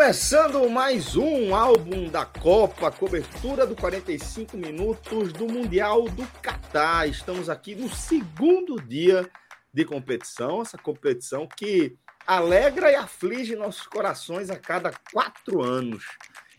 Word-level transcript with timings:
Começando 0.00 0.66
mais 0.70 1.14
um 1.14 1.54
álbum 1.54 2.08
da 2.08 2.24
Copa, 2.24 2.90
cobertura 2.90 3.66
do 3.66 3.76
45 3.76 4.56
minutos 4.56 5.30
do 5.30 5.46
Mundial 5.46 6.08
do 6.08 6.26
Catar. 6.40 7.06
Estamos 7.06 7.50
aqui 7.50 7.74
no 7.74 7.86
segundo 7.90 8.80
dia 8.80 9.28
de 9.70 9.84
competição, 9.84 10.62
essa 10.62 10.78
competição 10.78 11.46
que 11.46 11.98
alegra 12.26 12.90
e 12.90 12.94
aflige 12.94 13.54
nossos 13.54 13.86
corações 13.86 14.48
a 14.48 14.58
cada 14.58 14.90
quatro 15.12 15.60
anos. 15.60 16.02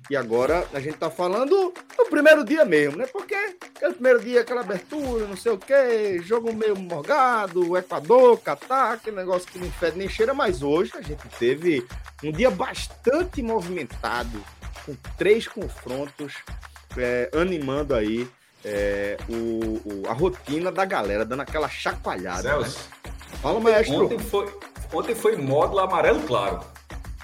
E 0.10 0.16
agora 0.16 0.68
a 0.74 0.80
gente 0.80 0.98
tá 0.98 1.10
falando 1.10 1.74
do 1.98 2.06
primeiro 2.06 2.44
dia 2.44 2.66
mesmo, 2.66 2.98
né? 2.98 3.08
Porque 3.08 3.36
aquele 3.36 3.94
primeiro 3.94 4.20
dia, 4.20 4.42
aquela 4.42 4.62
abertura, 4.62 5.26
não 5.26 5.38
sei 5.38 5.52
o 5.52 5.58
quê, 5.58 6.22
jogo 6.24 6.54
meio 6.54 6.78
morgado, 6.78 7.78
Equador, 7.78 8.40
Catar, 8.40 8.94
aquele 8.94 9.16
negócio 9.16 9.48
que 9.48 9.60
não 9.60 9.72
fede 9.72 9.98
nem 9.98 10.10
cheira, 10.10 10.34
mas 10.34 10.62
hoje 10.62 10.92
a 10.96 11.02
gente 11.02 11.28
teve 11.40 11.86
um 12.24 12.32
dia 12.32 12.52
bastante 12.52 13.42
movimentado, 13.42 14.44
com 14.86 14.96
três 15.18 15.48
confrontos, 15.48 16.34
é, 16.98 17.30
animando 17.34 17.96
aí 17.96 18.28
é, 18.66 19.18
o, 19.30 19.82
o, 19.86 20.04
a 20.10 20.14
rotina 20.14 20.72
da 20.72 20.86
galera, 20.86 21.26
dando 21.26 21.42
aquela 21.42 21.70
chacoalhada. 21.70 22.44
Celso, 22.44 22.80
né? 23.06 23.12
Fala, 23.42 23.60
maestro. 23.60 24.06
Ontem 24.06 24.20
foi, 24.20 24.60
ontem 24.94 25.16
foi 25.16 25.38
módulo 25.38 25.80
amarelo 25.80 26.22
claro. 26.24 26.60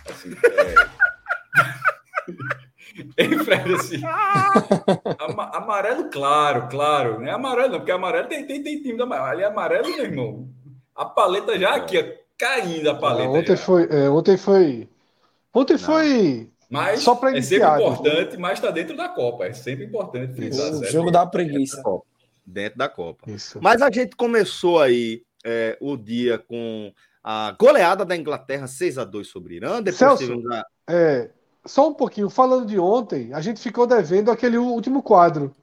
Assim, 0.10 0.32
é... 0.44 0.98
Hein, 3.18 3.40
Fred, 3.40 3.74
assim. 3.76 4.02
Ama- 5.20 5.52
amarelo 5.54 6.10
claro, 6.10 6.68
claro. 6.70 7.20
Não 7.20 7.28
é 7.28 7.32
amarelo, 7.32 7.70
não, 7.74 7.80
porque 7.80 7.92
amarelo 7.92 8.28
tem, 8.28 8.46
tem, 8.46 8.64
tem 8.64 8.82
time 8.82 8.98
da 8.98 9.04
amarelo. 9.04 9.28
Ali 9.30 9.42
é 9.44 9.46
amarelo, 9.46 9.88
meu 9.88 10.06
irmão. 10.06 10.50
A 10.96 11.06
paleta 11.06 11.58
já 11.60 11.76
aqui, 11.76 11.98
ó, 11.98 12.04
caindo 12.38 12.90
a 12.90 12.96
paleta. 12.96 13.30
ontem 13.30 13.56
já. 13.56 13.58
foi, 13.58 13.88
é, 13.90 14.10
ontem 14.10 14.38
foi, 14.38 14.90
ontem 15.54 15.78
foi 15.78 16.50
Mas 16.70 17.02
só 17.02 17.16
pra 17.16 17.30
é 17.30 17.34
iniciar, 17.34 17.78
sempre 17.78 17.84
importante, 17.92 18.38
mas 18.38 18.54
está 18.54 18.72
dentro 18.72 18.98
da 18.98 19.08
Copa. 19.10 19.46
É 19.46 19.54
sempre 19.54 19.86
importante 19.86 20.34
frisar, 20.34 20.72
O 20.72 20.80
certo? 20.80 20.92
jogo 20.92 21.12
da 21.12 21.26
preguiça. 21.26 21.82
Dentro 22.46 22.78
da 22.80 22.90
Copa. 22.90 23.30
isso. 23.30 23.60
Mas 23.62 23.82
a 23.82 23.92
gente 23.92 24.16
começou 24.16 24.80
aí 24.80 25.22
é, 25.46 25.78
o 25.80 25.96
dia 25.98 26.38
com 26.40 26.92
a 27.24 27.56
goleada 27.60 28.04
da 28.06 28.16
Inglaterra 28.16 28.68
6 28.68 28.98
a 28.98 29.04
2 29.04 29.28
sobre 29.28 29.56
Irã. 29.56 29.82
Depois 29.82 29.98
Celso. 29.98 30.42
a... 30.52 30.66
É, 30.90 31.30
só 31.68 31.90
um 31.90 31.94
pouquinho, 31.94 32.30
falando 32.30 32.66
de 32.66 32.80
ontem, 32.80 33.34
a 33.34 33.42
gente 33.42 33.60
ficou 33.60 33.86
devendo 33.86 34.32
aquele 34.32 34.58
último 34.58 35.04
quadro, 35.04 35.56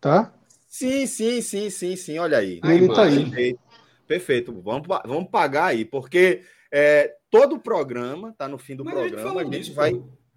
tá? 0.00 0.32
Sim, 0.68 1.06
sim, 1.06 1.40
sim, 1.40 1.70
sim, 1.70 1.96
sim. 1.96 2.18
Olha 2.18 2.38
aí. 2.38 2.60
E 2.64 2.70
ele 2.70 2.88
tá 2.88 3.04
aí. 3.04 3.24
Perfeito. 3.24 3.60
Perfeito. 4.06 4.60
Vamos, 4.60 4.86
vamos 5.06 5.30
pagar 5.30 5.66
aí, 5.66 5.84
porque 5.84 6.42
é, 6.70 7.14
todo 7.30 7.56
o 7.56 7.60
programa, 7.60 8.34
tá 8.36 8.48
no 8.48 8.58
fim 8.58 8.76
do 8.76 8.84
Mas 8.84 8.94
a 8.96 9.00
gente 9.02 9.10
programa, 9.14 9.40
a 9.40 9.44
gente 9.44 9.72
vai 9.72 9.92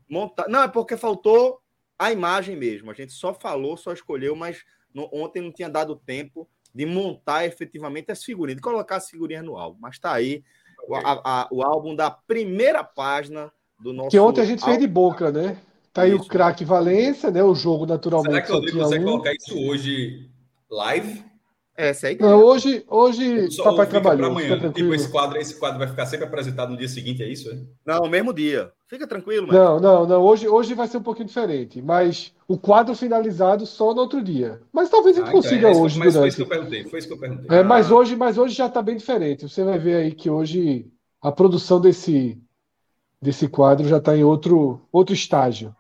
montar. 0.09 0.47
Não, 0.47 0.63
é 0.63 0.67
porque 0.67 0.95
faltou 0.95 1.59
a 1.97 2.11
imagem 2.11 2.55
mesmo. 2.55 2.91
A 2.91 2.93
gente 2.93 3.11
só 3.13 3.33
falou, 3.33 3.75
só 3.75 3.91
escolheu, 3.91 4.35
mas 4.35 4.63
no- 4.93 5.09
ontem 5.11 5.41
não 5.41 5.51
tinha 5.51 5.69
dado 5.69 5.95
tempo 5.95 6.47
de 6.73 6.85
montar 6.85 7.45
efetivamente 7.45 8.11
as 8.11 8.23
figurinhas, 8.23 8.57
de 8.57 8.61
colocar 8.61 8.97
as 8.97 9.09
figurinhas 9.09 9.43
no 9.43 9.57
álbum. 9.57 9.79
Mas 9.81 9.97
tá 9.97 10.13
aí 10.13 10.43
o, 10.87 10.95
a- 10.95 11.21
a- 11.25 11.47
o 11.51 11.63
álbum 11.63 11.95
da 11.95 12.11
primeira 12.11 12.83
página 12.83 13.51
do 13.79 13.93
nosso. 13.93 14.09
Que 14.09 14.19
ontem 14.19 14.41
a 14.41 14.45
gente 14.45 14.63
fez 14.63 14.77
de 14.79 14.88
boca, 14.88 15.31
né? 15.31 15.57
Tá 15.93 16.03
aí 16.03 16.13
Isso. 16.13 16.23
o 16.23 16.27
craque 16.27 16.63
Valência, 16.63 17.31
né? 17.31 17.43
O 17.43 17.55
jogo 17.55 17.85
Será 17.85 17.95
naturalmente 17.95 18.41
que 18.41 18.43
o 18.43 18.47
só 18.47 18.53
Rodrigo 18.55 18.71
tinha 18.77 18.83
consegue 18.83 19.03
um. 19.05 19.07
colocar 19.09 19.33
isso 19.33 19.57
hoje 19.67 20.29
live? 20.69 21.25
Essa 21.75 22.07
aí. 22.07 22.17
Não, 22.19 22.41
hoje, 22.43 22.83
hoje 22.87 23.51
Só 23.51 23.63
papai 23.66 23.85
fica 23.85 24.01
trabalhou, 24.01 24.31
amanhã. 24.31 24.57
Tipo, 24.71 24.95
esse 24.95 25.09
quadro, 25.09 25.37
esse 25.37 25.59
quadro 25.59 25.77
vai 25.77 25.87
ficar 25.87 26.07
sempre 26.07 26.25
apresentado 26.25 26.71
no 26.71 26.77
dia 26.77 26.87
seguinte, 26.87 27.21
é 27.21 27.27
isso? 27.29 27.51
É? 27.51 27.57
Não, 27.85 28.09
mesmo 28.09 28.33
dia. 28.33 28.71
Fica 28.89 29.05
tranquilo, 29.05 29.45
mano. 29.47 29.59
Não, 29.59 29.79
não, 29.79 30.07
não. 30.07 30.21
Hoje, 30.23 30.47
hoje 30.47 30.73
vai 30.73 30.87
ser 30.87 30.97
um 30.97 31.03
pouquinho 31.03 31.27
diferente. 31.27 31.79
Mas 31.79 32.33
o 32.47 32.57
quadro 32.57 32.95
finalizado 32.95 33.67
só 33.67 33.93
no 33.93 34.01
outro 34.01 34.23
dia. 34.23 34.59
Mas 34.73 34.89
talvez 34.89 35.17
a 35.17 35.19
gente 35.19 35.27
Ah, 35.27 35.29
então, 35.29 35.41
consiga 35.43 35.67
é 35.69 35.71
que- 35.71 35.77
hoje 35.77 35.99
mas 35.99 36.05
foi 36.05 36.13
durante. 36.13 36.27
isso 36.29 36.37
que 36.37 36.41
eu 36.43 36.47
perguntei. 36.47 36.83
Foi 36.85 36.99
isso 36.99 37.07
que 37.07 37.13
eu 37.13 37.19
perguntei. 37.19 37.57
É, 37.57 37.63
mas 37.63 37.91
hoje, 37.91 38.16
mas 38.16 38.37
hoje 38.39 38.55
já 38.55 38.66
está 38.66 38.81
bem 38.81 38.97
diferente. 38.97 39.47
Você 39.47 39.63
vai 39.63 39.77
ver 39.77 39.95
aí 39.97 40.11
que 40.13 40.31
hoje 40.31 40.87
a 41.21 41.31
produção 41.31 41.79
desse, 41.79 42.39
desse 43.22 43.47
quadro 43.47 43.88
já 43.88 43.97
está 43.97 44.16
em 44.16 44.23
outro, 44.23 44.88
outro 44.91 45.13
estágio. 45.13 45.75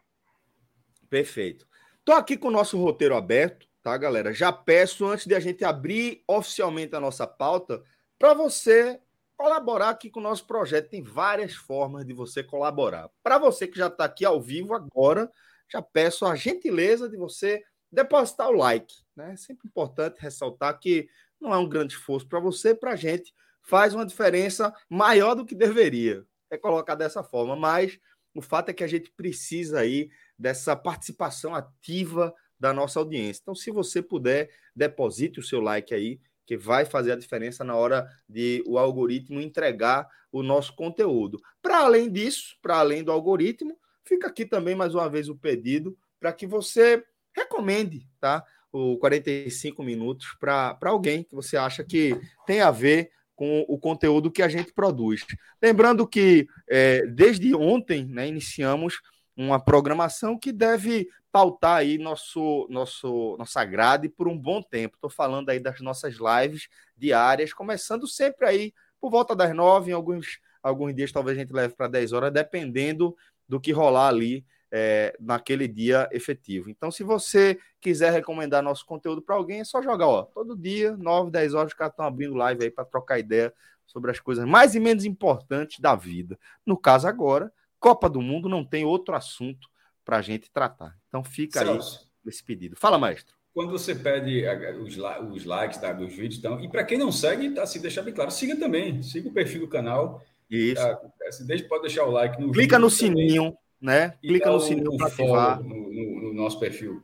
Perfeito. 1.09 1.67
Tô 2.03 2.11
aqui 2.11 2.37
com 2.37 2.47
o 2.47 2.51
nosso 2.51 2.77
roteiro 2.77 3.15
aberto, 3.15 3.67
tá, 3.81 3.97
galera? 3.97 4.33
Já 4.33 4.51
peço, 4.51 5.05
antes 5.05 5.25
de 5.25 5.35
a 5.35 5.39
gente 5.39 5.63
abrir 5.63 6.23
oficialmente 6.27 6.95
a 6.95 6.99
nossa 6.99 7.27
pauta, 7.27 7.83
para 8.17 8.33
você 8.33 8.99
colaborar 9.37 9.89
aqui 9.89 10.09
com 10.09 10.19
o 10.19 10.23
nosso 10.23 10.45
projeto. 10.47 10.89
Tem 10.89 11.03
várias 11.03 11.53
formas 11.53 12.05
de 12.05 12.13
você 12.13 12.43
colaborar. 12.43 13.09
Para 13.21 13.37
você 13.37 13.67
que 13.67 13.77
já 13.77 13.87
está 13.87 14.05
aqui 14.05 14.25
ao 14.25 14.41
vivo 14.41 14.73
agora, 14.73 15.31
já 15.71 15.81
peço 15.81 16.25
a 16.25 16.35
gentileza 16.35 17.07
de 17.07 17.15
você 17.15 17.63
depositar 17.91 18.49
o 18.49 18.57
like. 18.57 18.95
Né? 19.15 19.33
É 19.33 19.37
sempre 19.37 19.67
importante 19.67 20.19
ressaltar 20.19 20.79
que 20.79 21.07
não 21.39 21.53
é 21.53 21.57
um 21.57 21.69
grande 21.69 21.93
esforço 21.93 22.27
para 22.27 22.39
você, 22.39 22.73
para 22.73 22.91
a 22.91 22.95
gente 22.95 23.31
faz 23.61 23.93
uma 23.93 24.05
diferença 24.05 24.73
maior 24.89 25.35
do 25.35 25.45
que 25.45 25.53
deveria. 25.53 26.25
É 26.49 26.57
colocar 26.57 26.95
dessa 26.95 27.23
forma, 27.23 27.55
mas 27.55 27.99
o 28.33 28.41
fato 28.41 28.69
é 28.69 28.73
que 28.73 28.83
a 28.83 28.87
gente 28.87 29.11
precisa 29.11 29.79
aí 29.79 30.09
dessa 30.37 30.75
participação 30.75 31.55
ativa 31.55 32.33
da 32.59 32.73
nossa 32.73 32.99
audiência. 32.99 33.41
Então, 33.41 33.55
se 33.55 33.71
você 33.71 34.01
puder, 34.01 34.49
deposite 34.75 35.39
o 35.39 35.43
seu 35.43 35.59
like 35.59 35.93
aí, 35.93 36.19
que 36.45 36.55
vai 36.55 36.85
fazer 36.85 37.11
a 37.11 37.17
diferença 37.17 37.63
na 37.63 37.75
hora 37.75 38.09
de 38.27 38.63
o 38.65 38.77
algoritmo 38.77 39.41
entregar 39.41 40.07
o 40.31 40.41
nosso 40.41 40.75
conteúdo. 40.75 41.41
Para 41.61 41.79
além 41.79 42.09
disso, 42.09 42.57
para 42.61 42.77
além 42.77 43.03
do 43.03 43.11
algoritmo, 43.11 43.77
fica 44.05 44.27
aqui 44.27 44.45
também 44.45 44.73
mais 44.73 44.95
uma 44.95 45.09
vez 45.09 45.27
o 45.27 45.35
pedido 45.35 45.97
para 46.19 46.31
que 46.31 46.47
você 46.47 47.03
recomende, 47.35 48.07
tá? 48.19 48.45
O 48.71 48.97
45 48.97 49.83
minutos 49.83 50.35
para 50.39 50.77
alguém 50.83 51.23
que 51.23 51.35
você 51.35 51.57
acha 51.57 51.83
que 51.83 52.19
tem 52.45 52.61
a 52.61 52.71
ver 52.71 53.11
com 53.37 53.63
o 53.67 53.77
conteúdo 53.77 54.31
que 54.31 54.41
a 54.41 54.49
gente 54.49 54.73
produz. 54.73 55.23
Lembrando 55.61 56.07
que 56.07 56.47
é, 56.67 57.05
desde 57.05 57.55
ontem, 57.55 58.03
né, 58.03 58.27
iniciamos 58.27 58.99
uma 59.35 59.63
programação 59.63 60.37
que 60.37 60.51
deve 60.51 61.07
pautar 61.31 61.77
aí 61.77 61.99
nosso, 61.99 62.67
nosso, 62.67 63.35
nossa 63.37 63.63
grade 63.63 64.09
por 64.09 64.27
um 64.27 64.35
bom 64.35 64.59
tempo. 64.59 64.95
Estou 64.95 65.09
falando 65.09 65.49
aí 65.49 65.59
das 65.59 65.79
nossas 65.79 66.15
lives 66.15 66.67
diárias, 66.97 67.53
começando 67.53 68.07
sempre 68.07 68.47
aí 68.47 68.73
por 68.99 69.11
volta 69.11 69.35
das 69.35 69.55
nove, 69.55 69.91
em 69.91 69.93
alguns, 69.93 70.39
alguns 70.63 70.95
dias 70.95 71.11
talvez 71.11 71.37
a 71.37 71.41
gente 71.41 71.53
leve 71.53 71.75
para 71.75 71.87
10 71.87 72.13
horas, 72.13 72.33
dependendo 72.33 73.15
do 73.47 73.59
que 73.61 73.71
rolar 73.71 74.07
ali 74.07 74.43
é, 74.71 75.15
naquele 75.19 75.67
dia 75.67 76.09
efetivo. 76.11 76.69
Então, 76.69 76.91
se 76.91 77.03
você 77.03 77.59
quiser 77.79 78.11
recomendar 78.11 78.63
nosso 78.63 78.85
conteúdo 78.85 79.21
para 79.21 79.35
alguém, 79.35 79.61
é 79.61 79.65
só 79.65 79.81
jogar, 79.81 80.07
ó, 80.07 80.23
todo 80.23 80.57
dia, 80.57 80.95
9, 80.97 81.31
10 81.31 81.53
horas, 81.53 81.71
os 81.71 81.77
caras 81.77 81.93
estão 81.93 82.05
abrindo 82.05 82.33
live 82.35 82.63
aí 82.63 82.71
para 82.71 82.85
trocar 82.85 83.19
ideia 83.19 83.53
sobre 83.85 84.11
as 84.11 84.19
coisas 84.19 84.45
mais 84.45 84.75
e 84.75 84.79
menos 84.79 85.05
importantes 85.05 85.79
da 85.79 85.95
vida. 85.95 86.37
No 86.65 86.77
caso 86.77 87.07
agora, 87.07 87.51
Copa 87.79 88.09
do 88.09 88.21
Mundo 88.21 88.49
não 88.49 88.63
tem 88.63 88.83
outro 88.83 89.15
assunto 89.15 89.67
para 90.03 90.17
a 90.17 90.21
gente 90.21 90.51
tratar. 90.51 90.97
Então 91.07 91.23
fica 91.23 91.59
Celso, 91.59 92.01
aí 92.01 92.29
esse 92.29 92.43
pedido. 92.43 92.75
Fala, 92.75 92.97
maestro. 92.97 93.35
Quando 93.53 93.71
você 93.71 93.95
pede 93.95 94.43
os, 94.81 94.97
os 95.31 95.45
likes 95.45 95.79
tá, 95.79 95.91
dos 95.91 96.13
vídeos, 96.13 96.37
então, 96.37 96.59
e 96.59 96.69
para 96.69 96.83
quem 96.83 96.97
não 96.97 97.11
segue, 97.11 97.57
assim, 97.59 97.81
deixar 97.81 98.03
bem 98.03 98.13
claro, 98.13 98.29
siga 98.29 98.55
também, 98.55 99.01
siga 99.01 99.29
o 99.29 99.33
perfil 99.33 99.61
do 99.61 99.67
canal, 99.67 100.23
Isso. 100.49 100.75
tá? 100.75 101.01
Deixa, 101.41 101.67
pode 101.67 101.81
deixar 101.81 102.05
o 102.05 102.11
like 102.11 102.39
no 102.39 102.51
Clica 102.51 102.77
vídeo 102.77 102.79
no 102.79 102.89
também, 102.91 103.29
sininho, 103.29 103.57
né? 103.81 104.13
e 104.23 104.27
Clica 104.27 104.49
no 104.51 104.59
sininho 104.59 104.97
para 104.97 105.07
ativar. 105.07 105.61
no, 105.61 105.69
no- 105.69 106.21
no 106.21 106.33
nosso 106.33 106.59
perfil. 106.59 107.03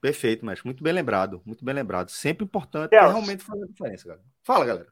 Perfeito, 0.00 0.46
mestre. 0.46 0.64
Muito 0.66 0.82
bem 0.82 0.92
lembrado. 0.92 1.42
Muito 1.44 1.64
bem 1.64 1.74
lembrado. 1.74 2.10
Sempre 2.10 2.44
importante 2.44 2.90
Celso. 2.90 3.08
realmente 3.08 3.42
fazer 3.42 3.64
a 3.64 3.66
diferença, 3.66 4.08
galera. 4.08 4.24
Fala, 4.44 4.64
galera. 4.64 4.86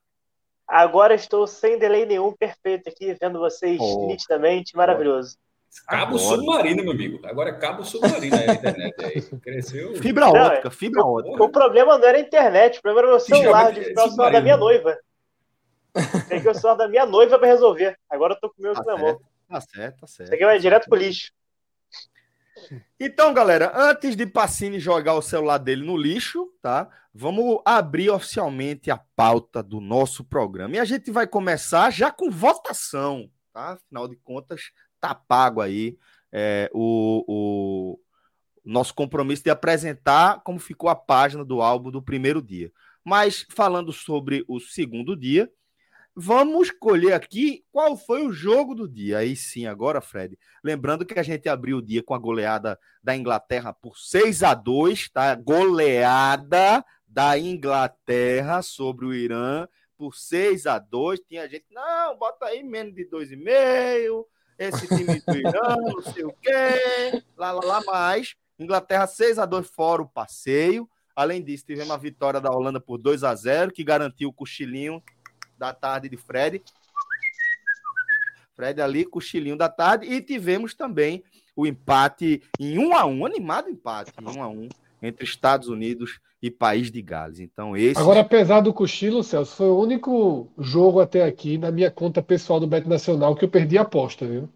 Agora 0.67 1.15
estou 1.15 1.47
sem 1.47 1.79
delay 1.79 2.05
nenhum, 2.05 2.33
perfeito 2.33 2.89
aqui, 2.89 3.15
vendo 3.21 3.39
vocês 3.39 3.79
oh, 3.81 4.09
nitidamente, 4.09 4.75
maravilhoso. 4.77 5.37
Cabo 5.87 6.17
Agora. 6.17 6.19
submarino, 6.19 6.83
meu 6.83 6.93
amigo. 6.93 7.21
Agora 7.25 7.51
é 7.51 7.53
cabo 7.53 7.85
submarino 7.85 8.35
a 8.35 8.53
internet 8.53 9.05
aí. 9.05 9.23
Cresceu. 9.41 9.95
Fibra 9.97 10.27
não, 10.27 10.33
ótica, 10.33 10.71
fibra 10.71 11.05
o, 11.05 11.19
ótica. 11.19 11.45
O 11.45 11.49
problema 11.51 11.99
não 11.99 12.09
era 12.09 12.19
a 12.19 12.21
internet, 12.21 12.79
o 12.79 12.83
problema 12.83 13.01
era 13.01 13.09
o 13.09 13.11
meu 13.13 13.21
celular, 13.21 13.73
de 13.73 13.81
o 13.81 13.95
celular 13.95 14.33
da 14.33 14.41
minha 14.41 14.57
noiva. 14.57 14.99
Tem 16.29 16.43
que 16.43 16.49
o 16.49 16.55
celular 16.55 16.77
da 16.77 16.89
minha 16.89 17.07
noiva 17.07 17.39
para 17.39 17.47
resolver. 17.47 17.97
Agora 18.11 18.35
eu 18.35 18.41
tô 18.41 18.49
com 18.51 18.57
o 18.59 18.63
meu 18.63 18.75
tá 18.75 18.83
na 18.85 18.97
mão. 18.97 19.21
Tá 19.49 19.61
certo, 19.61 20.01
tá 20.01 20.07
certo. 20.07 20.29
Isso 20.29 20.35
aqui 20.35 20.45
vai 20.45 20.59
direto 20.59 20.89
pro 20.89 20.99
lixo. 20.99 21.33
Então, 22.99 23.35
galera, 23.35 23.73
antes 23.75 24.17
de 24.17 24.27
Pacini 24.27 24.81
jogar 24.81 25.15
o 25.15 25.23
celular 25.23 25.59
dele 25.59 25.85
no 25.85 25.97
lixo, 25.97 26.51
tá? 26.63 26.89
Vamos 27.13 27.61
abrir 27.65 28.11
oficialmente 28.11 28.91
a 28.91 28.97
pauta 28.97 29.63
do 29.63 29.81
nosso 29.81 30.25
programa. 30.25 30.77
E 30.77 30.79
a 30.79 30.85
gente 30.85 31.11
vai 31.11 31.27
começar 31.27 31.91
já 31.91 32.11
com 32.11 32.31
votação, 32.31 33.31
tá? 33.53 33.73
Afinal 33.73 34.09
de 34.09 34.17
contas, 34.17 34.71
tá 35.01 35.15
pago 35.15 35.61
aí 35.61 35.99
é, 36.33 36.71
o, 36.73 37.25
o 37.27 38.01
nosso 38.65 38.95
compromisso 38.95 39.45
de 39.45 39.51
apresentar 39.51 40.43
como 40.43 40.59
ficou 40.59 40.91
a 40.91 40.97
página 40.97 41.45
do 41.45 41.63
álbum 41.63 41.91
do 41.91 42.03
primeiro 42.03 42.43
dia. 42.43 42.73
Mas 43.05 43.47
falando 43.51 43.93
sobre 43.93 44.45
o 44.49 44.59
segundo 44.59 45.17
dia, 45.17 45.51
Vamos 46.19 46.69
escolher 46.69 47.13
aqui 47.13 47.63
qual 47.71 47.95
foi 47.95 48.27
o 48.27 48.33
jogo 48.33 48.75
do 48.75 48.89
dia. 48.89 49.19
Aí 49.19 49.37
sim, 49.37 49.67
agora, 49.67 50.01
Fred. 50.01 50.39
Lembrando 50.65 51.05
que 51.05 51.19
a 51.19 51.23
gente 51.23 51.47
abriu 51.47 51.77
o 51.77 51.83
dia 51.83 52.03
com 52.03 52.15
a 52.15 52.19
goleada 52.19 52.81
da 53.03 53.15
Inglaterra 53.15 53.75
por 53.75 53.99
6 53.99 54.43
a 54.43 54.55
2 54.55 55.11
tá? 55.11 55.35
Goleada 55.35 56.83
da 57.07 57.39
Inglaterra 57.39 58.63
sobre 58.63 59.05
o 59.05 59.13
Irã 59.13 59.69
por 59.95 60.15
6 60.15 60.67
a 60.67 60.79
2 60.79 61.21
Tinha 61.29 61.47
gente, 61.47 61.67
não, 61.71 62.17
bota 62.17 62.47
aí 62.47 62.63
menos 62.63 62.95
de 62.95 63.05
2,5. 63.11 64.25
Esse 64.59 64.89
time 64.89 65.21
do 65.21 65.37
Irã, 65.37 65.77
não 65.85 66.01
sei 66.01 66.25
o 66.25 66.33
quê. 66.41 67.23
Lá, 67.37 67.53
lá, 67.53 67.63
lá, 67.63 67.85
mais. 67.85 68.35
Inglaterra 68.59 69.07
6 69.07 69.39
a 69.39 69.45
2 69.45 69.69
fora 69.69 70.01
o 70.01 70.09
passeio. 70.09 70.89
Além 71.15 71.45
disso, 71.45 71.67
tivemos 71.67 71.91
a 71.91 71.99
vitória 71.99 72.41
da 72.41 72.51
Holanda 72.51 72.81
por 72.81 72.97
2 72.97 73.23
a 73.23 73.35
0 73.35 73.71
que 73.71 73.85
garantiu 73.85 74.31
o 74.31 74.33
cochilinho 74.33 75.03
da 75.59 75.73
tarde 75.73 76.09
de 76.09 76.17
Fred. 76.17 76.63
Fred 78.55 78.81
ali, 78.81 79.05
cochilinho 79.05 79.57
da 79.57 79.69
tarde. 79.69 80.07
E 80.07 80.21
tivemos 80.21 80.75
também 80.75 81.23
o 81.55 81.67
empate 81.67 82.43
em 82.59 82.79
um 82.79 82.95
a 82.95 83.07
um, 83.07 83.25
animado 83.25 83.69
empate 83.69 84.13
em 84.21 84.39
um 84.39 84.43
a 84.43 84.49
um 84.49 84.69
entre 85.03 85.25
Estados 85.25 85.69
Unidos 85.69 86.21
e 86.43 86.51
País 86.51 86.91
de 86.91 87.01
Gales. 87.03 87.41
Então, 87.41 87.77
esse. 87.77 88.01
Agora, 88.01 88.21
apesar 88.21 88.61
do 88.61 88.73
cochilo, 88.73 89.23
Celso, 89.23 89.57
foi 89.57 89.69
o 89.69 89.79
único 89.79 90.49
jogo 90.59 91.01
até 91.01 91.25
aqui 91.25 91.59
na 91.59 91.71
minha 91.71 91.91
conta 91.91 92.23
pessoal 92.23 92.61
do 92.61 92.67
Bet 92.67 92.89
Nacional 92.89 93.35
que 93.35 93.45
eu 93.45 93.49
perdi 93.49 93.79
a 93.79 93.83
aposta, 93.83 94.27
viu? 94.27 94.49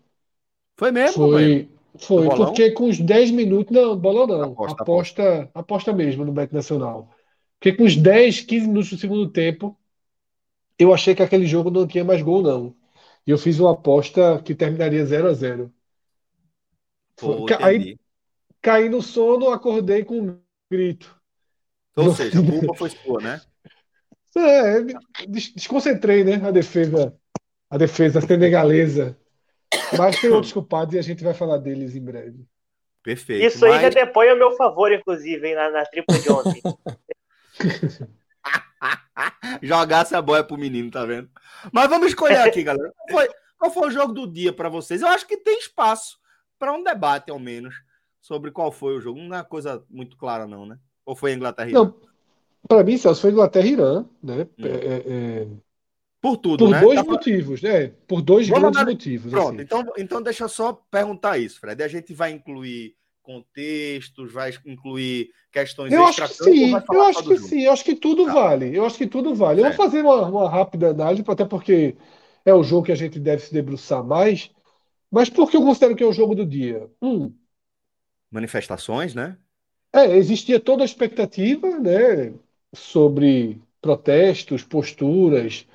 Foi 0.79 0.91
mesmo? 0.91 1.14
Foi, 1.14 1.69
foi 1.99 2.29
porque 2.29 2.70
com 2.73 2.88
os 2.88 2.99
10 2.99 3.31
minutos. 3.31 3.75
Não, 3.75 3.97
bolão 3.97 4.26
não. 4.26 4.52
Aposta, 4.52 4.82
aposta, 4.82 5.23
aposta, 5.23 5.50
aposta 5.55 5.93
mesmo 5.93 6.25
no 6.25 6.32
Bet 6.32 6.52
Nacional. 6.52 7.11
Porque 7.58 7.76
com 7.76 7.85
os 7.85 7.97
10, 7.97 8.41
15 8.41 8.67
minutos 8.67 8.91
do 8.91 8.97
segundo 8.97 9.29
tempo, 9.29 9.76
eu 10.81 10.94
achei 10.94 11.15
que 11.15 11.23
aquele 11.23 11.47
jogo 11.47 11.71
não 11.71 11.87
tinha 11.87 12.03
mais 12.03 12.23
gol, 12.23 12.43
não. 12.43 12.75
E 13.27 13.31
eu 13.31 13.37
fiz 13.37 13.61
uma 13.61 13.73
aposta 13.73 14.41
que 14.43 14.55
terminaria 14.55 15.05
0 15.05 15.29
a 15.29 15.35
0 15.35 15.73
Pô, 17.17 17.44
Aí 17.61 17.99
caí 18.62 18.88
no 18.88 19.03
sono, 19.03 19.50
acordei 19.50 20.03
com 20.05 20.21
um 20.21 20.41
grito. 20.71 21.15
Ou 21.94 22.15
seja, 22.15 22.41
a 22.41 22.43
culpa 22.43 22.75
foi 22.75 22.91
sua, 22.91 23.21
né? 23.21 23.41
É, 24.32 24.81
desconcentrei, 25.27 26.23
né? 26.23 26.35
A 26.47 26.53
defesa, 26.53 27.12
a 27.69 27.76
defesa 27.76 28.21
senegalesa. 28.21 29.19
Mas 29.99 30.21
tem 30.21 30.31
outros 30.31 30.53
culpados 30.53 30.94
e 30.94 31.00
a 31.00 31.03
gente 31.03 31.25
vai 31.25 31.35
falar 31.35 31.59
deles 31.59 31.97
em 31.97 32.00
breve. 32.00 32.47
Perfeito. 33.03 33.44
Isso 33.44 33.67
aí 33.67 33.81
já 33.81 33.88
depõe 33.88 34.29
a 34.29 34.37
meu 34.37 34.53
favor, 34.53 34.93
inclusive, 34.93 35.49
hein, 35.49 35.56
na, 35.56 35.71
na 35.71 35.85
tripla 35.85 36.17
de 36.17 36.31
ontem. 36.31 36.62
Jogasse 39.62 40.14
a 40.14 40.22
boia 40.22 40.44
pro 40.44 40.58
menino, 40.58 40.90
tá 40.90 41.04
vendo? 41.04 41.28
Mas 41.72 41.88
vamos 41.88 42.08
escolher 42.08 42.38
aqui, 42.38 42.62
galera. 42.62 42.92
Qual 42.96 43.08
foi, 43.10 43.34
qual 43.58 43.70
foi 43.70 43.88
o 43.88 43.90
jogo 43.90 44.12
do 44.12 44.26
dia 44.26 44.52
para 44.52 44.69
vocês? 44.69 45.02
Eu 45.02 45.08
acho 45.08 45.26
que 45.26 45.37
tem 45.37 45.58
espaço 45.58 46.19
para 46.58 46.72
um 46.72 46.82
debate, 46.82 47.31
ao 47.31 47.38
menos, 47.38 47.75
sobre 48.20 48.50
qual 48.50 48.70
foi 48.70 48.96
o 48.96 49.00
jogo. 49.00 49.19
Não 49.19 49.34
é 49.34 49.38
uma 49.38 49.44
coisa 49.44 49.84
muito 49.88 50.16
clara, 50.16 50.46
não, 50.46 50.66
né? 50.66 50.78
Ou 51.04 51.16
foi 51.16 51.32
Inglaterra? 51.32 51.70
Não, 51.70 51.94
para 52.69 52.84
mim, 52.84 52.96
Celso, 52.96 53.20
foi 53.20 53.31
Inglaterra 53.31 53.66
e 53.66 53.72
Irã, 53.72 54.04
né? 54.22 54.46
Hum. 54.58 54.64
É, 54.64 55.02
é... 55.06 55.46
Por 56.20 56.37
tudo, 56.37 56.66
Por 56.66 56.70
né? 56.70 56.81
dois 56.81 57.02
motivos, 57.02 57.62
né? 57.62 57.88
Por 58.06 58.20
dois 58.20 58.46
Vamos 58.46 58.72
grandes 58.72 58.94
motivos. 58.94 59.31
Pronto, 59.32 59.54
assim. 59.54 59.62
então, 59.62 59.84
então 59.96 60.22
deixa 60.22 60.44
eu 60.44 60.48
só 60.50 60.75
perguntar 60.90 61.38
isso, 61.38 61.58
Fred. 61.58 61.82
A 61.82 61.88
gente 61.88 62.12
vai 62.12 62.31
incluir 62.31 62.94
contextos, 63.22 64.32
vai 64.32 64.52
incluir 64.67 65.31
questões 65.52 65.93
eu 65.93 66.05
acho 66.05 66.26
que 66.26 66.34
sim, 66.34 66.72
eu 66.93 67.02
acho 67.02 67.25
que 67.25 67.38
sim, 67.38 67.62
eu 67.62 67.72
acho 67.72 67.84
que 67.84 67.94
tudo 67.94 68.25
tá. 68.26 68.32
vale, 68.32 68.76
eu 68.76 68.84
acho 68.84 68.96
que 68.96 69.06
tudo 69.06 69.34
vale. 69.34 69.61
Eu 69.61 69.67
vou 69.67 69.75
fazer 69.75 70.02
uma, 70.02 70.26
uma, 70.26 70.50
rápida 70.50 70.90
análise, 70.90 71.25
até 71.26 71.44
porque 71.44 71.96
é 72.44 72.55
o 72.55 72.62
jogo 72.62 72.87
que 72.87 72.93
a 72.93 72.96
gente 72.96 73.19
deve 73.19 73.43
se 73.43 73.52
debruçar 73.52 74.02
mais, 74.05 74.50
mas 75.11 75.28
por 75.28 75.50
que 75.50 75.56
eu 75.56 75.62
considero 75.62 75.96
que 75.96 76.02
é 76.02 76.06
o 76.06 76.12
jogo 76.12 76.34
do 76.34 76.46
dia? 76.46 76.88
Um, 77.02 77.32
Manifestações, 78.31 79.14
né? 79.14 79.37
É, 79.93 80.16
existia 80.16 80.61
toda 80.61 80.84
a 80.84 80.87
expectativa, 80.87 81.69
né, 81.81 82.32
sobre 82.73 83.61
protestos, 83.81 84.62
posturas, 84.62 85.66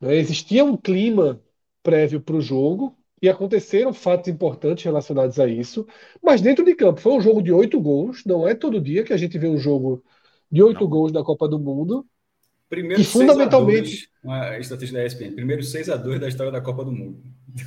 né? 0.00 0.16
existia 0.16 0.64
um 0.64 0.76
clima 0.76 1.40
prévio 1.82 2.20
para 2.20 2.36
o 2.36 2.40
jogo, 2.40 2.97
e 3.20 3.28
aconteceram 3.28 3.92
fatos 3.92 4.28
importantes 4.28 4.84
relacionados 4.84 5.38
a 5.40 5.46
isso, 5.46 5.86
mas 6.22 6.40
dentro 6.40 6.64
de 6.64 6.74
campo 6.74 7.00
foi 7.00 7.12
um 7.12 7.20
jogo 7.20 7.42
de 7.42 7.52
oito 7.52 7.80
gols, 7.80 8.24
não 8.24 8.46
é 8.46 8.54
todo 8.54 8.80
dia 8.80 9.04
que 9.04 9.12
a 9.12 9.16
gente 9.16 9.38
vê 9.38 9.48
um 9.48 9.58
jogo 9.58 10.02
de 10.50 10.62
oito 10.62 10.86
gols 10.86 11.12
na 11.12 11.22
Copa 11.22 11.48
do 11.48 11.58
Mundo. 11.58 12.06
Primeiro 12.68 13.00
e 13.00 13.04
fundamentalmente 13.04 14.10
a 14.24 14.58
estatística 14.58 14.98
da 14.98 15.06
ESPN, 15.06 15.32
primeiro 15.34 15.62
6 15.62 15.88
a 15.88 15.96
2 15.96 16.20
da 16.20 16.28
história 16.28 16.52
da 16.52 16.60
Copa 16.60 16.84
do 16.84 16.92
Mundo. 16.92 17.22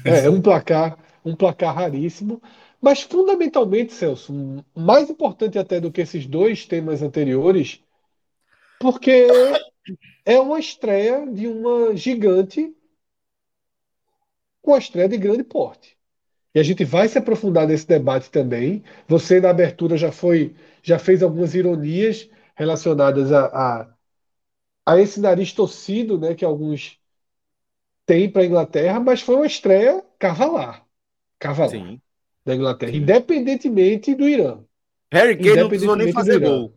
É, 0.06 0.30
um 0.30 0.40
placar, 0.40 0.98
um 1.26 1.36
placar 1.36 1.76
raríssimo, 1.76 2.42
mas 2.80 3.02
fundamentalmente, 3.02 3.94
Celso, 3.94 4.64
mais 4.76 5.10
importante 5.10 5.58
até 5.58 5.80
do 5.80 5.92
que 5.92 6.02
esses 6.02 6.26
dois 6.28 6.66
temas 6.66 7.02
anteriores, 7.02 7.82
porque 8.80 9.28
é 10.26 10.40
uma 10.40 10.60
estreia 10.60 11.26
de 11.28 11.48
uma 11.48 11.96
gigante 11.96 12.74
com 14.62 14.74
a 14.74 14.78
estreia 14.78 15.10
de 15.10 15.18
grande 15.18 15.44
porte. 15.44 15.98
E 16.54 16.60
a 16.60 16.64
gente 16.64 16.84
vai 16.84 17.08
se 17.08 17.18
aprofundar 17.18 17.68
nesse 17.68 17.88
debate 17.88 18.30
também. 18.30 18.84
Você, 19.08 19.40
na 19.40 19.50
abertura, 19.50 19.98
já 19.98 20.12
foi, 20.12 20.54
já 20.84 21.00
fez 21.00 21.24
algumas 21.24 21.56
ironias 21.56 22.30
relacionadas 22.56 23.32
a, 23.32 23.46
a, 23.46 23.94
a 24.86 25.00
esse 25.00 25.20
nariz 25.20 25.54
torcido 25.54 26.20
né, 26.20 26.36
que 26.36 26.44
alguns 26.44 27.00
têm 28.06 28.30
para 28.30 28.42
a 28.42 28.46
Inglaterra, 28.46 29.00
mas 29.00 29.22
foi 29.22 29.36
uma 29.36 29.46
estreia 29.46 30.04
cavalar. 30.20 30.86
Cavalar 31.40 31.72
Sim. 31.72 32.02
da 32.46 32.56
Inglaterra, 32.56 32.92
Sim. 32.92 32.98
independentemente 32.98 34.14
do 34.14 34.28
Irã. 34.28 34.60
Harry 35.12 35.38
Kane 35.38 35.56
não 35.56 35.70
precisou 35.70 35.96
nem 35.96 36.12
fazer 36.12 36.40
gol. 36.40 36.74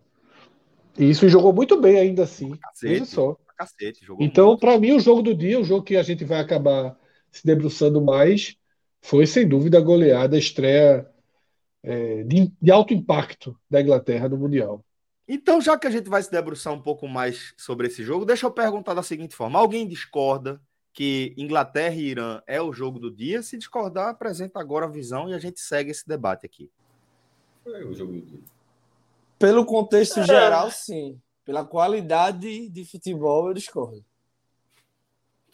E 0.96 1.10
isso 1.10 1.28
jogou 1.28 1.52
muito 1.52 1.80
bem 1.80 1.98
ainda 1.98 2.22
assim. 2.22 2.56
Cacete, 2.56 2.92
Veja 2.92 3.04
só. 3.04 3.36
Cacete, 3.56 4.06
então, 4.18 4.56
para 4.56 4.78
mim, 4.78 4.92
o 4.92 5.00
jogo 5.00 5.22
do 5.22 5.34
dia, 5.34 5.60
o 5.60 5.64
jogo 5.64 5.84
que 5.84 5.96
a 5.96 6.02
gente 6.02 6.24
vai 6.24 6.40
acabar 6.40 6.96
se 7.34 7.44
debruçando 7.44 8.00
mais, 8.00 8.56
foi 9.02 9.26
sem 9.26 9.46
dúvida 9.46 9.78
a 9.78 9.80
goleada, 9.80 10.36
a 10.36 10.38
estreia 10.38 11.10
é, 11.82 12.22
de, 12.22 12.52
de, 12.62 12.70
alto 12.70 12.94
impacto 12.94 13.58
da 13.68 13.80
Inglaterra 13.80 14.28
no 14.28 14.38
Mundial. 14.38 14.84
Então, 15.26 15.60
já 15.60 15.76
que 15.76 15.86
a 15.86 15.90
gente 15.90 16.08
vai 16.08 16.22
se 16.22 16.30
debruçar 16.30 16.72
um 16.72 16.80
pouco 16.80 17.08
mais 17.08 17.52
sobre 17.56 17.88
esse 17.88 18.04
jogo, 18.04 18.24
deixa 18.24 18.46
eu 18.46 18.52
perguntar 18.52 18.94
da 18.94 19.02
seguinte 19.02 19.34
forma: 19.34 19.58
alguém 19.58 19.86
discorda 19.86 20.60
que 20.92 21.34
Inglaterra 21.36 21.96
e 21.96 22.06
Irã 22.06 22.40
é 22.46 22.62
o 22.62 22.72
jogo 22.72 23.00
do 23.00 23.10
dia? 23.10 23.42
Se 23.42 23.58
discordar, 23.58 24.10
apresenta 24.10 24.60
agora 24.60 24.86
a 24.86 24.90
visão 24.90 25.28
e 25.28 25.34
a 25.34 25.38
gente 25.38 25.60
segue 25.60 25.90
esse 25.90 26.06
debate 26.06 26.46
aqui. 26.46 26.70
É 27.66 27.84
o 27.84 27.92
jogo 27.92 28.12
do 28.12 28.20
dia. 28.20 28.40
Pelo 29.38 29.66
contexto 29.66 30.22
geral, 30.22 30.70
sim. 30.70 31.20
Pela 31.44 31.64
qualidade 31.64 32.68
de 32.68 32.84
futebol, 32.84 33.48
eu 33.48 33.54
discordo. 33.54 34.04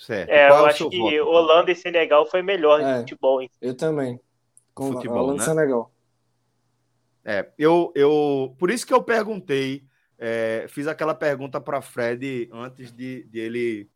Certo. 0.00 0.30
É, 0.30 0.48
Qual 0.48 0.60
eu 0.60 0.66
é 0.66 0.70
acho 0.70 0.88
que 0.88 0.98
voto? 0.98 1.28
Holanda 1.28 1.70
e 1.70 1.76
Senegal 1.76 2.24
foi 2.24 2.40
melhor 2.40 2.80
é, 2.80 2.94
de 2.94 3.00
futebol. 3.00 3.42
Hein? 3.42 3.50
Eu 3.60 3.76
também. 3.76 4.18
Com 4.72 4.92
futebol, 4.92 5.18
Holanda 5.18 5.36
né? 5.36 5.42
e 5.42 5.44
Senegal. 5.44 5.92
É, 7.22 7.50
eu, 7.58 7.92
eu, 7.94 8.56
por 8.58 8.70
isso 8.70 8.86
que 8.86 8.94
eu 8.94 9.02
perguntei, 9.02 9.84
é, 10.18 10.64
fiz 10.70 10.86
aquela 10.86 11.14
pergunta 11.14 11.60
para 11.60 11.82
Fred 11.82 12.48
antes 12.50 12.90
de, 12.90 13.24
de 13.24 13.38
ele 13.38 13.90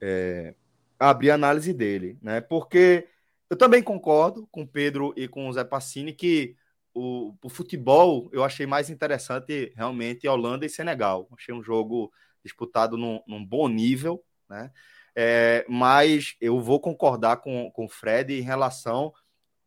é, 0.00 0.54
abrir 0.96 1.32
a 1.32 1.34
análise 1.34 1.72
dele, 1.72 2.16
né? 2.22 2.40
Porque 2.40 3.08
eu 3.50 3.56
também 3.56 3.82
concordo 3.82 4.46
com 4.52 4.62
o 4.62 4.68
Pedro 4.68 5.12
e 5.16 5.26
com 5.26 5.48
o 5.48 5.52
Zé 5.52 5.64
Passini 5.64 6.12
que 6.12 6.54
o, 6.94 7.34
o, 7.42 7.48
futebol 7.48 8.30
eu 8.32 8.44
achei 8.44 8.66
mais 8.66 8.88
interessante 8.88 9.72
realmente 9.74 10.28
Holanda 10.28 10.64
e 10.64 10.68
Senegal. 10.70 11.28
Achei 11.36 11.52
um 11.52 11.62
jogo 11.62 12.12
disputado 12.44 12.96
num, 12.96 13.20
num 13.26 13.44
bom 13.44 13.66
nível, 13.66 14.22
né? 14.48 14.70
É, 15.14 15.64
mas 15.68 16.36
eu 16.40 16.60
vou 16.60 16.80
concordar 16.80 17.38
com, 17.38 17.70
com 17.70 17.86
o 17.86 17.88
Fred 17.88 18.32
em 18.38 18.42
relação 18.42 19.12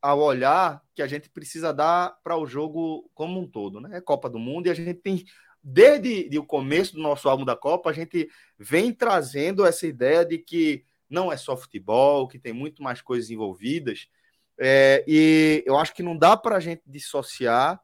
ao 0.01 0.19
olhar 0.19 0.81
que 0.93 1.01
a 1.01 1.07
gente 1.07 1.29
precisa 1.29 1.73
dar 1.73 2.17
para 2.23 2.37
o 2.37 2.45
jogo 2.45 3.09
como 3.13 3.39
um 3.39 3.47
todo, 3.47 3.79
né? 3.79 3.97
É 3.97 4.01
Copa 4.01 4.29
do 4.29 4.39
Mundo 4.39 4.67
e 4.67 4.69
a 4.69 4.73
gente 4.73 4.95
tem 4.95 5.25
desde 5.63 6.37
o 6.37 6.45
começo 6.45 6.93
do 6.93 7.01
nosso 7.01 7.29
álbum 7.29 7.45
da 7.45 7.55
Copa, 7.55 7.89
a 7.89 7.93
gente 7.93 8.29
vem 8.59 8.91
trazendo 8.91 9.65
essa 9.65 9.87
ideia 9.87 10.25
de 10.25 10.37
que 10.37 10.83
não 11.09 11.31
é 11.31 11.37
só 11.37 11.55
futebol, 11.55 12.27
que 12.27 12.37
tem 12.37 12.51
muito 12.51 12.83
mais 12.83 13.01
coisas 13.01 13.29
envolvidas. 13.29 14.09
É, 14.59 15.05
e 15.07 15.63
eu 15.65 15.77
acho 15.77 15.93
que 15.93 16.03
não 16.03 16.17
dá 16.17 16.35
para 16.35 16.57
a 16.57 16.59
gente 16.59 16.81
dissociar 16.85 17.81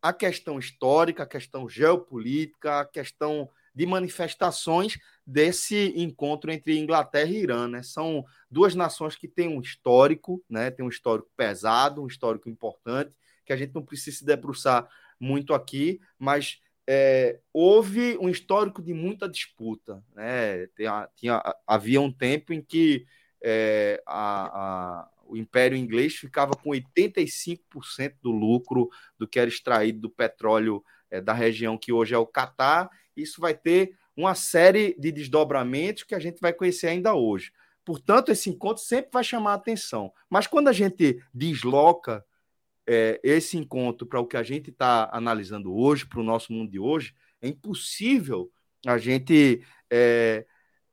a 0.00 0.12
questão 0.12 0.58
histórica, 0.58 1.24
a 1.24 1.26
questão 1.26 1.68
geopolítica, 1.68 2.80
a 2.80 2.84
questão 2.86 3.50
de 3.78 3.86
manifestações 3.86 4.98
desse 5.24 5.92
encontro 5.94 6.50
entre 6.50 6.76
Inglaterra 6.76 7.30
e 7.30 7.36
Irã. 7.36 7.68
Né? 7.68 7.80
São 7.80 8.24
duas 8.50 8.74
nações 8.74 9.14
que 9.14 9.28
têm 9.28 9.46
um 9.46 9.60
histórico, 9.60 10.42
né? 10.50 10.68
tem 10.68 10.84
um 10.84 10.88
histórico 10.88 11.30
pesado, 11.36 12.02
um 12.02 12.08
histórico 12.08 12.48
importante, 12.48 13.14
que 13.46 13.52
a 13.52 13.56
gente 13.56 13.72
não 13.72 13.84
precisa 13.84 14.16
se 14.16 14.24
debruçar 14.24 14.88
muito 15.20 15.54
aqui, 15.54 16.00
mas 16.18 16.60
é, 16.88 17.38
houve 17.52 18.18
um 18.20 18.28
histórico 18.28 18.82
de 18.82 18.92
muita 18.92 19.28
disputa. 19.28 20.02
Né? 20.12 20.66
Tinha, 20.74 21.08
tinha, 21.14 21.54
havia 21.64 22.00
um 22.00 22.10
tempo 22.10 22.52
em 22.52 22.60
que 22.60 23.06
é, 23.40 24.02
a, 24.04 25.02
a, 25.02 25.10
o 25.24 25.36
Império 25.36 25.78
Inglês 25.78 26.16
ficava 26.16 26.50
com 26.56 26.70
85% 26.70 28.14
do 28.20 28.32
lucro 28.32 28.88
do 29.16 29.28
que 29.28 29.38
era 29.38 29.48
extraído 29.48 30.00
do 30.00 30.10
petróleo 30.10 30.82
é, 31.08 31.20
da 31.20 31.32
região 31.32 31.78
que 31.78 31.92
hoje 31.92 32.12
é 32.12 32.18
o 32.18 32.26
Catar. 32.26 32.90
Isso 33.20 33.40
vai 33.40 33.54
ter 33.54 33.96
uma 34.16 34.34
série 34.34 34.96
de 34.98 35.12
desdobramentos 35.12 36.02
que 36.02 36.14
a 36.14 36.18
gente 36.18 36.40
vai 36.40 36.52
conhecer 36.52 36.88
ainda 36.88 37.14
hoje. 37.14 37.52
Portanto, 37.84 38.30
esse 38.30 38.50
encontro 38.50 38.82
sempre 38.82 39.10
vai 39.12 39.24
chamar 39.24 39.52
a 39.52 39.54
atenção. 39.54 40.12
Mas 40.28 40.46
quando 40.46 40.68
a 40.68 40.72
gente 40.72 41.22
desloca 41.32 42.24
é, 42.86 43.20
esse 43.22 43.56
encontro 43.56 44.06
para 44.06 44.20
o 44.20 44.26
que 44.26 44.36
a 44.36 44.42
gente 44.42 44.70
está 44.70 45.08
analisando 45.12 45.74
hoje, 45.74 46.06
para 46.06 46.20
o 46.20 46.24
nosso 46.24 46.52
mundo 46.52 46.70
de 46.70 46.78
hoje, 46.78 47.14
é 47.40 47.48
impossível 47.48 48.50
a 48.86 48.98
gente 48.98 49.62
é, 49.90 50.46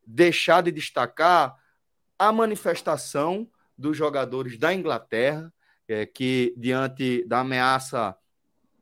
deixar 0.06 0.62
de 0.62 0.72
destacar 0.72 1.56
a 2.18 2.32
manifestação 2.32 3.50
dos 3.78 3.98
jogadores 3.98 4.58
da 4.58 4.74
Inglaterra, 4.74 5.54
é, 5.88 6.06
que, 6.06 6.54
diante 6.58 7.26
da 7.26 7.42
ameaça 7.42 8.16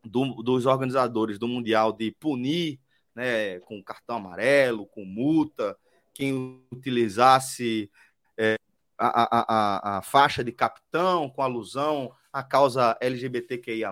do, 0.04 0.42
dos 0.44 0.66
organizadores 0.66 1.40
do 1.40 1.48
Mundial 1.48 1.92
de 1.92 2.12
punir 2.12 2.80
né, 3.16 3.60
com 3.62 3.84
cartão 3.84 4.18
amarelo, 4.18 4.88
com 4.88 5.06
multa, 5.06 5.78
quem 6.14 6.64
utilizasse 6.72 7.90
é, 8.38 8.56
a, 8.98 9.08
a, 9.08 9.46
a, 9.48 9.98
a, 9.98 10.02
faixa 10.02 10.44
de 10.44 10.52
capitão 10.52 11.30
com 11.30 11.42
alusão 11.42 12.12
a 12.32 12.44
causa 12.44 12.98
LGBTQIA. 13.00 13.92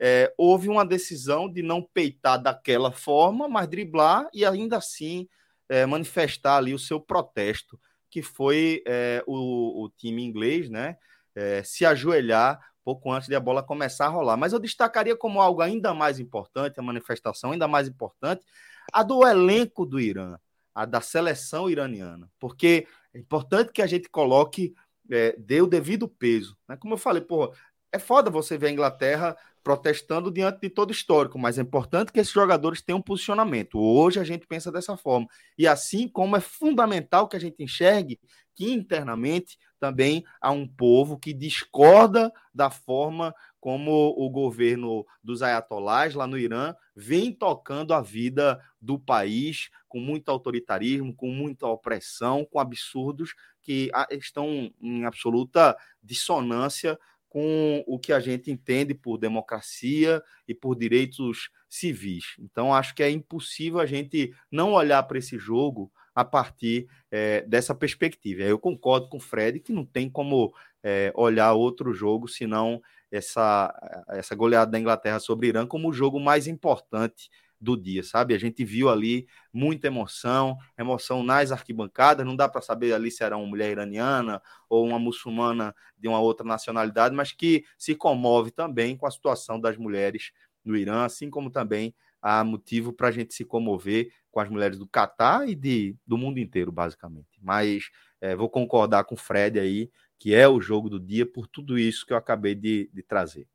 É, 0.00 0.32
houve 0.36 0.68
uma 0.68 0.84
decisão 0.84 1.48
de 1.48 1.62
não 1.62 1.80
peitar 1.80 2.40
daquela 2.42 2.90
forma, 2.90 3.48
mas 3.48 3.68
driblar 3.68 4.28
e 4.34 4.44
ainda 4.44 4.78
assim 4.78 5.28
é, 5.68 5.86
manifestar 5.86 6.56
ali 6.56 6.74
o 6.74 6.78
seu 6.78 7.00
protesto, 7.00 7.78
que 8.10 8.20
foi 8.20 8.82
é, 8.86 9.22
o, 9.26 9.84
o, 9.84 9.90
time 9.90 10.22
inglês, 10.22 10.68
né? 10.68 10.96
É, 11.34 11.62
se 11.62 11.84
ajoelhar 11.84 12.60
pouco 12.84 13.10
antes 13.10 13.28
de 13.28 13.34
a 13.34 13.40
bola 13.40 13.62
começar 13.62 14.06
a 14.06 14.10
rolar. 14.10 14.36
Mas 14.36 14.52
eu 14.52 14.58
destacaria 14.58 15.16
como 15.16 15.40
algo 15.40 15.62
ainda 15.62 15.94
mais 15.94 16.20
importante, 16.20 16.78
a 16.78 16.82
manifestação 16.82 17.52
ainda 17.52 17.66
mais 17.66 17.88
importante, 17.88 18.44
a 18.92 19.02
do 19.02 19.26
elenco 19.26 19.86
do 19.86 19.98
Irã, 19.98 20.38
a 20.74 20.84
da 20.84 21.00
seleção 21.00 21.70
iraniana, 21.70 22.28
porque 22.38 22.86
é 23.14 23.18
importante 23.18 23.72
que 23.72 23.80
a 23.80 23.86
gente 23.86 24.08
coloque 24.08 24.74
é, 25.10 25.34
dê 25.38 25.60
o 25.60 25.66
devido 25.66 26.08
peso. 26.08 26.56
Né? 26.68 26.76
Como 26.76 26.94
eu 26.94 26.98
falei, 26.98 27.22
porra, 27.22 27.50
é 27.92 27.98
foda 27.98 28.30
você 28.30 28.58
ver 28.58 28.68
a 28.68 28.70
Inglaterra 28.70 29.36
protestando 29.62 30.30
diante 30.30 30.60
de 30.60 30.68
todo 30.68 30.92
histórico, 30.92 31.38
mas 31.38 31.58
é 31.58 31.62
importante 31.62 32.12
que 32.12 32.20
esses 32.20 32.32
jogadores 32.32 32.82
tenham 32.82 32.98
um 32.98 33.02
posicionamento. 33.02 33.78
Hoje 33.78 34.20
a 34.20 34.24
gente 34.24 34.46
pensa 34.46 34.70
dessa 34.70 34.96
forma. 34.96 35.26
E 35.56 35.66
assim 35.66 36.06
como 36.08 36.36
é 36.36 36.40
fundamental 36.40 37.28
que 37.28 37.36
a 37.36 37.40
gente 37.40 37.62
enxergue 37.62 38.20
que 38.54 38.70
internamente 38.72 39.56
também 39.84 40.24
há 40.40 40.50
um 40.50 40.66
povo 40.66 41.18
que 41.18 41.34
discorda 41.34 42.32
da 42.54 42.70
forma 42.70 43.34
como 43.60 44.14
o 44.16 44.30
governo 44.30 45.04
dos 45.22 45.42
ayatolás 45.42 46.14
lá 46.14 46.26
no 46.26 46.38
Irã 46.38 46.74
vem 46.96 47.30
tocando 47.30 47.92
a 47.92 48.00
vida 48.00 48.58
do 48.80 48.98
país 48.98 49.68
com 49.86 50.00
muito 50.00 50.30
autoritarismo, 50.30 51.14
com 51.14 51.28
muita 51.28 51.66
opressão, 51.66 52.46
com 52.46 52.58
absurdos 52.58 53.34
que 53.60 53.90
ah, 53.92 54.08
estão 54.10 54.72
em 54.80 55.04
absoluta 55.04 55.76
dissonância 56.02 56.98
com 57.28 57.84
o 57.86 57.98
que 57.98 58.14
a 58.14 58.20
gente 58.20 58.50
entende 58.50 58.94
por 58.94 59.18
democracia 59.18 60.22
e 60.48 60.54
por 60.54 60.74
direitos 60.76 61.50
civis. 61.68 62.36
Então, 62.38 62.72
acho 62.72 62.94
que 62.94 63.02
é 63.02 63.10
impossível 63.10 63.80
a 63.80 63.86
gente 63.86 64.34
não 64.50 64.72
olhar 64.72 65.02
para 65.02 65.18
esse 65.18 65.36
jogo 65.36 65.92
a 66.14 66.24
partir 66.24 66.86
é, 67.10 67.42
dessa 67.42 67.74
perspectiva. 67.74 68.42
Eu 68.42 68.58
concordo 68.58 69.08
com 69.08 69.16
o 69.16 69.20
Fred 69.20 69.60
que 69.60 69.72
não 69.72 69.84
tem 69.84 70.08
como 70.08 70.52
é, 70.82 71.12
olhar 71.14 71.52
outro 71.52 71.92
jogo 71.92 72.28
senão 72.28 72.80
essa, 73.10 73.74
essa 74.10 74.34
goleada 74.34 74.70
da 74.70 74.78
Inglaterra 74.78 75.18
sobre 75.18 75.46
o 75.46 75.48
Irã 75.48 75.66
como 75.66 75.88
o 75.88 75.92
jogo 75.92 76.20
mais 76.20 76.46
importante 76.46 77.30
do 77.60 77.76
dia, 77.76 78.02
sabe? 78.02 78.34
A 78.34 78.38
gente 78.38 78.64
viu 78.64 78.90
ali 78.90 79.26
muita 79.52 79.86
emoção, 79.86 80.58
emoção 80.78 81.22
nas 81.22 81.50
arquibancadas, 81.50 82.26
não 82.26 82.36
dá 82.36 82.48
para 82.48 82.60
saber 82.60 82.92
ali 82.92 83.10
se 83.10 83.24
era 83.24 83.36
uma 83.36 83.46
mulher 83.46 83.70
iraniana 83.70 84.42
ou 84.68 84.84
uma 84.84 84.98
muçulmana 84.98 85.74
de 85.96 86.06
uma 86.06 86.20
outra 86.20 86.46
nacionalidade, 86.46 87.14
mas 87.14 87.32
que 87.32 87.64
se 87.78 87.94
comove 87.94 88.50
também 88.50 88.96
com 88.96 89.06
a 89.06 89.10
situação 89.10 89.58
das 89.58 89.76
mulheres 89.78 90.30
no 90.62 90.76
Irã, 90.76 91.04
assim 91.04 91.30
como 91.30 91.50
também 91.50 91.94
há 92.24 92.42
motivo 92.42 92.90
para 92.90 93.08
a 93.08 93.10
gente 93.10 93.34
se 93.34 93.44
comover 93.44 94.10
com 94.32 94.40
as 94.40 94.48
mulheres 94.48 94.78
do 94.78 94.86
Catar 94.86 95.46
e 95.46 95.54
de, 95.54 95.94
do 96.06 96.16
mundo 96.16 96.40
inteiro, 96.40 96.72
basicamente. 96.72 97.38
Mas 97.38 97.90
é, 98.18 98.34
vou 98.34 98.48
concordar 98.48 99.04
com 99.04 99.14
o 99.14 99.18
Fred 99.18 99.60
aí, 99.60 99.90
que 100.18 100.34
é 100.34 100.48
o 100.48 100.58
jogo 100.58 100.88
do 100.88 100.98
dia, 100.98 101.26
por 101.26 101.46
tudo 101.46 101.78
isso 101.78 102.06
que 102.06 102.14
eu 102.14 102.16
acabei 102.16 102.54
de, 102.54 102.88
de 102.94 103.02
trazer. 103.02 103.46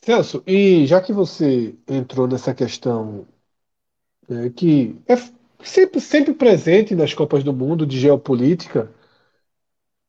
Celso, 0.00 0.42
e 0.46 0.86
já 0.86 1.02
que 1.02 1.12
você 1.12 1.74
entrou 1.86 2.26
nessa 2.26 2.54
questão 2.54 3.28
é, 4.30 4.48
que 4.48 4.96
é 5.06 5.16
sempre, 5.62 6.00
sempre 6.00 6.32
presente 6.32 6.94
nas 6.94 7.12
Copas 7.12 7.44
do 7.44 7.52
Mundo 7.52 7.84
de 7.84 8.00
geopolítica, 8.00 8.90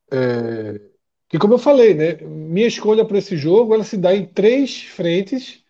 é, 0.09 0.79
que 1.27 1.37
como 1.37 1.55
eu 1.55 1.59
falei, 1.59 1.93
né, 1.93 2.13
minha 2.21 2.67
escolha 2.67 3.03
para 3.03 3.17
esse 3.17 3.35
jogo 3.35 3.73
ela 3.73 3.83
se 3.83 3.97
dá 3.97 4.15
em 4.15 4.25
três 4.25 4.83
frentes 4.83 5.66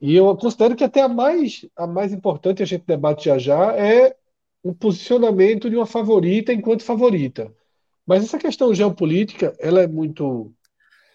e 0.00 0.14
eu 0.14 0.36
considero 0.36 0.76
que 0.76 0.84
até 0.84 1.00
a 1.00 1.08
mais, 1.08 1.66
a 1.76 1.86
mais 1.86 2.12
importante, 2.12 2.62
a 2.62 2.66
gente 2.66 2.84
debate 2.86 3.24
já 3.26 3.38
já, 3.38 3.76
é 3.76 4.14
o 4.62 4.74
posicionamento 4.74 5.70
de 5.70 5.76
uma 5.76 5.86
favorita 5.86 6.52
enquanto 6.52 6.82
favorita. 6.84 7.52
Mas 8.06 8.24
essa 8.24 8.38
questão 8.38 8.74
geopolítica, 8.74 9.56
ela 9.58 9.82
é 9.82 9.86
muito, 9.86 10.52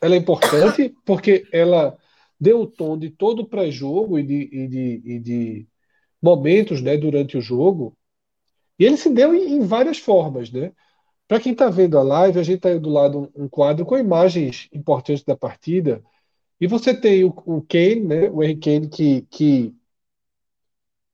ela 0.01 0.15
é 0.15 0.17
importante 0.17 0.93
porque 1.05 1.45
ela 1.51 1.97
deu 2.39 2.61
o 2.61 2.67
tom 2.67 2.97
de 2.97 3.09
todo 3.11 3.41
o 3.41 3.47
pré-jogo 3.47 4.17
e 4.17 4.23
de, 4.23 4.49
e, 4.51 4.67
de, 4.67 5.01
e 5.05 5.19
de 5.19 5.67
momentos 6.21 6.81
né, 6.81 6.97
durante 6.97 7.37
o 7.37 7.41
jogo. 7.41 7.95
E 8.79 8.85
ele 8.85 8.97
se 8.97 9.09
deu 9.09 9.35
em, 9.35 9.53
em 9.53 9.61
várias 9.61 9.99
formas. 9.99 10.51
Né? 10.51 10.71
Para 11.27 11.39
quem 11.39 11.51
está 11.51 11.69
vendo 11.69 11.97
a 11.97 12.03
live, 12.03 12.39
a 12.39 12.43
gente 12.43 12.57
está 12.57 12.73
do 12.73 12.89
lado 12.89 13.31
um 13.35 13.47
quadro 13.47 13.85
com 13.85 13.97
imagens 13.97 14.67
importantes 14.73 15.23
da 15.23 15.37
partida. 15.37 16.03
E 16.61 16.67
você 16.67 16.93
tem 16.93 17.23
o, 17.23 17.29
o 17.47 17.63
Kane, 17.63 18.01
né, 18.01 18.29
o 18.29 18.43
Henry 18.43 18.55
Kane, 18.55 18.87
que, 18.87 19.23
que 19.23 19.75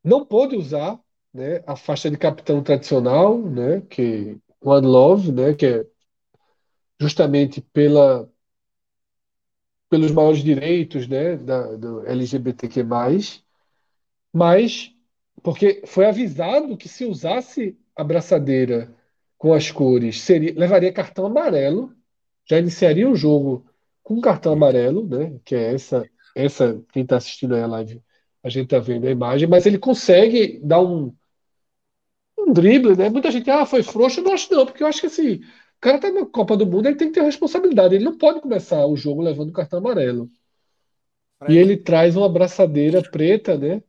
não 0.04 0.25
pôde 0.25 0.58
usar 0.58 1.00
né, 1.34 1.63
a 1.66 1.77
faixa 1.77 2.12
de 2.12 2.18
capitão 2.18 2.62
tradicional, 2.62 3.38
né, 3.42 3.80
que 3.89 4.38
One 4.60 4.86
Love, 4.86 5.32
né, 5.32 5.54
que 5.54 5.66
é 5.66 5.86
justamente 7.00 7.62
pela, 7.62 8.30
pelos 9.89 10.12
maiores 10.12 10.44
direitos 10.44 11.08
né, 11.08 11.38
da, 11.38 11.77
do 11.77 12.06
LGBTQ+, 12.06 12.84
mas 14.34 14.94
porque 15.42 15.84
foi 15.86 16.08
avisado 16.08 16.75
que 16.75 16.89
se 16.89 17.06
usasse 17.06 17.77
a 17.96 18.04
braçadeira 18.04 18.94
com 19.38 19.54
as 19.54 19.72
cores, 19.72 20.20
seria, 20.20 20.54
levaria 20.60 20.92
cartão 20.92 21.25
amarelo, 21.25 21.96
já 22.50 22.60
iniciaria 22.60 23.10
o 23.10 23.16
jogo 23.16 23.66
com 24.08 24.22
cartão 24.22 24.54
amarelo, 24.54 25.06
né, 25.06 25.38
que 25.44 25.54
é 25.54 25.74
essa, 25.74 26.10
essa 26.34 26.82
quem 26.94 27.04
está 27.04 27.18
assistindo 27.18 27.54
aí 27.56 27.62
a 27.62 27.68
live, 27.68 28.02
a 28.42 28.50
gente 28.50 28.66
está 28.66 28.80
vendo 28.80 29.06
a 29.08 29.12
imagem, 29.12 29.50
mas 29.50 29.66
ele 29.66 29.78
consegue 29.78 30.60
dar 30.64 30.82
um, 30.82 31.14
um 32.38 32.54
drible, 32.54 32.96
né? 32.96 33.10
Muita 33.10 33.32
gente, 33.32 33.50
ah, 33.50 33.66
foi 33.66 33.84
frouxo, 33.84 34.20
eu 34.20 34.24
não 34.24 34.34
acho 34.34 34.52
não, 34.54 34.66
porque 34.66 34.84
eu 34.84 34.88
acho 34.88 35.02
que 35.02 35.08
assim, 35.08 35.36
O 35.78 35.80
cara 35.82 36.00
tá 36.00 36.12
na 36.12 36.26
Copa 36.28 36.58
do 36.58 36.68
Mundo, 36.68 36.88
ele 36.88 36.98
tem 36.98 37.10
que 37.10 37.16
ter 37.16 37.24
responsabilidade. 37.26 37.96
Ele 37.96 38.06
não 38.06 38.18
pode 38.18 38.42
começar 38.42 38.86
o 38.88 38.98
jogo 38.98 39.22
levando 39.24 39.54
cartão 39.54 39.80
amarelo. 39.80 40.30
E 41.48 41.58
ele 41.58 41.78
traz 41.78 42.16
uma 42.16 42.26
abraçadeira 42.26 43.02
preta, 43.02 43.58
né? 43.58 43.82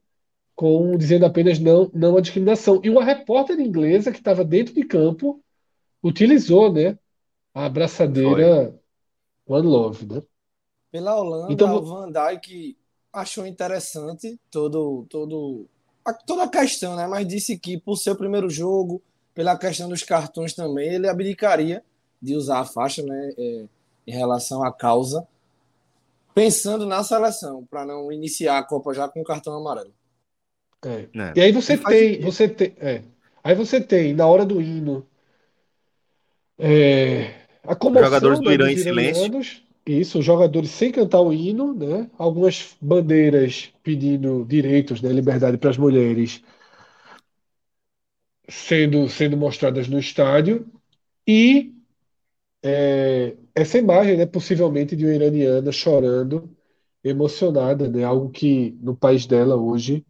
Com 0.56 0.96
dizendo 0.98 1.26
apenas 1.26 1.58
não, 1.58 1.90
não 1.94 2.16
a 2.16 2.20
discriminação. 2.20 2.80
E 2.84 2.90
uma 2.90 3.04
repórter 3.04 3.60
inglesa 3.60 4.12
que 4.12 4.18
estava 4.18 4.44
dentro 4.44 4.74
de 4.74 4.84
campo 4.84 5.42
utilizou, 6.02 6.72
né? 6.72 6.98
A 7.54 7.66
abraçadeira 7.66 8.77
Love, 9.48 10.06
né? 10.06 10.22
Pela 10.90 11.16
Holanda, 11.16 11.52
Então, 11.52 11.74
o 11.76 11.82
Van 11.82 12.10
Dijk 12.10 12.76
achou 13.12 13.46
interessante 13.46 14.38
todo, 14.50 15.06
todo, 15.08 15.66
a, 16.04 16.12
toda 16.12 16.44
a 16.44 16.48
questão, 16.48 16.96
né? 16.96 17.06
Mas 17.06 17.26
disse 17.26 17.58
que 17.58 17.78
por 17.78 17.96
ser 17.96 18.12
o 18.12 18.16
primeiro 18.16 18.48
jogo, 18.48 19.02
pela 19.34 19.56
questão 19.56 19.88
dos 19.88 20.02
cartões 20.02 20.54
também, 20.54 20.94
ele 20.94 21.08
abdicaria 21.08 21.82
de 22.20 22.34
usar 22.34 22.60
a 22.60 22.64
faixa, 22.64 23.02
né? 23.02 23.32
é, 23.38 23.64
em 24.06 24.12
relação 24.12 24.64
à 24.64 24.72
causa, 24.72 25.26
pensando 26.34 26.86
na 26.86 27.04
seleção, 27.04 27.64
para 27.66 27.84
não 27.84 28.10
iniciar 28.10 28.58
a 28.58 28.62
Copa 28.62 28.94
já 28.94 29.08
com 29.08 29.22
cartão 29.22 29.54
amarelo. 29.54 29.92
É. 30.84 31.08
né? 31.14 31.32
E 31.36 31.40
aí 31.40 31.52
você 31.52 31.76
tem, 31.76 32.20
você 32.20 32.48
tem, 32.48 32.74
é. 32.78 33.02
Aí 33.42 33.54
você 33.54 33.80
tem 33.80 34.14
na 34.14 34.26
hora 34.26 34.46
do 34.46 34.60
hino 34.60 35.06
é, 36.58 37.47
a 37.64 37.74
comoção, 37.74 38.04
Jogadores 38.06 38.40
do 38.40 38.52
Irã 38.52 38.70
em 38.70 38.76
silêncio. 38.76 39.40
isso, 39.86 40.20
jogadores 40.22 40.70
sem 40.70 40.92
cantar 40.92 41.20
o 41.20 41.32
hino, 41.32 41.74
né? 41.74 42.08
Algumas 42.18 42.76
bandeiras 42.80 43.70
pedindo 43.82 44.44
direitos, 44.44 45.00
né, 45.00 45.10
liberdade 45.10 45.56
para 45.56 45.70
as 45.70 45.78
mulheres 45.78 46.42
sendo 48.48 49.08
sendo 49.08 49.36
mostradas 49.36 49.88
no 49.88 49.98
estádio 49.98 50.66
e 51.26 51.74
é, 52.62 53.36
essa 53.54 53.78
imagem, 53.78 54.16
né, 54.16 54.26
possivelmente 54.26 54.96
de 54.96 55.04
uma 55.04 55.14
iraniana 55.14 55.70
chorando, 55.72 56.50
emocionada, 57.04 57.88
né? 57.88 58.04
Algo 58.04 58.30
que 58.30 58.76
no 58.82 58.96
país 58.96 59.26
dela 59.26 59.56
hoje 59.56 60.04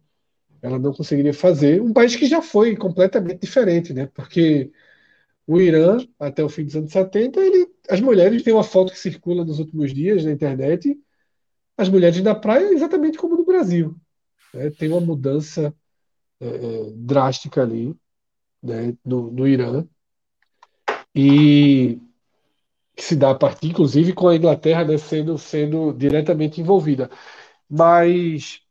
ela 0.61 0.79
não 0.79 0.93
conseguiria 0.93 1.33
fazer. 1.33 1.81
Um 1.81 1.93
país 1.93 2.15
que 2.15 2.25
já 2.27 2.41
foi 2.41 2.75
completamente 2.75 3.41
diferente, 3.41 3.93
né? 3.93 4.07
Porque 4.07 4.71
o 5.51 5.59
Irã, 5.59 5.97
até 6.19 6.43
o 6.43 6.47
fim 6.47 6.63
dos 6.63 6.75
anos 6.75 6.91
70, 6.91 7.39
ele, 7.39 7.67
as 7.89 7.99
mulheres, 7.99 8.43
tem 8.43 8.53
uma 8.53 8.63
foto 8.63 8.91
que 8.93 8.99
circula 8.99 9.43
nos 9.43 9.57
últimos 9.57 9.91
dias 9.91 10.23
na 10.23 10.31
internet, 10.31 10.95
as 11.75 11.89
mulheres 11.89 12.21
na 12.21 12.35
praia 12.35 12.71
exatamente 12.71 13.17
como 13.17 13.35
no 13.35 13.43
Brasil. 13.43 13.95
né? 14.53 14.69
Tem 14.69 14.89
uma 14.91 15.01
mudança 15.01 15.73
é, 16.39 16.45
é, 16.47 16.91
drástica 16.95 17.63
ali, 17.63 17.95
né, 18.61 18.95
no, 19.03 19.31
no 19.31 19.47
Irã, 19.47 19.83
e 21.15 21.99
que 22.95 23.03
se 23.03 23.15
dá 23.15 23.31
a 23.31 23.35
partir, 23.35 23.69
inclusive, 23.69 24.13
com 24.13 24.27
a 24.27 24.35
Inglaterra, 24.35 24.85
né, 24.85 24.99
sendo, 24.99 25.35
sendo 25.35 25.93
diretamente 25.93 26.61
envolvida. 26.61 27.09
Mas 27.67 28.61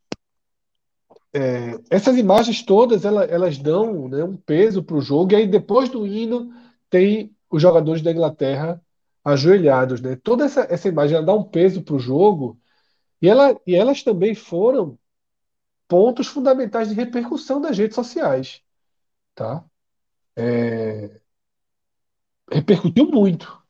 é, 1.33 1.77
essas 1.89 2.17
imagens 2.17 2.63
todas 2.63 3.03
ela- 3.05 3.25
elas 3.25 3.57
dão, 3.57 4.07
né, 4.07 4.23
um 4.23 4.37
peso 4.37 4.81
para 4.81 4.95
o 4.95 5.01
jogo, 5.01 5.33
e 5.33 5.35
aí 5.35 5.47
depois 5.47 5.89
do 5.89 6.07
hino 6.07 6.51
tem 6.89 7.35
os 7.49 7.61
jogadores 7.61 8.01
da 8.01 8.11
Inglaterra 8.11 8.81
ajoelhados, 9.23 10.01
né? 10.01 10.15
Toda 10.17 10.45
essa, 10.45 10.61
essa 10.69 10.87
imagem 10.87 11.17
ela 11.17 11.25
dá 11.25 11.33
um 11.33 11.43
peso 11.43 11.81
para 11.83 11.95
o 11.95 11.99
jogo, 11.99 12.59
e, 13.21 13.27
ela, 13.29 13.59
e 13.67 13.75
elas 13.75 14.03
também 14.03 14.35
foram 14.35 14.97
pontos 15.87 16.27
fundamentais 16.27 16.89
de 16.89 16.95
repercussão 16.95 17.61
das 17.61 17.77
redes 17.77 17.95
sociais, 17.95 18.61
tá? 19.35 19.65
É, 20.35 21.21
repercutiu 22.51 23.07
muito, 23.07 23.61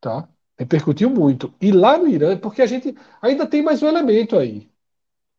tá? 0.00 0.28
Repercutiu 0.58 1.10
muito. 1.10 1.54
E 1.60 1.72
lá 1.72 1.98
no 1.98 2.08
Irã, 2.08 2.38
porque 2.38 2.62
a 2.62 2.66
gente 2.66 2.94
ainda 3.22 3.46
tem 3.46 3.62
mais 3.62 3.82
um 3.82 3.88
elemento 3.88 4.36
aí. 4.38 4.70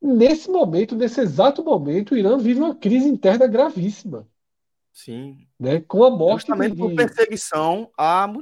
Nesse 0.01 0.49
momento, 0.49 0.95
nesse 0.95 1.21
exato 1.21 1.63
momento, 1.63 2.13
o 2.13 2.17
Irã 2.17 2.37
vive 2.37 2.59
uma 2.61 2.75
crise 2.75 3.07
interna 3.07 3.47
gravíssima, 3.47 4.27
Sim. 4.93 5.47
né? 5.59 5.81
Com 5.81 6.03
a 6.03 6.09
morte 6.09 6.45
Justamente 6.47 6.75
de, 6.75 6.81
por 6.81 6.95
perseguição 6.95 7.91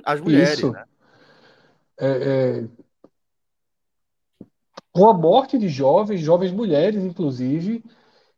às 0.05 0.21
mulheres, 0.21 0.59
Isso. 0.59 0.71
né? 0.71 0.83
é, 1.97 2.07
é, 2.07 2.67
com 4.91 5.07
a 5.07 5.13
morte 5.13 5.57
de 5.57 5.67
jovens, 5.69 6.21
jovens 6.21 6.51
mulheres, 6.51 7.03
inclusive. 7.03 7.83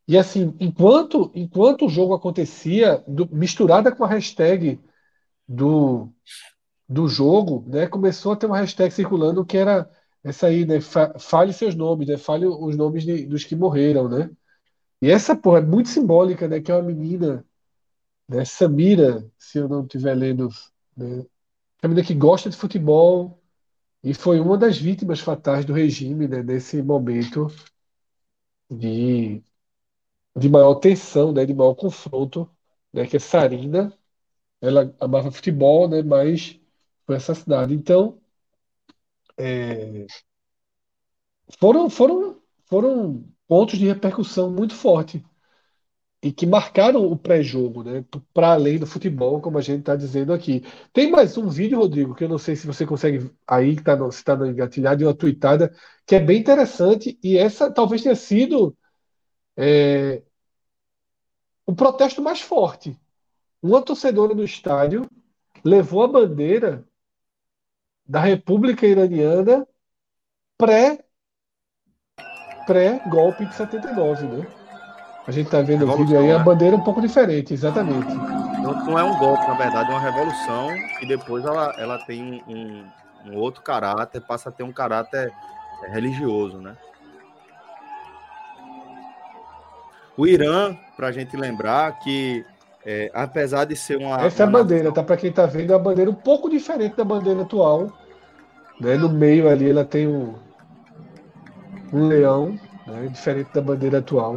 E 0.07 0.17
assim, 0.17 0.55
enquanto, 0.59 1.31
enquanto 1.35 1.85
o 1.85 1.89
jogo 1.89 2.13
acontecia, 2.13 3.03
do- 3.07 3.29
misturada 3.31 3.91
com 3.95 4.03
a 4.03 4.07
hashtag 4.07 4.79
do, 5.47 6.09
do 6.89 7.07
jogo, 7.07 7.65
né, 7.67 7.87
começou 7.87 8.33
a 8.33 8.35
ter 8.35 8.47
uma 8.47 8.59
hashtag 8.59 8.93
circulando 8.93 9.45
que 9.45 9.57
era 9.57 9.89
essa 10.23 10.47
aí, 10.47 10.65
né, 10.65 10.81
fa- 10.81 11.13
fale 11.19 11.53
seus 11.53 11.75
nomes, 11.75 12.07
né, 12.07 12.17
fale 12.17 12.45
os 12.47 12.77
nomes 12.77 13.03
de- 13.05 13.25
dos 13.27 13.43
que 13.45 13.55
morreram, 13.55 14.09
né? 14.09 14.29
E 15.01 15.09
essa, 15.11 15.35
porra, 15.35 15.59
é 15.59 15.61
muito 15.61 15.89
simbólica, 15.89 16.47
né, 16.47 16.61
que 16.61 16.71
é 16.71 16.75
uma 16.75 16.83
menina, 16.83 17.45
né, 18.31 18.45
Samira, 18.45 19.29
se 19.37 19.57
eu 19.59 19.67
não 19.69 19.83
estiver 19.83 20.15
lendo, 20.15 20.49
né, 20.95 21.25
menina 21.83 22.03
que 22.05 22.13
gosta 22.15 22.49
de 22.49 22.57
futebol, 22.57 23.39
E 24.03 24.13
foi 24.15 24.39
uma 24.39 24.57
das 24.57 24.77
vítimas 24.77 25.19
fatais 25.21 25.65
do 25.65 25.73
regime, 25.73 26.27
né, 26.27 26.43
nesse 26.43 26.81
momento 26.83 27.47
de, 28.69 29.43
de 30.37 30.49
maior 30.49 30.75
tensão, 30.75 31.31
né, 31.33 31.45
de 31.45 31.53
maior 31.53 31.75
confronto, 31.75 32.49
né, 32.93 33.05
que 33.07 33.17
é 33.17 33.19
Sarina. 33.19 33.97
Ela 34.61 34.95
amava 34.99 35.31
futebol, 35.31 35.89
né, 35.89 36.03
mas 36.03 36.59
foi 37.05 37.17
assassinada. 37.17 37.73
Então, 37.73 38.21
é, 39.37 40.07
foram, 41.59 41.89
foram, 41.89 42.41
foram 42.65 43.23
pontos 43.47 43.77
de 43.77 43.85
repercussão 43.87 44.51
muito 44.51 44.73
forte 44.75 45.23
e 46.21 46.31
que 46.31 46.45
marcaram 46.45 47.05
o 47.05 47.17
pré-jogo, 47.17 47.83
né, 47.83 48.05
para 48.33 48.53
além 48.53 48.77
do 48.77 48.85
futebol, 48.85 49.41
como 49.41 49.57
a 49.57 49.61
gente 49.61 49.79
está 49.79 49.95
dizendo 49.95 50.31
aqui. 50.31 50.63
Tem 50.93 51.09
mais 51.09 51.35
um 51.37 51.49
vídeo, 51.49 51.79
Rodrigo, 51.79 52.13
que 52.13 52.23
eu 52.23 52.29
não 52.29 52.37
sei 52.37 52.55
se 52.55 52.67
você 52.67 52.85
consegue 52.85 53.31
aí, 53.47 53.75
que 53.75 53.83
tá 53.83 53.95
no, 53.95 54.11
se 54.11 54.19
está 54.19 54.35
no 54.35 54.45
engatilhado, 54.45 54.99
de 54.99 55.05
uma 55.05 55.15
tweetada, 55.15 55.73
que 56.05 56.15
é 56.15 56.19
bem 56.19 56.39
interessante, 56.39 57.17
e 57.23 57.37
essa 57.37 57.71
talvez 57.71 58.03
tenha 58.03 58.15
sido 58.15 58.77
é, 59.57 60.21
o 61.65 61.73
protesto 61.73 62.21
mais 62.21 62.39
forte. 62.39 62.95
Uma 63.61 63.81
torcedora 63.81 64.35
no 64.35 64.43
estádio 64.43 65.09
levou 65.63 66.03
a 66.03 66.07
bandeira 66.07 66.85
da 68.05 68.19
República 68.21 68.85
Iraniana 68.85 69.67
pré 70.57 71.03
pré-golpe 72.67 73.45
de 73.45 73.55
79, 73.55 74.27
né? 74.27 74.60
A 75.31 75.33
gente 75.33 75.49
tá 75.49 75.61
vendo 75.61 75.83
o 75.83 75.87
Revolução, 75.87 76.05
vídeo 76.05 76.19
aí, 76.19 76.29
a 76.33 76.37
né? 76.39 76.43
bandeira 76.43 76.75
é 76.75 76.77
um 76.77 76.83
pouco 76.83 76.99
diferente, 76.99 77.53
exatamente. 77.53 78.13
Não, 78.61 78.73
não 78.83 78.99
é 78.99 79.03
um 79.05 79.17
golpe, 79.17 79.47
na 79.47 79.53
verdade, 79.53 79.89
é 79.89 79.93
uma 79.93 80.01
revolução 80.01 80.75
e 81.01 81.05
depois 81.05 81.45
ela, 81.45 81.73
ela 81.77 81.97
tem 81.99 82.43
um, 82.45 82.53
um- 82.53 83.31
um 83.31 83.37
outro 83.37 83.61
caráter, 83.61 84.19
passa 84.19 84.49
a 84.49 84.51
ter 84.51 84.63
um 84.63 84.73
caráter 84.73 85.31
é, 85.85 85.89
religioso, 85.89 86.57
né? 86.57 86.75
O 90.17 90.27
Irã, 90.27 90.75
para 90.97 91.07
a 91.07 91.11
gente 91.13 91.37
lembrar 91.37 91.97
que, 91.99 92.45
é, 92.85 93.09
apesar 93.13 93.63
de 93.63 93.77
ser 93.77 93.95
uma. 93.99 94.21
Essa 94.25 94.43
é 94.43 94.45
a 94.45 94.49
bandeira, 94.49 94.91
tá? 94.91 95.01
Para 95.01 95.15
quem 95.15 95.31
tá 95.31 95.45
vendo, 95.45 95.71
é 95.71 95.77
uma 95.77 95.81
bandeira 95.81 96.11
um 96.11 96.15
pouco 96.15 96.49
diferente 96.49 96.97
da 96.97 97.05
bandeira 97.05 97.43
atual. 97.43 97.89
Né? 98.81 98.97
No 98.97 99.07
meio 99.07 99.47
ali 99.47 99.69
ela 99.69 99.85
tem 99.85 100.07
um, 100.09 100.35
um 101.93 102.05
leão, 102.09 102.59
né? 102.85 103.07
diferente 103.09 103.49
da 103.53 103.61
bandeira 103.61 103.99
atual. 103.99 104.35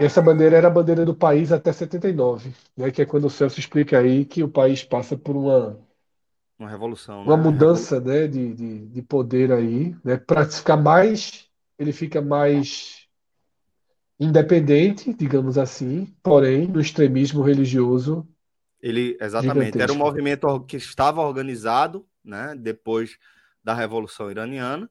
Essa 0.00 0.22
bandeira 0.22 0.56
era 0.56 0.68
a 0.68 0.70
bandeira 0.70 1.04
do 1.04 1.14
país 1.14 1.52
até 1.52 1.72
79, 1.72 2.54
né? 2.76 2.90
Que 2.90 3.02
é 3.02 3.06
quando 3.06 3.26
o 3.26 3.30
Celso 3.30 3.60
explica 3.60 3.98
aí 3.98 4.24
que 4.24 4.42
o 4.42 4.48
país 4.48 4.82
passa 4.82 5.16
por 5.16 5.36
uma, 5.36 5.78
uma 6.58 6.68
revolução. 6.68 7.22
uma 7.22 7.36
né? 7.36 7.42
mudança 7.42 8.00
né? 8.00 8.26
de, 8.26 8.54
de, 8.54 8.86
de 8.86 9.02
poder 9.02 9.52
aí, 9.52 9.94
né? 10.02 10.16
Para 10.16 10.46
ficar 10.46 10.78
mais, 10.78 11.46
ele 11.78 11.92
fica 11.92 12.22
mais 12.22 13.06
independente, 14.18 15.14
digamos 15.14 15.56
assim, 15.56 16.06
porém 16.22 16.66
no 16.66 16.80
extremismo 16.80 17.42
religioso 17.42 18.26
Ele, 18.80 19.16
exatamente, 19.20 19.80
era 19.80 19.92
um 19.92 19.96
Gigantesco. 19.96 19.98
movimento 19.98 20.60
que 20.64 20.76
estava 20.76 21.20
organizado, 21.22 22.06
né, 22.24 22.54
depois 22.58 23.18
da 23.62 23.74
Revolução 23.74 24.30
Iraniana, 24.30 24.90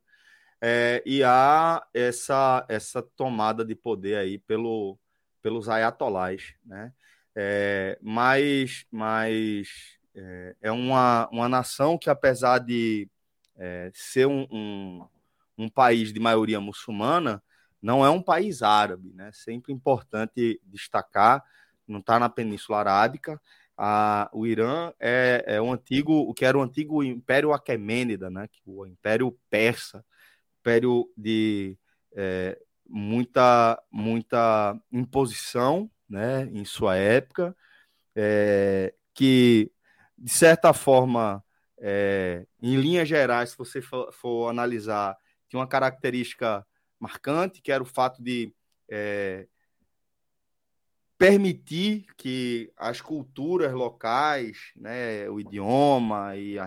é, 0.62 1.02
e 1.06 1.24
há 1.24 1.86
essa, 1.94 2.66
essa 2.68 3.02
tomada 3.02 3.64
de 3.64 3.76
poder 3.76 4.18
aí 4.18 4.38
pelo, 4.40 4.98
pelos 5.42 5.70
ayatolás, 5.70 6.54
né, 6.66 6.94
é, 7.36 7.98
mas, 8.02 8.86
mas 8.92 9.98
é, 10.16 10.56
é 10.64 10.72
uma, 10.72 11.30
uma 11.32 11.48
nação 11.48 11.98
que, 11.98 12.10
apesar 12.10 12.60
de 12.60 13.10
é, 13.58 13.92
ser 13.94 14.28
um, 14.28 14.48
um, 14.52 15.08
um 15.58 15.70
país 15.70 16.12
de 16.12 16.20
maioria 16.20 16.60
muçulmana, 16.60 17.42
não 17.82 18.06
é 18.06 18.10
um 18.10 18.22
país 18.22 18.62
árabe, 18.62 19.14
né, 19.14 19.32
sempre 19.34 19.72
importante 19.72 20.60
destacar, 20.66 21.44
não 21.88 22.00
está 22.00 22.20
na 22.20 22.30
Península 22.30 22.80
Arábica, 22.80 23.40
a, 23.82 24.30
o 24.34 24.46
Irã 24.46 24.92
é, 25.00 25.44
é 25.48 25.62
o 25.62 25.72
antigo, 25.72 26.14
o 26.14 26.34
que 26.34 26.44
era 26.44 26.58
o 26.58 26.62
antigo 26.62 27.02
Império 27.02 27.54
Aquemênida, 27.54 28.30
né? 28.30 28.50
O 28.66 28.86
Império 28.86 29.32
Persa, 29.50 30.06
Império 30.70 31.12
de 31.18 31.76
é, 32.16 32.56
muita, 32.88 33.82
muita 33.92 34.80
imposição, 34.92 35.90
né? 36.08 36.44
Em 36.54 36.64
sua 36.64 36.96
época, 36.96 37.58
é, 38.16 38.94
que 39.12 39.72
de 40.16 40.32
certa 40.32 40.72
forma, 40.72 41.44
é, 41.80 42.46
em 42.62 42.76
linhas 42.76 43.10
gerais, 43.10 43.50
se 43.50 43.58
você 43.58 43.82
for, 43.82 44.14
for, 44.14 44.48
analisar, 44.48 45.18
tinha 45.48 45.60
uma 45.60 45.66
característica 45.66 46.64
marcante, 47.00 47.64
que 47.64 47.72
era 47.72 47.82
o 47.82 47.86
fato 47.86 48.22
de 48.22 48.54
é, 48.88 49.48
permitir 51.18 52.06
que 52.16 52.72
as 52.78 53.02
culturas 53.02 53.74
locais, 53.74 54.72
né, 54.76 55.28
o 55.32 55.40
idioma 55.40 56.36
e 56.36 56.60
a, 56.60 56.66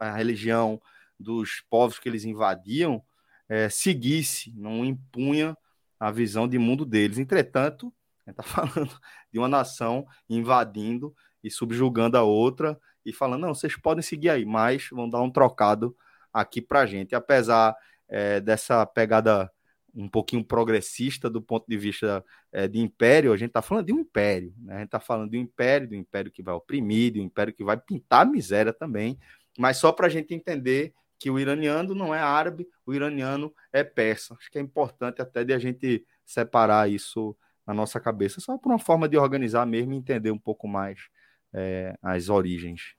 a 0.00 0.10
religião 0.10 0.82
dos 1.20 1.64
povos 1.70 2.00
que 2.00 2.08
eles 2.08 2.24
invadiam 2.24 3.00
é, 3.48 3.68
seguisse, 3.68 4.52
não 4.56 4.84
impunha 4.84 5.56
a 5.98 6.10
visão 6.10 6.48
de 6.48 6.58
mundo 6.58 6.84
deles. 6.84 7.18
Entretanto, 7.18 7.92
está 8.26 8.42
falando 8.44 8.98
de 9.32 9.38
uma 9.38 9.48
nação 9.48 10.06
invadindo 10.28 11.14
e 11.42 11.50
subjugando 11.50 12.16
a 12.16 12.22
outra 12.22 12.78
e 13.04 13.12
falando, 13.12 13.42
não, 13.42 13.54
vocês 13.54 13.76
podem 13.76 14.02
seguir 14.02 14.30
aí, 14.30 14.44
mas 14.44 14.88
vão 14.90 15.08
dar 15.08 15.20
um 15.20 15.30
trocado 15.30 15.96
aqui 16.32 16.60
para 16.60 16.86
gente. 16.86 17.14
Apesar 17.14 17.76
é, 18.08 18.40
dessa 18.40 18.84
pegada 18.86 19.50
um 19.94 20.08
pouquinho 20.08 20.44
progressista 20.44 21.30
do 21.30 21.40
ponto 21.40 21.66
de 21.68 21.76
vista 21.76 22.24
é, 22.50 22.66
de 22.66 22.80
império, 22.80 23.32
a 23.32 23.36
gente 23.36 23.50
está 23.50 23.62
falando 23.62 23.86
de 23.86 23.92
um 23.92 24.00
império, 24.00 24.52
né? 24.58 24.74
a 24.74 24.78
gente 24.78 24.86
está 24.86 24.98
falando 24.98 25.30
de 25.30 25.38
um 25.38 25.42
império, 25.42 25.86
de 25.86 25.96
um 25.96 26.00
império 26.00 26.32
que 26.32 26.42
vai 26.42 26.54
oprimir, 26.54 27.12
de 27.12 27.20
um 27.20 27.24
império 27.24 27.52
que 27.52 27.62
vai 27.62 27.76
pintar 27.76 28.26
miséria 28.26 28.72
também, 28.72 29.18
mas 29.56 29.76
só 29.76 29.92
para 29.92 30.06
a 30.06 30.10
gente 30.10 30.34
entender 30.34 30.92
que 31.24 31.30
o 31.30 31.38
iraniano 31.38 31.94
não 31.94 32.14
é 32.14 32.18
árabe, 32.18 32.68
o 32.84 32.92
iraniano 32.92 33.50
é 33.72 33.82
persa. 33.82 34.34
Acho 34.38 34.50
que 34.50 34.58
é 34.58 34.60
importante 34.60 35.22
até 35.22 35.42
de 35.42 35.54
a 35.54 35.58
gente 35.58 36.04
separar 36.22 36.90
isso 36.90 37.34
na 37.66 37.72
nossa 37.72 37.98
cabeça, 37.98 38.42
só 38.42 38.58
por 38.58 38.68
uma 38.68 38.78
forma 38.78 39.08
de 39.08 39.16
organizar 39.16 39.64
mesmo 39.64 39.94
e 39.94 39.96
entender 39.96 40.30
um 40.30 40.38
pouco 40.38 40.68
mais 40.68 41.08
é, 41.50 41.96
as 42.02 42.28
origens. 42.28 42.94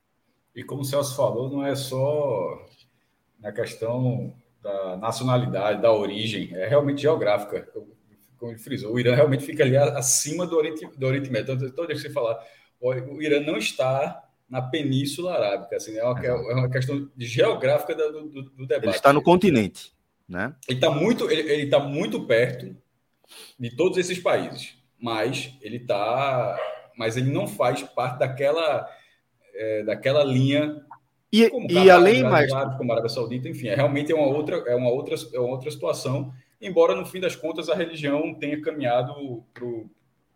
E 0.56 0.64
como 0.64 0.82
o 0.82 0.84
Celso 0.84 1.16
falou, 1.16 1.52
não 1.52 1.64
é 1.64 1.76
só 1.76 2.66
na 3.40 3.52
questão 3.52 4.34
da 4.60 4.98
nacionalidade, 4.98 5.80
da 5.80 5.94
origem, 5.94 6.52
é 6.56 6.68
realmente 6.68 7.04
geográfica. 7.04 7.72
Como 8.40 8.52
ele 8.52 8.58
frisou, 8.58 8.92
o 8.92 9.00
Irã 9.00 9.14
realmente 9.14 9.46
fica 9.46 9.62
ali 9.62 9.78
acima 9.78 10.48
do 10.48 10.58
Oriente, 10.58 10.88
do 10.98 11.06
Oriente 11.06 11.30
Médio. 11.32 11.54
Então, 11.54 11.70
toda 11.70 11.90
vez 11.90 12.02
que 12.02 12.08
você 12.08 12.12
falar, 12.12 12.44
o 12.82 13.22
Irã 13.22 13.40
não 13.40 13.56
está 13.56 14.25
na 14.50 14.62
Península 14.62 15.34
Arábica. 15.34 15.76
Assim, 15.76 15.98
é, 15.98 16.04
uma, 16.04 16.20
é 16.22 16.54
uma 16.56 16.70
questão 16.70 17.10
geográfica 17.18 17.96
do, 17.96 18.30
do, 18.30 18.44
do, 18.44 18.68
debate. 18.68 18.88
Ele 18.88 18.96
está 18.96 19.14
no 19.14 19.22
continente. 19.22 19.94
Né? 20.28 20.56
Ele 20.68 20.78
está 20.78 20.90
muito, 20.90 21.30
ele, 21.30 21.52
ele 21.52 21.70
tá 21.70 21.80
muito 21.80 22.26
perto 22.26 22.76
de 23.60 23.76
todos 23.76 23.98
esses 23.98 24.20
países, 24.20 24.76
mas 25.00 25.54
ele 25.62 25.78
está, 25.78 26.58
mas 26.98 27.16
ele 27.18 27.32
não 27.32 27.48
faz 27.48 27.84
parte 27.84 28.20
daquela, 28.20 28.90
é, 29.54 29.84
daquela 29.84 30.24
linha 30.24 30.84
e, 31.36 31.50
e 31.70 31.90
além 31.90 32.24
mais 32.24 32.50
como 32.78 32.92
a 32.92 32.96
Arábia 32.96 33.10
Saudita, 33.10 33.50
enfim, 33.50 33.68
é 33.68 33.76
realmente 33.76 34.10
é 34.10 34.16
uma 34.16 34.28
outra 34.28 34.56
é 34.68 34.74
uma 34.74 34.90
outra 34.90 35.16
é 35.34 35.40
uma 35.40 35.50
outra 35.50 35.70
situação, 35.70 36.34
embora 36.62 36.96
no 36.96 37.06
fim 37.06 37.20
das 37.20 37.36
contas 37.36 37.68
a 37.68 37.76
religião 37.76 38.34
tenha 38.36 38.62
caminhado 38.62 39.44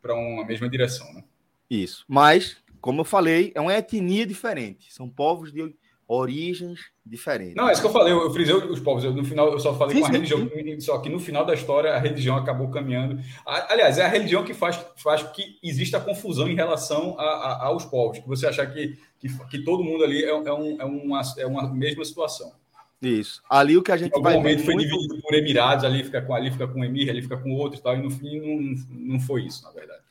para 0.02 0.14
uma 0.14 0.46
mesma 0.46 0.68
direção, 0.68 1.12
né? 1.14 1.24
Isso. 1.70 2.04
Mas, 2.06 2.58
como 2.82 3.02
eu 3.02 3.06
falei, 3.06 3.52
é 3.56 3.62
uma 3.62 3.74
etnia 3.74 4.26
diferente. 4.26 4.94
São 4.94 5.10
povos 5.10 5.52
de 5.52 5.74
origens 6.10 6.80
diferentes. 7.06 7.54
Não, 7.54 7.70
é 7.70 7.72
isso 7.72 7.82
que 7.82 7.88
eu 7.88 7.92
falei, 7.92 8.12
eu, 8.12 8.34
frisei 8.34 8.56
os 8.56 8.80
povos, 8.80 9.04
eu, 9.04 9.14
no 9.14 9.24
final 9.24 9.52
eu 9.52 9.60
só 9.60 9.76
falei 9.76 9.96
sim, 9.96 10.02
com 10.02 10.08
a 10.08 10.10
sim, 10.10 10.16
religião, 10.16 10.50
sim. 10.50 10.80
só 10.80 10.98
que 10.98 11.08
no 11.08 11.20
final 11.20 11.46
da 11.46 11.54
história 11.54 11.94
a 11.94 12.00
religião 12.00 12.36
acabou 12.36 12.68
caminhando. 12.72 13.22
Aliás, 13.46 14.00
é 14.00 14.06
a 14.06 14.08
religião 14.08 14.44
que 14.44 14.56
faz, 14.56 14.84
faz 14.98 15.22
que 15.22 15.60
exista 15.64 15.98
a 15.98 16.02
confusão 16.02 16.50
em 16.50 16.56
relação 16.56 17.16
a, 17.20 17.24
a, 17.24 17.66
aos 17.68 17.86
povos, 17.86 18.18
que 18.18 18.28
você 18.28 18.48
achar 18.48 18.66
que, 18.74 18.98
que, 19.20 19.30
que 19.50 19.60
todo 19.60 19.84
mundo 19.84 20.04
ali 20.04 20.24
é, 20.24 20.30
é, 20.30 20.34
um, 20.54 20.82
é, 20.82 20.86
uma, 20.86 21.22
é 21.38 21.46
uma 21.46 21.72
mesma 21.72 22.04
situação. 22.04 22.52
Isso. 23.00 23.44
Ali 23.48 23.78
o 23.78 23.84
que 23.84 23.92
a 23.92 23.98
gente 23.98 24.20
vai 24.20 24.34
momento 24.34 24.64
foi 24.64 24.74
muito... 24.74 24.90
dividido 24.90 25.22
por 25.22 25.36
emirados, 25.36 25.86
ali 25.86 26.04
fica 26.04 26.24
com 26.24 26.34
ali 26.34 26.50
fica 26.50 26.68
com 26.68 26.84
emir, 26.84 27.10
ali 27.10 27.22
fica 27.22 27.38
com 27.38 27.52
outro 27.52 27.80
e 27.80 27.84
tal, 27.84 27.96
e 27.96 28.02
no 28.02 28.10
fim 28.10 28.40
não, 28.40 28.76
não 28.90 29.20
foi 29.20 29.44
isso, 29.44 29.64
na 29.64 29.70
verdade. 29.70 30.02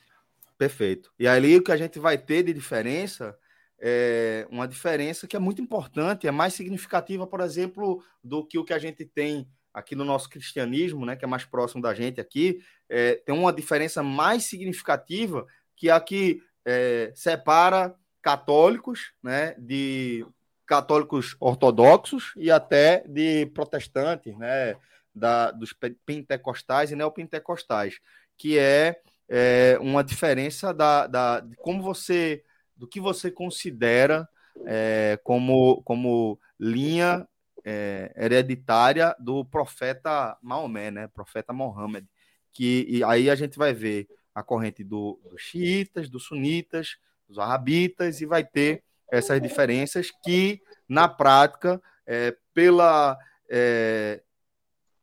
Perfeito. 0.59 1.13
E 1.19 1.27
ali 1.27 1.57
o 1.57 1.63
que 1.63 1.73
a 1.73 1.77
gente 1.77 1.99
vai 1.99 2.19
ter 2.19 2.43
de 2.43 2.53
diferença 2.53 3.39
é, 3.81 4.47
uma 4.51 4.67
diferença 4.67 5.27
que 5.27 5.37
é 5.37 5.39
muito 5.39 5.63
importante, 5.63 6.27
é 6.27 6.31
mais 6.31 6.55
significativa, 6.55 7.27
por 7.27 7.41
exemplo, 7.41 8.03
do 8.23 8.45
que 8.45 8.59
o 8.59 8.65
que 8.65 8.73
a 8.73 8.79
gente 8.79 9.05
tem 9.05 9.49
aqui 9.73 9.95
no 9.95 10.05
nosso 10.05 10.29
cristianismo, 10.29 11.07
né, 11.07 11.15
que 11.15 11.25
é 11.25 11.29
mais 11.29 11.45
próximo 11.45 11.81
da 11.81 11.95
gente 11.95 12.21
aqui, 12.21 12.61
é, 12.89 13.15
tem 13.15 13.35
uma 13.35 13.53
diferença 13.53 14.03
mais 14.03 14.45
significativa 14.45 15.47
que 15.77 15.89
a 15.89 16.01
que 16.01 16.43
é, 16.65 17.13
separa 17.15 17.95
católicos, 18.21 19.13
né, 19.23 19.55
de 19.59 20.27
católicos 20.67 21.37
ortodoxos 21.39 22.33
e 22.37 22.51
até 22.51 23.05
de 23.07 23.47
protestantes, 23.47 24.37
né, 24.37 24.75
da, 25.15 25.51
dos 25.53 25.73
pentecostais 26.05 26.91
e 26.91 26.97
neopentecostais, 26.97 28.01
que 28.37 28.59
é, 28.59 29.01
é 29.29 29.79
uma 29.81 30.03
diferença 30.03 30.73
da, 30.73 31.07
da, 31.07 31.41
de 31.41 31.57
como 31.57 31.83
você 31.83 32.43
do 32.77 32.87
que 32.87 33.01
você 33.01 33.31
considera 33.31 34.29
é, 34.67 35.19
como, 35.25 35.83
como 35.83 36.39
linha 36.59 37.27
é, 37.65 38.13
hereditária 38.17 39.15
do 39.19 39.45
profeta 39.45 40.37
Maomé, 40.41 40.91
né? 40.91 41.09
Profeta 41.09 41.53
Mohammed. 41.53 42.07
Que 42.53 43.03
aí 43.05 43.29
a 43.29 43.35
gente 43.35 43.59
vai 43.59 43.75
ver 43.75 44.09
a 44.35 44.43
corrente 44.43 44.85
do, 44.85 45.21
dos 45.29 45.43
xiitas, 45.43 46.09
dos 46.09 46.25
sunitas, 46.25 46.97
dos 47.29 47.39
arabitas, 47.39 48.21
e 48.21 48.27
vai 48.27 48.45
ter 48.45 48.83
essas 49.11 49.41
diferenças 49.41 50.11
que, 50.25 50.63
na 50.89 51.09
prática, 51.09 51.83
é, 52.07 52.37
pela 52.55 53.19
é, 53.51 54.23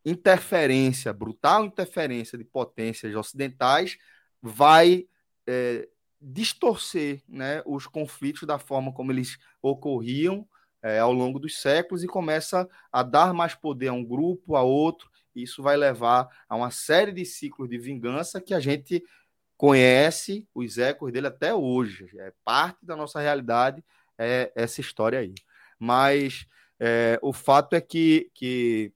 interferência, 0.04 1.12
brutal 1.12 1.64
interferência 1.64 2.38
de 2.38 2.44
potências 2.44 3.14
ocidentais, 3.14 3.98
vai 4.42 5.06
é, 5.46 5.88
distorcer 6.20 7.22
né, 7.28 7.62
os 7.64 7.86
conflitos 7.86 8.42
da 8.42 8.58
forma 8.58 8.92
como 8.92 9.12
eles 9.12 9.38
ocorriam 9.62 10.46
é, 10.82 10.98
ao 10.98 11.12
longo 11.12 11.38
dos 11.38 11.60
séculos 11.60 12.02
e 12.04 12.06
começa 12.06 12.68
a 12.92 13.02
dar 13.02 13.34
mais 13.34 13.54
poder 13.54 13.88
a 13.88 13.92
um 13.92 14.04
grupo, 14.04 14.56
a 14.56 14.62
outro. 14.62 15.10
E 15.34 15.42
isso 15.42 15.62
vai 15.62 15.76
levar 15.76 16.28
a 16.48 16.56
uma 16.56 16.70
série 16.70 17.12
de 17.12 17.24
ciclos 17.24 17.68
de 17.68 17.78
vingança 17.78 18.40
que 18.40 18.54
a 18.54 18.60
gente 18.60 19.04
conhece 19.56 20.46
os 20.54 20.78
ecos 20.78 21.12
dele 21.12 21.26
até 21.26 21.54
hoje. 21.54 22.08
É 22.18 22.32
parte 22.44 22.84
da 22.84 22.94
nossa 22.94 23.20
realidade 23.20 23.84
é 24.18 24.52
essa 24.54 24.80
história 24.80 25.18
aí. 25.18 25.34
Mas 25.78 26.46
é, 26.78 27.18
o 27.22 27.32
fato 27.32 27.74
é 27.74 27.80
que, 27.80 28.30
que 28.34 28.92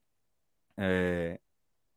é, 0.76 1.38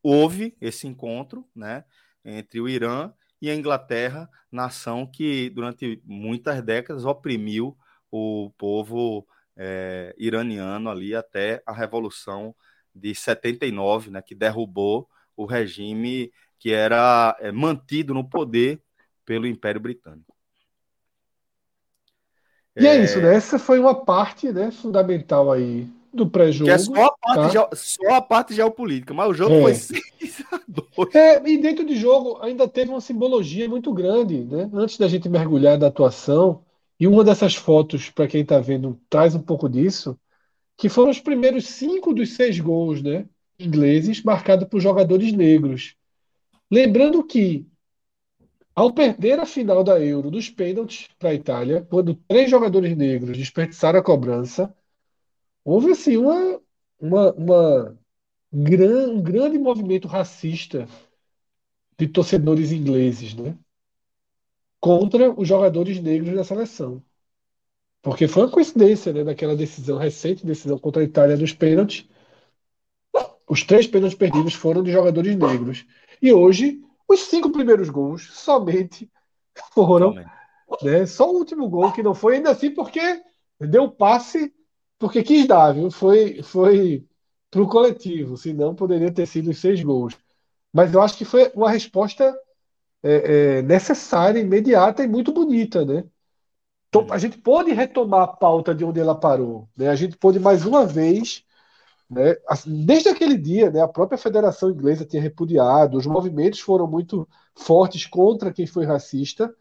houve 0.02 0.56
esse 0.60 0.86
encontro 0.86 1.48
né, 1.54 1.84
entre 2.24 2.60
o 2.60 2.68
Irã 2.68 3.12
e 3.44 3.50
a 3.50 3.54
Inglaterra, 3.54 4.26
nação 4.50 5.06
que 5.06 5.50
durante 5.50 6.00
muitas 6.06 6.62
décadas 6.62 7.04
oprimiu 7.04 7.76
o 8.10 8.50
povo 8.56 9.26
é, 9.54 10.14
iraniano 10.16 10.88
ali 10.88 11.14
até 11.14 11.62
a 11.66 11.72
Revolução 11.72 12.54
de 12.94 13.14
79, 13.14 14.10
né, 14.10 14.22
que 14.22 14.34
derrubou 14.34 15.06
o 15.36 15.44
regime 15.44 16.32
que 16.58 16.72
era 16.72 17.36
é, 17.38 17.52
mantido 17.52 18.14
no 18.14 18.26
poder 18.26 18.80
pelo 19.26 19.46
Império 19.46 19.80
Britânico. 19.80 20.34
E 22.74 22.86
é, 22.86 22.96
é 22.96 23.04
isso, 23.04 23.20
né? 23.20 23.34
Essa 23.34 23.58
foi 23.58 23.78
uma 23.78 24.06
parte 24.06 24.50
né, 24.50 24.70
fundamental 24.70 25.52
aí 25.52 25.86
do 26.14 26.28
pré-jogo. 26.30 26.64
Que 26.64 26.70
é 26.70 26.78
só 26.78 27.04
a, 27.04 27.12
parte 27.12 27.54
tá? 27.54 27.68
só 27.74 28.14
a 28.14 28.22
parte 28.22 28.54
geopolítica, 28.54 29.12
mas 29.12 29.28
o 29.28 29.34
jogo 29.34 29.54
é. 29.56 29.62
foi 29.62 29.74
6 29.74 30.00
a 30.00 30.02
2. 30.02 30.13
É, 31.12 31.48
e 31.48 31.58
dentro 31.58 31.84
de 31.84 31.96
jogo 31.96 32.38
ainda 32.40 32.68
teve 32.68 32.90
uma 32.90 33.00
simbologia 33.00 33.68
muito 33.68 33.92
grande, 33.92 34.44
né? 34.44 34.70
Antes 34.72 34.96
da 34.96 35.08
gente 35.08 35.28
mergulhar 35.28 35.78
na 35.78 35.88
atuação, 35.88 36.64
e 36.98 37.06
uma 37.06 37.24
dessas 37.24 37.54
fotos, 37.54 38.10
para 38.10 38.28
quem 38.28 38.42
está 38.42 38.60
vendo, 38.60 39.00
traz 39.10 39.34
um 39.34 39.42
pouco 39.42 39.68
disso, 39.68 40.18
que 40.76 40.88
foram 40.88 41.10
os 41.10 41.20
primeiros 41.20 41.66
cinco 41.66 42.14
dos 42.14 42.34
seis 42.34 42.60
gols, 42.60 43.02
né? 43.02 43.26
Ingleses, 43.58 44.22
marcados 44.22 44.68
por 44.68 44.80
jogadores 44.80 45.32
negros. 45.32 45.96
Lembrando 46.70 47.24
que, 47.24 47.66
ao 48.74 48.92
perder 48.92 49.38
a 49.40 49.46
final 49.46 49.82
da 49.82 50.00
Euro 50.00 50.30
dos 50.30 50.48
pênaltis 50.48 51.08
para 51.18 51.30
a 51.30 51.34
Itália, 51.34 51.86
quando 51.90 52.14
três 52.14 52.50
jogadores 52.50 52.96
negros 52.96 53.36
desperdiçaram 53.36 53.98
a 53.98 54.02
cobrança, 54.02 54.74
houve 55.64 55.90
assim 55.90 56.16
uma, 56.16 56.60
uma, 57.00 57.32
uma 57.32 57.98
gran, 58.62 59.08
um 59.08 59.20
grande 59.20 59.58
movimento 59.58 60.06
racista 60.06 60.86
de 61.98 62.06
torcedores 62.06 62.70
ingleses, 62.70 63.34
né? 63.34 63.56
Contra 64.80 65.32
os 65.32 65.48
jogadores 65.48 66.00
negros 66.00 66.34
da 66.34 66.44
seleção. 66.44 67.02
Porque 68.00 68.28
foi 68.28 68.44
uma 68.44 68.50
coincidência, 68.50 69.12
né? 69.12 69.24
Naquela 69.24 69.56
decisão 69.56 69.98
recente, 69.98 70.46
decisão 70.46 70.78
contra 70.78 71.02
a 71.02 71.04
Itália 71.04 71.36
dos 71.36 71.52
pênaltis. 71.52 72.06
Os 73.48 73.62
três 73.62 73.86
pênaltis 73.86 74.16
perdidos 74.16 74.54
foram 74.54 74.82
de 74.82 74.92
jogadores 74.92 75.34
negros. 75.36 75.84
E 76.20 76.32
hoje, 76.32 76.80
os 77.08 77.20
cinco 77.22 77.50
primeiros 77.50 77.88
gols 77.88 78.30
somente 78.32 79.10
foram. 79.72 80.14
Né, 80.82 81.06
só 81.06 81.30
o 81.30 81.36
último 81.36 81.68
gol 81.68 81.92
que 81.92 82.02
não 82.02 82.14
foi, 82.14 82.36
ainda 82.36 82.50
assim, 82.50 82.70
porque 82.70 83.22
deu 83.60 83.90
passe, 83.90 84.52
porque 84.98 85.22
quis 85.22 85.46
dar, 85.46 85.72
viu? 85.72 85.90
Foi, 85.90 86.42
foi 86.42 87.06
para 87.54 87.62
o 87.62 87.68
coletivo, 87.68 88.36
senão 88.36 88.74
poderia 88.74 89.12
ter 89.12 89.26
sido 89.26 89.50
os 89.50 89.60
seis 89.60 89.80
gols. 89.80 90.18
Mas 90.72 90.92
eu 90.92 91.00
acho 91.00 91.16
que 91.16 91.24
foi 91.24 91.52
uma 91.54 91.70
resposta 91.70 92.36
é, 93.02 93.58
é, 93.58 93.62
necessária, 93.62 94.40
imediata 94.40 95.04
e 95.04 95.08
muito 95.08 95.32
bonita, 95.32 95.84
né? 95.84 96.04
Então, 96.88 97.06
a 97.10 97.18
gente 97.18 97.38
pode 97.38 97.72
retomar 97.72 98.22
a 98.22 98.28
pauta 98.28 98.74
de 98.74 98.84
onde 98.84 99.00
ela 99.00 99.14
parou, 99.14 99.68
né? 99.76 99.88
A 99.88 99.94
gente 99.94 100.16
pode 100.16 100.40
mais 100.40 100.66
uma 100.66 100.84
vez, 100.84 101.44
né? 102.10 102.36
Desde 102.66 103.08
aquele 103.10 103.38
dia, 103.38 103.70
né? 103.70 103.80
A 103.82 103.88
própria 103.88 104.18
Federação 104.18 104.70
Inglesa 104.70 105.06
tinha 105.06 105.22
repudiado, 105.22 105.96
os 105.98 106.06
movimentos 106.06 106.60
foram 106.60 106.88
muito 106.88 107.28
fortes 107.54 108.06
contra 108.06 108.52
quem 108.52 108.66
foi 108.66 108.84
racista, 108.84 109.54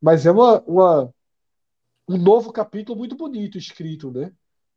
mas 0.00 0.26
é 0.26 0.32
uma, 0.32 0.60
uma 0.62 1.14
um 2.08 2.18
novo 2.18 2.52
capítulo 2.52 2.98
muito 2.98 3.16
bonito 3.16 3.58
escrito, 3.58 4.12
né? 4.12 4.32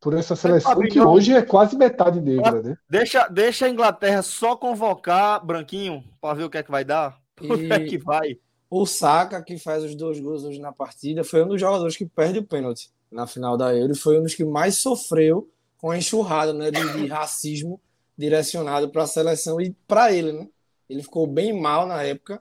Por 0.06 0.14
essa 0.14 0.36
seleção 0.36 0.80
que 0.82 1.02
hoje 1.02 1.34
é 1.34 1.42
quase 1.42 1.76
metade 1.76 2.22
negra, 2.22 2.62
né? 2.62 2.78
Deixa, 2.88 3.28
deixa 3.28 3.66
a 3.66 3.70
Inglaterra 3.70 4.22
só 4.22 4.56
convocar 4.56 5.44
Branquinho 5.44 6.04
para 6.22 6.36
ver 6.36 6.44
o 6.44 6.50
que 6.50 6.60
é 6.60 6.64
que 6.64 6.70
vai 6.70 6.86
dar. 6.86 7.20
Por 7.36 7.58
que 7.58 7.74
é 7.74 7.80
que 7.86 7.98
vai? 7.98 8.38
O 8.70 8.86
Saka, 8.86 9.42
que 9.42 9.58
faz 9.58 9.84
os 9.84 9.96
dois 9.96 10.20
gols 10.20 10.44
hoje 10.44 10.60
na 10.60 10.72
partida, 10.72 11.24
foi 11.24 11.44
um 11.44 11.48
dos 11.48 11.60
jogadores 11.60 11.98
que 11.98 12.06
perde 12.06 12.38
o 12.38 12.44
pênalti 12.44 12.92
na 13.12 13.26
final 13.26 13.58
da 13.58 13.76
Euro. 13.76 13.96
Foi 13.96 14.20
um 14.20 14.22
dos 14.22 14.36
que 14.36 14.46
mais 14.46 14.80
sofreu 14.80 15.50
com 15.80 15.90
a 15.90 15.98
enxurrada 15.98 16.54
né, 16.54 16.70
de, 16.70 16.94
de 16.94 17.08
racismo 17.08 17.82
direcionado 18.16 18.90
para 18.90 19.04
a 19.04 19.08
seleção 19.08 19.60
e 19.60 19.76
para 19.88 20.14
ele, 20.14 20.34
né? 20.34 20.48
Ele 20.88 21.02
ficou 21.02 21.26
bem 21.26 21.52
mal 21.52 21.88
na 21.88 22.04
época 22.04 22.40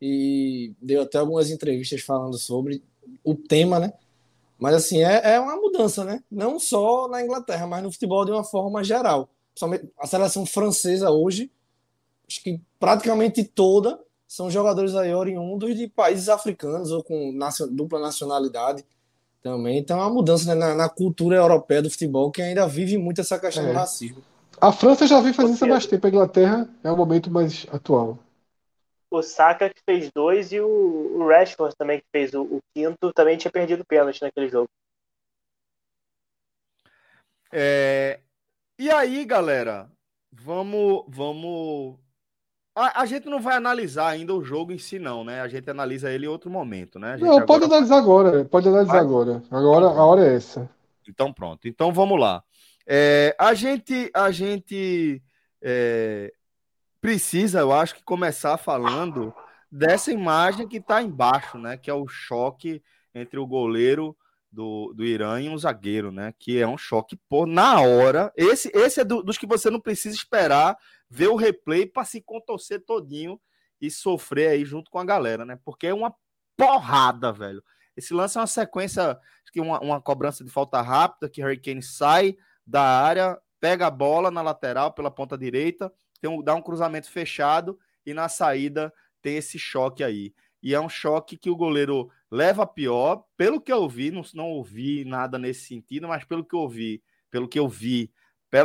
e 0.00 0.72
deu 0.80 1.02
até 1.02 1.18
algumas 1.18 1.50
entrevistas 1.50 2.02
falando 2.02 2.38
sobre 2.38 2.84
o 3.24 3.34
tema, 3.34 3.80
né? 3.80 3.92
Mas 4.60 4.74
assim, 4.74 5.02
é, 5.02 5.34
é 5.34 5.40
uma 5.40 5.56
mudança, 5.56 6.04
né? 6.04 6.22
Não 6.30 6.58
só 6.58 7.08
na 7.08 7.24
Inglaterra, 7.24 7.66
mas 7.66 7.82
no 7.82 7.90
futebol 7.90 8.24
de 8.24 8.30
uma 8.30 8.44
forma 8.44 8.84
geral. 8.84 9.28
A 9.98 10.06
seleção 10.06 10.44
francesa 10.44 11.10
hoje, 11.10 11.50
acho 12.28 12.42
que 12.42 12.60
praticamente 12.78 13.42
toda 13.42 13.98
são 14.28 14.50
jogadores 14.50 14.94
aí 14.94 15.14
oriundos 15.14 15.74
de 15.76 15.88
países 15.88 16.28
africanos 16.28 16.90
ou 16.92 17.02
com 17.02 17.36
dupla 17.70 17.98
nacionalidade 17.98 18.84
também. 19.42 19.78
Então 19.78 19.98
é 19.98 20.02
uma 20.02 20.10
mudança 20.10 20.54
né, 20.54 20.54
na, 20.54 20.74
na, 20.74 20.88
cultura 20.88 21.36
europeia 21.36 21.82
do 21.82 21.90
futebol 21.90 22.30
que 22.30 22.40
ainda 22.40 22.66
vive 22.68 22.96
muito 22.96 23.20
essa 23.20 23.38
questão 23.38 23.64
é. 23.64 23.68
do 23.68 23.74
racismo. 23.74 24.22
A 24.60 24.70
França 24.72 25.06
já 25.06 25.20
vem 25.20 25.32
fazendo 25.32 25.54
isso 25.54 25.64
há 25.64 25.68
mais 25.68 25.86
tempo, 25.86 26.06
a 26.06 26.10
Inglaterra 26.10 26.68
é 26.84 26.92
o 26.92 26.96
momento 26.96 27.30
mais 27.30 27.66
atual 27.72 28.18
o 29.10 29.22
Saka 29.22 29.68
que 29.68 29.82
fez 29.84 30.10
dois 30.12 30.52
e 30.52 30.60
o, 30.60 30.68
o 30.68 31.28
Rashford 31.28 31.74
também 31.76 31.98
que 31.98 32.06
fez 32.12 32.32
o, 32.32 32.42
o 32.42 32.60
quinto 32.72 33.12
também 33.12 33.36
tinha 33.36 33.50
perdido 33.50 33.84
pênalti 33.84 34.22
naquele 34.22 34.48
jogo. 34.48 34.68
É, 37.52 38.20
e 38.78 38.88
aí, 38.90 39.24
galera, 39.24 39.90
vamos, 40.30 41.04
vamos. 41.08 41.98
A, 42.74 43.02
a, 43.02 43.06
gente 43.06 43.28
não 43.28 43.40
vai 43.40 43.56
analisar 43.56 44.08
ainda 44.08 44.32
o 44.32 44.44
jogo 44.44 44.70
em 44.70 44.78
si, 44.78 45.00
não, 45.00 45.24
né? 45.24 45.40
A 45.40 45.48
gente 45.48 45.68
analisa 45.68 46.10
ele 46.10 46.26
em 46.26 46.28
outro 46.28 46.48
momento, 46.48 46.98
né? 46.98 47.16
não, 47.16 47.44
pode 47.44 47.64
analisar 47.64 47.98
agora, 47.98 48.44
pode 48.44 48.68
analisar 48.68 48.92
vai... 48.92 49.00
agora. 49.00 49.42
Agora 49.50 49.86
a 49.86 50.04
hora 50.04 50.24
é 50.24 50.36
essa. 50.36 50.70
Então 51.08 51.32
pronto. 51.32 51.66
Então 51.66 51.92
vamos 51.92 52.20
lá. 52.20 52.42
É, 52.86 53.34
a 53.38 53.52
gente, 53.54 54.10
a 54.14 54.30
gente 54.30 55.20
é, 55.60 56.32
precisa, 57.00 57.60
eu 57.60 57.72
acho 57.72 57.94
que 57.94 58.02
começar 58.02 58.56
falando 58.58 59.34
dessa 59.70 60.12
imagem 60.12 60.68
que 60.68 60.78
está 60.78 61.02
embaixo, 61.02 61.58
né? 61.58 61.76
Que 61.76 61.90
é 61.90 61.94
o 61.94 62.06
choque 62.06 62.82
entre 63.14 63.38
o 63.38 63.46
goleiro 63.46 64.16
do, 64.50 64.92
do 64.94 65.04
Irã 65.04 65.40
e 65.40 65.48
um 65.48 65.56
zagueiro, 65.56 66.10
né? 66.10 66.34
Que 66.38 66.58
é 66.58 66.66
um 66.66 66.76
choque 66.76 67.16
por 67.28 67.46
na 67.46 67.80
hora. 67.80 68.32
Esse, 68.36 68.70
esse 68.74 69.00
é 69.00 69.04
do, 69.04 69.22
dos 69.22 69.38
que 69.38 69.46
você 69.46 69.70
não 69.70 69.80
precisa 69.80 70.16
esperar 70.16 70.76
ver 71.08 71.28
o 71.28 71.36
replay 71.36 71.86
para 71.86 72.04
se 72.04 72.20
contorcer 72.20 72.84
todinho 72.84 73.40
e 73.80 73.90
sofrer 73.90 74.48
aí 74.48 74.64
junto 74.64 74.90
com 74.90 74.98
a 74.98 75.04
galera, 75.04 75.44
né? 75.44 75.58
Porque 75.64 75.86
é 75.86 75.94
uma 75.94 76.14
porrada, 76.56 77.32
velho. 77.32 77.62
Esse 77.96 78.12
lance 78.12 78.36
é 78.36 78.40
uma 78.40 78.46
sequência, 78.46 79.10
acho 79.10 79.52
que 79.52 79.60
uma, 79.60 79.80
uma 79.80 80.00
cobrança 80.00 80.44
de 80.44 80.50
falta 80.50 80.80
rápida, 80.80 81.28
que 81.28 81.42
Hurricane 81.42 81.82
sai 81.82 82.36
da 82.66 82.82
área, 82.82 83.38
pega 83.60 83.86
a 83.86 83.90
bola 83.90 84.30
na 84.30 84.42
lateral 84.42 84.92
pela 84.92 85.10
ponta 85.10 85.36
direita, 85.36 85.92
tem 86.20 86.30
um, 86.30 86.42
dá 86.42 86.54
um 86.54 86.62
cruzamento 86.62 87.10
fechado 87.10 87.78
e 88.04 88.12
na 88.12 88.28
saída 88.28 88.92
tem 89.22 89.36
esse 89.36 89.58
choque 89.58 90.04
aí. 90.04 90.34
E 90.62 90.74
é 90.74 90.80
um 90.80 90.88
choque 90.88 91.36
que 91.36 91.50
o 91.50 91.56
goleiro 91.56 92.10
leva 92.30 92.66
pior, 92.66 93.24
pelo 93.36 93.60
que 93.60 93.72
eu 93.72 93.88
vi, 93.88 94.10
não, 94.10 94.22
não 94.34 94.50
ouvi 94.50 95.04
nada 95.04 95.38
nesse 95.38 95.66
sentido, 95.66 96.06
mas 96.06 96.24
pelo 96.24 96.44
que 96.44 96.54
eu 96.54 96.68
vi, 96.68 97.02
pelo 97.30 97.48
que 97.48 97.58
eu 97.58 97.68
vi, 97.68 98.12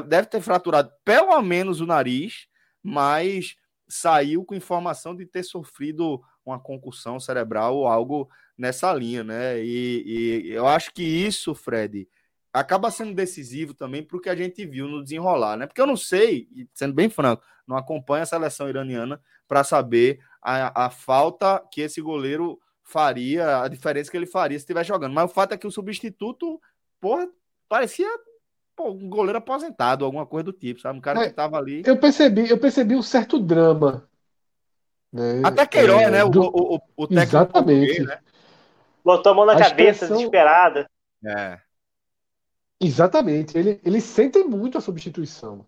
deve 0.08 0.28
ter 0.28 0.42
fraturado 0.42 0.92
pelo 1.04 1.42
menos 1.42 1.80
o 1.80 1.86
nariz, 1.86 2.48
mas 2.84 3.56
saiu 3.88 4.44
com 4.44 4.56
informação 4.56 5.16
de 5.16 5.26
ter 5.26 5.44
sofrido 5.44 6.22
uma 6.46 6.60
concussão 6.60 7.20
cerebral 7.20 7.76
ou 7.76 7.88
algo 7.88 8.30
nessa 8.58 8.94
linha, 8.94 9.24
né? 9.24 9.64
E, 9.64 10.44
e 10.46 10.52
eu 10.52 10.68
acho 10.68 10.94
que 10.94 11.04
isso, 11.04 11.56
Fred, 11.56 12.08
acaba 12.56 12.90
sendo 12.90 13.14
decisivo 13.14 13.74
também 13.74 14.02
para 14.02 14.16
o 14.16 14.22
que 14.22 14.30
a 14.30 14.36
gente 14.36 14.66
viu 14.66 14.88
no 14.88 15.04
desenrolar, 15.04 15.58
né? 15.58 15.68
Porque 15.68 15.82
eu 15.82 15.86
não 15.86 15.98
sei, 15.98 16.48
sendo 16.74 16.94
bem 16.94 17.10
franco, 17.10 17.44
não 17.68 17.76
acompanho 17.76 18.24
a 18.24 18.26
seleção 18.26 18.70
iraniana 18.70 19.20
para 19.46 19.64
saber 19.64 20.20
a, 20.42 20.86
a 20.86 20.90
falta 20.90 21.62
que 21.70 21.82
esse 21.82 22.02
goleiro 22.02 22.60
faria, 22.82 23.62
a 23.62 23.68
diferença 23.68 24.10
que 24.10 24.16
ele 24.16 24.26
faria 24.26 24.58
se 24.58 24.64
estiver 24.64 24.86
jogando. 24.86 25.14
Mas 25.14 25.30
o 25.30 25.34
fato 25.34 25.54
é 25.54 25.58
que 25.58 25.68
o 25.68 25.72
substituto, 25.72 26.62
porra, 27.02 27.28
parecia 27.68 28.08
pô, 28.74 28.92
um 28.92 29.10
goleiro 29.10 29.40
aposentado, 29.40 30.06
alguma 30.06 30.26
coisa 30.26 30.46
do 30.46 30.54
tipo, 30.54 30.80
sabe? 30.80 30.98
Um 30.98 31.02
cara 31.02 31.24
é, 31.24 31.28
que 31.28 31.34
tava 31.34 31.58
ali. 31.58 31.84
Eu 31.86 31.98
percebi, 31.98 32.50
eu 32.50 32.58
percebi 32.58 32.96
um 32.96 33.02
certo 33.02 33.38
drama. 33.38 34.08
Né? 35.12 35.42
Até 35.44 35.66
Queiroz, 35.66 36.04
é, 36.04 36.10
né? 36.10 36.24
O, 36.24 36.30
o, 36.30 36.80
o, 36.96 37.08
técnico 37.08 37.36
Exatamente. 37.36 38.02
né? 38.02 38.20
Botou 39.04 39.34
a 39.34 39.36
mão 39.36 39.46
na 39.46 39.54
a 39.54 39.60
cabeça, 39.60 40.06
expressão... 40.06 40.18
desesperada. 40.18 40.90
É. 41.26 41.65
Exatamente. 42.80 43.58
Ele, 43.58 43.80
eles 43.84 44.04
sentem 44.04 44.44
muito 44.44 44.78
a 44.78 44.82
substituição. 44.82 45.66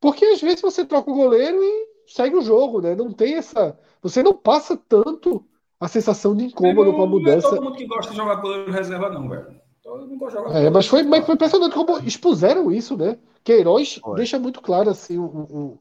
Porque 0.00 0.24
às 0.24 0.40
vezes 0.40 0.60
você 0.60 0.84
troca 0.84 1.10
o 1.10 1.14
goleiro 1.14 1.62
e 1.62 1.86
segue 2.06 2.36
o 2.36 2.42
jogo, 2.42 2.80
né? 2.80 2.94
Não 2.94 3.12
tem 3.12 3.34
essa. 3.34 3.78
Você 4.02 4.22
não 4.22 4.34
passa 4.34 4.76
tanto 4.76 5.46
a 5.80 5.88
sensação 5.88 6.36
de 6.36 6.44
incômodo 6.44 6.90
não, 6.90 6.96
com 6.98 7.02
a 7.02 7.06
mudança. 7.06 7.48
Não 7.48 7.54
é 7.54 7.56
todo 7.56 7.64
mundo 7.64 7.76
que 7.76 7.86
gosta 7.86 8.10
de 8.10 8.16
jogar 8.16 8.34
goleiro 8.36 8.70
reserva, 8.70 9.08
não, 9.10 9.28
velho. 9.28 9.60
Todo 9.82 10.06
mundo 10.06 10.18
gosta 10.18 10.38
de 10.38 10.44
jogar 10.44 10.58
é, 10.60 10.70
mas 10.70 10.86
foi, 10.86 11.02
mas 11.02 11.24
foi 11.24 11.34
impressionante 11.34 11.74
como 11.74 11.98
expuseram 12.00 12.70
isso, 12.70 12.96
né? 12.96 13.18
Queiroz 13.42 13.94
foi. 13.94 14.16
deixa 14.16 14.38
muito 14.38 14.60
claro 14.60 14.90
assim 14.90 15.18
o. 15.18 15.24
o 15.24 15.78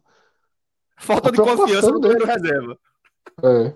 Falta 0.95 1.31
de 1.31 1.37
confiança 1.37 1.91
no 1.91 1.99
goleiro 1.99 2.25
reserva. 2.25 2.77
É. 3.43 3.73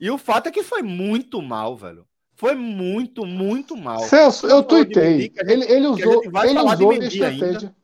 E 0.00 0.10
o 0.10 0.16
fato 0.16 0.48
é 0.48 0.52
que 0.52 0.62
foi 0.62 0.80
muito 0.80 1.42
mal, 1.42 1.76
velho. 1.76 2.07
Foi 2.38 2.54
muito, 2.54 3.26
muito 3.26 3.76
mal. 3.76 3.98
Celso, 3.98 4.46
eu 4.46 4.62
tuitei. 4.62 5.32
Ele, 5.38 5.64
ele 5.64 5.86
usou, 5.88 6.22
ele 6.44 6.60
usou 6.60 6.88
minha 6.92 7.08
estratégia. 7.08 7.74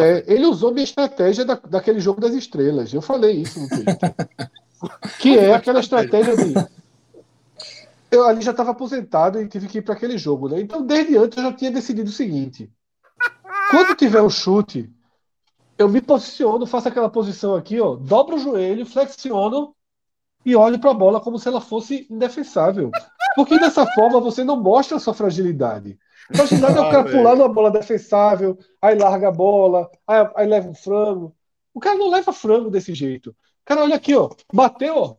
É, 0.00 0.24
ele 0.32 0.46
usou 0.46 0.72
minha 0.72 0.84
estratégia 0.84 1.44
da, 1.44 1.56
daquele 1.56 1.98
jogo 1.98 2.20
das 2.20 2.32
estrelas. 2.32 2.94
Eu 2.94 3.02
falei 3.02 3.40
isso 3.40 3.58
no 3.58 3.68
Twitter. 3.68 4.14
que 5.18 5.36
é 5.36 5.52
aquela 5.52 5.80
estratégia 5.80 6.36
de. 6.36 6.54
Eu 8.08 8.24
ali 8.24 8.40
já 8.40 8.52
estava 8.52 8.70
aposentado 8.70 9.42
e 9.42 9.48
tive 9.48 9.66
que 9.66 9.78
ir 9.78 9.82
para 9.82 9.94
aquele 9.94 10.16
jogo, 10.16 10.48
né? 10.48 10.60
Então, 10.60 10.86
desde 10.86 11.16
antes, 11.16 11.36
eu 11.36 11.42
já 11.42 11.52
tinha 11.52 11.72
decidido 11.72 12.08
o 12.08 12.12
seguinte: 12.12 12.70
quando 13.68 13.96
tiver 13.96 14.22
um 14.22 14.30
chute, 14.30 14.88
eu 15.76 15.88
me 15.88 16.00
posiciono, 16.00 16.66
faço 16.66 16.86
aquela 16.86 17.10
posição 17.10 17.56
aqui, 17.56 17.80
ó, 17.80 17.96
dobro 17.96 18.36
o 18.36 18.38
joelho, 18.38 18.86
flexiono 18.86 19.74
e 20.46 20.54
olho 20.54 20.78
para 20.78 20.92
a 20.92 20.94
bola 20.94 21.20
como 21.20 21.36
se 21.36 21.48
ela 21.48 21.60
fosse 21.60 22.06
indefensável. 22.08 22.92
Porque 23.34 23.58
dessa 23.58 23.86
forma 23.86 24.20
você 24.20 24.44
não 24.44 24.56
mostra 24.60 24.96
a 24.96 25.00
sua 25.00 25.14
fragilidade. 25.14 25.98
Fragilidade 26.34 26.78
é 26.78 26.80
o 26.80 26.90
cara 26.90 27.00
ah, 27.00 27.10
pular 27.10 27.36
numa 27.36 27.48
bola 27.48 27.70
defensável, 27.70 28.58
aí 28.80 28.96
larga 28.96 29.28
a 29.28 29.32
bola, 29.32 29.90
aí, 30.06 30.28
aí, 30.36 30.46
leva 30.46 30.68
um 30.68 30.74
frango. 30.74 31.34
O 31.74 31.80
cara 31.80 31.96
não 31.96 32.10
leva 32.10 32.32
frango 32.32 32.70
desse 32.70 32.94
jeito. 32.94 33.30
O 33.30 33.64
cara 33.64 33.82
olha 33.82 33.96
aqui, 33.96 34.14
ó, 34.14 34.30
bateu, 34.52 34.96
ó, 34.96 35.16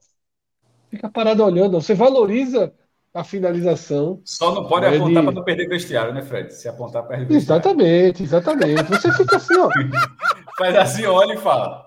fica 0.89 1.09
parado 1.09 1.43
olhando. 1.43 1.81
Você 1.81 1.93
valoriza 1.93 2.73
a 3.13 3.23
finalização. 3.23 4.21
Só 4.25 4.53
não 4.53 4.67
pode 4.67 4.85
apontar 4.85 5.07
de... 5.07 5.23
para 5.23 5.31
não 5.31 5.43
perder 5.43 5.67
vestiário, 5.67 6.13
né, 6.13 6.21
Fred? 6.21 6.53
Se 6.53 6.67
apontar, 6.67 7.03
perde 7.07 7.25
vestiário. 7.25 7.61
Exatamente, 7.61 8.23
exatamente. 8.23 8.83
Você 8.83 9.11
fica 9.13 9.37
assim, 9.37 9.57
ó. 9.57 9.69
Faz 10.57 10.75
assim, 10.75 11.05
olha 11.05 11.33
e 11.33 11.37
fala. 11.37 11.85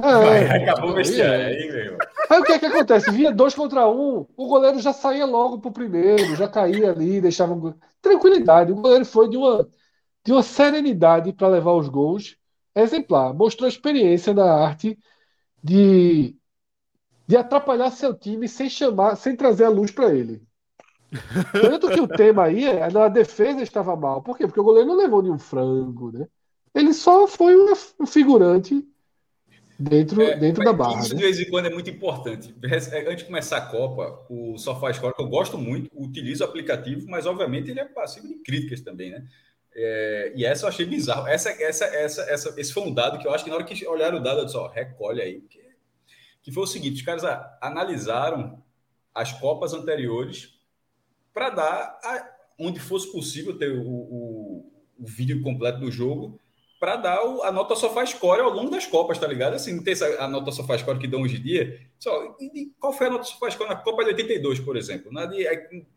É, 0.00 0.62
acabou 0.62 0.90
o 0.90 0.94
vestiário 0.94 1.46
aí, 1.46 1.56
aí, 1.56 1.68
meu 1.68 1.78
irmão. 1.78 1.98
Aí 2.30 2.40
o 2.40 2.44
que 2.44 2.52
é 2.52 2.58
que 2.58 2.66
acontece? 2.66 3.10
Vinha 3.10 3.32
dois 3.32 3.54
contra 3.54 3.88
um, 3.88 4.26
o 4.36 4.46
goleiro 4.46 4.78
já 4.78 4.92
saía 4.92 5.26
logo 5.26 5.58
pro 5.60 5.72
primeiro, 5.72 6.36
já 6.36 6.46
caía 6.48 6.92
ali, 6.92 7.20
deixava 7.20 7.52
um... 7.54 7.74
tranquilidade. 8.00 8.70
O 8.72 8.76
goleiro 8.76 9.04
foi 9.04 9.28
de 9.28 9.36
uma, 9.36 9.68
de 10.24 10.32
uma 10.32 10.42
serenidade 10.42 11.32
para 11.32 11.48
levar 11.48 11.72
os 11.72 11.88
gols 11.88 12.36
exemplar. 12.74 13.34
Mostrou 13.34 13.68
experiência 13.68 14.32
na 14.32 14.44
arte 14.52 14.98
de, 15.62 16.36
de 17.26 17.36
atrapalhar 17.36 17.90
seu 17.90 18.14
time 18.14 18.48
sem 18.48 18.70
chamar, 18.70 19.16
sem 19.16 19.36
trazer 19.36 19.64
a 19.64 19.70
luz 19.70 19.90
para 19.90 20.14
ele. 20.14 20.42
Tanto 21.52 21.88
que 21.88 22.00
o 22.00 22.06
tema 22.06 22.44
aí 22.44 22.66
é 22.66 22.90
na 22.90 23.08
defesa 23.08 23.62
estava 23.62 23.96
mal. 23.96 24.22
Por 24.22 24.36
quê? 24.36 24.46
Porque 24.46 24.60
o 24.60 24.64
goleiro 24.64 24.88
não 24.88 24.96
levou 24.96 25.22
nenhum 25.22 25.38
frango, 25.38 26.12
né? 26.12 26.26
Ele 26.74 26.92
só 26.92 27.26
foi 27.26 27.56
um 27.98 28.06
figurante 28.06 28.86
dentro, 29.78 30.22
É, 30.22 30.36
dentro 30.36 30.64
da 30.64 30.72
barra. 30.72 31.00
Isso 31.00 31.10
né? 31.14 31.16
de 31.20 31.22
vez 31.24 31.40
em 31.40 31.48
quando 31.50 31.66
é 31.66 31.70
muito 31.70 31.88
importante. 31.90 32.54
Antes 32.64 33.16
de 33.18 33.24
começar 33.24 33.58
a 33.58 33.66
Copa, 33.66 34.26
o 34.28 34.56
SofaScore, 34.58 35.14
que 35.14 35.22
eu 35.22 35.28
gosto 35.28 35.56
muito, 35.58 35.90
utilizo 35.94 36.44
o 36.44 36.46
aplicativo, 36.46 37.06
mas 37.08 37.26
obviamente 37.26 37.70
ele 37.70 37.80
é 37.80 37.84
passivo 37.84 38.26
de 38.28 38.34
críticas 38.36 38.80
também, 38.80 39.10
né? 39.10 39.26
É, 39.74 40.32
e 40.34 40.44
essa 40.44 40.64
eu 40.64 40.68
achei 40.68 40.84
bizarro. 40.84 41.28
Essa, 41.28 41.50
essa, 41.50 41.84
essa, 41.84 42.22
essa, 42.22 42.60
esse 42.60 42.72
foi 42.72 42.82
um 42.82 42.92
dado 42.92 43.18
que 43.18 43.26
eu 43.28 43.32
acho 43.32 43.44
que 43.44 43.50
na 43.50 43.56
hora 43.56 43.64
que 43.64 43.86
olharam 43.86 44.18
o 44.18 44.22
dado, 44.22 44.40
eu 44.40 44.44
disse, 44.44 44.56
ó, 44.56 44.66
recolhe 44.66 45.22
aí. 45.22 45.40
Que, 45.42 45.60
que 46.42 46.50
foi 46.52 46.64
o 46.64 46.66
seguinte: 46.66 46.96
os 46.96 47.02
caras 47.02 47.24
ah, 47.24 47.58
analisaram 47.60 48.62
as 49.14 49.32
Copas 49.32 49.74
anteriores 49.74 50.58
para 51.32 51.50
dar, 51.50 52.00
a- 52.02 52.30
onde 52.58 52.80
fosse 52.80 53.12
possível, 53.12 53.56
ter 53.56 53.70
o, 53.70 53.86
o, 53.86 54.72
o 54.98 55.06
vídeo 55.06 55.40
completo 55.42 55.78
do 55.78 55.90
jogo, 55.92 56.40
para 56.78 56.96
dar 56.96 57.24
o- 57.24 57.42
a 57.42 57.50
nota 57.52 57.74
SofaScore 57.76 58.40
ao 58.40 58.50
longo 58.50 58.70
das 58.70 58.86
Copas, 58.86 59.18
tá 59.18 59.26
ligado? 59.26 59.54
Assim, 59.54 59.74
não 59.74 59.82
tem 59.82 59.92
essa, 59.92 60.06
a 60.22 60.28
nota 60.28 60.52
SofaScore 60.52 60.98
que 60.98 61.06
dão 61.08 61.22
hoje 61.22 61.36
em 61.36 61.42
dia. 61.42 61.80
Só, 61.98 62.36
e- 62.40 62.62
e 62.62 62.66
qual 62.78 62.92
foi 62.92 63.08
a 63.08 63.10
nota 63.10 63.24
SofaScore 63.24 63.68
na 63.68 63.76
Copa 63.76 64.04
de 64.04 64.10
82, 64.10 64.60
por 64.60 64.76
exemplo? 64.76 65.12
Na 65.12 65.26
de, 65.26 65.44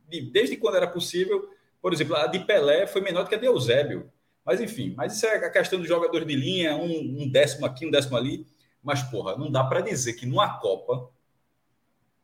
de- 0.10 0.22
desde 0.32 0.58
quando 0.58 0.78
era 0.78 0.88
possível, 0.88 1.48
por 1.82 1.94
exemplo, 1.94 2.16
a 2.16 2.28
de 2.28 2.40
Pelé 2.40 2.88
foi 2.88 3.02
menor 3.02 3.24
do 3.24 3.30
que 3.30 3.36
a 3.36 3.38
de 3.38 3.46
Eusébio. 3.46 4.12
Mas 4.46 4.60
enfim, 4.60 4.94
mas 4.98 5.16
isso 5.16 5.26
é 5.28 5.36
a 5.36 5.50
questão 5.52 5.78
dos 5.80 5.88
jogadores 5.88 6.28
de 6.28 6.36
linha, 6.36 6.76
um, 6.76 7.22
um 7.24 7.30
décimo 7.32 7.66
aqui, 7.66 7.86
um 7.86 7.92
décimo 7.92 8.18
ali. 8.18 8.46
Mas, 8.84 9.04
porra, 9.04 9.38
não 9.38 9.52
dá 9.52 9.64
para 9.64 9.82
dizer 9.82 10.14
que 10.14 10.26
numa 10.26 10.58
Copa 10.60 11.10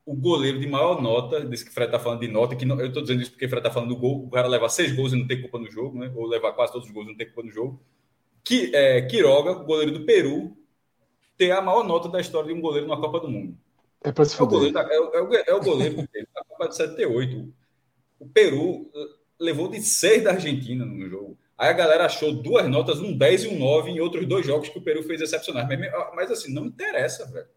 o 0.05 0.15
goleiro 0.15 0.59
de 0.59 0.67
maior 0.67 1.01
nota, 1.01 1.41
desse 1.43 1.65
que 1.65 1.71
o 1.71 1.73
Fred 1.73 1.91
tá 1.91 1.99
falando 1.99 2.21
de 2.21 2.27
nota, 2.29 2.55
que 2.55 2.65
não- 2.65 2.79
eu 2.79 2.91
tô 2.93 3.01
dizendo 3.01 3.21
isso 3.21 3.31
porque 3.31 3.45
o 3.45 3.49
Fred 3.49 3.61
tá 3.63 3.71
falando 3.71 3.89
do 3.89 3.97
gol, 3.97 4.25
o 4.25 4.29
cara 4.29 4.47
levar 4.47 4.69
seis 4.69 4.91
gols 4.95 5.11
e 5.13 5.17
não 5.17 5.27
ter 5.27 5.37
culpa 5.41 5.59
no 5.59 5.69
jogo, 5.69 5.99
né? 5.99 6.11
Ou 6.15 6.25
levar 6.25 6.53
quase 6.53 6.71
todos 6.71 6.87
os 6.87 6.93
gols 6.93 7.07
e 7.07 7.09
não 7.11 7.17
ter 7.17 7.25
culpa 7.25 7.43
no 7.43 7.51
jogo. 7.51 7.79
Que, 8.47 8.75
é, 8.75 9.01
Quiroga, 9.01 9.53
goleiro 9.53 9.91
do 9.91 10.05
Peru, 10.05 10.57
ter 11.37 11.51
a 11.51 11.61
maior 11.61 11.83
nota 11.83 12.07
da 12.09 12.19
história 12.21 12.47
de 12.47 12.53
um 12.57 12.61
goleiro 12.61 12.87
na 12.87 12.95
Copa 12.97 13.19
do 13.19 13.27
Mundo. 13.29 13.57
É 14.03 14.11
para 14.11 14.25
se 14.25 14.39
É 14.39 14.43
o 14.43 14.71
da, 14.71 14.81
é, 14.81 14.99
o- 14.99 15.13
é 15.13 15.21
o, 15.21 15.33
é 15.33 15.59
goleiro 15.63 15.95
que 15.95 16.07
teve 16.07 16.27
na 16.33 16.43
Copa 16.43 16.69
de 16.69 16.75
78. 16.75 17.53
O 18.19 18.27
Peru 18.27 18.89
eh, 18.95 18.99
levou 19.39 19.67
de 19.67 19.81
6 19.81 20.23
da 20.23 20.31
Argentina 20.31 20.85
no 20.85 21.09
jogo. 21.09 21.37
Aí 21.57 21.69
a 21.69 21.73
galera 21.73 22.05
achou 22.05 22.31
duas 22.31 22.67
notas, 22.69 22.99
um 22.99 23.15
10 23.17 23.43
e 23.43 23.47
um 23.47 23.59
9 23.59 23.89
em 23.91 23.99
outros 23.99 24.25
dois 24.27 24.45
jogos 24.45 24.69
que 24.69 24.77
o 24.77 24.81
Peru 24.81 25.03
fez 25.03 25.21
excepcionais. 25.21 25.67
Mas, 25.67 25.79
mas, 26.15 26.31
assim, 26.31 26.53
não 26.53 26.65
interessa, 26.65 27.25
velho. 27.31 27.47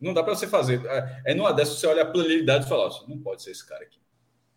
Não 0.00 0.12
dá 0.12 0.22
para 0.22 0.34
você 0.34 0.46
fazer. 0.46 0.84
É, 0.86 1.22
é 1.32 1.34
numa 1.34 1.52
dessas 1.52 1.78
você 1.78 1.86
olha 1.86 2.02
a 2.02 2.06
planilidade 2.06 2.66
e 2.66 2.68
fala: 2.68 2.84
"Nossa, 2.84 3.06
não 3.08 3.18
pode 3.18 3.42
ser 3.42 3.52
esse 3.52 3.66
cara 3.66 3.82
aqui. 3.84 3.98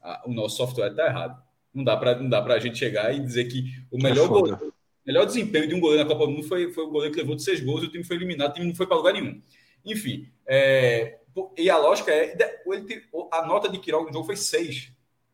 Ah, 0.01 0.23
o 0.25 0.33
nosso 0.33 0.57
software 0.57 0.89
está 0.91 1.05
errado. 1.05 1.41
Não 1.73 1.83
dá 1.83 1.95
para 1.95 2.15
não 2.19 2.29
dá 2.29 2.59
gente 2.59 2.77
chegar 2.77 3.13
e 3.13 3.19
dizer 3.19 3.45
que 3.45 3.63
o 3.91 4.01
melhor, 4.01 4.25
É 4.25 4.27
goleiro- 4.27 4.73
melhor 5.09 5.25
desempenho 5.25 5.67
de 5.67 5.73
um 5.73 5.79
goleiro 5.79 6.03
na 6.03 6.09
Copa 6.09 6.27
do 6.27 6.31
Mundo 6.31 6.47
foi, 6.47 6.71
foi 6.71 6.83
o 6.83 6.89
goleiro 6.89 7.13
que 7.13 7.19
levou 7.19 7.35
de 7.35 7.43
seis 7.43 7.59
gols 7.59 7.81
e 7.81 7.87
o 7.87 7.91
time 7.91 8.03
foi 8.03 8.15
eliminado, 8.15 8.51
o 8.51 8.53
time 8.53 8.67
não 8.67 8.75
foi 8.75 8.85
para 8.85 8.95
lugar 8.95 9.13
nenhum. 9.13 9.41
Enfim, 9.83 10.29
é, 10.45 11.17
e 11.57 11.69
a 11.69 11.77
lógica 11.77 12.11
é: 12.11 12.37
ele 12.67 13.07
a 13.31 13.45
nota 13.45 13.67
de 13.67 13.79
Quiroga 13.79 14.07
no 14.07 14.13
jogo 14.13 14.25
foi 14.25 14.35
seis. 14.35 14.91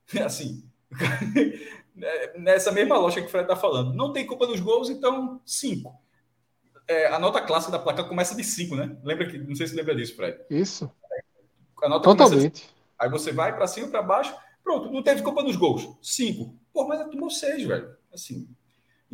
Assim, 0.24 0.64
é, 2.02 2.40
nessa 2.40 2.72
mesma 2.72 2.98
lógica 2.98 3.22
que 3.22 3.28
o 3.28 3.32
Fred 3.32 3.44
está 3.46 3.56
falando. 3.56 3.94
Não 3.94 4.14
tem 4.14 4.26
culpa 4.26 4.48
dos 4.48 4.62
gols, 4.62 4.90
então 4.90 5.42
cinco. 5.46 5.94
É, 6.88 7.08
a 7.08 7.20
nota 7.20 7.42
clássica 7.42 7.72
da 7.72 7.80
placa 7.80 8.04
começa 8.04 8.36
de 8.36 8.44
cinco, 8.44 8.76
né? 8.76 8.96
Lembra 9.04 9.28
que, 9.28 9.38
não 9.38 9.56
sei 9.56 9.68
se 9.68 9.76
lembra 9.76 9.96
disso, 9.96 10.16
Fred. 10.16 10.38
Isso, 10.50 10.90
A 11.82 11.90
nota 11.90 12.04
começa 12.04 12.36
de 12.36 12.50
totalmente. 12.50 12.76
Aí 12.98 13.10
você 13.10 13.32
vai 13.32 13.54
para 13.54 13.68
cima, 13.68 13.90
para 13.90 14.02
baixo, 14.02 14.34
pronto, 14.64 14.90
não 14.90 15.04
teve 15.04 15.22
culpa 15.22 15.44
nos 15.44 15.56
gols. 15.56 15.98
Cinco. 16.02 16.56
Pô, 16.72 16.88
mas 16.88 17.04
tomou 17.10 17.30
seis, 17.30 17.64
velho. 17.64 17.94
Assim. 18.14 18.48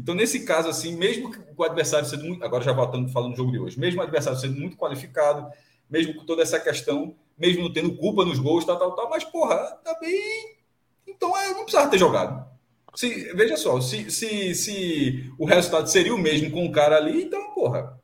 Então, 0.02 0.16
nesse 0.16 0.40
caso, 0.46 0.68
assim, 0.68 0.96
mesmo 0.96 1.30
que 1.32 1.40
o 1.56 1.64
adversário 1.64 2.08
sendo 2.08 2.24
muito. 2.26 2.44
Agora 2.44 2.64
já 2.64 2.74
voltando 2.74 3.08
falando 3.10 3.32
do 3.34 3.38
jogo 3.38 3.52
de 3.52 3.60
hoje, 3.60 3.80
mesmo 3.80 4.00
o 4.00 4.04
adversário 4.04 4.40
sendo 4.40 4.60
muito 4.60 4.76
qualificado, 4.76 5.48
mesmo 5.90 6.16
com 6.16 6.26
toda 6.26 6.42
essa 6.42 6.60
questão, 6.60 7.16
mesmo 7.38 7.64
não 7.64 7.72
tendo 7.72 7.96
culpa 7.96 8.26
nos 8.26 8.40
gols, 8.40 8.66
tal, 8.66 8.80
tal, 8.80 8.96
tal, 8.96 9.10
mas, 9.10 9.24
porra, 9.24 9.58
também. 9.84 10.56
Então, 11.08 11.38
é, 11.38 11.50
não 11.50 11.64
precisava 11.64 11.90
ter 11.90 12.00
jogado. 12.00 12.50
Se, 12.96 13.32
veja 13.36 13.56
só, 13.58 13.80
se, 13.80 14.10
se, 14.10 14.56
se 14.56 15.32
o 15.38 15.46
resultado 15.46 15.88
seria 15.88 16.14
o 16.16 16.18
mesmo 16.18 16.50
com 16.52 16.66
o 16.66 16.72
cara 16.72 16.98
ali, 16.98 17.24
então, 17.24 17.54
porra. 17.54 18.00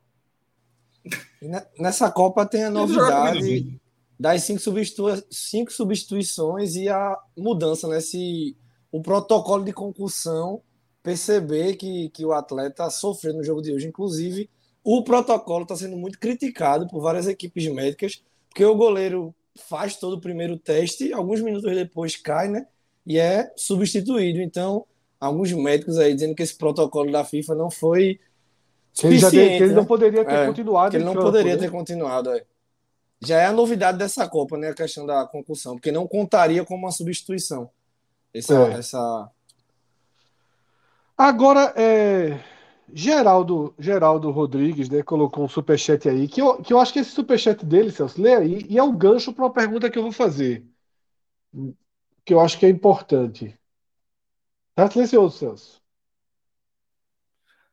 Ne- 1.42 1.66
Nessa 1.78 2.10
Copa 2.10 2.46
tem 2.46 2.64
a 2.64 2.70
novidade 2.70 3.78
das 4.18 4.42
cinco, 4.44 4.60
substitua- 4.60 5.22
cinco 5.30 5.72
substituições 5.72 6.74
e 6.76 6.88
a 6.88 7.18
mudança, 7.36 7.86
né? 7.88 8.00
Se 8.00 8.56
o 8.90 9.02
protocolo 9.02 9.64
de 9.64 9.72
concussão 9.72 10.62
perceber 11.02 11.76
que, 11.76 12.08
que 12.10 12.24
o 12.24 12.32
atleta 12.32 12.88
sofreu 12.90 13.34
no 13.34 13.42
jogo 13.44 13.62
de 13.62 13.72
hoje. 13.72 13.86
Inclusive, 13.86 14.48
o 14.84 15.02
protocolo 15.02 15.62
está 15.62 15.76
sendo 15.76 15.96
muito 15.96 16.18
criticado 16.18 16.86
por 16.88 17.00
várias 17.00 17.26
equipes 17.26 17.66
médicas, 17.72 18.22
porque 18.48 18.64
o 18.64 18.74
goleiro 18.74 19.34
faz 19.68 19.96
todo 19.96 20.14
o 20.14 20.20
primeiro 20.20 20.56
teste, 20.56 21.12
alguns 21.12 21.40
minutos 21.40 21.74
depois 21.74 22.16
cai, 22.16 22.48
né? 22.48 22.66
E 23.06 23.18
é 23.18 23.52
substituído. 23.56 24.40
Então, 24.40 24.84
alguns 25.18 25.52
médicos 25.52 25.98
aí 25.98 26.14
dizendo 26.14 26.34
que 26.34 26.42
esse 26.42 26.56
protocolo 26.56 27.10
da 27.10 27.24
FIFA 27.24 27.54
não 27.54 27.70
foi 27.70 28.20
Que 28.94 29.06
ele, 29.06 29.18
já 29.18 29.30
de- 29.30 29.36
suficiente, 29.36 29.56
que 29.58 29.62
ele 29.64 29.70
né? 29.72 29.76
não 29.76 29.84
poderia 29.86 30.24
ter 30.24 30.34
É, 30.34 30.46
continuado 30.46 30.90
que 30.90 30.96
ele 30.96 31.04
não 31.04 31.14
poderia 31.14 31.54
né? 31.54 31.60
ter 31.60 31.70
continuado. 31.70 32.30
é. 32.30 32.44
Já 33.24 33.40
é 33.40 33.46
a 33.46 33.52
novidade 33.52 33.98
dessa 33.98 34.28
Copa, 34.28 34.56
né? 34.56 34.68
A 34.68 34.74
questão 34.74 35.04
da 35.04 35.26
concussão, 35.26 35.74
porque 35.74 35.90
não 35.90 36.06
contaria 36.06 36.64
como 36.64 36.84
uma 36.84 36.92
substituição. 36.92 37.68
Essa, 38.32 38.54
É. 38.54 38.72
essa... 38.74 39.30
Agora, 41.20 41.74
é, 41.76 42.38
Geraldo, 42.94 43.74
Geraldo 43.76 44.30
Rodrigues, 44.30 44.88
né, 44.88 45.02
colocou 45.02 45.44
um 45.44 45.48
superchat 45.48 46.08
aí, 46.08 46.28
que 46.28 46.40
eu, 46.40 46.62
que 46.62 46.72
eu 46.72 46.78
acho 46.78 46.92
que 46.92 47.00
esse 47.00 47.10
superchat 47.10 47.66
dele, 47.66 47.90
Celso, 47.90 48.22
lê 48.22 48.36
aí, 48.36 48.64
e 48.68 48.78
é 48.78 48.82
um 48.82 48.96
gancho 48.96 49.32
para 49.32 49.44
uma 49.44 49.52
pergunta 49.52 49.90
que 49.90 49.98
eu 49.98 50.02
vou 50.04 50.12
fazer, 50.12 50.64
que 52.24 52.32
eu 52.32 52.38
acho 52.38 52.56
que 52.56 52.66
é 52.66 52.68
importante. 52.68 53.58
Tá 54.76 54.88
silencioso, 54.88 55.36
Celso? 55.36 55.82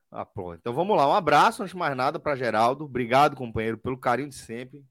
Ah, 0.09 0.25
pronto. 0.25 0.55
Então 0.55 0.73
vamos 0.73 0.97
lá. 0.97 1.07
Um 1.07 1.13
abraço, 1.13 1.61
antes 1.61 1.73
de 1.73 1.77
mais 1.77 1.95
nada, 1.95 2.17
para 2.17 2.35
Geraldo. 2.35 2.85
Obrigado, 2.85 3.35
companheiro, 3.35 3.77
pelo 3.77 3.97
carinho 3.97 4.29
de 4.29 4.35
sempre. 4.35 4.83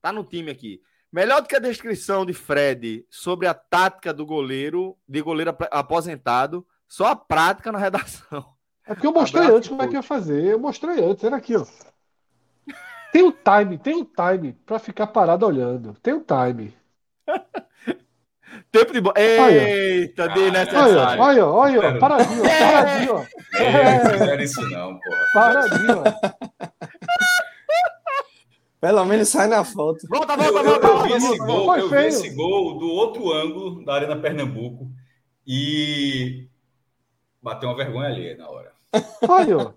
Tá 0.00 0.12
no 0.12 0.22
time 0.22 0.50
aqui. 0.50 0.80
Melhor 1.10 1.40
do 1.40 1.48
que 1.48 1.56
a 1.56 1.60
descrição 1.60 2.24
de 2.24 2.34
Fred 2.34 3.04
sobre 3.10 3.46
a 3.48 3.54
tática 3.54 4.12
do 4.12 4.26
goleiro, 4.26 4.96
de 5.08 5.22
goleiro 5.22 5.50
ap- 5.50 5.68
aposentado, 5.72 6.66
só 6.88 7.06
a 7.06 7.16
prática 7.16 7.70
na 7.70 7.78
redação. 7.78 8.44
É 8.86 8.94
porque 8.94 9.06
eu 9.06 9.12
mostrei 9.12 9.42
Abraço, 9.42 9.58
antes 9.58 9.68
como 9.68 9.82
é 9.82 9.88
que 9.88 9.94
ia 9.94 10.02
fazer, 10.02 10.44
eu 10.44 10.58
mostrei 10.58 11.04
antes, 11.04 11.22
era 11.22 11.36
aqui, 11.36 11.54
ó. 11.56 11.64
Tem 13.12 13.22
o 13.22 13.32
time, 13.32 13.78
tem 13.78 13.96
o 14.00 14.04
time 14.04 14.54
para 14.64 14.78
ficar 14.78 15.06
parado 15.08 15.44
olhando, 15.46 15.94
tem 16.02 16.14
o 16.14 16.24
time. 16.24 16.74
Tempo 18.72 18.92
de 18.92 19.00
bola. 19.00 19.14
Eita, 19.18 20.24
Olha. 20.24 20.34
desnecessário. 20.34 21.22
Olha, 21.22 21.46
olha, 21.46 21.78
olha, 21.80 21.96
paradinho, 22.00 22.42
ó, 22.42 22.48
paradinho, 22.48 23.14
ó. 23.14 23.24
É, 23.58 24.04
não 24.04 24.10
fizeram 24.10 24.42
isso 24.42 24.60
não, 24.70 24.98
porra. 24.98 25.18
Paradinho. 25.34 26.02
Pelo 28.80 29.04
menos 29.04 29.28
sai 29.28 29.48
na 29.48 29.64
foto. 29.64 30.06
Volta, 30.08 30.34
Eu, 30.34 30.38
volta, 30.38 30.58
eu- 30.58 30.64
volta, 30.64 30.86
eu 30.86 30.92
volta, 30.94 31.08
vi 31.08 31.12
esse 31.14 31.26
volta. 31.38 31.44
gol, 31.46 31.64
Foi 31.66 31.80
eu 31.80 31.88
vi 31.88 31.96
esse 32.06 32.30
gol 32.30 32.78
do 32.78 32.86
outro 32.88 33.32
ângulo 33.32 33.84
da 33.84 33.94
Arena 33.94 34.16
Pernambuco 34.16 34.88
e 35.46 36.47
bateu 37.42 37.68
uma 37.68 37.76
vergonha 37.76 38.08
ali 38.08 38.34
na 38.36 38.48
hora. 38.48 38.72
Olha, 39.28 39.56
ó. 39.58 39.72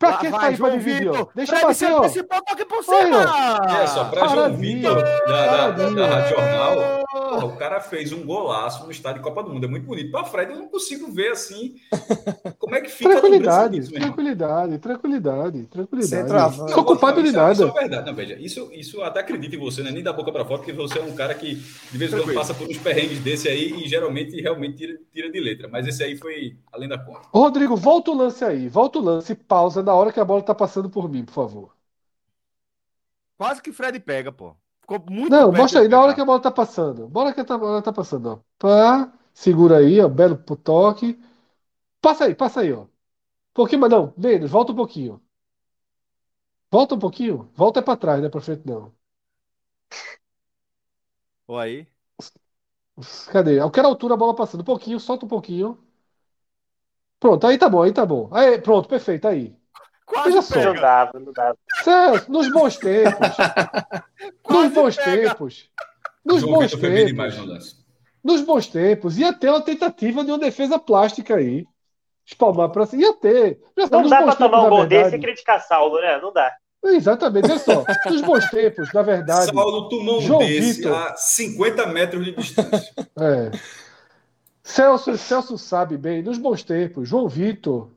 Pra 0.00 0.08
Lá 0.12 0.16
que 0.16 0.28
vai, 0.30 0.40
sair 0.40 0.56
pra 0.56 0.68
João 0.68 0.78
dividir? 0.78 1.10
Vitor. 1.12 1.28
Deixa 1.34 1.56
Fred 1.56 1.74
se 1.74 1.84
bater, 1.84 1.94
ó. 1.94 1.98
antecipou, 1.98 2.42
toque 2.42 2.64
por 2.64 2.82
cima. 2.82 3.60
Olha 3.68 3.86
só, 3.86 4.04
para 4.06 4.28
João 4.28 4.56
Vitor, 4.56 5.02
da, 5.02 5.46
da, 5.46 5.70
da, 5.72 5.90
da 5.90 6.06
Rádio 6.08 6.36
Jornal, 6.36 7.04
porra, 7.12 7.44
o 7.44 7.56
cara 7.56 7.80
fez 7.82 8.10
um 8.10 8.24
golaço 8.24 8.84
no 8.86 8.90
estádio 8.90 9.18
de 9.22 9.28
Copa 9.28 9.42
do 9.42 9.50
Mundo. 9.52 9.66
É 9.66 9.68
muito 9.68 9.84
bonito. 9.86 10.10
Para 10.10 10.24
Fred, 10.24 10.52
eu 10.52 10.58
não 10.58 10.68
consigo 10.68 11.12
ver 11.12 11.32
assim. 11.32 11.74
Como 12.58 12.74
é 12.74 12.80
que 12.80 12.88
fica 12.88 13.10
Tranquilidade, 13.10 13.78
disso, 13.78 13.92
tranquilidade, 13.92 14.78
tranquilidade, 14.78 15.62
tranquilidade. 15.66 16.22
Centroavante. 16.22 16.72
Sou 16.72 16.82
culpado 16.84 17.22
de 17.22 17.28
Isso 17.28 17.36
é- 17.36 17.40
nada. 17.40 17.52
Isso 17.52 17.64
é 17.64 17.80
verdade. 17.80 18.06
Não, 18.06 18.14
veja, 18.14 18.34
isso, 18.40 18.70
isso 18.72 18.96
eu 18.96 19.04
até 19.04 19.20
acredito 19.20 19.54
em 19.54 19.58
você, 19.58 19.82
né? 19.82 19.90
nem 19.90 20.02
da 20.02 20.14
boca 20.14 20.32
para 20.32 20.46
fora, 20.46 20.58
porque 20.60 20.72
você 20.72 20.98
é 20.98 21.02
um 21.02 21.12
cara 21.14 21.34
que 21.34 21.56
de 21.56 21.98
vez 21.98 22.10
em 22.10 22.16
quando 22.16 22.32
passa 22.34 22.54
por 22.54 22.66
uns 22.66 22.78
perrengues 22.78 23.18
desse 23.18 23.48
aí 23.48 23.84
e 23.84 23.86
geralmente 23.86 24.40
realmente 24.40 24.76
tira, 24.78 24.98
tira 25.12 25.30
de 25.30 25.40
letra. 25.40 25.68
Mas 25.70 25.86
esse 25.86 26.02
aí 26.02 26.16
foi 26.16 26.56
além 26.72 26.88
da 26.88 26.96
conta. 26.96 27.20
Rodrigo, 27.34 27.76
volta 27.76 28.10
o 28.10 28.16
lance 28.16 28.42
aí, 28.42 28.66
volta 28.66 28.98
o 28.98 29.02
lance, 29.02 29.34
pausa 29.34 29.82
na 29.90 29.94
hora 29.94 30.12
que 30.12 30.20
a 30.20 30.24
bola 30.24 30.42
tá 30.44 30.54
passando 30.54 30.88
por 30.90 31.08
mim, 31.10 31.24
por 31.24 31.32
favor. 31.34 31.76
Quase 33.36 33.62
que 33.62 33.72
Fred 33.72 33.98
pega, 34.00 34.30
pô. 34.32 34.56
Ficou 34.82 35.04
muito 35.10 35.38
Não, 35.38 35.52
mostra 35.52 35.80
aí, 35.82 35.88
na 35.88 36.00
hora 36.00 36.14
que 36.14 36.20
a 36.20 36.24
bola 36.24 36.40
tá 36.40 36.50
passando. 36.50 37.08
Bola 37.08 37.32
que 37.32 37.40
a 37.40 37.44
bola 37.58 37.82
tá 37.82 37.92
passando, 37.92 38.26
ó. 38.30 38.38
Pá, 38.58 39.12
segura 39.32 39.78
aí, 39.78 40.00
ó. 40.00 40.08
Belo 40.08 40.36
pro 40.38 40.56
toque. 40.56 41.18
Passa 42.00 42.26
aí, 42.26 42.34
passa 42.34 42.60
aí, 42.62 42.72
ó. 42.72 42.82
Um 42.84 42.88
pouquinho, 43.54 43.80
mas 43.82 43.90
não, 43.90 44.14
menos, 44.18 44.50
volta 44.50 44.72
um 44.72 44.76
pouquinho. 44.76 45.22
Volta 46.70 46.94
um 46.96 46.98
pouquinho. 46.98 47.48
Volta 47.54 47.78
é 47.80 47.82
pra 47.82 47.96
trás, 47.96 48.18
não 48.20 48.26
é 48.26 48.30
pra 48.30 48.40
frente, 48.40 48.66
não. 48.66 48.92
Ó 51.46 51.58
aí. 51.58 51.86
Cadê? 53.32 53.58
Eu 53.60 53.70
quero 53.70 53.86
a 53.88 53.90
altura, 53.90 54.14
a 54.14 54.16
bola 54.16 54.34
passando. 54.34 54.60
Um 54.62 54.64
pouquinho, 54.64 54.98
solta 55.00 55.24
um 55.26 55.28
pouquinho. 55.28 55.78
Pronto, 57.18 57.46
aí 57.46 57.56
tá 57.58 57.68
bom, 57.68 57.82
aí 57.82 57.92
tá 57.92 58.04
bom. 58.06 58.28
Aí, 58.32 58.58
pronto, 58.60 58.88
perfeito, 58.88 59.26
aí. 59.28 59.56
Quase 60.10 60.28
Veja 60.30 60.42
só. 60.42 60.64
Não 60.64 60.74
dava, 60.74 61.20
não 61.20 61.32
dava. 61.32 61.56
Certo, 61.84 62.32
nos 62.32 62.52
bons 62.52 62.76
tempos. 62.76 63.36
nos 64.50 64.72
bons 64.72 64.96
pega. 64.96 65.28
tempos. 65.28 65.70
Nos 66.24 66.40
João 66.40 66.54
bons 66.54 66.70
demais 66.70 67.36
tempos. 67.36 67.76
Nos 68.22 68.40
bons 68.42 68.66
tempos. 68.66 69.18
Ia 69.18 69.32
ter 69.32 69.48
uma 69.48 69.62
tentativa 69.62 70.24
de 70.24 70.32
uma 70.32 70.38
defesa 70.38 70.78
plástica 70.80 71.36
aí. 71.36 71.64
Espalmar 72.26 72.70
pra 72.70 72.86
cima. 72.86 73.02
Ia 73.02 73.14
ter. 73.14 73.60
Já 73.78 73.88
tá 73.88 74.02
Não 74.02 74.08
dá 74.08 74.16
pra 74.16 74.26
bons 74.26 74.34
tomar 74.34 74.62
um 74.64 74.68
gol 74.68 74.86
desse 74.86 75.14
e 75.14 75.20
criticar 75.20 75.60
Saulo, 75.62 76.00
né? 76.00 76.20
Não 76.20 76.32
dá. 76.32 76.52
Exatamente, 76.82 77.48
olha 77.48 77.58
só. 77.58 77.84
Nos 78.06 78.20
bons 78.22 78.50
tempos, 78.50 78.92
na 78.92 79.02
verdade. 79.02 79.52
Saulo 79.52 79.88
tomou 79.88 80.18
um 80.18 80.20
João 80.20 80.40
desse 80.40 80.78
Vitor. 80.78 80.94
a 80.96 81.14
50 81.14 81.86
metros 81.86 82.24
de 82.24 82.32
distância. 82.32 82.92
É. 83.18 83.50
Celso, 84.62 85.16
Celso 85.16 85.56
sabe 85.56 85.96
bem, 85.96 86.22
nos 86.22 86.38
bons 86.38 86.62
tempos, 86.62 87.08
João 87.08 87.28
Vitor 87.28 87.90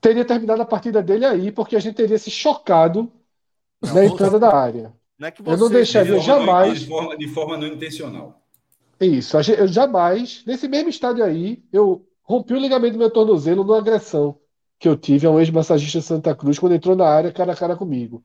teria 0.00 0.24
terminado 0.24 0.62
a 0.62 0.66
partida 0.66 1.02
dele 1.02 1.24
aí, 1.24 1.50
porque 1.52 1.76
a 1.76 1.80
gente 1.80 1.94
teria 1.96 2.18
se 2.18 2.30
chocado 2.30 3.10
Não, 3.82 3.88
na 3.94 4.00
você- 4.02 4.06
entrada 4.06 4.38
da 4.38 4.54
área. 4.54 4.92
Não 5.18 5.28
é 5.28 5.30
que 5.30 5.40
Eu 5.42 5.44
não 5.46 5.56
você- 5.58 5.74
deixaria 5.74 6.18
De 6.18 6.24
jamais. 6.24 6.80
De 6.80 6.86
forma, 6.86 7.16
de 7.16 7.28
forma 7.28 7.56
não 7.56 7.66
intencional. 7.66 8.40
Isso, 9.00 9.36
eu 9.36 9.68
jamais, 9.68 10.42
nesse 10.46 10.66
mesmo 10.68 10.88
estádio 10.88 11.24
aí, 11.24 11.62
eu 11.72 12.04
rompi 12.22 12.54
o 12.54 12.58
ligamento 12.58 12.94
do 12.94 12.98
meu 12.98 13.10
tornozelo 13.10 13.62
numa 13.64 13.78
agressão 13.78 14.36
que 14.78 14.88
eu 14.88 14.96
tive 14.96 15.26
a 15.26 15.30
um 15.30 15.38
ex-massagista 15.40 15.98
de 16.00 16.04
Santa 16.04 16.34
Cruz 16.34 16.58
quando 16.58 16.74
entrou 16.74 16.94
na 16.96 17.06
área 17.08 17.32
cara 17.32 17.52
a 17.52 17.56
cara 17.56 17.76
comigo. 17.76 18.22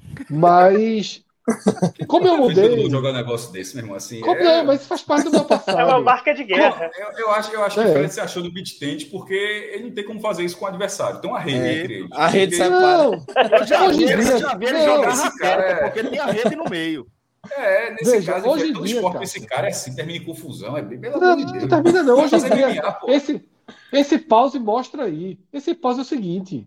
Mas, 0.30 1.24
como 2.08 2.26
eu 2.26 2.36
Todo 2.36 2.48
mudei. 2.48 2.76
mundo 2.76 2.90
jogar 2.90 3.10
um 3.10 3.14
negócio 3.14 3.52
desse, 3.52 3.74
meu 3.76 3.84
irmão, 3.84 3.96
assim. 3.96 4.20
Como 4.20 4.36
é- 4.40 4.58
é, 4.58 4.62
mas 4.62 4.84
faz 4.86 5.02
parte 5.02 5.24
do 5.24 5.30
meu 5.30 5.40
É 5.40 5.42
uma 5.42 5.48
passado. 5.48 6.04
marca 6.04 6.34
de 6.34 6.44
guerra. 6.44 6.90
Eu, 6.98 7.12
eu 7.26 7.30
acho, 7.30 7.52
eu 7.52 7.64
acho 7.64 7.74
que 7.80 7.86
É. 7.86 7.88
o 7.88 7.92
Fred 7.92 8.12
se 8.14 8.20
achou 8.20 8.42
no 8.42 8.52
beat 8.52 8.78
tent 8.78 9.08
porque 9.10 9.34
ele 9.72 9.84
não 9.84 9.90
tem 9.92 10.04
como 10.04 10.20
fazer 10.20 10.44
isso 10.44 10.56
com 10.58 10.64
o 10.64 10.68
adversário. 10.68 11.20
Tem 11.20 11.30
uma 11.30 11.38
rede 11.38 11.58
É, 11.58 11.78
entre 11.82 11.94
eles. 11.94 12.08
a 12.12 12.26
rede 12.26 12.56
Porque- 12.56 12.70
sai- 12.70 12.80
Não, 12.80 13.12
Eu 13.60 13.66
já 13.66 13.84
Hoje 13.86 13.98
vi, 13.98 14.04
em 14.04 14.08
ele- 14.10 14.24
dia- 14.24 14.38
já 14.38 14.54
vi 14.56 14.66
ele 14.66 14.84
jogar 14.84 15.08
esse 15.12 15.22
raquete, 15.22 15.38
cara 15.40 15.62
é- 15.62 15.74
porque 15.90 16.04
tem 16.04 16.18
a 16.18 16.26
rede 16.26 16.56
no 16.56 16.64
meio. 16.68 17.06
É, 17.52 17.90
nesse 17.92 18.10
Veja, 18.10 18.32
caso, 18.32 18.48
hoje 18.48 18.64
em 18.70 18.72
todo 18.72 18.84
dia, 18.86 18.94
esporte 18.96 19.12
cara. 19.12 19.24
desse 19.24 19.40
cara 19.46 19.66
é 19.68 19.70
assim, 19.70 19.94
termina 19.94 20.18
em 20.18 20.24
confusão. 20.24 20.76
É 20.76 20.82
bem, 20.82 20.98
pelo 20.98 21.20
Não, 21.20 21.32
amor 21.34 21.44
de 21.46 21.52
Deus. 21.52 21.62
não 21.62 21.68
termina 21.68 22.02
não. 22.02 22.18
Hoje 22.18 22.34
em 22.34 22.40
dia, 22.40 22.68
MMA, 22.70 22.98
esse, 23.14 23.44
esse 23.92 24.18
pause 24.18 24.58
mostra 24.58 25.04
aí. 25.04 25.38
Esse 25.52 25.72
pause 25.72 26.00
é 26.00 26.02
o 26.02 26.04
seguinte. 26.04 26.66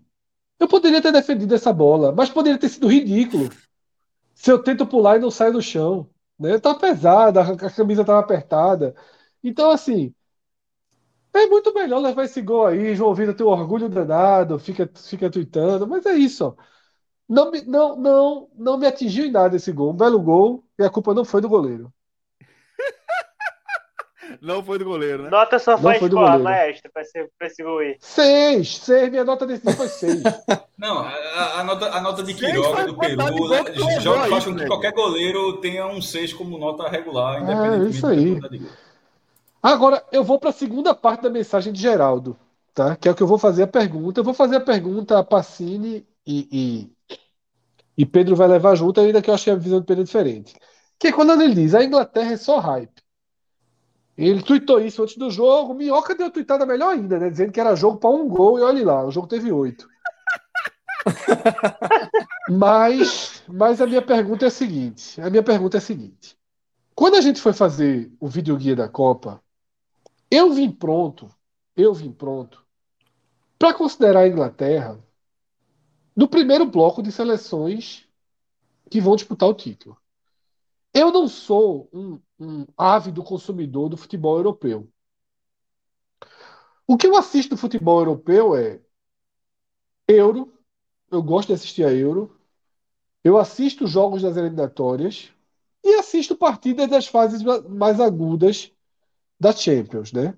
Eu 0.58 0.70
poderia 0.70 1.02
ter 1.02 1.12
defendido 1.12 1.54
essa 1.54 1.74
bola, 1.74 2.14
mas 2.16 2.30
poderia 2.30 2.58
ter 2.58 2.70
sido 2.70 2.88
ridículo. 2.88 3.50
Se 4.40 4.52
eu 4.52 4.64
tento 4.64 4.88
pular 4.88 5.18
e 5.18 5.20
não 5.20 5.30
saio 5.32 5.54
do 5.54 5.62
chão. 5.62 6.10
Né? 6.40 6.58
Tá 6.60 6.74
pesada, 6.76 7.42
a 7.42 7.72
camisa 7.72 8.06
tava 8.06 8.20
apertada. 8.20 8.96
Então, 9.44 9.70
assim, 9.72 10.14
é 11.34 11.46
muito 11.48 11.74
melhor 11.74 12.00
levar 12.00 12.24
esse 12.26 12.42
gol 12.42 12.66
aí. 12.66 12.96
João 12.96 13.14
Vitor 13.14 13.34
tem 13.36 13.46
um 13.46 13.50
orgulho 13.50 13.90
danado, 13.90 14.60
fica, 14.60 14.90
fica 14.96 15.30
tweetando, 15.30 15.88
mas 15.88 16.06
é 16.06 16.14
isso, 16.16 16.46
ó. 16.46 16.56
Não, 17.30 17.52
não, 17.68 17.98
não, 17.98 18.52
não 18.56 18.78
me 18.80 18.88
atingiu 18.88 19.26
em 19.26 19.32
nada 19.32 19.56
esse 19.58 19.72
gol. 19.74 19.92
Um 19.94 19.98
belo 19.98 20.22
gol, 20.22 20.66
e 20.80 20.84
a 20.84 20.90
culpa 20.92 21.14
não 21.14 21.26
foi 21.26 21.42
do 21.42 21.50
goleiro. 21.50 21.94
Não 24.42 24.64
foi 24.64 24.78
do 24.78 24.86
goleiro, 24.86 25.24
né? 25.24 25.30
Nota 25.30 25.60
fã 25.60 25.78
foi 25.78 25.94
do 26.00 26.06
escola, 26.08 26.40
maestro, 26.40 26.92
pra 26.92 27.02
esse, 27.02 27.30
pra 27.38 27.48
esse 27.48 27.64
gol 27.64 27.80
aí. 27.80 27.98
Seis, 28.00 28.78
seis, 28.78 29.10
minha 29.10 29.24
nota 29.24 29.46
desse 29.46 29.74
foi 29.74 29.88
seis. 29.88 30.22
Não, 30.78 31.00
a, 31.00 31.60
a- 31.60 31.64
nota, 31.64 31.86
a 31.92 32.02
nota 32.02 32.24
de 32.24 32.34
Seis 32.34 32.52
Quiroga 32.52 32.86
do 32.86 32.98
Peru 32.98 33.50
né, 33.50 33.64
joga, 34.00 34.24
aí, 34.24 34.30
faz 34.30 34.46
com 34.46 34.56
que 34.56 34.66
qualquer 34.66 34.94
goleiro 34.94 35.60
tenha 35.60 35.86
um 35.88 36.02
6 36.02 36.34
como 36.34 36.58
nota 36.58 36.88
regular, 36.88 37.38
É, 37.38 37.42
independentemente 37.42 37.90
isso 37.98 38.08
da 38.42 38.48
aí. 38.48 38.62
Agora, 39.62 40.04
eu 40.12 40.24
vou 40.24 40.40
para 40.40 40.52
a 40.52 40.54
segunda 40.54 40.96
parte 40.96 41.24
da 41.24 41.30
mensagem 41.30 41.74
de 41.74 41.82
Geraldo, 41.82 42.38
tá? 42.74 42.96
Que 42.96 43.10
é 43.10 43.12
o 43.12 43.16
que 43.16 43.22
eu 43.24 43.28
vou 43.28 43.38
fazer 43.38 43.64
a 43.64 43.68
pergunta. 43.68 44.20
Eu 44.20 44.24
vou 44.24 44.34
fazer 44.34 44.56
a 44.56 44.62
pergunta 44.62 45.20
a 45.20 45.24
Pacini 45.24 46.08
e, 46.26 46.48
e, 46.52 47.14
e 47.98 48.06
Pedro 48.06 48.36
vai 48.36 48.48
levar 48.48 48.76
junto, 48.76 49.00
ainda 49.02 49.22
que 49.22 49.30
eu 49.30 49.34
achei 49.34 49.52
a 49.52 49.56
visão 49.56 49.80
de 49.80 49.86
Pedro 49.86 50.04
diferente. 50.04 50.56
Que 50.98 51.08
é 51.10 51.12
quando 51.12 51.32
ele 51.42 51.54
diz, 51.54 51.74
a 51.76 51.84
Inglaterra 51.84 52.32
é 52.34 52.38
só 52.38 52.60
hype. 52.60 52.99
Ele 54.20 54.44
tweetou 54.44 54.82
isso 54.82 55.02
antes 55.02 55.16
do 55.16 55.30
jogo. 55.30 55.74
Minhoca 55.74 56.14
deu 56.14 56.30
tweetada 56.30 56.66
melhor 56.66 56.90
ainda, 56.94 57.18
né? 57.18 57.30
Dizendo 57.30 57.54
que 57.54 57.60
era 57.60 57.74
jogo 57.74 57.98
para 57.98 58.10
um 58.10 58.28
gol 58.28 58.60
e 58.60 58.62
olha 58.62 58.86
lá, 58.86 59.06
o 59.06 59.12
jogo 59.12 59.28
teve 59.28 59.50
oito. 59.50 59.88
Mas, 62.50 63.44
mas 63.48 63.80
a 63.80 63.86
minha 63.86 64.02
pergunta 64.02 64.44
é 64.44 64.48
a 64.48 64.52
seguinte: 64.52 65.22
a 65.22 65.30
minha 65.30 65.44
pergunta 65.44 65.78
é 65.78 65.80
a 65.80 65.82
seguinte. 65.82 66.36
Quando 66.96 67.16
a 67.16 67.22
gente 67.22 67.40
foi 67.40 67.54
fazer 67.54 68.12
o 68.20 68.28
videoguia 68.28 68.76
da 68.76 68.90
Copa, 68.90 69.40
eu 70.32 70.52
vim 70.52 70.72
pronto, 70.72 71.30
eu 71.78 71.94
vim 71.94 72.12
pronto 72.12 72.66
para 73.58 73.74
considerar 73.74 74.22
a 74.22 74.28
Inglaterra 74.28 75.00
no 76.16 76.28
primeiro 76.28 76.66
bloco 76.66 77.04
de 77.04 77.12
seleções 77.12 78.08
que 78.90 79.00
vão 79.00 79.16
disputar 79.16 79.48
o 79.48 79.54
título. 79.54 79.96
Eu 80.92 81.12
não 81.12 81.28
sou 81.28 81.88
um, 81.94 82.20
um 82.40 82.66
ávido 82.78 83.24
consumidor 83.24 83.90
do 83.90 83.98
futebol 83.98 84.38
europeu. 84.38 84.90
O 86.88 86.98
que 86.98 87.08
eu 87.08 87.16
assisto 87.16 87.56
do 87.56 87.58
futebol 87.58 88.00
europeu 88.00 88.54
é 88.56 88.82
Euro, 90.08 90.52
eu 91.12 91.22
gosto 91.24 91.50
de 91.50 91.54
assistir 91.54 91.84
a 91.86 91.94
Euro, 91.94 92.38
eu 93.24 93.38
assisto 93.38 93.88
jogos 93.88 94.22
das 94.24 94.38
eliminatórias 94.38 95.32
e 95.84 95.96
assisto 95.96 96.36
partidas 96.38 96.90
das 96.90 97.08
fases 97.08 97.44
ma- 97.44 97.62
mais 97.64 98.00
agudas 98.02 98.72
da 99.40 99.52
Champions, 99.54 100.14
né? 100.14 100.38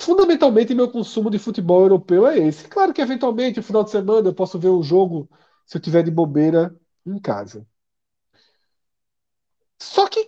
Fundamentalmente, 0.00 0.74
meu 0.74 0.90
consumo 0.90 1.30
de 1.30 1.38
futebol 1.38 1.82
europeu 1.82 2.26
é 2.26 2.38
esse. 2.38 2.68
Claro 2.68 2.94
que, 2.94 3.00
eventualmente, 3.02 3.58
no 3.58 3.62
final 3.62 3.84
de 3.84 3.90
semana, 3.90 4.28
eu 4.28 4.34
posso 4.34 4.58
ver 4.58 4.70
um 4.70 4.82
jogo 4.82 5.28
se 5.66 5.76
eu 5.76 5.82
tiver 5.82 6.02
de 6.04 6.10
bobeira 6.10 6.74
em 7.06 7.18
casa. 7.20 7.66
Só 9.80 10.06
que, 10.08 10.20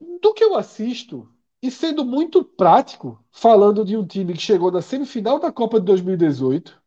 do 0.00 0.34
que 0.34 0.44
eu 0.44 0.56
assisto, 0.56 1.28
e 1.62 1.70
sendo 1.70 2.04
muito 2.04 2.44
prático, 2.44 3.24
falando 3.30 3.84
de 3.84 3.96
um 3.96 4.06
time 4.06 4.34
que 4.34 4.40
chegou 4.40 4.70
na 4.70 4.82
semifinal 4.82 5.38
da 5.38 5.50
Copa 5.50 5.80
de 5.80 5.86
2018 5.86 6.82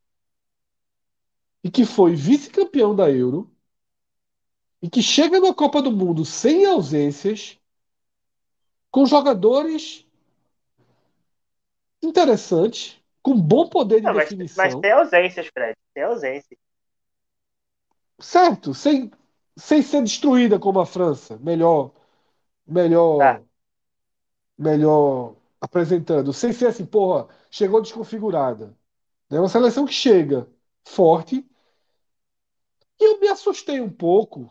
e 1.63 1.71
que 1.71 1.85
foi 1.85 2.15
vice-campeão 2.15 2.95
da 2.95 3.09
Euro 3.09 3.51
e 4.81 4.89
que 4.89 5.01
chega 5.01 5.39
na 5.39 5.53
Copa 5.53 5.81
do 5.81 5.91
Mundo 5.91 6.23
sem 6.23 6.65
ausências, 6.65 7.57
com 8.91 9.05
jogadores 9.05 10.05
interessantes, 12.01 13.01
com 13.23 13.39
bom 13.39 13.67
poder 13.67 13.97
de 13.97 14.03
Não, 14.03 14.13
mas, 14.13 14.29
definição, 14.29 14.63
mas 14.63 14.75
tem 14.75 14.91
ausências, 14.91 15.47
Fred. 15.47 15.75
Tem 15.93 16.03
ausências. 16.03 16.59
certo? 18.19 18.73
Sem, 18.73 19.11
sem 19.55 19.81
ser 19.81 20.03
destruída 20.03 20.59
como 20.59 20.79
a 20.79 20.85
França, 20.85 21.37
melhor, 21.37 21.91
melhor, 22.67 23.19
Tá. 23.19 23.41
melhor 24.57 25.35
apresentando, 25.59 26.33
sem 26.33 26.51
ser 26.53 26.67
assim, 26.67 26.85
porra, 26.85 27.27
chegou 27.49 27.81
desconfigurada. 27.81 28.75
É 29.29 29.39
uma 29.39 29.49
seleção 29.49 29.85
que 29.85 29.93
chega 29.93 30.47
forte. 30.85 31.45
E 32.99 33.03
eu 33.03 33.19
me 33.19 33.27
assustei 33.27 33.79
um 33.81 33.89
pouco, 33.89 34.49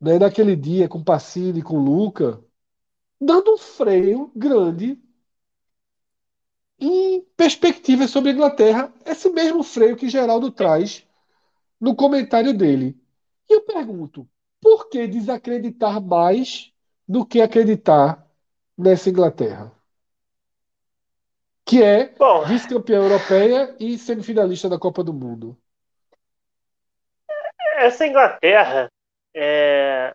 né, 0.00 0.18
naquele 0.18 0.56
dia 0.56 0.88
com 0.88 1.02
Pacini, 1.02 1.62
com 1.62 1.78
Luca, 1.78 2.42
dando 3.20 3.54
um 3.54 3.58
freio 3.58 4.30
grande 4.34 5.00
em 6.78 7.22
perspectivas 7.36 8.10
sobre 8.10 8.30
a 8.30 8.32
Inglaterra, 8.34 8.92
esse 9.04 9.30
mesmo 9.30 9.62
freio 9.62 9.96
que 9.96 10.08
Geraldo 10.08 10.50
traz 10.50 11.06
no 11.80 11.94
comentário 11.94 12.56
dele. 12.56 13.00
E 13.48 13.54
eu 13.54 13.62
pergunto, 13.62 14.28
por 14.60 14.88
que 14.88 15.06
desacreditar 15.06 16.00
mais 16.00 16.72
do 17.06 17.24
que 17.24 17.40
acreditar 17.40 18.26
nessa 18.76 19.10
Inglaterra? 19.10 19.72
Que 21.64 21.82
é 21.82 22.14
vice-campeã 22.46 22.96
europeia 22.96 23.74
e 23.80 23.98
semifinalista 23.98 24.68
da 24.68 24.78
Copa 24.78 25.02
do 25.02 25.12
Mundo. 25.12 25.56
essa 27.76 28.06
Inglaterra, 28.06 28.90
é, 29.34 30.14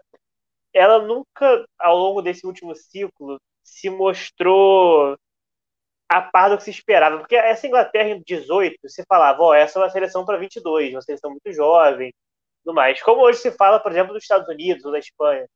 ela 0.73 0.99
nunca, 0.99 1.65
ao 1.77 1.97
longo 1.97 2.21
desse 2.21 2.45
último 2.45 2.75
ciclo, 2.75 3.39
se 3.63 3.89
mostrou 3.89 5.17
a 6.09 6.21
par 6.21 6.49
do 6.49 6.57
que 6.57 6.63
se 6.63 6.71
esperava. 6.71 7.19
Porque 7.19 7.35
essa 7.35 7.67
Inglaterra 7.67 8.09
em 8.09 8.21
18, 8.21 8.77
você 8.83 9.03
falava, 9.07 9.41
ó, 9.41 9.53
essa 9.53 9.79
é 9.79 9.81
uma 9.81 9.89
seleção 9.89 10.25
para 10.25 10.37
22, 10.37 10.93
uma 10.93 11.01
seleção 11.01 11.31
muito 11.31 11.51
jovem, 11.53 12.13
tudo 12.63 12.75
mais. 12.75 13.01
Como 13.01 13.21
hoje 13.21 13.39
se 13.39 13.51
fala, 13.51 13.79
por 13.79 13.91
exemplo, 13.91 14.13
dos 14.13 14.23
Estados 14.23 14.47
Unidos 14.47 14.83
ou 14.83 14.91
da 14.91 14.99
Espanha. 14.99 15.47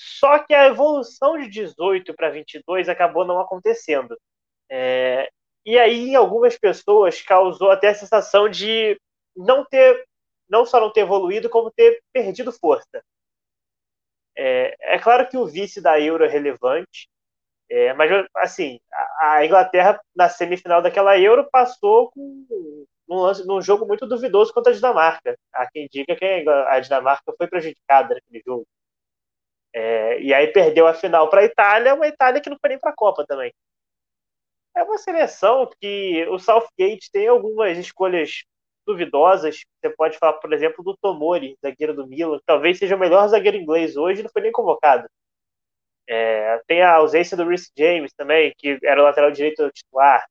Só 0.00 0.38
que 0.38 0.54
a 0.54 0.68
evolução 0.68 1.36
de 1.36 1.48
18 1.48 2.14
para 2.14 2.30
22 2.30 2.88
acabou 2.88 3.24
não 3.24 3.40
acontecendo. 3.40 4.16
É, 4.70 5.28
e 5.66 5.76
aí, 5.76 6.10
em 6.10 6.14
algumas 6.14 6.56
pessoas, 6.56 7.20
causou 7.20 7.70
até 7.72 7.88
a 7.88 7.94
sensação 7.94 8.48
de 8.48 8.96
não 9.36 9.64
ter, 9.64 10.06
não 10.48 10.64
só 10.64 10.80
não 10.80 10.92
ter 10.92 11.00
evoluído, 11.00 11.50
como 11.50 11.72
ter 11.72 12.00
perdido 12.12 12.52
força. 12.52 13.02
É, 14.36 14.94
é 14.94 14.98
claro 15.00 15.28
que 15.28 15.36
o 15.36 15.46
vice 15.46 15.80
da 15.80 16.00
Euro 16.00 16.24
é 16.24 16.28
relevante, 16.28 17.08
é, 17.68 17.92
mas, 17.94 18.10
assim, 18.36 18.80
a, 19.20 19.44
Inglaterra, 19.44 20.00
na 20.14 20.28
semifinal 20.28 20.80
daquela 20.80 21.18
Euro, 21.18 21.48
passou 21.50 22.10
com 22.12 22.46
num, 23.08 23.16
lance, 23.16 23.44
num 23.46 23.60
jogo 23.60 23.84
muito 23.84 24.06
duvidoso 24.06 24.54
contra 24.54 24.72
a 24.72 24.76
Dinamarca. 24.76 25.36
Há 25.52 25.68
quem 25.68 25.88
diga 25.90 26.14
que 26.14 26.24
a 26.68 26.80
Dinamarca 26.80 27.32
foi 27.36 27.48
prejudicada 27.48 28.14
naquele 28.14 28.42
jogo. 28.46 28.66
É, 29.74 30.20
e 30.20 30.32
aí 30.34 30.48
perdeu 30.48 30.86
a 30.86 30.94
final 30.94 31.28
para 31.28 31.42
a 31.42 31.44
Itália, 31.44 31.94
uma 31.94 32.08
Itália 32.08 32.40
que 32.40 32.50
não 32.50 32.58
foi 32.60 32.70
nem 32.70 32.78
para 32.78 32.90
a 32.90 32.96
Copa 32.96 33.24
também. 33.26 33.52
É 34.76 34.82
uma 34.82 34.98
seleção 34.98 35.68
que 35.80 36.26
o 36.30 36.38
Southgate 36.38 37.10
tem 37.12 37.28
algumas 37.28 37.76
escolhas 37.78 38.44
duvidosas. 38.86 39.60
Você 39.80 39.90
pode 39.90 40.18
falar, 40.18 40.34
por 40.34 40.52
exemplo, 40.52 40.82
do 40.84 40.96
Tomori, 40.96 41.56
zagueiro 41.62 41.94
do 41.94 42.06
Milan, 42.06 42.38
talvez 42.46 42.78
seja 42.78 42.96
o 42.96 42.98
melhor 42.98 43.28
zagueiro 43.28 43.56
inglês 43.56 43.96
hoje, 43.96 44.22
não 44.22 44.30
foi 44.30 44.42
nem 44.42 44.52
convocado. 44.52 45.08
É, 46.06 46.58
tem 46.66 46.82
a 46.82 46.96
ausência 46.96 47.36
do 47.36 47.44
Rhys 47.46 47.70
James 47.76 48.12
também, 48.14 48.54
que 48.56 48.78
era 48.82 49.00
o 49.00 49.04
lateral 49.04 49.30
direito 49.30 49.70
titular. 49.72 50.24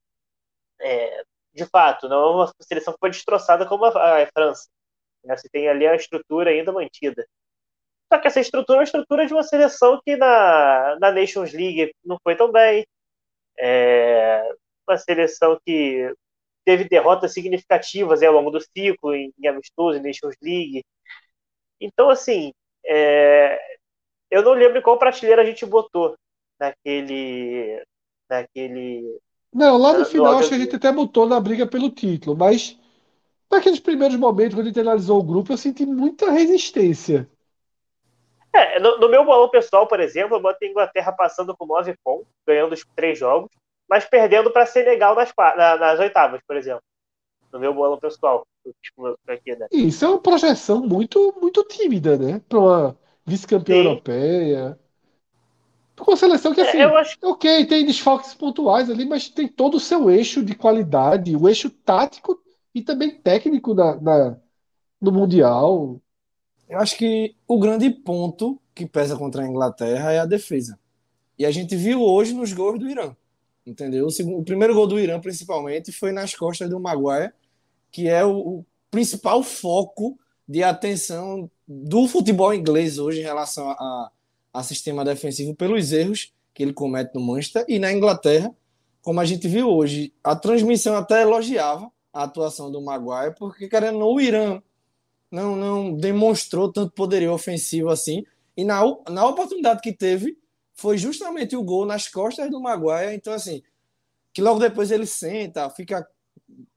É, 0.82 1.24
de 1.54 1.66
fato, 1.66 2.10
não 2.10 2.18
é 2.18 2.36
uma 2.36 2.54
seleção 2.62 2.94
que 2.94 3.00
foi 3.00 3.10
destroçada 3.12 3.66
como 3.68 3.86
a, 3.86 4.24
a 4.24 4.28
França. 4.28 4.68
Né? 5.24 5.36
Você 5.38 5.50
tem 5.50 5.68
ali 5.70 5.88
a 5.88 5.96
estrutura 5.96 6.52
ainda 6.52 6.72
mantida. 6.72 7.28
Só 8.12 8.20
que 8.20 8.28
essa 8.28 8.40
estrutura 8.40 8.78
é 8.78 8.82
uma 8.82 8.84
estrutura 8.86 9.26
de 9.26 9.34
uma 9.34 9.44
seleção 9.44 10.00
que 10.06 10.16
na, 10.16 10.98
na 11.00 11.12
Nations 11.12 11.52
League 11.54 11.94
não 12.06 12.18
foi 12.24 12.36
tão 12.36 12.52
bem. 12.52 12.86
É 13.60 14.44
uma 14.88 14.98
seleção 14.98 15.60
que 15.66 16.14
teve 16.66 16.86
derrotas 16.86 17.34
significativas 17.34 18.24
ao 18.24 18.34
longo 18.34 18.52
do 18.52 18.60
ciclo, 18.62 19.16
em, 19.16 19.34
em 19.40 19.48
amistoso, 19.48 19.98
em 20.00 20.04
Nations 20.04 20.36
League. 20.42 20.84
Então, 21.80 22.10
assim, 22.10 22.52
é, 22.86 23.60
eu 24.32 24.42
não 24.44 24.54
lembro 24.54 24.82
qual 24.82 24.98
prateleira 24.98 25.42
a 25.42 25.46
gente 25.46 25.66
botou 25.66 26.16
naquele. 26.60 27.84
naquele 28.30 29.20
não, 29.54 29.78
lá 29.78 29.98
no 29.98 30.06
final 30.06 30.38
acho 30.38 30.50
que 30.50 30.56
a 30.56 30.60
gente 30.60 30.76
até 30.76 30.92
botou 30.92 31.28
na 31.28 31.40
briga 31.40 31.66
pelo 31.66 31.90
título, 31.90 32.38
mas 32.38 32.78
naqueles 33.52 33.80
primeiros 33.80 34.18
momentos, 34.18 34.56
quando 34.56 34.68
a 34.68 34.70
gente 34.70 34.80
analisou 34.80 35.20
o 35.20 35.24
grupo, 35.24 35.54
eu 35.54 35.58
senti 35.58 35.86
muita 35.86 36.32
resistência. 36.32 37.30
É, 38.58 38.80
no, 38.80 38.98
no 38.98 39.10
meu 39.10 39.24
bolão 39.24 39.50
pessoal, 39.50 39.88
por 39.88 40.00
exemplo, 40.00 40.36
eu 40.36 40.42
botei 40.42 40.68
a 40.68 40.72
Inglaterra 40.72 41.12
passando 41.12 41.56
com 41.56 41.66
9 41.66 41.96
pontos, 42.04 42.28
ganhando 42.46 42.74
os 42.74 42.84
três 42.96 43.18
jogos, 43.18 43.50
mas 43.88 44.06
perdendo 44.06 44.52
para 44.52 44.66
Senegal 44.66 45.16
nas, 45.16 45.32
na, 45.38 45.78
nas 45.78 46.00
oitavas, 46.00 46.42
por 46.48 46.58
exemplo. 46.58 46.82
No 47.52 47.60
meu 47.60 47.74
bolão 47.74 47.98
pessoal. 47.98 48.46
Tipo, 48.82 49.18
aqui, 49.28 49.56
né? 49.56 49.68
Isso 49.72 50.04
é 50.04 50.10
uma 50.10 50.20
projeção 50.20 50.82
muito, 50.82 51.34
muito 51.40 51.64
tímida, 51.64 52.18
né? 52.18 52.42
Para 52.50 52.60
uma 52.60 53.00
vice-campeã 53.26 53.76
europeia. 53.78 54.80
Com 55.98 56.12
uma 56.12 56.18
seleção 56.18 56.54
que, 56.54 56.62
é, 56.62 56.68
assim, 56.68 56.78
é, 56.78 56.84
acho... 56.84 57.18
ok, 57.24 57.66
tem 57.66 57.86
desfalques 57.86 58.34
pontuais 58.34 58.90
ali, 58.90 59.06
mas 59.06 59.30
tem 59.30 59.48
todo 59.48 59.76
o 59.76 59.80
seu 59.80 60.12
eixo 60.12 60.44
de 60.44 60.56
qualidade, 60.56 61.36
o 61.36 61.48
eixo 61.48 61.70
tático 61.70 62.40
e 62.74 62.82
também 62.82 63.10
técnico 63.10 63.74
na, 63.74 64.00
na, 64.00 64.38
no 65.02 65.12
Mundial. 65.12 66.00
Eu 66.70 66.80
acho 66.80 66.98
que 66.98 67.36
o 67.48 67.60
grande 67.60 67.90
ponto 67.90 68.60
que 68.76 68.86
pesa 68.86 69.16
contra 69.16 69.44
a 69.44 69.48
Inglaterra 69.48 70.12
é 70.12 70.20
a 70.20 70.26
defesa. 70.26 70.78
E 71.38 71.46
a 71.46 71.52
gente 71.52 71.76
viu 71.76 72.02
hoje 72.02 72.34
nos 72.34 72.52
gols 72.52 72.80
do 72.80 72.90
Irã. 72.90 73.16
Entendeu? 73.66 74.06
O, 74.06 74.12
segundo, 74.12 74.40
o 74.40 74.44
primeiro 74.44 74.74
gol 74.74 74.88
do 74.88 75.00
Irã, 75.00 75.20
principalmente, 75.20 75.92
foi 75.92 76.12
nas 76.12 76.34
costas 76.34 76.70
do 76.70 76.80
Maguire, 76.80 77.34
que 77.92 78.08
é 78.08 78.24
o, 78.26 78.32
o 78.32 78.66
principal 78.90 79.44
foco 79.44 80.18
de 80.48 80.64
atenção 80.64 81.50
do 81.68 82.08
futebol 82.08 82.54
inglês 82.54 82.98
hoje 82.98 83.20
em 83.20 83.24
relação 83.24 83.70
a, 83.70 84.12
a 84.54 84.64
sistema 84.64 85.04
defensivo 85.04 85.54
pelos 85.54 85.92
erros 85.92 86.34
que 86.54 86.64
ele 86.64 86.74
comete 86.74 87.14
no 87.14 87.22
Manchester 87.22 87.66
e 87.68 87.78
na 87.78 87.92
Inglaterra, 87.92 88.54
como 89.02 89.20
a 89.20 89.26
gente 89.26 89.48
viu 89.48 89.70
hoje. 89.70 90.14
A 90.24 90.36
transmissão 90.36 90.96
até 90.96 91.22
elogiava 91.22 91.92
a 92.12 92.24
atuação 92.24 92.72
do 92.72 92.82
Maguire, 92.82 93.36
porque, 93.38 93.68
querendo 93.68 94.00
o 94.00 94.20
Irã 94.20 94.62
não, 95.32 95.56
não 95.56 95.96
demonstrou 95.96 96.72
tanto 96.72 96.94
poderio 96.94 97.34
ofensivo 97.34 97.90
assim. 97.90 98.26
E 98.56 98.64
na, 98.64 98.82
na 99.10 99.28
oportunidade 99.28 99.82
que 99.82 99.94
teve, 99.94 100.38
foi 100.74 100.98
justamente 100.98 101.56
o 101.56 101.64
gol 101.64 101.86
nas 101.86 102.08
costas 102.08 102.50
do 102.50 102.62
Maguire. 102.62 103.16
Então, 103.16 103.34
assim, 103.34 103.62
que 104.34 104.42
logo 104.42 104.60
depois 104.60 104.92
ele 104.92 105.06
senta, 105.06 105.70
fica 105.70 106.08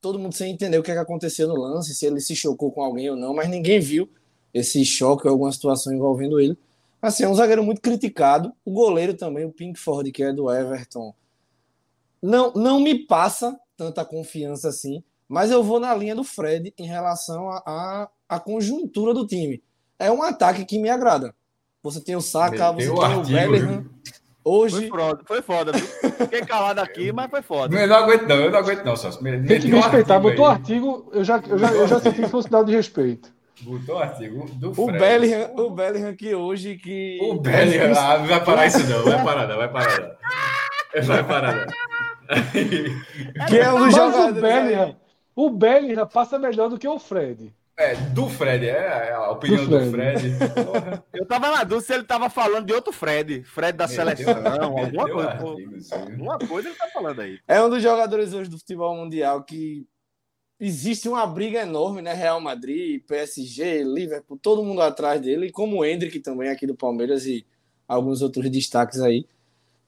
todo 0.00 0.18
mundo 0.18 0.34
sem 0.34 0.52
entender 0.52 0.78
o 0.78 0.82
que, 0.82 0.90
é 0.90 0.94
que 0.94 1.00
aconteceu 1.00 1.46
no 1.46 1.54
lance, 1.54 1.94
se 1.94 2.06
ele 2.06 2.20
se 2.20 2.34
chocou 2.34 2.72
com 2.72 2.82
alguém 2.82 3.10
ou 3.10 3.16
não, 3.16 3.34
mas 3.34 3.48
ninguém 3.48 3.78
viu 3.78 4.08
esse 4.52 4.84
choque 4.84 5.26
ou 5.26 5.32
alguma 5.32 5.52
situação 5.52 5.92
envolvendo 5.92 6.40
ele. 6.40 6.58
Assim, 7.00 7.24
é 7.24 7.28
um 7.28 7.34
zagueiro 7.34 7.62
muito 7.62 7.80
criticado. 7.80 8.52
O 8.64 8.72
goleiro 8.72 9.14
também, 9.14 9.44
o 9.44 9.52
Pinkford, 9.52 10.10
que 10.12 10.22
é 10.22 10.32
do 10.32 10.50
Everton, 10.50 11.14
não, 12.22 12.52
não 12.52 12.80
me 12.80 13.06
passa 13.06 13.58
tanta 13.76 14.04
confiança 14.04 14.68
assim, 14.68 15.02
mas 15.26 15.50
eu 15.50 15.62
vou 15.62 15.80
na 15.80 15.94
linha 15.94 16.14
do 16.14 16.24
Fred 16.24 16.74
em 16.76 16.86
relação 16.86 17.48
à 17.48 17.62
a, 17.64 18.08
a, 18.30 18.40
conjuntura 18.40 19.12
do 19.12 19.26
time. 19.26 19.62
É 19.98 20.10
um 20.10 20.22
ataque 20.22 20.64
que 20.64 20.78
me 20.78 20.88
agrada. 20.88 21.34
Você 21.82 22.00
tem 22.00 22.16
o 22.16 22.20
Saka, 22.20 22.72
você 22.72 22.86
tem 22.86 23.16
o 23.16 23.22
Bellingham. 23.24 23.86
Hoje. 24.42 24.88
Foi 24.88 24.88
foda, 24.88 25.22
foi 25.26 25.42
foda 25.42 25.72
viu? 25.72 25.86
Fiquei 26.12 26.40
calado 26.40 26.80
aqui, 26.80 27.12
mas 27.12 27.30
foi 27.30 27.42
foda. 27.42 27.78
Eu 27.78 27.86
não 27.86 27.96
aguento, 27.96 28.26
não, 28.26 28.36
eu 28.36 28.50
não 28.50 28.58
aguento, 28.58 28.84
não, 28.84 28.96
Celso. 28.96 29.22
Tem 29.22 29.60
que 29.60 29.68
respeitar, 29.68 30.18
botou 30.18 30.46
o 30.46 30.48
artigo, 30.48 31.10
eu 31.12 31.22
já, 31.22 31.42
eu 31.46 31.58
já, 31.58 31.72
eu 31.72 31.86
já 31.86 32.00
senti 32.00 32.22
que 32.22 32.28
fosse 32.28 32.48
dado 32.48 32.66
de 32.66 32.72
respeito. 32.74 33.30
Botou 33.60 33.96
o 33.96 33.98
artigo 33.98 34.46
do 34.54 34.74
Fred. 34.74 34.88
O 34.90 34.98
Bellingham, 34.98 35.50
o 35.56 35.70
Bellingham 35.70 36.16
que 36.16 36.34
hoje 36.34 36.76
que. 36.76 37.18
O 37.20 37.38
Bellingham, 37.38 37.92
ah, 37.94 38.18
não 38.18 38.26
vai 38.26 38.44
parar 38.44 38.66
isso 38.66 38.86
não, 38.88 39.04
vai 39.04 39.22
parar 39.24 39.46
não, 39.46 39.56
vai 39.56 39.68
parar 39.70 40.00
não. 40.00 41.04
Vai 41.04 41.24
parar 41.24 41.54
não. 41.54 43.46
Que 43.46 43.58
é 43.58 43.72
um 43.72 43.90
jogador. 43.90 44.38
O 44.38 44.40
Bellingham, 44.40 44.96
o 45.36 45.50
Bellingham 45.50 46.06
passa 46.06 46.38
melhor 46.38 46.70
do 46.70 46.78
que 46.78 46.88
o 46.88 46.98
Fred. 46.98 47.52
É, 47.80 47.96
do 48.12 48.28
Fred, 48.28 48.68
é, 48.68 49.08
é 49.08 49.12
a 49.14 49.30
opinião 49.30 49.66
do 49.66 49.90
Fred. 49.90 50.28
Do 50.28 50.40
Fred. 50.44 51.02
Eu 51.14 51.24
tava 51.24 51.50
na 51.50 51.64
dúvida 51.64 51.86
se 51.86 51.94
ele 51.94 52.04
tava 52.04 52.28
falando 52.28 52.66
de 52.66 52.74
outro 52.74 52.92
Fred. 52.92 53.42
Fred 53.42 53.72
da 53.72 53.88
seleção, 53.88 54.34
alguma 54.46 55.38
coisa. 55.38 55.96
Alguma 55.96 56.38
coisa 56.38 56.68
ele 56.68 56.76
tá 56.76 56.88
falando 56.88 57.20
aí. 57.22 57.38
É 57.48 57.62
um 57.62 57.70
dos 57.70 57.82
jogadores 57.82 58.34
hoje 58.34 58.50
do 58.50 58.58
futebol 58.58 58.94
mundial 58.94 59.42
que 59.44 59.86
existe 60.60 61.08
uma 61.08 61.26
briga 61.26 61.62
enorme, 61.62 62.02
né? 62.02 62.12
Real 62.12 62.38
Madrid, 62.38 63.02
PSG, 63.06 63.82
Liverpool, 63.82 64.36
todo 64.36 64.62
mundo 64.62 64.82
atrás 64.82 65.18
dele, 65.18 65.50
como 65.50 65.78
o 65.78 65.84
Hendrick 65.84 66.20
também 66.20 66.50
aqui 66.50 66.66
do 66.66 66.76
Palmeiras 66.76 67.24
e 67.24 67.46
alguns 67.88 68.20
outros 68.20 68.50
destaques 68.50 69.00
aí. 69.00 69.26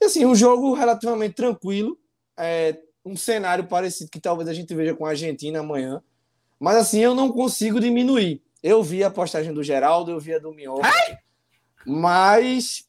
E 0.01 0.07
assim, 0.07 0.25
um 0.25 0.35
jogo 0.35 0.73
relativamente 0.73 1.35
tranquilo, 1.35 1.99
é, 2.39 2.75
um 3.05 3.17
cenário 3.17 3.65
parecido 3.65 4.11
que 4.11 4.19
talvez 4.19 4.49
a 4.49 4.55
gente 4.55 4.75
veja 4.75 4.95
com 4.95 5.05
a 5.05 5.11
Argentina 5.11 5.61
amanhã 5.61 6.03
mas 6.63 6.77
assim, 6.77 7.01
eu 7.01 7.13
não 7.13 7.33
consigo 7.33 7.81
diminuir. 7.81 8.41
Eu 8.63 8.85
vi 8.85 9.03
a 9.03 9.11
postagem 9.11 9.53
do 9.53 9.65
Geraldo, 9.65 10.13
eu 10.13 10.21
vi 10.21 10.33
a 10.33 10.39
do 10.39 10.53
Minhoca. 10.53 10.89
Mas 11.85 12.89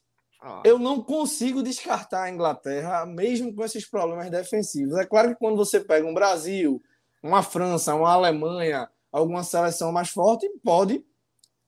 eu 0.62 0.78
não 0.78 1.02
consigo 1.02 1.60
descartar 1.60 2.22
a 2.22 2.30
Inglaterra, 2.30 3.04
mesmo 3.04 3.52
com 3.52 3.64
esses 3.64 3.84
problemas 3.84 4.30
defensivos. 4.30 4.96
É 4.96 5.04
claro 5.04 5.30
que 5.30 5.40
quando 5.40 5.56
você 5.56 5.80
pega 5.80 6.06
um 6.06 6.14
Brasil, 6.14 6.80
uma 7.20 7.42
França, 7.42 7.96
uma 7.96 8.12
Alemanha, 8.12 8.88
alguma 9.10 9.42
seleção 9.42 9.90
mais 9.90 10.08
forte, 10.10 10.48
pode 10.62 11.04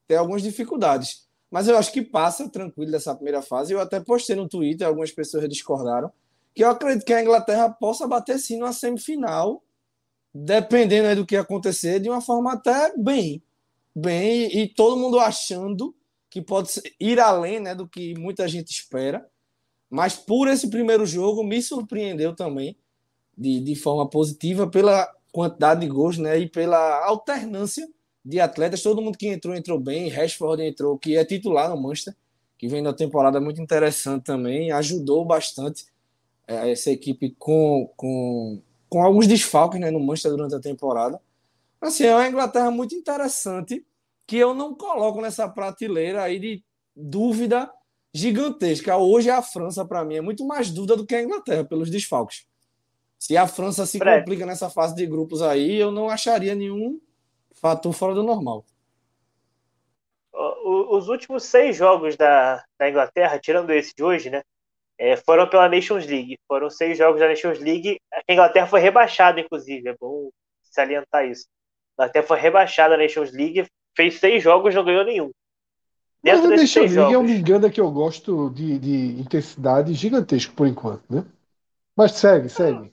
ter 0.07 0.15
algumas 0.15 0.43
dificuldades. 0.43 1.27
Mas 1.51 1.67
eu 1.67 1.77
acho 1.77 1.91
que 1.91 2.03
passa 2.03 2.49
tranquilo 2.49 2.93
dessa 2.93 3.17
primeira 3.17 3.43
fase. 3.43 3.73
Eu 3.73 3.81
até 3.81 3.99
postei 3.99 4.37
no 4.37 4.49
Twitter, 4.49 4.87
algumas 4.87 5.11
pessoas 5.11 5.49
discordaram, 5.49 6.13
que 6.55 6.63
eu 6.63 6.71
acredito 6.71 7.05
que 7.05 7.13
a 7.13 7.21
Inglaterra 7.21 7.69
possa 7.69 8.07
bater 8.07 8.39
sim 8.39 8.61
numa 8.61 8.73
semifinal 8.73 9.61
dependendo 10.45 11.23
do 11.23 11.27
que 11.27 11.37
acontecer, 11.37 12.01
de 12.01 12.11
uma 12.11 12.21
forma 12.21 12.53
até 12.53 12.93
bem. 12.97 13.43
Bem, 13.95 14.55
e 14.55 14.69
todo 14.69 14.97
mundo 14.97 15.19
achando 15.19 15.95
que 16.29 16.43
pode 16.43 16.69
ir 17.01 17.19
além 17.19 17.61
né, 17.61 17.75
do 17.75 17.89
que 17.89 18.15
muita 18.19 18.47
gente 18.47 18.71
espera. 18.71 19.27
Mas 19.89 20.15
por 20.15 20.49
esse 20.49 20.69
primeiro 20.69 21.07
jogo, 21.07 21.43
me 21.43 21.63
surpreendeu 21.63 22.35
também, 22.35 22.77
de, 23.37 23.61
de 23.61 23.75
forma 23.75 24.09
positiva, 24.09 24.67
pela 24.67 25.11
quantidade 25.33 25.81
de 25.81 25.89
gols 25.89 26.19
né, 26.19 26.39
e 26.39 26.47
pela 26.49 27.07
alternância 27.07 27.89
de 28.23 28.39
atletas. 28.39 28.83
Todo 28.83 29.01
mundo 29.01 29.17
que 29.17 29.29
entrou, 29.29 29.55
entrou 29.55 29.81
bem. 29.81 30.11
Rashford 30.11 30.63
entrou, 30.63 30.99
que 30.99 31.17
é 31.17 31.25
titular 31.25 31.71
no 31.71 31.81
Manchester, 31.81 32.15
que 32.59 32.69
vem 32.69 32.83
na 32.83 32.93
temporada 32.93 33.41
muito 33.41 33.63
interessante 33.63 34.25
também. 34.25 34.71
Ajudou 34.73 35.25
bastante 35.25 35.87
é, 36.47 36.71
essa 36.71 36.91
equipe 36.91 37.35
com, 37.39 37.91
com 37.97 38.61
com 38.97 39.03
alguns 39.03 39.27
desfalques 39.27 39.79
né, 39.79 39.91
no 39.91 40.01
Manchester 40.01 40.31
durante 40.31 40.55
a 40.55 40.59
temporada. 40.59 41.21
Assim, 41.79 42.05
é 42.05 42.15
uma 42.15 42.27
Inglaterra 42.27 42.71
muito 42.71 42.95
interessante 42.95 43.85
que 44.27 44.39
eu 44.39 44.55
não 44.55 44.75
coloco 44.75 45.21
nessa 45.21 45.47
prateleira 45.47 46.23
aí 46.23 46.39
de 46.39 46.65
dúvida 46.97 47.71
gigantesca. 48.11 48.97
Hoje 48.97 49.29
a 49.29 49.43
França, 49.43 49.85
para 49.85 50.03
mim, 50.03 50.15
é 50.15 50.23
muito 50.23 50.47
mais 50.47 50.71
dúvida 50.71 50.97
do 50.97 51.05
que 51.05 51.15
a 51.15 51.23
Inglaterra, 51.23 51.63
pelos 51.63 51.91
desfalques. 51.91 52.47
Se 53.19 53.37
a 53.37 53.47
França 53.47 53.85
se 53.85 53.99
Fred. 53.99 54.21
complica 54.21 54.47
nessa 54.47 54.71
fase 54.71 54.95
de 54.95 55.05
grupos 55.05 55.43
aí, 55.43 55.77
eu 55.77 55.93
não 55.93 56.09
acharia 56.09 56.55
nenhum 56.55 56.99
fator 57.53 57.93
fora 57.93 58.15
do 58.15 58.23
normal. 58.23 58.65
Os 60.33 61.09
últimos 61.09 61.43
seis 61.43 61.77
jogos 61.77 62.17
da, 62.17 62.65
da 62.79 62.89
Inglaterra, 62.89 63.39
tirando 63.39 63.69
esse 63.73 63.95
de 63.95 64.03
hoje, 64.03 64.31
né? 64.31 64.43
É, 64.99 65.17
foram 65.17 65.49
pela 65.49 65.69
Nations 65.69 66.07
League. 66.07 66.39
Foram 66.49 66.71
seis 66.71 66.97
jogos 66.97 67.21
da 67.21 67.29
Nations 67.29 67.59
League. 67.59 68.01
A 68.13 68.33
Inglaterra 68.33 68.67
foi 68.67 68.81
rebaixada, 68.81 69.41
inclusive. 69.41 69.89
É 69.89 69.95
bom 70.01 70.31
salientar 70.63 71.27
isso. 71.27 71.47
A 71.99 72.05
Inglaterra 72.05 72.27
foi 72.27 72.39
rebaixada 72.39 72.97
na 72.97 73.03
Nations 73.03 73.33
League, 73.33 73.67
fez 73.95 74.19
seis 74.19 74.43
jogos 74.43 74.73
e 74.73 74.77
não 74.77 74.85
ganhou 74.85 75.05
nenhum. 75.05 75.31
Dentro 76.23 76.43
Mas 76.43 76.51
a 76.51 76.63
Nations 76.63 76.75
League 76.75 76.95
jogos, 76.95 77.15
é 77.15 77.19
um 77.19 77.29
engano 77.29 77.71
que 77.71 77.81
eu 77.81 77.91
gosto 77.91 78.51
de, 78.51 78.79
de 78.79 79.21
intensidade 79.21 79.95
gigantesco 79.95 80.55
por 80.55 80.67
enquanto, 80.67 81.05
né? 81.09 81.25
Mas 81.95 82.13
segue, 82.13 82.49
segue. 82.49 82.93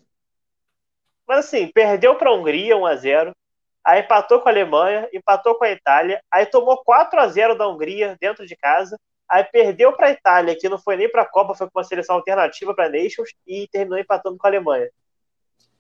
Mas 1.28 1.46
assim, 1.46 1.68
perdeu 1.74 2.16
para 2.16 2.30
a 2.30 2.34
Hungria 2.34 2.78
1 2.78 2.86
a 2.86 2.96
0 2.96 3.36
aí 3.84 4.02
empatou 4.02 4.40
com 4.40 4.48
a 4.48 4.52
Alemanha, 4.52 5.10
empatou 5.14 5.56
com 5.56 5.66
a 5.66 5.72
Itália, 5.72 6.22
aí 6.32 6.46
tomou 6.46 6.82
4 6.84 7.20
a 7.20 7.28
0 7.28 7.58
da 7.58 7.68
Hungria 7.68 8.16
dentro 8.20 8.48
de 8.48 8.56
casa, 8.56 8.98
aí 9.30 9.44
perdeu 9.44 9.94
para 9.94 10.08
a 10.08 10.12
Itália, 10.12 10.56
que 10.56 10.70
não 10.70 10.78
foi 10.78 10.96
nem 10.96 11.10
para 11.10 11.24
a 11.24 11.30
Copa, 11.30 11.56
foi 11.56 11.70
com 11.70 11.80
uma 11.80 11.84
seleção 11.84 12.16
alternativa 12.16 12.74
para 12.74 12.90
Nations 12.90 13.30
e 13.48 13.68
terminou 13.72 14.00
empatando 14.00 14.38
com 14.38 14.48
a 14.48 14.50
Alemanha. 14.50 14.90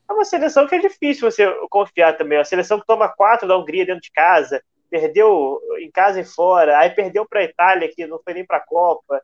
É 0.09 0.13
uma 0.13 0.25
seleção 0.25 0.67
que 0.67 0.75
é 0.75 0.79
difícil 0.79 1.29
você 1.29 1.49
confiar 1.69 2.17
também, 2.17 2.37
uma 2.37 2.45
seleção 2.45 2.79
que 2.79 2.85
toma 2.85 3.09
4 3.09 3.47
da 3.47 3.57
Hungria 3.57 3.85
dentro 3.85 4.01
de 4.01 4.11
casa, 4.11 4.61
perdeu 4.89 5.59
em 5.79 5.89
casa 5.89 6.19
e 6.19 6.25
fora, 6.25 6.77
aí 6.77 6.89
perdeu 6.89 7.27
para 7.27 7.39
a 7.39 7.43
Itália, 7.43 7.91
que 7.93 8.05
não 8.05 8.19
foi 8.23 8.33
nem 8.33 8.45
para 8.45 8.57
a 8.57 8.65
Copa, 8.65 9.21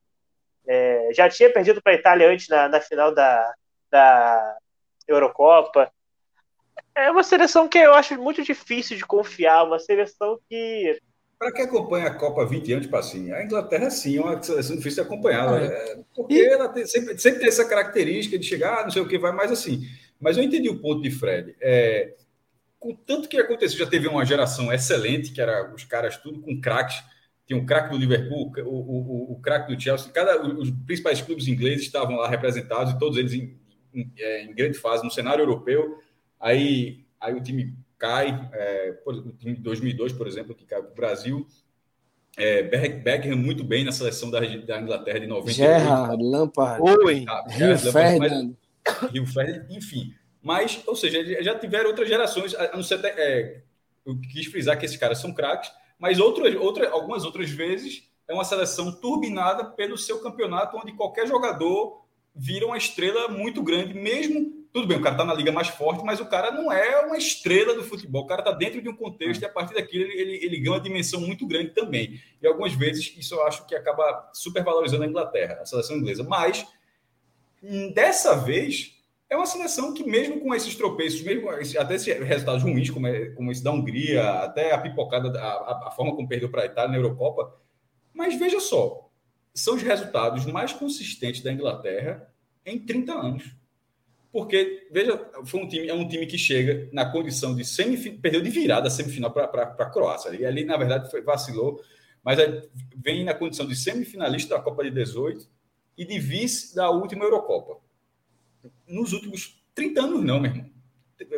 é, 0.68 1.10
já 1.14 1.30
tinha 1.30 1.52
perdido 1.52 1.82
para 1.82 1.94
a 1.94 1.96
Itália 1.96 2.30
antes 2.30 2.48
na, 2.48 2.68
na 2.68 2.82
final 2.82 3.14
da, 3.14 3.54
da 3.92 4.58
Eurocopa 5.08 5.92
é 6.96 7.10
uma 7.10 7.24
seleção 7.24 7.68
que 7.68 7.78
eu 7.78 7.94
acho 7.94 8.20
muito 8.22 8.44
difícil 8.44 8.98
de 8.98 9.06
confiar, 9.06 9.64
uma 9.64 9.80
seleção 9.80 10.40
que. 10.50 11.00
Para 11.40 11.54
quem 11.54 11.64
acompanha 11.64 12.08
a 12.08 12.14
Copa 12.14 12.46
20 12.46 12.74
anos, 12.74 12.88
Passinho, 12.88 13.34
a 13.34 13.44
Inglaterra 13.44 13.90
sim 13.90 14.18
é 14.18 14.22
uma 14.22 14.44
seleção 14.44 14.76
difícil 14.76 15.04
de 15.04 15.10
acompanhar. 15.10 15.62
É. 15.62 15.66
é. 15.66 16.00
porque 16.14 16.34
e... 16.34 16.46
ela 16.46 16.68
tem, 16.68 16.86
sempre, 16.86 17.18
sempre, 17.18 17.40
tem 17.40 17.48
essa 17.48 17.66
característica 17.66 18.38
de 18.38 18.46
chegar, 18.46 18.84
não 18.84 18.92
sei 18.92 19.02
o 19.02 19.08
que, 19.08 19.18
vai 19.18 19.32
mais 19.32 19.52
assim. 19.52 19.88
Mas 20.20 20.38
eu 20.38 20.44
entendi 20.44 20.70
o 20.70 20.80
ponto 20.80 21.02
de 21.02 21.10
Fred. 21.10 21.56
É, 21.62 22.14
com 22.78 22.94
tanto 22.94 23.30
que 23.30 23.38
aconteceu, 23.38 23.80
já 23.80 23.88
teve 23.88 24.08
uma 24.08 24.26
geração 24.26 24.72
excelente, 24.72 25.32
que 25.32 25.40
era 25.42 25.74
os 25.74 25.86
caras 25.86 26.18
tudo 26.18 26.42
com 26.42 26.60
craques. 26.60 27.02
Tinha 27.48 27.58
o 27.58 27.66
craque 27.66 27.90
do 27.90 27.98
Liverpool, 27.98 28.52
o, 28.58 28.70
o, 28.70 29.32
o, 29.32 29.34
o 29.34 29.40
craque 29.42 29.74
do 29.74 29.82
Chelsea, 29.82 30.12
cada, 30.12 30.40
os 30.46 30.70
principais 30.86 31.22
clubes 31.22 31.48
ingleses 31.48 31.84
estavam 31.84 32.18
lá 32.18 32.30
representados, 32.30 32.94
e 32.94 33.00
todos 33.00 33.18
eles 33.18 33.34
em, 33.34 33.58
em, 33.94 34.12
é, 34.20 34.44
em 34.44 34.54
grande 34.54 34.78
fase 34.78 35.04
no 35.04 35.10
cenário 35.10 35.42
europeu 35.42 35.98
Aí, 36.40 37.06
aí 37.20 37.34
o 37.34 37.44
time 37.44 37.76
cai, 38.00 38.50
é, 38.54 38.98
o 39.06 39.32
time 39.34 39.56
de 39.56 39.62
2002, 39.62 40.14
por 40.14 40.26
exemplo, 40.26 40.56
que 40.56 40.66
cai 40.66 40.82
para 40.82 40.92
o 40.92 40.96
Brasil. 40.96 41.46
É, 42.38 42.64
Beckham 42.64 43.36
muito 43.36 43.64
bem 43.64 43.84
na 43.84 43.92
seleção 43.92 44.32
da, 44.32 44.40
da 44.40 44.80
Inglaterra 44.80 45.20
de 45.20 45.28
98. 45.28 45.54
Gerrard, 45.54 46.24
Lampard, 46.24 46.82
Owen, 46.82 47.26
Rio 47.50 47.78
Ferdinand. 47.78 48.56
Rio 49.12 49.26
Ferdinand, 49.26 49.66
enfim. 49.70 50.14
Mas, 50.42 50.82
ou 50.88 50.96
seja, 50.96 51.44
já 51.44 51.60
tiveram 51.60 51.90
outras 51.90 52.08
gerações, 52.08 52.56
a 52.56 52.76
não 52.76 52.84
ser, 52.84 53.04
é, 53.04 53.62
eu 54.06 54.18
quis 54.32 54.46
frisar 54.46 54.80
que 54.80 54.86
esses 54.86 54.96
caras 54.96 55.18
são 55.18 55.34
craques, 55.34 55.70
mas 56.00 56.18
outras, 56.18 56.56
outra, 56.56 56.90
algumas 56.90 57.26
outras 57.26 57.50
vezes 57.50 58.10
é 58.26 58.34
uma 58.34 58.46
seleção 58.46 58.92
turbinada 58.92 59.66
pelo 59.66 59.98
seu 59.98 60.22
campeonato, 60.22 60.78
onde 60.78 60.94
qualquer 60.94 61.28
jogador 61.28 62.06
vira 62.36 62.66
uma 62.66 62.78
estrela 62.78 63.28
muito 63.28 63.62
grande, 63.62 63.94
mesmo 63.94 64.60
tudo 64.72 64.88
bem, 64.88 64.98
o 64.98 65.02
cara 65.02 65.16
está 65.16 65.26
na 65.26 65.34
liga 65.34 65.52
mais 65.52 65.68
forte, 65.68 66.04
mas 66.06 66.20
o 66.20 66.28
cara 66.28 66.52
não 66.52 66.72
é 66.72 67.04
uma 67.04 67.18
estrela 67.18 67.74
do 67.74 67.84
futebol. 67.84 68.24
O 68.24 68.28
cara 68.28 68.42
está 68.42 68.52
dentro 68.52 68.82
de 68.82 68.88
um 68.88 68.96
contexto 68.96 69.42
e 69.42 69.46
a 69.46 69.50
partir 69.50 69.74
daquilo 69.74 70.04
ele, 70.04 70.22
ele, 70.22 70.46
ele, 70.46 70.60
ganha 70.60 70.74
uma 70.74 70.80
dimensão 70.80 71.22
muito 71.22 71.48
grande 71.48 71.72
também. 71.72 72.22
E 72.40 72.46
algumas 72.46 72.74
vezes 72.74 73.16
isso 73.18 73.34
eu 73.34 73.44
acho 73.48 73.66
que 73.66 73.76
acaba 73.76 74.30
supervalorizando 74.32 75.04
a 75.04 75.08
Inglaterra, 75.08 75.60
a 75.62 75.66
seleção 75.66 75.98
inglesa. 75.98 76.24
Mas 76.24 76.68
hum, 77.64 77.92
dessa 77.94 78.36
vez 78.36 78.96
é 79.28 79.36
uma 79.36 79.48
seleção 79.48 79.92
que, 79.94 80.04
mesmo 80.04 80.40
com 80.40 80.54
esses 80.54 80.76
tropeços, 80.76 81.22
mesmo 81.24 81.50
até 81.50 81.96
esses 81.96 82.20
resultados 82.20 82.62
ruins, 82.62 82.92
como, 82.92 83.08
é, 83.08 83.30
como 83.32 83.52
esse 83.52 83.64
da 83.64 83.72
Hungria, 83.72 84.24
até 84.44 84.72
a 84.72 84.78
pipocada, 84.78 85.40
a, 85.40 85.88
a 85.88 85.92
forma 85.92 86.16
como 86.16 86.28
perdeu 86.28 86.50
para 86.50 86.62
a 86.62 86.66
Itália 86.66 86.92
na 86.92 86.98
Eurocopa, 86.98 87.56
mas 88.14 88.38
veja 88.38 88.60
só, 88.60 89.09
são 89.54 89.76
os 89.76 89.82
resultados 89.82 90.46
mais 90.46 90.74
consistentes 90.74 91.42
da 91.42 91.52
Inglaterra 91.52 92.32
em 92.66 92.80
30 92.80 93.14
anos. 93.14 93.60
Porque, 94.32 94.88
veja, 94.92 95.20
foi 95.46 95.60
um 95.60 95.68
time, 95.68 95.88
é 95.88 95.94
um 95.94 96.08
time 96.08 96.28
que 96.28 96.38
chega 96.38 96.88
na 96.94 97.06
condição 97.12 97.56
de 97.56 97.66
semifinal, 97.66 98.20
perdeu 98.22 98.42
de 98.42 98.50
virada 98.50 98.88
a 98.88 98.92
semifinal 98.92 99.32
para 99.32 99.46
a 99.46 99.90
Croácia. 99.90 100.30
E 100.36 100.46
ali, 100.46 100.64
na 100.64 100.78
verdade, 100.78 101.10
foi, 101.10 101.22
vacilou, 101.22 101.82
mas 102.24 102.38
vem 102.96 103.24
na 103.24 103.34
condição 103.34 103.66
de 103.66 103.76
semifinalista 103.76 104.56
da 104.56 104.62
Copa 104.62 104.84
de 104.84 104.92
18 104.92 105.48
e 105.98 106.06
de 106.06 106.20
vice 106.20 106.76
da 106.76 106.92
última 106.92 107.26
Eurocopa. 107.26 107.80
Nos 108.88 109.14
últimos 109.14 109.64
30 109.74 110.02
anos, 110.02 110.24
não, 110.24 110.40
meu 110.40 110.52
irmão. 110.52 110.70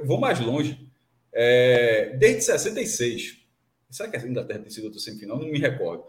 vou 0.04 0.20
mais 0.20 0.40
longe. 0.40 0.88
É, 1.32 2.18
desde 2.18 2.42
66. 2.44 3.40
Será 3.90 4.10
que 4.10 4.18
a 4.18 4.28
Inglaterra 4.28 4.60
tem 4.60 4.70
sido 4.70 4.86
outra 4.86 5.00
semifinal? 5.00 5.40
Não 5.40 5.48
me 5.48 5.60
recordo. 5.60 6.04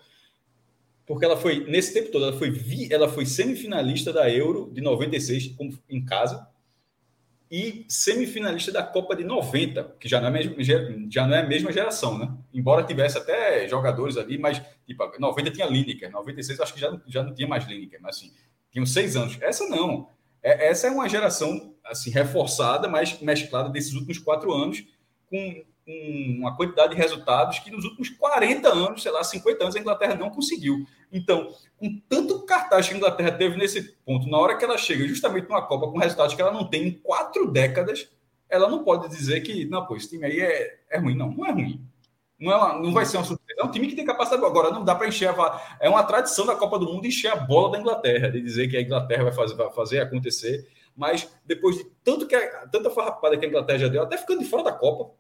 Porque 1.07 1.24
ela 1.24 1.36
foi, 1.36 1.64
nesse 1.64 1.92
tempo 1.92 2.11
todo, 2.11 2.24
ela 2.24 2.38
foi, 2.38 2.50
vi, 2.50 2.92
ela 2.92 3.09
foi 3.09 3.26
semifinalista 3.26 4.12
da 4.12 4.30
Euro 4.30 4.70
de 4.72 4.80
96 4.80 5.57
em 5.88 6.05
casa 6.05 6.46
e 7.50 7.84
semifinalista 7.86 8.72
da 8.72 8.82
Copa 8.82 9.14
de 9.14 9.24
90, 9.24 9.96
que 10.00 10.09
já 10.09 10.18
não 10.20 10.34
é, 10.34 10.42
já 11.11 11.26
não 11.26 11.34
é 11.34 11.40
a 11.40 11.46
mesma 11.46 11.70
geração, 11.70 12.16
né? 12.16 12.34
Embora 12.55 12.82
tivesse 12.82 13.18
até 13.18 13.68
jogadores 13.68 14.16
ali, 14.16 14.38
mas 14.38 14.62
tipo, 14.86 15.05
90 15.18 15.50
tinha 15.50 15.66
Lineker, 15.66 16.11
96 16.11 16.61
acho 16.61 16.72
que 16.72 16.80
já, 16.80 16.98
já 17.07 17.22
não 17.22 17.34
tinha 17.34 17.46
mais 17.46 17.66
Lineker, 17.66 18.00
mas 18.00 18.16
assim, 18.16 18.32
tinham 18.70 18.86
seis 18.86 19.16
anos. 19.16 19.36
Essa 19.42 19.68
não. 19.68 20.09
É, 20.42 20.68
essa 20.68 20.86
é 20.86 20.90
uma 20.90 21.07
geração 21.07 21.74
assim 21.84 22.11
reforçada, 22.11 22.88
mas 22.88 23.20
mesclada 23.20 23.68
desses 23.68 23.92
últimos 23.92 24.18
quatro 24.18 24.50
anos, 24.50 24.84
com 25.28 25.62
uma 25.87 26.57
quantidade 26.57 26.95
de 26.95 27.01
resultados 27.01 27.59
que 27.59 27.70
nos 27.70 27.85
últimos 27.85 28.09
40 28.11 28.68
anos, 28.68 29.03
sei 29.03 29.11
lá, 29.11 29.22
50 29.24 29.64
anos, 29.64 29.76
a 29.76 29.80
Inglaterra 29.80 30.14
não 30.14 30.30
conseguiu. 30.30 30.87
Então, 31.11 31.49
com 31.76 32.01
tanto 32.09 32.45
cartaz 32.45 32.89
que 32.89 32.95
a 32.95 32.97
Inglaterra 32.97 33.33
teve 33.33 33.57
nesse 33.57 33.97
ponto, 34.05 34.28
na 34.28 34.39
hora 34.39 34.57
que 34.57 34.64
ela 34.64 34.78
chega 34.78 35.07
justamente 35.07 35.49
numa 35.49 35.66
Copa 35.66 35.91
com 35.91 35.99
resultados 35.99 36.35
que 36.35 36.41
ela 36.41 36.53
não 36.53 36.68
tem 36.68 36.87
em 36.87 36.93
quatro 36.93 37.51
décadas, 37.51 38.09
ela 38.49 38.68
não 38.68 38.85
pode 38.85 39.09
dizer 39.09 39.41
que, 39.41 39.64
não, 39.64 39.87
pô, 39.87 39.97
esse 39.97 40.11
time 40.11 40.26
aí 40.26 40.41
é, 40.41 40.78
é 40.91 40.99
ruim. 40.99 41.16
Não, 41.16 41.30
não 41.30 41.47
é 41.47 41.53
ruim. 41.53 41.85
Não, 42.39 42.53
é 42.53 42.57
uma, 42.57 42.78
não 42.78 42.93
vai 42.93 43.07
ser 43.07 43.16
uma 43.16 43.24
surpresa. 43.24 43.61
É 43.61 43.64
um 43.64 43.70
time 43.70 43.87
que 43.87 43.95
tem 43.97 44.05
capacidade. 44.05 44.45
Agora, 44.45 44.70
não 44.70 44.85
dá 44.85 44.95
para 44.95 45.09
encher 45.09 45.28
a. 45.28 45.76
É 45.80 45.89
uma 45.89 46.03
tradição 46.03 46.45
da 46.45 46.57
Copa 46.57 46.78
do 46.78 46.87
Mundo 46.87 47.07
encher 47.07 47.33
a 47.33 47.37
bola 47.37 47.72
da 47.72 47.78
Inglaterra, 47.78 48.28
de 48.28 48.41
dizer 48.41 48.68
que 48.68 48.76
a 48.76 48.83
Inglaterra 48.83 49.24
vai 49.24 49.33
fazer, 49.33 49.55
vai 49.55 49.72
fazer 49.72 50.01
acontecer. 50.01 50.68
Mas 50.95 51.33
depois 51.47 51.78
de 51.78 51.85
tanto 52.05 52.26
que 52.26 52.35
a, 52.35 52.66
tanta 52.66 52.91
farrapada 52.91 53.39
que 53.39 53.47
a 53.47 53.49
Inglaterra 53.49 53.78
já 53.78 53.89
deu, 53.89 54.03
até 54.03 54.18
ficando 54.18 54.41
de 54.41 54.49
fora 54.49 54.64
da 54.64 54.72
Copa, 54.72 55.14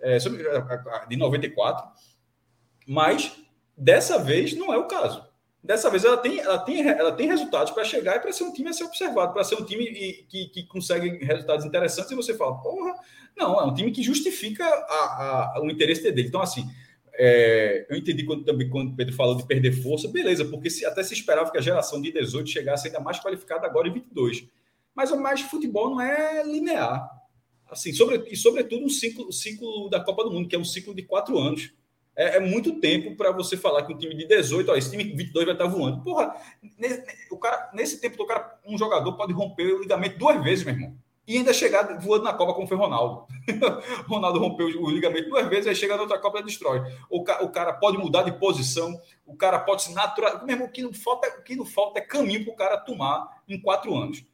é, 0.00 0.18
de 1.08 1.16
94, 1.16 1.88
mas 2.86 3.32
dessa 3.76 4.18
vez 4.18 4.54
não 4.54 4.72
é 4.72 4.78
o 4.78 4.86
caso. 4.86 5.26
Dessa 5.62 5.90
vez 5.90 6.04
ela 6.04 6.16
tem, 6.16 6.38
ela 6.38 6.58
tem, 6.58 6.88
ela 6.88 7.12
tem 7.12 7.26
resultados 7.26 7.72
para 7.72 7.84
chegar 7.84 8.16
e 8.16 8.20
para 8.20 8.32
ser 8.32 8.44
um 8.44 8.52
time 8.52 8.68
a 8.68 8.72
ser 8.72 8.84
observado, 8.84 9.32
para 9.32 9.42
ser 9.42 9.56
um 9.56 9.64
time 9.64 9.86
que, 10.28 10.46
que 10.46 10.66
consegue 10.66 11.24
resultados 11.24 11.66
interessantes 11.66 12.12
e 12.12 12.14
você 12.14 12.32
fala, 12.32 12.56
porra, 12.62 12.94
não, 13.36 13.60
é 13.60 13.64
um 13.64 13.74
time 13.74 13.90
que 13.90 14.02
justifica 14.02 14.64
a, 14.64 15.56
a, 15.56 15.60
o 15.60 15.68
interesse 15.68 16.02
dele. 16.02 16.28
Então, 16.28 16.40
assim, 16.40 16.64
é, 17.14 17.86
eu 17.90 17.96
entendi 17.96 18.24
quando, 18.24 18.44
também 18.44 18.70
quando 18.70 18.92
o 18.92 18.96
Pedro 18.96 19.14
falou 19.14 19.36
de 19.36 19.46
perder 19.46 19.72
força, 19.82 20.06
beleza, 20.08 20.44
porque 20.44 20.70
se, 20.70 20.86
até 20.86 21.02
se 21.02 21.14
esperava 21.14 21.50
que 21.50 21.58
a 21.58 21.60
geração 21.60 22.00
de 22.00 22.12
18 22.12 22.48
chegasse 22.48 22.86
ainda 22.86 23.00
mais 23.00 23.18
qualificada 23.18 23.66
agora 23.66 23.88
em 23.88 23.92
22. 23.92 24.46
Mas 24.94 25.10
o 25.10 25.20
mais 25.20 25.40
futebol 25.40 25.90
não 25.90 26.00
é 26.00 26.44
linear 26.44 27.17
assim, 27.70 27.92
sobre, 27.92 28.24
e 28.30 28.36
sobretudo 28.36 28.84
um 28.84 28.88
ciclo, 28.88 29.32
ciclo 29.32 29.88
da 29.88 30.00
Copa 30.00 30.24
do 30.24 30.30
Mundo, 30.30 30.48
que 30.48 30.56
é 30.56 30.58
um 30.58 30.64
ciclo 30.64 30.94
de 30.94 31.02
quatro 31.02 31.38
anos. 31.38 31.72
É, 32.16 32.36
é 32.36 32.40
muito 32.40 32.80
tempo 32.80 33.14
para 33.16 33.30
você 33.30 33.56
falar 33.56 33.84
que 33.84 33.92
um 33.92 33.98
time 33.98 34.14
de 34.14 34.26
18, 34.26 34.70
ó, 34.70 34.76
esse 34.76 34.90
time 34.90 35.04
de 35.04 35.14
22 35.14 35.46
vai 35.46 35.54
estar 35.54 35.66
voando. 35.66 36.02
Porra, 36.02 36.34
nesse, 36.76 37.04
o 37.30 37.38
cara, 37.38 37.70
nesse 37.72 38.00
tempo, 38.00 38.20
o 38.22 38.26
cara, 38.26 38.58
um 38.66 38.76
jogador 38.76 39.12
pode 39.12 39.32
romper 39.32 39.72
o 39.74 39.80
ligamento 39.80 40.18
duas 40.18 40.42
vezes, 40.42 40.64
meu 40.64 40.74
irmão. 40.74 40.98
E 41.28 41.36
ainda 41.36 41.52
chegar 41.52 41.82
voando 42.00 42.24
na 42.24 42.32
Copa 42.32 42.54
como 42.54 42.66
foi 42.66 42.76
Ronaldo. 42.78 43.26
Ronaldo 44.08 44.38
rompeu 44.38 44.66
o 44.66 44.90
ligamento 44.90 45.28
duas 45.28 45.46
vezes, 45.46 45.66
aí 45.66 45.76
chega 45.76 45.94
na 45.94 46.00
outra 46.00 46.18
Copa 46.18 46.40
e 46.40 46.42
destrói. 46.42 46.80
O, 47.10 47.22
ca, 47.22 47.44
o 47.44 47.50
cara 47.50 47.74
pode 47.74 47.98
mudar 47.98 48.22
de 48.22 48.32
posição, 48.32 48.98
o 49.26 49.36
cara 49.36 49.58
pode 49.58 49.82
se 49.82 49.92
natural. 49.92 50.42
Mesmo 50.46 50.70
que 50.70 50.82
não 50.82 50.90
falta, 50.90 51.28
o 51.38 51.42
que 51.42 51.54
não 51.54 51.66
falta 51.66 51.98
é 51.98 52.02
caminho 52.02 52.44
para 52.44 52.54
o 52.54 52.56
cara 52.56 52.78
tomar 52.78 53.42
em 53.46 53.60
quatro 53.60 53.94
anos. 53.94 54.24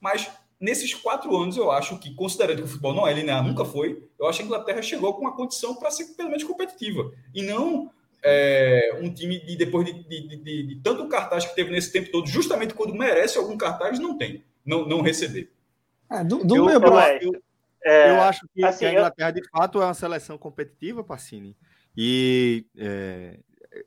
Mas 0.00 0.30
nesses 0.64 0.94
quatro 0.94 1.36
anos, 1.36 1.56
eu 1.56 1.70
acho 1.70 1.98
que, 1.98 2.14
considerando 2.14 2.56
que 2.58 2.62
o 2.64 2.66
futebol 2.66 2.94
não 2.94 3.06
é 3.06 3.12
linear, 3.12 3.44
nunca 3.46 3.64
foi, 3.64 4.02
eu 4.18 4.26
acho 4.26 4.38
que 4.38 4.44
a 4.44 4.46
Inglaterra 4.46 4.80
chegou 4.80 5.12
com 5.12 5.20
uma 5.20 5.36
condição 5.36 5.74
para 5.76 5.90
ser 5.90 6.06
pelo 6.16 6.30
menos 6.30 6.42
competitiva. 6.42 7.12
E 7.34 7.42
não 7.42 7.90
é, 8.22 8.98
um 9.02 9.12
time 9.12 9.38
de 9.44 9.56
depois 9.56 9.84
de, 9.84 9.92
de, 9.92 10.36
de, 10.36 10.62
de, 10.62 10.76
tanto 10.82 11.06
cartaz 11.08 11.44
que 11.44 11.54
teve 11.54 11.70
nesse 11.70 11.92
tempo 11.92 12.10
todo, 12.10 12.26
justamente 12.26 12.72
quando 12.72 12.94
merece 12.94 13.36
algum 13.36 13.58
cartaz, 13.58 13.98
não 13.98 14.16
tem, 14.16 14.42
não, 14.64 14.86
não 14.88 15.02
receber. 15.02 15.52
É, 16.10 16.24
do, 16.24 16.38
do 16.42 16.56
eu, 16.56 16.64
meu 16.64 16.80
eu, 16.80 17.20
eu, 17.20 17.42
é, 17.84 18.10
eu 18.10 18.22
acho 18.22 18.48
que, 18.54 18.64
assim, 18.64 18.78
que, 18.78 18.86
a 18.86 18.92
Inglaterra, 18.92 19.30
de 19.30 19.48
fato, 19.50 19.82
é 19.82 19.84
uma 19.84 19.94
seleção 19.94 20.38
competitiva, 20.38 21.04
Pacini, 21.04 21.54
e 21.94 22.64
é, 22.78 23.38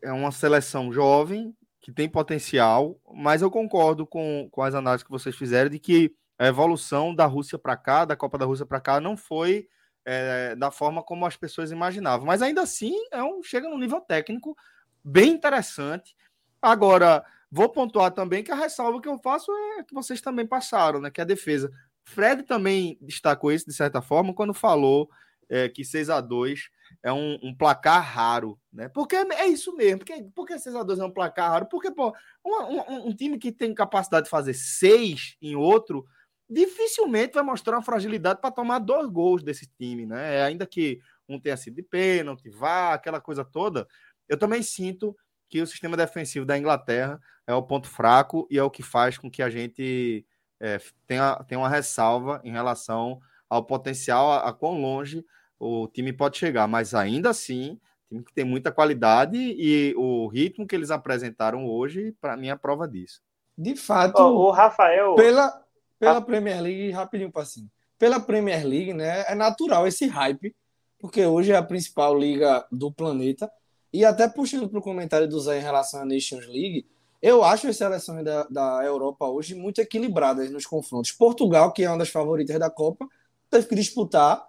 é 0.03 0.11
uma 0.11 0.32
seleção 0.32 0.93
jovem, 0.93 1.55
que 1.82 1.91
tem 1.91 2.07
potencial, 2.07 2.99
mas 3.13 3.41
eu 3.41 3.49
concordo 3.49 4.05
com, 4.05 4.47
com 4.51 4.61
as 4.61 4.75
análises 4.75 5.03
que 5.03 5.09
vocês 5.09 5.36
fizeram 5.36 5.69
de 5.69 5.80
que 5.80 6.13
a 6.38 6.47
evolução 6.47 7.13
da 7.13 7.25
Rússia 7.25 7.57
para 7.57 7.75
cá, 7.75 8.05
da 8.05 8.15
Copa 8.15 8.38
da 8.38 8.45
Rússia 8.45 8.65
para 8.65 8.79
cá, 8.79 8.99
não 8.99 9.17
foi 9.17 9.67
é, 10.05 10.55
da 10.55 10.71
forma 10.71 11.03
como 11.03 11.25
as 11.25 11.35
pessoas 11.35 11.71
imaginavam. 11.71 12.25
Mas 12.25 12.41
ainda 12.41 12.61
assim, 12.61 12.95
é 13.11 13.21
um, 13.23 13.41
chega 13.43 13.67
num 13.67 13.77
nível 13.77 13.99
técnico 13.99 14.55
bem 15.03 15.31
interessante. 15.31 16.15
Agora, 16.61 17.25
vou 17.51 17.69
pontuar 17.69 18.11
também 18.11 18.43
que 18.43 18.51
a 18.51 18.55
ressalva 18.55 19.01
que 19.01 19.07
eu 19.07 19.19
faço 19.19 19.51
é 19.79 19.83
que 19.83 19.93
vocês 19.93 20.21
também 20.21 20.45
passaram, 20.45 21.01
né? 21.01 21.09
Que 21.09 21.21
é 21.21 21.23
a 21.23 21.27
defesa. 21.27 21.71
Fred 22.05 22.43
também 22.43 22.97
destacou 23.01 23.51
isso 23.51 23.65
de 23.65 23.73
certa 23.73 24.01
forma 24.01 24.33
quando 24.33 24.53
falou 24.53 25.09
é, 25.49 25.67
que 25.67 25.83
6 25.83 26.09
a 26.09 26.21
2 26.21 26.69
é 27.03 27.11
um, 27.11 27.38
um, 27.43 27.55
placar 27.55 28.01
raro, 28.01 28.57
né? 28.71 28.88
Porque 28.89 29.15
é 29.15 29.47
isso 29.47 29.75
mesmo. 29.75 29.99
Porque, 29.99 30.25
porque 30.33 30.57
6 30.57 30.75
a 30.75 30.83
2 30.83 30.99
é 30.99 31.05
um 31.05 31.11
placar 31.11 31.51
raro? 31.51 31.65
Porque, 31.65 31.91
pô, 31.91 32.13
um, 32.45 32.51
um, 32.53 33.07
um 33.07 33.15
time 33.15 33.38
que 33.38 33.51
tem 33.51 33.73
capacidade 33.73 34.25
de 34.25 34.29
fazer 34.29 34.53
seis 34.53 35.35
em 35.41 35.55
outro 35.55 36.05
dificilmente 36.50 37.34
vai 37.34 37.43
mostrar 37.43 37.76
uma 37.78 37.84
fragilidade 37.84 38.39
para 38.39 38.52
tomar 38.52 38.80
dois 38.80 39.08
gols 39.10 39.43
desse 39.43 39.68
time, 39.78 40.06
né? 40.06 40.43
Ainda 40.43 40.66
que 40.66 41.00
um 41.28 41.39
tenha 41.39 41.58
sido 41.58 41.76
de 41.76 41.84
pênalti, 41.84 42.50
vá, 42.50 42.93
aquela 42.93 43.20
coisa 43.20 43.43
toda, 43.43 43.88
eu 44.30 44.38
também 44.38 44.64
sinto 44.64 45.16
que 45.50 45.62
o 45.62 45.68
sistema 45.68 45.98
defensivo 45.98 46.45
da 46.45 46.58
Inglaterra 46.58 47.20
é 47.45 47.54
o 47.54 47.64
ponto 47.64 47.88
fraco 47.88 48.48
e 48.50 48.58
é 48.58 48.64
o 48.64 48.70
que 48.70 48.84
faz 48.84 49.18
com 49.18 49.30
que 49.30 49.41
a 49.41 49.50
gente 49.50 50.26
é, 50.60 50.80
tenha, 51.06 51.36
tenha 51.48 51.60
uma 51.60 51.70
ressalva 51.70 52.41
em 52.43 52.52
relação 52.52 53.20
ao 53.50 53.64
potencial, 53.64 54.32
a, 54.32 54.50
a 54.50 54.54
quão 54.54 54.82
longe 54.82 55.26
o 55.60 55.88
time 55.88 56.14
pode 56.14 56.38
chegar, 56.38 56.68
mas 56.68 56.93
ainda 56.93 57.30
assim, 57.30 57.80
time 58.08 58.24
que 58.24 58.34
tem 58.34 58.45
muita 58.45 58.72
qualidade 58.72 59.38
e 59.38 59.93
o 59.98 60.28
ritmo 60.28 60.68
que 60.68 60.76
eles 60.76 60.91
apresentaram 60.91 61.66
hoje, 61.66 62.14
para 62.22 62.38
mim, 62.38 62.48
é 62.48 62.52
a 62.52 62.58
prova 62.58 62.88
disso. 62.88 63.22
De 63.58 63.76
fato, 63.76 64.22
o 64.22 64.52
Rafael. 64.52 65.16
Pela, 65.16 65.64
pela 66.00 66.22
Premier 66.22 66.62
League, 66.62 66.91
rapidinho, 66.91 67.32
passinho. 67.32 67.70
Pela 67.98 68.20
Premier 68.20 68.66
League, 68.66 68.93
né, 68.93 69.26
é 69.28 69.36
natural 69.36 69.88
esse 69.88 70.06
hype, 70.06 70.56
porque 71.00 71.26
hoje 71.26 71.52
é 71.52 71.56
a 71.56 71.64
principal 71.64 72.18
liga 72.18 72.66
do 72.72 72.91
planeta. 72.91 73.52
E 73.91 74.06
até 74.06 74.28
puxando 74.28 74.70
para 74.70 74.80
o 74.80 74.82
comentário 74.82 75.28
do 75.28 75.39
Zé 75.39 75.60
em 75.60 75.64
relação 75.64 76.02
à 76.02 76.06
Nations 76.06 76.45
League, 76.45 76.86
eu 77.22 77.43
acho 77.43 77.68
as 77.68 77.78
seleções 77.78 78.24
da, 78.24 78.43
da 78.43 78.84
Europa 78.84 79.28
hoje 79.28 79.56
muito 79.56 79.82
equilibradas 79.82 80.52
nos 80.52 80.66
confrontos. 80.66 81.12
Portugal, 81.12 81.72
que 81.72 81.84
é 81.84 81.89
uma 81.89 81.98
das 81.98 82.10
favoritas 82.10 82.60
da 82.60 82.70
Copa, 82.70 83.08
teve 83.50 83.68
que 83.68 83.76
disputar 83.76 84.48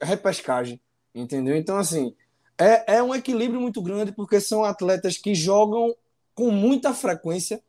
repescagem, 0.00 0.80
entendeu? 1.14 1.56
Então, 1.56 1.76
assim, 1.78 2.14
é, 2.58 2.96
é 2.96 3.02
um 3.02 3.14
equilíbrio 3.14 3.60
muito 3.60 3.80
grande 3.80 4.12
porque 4.12 4.40
são 4.40 4.64
atletas 4.64 5.16
que 5.16 5.34
jogam 5.34 5.94
com 6.34 6.50
muita 6.50 6.92
frequência. 6.92 7.62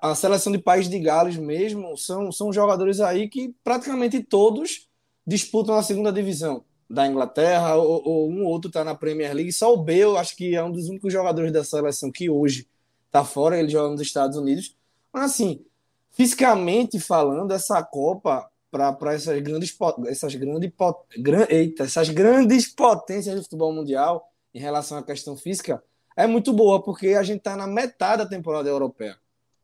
A, 0.00 0.14
seleção 0.14 0.52
de 0.52 0.58
País 0.58 0.88
de 0.88 0.98
Gales 0.98 1.36
mesmo 1.36 1.96
são, 1.96 2.30
são 2.30 2.52
jogadores 2.52 3.00
aí 3.00 3.28
que 3.28 3.54
praticamente 3.62 4.22
todos 4.22 4.88
disputam 5.26 5.74
a 5.74 5.82
segunda 5.82 6.12
divisão 6.12 6.64
da 6.88 7.06
Inglaterra 7.06 7.76
ou, 7.76 8.02
ou 8.04 8.30
um 8.30 8.44
ou 8.44 8.50
outro 8.50 8.68
está 8.68 8.84
na 8.84 8.94
Premier 8.94 9.34
League. 9.34 9.52
Só 9.52 9.72
o 9.72 9.76
Bale, 9.76 10.16
acho 10.18 10.36
que 10.36 10.54
é 10.54 10.62
um 10.62 10.70
dos 10.70 10.88
únicos 10.88 11.12
jogadores 11.12 11.52
da 11.52 11.64
seleção 11.64 12.10
que 12.10 12.28
hoje 12.28 12.68
está 13.06 13.24
fora, 13.24 13.58
ele 13.58 13.68
joga 13.68 13.90
nos 13.90 14.00
Estados 14.00 14.36
Unidos. 14.36 14.76
Mas 15.12 15.32
assim, 15.32 15.64
fisicamente 16.10 16.98
falando, 16.98 17.52
essa 17.52 17.82
Copa 17.82 18.48
para 18.70 19.14
essas 19.14 19.38
grandes 19.40 19.76
essas 20.08 20.34
grandes 20.34 20.72
gran, 21.18 21.46
eita, 21.50 21.84
essas 21.84 22.08
grandes 22.08 22.66
potências 22.66 23.34
do 23.34 23.42
futebol 23.42 23.70
mundial 23.70 24.32
em 24.54 24.58
relação 24.58 24.96
à 24.96 25.02
questão 25.02 25.36
física 25.36 25.82
é 26.16 26.26
muito 26.26 26.54
boa 26.54 26.82
porque 26.82 27.08
a 27.08 27.22
gente 27.22 27.38
está 27.38 27.54
na 27.54 27.66
metade 27.66 28.22
da 28.22 28.28
temporada 28.28 28.70
europeia 28.70 29.18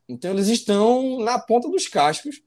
então 0.09 0.33
eles 0.33 0.49
estão 0.49 1.19
na 1.21 1.39
ponta 1.39 1.69
dos 1.69 1.87
cascos 1.87 2.43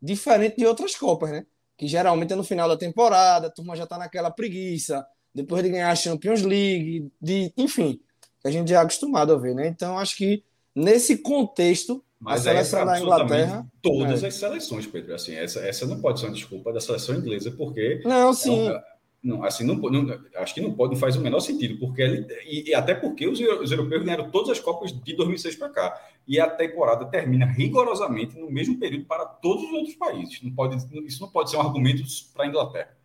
diferente 0.00 0.56
de 0.56 0.66
outras 0.66 0.94
copas 0.96 1.30
né 1.30 1.46
que 1.76 1.86
geralmente 1.86 2.32
é 2.32 2.36
no 2.36 2.44
final 2.44 2.68
da 2.68 2.76
temporada 2.76 3.46
a 3.48 3.50
turma 3.50 3.76
já 3.76 3.84
está 3.84 3.98
naquela 3.98 4.30
preguiça 4.30 5.06
depois 5.34 5.62
de 5.62 5.70
ganhar 5.70 5.90
a 5.90 5.96
Champions 5.96 6.42
League 6.42 7.10
de 7.20 7.52
enfim 7.56 8.00
a 8.44 8.50
gente 8.50 8.70
já 8.70 8.80
é 8.80 8.82
acostumado 8.82 9.32
a 9.32 9.38
ver 9.38 9.54
né 9.54 9.68
então 9.68 9.98
acho 9.98 10.16
que 10.16 10.42
nesse 10.74 11.18
contexto 11.18 12.04
mas 12.18 12.46
a 12.46 12.52
seleção 12.52 12.82
é 12.82 12.84
da 12.84 13.00
Inglaterra. 13.00 13.66
Todas 13.82 14.22
é. 14.22 14.28
as 14.28 14.34
seleções, 14.34 14.86
Pedro. 14.86 15.12
Assim, 15.12 15.34
essa, 15.34 15.58
essa 15.58 15.84
não 15.86 16.00
pode 16.00 16.20
ser 16.20 16.26
uma 16.26 16.34
desculpa 16.34 16.72
da 16.72 16.80
seleção 16.80 17.16
inglesa, 17.16 17.50
porque. 17.50 18.00
Não, 18.04 18.32
sim. 18.32 18.68
É 18.68 18.80
não, 19.22 19.44
assim, 19.44 19.64
não, 19.64 19.76
não, 19.76 20.20
acho 20.34 20.52
que 20.52 20.60
não 20.60 20.72
pode, 20.72 20.94
não 20.94 21.00
faz 21.00 21.14
o 21.14 21.20
menor 21.20 21.38
sentido, 21.38 21.78
porque 21.78 22.02
e, 22.44 22.70
e 22.70 22.74
até 22.74 22.92
porque 22.92 23.28
os, 23.28 23.38
os, 23.38 23.70
europeus 23.70 24.02
ganharam 24.02 24.28
todas 24.30 24.50
as 24.50 24.58
Copas 24.58 24.92
de 24.92 25.14
2006 25.14 25.54
para 25.56 25.68
cá. 25.68 26.00
E 26.26 26.38
a 26.38 26.48
temporada 26.48 27.04
termina 27.06 27.46
rigorosamente 27.46 28.38
no 28.38 28.50
mesmo 28.50 28.78
período 28.78 29.06
para 29.06 29.24
todos 29.24 29.64
os 29.64 29.72
outros 29.72 29.94
países. 29.96 30.40
Não 30.42 30.54
pode, 30.54 30.76
isso 31.06 31.20
não 31.20 31.30
pode 31.30 31.50
ser 31.50 31.56
um 31.56 31.62
argumento 31.62 32.02
para 32.32 32.44
a 32.44 32.48
Inglaterra. 32.48 32.96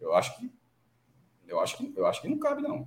Eu 0.00 0.14
acho 0.14 0.36
que 0.36 0.50
eu 1.48 1.60
acho 1.60 1.76
que 1.76 1.92
eu 1.96 2.06
acho 2.06 2.20
que 2.20 2.28
não 2.28 2.38
cabe 2.38 2.62
não. 2.62 2.86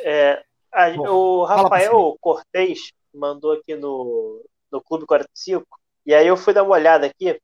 É, 0.00 0.44
a, 0.72 0.90
Bom, 0.90 1.08
o 1.08 1.44
Rafael 1.44 2.16
Cortez 2.20 2.92
mandou 3.14 3.52
aqui 3.52 3.76
no, 3.76 4.44
no 4.70 4.82
Clube 4.82 5.06
45, 5.06 5.64
e 6.04 6.12
aí 6.12 6.26
eu 6.26 6.36
fui 6.36 6.52
dar 6.52 6.64
uma 6.64 6.74
olhada 6.74 7.06
aqui, 7.06 7.40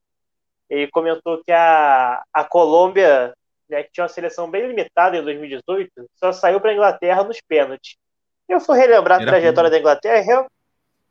ele 0.68 0.90
comentou 0.90 1.42
que 1.44 1.52
a, 1.52 2.22
a 2.32 2.44
Colômbia, 2.44 3.32
né, 3.68 3.84
que 3.84 3.92
tinha 3.92 4.04
uma 4.04 4.08
seleção 4.08 4.50
bem 4.50 4.66
limitada 4.66 5.16
em 5.16 5.22
2018, 5.22 5.90
só 6.16 6.32
saiu 6.32 6.60
para 6.60 6.70
a 6.70 6.74
Inglaterra 6.74 7.22
nos 7.22 7.40
pênaltis. 7.40 7.96
Eu 8.50 8.58
fui 8.58 8.76
relembrar 8.76 9.22
a 9.22 9.24
trajetória 9.24 9.70
da 9.70 9.78
Inglaterra, 9.78 10.20
real, 10.20 10.50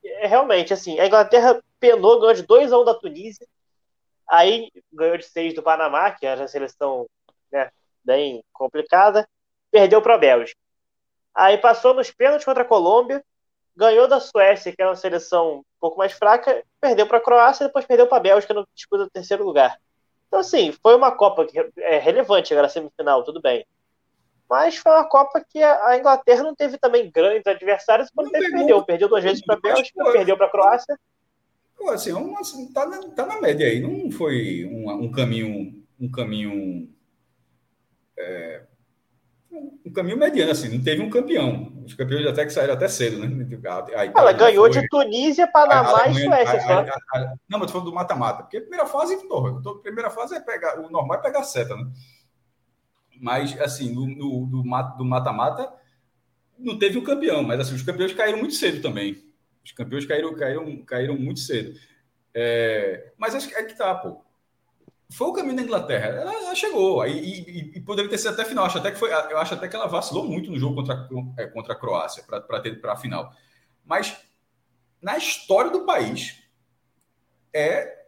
é, 0.04 0.28
realmente, 0.28 0.74
assim, 0.74 1.00
a 1.00 1.08
Inglaterra 1.08 1.64
penou, 1.80 2.20
ganhou 2.20 2.34
de 2.34 2.44
2 2.44 2.74
a 2.74 2.78
1 2.78 2.84
da 2.84 2.94
Tunísia, 2.94 3.48
aí 4.28 4.70
ganhou 4.92 5.18
de 5.18 5.24
6 5.24 5.54
do 5.54 5.64
Panamá, 5.64 6.12
que 6.12 6.26
era 6.26 6.44
a 6.44 6.48
seleção 6.50 7.08
né, 7.50 7.72
bem 8.04 8.44
complicada, 8.52 9.26
perdeu 9.72 10.02
para 10.02 10.16
a 10.16 10.18
Bélgica. 10.18 10.60
Aí 11.34 11.58
passou 11.58 11.94
nos 11.94 12.12
pênaltis 12.12 12.44
contra 12.44 12.64
a 12.64 12.68
Colômbia, 12.68 13.24
ganhou 13.74 14.06
da 14.06 14.20
Suécia, 14.20 14.76
que 14.76 14.82
é 14.82 14.86
uma 14.86 14.98
seleção 14.98 15.60
um 15.60 15.64
pouco 15.80 15.98
mais 15.98 16.12
fraca, 16.12 16.62
perdeu 16.82 17.08
para 17.08 17.20
a 17.20 17.22
Croácia 17.22 17.64
e 17.64 17.68
depois 17.68 17.86
perdeu 17.86 18.06
para 18.06 18.18
a 18.18 18.22
Bélgica 18.22 18.54
no 18.54 18.68
disputa 18.76 19.06
do 19.06 19.10
terceiro 19.10 19.46
lugar. 19.46 19.80
Então, 20.28 20.42
assim, 20.42 20.74
foi 20.74 20.94
uma 20.94 21.16
Copa 21.16 21.46
que 21.46 21.58
é 21.78 22.00
relevante 22.00 22.54
à 22.54 22.68
semifinal, 22.68 23.24
tudo 23.24 23.42
bem. 23.42 23.66
Mas 24.50 24.78
foi 24.78 24.92
uma 24.92 25.08
Copa 25.08 25.44
que 25.48 25.62
a 25.62 25.98
Inglaterra 25.98 26.44
não 26.44 26.56
teve 26.56 26.78
também 26.78 27.12
grandes 27.12 27.46
adversários, 27.46 28.10
quando 28.14 28.32
teve, 28.32 28.52
perdeu. 28.52 28.84
Perdeu 28.84 29.08
duas 29.08 29.24
vezes 29.24 29.46
para 29.46 29.56
a 29.56 29.60
Bélgica, 29.60 30.12
perdeu 30.12 30.36
para 30.36 30.48
a 30.48 30.50
Croácia. 30.50 31.00
Pô, 31.78 31.92
assim, 31.92 32.10
é 32.12 32.16
uma, 32.16 32.40
assim, 32.40 32.72
tá, 32.74 32.86
na, 32.86 33.02
tá 33.10 33.26
na 33.26 33.40
média 33.40 33.68
aí. 33.68 33.80
Não 33.80 34.12
foi 34.12 34.66
um, 34.66 34.90
um 34.90 35.12
caminho, 35.12 35.86
um 36.00 36.12
caminho 36.12 36.90
é, 38.18 38.64
um 39.86 39.92
caminho 39.92 40.18
mediano, 40.18 40.52
assim, 40.52 40.70
não 40.70 40.84
teve 40.84 41.02
um 41.02 41.10
campeão. 41.10 41.72
Os 41.86 41.94
campeões 41.96 42.26
até 42.28 42.46
que 42.46 42.52
saíram 42.52 42.74
até 42.74 42.88
cedo, 42.88 43.18
né? 43.18 43.28
Ela 44.16 44.32
ganhou 44.32 44.72
foi... 44.72 44.82
de 44.82 44.88
Tunísia, 44.88 45.48
Panamá 45.52 46.08
e 46.08 46.14
Suécia. 46.14 46.62
A, 46.62 46.82
a, 46.82 46.84
a, 46.84 47.34
não, 47.50 47.58
mas 47.60 47.68
tô 47.68 47.74
falando 47.74 47.90
do 47.90 47.96
mata-mata, 47.96 48.44
porque 48.44 48.58
a 48.58 48.62
primeira 48.62 48.86
fase, 48.86 49.18
porra, 49.28 49.60
a 49.60 49.82
primeira 49.82 50.10
fase 50.10 50.36
é 50.36 50.40
pegar, 50.40 50.80
o 50.80 50.90
normal 50.90 51.18
é 51.18 51.22
pegar 51.22 51.44
seta, 51.44 51.76
né? 51.76 51.86
Mas, 53.20 53.60
assim, 53.60 53.94
no, 53.94 54.08
no, 54.08 54.46
do 54.98 55.06
mata-mata, 55.06 55.72
não 56.58 56.80
teve 56.80 56.98
um 56.98 57.04
campeão, 57.04 57.44
mas 57.44 57.60
assim, 57.60 57.76
os 57.76 57.84
campeões 57.84 58.14
caíram 58.14 58.40
muito 58.40 58.54
cedo 58.54 58.82
também. 58.82 59.24
Os 59.64 59.72
campeões 59.72 60.06
caíram, 60.06 60.34
caíram, 60.36 60.84
caíram 60.84 61.18
muito 61.18 61.40
cedo. 61.42 61.78
É, 62.34 63.12
mas 63.18 63.36
acho 63.36 63.48
que 63.48 63.56
é 63.56 63.64
que 63.64 63.78
tá, 63.78 63.94
pô 63.96 64.24
foi 65.12 65.28
o 65.28 65.34
caminho 65.34 65.56
da 65.56 65.64
Inglaterra. 65.64 66.08
Ela, 66.08 66.34
ela 66.34 66.56
chegou 66.56 67.02
aí 67.02 67.18
e, 67.18 67.78
e, 67.78 67.82
poderia 67.82 68.10
ter 68.10 68.18
sido 68.18 68.34
até 68.34 68.46
final. 68.46 68.66
Acho 68.66 68.78
até 68.78 68.92
que 68.92 68.98
foi, 68.98 69.12
eu 69.12 69.38
acho 69.38 69.54
até 69.56 69.68
que 69.68 69.76
ela 69.76 69.88
vacilou 69.88 70.24
muito 70.24 70.52
no 70.52 70.60
jogo 70.60 70.76
contra, 70.76 71.10
é, 71.38 71.48
contra 71.48 71.74
a 71.74 71.76
Croácia 71.76 72.24
para 72.24 72.60
ter 72.62 72.80
para 72.80 72.94
a 72.94 72.98
final. 72.98 73.34
Mas 73.84 74.16
na 75.02 75.18
história 75.18 75.72
do 75.72 75.86
país 75.86 76.38
é 77.54 78.06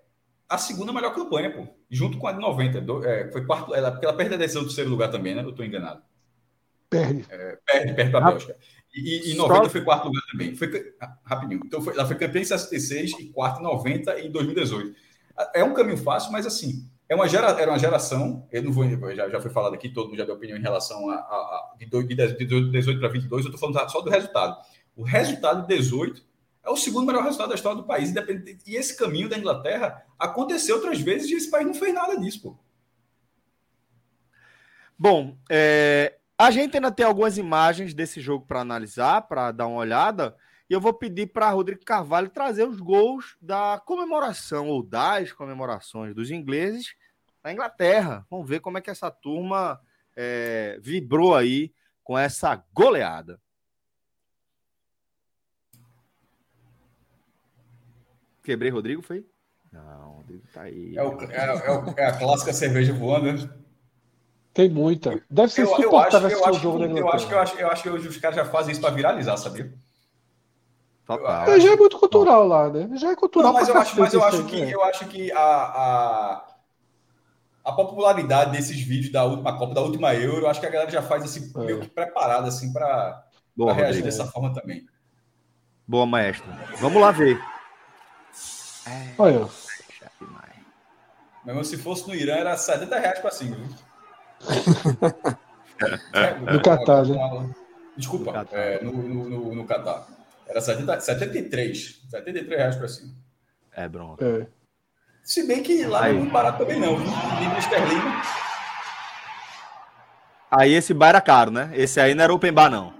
a 0.47 0.57
segunda 0.57 0.93
melhor 0.93 1.15
campanha, 1.15 1.51
pô. 1.51 1.67
Junto 1.91 2.17
com 2.17 2.27
a 2.27 2.31
de 2.31 2.39
90. 2.39 2.79
Do, 2.81 3.05
é, 3.05 3.29
foi 3.31 3.45
quarto, 3.45 3.75
ela, 3.75 3.91
porque 3.91 4.05
ela 4.05 4.15
perde 4.15 4.35
a 4.35 4.37
decisão 4.37 4.61
do 4.61 4.67
terceiro 4.67 4.89
lugar 4.89 5.11
também, 5.11 5.35
né? 5.35 5.43
Eu 5.43 5.49
estou 5.49 5.65
enganado. 5.65 6.01
Perde. 6.89 7.25
É, 7.29 7.57
perde, 7.65 7.93
perde 7.93 8.11
para 8.11 8.27
a 8.27 8.31
Bélgica. 8.31 8.55
E, 8.93 9.31
e 9.31 9.35
90 9.35 9.63
Só... 9.63 9.69
foi 9.69 9.81
quarto 9.81 10.05
lugar 10.07 10.23
também. 10.31 10.55
Foi, 10.55 10.93
rapidinho. 11.25 11.61
Então 11.65 11.81
foi, 11.81 11.93
ela 11.93 12.05
foi 12.05 12.15
campeã 12.15 12.41
em 12.41 12.45
66 12.45 13.11
e 13.19 13.25
quarto 13.25 13.59
em 13.59 13.63
90 13.63 14.19
e 14.19 14.29
2018. 14.29 14.95
É 15.53 15.63
um 15.63 15.73
caminho 15.73 15.97
fácil, 15.97 16.31
mas 16.31 16.45
assim, 16.45 16.89
é 17.11 17.15
uma 17.15 17.27
gera, 17.27 17.47
era 17.59 17.71
uma 17.71 17.79
geração, 17.79 18.47
eu 18.51 18.63
não 18.63 18.71
vou, 18.71 18.85
já, 19.13 19.29
já 19.29 19.41
foi 19.41 19.51
falado 19.51 19.73
aqui, 19.73 19.89
todo 19.89 20.07
mundo 20.07 20.17
já 20.17 20.23
deu 20.23 20.35
opinião 20.35 20.57
em 20.57 20.61
relação 20.61 21.09
a, 21.09 21.15
a, 21.15 21.17
a 21.17 21.75
de 21.77 21.85
18 21.85 22.99
para 22.99 23.09
22, 23.09 23.45
eu 23.45 23.51
estou 23.51 23.59
falando 23.59 23.89
só 23.89 23.99
do 23.99 24.09
resultado. 24.09 24.57
O 24.95 25.03
resultado 25.03 25.67
de 25.67 25.75
18 25.75 26.23
é 26.63 26.69
o 26.69 26.77
segundo 26.77 27.07
melhor 27.07 27.23
resultado 27.23 27.49
da 27.49 27.55
história 27.55 27.77
do 27.77 27.87
país. 27.87 28.13
E 28.67 28.75
esse 28.75 28.95
caminho 28.95 29.27
da 29.27 29.37
Inglaterra 29.37 30.05
aconteceu 30.17 30.75
outras 30.75 30.99
vezes 30.99 31.29
e 31.29 31.35
esse 31.35 31.49
país 31.49 31.65
não 31.65 31.73
fez 31.73 31.93
nada 31.93 32.19
disso, 32.19 32.41
pô. 32.41 32.57
Bom, 34.97 35.35
é, 35.49 36.19
a 36.37 36.51
gente 36.51 36.77
ainda 36.77 36.91
tem 36.91 37.05
algumas 37.05 37.37
imagens 37.37 37.93
desse 37.93 38.21
jogo 38.21 38.45
para 38.45 38.61
analisar, 38.61 39.23
para 39.23 39.51
dar 39.51 39.65
uma 39.67 39.79
olhada. 39.79 40.35
E 40.69 40.73
eu 40.73 40.79
vou 40.79 40.93
pedir 40.93 41.27
para 41.27 41.49
Rodrigo 41.49 41.83
Carvalho 41.83 42.29
trazer 42.29 42.67
os 42.67 42.79
gols 42.79 43.35
da 43.41 43.81
comemoração 43.83 44.69
ou 44.69 44.83
das 44.83 45.33
comemorações 45.33 46.13
dos 46.13 46.29
ingleses 46.29 46.95
na 47.43 47.51
Inglaterra. 47.51 48.25
Vamos 48.29 48.47
ver 48.47 48.59
como 48.59 48.77
é 48.77 48.81
que 48.81 48.89
essa 48.89 49.09
turma 49.09 49.81
é, 50.15 50.77
vibrou 50.81 51.35
aí 51.35 51.73
com 52.03 52.17
essa 52.17 52.63
goleada. 52.71 53.39
Quebrei 58.43 58.69
Rodrigo, 58.71 59.01
foi? 59.01 59.25
Não, 59.71 60.15
Rodrigo 60.17 60.43
tá 60.53 60.63
aí. 60.63 60.97
É, 60.97 61.03
o, 61.03 61.21
é, 61.21 61.35
é, 61.35 62.03
é 62.03 62.05
a 62.07 62.17
clássica 62.17 62.51
cerveja 62.51 62.93
voando, 62.93 63.31
né? 63.31 63.49
Tem 64.53 64.69
muita. 64.69 65.21
Deve 65.29 65.51
ser 65.51 65.61
eu, 65.61 65.77
eu 65.79 65.97
acho, 65.97 66.17
eu 66.17 66.45
acho, 66.45 66.59
jogo 66.59 66.83
eu, 66.83 67.09
acho 67.09 67.27
que 67.27 67.33
eu 67.33 67.39
acho, 67.39 67.57
eu 67.57 67.67
acho 67.69 67.83
que 67.83 67.89
hoje 67.89 68.07
os 68.09 68.17
caras 68.17 68.35
já 68.35 68.45
fazem 68.45 68.73
isso 68.73 68.81
para 68.81 68.93
viralizar, 68.93 69.37
sabia? 69.37 69.73
Total. 71.05 71.49
É, 71.49 71.59
já 71.59 71.71
é 71.71 71.75
muito 71.75 71.97
cultural 71.97 72.47
lá, 72.47 72.69
né? 72.69 72.89
Já 72.97 73.11
é 73.11 73.15
cultural. 73.15 73.53
Não, 73.53 73.59
mas 73.59 73.69
eu 73.69 73.77
acho, 73.77 73.99
mas 73.99 74.13
eu 74.13 74.23
acho 74.23 74.45
que, 74.45 74.59
eu 74.59 74.83
acho 74.83 75.05
que 75.07 75.31
a, 75.31 75.39
a, 75.39 76.47
a, 77.63 77.71
popularidade 77.71 78.51
desses 78.51 78.79
vídeos 78.81 79.11
da 79.11 79.23
última 79.23 79.57
Copa, 79.57 79.73
da 79.73 79.81
última 79.81 80.13
Euro, 80.15 80.41
eu 80.41 80.49
acho 80.49 80.59
que 80.59 80.65
a 80.65 80.69
galera 80.69 80.91
já 80.91 81.01
faz 81.01 81.23
assim, 81.23 81.51
meio 81.55 81.79
que 81.79 81.87
preparada 81.87 82.49
assim, 82.49 82.73
para 82.73 83.23
reagir 83.73 84.03
dessa 84.03 84.25
forma 84.25 84.53
também. 84.53 84.85
Boa, 85.87 86.05
maestro. 86.05 86.49
Vamos 86.79 87.01
lá 87.01 87.11
ver. 87.11 87.39
É, 88.87 89.13
Olha. 89.17 89.47
Mesmo 91.43 91.63
se 91.65 91.77
fosse 91.77 92.07
no 92.07 92.13
Irã, 92.13 92.35
era 92.35 92.55
70 92.55 92.99
reais 92.99 93.19
para 93.19 93.31
cima, 93.31 93.55
viu? 93.55 93.67
no 96.51 96.61
Catar, 96.61 97.05
né? 97.05 97.49
Desculpa, 97.97 98.25
no 98.25 98.33
Catar. 98.33 98.57
É, 98.57 98.83
no, 98.83 98.91
no, 98.91 99.55
no 99.55 99.65
Catar. 99.65 100.07
Era 100.47 100.61
70, 100.61 100.99
73. 100.99 102.01
73 102.09 102.59
reais 102.59 102.75
para 102.75 102.87
cima. 102.87 103.13
É, 103.73 103.87
bronca. 103.87 104.23
É. 104.25 104.47
Se 105.23 105.47
bem 105.47 105.63
que 105.63 105.85
lá 105.85 106.03
Aí. 106.03 106.11
não 106.11 106.17
é 106.17 106.21
muito 106.21 106.33
barato 106.33 106.57
também, 106.59 106.79
não. 106.79 106.97
Livre 106.97 107.57
esterlina. 107.57 108.21
Aí 110.49 110.73
esse 110.73 110.93
bar 110.93 111.09
era 111.09 111.21
caro, 111.21 111.49
né? 111.49 111.71
Esse 111.73 111.99
aí 111.99 112.13
não 112.13 112.23
era 112.23 112.33
open 112.33 112.51
bar, 112.51 112.69
não. 112.69 112.93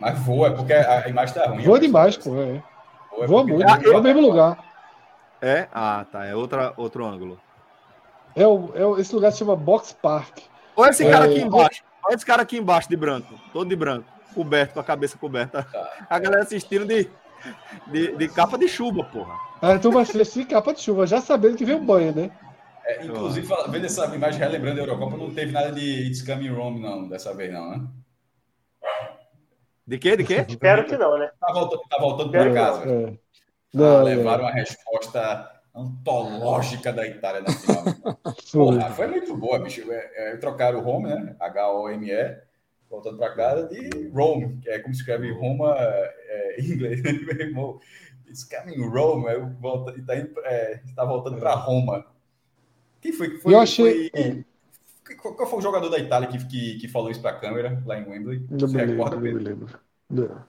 Mas 0.00 0.18
voa, 0.20 0.48
é 0.48 0.50
porque 0.50 0.72
a 0.72 1.08
imagem 1.08 1.34
tá 1.34 1.46
ruim. 1.46 1.64
Voa 1.64 1.80
demais, 1.80 2.16
pô. 2.16 2.36
É. 2.40 2.62
Voa, 3.10 3.26
voa 3.26 3.44
muito. 3.44 3.66
Tá... 3.66 3.80
É 3.82 3.96
o 3.96 4.02
mesmo 4.02 4.20
lugar. 4.20 4.67
É? 5.40 5.68
Ah, 5.72 6.04
tá. 6.10 6.24
É 6.26 6.34
outra, 6.34 6.72
outro 6.76 7.04
ângulo. 7.04 7.40
É, 8.34 8.46
o, 8.46 8.70
é 8.74 8.84
o, 8.84 8.98
esse 8.98 9.14
lugar 9.14 9.32
se 9.32 9.38
chama 9.38 9.56
Box 9.56 9.92
Park. 10.00 10.38
Olha 10.76 10.90
esse 10.90 11.04
cara 11.08 11.26
é... 11.26 11.30
aqui 11.30 11.40
embaixo. 11.40 11.82
Olha 12.04 12.14
esse 12.14 12.26
cara 12.26 12.42
aqui 12.42 12.56
embaixo 12.56 12.88
de 12.88 12.96
branco. 12.96 13.34
Todo 13.52 13.68
de 13.68 13.76
branco. 13.76 14.08
Coberto, 14.34 14.74
com 14.74 14.80
a 14.80 14.84
cabeça 14.84 15.18
coberta. 15.18 15.62
Tá. 15.64 16.06
A 16.08 16.18
galera 16.18 16.42
assistindo 16.42 16.86
de, 16.86 17.10
de, 17.88 18.16
de 18.16 18.28
capa 18.28 18.56
de 18.56 18.68
chuva, 18.68 19.02
porra. 19.04 19.34
Ah, 19.60 19.74
então 19.74 19.90
vai 19.90 20.02
assistir 20.02 20.46
capa 20.46 20.72
de 20.72 20.80
chuva, 20.80 21.06
já 21.06 21.20
sabendo 21.20 21.56
que 21.56 21.64
veio 21.64 21.80
banho, 21.80 22.14
né? 22.14 22.30
É, 22.84 23.04
inclusive, 23.04 23.46
vendo 23.68 23.84
essa 23.84 24.06
imagem 24.14 24.38
relembrando 24.38 24.80
a 24.80 24.84
Eurocopa, 24.84 25.16
não 25.16 25.34
teve 25.34 25.52
nada 25.52 25.72
de 25.72 26.06
It's 26.06 26.22
Coming 26.22 26.50
Rome, 26.50 26.80
não, 26.80 27.08
dessa 27.08 27.34
vez, 27.34 27.52
não, 27.52 27.70
né? 27.70 27.86
De 29.86 29.98
quê? 29.98 30.16
De 30.16 30.24
quê? 30.24 30.44
Espero 30.48 30.84
que 30.86 30.96
não, 30.96 31.18
né? 31.18 31.30
Tá 31.40 31.52
voltando, 31.52 31.82
tá 31.88 31.98
voltando 31.98 32.30
para 32.30 32.54
casa. 32.54 32.90
É. 32.90 33.18
Não, 33.72 33.98
ah, 33.98 34.02
levaram 34.02 34.44
uma 34.44 34.52
resposta 34.52 35.50
antológica 35.74 36.92
da 36.92 37.06
Itália 37.06 37.42
na 37.42 37.52
final. 37.52 37.84
Porra, 38.52 38.90
foi 38.90 39.06
muito 39.06 39.36
boa, 39.36 39.58
bicho. 39.58 39.90
É, 39.90 40.32
é, 40.32 40.36
trocaram 40.36 40.80
o 40.80 40.88
home, 40.88 41.08
né? 41.08 41.36
H-O-M-E, 41.38 42.38
voltando 42.90 43.18
para 43.18 43.34
casa, 43.34 43.68
de 43.68 44.08
Rome, 44.08 44.58
que 44.60 44.68
é 44.68 44.78
como 44.78 44.94
se 44.94 45.00
escreve 45.00 45.30
Roma 45.32 45.74
é, 45.78 46.60
em 46.60 46.72
inglês. 46.72 47.00
It's 48.28 48.44
coming 48.44 48.86
Rome, 48.86 49.26
é, 49.26 49.38
volta, 49.38 49.98
está 49.98 50.14
é, 50.14 50.82
tá 50.94 51.04
voltando 51.04 51.38
para 51.38 51.54
Roma. 51.54 52.04
Quem 53.00 53.12
foi 53.12 53.30
que 53.30 53.38
foi? 53.38 53.54
Eu 53.54 53.60
achei. 53.60 54.10
Foi, 54.10 54.20
é. 54.20 55.14
qual, 55.14 55.46
foi 55.46 55.58
o 55.58 55.62
jogador 55.62 55.88
da 55.88 55.98
Itália 55.98 56.28
que, 56.28 56.44
que, 56.46 56.78
que 56.78 56.88
falou 56.88 57.10
isso 57.10 57.22
para 57.22 57.30
a 57.30 57.40
câmera 57.40 57.82
lá 57.86 57.98
em 57.98 58.06
Wembley? 58.06 58.46
Não 58.50 58.68
me 58.68 58.76
lembro, 58.76 59.10
não 59.10 59.20
me 59.20 59.32
lembro. 59.32 59.80
Não. 60.10 60.44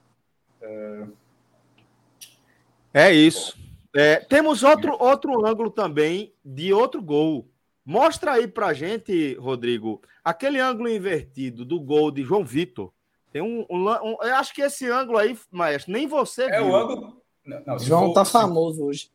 É 2.93 3.11
isso. 3.11 3.57
É, 3.95 4.17
temos 4.17 4.63
outro, 4.63 4.95
outro 4.99 5.45
ângulo 5.45 5.69
também 5.69 6.33
de 6.43 6.73
outro 6.73 7.01
gol. 7.01 7.47
Mostra 7.85 8.33
aí 8.33 8.47
pra 8.47 8.73
gente, 8.73 9.33
Rodrigo, 9.35 10.01
aquele 10.23 10.59
ângulo 10.59 10.89
invertido 10.89 11.65
do 11.65 11.79
gol 11.79 12.11
de 12.11 12.23
João 12.23 12.45
Vitor. 12.45 12.91
Tem 13.31 13.41
um, 13.41 13.65
um, 13.69 13.89
um 13.89 14.17
eu 14.21 14.35
acho 14.35 14.53
que 14.53 14.61
esse 14.61 14.87
ângulo 14.89 15.17
aí, 15.17 15.37
maestro, 15.51 15.91
nem 15.91 16.07
você 16.07 16.43
é 16.43 16.57
viu. 16.57 16.71
o 16.71 16.75
ângulo. 16.75 17.21
Não, 17.45 17.63
não, 17.65 17.79
João 17.79 18.07
for, 18.07 18.13
tá 18.13 18.25
famoso 18.25 18.83
hoje. 18.83 19.09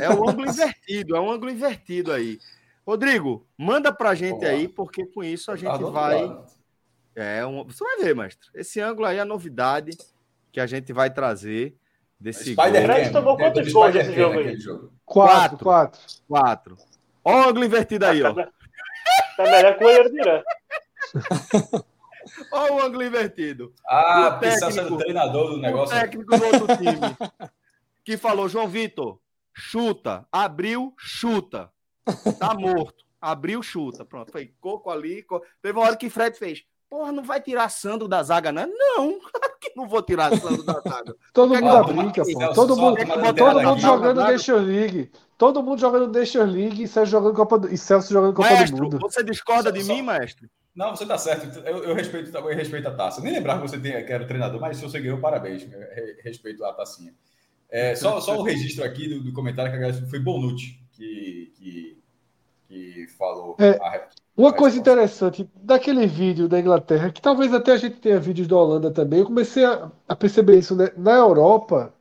É 0.00 0.08
o 0.08 0.28
ângulo 0.28 0.48
invertido, 0.48 1.16
é 1.16 1.20
um 1.20 1.30
ângulo 1.30 1.50
invertido 1.50 2.12
aí. 2.12 2.38
Rodrigo, 2.86 3.46
manda 3.58 3.92
pra 3.92 4.14
gente 4.14 4.40
Boa. 4.40 4.50
aí, 4.50 4.68
porque 4.68 5.06
com 5.06 5.22
isso 5.24 5.50
a 5.50 5.56
gente 5.56 5.70
tá 5.70 5.90
vai. 5.90 6.38
É, 7.14 7.44
um... 7.44 7.64
você 7.64 7.82
vai 7.82 7.96
ver, 7.98 8.14
mestre. 8.14 8.48
Esse 8.54 8.80
ângulo 8.80 9.06
aí 9.06 9.18
é 9.18 9.20
a 9.20 9.24
novidade 9.24 9.96
que 10.52 10.60
a 10.60 10.66
gente 10.66 10.92
vai 10.92 11.12
trazer 11.12 11.76
desse 12.20 12.54
gol. 12.54 12.64
Fred 12.66 13.10
tomou 13.12 13.36
quantos 13.36 13.72
gols 13.72 13.94
nesse 13.94 14.14
jogo 14.14 14.38
aí? 14.38 14.56
Quatro, 15.04 15.58
quatro. 15.58 16.00
Quatro. 16.28 16.76
Ó 17.24 17.32
o 17.32 17.48
ângulo 17.48 17.64
invertido 17.64 18.06
aí, 18.06 18.22
ó. 18.22 18.34
Tá 18.34 19.42
melhor 19.44 19.76
que 19.78 19.84
o 19.84 19.86
goleiro. 19.86 20.44
Olha 22.52 22.72
o 22.72 22.82
ângulo 22.82 23.02
invertido. 23.02 23.72
Ah, 23.88 24.38
técnico, 24.40 24.94
o 24.94 24.98
treinador 24.98 25.50
do 25.50 25.58
negócio. 25.58 25.96
O 25.96 26.00
técnico 26.00 26.36
do 26.36 26.44
outro 26.44 26.76
time. 26.76 27.50
que 28.04 28.16
falou, 28.16 28.48
João 28.48 28.68
Vitor, 28.68 29.18
chuta. 29.52 30.26
Abriu, 30.30 30.94
chuta. 30.98 31.70
Tá 32.38 32.54
morto. 32.54 33.04
Abriu, 33.20 33.62
chuta. 33.62 34.04
Pronto. 34.04 34.30
Foi 34.32 34.52
coco 34.60 34.90
ali. 34.90 35.22
Coco. 35.22 35.46
Teve 35.60 35.78
uma 35.78 35.86
hora 35.86 35.96
que 35.96 36.10
Fred 36.10 36.36
fez. 36.38 36.64
Porra, 36.90 37.12
não 37.12 37.22
vai 37.22 37.40
tirar 37.40 37.68
Sandro 37.68 38.08
da 38.08 38.20
zaga, 38.20 38.50
né? 38.50 38.66
Não, 38.66 39.20
claro 39.30 39.54
que 39.60 39.72
não 39.76 39.88
vou 39.88 40.02
tirar 40.02 40.36
Sandro 40.36 40.64
da 40.64 40.80
zaga. 40.80 41.14
todo 41.32 41.54
mundo 41.54 41.84
brinca, 41.84 42.22
pô. 42.24 42.52
Todo 42.52 42.76
mundo, 42.76 42.96
todo 43.36 43.62
mundo 43.62 43.80
jogando 43.80 44.20
Nations 44.20 44.66
League. 44.66 45.10
Todo 45.38 45.62
mundo 45.62 45.80
jogando 45.80 46.18
Nations 46.18 46.52
League 46.52 46.82
e 46.82 46.88
Celso 46.88 47.12
jogando 47.12 47.34
Copa 47.34 47.58
do, 47.60 47.72
e 47.72 47.78
Celso 47.78 48.12
jogando 48.12 48.34
Copa 48.34 48.50
maestro, 48.50 48.76
do 48.76 48.82
Mundo. 48.82 48.98
Você 48.98 49.22
discorda 49.22 49.70
de 49.70 49.84
só, 49.84 49.94
mim, 49.94 50.02
maestro? 50.02 50.50
Não, 50.74 50.90
você 50.90 51.06
tá 51.06 51.16
certo. 51.16 51.60
Eu, 51.60 51.84
eu, 51.84 51.94
respeito, 51.94 52.36
eu 52.36 52.54
respeito 52.54 52.88
a 52.88 52.94
taça. 52.94 53.20
Nem 53.22 53.32
lembrar 53.32 53.60
que 53.60 53.68
você 53.68 53.78
tem, 53.78 53.92
que 54.04 54.12
era 54.12 54.26
treinador, 54.26 54.60
mas 54.60 54.76
se 54.76 54.82
você 54.82 55.00
ganhou, 55.00 55.18
parabéns. 55.18 55.66
Respeito 56.24 56.64
a 56.64 56.72
tacinha. 56.72 57.14
É, 57.70 57.94
só, 57.94 58.20
só 58.20 58.36
o 58.36 58.42
registro 58.42 58.84
aqui 58.84 59.08
do, 59.08 59.22
do 59.22 59.32
comentário 59.32 59.70
que 59.70 59.78
a 59.78 59.80
galera 59.80 60.06
foi 60.08 60.18
Bonucci 60.18 60.80
que, 60.92 61.52
que, 61.56 62.02
que 62.68 63.06
falou. 63.16 63.56
É, 63.60 63.70
a, 63.80 64.08
uma 64.40 64.52
coisa 64.52 64.78
interessante 64.78 65.48
daquele 65.54 66.06
vídeo 66.06 66.48
da 66.48 66.58
Inglaterra, 66.58 67.10
que 67.10 67.20
talvez 67.20 67.52
até 67.52 67.72
a 67.72 67.76
gente 67.76 67.96
tenha 68.00 68.18
vídeos 68.18 68.48
da 68.48 68.56
Holanda 68.56 68.90
também, 68.90 69.20
eu 69.20 69.26
comecei 69.26 69.64
a, 69.64 69.90
a 70.08 70.16
perceber 70.16 70.58
isso, 70.58 70.74
né? 70.74 70.90
Na 70.96 71.12
Europa, 71.12 71.92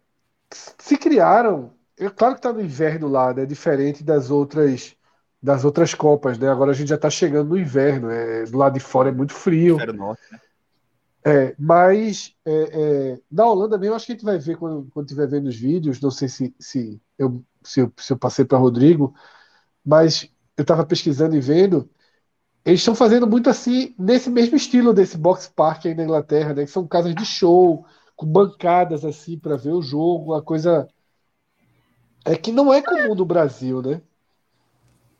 se 0.52 0.98
criaram. 0.98 1.74
É 1.98 2.10
claro 2.10 2.36
que 2.36 2.40
está 2.40 2.54
no 2.54 2.62
inverno 2.62 3.10
lá, 3.10 3.34
né? 3.34 3.46
Diferente 3.46 4.04
das 4.04 4.32
outras 4.32 4.96
das 5.42 5.64
outras 5.64 5.94
Copas, 5.94 6.38
né? 6.38 6.50
Agora 6.50 6.72
a 6.72 6.74
gente 6.74 6.90
já 6.90 6.96
está 6.96 7.10
chegando 7.10 7.50
no 7.50 7.58
inverno, 7.58 8.10
é, 8.10 8.44
do 8.44 8.58
lado 8.58 8.74
de 8.74 8.80
fora 8.80 9.10
é 9.10 9.12
muito 9.12 9.34
frio. 9.34 9.78
Norte, 9.94 10.22
né? 10.32 10.40
É, 11.26 11.56
mas 11.60 12.34
é, 12.46 12.52
é, 12.52 13.20
na 13.30 13.46
Holanda 13.46 13.78
mesmo, 13.78 13.96
acho 13.96 14.06
que 14.06 14.14
a 14.14 14.16
gente 14.16 14.26
vai 14.26 14.38
ver 14.38 14.58
quando, 14.58 14.90
quando 14.94 15.08
tiver 15.08 15.28
vendo 15.28 15.48
os 15.48 15.56
vídeos. 15.56 16.00
Não 16.00 16.12
sei 16.12 16.30
se, 16.30 16.54
se, 16.58 17.02
eu, 17.18 17.44
se, 17.64 17.82
eu, 17.82 17.94
se 17.98 18.14
eu 18.14 18.18
passei 18.18 18.46
para 18.46 18.58
Rodrigo, 18.58 19.14
mas 19.86 20.30
eu 20.58 20.62
estava 20.62 20.86
pesquisando 20.86 21.36
e 21.36 21.42
vendo 21.42 21.90
eles 22.70 22.82
estão 22.82 22.96
fazendo 22.96 23.26
muito 23.26 23.50
assim, 23.50 23.96
nesse 23.98 24.30
mesmo 24.30 24.56
estilo 24.56 24.94
desse 24.94 25.18
box 25.18 25.52
park 25.56 25.86
aí 25.86 25.96
na 25.96 26.04
Inglaterra, 26.04 26.54
né? 26.54 26.66
Que 26.66 26.72
são 26.72 26.88
casas 26.88 27.16
de 27.16 27.26
show, 27.26 27.86
com 28.16 28.26
bancadas 28.26 29.04
assim 29.04 29.38
para 29.38 29.58
ver 29.58 29.72
o 29.72 29.82
jogo, 29.82 30.34
a 30.34 30.42
coisa. 30.42 30.88
É 32.24 32.36
que 32.36 32.52
não 32.52 32.74
é 32.74 32.82
comum 32.82 33.16
no 33.16 33.26
Brasil, 33.26 33.82
né? 33.82 34.02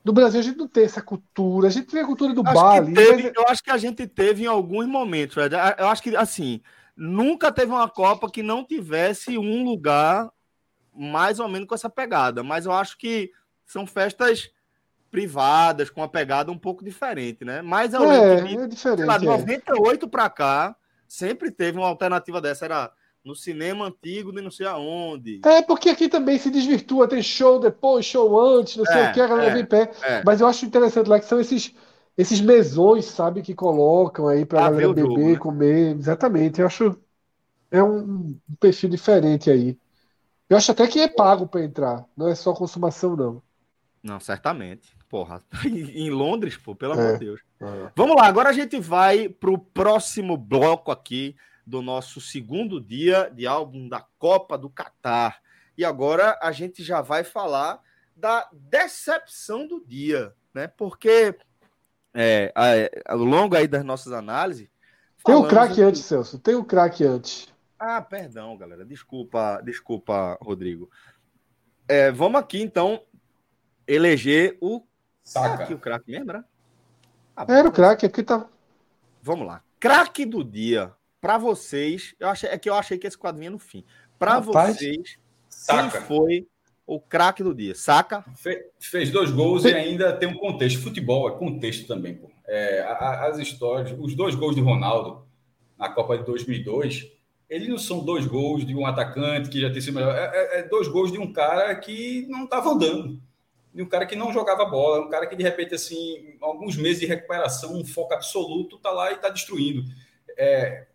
No 0.04 0.14
Brasil 0.14 0.40
a 0.40 0.44
gente 0.44 0.58
não 0.58 0.68
tem 0.68 0.84
essa 0.84 1.02
cultura, 1.02 1.68
a 1.68 1.72
gente 1.72 1.88
tem 1.88 2.02
a 2.02 2.06
cultura 2.06 2.34
do 2.34 2.44
Bali. 2.44 2.94
Mas... 2.94 3.32
Eu 3.36 3.48
acho 3.48 3.64
que 3.64 3.72
a 3.72 3.78
gente 3.78 4.08
teve 4.08 4.44
em 4.44 4.48
alguns 4.48 4.88
momentos, 4.88 5.34
Fred. 5.34 5.56
Eu 5.78 5.88
acho 5.88 6.02
que, 6.04 6.16
assim, 6.16 6.62
nunca 6.96 7.52
teve 7.52 7.72
uma 7.72 7.90
Copa 7.90 8.30
que 8.30 8.44
não 8.44 8.64
tivesse 8.64 9.38
um 9.38 9.64
lugar 9.64 10.30
mais 10.94 11.40
ou 11.40 11.48
menos 11.48 11.68
com 11.68 11.76
essa 11.76 11.90
pegada. 11.90 12.44
Mas 12.44 12.66
eu 12.66 12.72
acho 12.72 12.98
que 12.98 13.32
são 13.66 13.86
festas 13.86 14.50
privadas, 15.10 15.90
com 15.90 16.02
uma 16.02 16.10
pegada 16.10 16.52
um 16.52 16.58
pouco 16.58 16.84
diferente, 16.84 17.44
né? 17.46 17.62
Mas 17.62 17.94
eu 17.94 18.04
É, 18.04 18.04
lembro 18.06 18.64
é 18.64 18.68
sei 18.96 19.08
diferente. 19.08 19.08
lá, 19.08 19.20
é. 19.28 19.50
98 19.50 20.08
para 20.08 20.30
cá, 20.30 20.76
sempre 21.08 21.52
teve 21.52 21.78
uma 21.78 21.88
alternativa 21.88 22.42
dessa, 22.42 22.66
era 22.66 22.92
no 23.24 23.36
cinema 23.36 23.86
antigo 23.88 24.32
de 24.34 24.42
não 24.42 24.52
sei 24.52 24.68
aonde. 24.68 25.46
É, 25.46 25.62
porque 25.62 25.90
aqui 25.90 26.10
também 26.10 26.38
se 26.38 26.50
desvirtua, 26.52 27.08
tem 27.08 27.24
show 27.24 27.60
depois, 27.60 28.06
show 28.06 28.38
antes, 28.58 28.76
não 28.76 28.86
sei 28.86 29.02
É, 29.02 29.04
o 29.04 29.10
que, 29.10 29.22
a 29.22 29.28
galera 29.28 29.50
é, 29.50 29.52
vem 29.52 29.62
em 29.62 29.66
pé. 29.66 29.92
é. 30.02 30.18
Mas 30.22 30.42
eu 30.42 30.48
acho 30.48 30.66
interessante 30.66 31.08
lá 31.08 31.18
que 31.20 31.26
são 31.26 31.40
esses, 31.40 31.74
esses 32.18 32.42
mesões, 32.42 33.06
sabe, 33.06 33.42
que 33.42 33.56
colocam 33.56 34.28
aí 34.28 34.46
pra 34.46 34.60
Pra 34.60 34.70
galera 34.70 34.90
beber, 34.90 35.38
jogo, 35.38 35.40
né? 35.40 35.40
comer. 35.40 35.96
Exatamente, 35.98 36.60
eu 36.60 36.68
acho 36.68 37.02
é 37.72 37.84
um, 37.84 38.40
perfil 38.60 38.90
diferente 38.90 39.50
aí. 39.52 39.78
Eu 40.50 40.58
acho 40.58 40.72
até 40.72 40.88
que 40.88 41.00
é 41.02 41.08
pago 41.10 41.48
pra 41.48 41.64
entrar, 41.64 42.06
não 42.18 42.28
é 42.30 42.36
só 42.36 42.54
consumação, 42.54 43.16
não. 43.16 43.44
Não, 44.04 44.20
certamente. 44.20 44.99
Porra, 45.10 45.44
em 45.66 46.10
Londres, 46.12 46.56
pô, 46.56 46.76
pelo 46.76 46.94
É. 46.94 46.98
amor 46.98 47.14
de 47.14 47.26
Deus. 47.26 47.42
Vamos 47.96 48.16
lá, 48.16 48.28
agora 48.28 48.50
a 48.50 48.54
gente 48.54 48.80
vai 48.80 49.28
para 49.28 49.50
o 49.50 49.58
próximo 49.58 50.38
bloco 50.38 50.92
aqui 50.92 51.36
do 51.66 51.82
nosso 51.82 52.22
segundo 52.22 52.80
dia 52.80 53.30
de 53.34 53.46
álbum 53.46 53.90
da 53.90 54.06
Copa 54.18 54.58
do 54.58 54.70
Catar. 54.70 55.42
E 55.78 55.84
agora 55.84 56.38
a 56.42 56.52
gente 56.52 56.84
já 56.84 57.02
vai 57.02 57.24
falar 57.24 57.82
da 58.16 58.48
decepção 58.54 59.68
do 59.68 59.84
dia, 59.86 60.34
né? 60.54 60.68
Porque 60.68 61.36
é, 62.14 62.52
a- 62.56 63.14
ao 63.14 63.20
longo 63.20 63.56
aí 63.56 63.68
das 63.68 63.84
nossas 63.84 64.12
análises. 64.14 64.68
Tem 65.24 65.36
o 65.36 65.48
craque 65.48 65.82
em- 65.82 65.84
antes, 65.84 66.02
Celso, 66.02 66.40
tem 66.40 66.56
o 66.56 66.64
craque 66.64 67.04
antes. 67.04 67.48
Ah, 67.78 68.02
perdão, 68.02 68.58
galera. 68.58 68.84
Desculpa, 68.86 69.62
desculpa, 69.64 70.38
Rodrigo. 70.42 70.90
É, 71.88 72.12
vamos 72.12 72.40
aqui 72.42 72.62
então 72.62 73.02
eleger 73.88 74.58
o. 74.62 74.84
Saca. 75.30 75.64
Aqui 75.64 75.74
o 75.74 75.80
craque 75.80 76.12
né? 76.20 76.44
Ah, 77.36 77.46
Era 77.48 77.68
o 77.68 77.72
craque, 77.72 78.06
é 78.06 78.10
porque 78.10 78.24
tá. 78.24 78.48
Vamos 79.22 79.46
lá. 79.48 79.62
Craque 79.80 80.26
do 80.26 80.44
dia. 80.44 80.92
Pra 81.22 81.38
vocês, 81.38 82.16
eu 82.20 82.30
achei, 82.30 82.50
é 82.50 82.58
que 82.58 82.70
eu 82.70 82.74
achei 82.74 82.98
que 82.98 83.06
esse 83.06 83.18
quadro 83.18 83.40
vinha 83.40 83.52
no 83.52 83.60
fim. 83.60 83.84
Pra 84.18 84.36
Rapaz. 84.40 84.76
vocês, 84.78 85.18
Saca. 85.50 85.92
quem 85.92 86.02
foi 86.08 86.48
o 86.88 87.00
craque 87.00 87.44
do 87.44 87.54
dia? 87.54 87.76
Saca? 87.76 88.24
Fe- 88.36 88.72
Fez 88.80 89.12
dois 89.12 89.30
gols 89.30 89.66
e 89.66 89.74
ainda 89.74 90.14
tem 90.18 90.28
um 90.30 90.38
contexto. 90.38 90.82
Futebol 90.82 91.30
é 91.30 91.38
contexto 91.38 91.86
também, 91.88 92.16
pô. 92.16 92.30
É, 92.48 92.82
a- 92.82 93.28
as 93.28 93.38
histórias, 93.38 93.96
os 94.00 94.16
dois 94.16 94.34
gols 94.34 94.56
de 94.56 94.62
Ronaldo 94.62 95.28
na 95.78 95.90
Copa 95.90 96.18
de 96.18 96.26
2002, 96.26 97.12
eles 97.50 97.68
não 97.68 97.78
são 97.78 98.04
dois 98.04 98.26
gols 98.26 98.66
de 98.66 98.74
um 98.76 98.86
atacante 98.86 99.50
que 99.50 99.60
já 99.62 99.72
tem 99.72 99.82
sido 99.82 99.94
melhor. 99.96 100.16
É, 100.16 100.58
é- 100.58 100.60
é 100.60 100.64
dois 100.64 100.88
gols 100.88 101.12
de 101.12 101.20
um 101.20 101.32
cara 101.34 101.76
que 101.76 102.26
não 102.30 102.46
estava 102.46 102.70
andando, 102.72 103.22
de 103.74 103.84
um 103.84 103.88
cara 103.90 104.06
que 104.06 104.16
não 104.16 104.34
jogava 104.34 104.66
bola, 104.66 105.06
um 105.06 105.10
cara 105.10 105.28
que 105.28 105.36
de 105.36 105.44
repente 105.44 105.76
assim, 105.76 106.36
alguns 106.42 106.76
meses 106.78 107.00
de 107.00 107.06
recuperação, 107.06 107.76
um 107.78 107.86
foco 107.86 108.14
absoluto, 108.14 108.78
tá 108.80 108.92
lá 108.92 109.12
e 109.12 109.18
tá 109.18 109.30
destruindo. 109.30 109.84
É, 110.38 110.88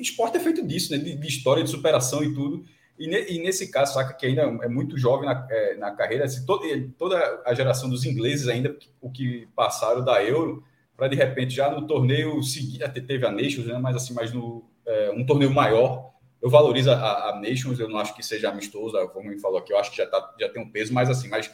esporte 0.00 0.36
é 0.36 0.40
feito 0.40 0.66
disso, 0.66 0.92
né? 0.92 0.98
De, 0.98 1.16
de 1.16 1.28
história, 1.28 1.62
de 1.62 1.70
superação 1.70 2.22
e 2.22 2.32
tudo. 2.34 2.64
E, 2.98 3.06
ne- 3.08 3.26
e 3.28 3.38
nesse 3.40 3.70
caso, 3.70 3.94
saca 3.94 4.14
que 4.14 4.24
ainda 4.26 4.42
é 4.42 4.68
muito 4.68 4.96
jovem 4.96 5.26
na, 5.28 5.46
é, 5.50 5.76
na 5.76 5.90
carreira, 5.92 6.24
assim, 6.24 6.44
todo- 6.46 6.64
toda 6.96 7.42
a 7.44 7.52
geração 7.54 7.88
dos 7.90 8.04
ingleses 8.04 8.48
ainda, 8.48 8.76
o 9.00 9.10
que 9.10 9.48
passaram 9.54 10.04
da 10.04 10.22
Euro, 10.22 10.64
para 10.96 11.08
de 11.08 11.16
repente 11.16 11.52
já 11.54 11.70
no 11.70 11.86
torneio 11.88 12.40
seguinte, 12.42 12.84
até 12.84 13.00
teve 13.00 13.26
a 13.26 13.32
Nations, 13.32 13.66
né, 13.66 13.76
mas 13.78 13.96
assim, 13.96 14.14
mas 14.14 14.32
no 14.32 14.64
é, 14.86 15.10
um 15.10 15.26
torneio 15.26 15.50
maior, 15.50 16.12
eu 16.40 16.48
valorizo 16.48 16.90
a, 16.92 17.30
a 17.30 17.40
Nations, 17.40 17.80
eu 17.80 17.88
não 17.88 17.98
acho 17.98 18.14
que 18.14 18.22
seja 18.22 18.48
amistoso, 18.50 18.96
como 19.08 19.30
ele 19.30 19.40
falou 19.40 19.58
aqui, 19.58 19.72
eu 19.72 19.78
acho 19.78 19.90
que 19.90 19.96
já, 19.96 20.06
tá, 20.06 20.34
já 20.38 20.48
tem 20.48 20.62
um 20.62 20.70
peso, 20.70 20.92
mas 20.94 21.10
assim, 21.10 21.28
mas 21.28 21.50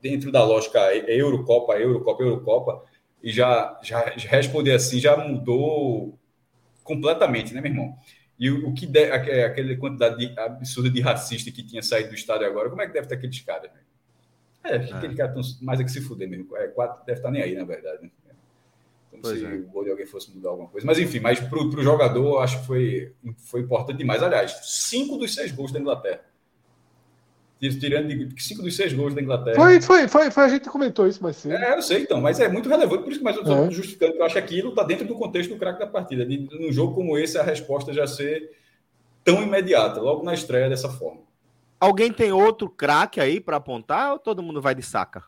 dentro 0.00 0.32
da 0.32 0.44
lógica 0.44 0.78
Eurocopa, 0.94 1.74
Eurocopa, 1.78 2.22
Eurocopa, 2.22 2.82
e 3.22 3.30
já, 3.32 3.78
já, 3.82 4.16
já 4.16 4.30
responder 4.30 4.72
assim 4.72 4.98
já 4.98 5.16
mudou 5.16 6.18
completamente, 6.84 7.54
né, 7.54 7.60
meu 7.60 7.70
irmão? 7.72 7.96
E 8.38 8.50
o, 8.50 8.68
o 8.68 8.74
que 8.74 8.86
de, 8.86 9.10
aque- 9.12 9.30
aquela 9.42 9.76
quantidade 9.76 10.16
de, 10.18 10.38
absurda 10.38 10.90
de 10.90 11.00
racista 11.00 11.50
que 11.50 11.62
tinha 11.62 11.82
saído 11.82 12.10
do 12.10 12.14
estádio 12.14 12.46
agora, 12.46 12.70
como 12.70 12.82
é 12.82 12.86
que 12.86 12.92
deve 12.92 13.06
estar 13.06 13.16
aqueles 13.16 13.40
caras? 13.40 13.70
Né? 13.72 13.80
É, 14.64 14.76
aquele 14.76 15.14
cara 15.16 15.32
tão, 15.32 15.42
mais 15.62 15.80
é 15.80 15.84
que 15.84 15.90
se 15.90 16.00
fuder 16.00 16.28
mesmo. 16.28 16.54
É, 16.56 16.68
quatro 16.68 17.04
deve 17.06 17.18
estar 17.18 17.30
nem 17.30 17.42
aí, 17.42 17.54
na 17.54 17.64
verdade. 17.64 18.02
Né? 18.04 18.10
Como 19.10 19.22
Pois 19.22 19.38
se 19.38 19.44
é. 19.44 19.48
o 19.48 19.66
gol 19.68 19.84
de 19.84 19.90
alguém 19.90 20.06
fosse 20.06 20.30
mudar 20.30 20.50
alguma 20.50 20.68
coisa. 20.68 20.86
Mas 20.86 20.98
enfim, 20.98 21.20
mas 21.20 21.40
para 21.40 21.58
o 21.58 21.82
jogador, 21.82 22.40
acho 22.40 22.60
que 22.60 22.66
foi, 22.66 23.14
foi 23.38 23.60
importante 23.62 23.98
demais. 23.98 24.22
Aliás, 24.22 24.52
cinco 24.62 25.16
dos 25.16 25.34
seis 25.34 25.52
gols 25.52 25.72
da 25.72 25.80
Inglaterra. 25.80 26.22
Tirando 27.60 28.08
de 28.08 28.42
cinco 28.42 28.62
dos 28.62 28.74
seis 28.74 28.92
gols 28.94 29.14
da 29.14 29.20
Inglaterra. 29.20 29.54
Foi, 29.56 29.80
foi, 29.82 30.08
foi, 30.08 30.30
foi, 30.30 30.44
a 30.44 30.48
gente 30.48 30.68
comentou 30.70 31.06
isso 31.06 31.22
mais 31.22 31.36
cedo. 31.36 31.54
É, 31.54 31.76
eu 31.76 31.82
sei, 31.82 32.02
então, 32.02 32.18
mas 32.20 32.40
é 32.40 32.48
muito 32.48 32.68
relevante, 32.70 33.02
por 33.02 33.10
isso 33.10 33.18
que 33.18 33.24
mais 33.24 33.36
eu 33.36 33.42
estou 33.42 33.66
É. 33.66 33.70
justificando, 33.70 34.12
que 34.14 34.18
eu 34.18 34.24
acho 34.24 34.32
que 34.34 34.38
aquilo 34.38 34.70
está 34.70 34.82
dentro 34.82 35.06
do 35.06 35.14
contexto 35.14 35.50
do 35.50 35.58
craque 35.58 35.78
da 35.78 35.86
partida. 35.86 36.24
De, 36.24 36.38
num 36.58 36.72
jogo 36.72 36.94
como 36.94 37.18
esse, 37.18 37.36
a 37.36 37.42
resposta 37.42 37.92
já 37.92 38.06
ser 38.06 38.50
tão 39.22 39.42
imediata, 39.42 40.00
logo 40.00 40.22
na 40.22 40.32
estreia 40.32 40.70
dessa 40.70 40.88
forma. 40.88 41.20
Alguém 41.78 42.10
tem 42.12 42.32
outro 42.32 42.68
craque 42.70 43.20
aí 43.20 43.40
pra 43.40 43.58
apontar 43.58 44.12
ou 44.12 44.18
todo 44.18 44.42
mundo 44.42 44.60
vai 44.62 44.74
de 44.74 44.82
saca? 44.82 45.22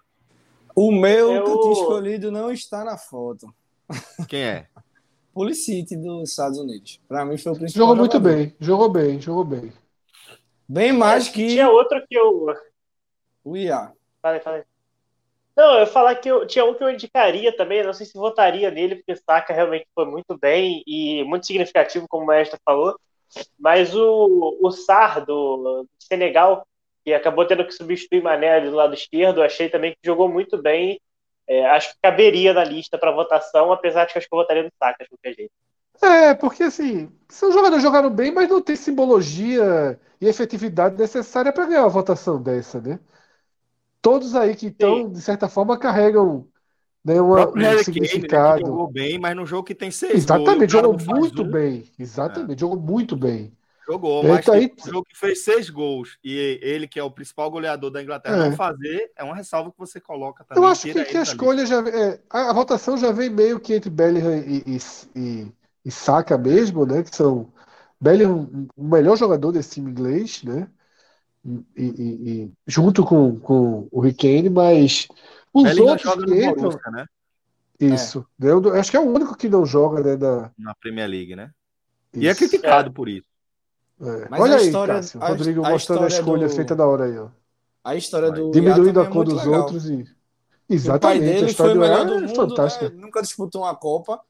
O 0.74 0.90
meu 0.90 1.32
Eu- 1.34 1.44
que 1.44 1.50
eu 1.50 1.60
tinha 1.60 1.72
escolhido 1.74 2.30
não 2.30 2.50
está 2.50 2.82
na 2.82 2.96
foto. 2.96 3.52
Quem 4.26 4.42
é? 4.42 4.66
Policite 5.34 5.96
dos 5.96 6.30
Estados 6.30 6.58
Unidos. 6.58 6.98
Para 7.08 7.24
mim 7.24 7.36
foi 7.38 7.52
o 7.52 7.56
principal. 7.56 7.80
Jogou 7.82 7.96
muito 7.96 8.12
jogador. 8.12 8.36
bem, 8.36 8.54
jogou 8.60 8.88
bem, 8.90 9.20
jogou 9.20 9.44
bem. 9.44 9.72
Bem 10.72 10.90
mais 10.90 11.28
que 11.28 11.48
Tinha 11.48 11.68
outro 11.68 12.02
que 12.08 12.14
eu. 12.14 12.46
o 13.44 13.54
IA. 13.54 13.92
Falei, 14.22 14.40
falei. 14.40 14.62
Não, 15.54 15.74
eu 15.74 15.80
ia 15.80 15.86
falar 15.86 16.14
que 16.14 16.30
eu 16.30 16.46
tinha 16.46 16.64
um 16.64 16.72
que 16.72 16.82
eu 16.82 16.90
indicaria 16.90 17.54
também, 17.54 17.82
não 17.82 17.92
sei 17.92 18.06
se 18.06 18.14
votaria 18.14 18.70
nele, 18.70 18.96
porque 18.96 19.12
o 19.12 19.16
Saka 19.16 19.52
realmente 19.52 19.86
foi 19.94 20.06
muito 20.06 20.34
bem 20.38 20.82
e 20.86 21.22
muito 21.24 21.46
significativo, 21.46 22.08
como 22.08 22.24
o 22.24 22.26
Maestro 22.26 22.58
falou. 22.64 22.98
Mas 23.58 23.94
o, 23.94 24.58
o 24.62 24.70
Sar 24.70 25.22
do, 25.26 25.82
do 25.82 25.88
Senegal, 25.98 26.66
que 27.04 27.12
acabou 27.12 27.46
tendo 27.46 27.66
que 27.66 27.72
substituir 27.72 28.22
Mané 28.22 28.54
ali 28.54 28.70
do 28.70 28.76
lado 28.76 28.94
esquerdo, 28.94 29.42
achei 29.42 29.68
também 29.68 29.92
que 29.92 29.98
jogou 30.02 30.26
muito 30.26 30.56
bem. 30.56 30.98
É, 31.46 31.66
acho 31.66 31.90
que 31.92 31.98
caberia 32.02 32.54
na 32.54 32.64
lista 32.64 32.96
para 32.96 33.10
votação, 33.10 33.70
apesar 33.72 34.06
de 34.06 34.14
que 34.14 34.18
acho 34.18 34.26
que 34.26 34.34
eu 34.34 34.38
votaria 34.38 34.62
no 34.62 34.72
Saka 34.78 35.04
de 35.04 35.10
qualquer 35.10 35.34
jeito. 35.34 35.52
É, 36.02 36.34
porque 36.34 36.64
assim, 36.64 37.10
são 37.28 37.52
jogadores 37.52 37.82
jogaram 37.82 38.10
bem, 38.10 38.32
mas 38.32 38.48
não 38.48 38.60
tem 38.60 38.74
simbologia 38.76 39.98
e 40.20 40.26
efetividade 40.26 40.96
necessária 40.96 41.52
para 41.52 41.66
ganhar 41.66 41.82
uma 41.82 41.88
votação 41.88 42.42
dessa, 42.42 42.80
né? 42.80 42.98
Todos 44.00 44.34
aí 44.34 44.56
que 44.56 44.66
estão, 44.66 45.10
de 45.10 45.20
certa 45.20 45.48
forma, 45.48 45.78
carregam 45.78 46.48
né, 47.04 47.20
uma- 47.20 47.48
um 47.56 47.56
Harry 47.56 47.84
Kane, 47.86 48.28
né, 48.28 48.38
significado. 48.38 48.62
jogou 48.64 48.90
bem, 48.90 49.18
mas 49.18 49.34
num 49.36 49.46
jogo 49.46 49.64
que 49.66 49.74
tem 49.74 49.90
seis 49.90 50.24
Exatamente, 50.24 50.70
gols, 50.70 50.72
jogou 50.72 50.96
muito 50.98 51.44
um, 51.44 51.44
bem. 51.44 51.90
Exatamente, 51.98 52.60
jogou 52.60 52.78
muito 52.80 53.16
bem. 53.16 53.56
Jogou, 53.88 54.22
É, 54.22 54.28
mas 54.28 54.44
tá 54.44 54.54
aí- 54.54 54.72
um 54.80 54.86
jogo 54.88 55.04
que 55.06 55.16
fez 55.18 55.42
seis 55.44 55.68
gols 55.68 56.16
e 56.22 56.58
ele, 56.62 56.86
que 56.86 57.00
é 57.00 57.02
o 57.02 57.10
principal 57.10 57.50
goleador 57.50 57.90
da 57.90 58.00
Inglaterra, 58.02 58.36
É. 58.36 58.38
não 58.38 58.50
fazer, 58.52 59.12
é 59.16 59.24
uma 59.24 59.34
ressalva 59.34 59.72
que 59.72 59.78
você 59.78 60.00
coloca 60.00 60.44
também. 60.44 60.62
Eu 60.62 60.64
acho 60.66 60.86
que, 60.88 61.04
que 61.04 61.16
a 61.16 61.22
escolha 61.22 61.64
já. 61.66 61.78
é, 61.88 62.20
a, 62.30 62.50
a 62.50 62.52
votação 62.52 62.96
já 62.98 63.10
vem 63.12 63.30
meio 63.30 63.58
que 63.60 63.74
entre 63.74 63.90
Bellingham 63.90 64.36
e, 64.38 64.62
e, 64.66 64.78
e, 65.16 65.52
e 65.84 65.90
Saka 65.90 66.36
mesmo, 66.38 66.84
né? 66.86 67.02
Que 67.02 67.14
são 67.14 67.52
Bellingham, 68.00 68.68
o 68.76 68.84
melhor 68.84 69.16
jogador 69.16 69.52
desse 69.52 69.70
time 69.74 69.90
inglês, 69.90 70.42
né? 70.42 70.68
E, 71.44 71.64
e- 71.76 72.30
e- 72.44 72.52
junto 72.66 73.04
com, 73.04 73.38
com 73.40 73.88
o 73.90 74.02
Kane, 74.14 74.48
mas 74.48 75.08
os 75.52 75.64
Bellingham 75.64 75.90
outros 75.90 76.10
joga 76.10 76.24
que 76.24 76.30
no 76.30 76.36
entram. 76.36 76.54
Borussia, 76.70 76.90
né? 76.92 77.06
Isso. 77.80 78.24
né, 78.38 78.50
eu 78.52 78.74
acho 78.74 78.90
que 78.92 78.96
é 78.96 79.00
o 79.00 79.12
único 79.12 79.36
que 79.36 79.48
não 79.48 79.66
joga, 79.66 80.02
né? 80.02 80.16
Da, 80.16 80.50
Na 80.56 80.72
Premier 80.74 81.08
League, 81.08 81.34
né? 81.34 81.50
E 82.14 82.28
é 82.28 82.30
isso. 82.30 82.38
criticado 82.38 82.92
por 82.92 83.08
isso. 83.08 83.26
É. 84.00 84.28
Mas 84.30 84.40
Olha 84.40 84.54
a 84.54 84.58
aí, 84.58 84.66
história- 84.66 84.94
Cássio, 84.94 85.22
a- 85.22 85.28
Rodrigo 85.28 85.64
a 85.64 85.70
mostrando 85.70 86.04
a 86.04 86.08
escolha 86.08 86.46
do- 86.48 86.54
feita 86.54 86.76
na 86.76 86.86
hora 86.86 87.04
aí, 87.06 87.18
ó. 87.18 87.28
A 87.84 87.96
história 87.96 88.30
do 88.30 88.52
Diminuindo 88.52 89.00
a 89.00 89.04
é 89.04 89.08
cor 89.08 89.24
dos 89.24 89.44
legal. 89.44 89.62
outros 89.62 89.88
e. 89.90 89.94
O 89.94 90.04
pai 90.04 90.76
Exatamente, 90.76 91.44
a 91.44 91.48
história 91.48 91.54
foi 91.56 91.74
do 91.74 91.80
melhor 91.80 92.06
do 92.06 92.14
é 92.14 92.20
mundo, 92.20 92.34
fantástica. 92.36 92.88
né? 92.88 92.96
Nunca 92.96 93.20
disputou 93.20 93.62
uma 93.62 93.74
Copa. 93.74 94.20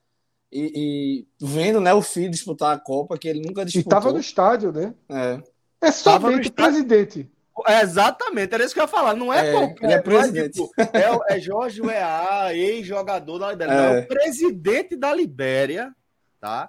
E, 0.53 1.25
e 1.41 1.47
vendo 1.47 1.81
né, 1.81 1.95
o 1.95 2.03
filho 2.03 2.31
disputar 2.31 2.77
a 2.77 2.79
Copa, 2.79 3.17
que 3.17 3.27
ele 3.27 3.41
nunca 3.41 3.63
E 3.63 3.65
disputou. 3.65 3.91
tava 3.91 4.13
no 4.13 4.21
estádio, 4.21 4.71
né? 4.73 4.95
É. 5.09 5.41
É 5.81 5.91
somente 5.91 6.51
presidente. 6.53 7.29
É, 7.67 7.81
exatamente, 7.83 8.55
era 8.55 8.65
isso 8.65 8.73
que 8.75 8.81
eu 8.81 8.85
ia 8.85 8.89
falar. 8.89 9.15
Não 9.15 9.33
é, 9.33 9.49
É, 9.49 9.53
qualquer, 9.53 9.85
ele 9.85 9.93
é 9.93 9.97
não 9.97 10.03
presidente. 10.03 10.53
tipo, 10.53 10.71
é, 10.79 11.37
é 11.37 11.41
Jorge 11.41 11.81
Weah, 11.83 12.55
ex-jogador 12.55 13.39
da 13.39 13.51
Libéria. 13.53 13.75
Não, 13.75 13.95
É. 13.95 13.99
é 13.99 14.03
o 14.03 14.07
presidente 14.09 14.97
da 14.97 15.15
Libéria, 15.15 15.93
tá? 16.41 16.69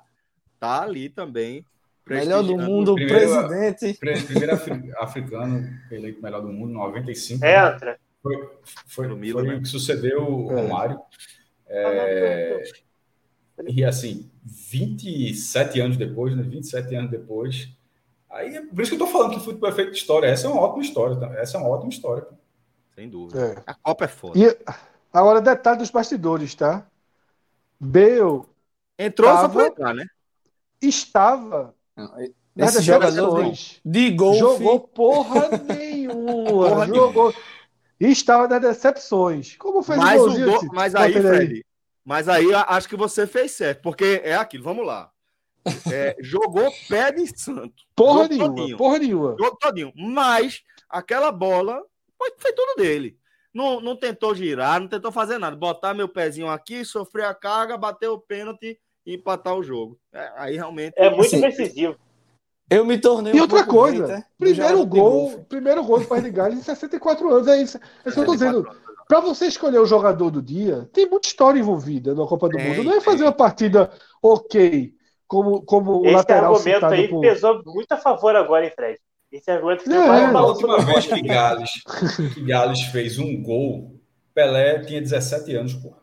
Tá 0.60 0.82
ali 0.82 1.10
também. 1.10 1.66
Melhor 2.08 2.44
do 2.44 2.58
mundo, 2.58 2.96
Primeiro- 2.96 3.48
presidente. 3.48 3.98
Pre- 4.00 4.22
Primeiro 4.24 4.54
afri- 4.56 4.92
africano 4.98 5.70
eleito 5.90 6.22
melhor 6.22 6.42
do 6.42 6.50
mundo, 6.50 6.74
95. 6.74 7.46
É, 7.46 7.52
né? 7.54 7.58
Antra. 7.70 8.00
Foi, 8.22 8.50
foi, 8.88 9.08
No 9.08 9.16
Milan, 9.16 9.42
foi 9.42 9.50
né? 9.54 9.56
o 9.56 9.62
que 9.62 9.68
sucedeu 9.70 10.22
o 10.22 10.52
É. 10.52 10.62
Romário. 10.62 11.00
É, 11.68 12.62
e 13.68 13.84
assim, 13.84 14.30
27 14.44 15.80
anos 15.80 15.98
depois, 15.98 16.36
né? 16.36 16.44
27 16.44 16.96
anos 16.96 17.12
depois. 17.12 17.70
Aí, 18.30 18.56
é 18.56 18.62
por 18.66 18.82
isso 18.82 18.90
que 18.92 18.96
eu 18.96 19.06
tô 19.06 19.08
falando 19.08 19.32
que 19.32 19.38
o 19.38 19.42
futebol 19.42 19.70
é 19.70 19.74
feito 19.74 19.92
de 19.92 19.98
história. 19.98 20.28
Essa 20.28 20.48
é 20.48 20.50
uma 20.50 20.62
ótima 20.62 20.84
história. 20.84 21.16
tá? 21.16 21.28
Essa 21.36 21.58
é 21.58 21.60
uma 21.62 21.70
ótima 21.70 21.90
história. 21.90 22.24
pô. 22.24 22.34
Sem 22.96 23.10
dúvida. 23.10 23.40
É. 23.58 23.64
A 23.66 23.74
Copa 23.76 24.06
é 24.06 24.08
foda. 24.08 24.38
E 24.40 24.58
agora, 25.12 25.40
detalhe 25.42 25.78
dos 25.80 25.90
bastidores, 25.92 26.54
tá? 26.56 26.86
Bale 27.80 28.42
Entrou 28.98 29.30
só 29.32 29.42
Tava- 29.42 29.54
pra 29.54 29.68
entrar, 29.68 29.94
né? 29.96 30.06
estava 30.82 31.74
nas 32.56 32.76
Esse 32.76 32.84
jogador 32.84 33.42
decepções. 33.44 33.82
de 33.84 34.12
golfe. 34.12 34.40
Jogou 34.40 34.80
porra 34.80 35.50
nenhuma. 35.68 36.44
Porra 36.46 36.86
jogou. 36.88 37.34
E 38.00 38.08
estava 38.12 38.48
nas 38.48 38.62
decepções. 38.62 39.56
Como 39.58 39.82
fez 39.82 39.98
Mas, 39.98 40.22
o 40.22 40.26
golzinho? 40.26 40.46
gol- 40.52 40.62
mas 40.74 40.94
aí, 40.96 41.14
Fred, 41.14 41.66
mas 42.06 42.28
aí 42.28 42.54
acho 42.54 42.90
que 42.90 42.96
você 42.96 43.26
fez 43.26 43.52
certo, 43.52 43.82
porque 43.82 44.22
é 44.24 44.36
aquilo, 44.36 44.64
vamos 44.64 44.86
lá. 44.86 45.10
É, 45.92 46.16
jogou 46.22 46.72
pé 46.90 47.12
de 47.12 47.28
santo. 47.40 47.84
Porra 47.96 48.28
nenhuma. 48.28 48.56
todinho. 48.56 48.78
Porra 48.78 49.00
nenhuma. 49.00 49.36
Jogo 49.40 49.58
todinho. 49.58 49.94
Mas 49.96 50.62
aquela 50.90 51.32
bola 51.32 51.82
foi, 52.18 52.32
foi 52.38 52.54
tudo 52.54 52.76
dele. 52.76 53.18
Não, 53.54 53.80
não 53.80 53.96
tentou 53.96 54.34
girar, 54.34 54.80
não 54.82 54.88
tentou 54.88 55.12
fazer 55.12 55.38
nada. 55.38 55.56
Botar 55.56 55.94
meu 55.94 56.10
pezinho 56.10 56.50
aqui, 56.50 56.84
sofrer 56.84 57.26
a 57.26 57.34
carga, 57.34 57.78
bater 57.78 58.08
o 58.08 58.20
pênalti 58.20 58.80
e 59.06 59.16
empatar 59.16 59.56
o 59.56 59.64
jogo. 59.64 60.00
É, 60.12 60.32
aí 60.36 60.56
realmente. 60.56 60.94
É 60.98 61.10
muito 61.10 61.28
Assim, 61.28 61.42
decisivo. 61.42 61.96
Eu 62.70 62.86
me 62.86 62.98
tornei 62.98 63.34
E 63.34 63.38
um 63.38 63.42
outra 63.42 63.64
pouco 63.64 63.72
coisa, 63.82 64.08
hater 64.08 64.20
do 64.20 64.26
primeiro 64.38 64.56
jogador 64.56 64.84
de 64.84 65.00
gol, 65.00 65.46
primeiro 65.48 65.84
gol 65.84 66.00
do 66.00 66.08
País 66.08 66.24
de 66.24 66.32
Gales 66.32 66.58
em 66.58 66.64
64 66.64 67.30
anos. 67.30 67.48
É 67.48 67.62
isso, 67.62 67.78
é 67.78 68.10
isso 68.10 68.14
que 68.16 68.20
eu 68.20 68.26
tô 68.26 68.32
dizendo. 68.34 68.68
Para 69.14 69.20
você 69.22 69.46
escolher 69.46 69.78
o 69.78 69.86
jogador 69.86 70.32
do 70.32 70.42
dia, 70.42 70.90
tem 70.92 71.08
muita 71.08 71.28
história 71.28 71.60
envolvida 71.60 72.16
na 72.16 72.26
Copa 72.26 72.50
do 72.50 72.58
Tem, 72.58 72.68
Mundo. 72.68 72.84
Não 72.84 72.94
é 72.94 73.00
fazer 73.00 73.18
tem. 73.20 73.28
uma 73.28 73.32
partida 73.32 73.92
ok, 74.24 74.92
como, 75.28 75.62
como 75.62 76.00
o 76.02 76.06
Esse 76.06 76.16
lateral 76.16 76.56
argumento 76.56 76.76
citado 76.76 76.96
aí 76.96 77.08
por... 77.08 77.22
pesou 77.22 77.62
muito 77.64 77.92
a 77.92 77.98
favor 77.98 78.36
agora, 78.36 78.66
hein, 78.66 78.72
Fred? 78.76 79.00
Esse 79.32 79.52
argumento 79.52 79.88
É, 79.92 80.08
mais 80.08 80.24
é. 80.24 80.36
A 80.36 80.42
última 80.42 80.80
vez 80.80 81.06
que 81.06 81.22
Gales, 81.22 81.70
que 82.34 82.42
Gales 82.42 82.82
fez 82.86 83.20
um 83.20 83.40
gol, 83.44 84.00
Pelé 84.34 84.80
tinha 84.80 85.00
17 85.00 85.56
anos, 85.58 85.76
porra. 85.76 85.98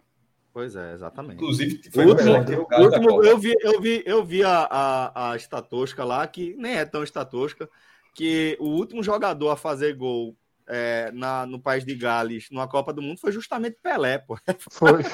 Pois 0.53 0.77
é, 0.77 0.93
exatamente. 0.95 1.35
Inclusive, 1.35 1.81
O 1.89 1.93
foi 1.93 2.07
o 2.07 2.09
último, 2.11 2.45
que 2.45 2.55
o 2.55 2.67
o 2.81 2.85
último- 2.85 3.25
eu 3.25 3.39
vi, 3.39 3.55
eu 3.61 3.81
vi, 3.81 4.03
eu 4.07 4.25
vi 4.25 4.45
a, 4.45 4.69
a, 4.71 5.31
a 5.33 5.37
estatosca 5.37 6.05
lá, 6.05 6.25
que 6.29 6.55
nem 6.57 6.75
é 6.77 6.85
tão 6.85 7.03
estatosca, 7.03 7.69
que 8.15 8.57
o 8.61 8.67
último 8.69 9.03
jogador 9.03 9.51
a 9.51 9.57
fazer 9.57 9.97
gol 9.97 10.37
é, 10.73 11.11
na, 11.13 11.45
no 11.47 11.61
país 11.61 11.85
de 11.85 11.95
Gales, 11.97 12.47
numa 12.51 12.69
Copa 12.69 12.93
do 12.93 13.03
Mundo, 13.03 13.19
foi 13.19 13.33
justamente 13.33 13.77
Pelé, 13.83 14.19
pô. 14.19 14.39
Foi. 14.71 15.01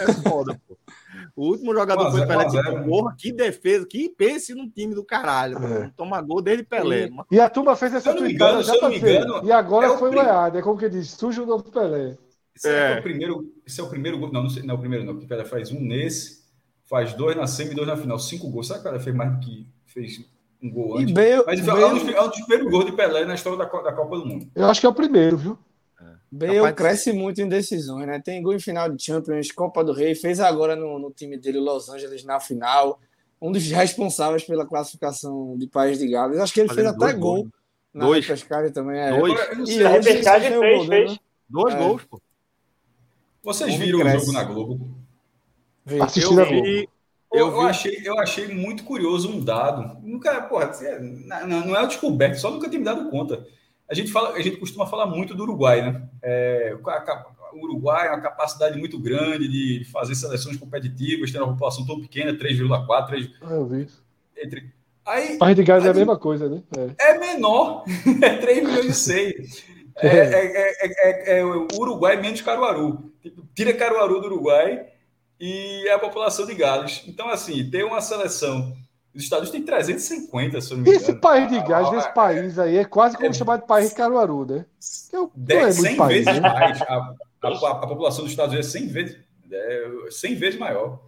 É 0.00 0.12
foda, 0.28 0.60
pô. 0.66 0.76
O 1.36 1.48
último 1.50 1.72
jogador 1.72 2.04
1 2.04 2.06
a 2.06 2.10
foi 2.10 2.20
0, 2.20 2.28
Pelé. 2.28 2.44
1 2.44 2.46
a 2.46 2.50
0, 2.50 2.62
Tipo, 2.74 2.84
porra, 2.88 3.14
que 3.18 3.32
defesa, 3.32 3.86
que 3.86 4.08
pense 4.08 4.54
num 4.54 4.68
time 4.68 4.94
do 4.94 5.04
caralho. 5.04 5.58
pô. 5.60 5.66
É. 5.66 5.90
Toma 5.96 6.20
gol 6.20 6.42
desde 6.42 6.64
Pelé. 6.64 7.06
E- 7.30 7.36
E 7.36 7.40
a 7.40 7.48
turma 7.48 7.76
fez 7.76 7.94
essa 7.94 8.12
tweetada 8.14 8.62
já 8.62 8.72
dizer, 8.88 9.20
engano, 9.22 9.46
E 9.46 9.52
agora 9.52 9.86
é 9.86 9.90
o 9.90 9.98
foi 9.98 10.10
prim- 10.10 10.20
o 10.20 10.22
EAD, 10.24 10.58
é 10.58 10.62
como 10.62 10.78
que 10.78 10.88
diz, 10.88 11.10
suja 11.10 11.42
o 11.42 11.46
novo 11.46 11.70
Pelé. 11.70 12.16
Esse 12.54 12.68
é. 12.68 12.92
É. 12.96 12.98
o 12.98 13.02
primeiro, 13.02 13.52
esse 13.66 13.80
é 13.80 13.84
o 13.84 13.88
primeiro 13.88 14.18
gol. 14.18 14.32
Não, 14.32 14.42
não, 14.42 14.50
sei, 14.50 14.62
não 14.62 14.74
é 14.74 14.76
o 14.76 14.80
primeiro, 14.80 15.04
não. 15.04 15.12
Porque 15.14 15.26
o 15.26 15.28
Pelé 15.28 15.44
faz 15.44 15.70
um 15.70 15.80
nesse, 15.80 16.42
faz 16.84 17.14
dois 17.14 17.36
na 17.36 17.46
semi 17.46 17.70
e 17.70 17.74
dois 17.74 17.86
na 17.88 17.96
final. 17.96 18.18
Cinco 18.18 18.50
gols. 18.50 18.66
Será 18.66 18.80
que 18.80 18.86
o 18.86 18.90
Pelé 18.90 19.02
fez 19.02 19.16
mais 19.16 19.32
do 19.32 19.40
que 19.40 19.66
fez 19.86 20.18
um 20.62 20.70
gol 20.70 21.00
E 21.00 21.02
antes? 21.02 21.14
Bale, 21.14 21.42
Mas 21.46 21.58
é 21.58 21.62
um, 21.62 21.66
Bale, 21.76 22.00
dos, 22.00 22.14
é 22.14 22.20
um 22.22 22.28
dos 22.28 22.40
primeiros 22.40 22.70
gols 22.70 22.86
de 22.86 22.92
Pelé 22.92 23.24
na 23.24 23.34
história 23.34 23.58
da, 23.58 23.64
da 23.64 23.92
Copa 23.92 24.18
do 24.18 24.26
Mundo. 24.26 24.46
Eu 24.54 24.66
acho 24.66 24.80
que 24.80 24.86
é 24.86 24.88
o 24.88 24.94
primeiro, 24.94 25.36
viu? 25.36 25.58
Bale 26.30 26.54
Capaz 26.56 26.70
de 26.72 26.76
cresce 26.76 27.12
muito 27.12 27.42
em 27.42 27.48
decisões, 27.48 28.06
né? 28.06 28.18
Tem 28.18 28.42
gol 28.42 28.54
em 28.54 28.58
final 28.58 28.88
de 28.88 29.02
Champions, 29.04 29.50
Copa 29.52 29.84
do 29.84 29.92
Rei, 29.92 30.14
fez 30.14 30.40
agora 30.40 30.74
no, 30.74 30.98
no 30.98 31.10
time 31.10 31.36
dele, 31.36 31.58
Los 31.60 31.88
Angeles, 31.90 32.24
na 32.24 32.40
final. 32.40 32.98
Um 33.40 33.52
dos 33.52 33.66
responsáveis 33.70 34.42
pela 34.44 34.64
classificação 34.66 35.56
de 35.58 35.66
País 35.66 35.98
de 35.98 36.08
Gales. 36.08 36.38
Acho 36.38 36.54
que 36.54 36.60
ele 36.60 36.68
Fazendo 36.68 36.84
fez 36.84 36.96
até 36.96 37.06
dois 37.06 37.18
gol 37.18 37.34
gols. 37.36 37.48
na 37.92 38.06
Dois. 38.06 38.24
repescagem 38.26 38.72
também. 38.72 38.98
É. 38.98 39.18
Dois. 39.18 39.68
E 39.68 39.82
repescagem 39.82 40.56
o 40.56 40.60
fez, 40.60 40.78
gol 40.78 40.86
fez. 40.86 41.10
né? 41.12 41.18
Dois 41.50 41.74
É. 41.74 41.78
gols, 41.78 42.04
pô. 42.04 42.20
Vocês 43.42 43.74
viram 43.74 43.98
o 43.98 44.08
jogo 44.08 44.32
na 44.32 44.44
Globo? 44.44 44.90
Vê. 45.84 46.00
Assistindo 46.00 46.40
a 46.40 46.44
Eu 46.44 46.48
Globo. 46.48 46.62
vi. 46.64 46.88
Eu, 47.32 47.48
Eu 47.48 47.60
achei, 47.62 48.00
eu 48.04 48.18
achei 48.18 48.48
muito 48.48 48.84
curioso 48.84 49.30
um 49.30 49.42
dado. 49.42 49.98
Nunca, 50.02 50.40
porra, 50.42 50.70
é- 50.82 50.98
não, 51.00 51.66
não 51.66 51.76
é 51.76 51.82
o 51.82 51.86
descoberto, 51.86 52.36
só 52.38 52.50
nunca 52.50 52.68
tinha 52.68 52.78
me 52.78 52.84
dado 52.84 53.08
conta. 53.10 53.46
A 53.88 53.94
gente, 53.94 54.10
fala, 54.10 54.30
a 54.30 54.40
gente 54.40 54.56
costuma 54.56 54.86
falar 54.86 55.06
muito 55.06 55.34
do 55.34 55.42
Uruguai, 55.42 55.82
né? 55.82 56.02
É, 56.22 56.74
o 57.52 57.64
Uruguai 57.64 58.08
é 58.08 58.10
uma 58.10 58.20
capacidade 58.20 58.78
muito 58.78 58.98
grande 58.98 59.48
de 59.48 59.84
fazer 59.90 60.14
seleções 60.14 60.56
competitivas, 60.56 61.30
tem 61.30 61.40
uma 61.40 61.52
população 61.52 61.86
tão 61.86 62.00
pequena, 62.00 62.32
3,4, 62.32 63.06
3, 63.06 63.30
Ah, 63.42 63.54
eu 63.54 63.66
vi. 63.66 63.86
entre. 64.36 64.72
Aí 65.04 65.36
País 65.36 65.56
de 65.56 65.64
Gales 65.64 65.84
é 65.84 65.90
a 65.90 65.94
mesma 65.94 66.16
coisa, 66.16 66.48
né? 66.48 66.62
É. 66.98 67.10
é 67.10 67.18
menor, 67.18 67.84
é 68.22 68.36
3 68.36 68.62
milhões 68.66 68.86
e 68.86 68.94
6. 68.94 69.64
É, 69.96 70.06
é, 70.06 70.46
é, 70.46 71.34
é, 71.36 71.38
é 71.40 71.44
o 71.44 71.66
Uruguai 71.76 72.16
menos 72.20 72.40
Caruaru. 72.40 73.12
Tipo, 73.20 73.42
tira 73.54 73.74
Caruaru 73.74 74.20
do 74.20 74.26
Uruguai 74.26 74.86
e 75.44 75.88
é 75.88 75.92
a 75.92 75.98
população 75.98 76.46
de 76.46 76.54
Gales. 76.54 77.02
Então, 77.06 77.28
assim, 77.28 77.68
tem 77.68 77.82
uma 77.82 78.00
seleção. 78.00 78.76
Os 79.12 79.24
Estados 79.24 79.50
Unidos 79.50 79.66
tem 79.66 79.74
350, 79.74 80.60
se 80.60 80.70
eu 80.72 80.76
não 80.78 80.84
me 80.84 80.90
Esse 80.90 81.04
engano. 81.06 81.20
país 81.20 81.48
de 81.50 81.60
Gales, 81.62 81.88
Ah, 81.92 81.98
esse 81.98 82.14
país 82.14 82.58
aí, 82.60 82.76
é 82.78 82.84
quase 82.84 83.16
como 83.16 83.28
é- 83.28 83.32
chamar 83.32 83.56
de 83.58 83.66
país 83.66 83.88
de 83.90 83.96
Caruaru, 83.96 84.46
né? 84.46 84.64
Que 85.10 85.16
é 85.16 85.18
o- 85.18 85.22
não 85.24 85.28
é 85.28 85.30
Dez, 85.34 85.76
muito 85.76 85.88
100 85.88 85.96
país, 85.96 86.24
vezes 86.24 86.40
né? 86.40 86.48
mais. 86.48 86.80
A, 86.82 87.14
a, 87.42 87.48
a 87.72 87.86
população 87.88 88.22
dos 88.22 88.30
Estados 88.32 88.52
Unidos 88.54 88.74
é 88.74 88.78
100 88.78 88.86
vezes, 88.88 89.16
é 89.50 89.90
100 90.10 90.34
vezes 90.36 90.58
maior. 90.60 91.00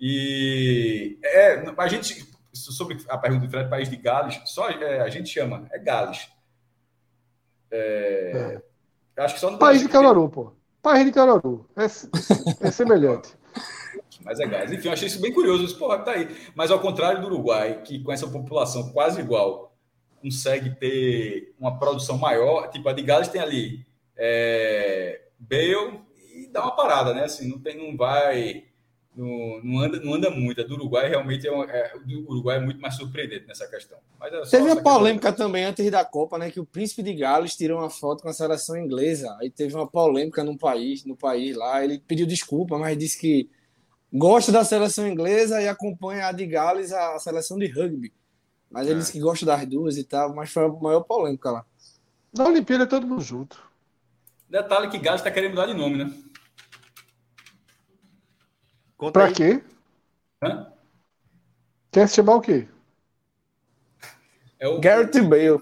E 0.00 1.18
é, 1.24 1.64
a 1.76 1.88
gente, 1.88 2.26
sobre 2.52 2.98
a 3.08 3.16
pergunta 3.16 3.46
do 3.46 3.50
Fred, 3.50 3.70
país 3.70 3.88
de 3.88 3.96
Gales, 3.96 4.40
só 4.44 4.68
é, 4.68 5.00
a 5.00 5.08
gente 5.08 5.30
chama, 5.30 5.66
é 5.72 5.78
Gales. 5.78 6.28
É, 7.70 8.60
Acho 9.16 9.34
que 9.34 9.40
só 9.40 9.50
no 9.50 9.58
País 9.58 9.80
de 9.80 9.88
Caruaru, 9.88 10.28
pô. 10.28 10.52
País 10.82 11.04
de 11.04 11.12
Caruaru. 11.12 11.66
É, 11.76 11.84
é 12.66 12.70
semelhante. 12.70 13.37
Mas 14.24 14.40
é 14.40 14.46
Gales. 14.46 14.72
Enfim, 14.72 14.88
eu 14.88 14.92
achei 14.92 15.08
isso 15.08 15.20
bem 15.20 15.32
curioso. 15.32 15.64
Disse, 15.64 15.78
Porra, 15.78 15.98
tá 16.00 16.12
aí. 16.12 16.28
Mas 16.54 16.70
ao 16.70 16.80
contrário 16.80 17.20
do 17.20 17.28
Uruguai, 17.28 17.82
que 17.82 18.00
com 18.00 18.12
essa 18.12 18.26
população 18.26 18.90
quase 18.92 19.20
igual, 19.20 19.76
consegue 20.20 20.70
ter 20.70 21.54
uma 21.58 21.78
produção 21.78 22.18
maior, 22.18 22.68
tipo 22.70 22.88
a 22.88 22.92
de 22.92 23.02
Gales 23.02 23.28
tem 23.28 23.40
ali 23.40 23.86
é, 24.16 25.22
Bale 25.38 26.00
e 26.34 26.48
dá 26.52 26.62
uma 26.62 26.74
parada, 26.74 27.14
né? 27.14 27.24
Assim, 27.24 27.48
não 27.48 27.58
tem, 27.60 27.76
não 27.76 27.96
vai, 27.96 28.64
não, 29.18 29.60
não 29.64 29.80
anda, 29.80 30.00
não 30.00 30.14
anda 30.14 30.30
muito. 30.30 30.60
A 30.60 30.64
do 30.64 30.74
Uruguai 30.74 31.08
realmente 31.08 31.46
é, 31.46 31.50
uma, 31.50 31.64
é 31.64 31.94
o 31.96 31.98
do 32.00 32.30
Uruguai 32.30 32.56
é 32.56 32.60
muito 32.60 32.80
mais 32.80 32.94
surpreendente 32.94 33.46
nessa 33.46 33.66
questão. 33.66 33.98
Mas 34.18 34.32
é 34.32 34.40
Teve 34.42 34.62
uma 34.64 34.76
questão. 34.76 34.82
polêmica 34.94 35.32
também 35.32 35.64
antes 35.64 35.90
da 35.90 36.04
Copa, 36.04 36.38
né? 36.38 36.50
Que 36.50 36.60
o 36.60 36.64
príncipe 36.64 37.02
de 37.02 37.12
Gales 37.14 37.56
tirou 37.56 37.80
uma 37.80 37.90
foto 37.90 38.22
com 38.22 38.28
a 38.28 38.32
seleção 38.32 38.76
inglesa. 38.76 39.36
Aí 39.40 39.50
teve 39.50 39.74
uma 39.74 39.86
polêmica 39.86 40.42
no 40.44 40.56
país, 40.56 41.04
no 41.04 41.16
país 41.16 41.56
lá. 41.56 41.82
Ele 41.84 41.98
pediu 41.98 42.26
desculpa, 42.26 42.78
mas 42.78 42.96
disse 42.96 43.18
que 43.18 43.50
gosta 44.12 44.50
da 44.52 44.64
seleção 44.64 45.06
inglesa 45.06 45.60
e 45.60 45.68
acompanha 45.68 46.26
a 46.28 46.32
de 46.32 46.46
Gales, 46.46 46.92
a 46.92 47.18
seleção 47.18 47.58
de 47.58 47.66
rugby. 47.66 48.12
Mas 48.70 48.86
ele 48.86 48.96
É. 48.96 48.98
disse 49.00 49.12
que 49.12 49.20
gosta 49.20 49.44
das 49.44 49.66
duas 49.66 49.96
e 49.96 50.04
tal, 50.04 50.34
mas 50.34 50.50
foi 50.50 50.64
a 50.64 50.68
maior 50.68 51.00
polêmica 51.00 51.50
lá. 51.50 51.64
Na 52.32 52.46
Olimpíada 52.46 52.84
é 52.84 52.86
todo 52.86 53.06
mundo 53.06 53.22
junto. 53.22 53.58
Detalhe 54.48 54.88
que 54.88 54.98
Gales 54.98 55.20
está 55.20 55.30
querendo 55.30 55.50
mudar 55.50 55.66
de 55.66 55.74
nome, 55.74 55.96
né? 55.98 56.10
Conta 58.98 59.12
Pra 59.20 59.28
aí. 59.28 59.32
quê? 59.34 59.62
Hã? 60.42 60.70
Quer 61.90 62.06
se 62.08 62.16
chamar 62.16 62.34
o 62.34 62.40
quê? 62.42 62.68
É 64.58 64.66
o 64.68 64.78
Garrett 64.80 65.18
Bale. 65.22 65.46
É 65.46 65.52
o 65.54 65.60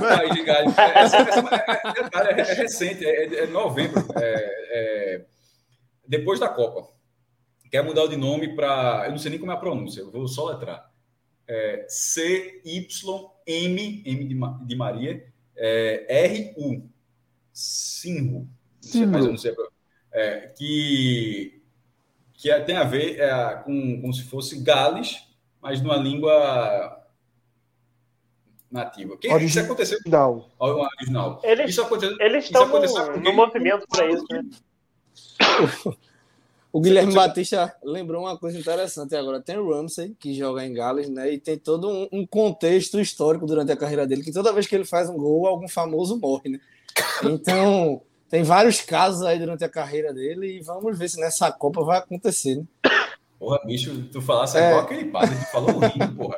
país 0.00 0.34
de 0.34 0.42
Gales. 0.44 0.76
É, 0.78 0.82
é- 0.82 2.32
é- 2.32 2.38
é- 2.38 2.40
é 2.40 2.54
recente, 2.54 3.04
é, 3.04 3.42
é 3.42 3.46
novembro, 3.46 4.00
é- 4.16 4.54
é 4.70 5.24
depois 6.08 6.40
da 6.40 6.48
Copa. 6.48 6.90
Quer 7.70 7.82
mudar 7.84 8.06
de 8.06 8.16
nome 8.16 8.54
para. 8.56 9.02
Eu 9.06 9.10
não 9.10 9.18
sei 9.18 9.30
nem 9.30 9.38
como 9.38 9.52
é 9.52 9.54
a 9.54 9.58
pronúncia, 9.58 10.00
eu 10.00 10.10
vou 10.10 10.26
só 10.26 10.48
letrar. 10.50 10.90
É, 11.46 11.84
C-Y-M, 11.88 14.02
M 14.06 14.24
de, 14.26 14.34
Ma- 14.34 14.58
de 14.64 14.74
Maria, 14.76 15.26
é, 15.56 16.06
R-U. 16.26 16.88
Sinro. 17.52 18.48
Não 18.82 18.90
sei, 18.90 19.04
mas 19.06 19.24
eu 19.26 19.30
não 19.32 19.38
sei. 19.38 19.54
É, 20.12 20.48
que 20.56 21.53
que 22.44 22.50
é- 22.50 22.60
tem 22.60 22.76
a 22.76 22.84
ver 22.84 23.18
é, 23.18 23.54
com 23.64 24.02
como 24.02 24.12
se 24.12 24.22
fosse 24.24 24.60
Gales, 24.60 25.16
mas 25.62 25.80
numa 25.80 25.96
língua 25.96 27.02
nativa. 28.70 29.16
Que, 29.16 29.28
isso 29.38 29.60
aconteceu 29.60 29.98
original. 30.58 31.40
Eles, 31.42 31.70
Isso 31.70 31.80
aconteceu. 31.80 32.14
eles 32.20 32.44
isso 32.44 32.52
estão 32.52 32.64
aconteceu 32.64 33.12
no, 33.12 33.22
no 33.22 33.32
movimento 33.32 33.86
para 33.88 34.10
isso, 34.10 34.26
né? 34.30 34.44
O 36.70 36.80
Guilherme 36.82 37.14
Batista 37.14 37.74
lembrou 37.82 38.24
uma 38.24 38.36
coisa 38.36 38.58
interessante 38.58 39.16
agora. 39.16 39.40
Tem 39.40 39.56
o 39.56 39.70
Ramsey, 39.70 40.14
que 40.18 40.34
joga 40.34 40.66
em 40.66 40.74
Gales, 40.74 41.08
né? 41.08 41.32
E 41.32 41.38
tem 41.38 41.56
todo 41.56 41.88
um, 41.88 42.08
um 42.12 42.26
contexto 42.26 43.00
histórico 43.00 43.46
durante 43.46 43.72
a 43.72 43.76
carreira 43.76 44.06
dele, 44.06 44.22
que 44.22 44.32
toda 44.32 44.52
vez 44.52 44.66
que 44.66 44.74
ele 44.74 44.84
faz 44.84 45.08
um 45.08 45.16
gol, 45.16 45.46
algum 45.46 45.68
famoso 45.68 46.18
morre, 46.18 46.50
né? 46.50 46.60
Então, 47.24 48.02
tem 48.34 48.42
vários 48.42 48.80
casos 48.80 49.22
aí 49.22 49.38
durante 49.38 49.62
a 49.62 49.68
carreira 49.68 50.12
dele 50.12 50.58
e 50.58 50.60
vamos 50.60 50.98
ver 50.98 51.08
se 51.08 51.20
nessa 51.20 51.52
Copa 51.52 51.84
vai 51.84 51.98
acontecer, 51.98 52.56
né? 52.56 52.64
Porra, 53.38 53.60
bicho, 53.64 54.08
tu 54.10 54.20
falasse 54.20 54.58
É. 54.58 54.70
igual 54.70 54.80
aquele 54.82 55.04
padre 55.04 55.36
que 55.36 55.44
falou 55.52 55.78
rindo, 55.78 56.12
porra. 56.16 56.36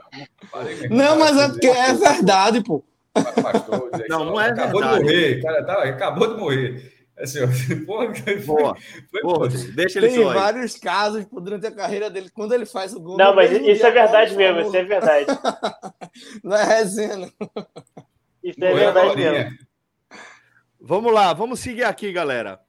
Mesmo. 0.63 0.95
Não, 0.95 1.19
mas 1.19 1.39
é 1.39 1.49
porque 1.49 1.69
é 1.69 1.95
verdade, 1.95 2.63
pô. 2.63 2.85
pastor. 3.15 3.89
Não, 4.11 4.27
não 4.27 4.39
é 4.39 4.51
Acabou 4.51 4.83
verdade. 4.83 5.05
de 5.07 5.11
morrer, 5.11 5.43
cara, 5.43 5.65
tá, 5.65 5.83
acabou 5.85 6.35
de 6.35 6.39
morrer. 6.41 6.93
Assim, 7.19 7.39
ó, 7.43 7.47
porra, 7.87 8.15
foi- 8.15 9.23
Boa, 9.23 9.39
Rodrigo. 9.39 9.73
Deixa 9.73 9.99
ele 9.99 10.09
Tem 10.09 10.17
só 10.23 10.29
aí. 10.29 10.35
vários 10.35 10.77
casos 10.77 11.25
pô, 11.25 11.41
durante 11.41 11.67
a 11.67 11.71
carreira 11.71 12.11
dele, 12.11 12.29
quando 12.29 12.53
ele 12.53 12.67
faz 12.67 12.93
o 12.95 13.01
gol. 13.01 13.17
Não, 13.17 13.35
mas 13.35 13.51
mesmo 13.51 13.71
isso 13.71 13.87
é 13.87 13.91
verdade 13.91 14.37
mesmo, 14.37 14.61
isso 14.61 14.77
é 14.77 14.85
verdade. 14.85 15.25
Não 16.45 16.55
é 16.55 16.63
resenha, 16.65 17.17
não. 17.17 17.31
Isso 18.45 18.63
é 18.63 18.71
morreu 18.71 18.93
verdade 18.93 19.17
mesmo. 19.17 19.59
Vamos 20.89 21.13
lá, 21.13 21.33
vamos 21.33 21.59
seguir 21.59 21.83
aqui, 21.83 22.13
galera. 22.13 22.61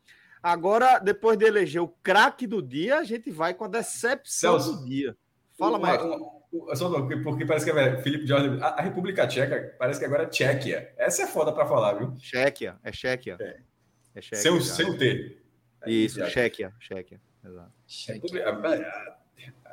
Agora, 0.41 0.97
depois 0.97 1.37
de 1.37 1.45
eleger 1.45 1.83
o 1.83 1.87
craque 1.87 2.47
do 2.47 2.63
dia, 2.63 2.97
a 2.97 3.03
gente 3.03 3.29
vai 3.29 3.53
com 3.53 3.63
a 3.65 3.67
decepção 3.67 4.57
do 4.57 4.85
dia. 4.85 5.15
Fala, 5.55 5.77
só 6.73 6.89
porque, 6.89 7.45
parece 7.45 7.63
que 7.63 7.77
é 7.77 8.01
Felipe 8.01 8.25
Jorge. 8.25 8.57
A, 8.59 8.81
República 8.81 9.27
Tcheca 9.27 9.75
parece 9.77 9.99
que 9.99 10.05
agora 10.05 10.23
é 10.23 10.25
Tchequia. 10.25 10.91
Essa 10.97 11.23
é 11.23 11.27
foda 11.27 11.51
pra 11.51 11.67
falar, 11.67 11.93
viu? 11.93 12.15
Chequia, 12.19 12.75
é 12.83 12.91
Chequia. 12.91 13.37
É. 13.39 13.57
É 14.15 14.21
Chequia. 14.21 14.41
Sem 14.41 14.51
o, 14.51 14.59
já. 14.59 14.73
sem 14.73 14.89
o 14.89 14.97
T. 14.97 15.37
Isso, 15.85 16.23
É, 16.23 16.29
Chequia, 16.29 16.73
Chequia. 16.79 17.21
Exato. 17.45 17.71
República- 18.07 18.49
a, 18.49 19.17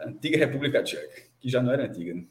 a 0.04 0.08
antiga 0.08 0.36
República 0.36 0.82
Tcheca, 0.82 1.22
que 1.40 1.48
já 1.48 1.62
não 1.62 1.72
era 1.72 1.84
antiga, 1.84 2.12
né? 2.12 2.24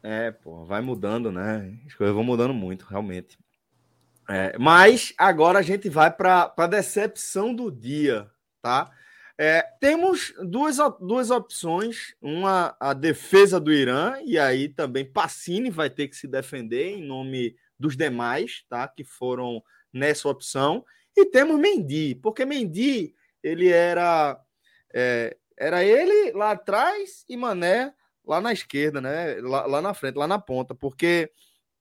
É, 0.00 0.30
pô, 0.30 0.64
vai 0.64 0.80
mudando, 0.80 1.32
né? 1.32 1.76
As 1.86 1.94
coisas 1.94 2.14
vão 2.14 2.22
mudando 2.22 2.54
muito, 2.54 2.84
realmente. 2.86 3.36
É, 4.30 4.58
mas 4.58 5.14
agora 5.16 5.58
a 5.58 5.62
gente 5.62 5.88
vai 5.88 6.10
para 6.10 6.52
a 6.54 6.66
decepção 6.66 7.54
do 7.54 7.70
dia, 7.70 8.30
tá? 8.60 8.90
É, 9.38 9.62
temos 9.80 10.34
duas, 10.42 10.76
duas 11.00 11.30
opções: 11.30 12.14
uma 12.20 12.76
a 12.78 12.92
defesa 12.92 13.58
do 13.58 13.72
Irã, 13.72 14.16
e 14.24 14.38
aí 14.38 14.68
também 14.68 15.10
Pacini 15.10 15.70
vai 15.70 15.88
ter 15.88 16.08
que 16.08 16.16
se 16.16 16.26
defender 16.26 16.96
em 16.96 17.02
nome 17.02 17.56
dos 17.78 17.96
demais, 17.96 18.64
tá? 18.68 18.86
Que 18.86 19.04
foram 19.04 19.62
nessa 19.92 20.28
opção. 20.28 20.84
E 21.16 21.24
temos 21.24 21.58
Mendy, 21.58 22.16
porque 22.16 22.44
Mendy 22.44 23.14
ele 23.42 23.68
era 23.68 24.38
é, 24.92 25.36
era 25.56 25.84
ele 25.84 26.32
lá 26.32 26.50
atrás 26.52 27.24
e 27.28 27.36
Mané 27.36 27.94
lá 28.26 28.40
na 28.40 28.52
esquerda, 28.52 29.00
né? 29.00 29.36
Lá, 29.40 29.66
lá 29.66 29.80
na 29.80 29.94
frente, 29.94 30.16
lá 30.16 30.26
na 30.26 30.38
ponta, 30.38 30.74
porque 30.74 31.30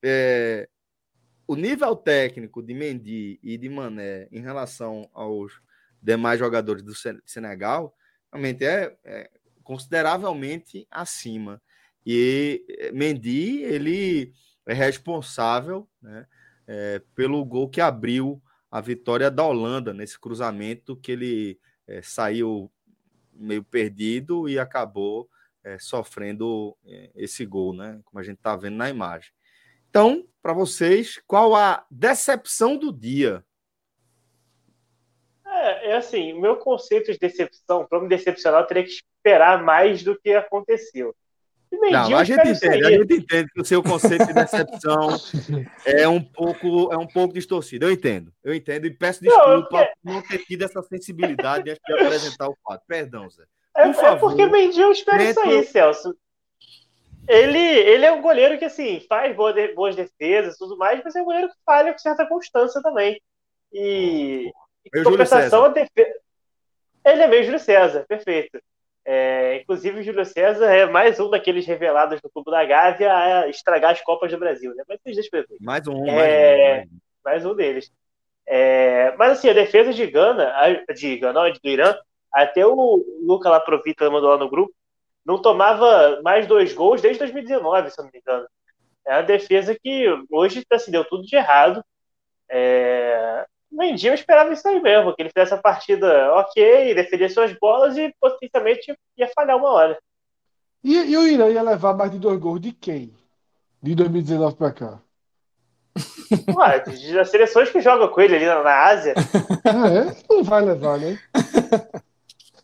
é, 0.03 0.69
o 1.47 1.55
nível 1.55 1.95
técnico 1.95 2.61
de 2.61 2.73
Mendy 2.73 3.39
e 3.41 3.57
de 3.57 3.69
Mané 3.69 4.27
em 4.31 4.41
relação 4.41 5.09
aos 5.13 5.61
demais 6.01 6.37
jogadores 6.37 6.83
do 6.83 6.93
Sen- 6.93 7.21
Senegal 7.25 7.95
realmente 8.31 8.65
é, 8.65 8.95
é 9.05 9.29
consideravelmente 9.63 10.85
acima. 10.91 11.61
E 12.05 12.65
eh, 12.69 12.91
Mendy 12.91 13.63
ele 13.63 14.33
é 14.65 14.73
responsável, 14.73 15.89
né? 16.01 16.27
é, 16.67 17.01
pelo 17.15 17.43
gol 17.45 17.69
que 17.69 17.79
abriu 17.81 18.41
a 18.69 18.81
vitória 18.81 19.31
da 19.31 19.45
Holanda 19.45 19.93
nesse 19.93 20.19
cruzamento 20.19 20.95
que 20.97 21.11
ele 21.13 21.59
é, 21.87 22.01
saiu 22.01 22.69
meio 23.33 23.63
perdido 23.63 24.49
e 24.49 24.59
acabou 24.59 25.29
é, 25.63 25.79
sofrendo 25.79 26.77
esse 27.15 27.45
gol, 27.45 27.73
né? 27.73 27.99
Como 28.05 28.19
a 28.19 28.23
gente 28.23 28.37
está 28.37 28.55
vendo 28.55 28.75
na 28.75 28.89
imagem. 28.89 29.31
Então, 29.89 30.25
para 30.47 30.53
vocês, 30.53 31.21
qual 31.27 31.53
a 31.53 31.85
decepção 31.91 32.77
do 32.77 32.89
dia? 32.89 33.43
É, 35.45 35.89
é 35.89 35.97
assim, 35.97 36.31
o 36.31 36.39
meu 36.39 36.55
conceito 36.55 37.11
de 37.11 37.19
decepção, 37.19 37.85
para 37.85 37.99
me 37.99 38.07
decepcionar, 38.07 38.61
eu 38.61 38.65
teria 38.65 38.85
que 38.85 38.91
esperar 38.91 39.61
mais 39.61 40.03
do 40.03 40.17
que 40.17 40.29
aconteceu. 40.31 41.13
E 41.69 41.75
Não, 41.91 42.15
a 42.15 42.23
gente 42.23 42.47
entende, 42.47 42.85
a 42.85 42.91
gente 42.91 43.13
entende 43.13 43.49
que 43.53 43.59
o 43.59 43.65
seu 43.65 43.83
conceito 43.83 44.25
de 44.25 44.33
decepção 44.33 45.09
é 45.85 46.07
um 46.07 46.23
pouco 46.23 46.93
é 46.93 46.97
um 46.97 47.07
pouco 47.07 47.33
distorcido. 47.33 47.85
Eu 47.85 47.91
entendo, 47.91 48.31
eu 48.41 48.53
entendo 48.53 48.87
e 48.87 48.91
peço 48.91 49.25
Não, 49.25 49.49
eu 49.49 49.59
desculpa 49.59 49.85
por 50.01 50.13
não 50.13 50.21
ter 50.21 50.37
tido 50.45 50.63
essa 50.63 50.81
sensibilidade 50.81 51.71
antes 51.71 51.81
de 51.85 51.93
apresentar 51.93 52.47
o 52.47 52.55
fato. 52.63 52.85
Perdão, 52.87 53.29
Zé. 53.29 53.43
É, 53.75 53.83
Por 53.83 53.89
é 53.89 53.93
favor, 53.95 54.29
porque 54.29 54.45
Mendy 54.45 54.79
eu 54.79 54.93
espero 54.93 55.21
isso 55.21 55.41
aí, 55.41 55.65
Celso. 55.65 56.15
Ele, 57.27 57.59
ele 57.59 58.05
é 58.05 58.11
um 58.11 58.21
goleiro 58.21 58.57
que, 58.57 58.65
assim, 58.65 58.99
faz 59.07 59.35
boas, 59.35 59.53
de- 59.53 59.73
boas 59.73 59.95
defesas 59.95 60.55
e 60.55 60.57
tudo 60.57 60.77
mais, 60.77 61.01
mas 61.03 61.15
é 61.15 61.21
um 61.21 61.25
goleiro 61.25 61.49
que 61.49 61.55
falha 61.65 61.91
com 61.91 61.99
certa 61.99 62.25
constância 62.25 62.81
também. 62.81 63.21
E, 63.73 64.51
em 64.85 65.03
compensação, 65.03 65.65
a 65.65 65.69
defesa. 65.69 66.13
Ele 67.03 67.21
é 67.21 67.27
meio 67.27 67.43
Júlio 67.43 67.59
César, 67.59 68.05
perfeito. 68.07 68.59
É, 69.05 69.61
inclusive, 69.61 69.99
o 69.99 70.03
Júlio 70.03 70.25
César 70.25 70.65
é 70.65 70.85
mais 70.85 71.19
um 71.19 71.29
daqueles 71.29 71.65
revelados 71.65 72.19
do 72.21 72.29
Clube 72.29 72.51
da 72.51 72.65
Gávea 72.65 73.13
a 73.15 73.47
estragar 73.47 73.91
as 73.91 74.01
Copas 74.01 74.29
do 74.31 74.37
Brasil, 74.37 74.73
né? 74.75 74.83
Mas 74.87 74.99
ver. 75.03 75.45
Mais 75.61 75.87
um, 75.87 76.05
É, 76.07 76.75
mais 76.75 76.85
um. 76.85 76.89
mais 77.23 77.45
um 77.45 77.55
deles. 77.55 77.91
É, 78.45 79.13
mas 79.17 79.33
assim, 79.33 79.49
a 79.49 79.53
defesa 79.53 79.93
de 79.93 80.07
Gana, 80.07 80.53
de 80.93 81.17
Gana, 81.17 81.43
não, 81.43 81.51
do 81.51 81.59
Irã, 81.63 81.95
até 82.33 82.65
o 82.65 83.03
Luca 83.21 83.49
Laprovita 83.49 84.09
mandou 84.09 84.29
lá 84.29 84.37
no 84.37 84.49
grupo, 84.49 84.73
não 85.27 85.41
tomava 85.41 86.21
mais 86.23 86.47
dois 86.47 86.73
gols 86.73 87.01
desde 87.01 87.19
2019, 87.19 87.91
se 87.91 87.99
eu 87.99 88.05
não 88.05 88.11
me 88.13 88.19
engano. 88.19 88.47
É 89.05 89.15
uma 89.15 89.23
defesa 89.23 89.77
que 89.77 90.05
hoje 90.31 90.63
assim, 90.71 90.89
deu 90.89 91.03
tudo 91.03 91.23
de 91.23 91.35
errado. 91.35 91.83
É, 92.49 93.45
o 93.69 93.75
Mendy 93.75 94.07
eu 94.07 94.13
esperava 94.13 94.53
isso 94.53 94.65
aí 94.65 94.81
mesmo, 94.81 95.13
que 95.13 95.21
ele 95.21 95.29
fizesse 95.29 95.53
a 95.53 95.61
partida 95.61 96.33
ok, 96.33 96.95
defender 96.95 97.29
suas 97.29 97.51
bolas 97.59 97.97
e 97.97 98.13
potencialmente 98.21 98.97
ia 99.17 99.29
falhar 99.35 99.57
uma 99.57 99.69
hora. 99.69 99.99
E, 100.81 100.95
e 100.95 101.17
o 101.17 101.27
Irã 101.27 101.49
ia 101.49 101.61
levar 101.61 101.93
mais 101.93 102.09
de 102.09 102.19
dois 102.19 102.39
gols 102.39 102.61
de 102.61 102.71
quem? 102.71 103.13
De 103.83 103.93
2019 103.95 104.55
pra 104.55 104.71
cá. 104.71 104.99
Ué, 106.55 106.83
as 107.19 107.29
seleções 107.29 107.69
que 107.69 107.81
jogam 107.81 108.07
com 108.07 108.21
ele 108.21 108.35
ali 108.37 108.45
na, 108.45 108.63
na 108.63 108.85
Ásia, 108.85 109.13
Ah, 109.65 109.89
é? 109.89 110.15
Não 110.29 110.43
vai 110.43 110.63
levar, 110.63 110.97
né? 110.99 111.19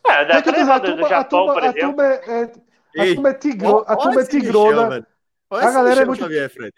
dizer, 0.04 0.52
levar 0.58 0.76
a 0.76 0.80
do, 0.80 0.86
do 0.88 0.92
turma, 0.94 1.06
a 1.06 1.10
Japão, 1.10 1.40
turma, 1.46 1.54
por 1.54 1.64
a 1.64 1.74
turma 1.74 2.04
é, 2.06 2.42
é- 2.96 3.02
a 3.02 3.16
turma 3.16 3.30
é 3.30 3.34
tigro- 3.34 3.84
a 3.88 3.96
turma 3.96 4.14
é 4.22 4.24
Michel, 4.24 4.40
tigrona. 4.42 4.90
velho. 4.90 5.08
A 5.52 5.72
galera 5.72 5.80
é 5.82 5.90
Michel 5.92 6.06
muito- 6.08 6.20
Xavier, 6.22 6.50
Fred. 6.50 6.74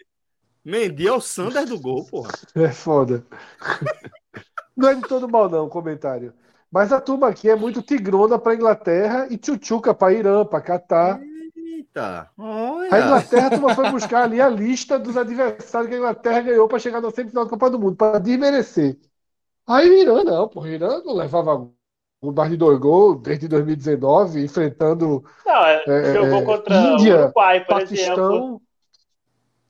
Mendy 0.64 1.06
é 1.06 1.12
o 1.12 1.20
Sanders 1.20 1.68
do 1.68 1.80
gol, 1.80 2.04
porra. 2.06 2.30
É 2.54 2.68
foda. 2.70 3.24
Não 4.76 4.88
é 4.90 4.94
de 4.94 5.02
todo 5.02 5.28
mal, 5.28 5.48
não, 5.48 5.64
o 5.66 5.70
comentário. 5.70 6.34
Mas 6.70 6.92
a 6.92 7.00
turma 7.00 7.28
aqui 7.28 7.48
é 7.48 7.56
muito 7.56 7.80
tigrona 7.80 8.38
pra 8.38 8.54
Inglaterra 8.54 9.26
e 9.30 9.38
tchutchuca 9.38 9.94
pra 9.94 10.12
Irã, 10.12 10.44
pra 10.44 10.60
Catar. 10.60 11.18
Eita, 11.56 12.30
A 12.36 12.42
olha. 12.42 12.86
Inglaterra, 12.88 13.46
a 13.46 13.50
turma 13.50 13.74
foi 13.74 13.90
buscar 13.90 14.24
ali 14.24 14.38
a 14.40 14.48
lista 14.48 14.98
dos 14.98 15.16
adversários 15.16 15.88
que 15.88 15.94
a 15.94 15.98
Inglaterra 15.98 16.40
ganhou 16.42 16.68
pra 16.68 16.78
chegar 16.78 17.00
na 17.00 17.10
semifinal 17.10 17.44
da 17.44 17.50
Copa 17.50 17.70
do 17.70 17.78
Mundo, 17.78 17.96
pra 17.96 18.18
desmerecer. 18.18 18.98
Aí 19.66 19.88
o 19.88 19.94
Irã, 19.94 20.24
não, 20.24 20.48
pô, 20.48 20.60
o 20.60 20.66
Irã 20.66 21.00
não 21.04 21.14
levava 21.14 21.70
o 22.20 22.32
dois 22.32 22.78
gols 22.78 23.22
desde 23.22 23.48
2019, 23.48 24.44
enfrentando 24.44 25.24
Não, 25.44 25.64
é, 25.66 25.82
É, 25.86 26.12
jogou 26.12 26.42
é, 26.42 26.44
contra 26.44 26.74
Índia, 26.74 27.14
o 27.14 27.18
Uruguai, 27.22 27.64
por 27.64 27.78
exemplo. 27.78 28.46
Paquistão. 28.48 28.60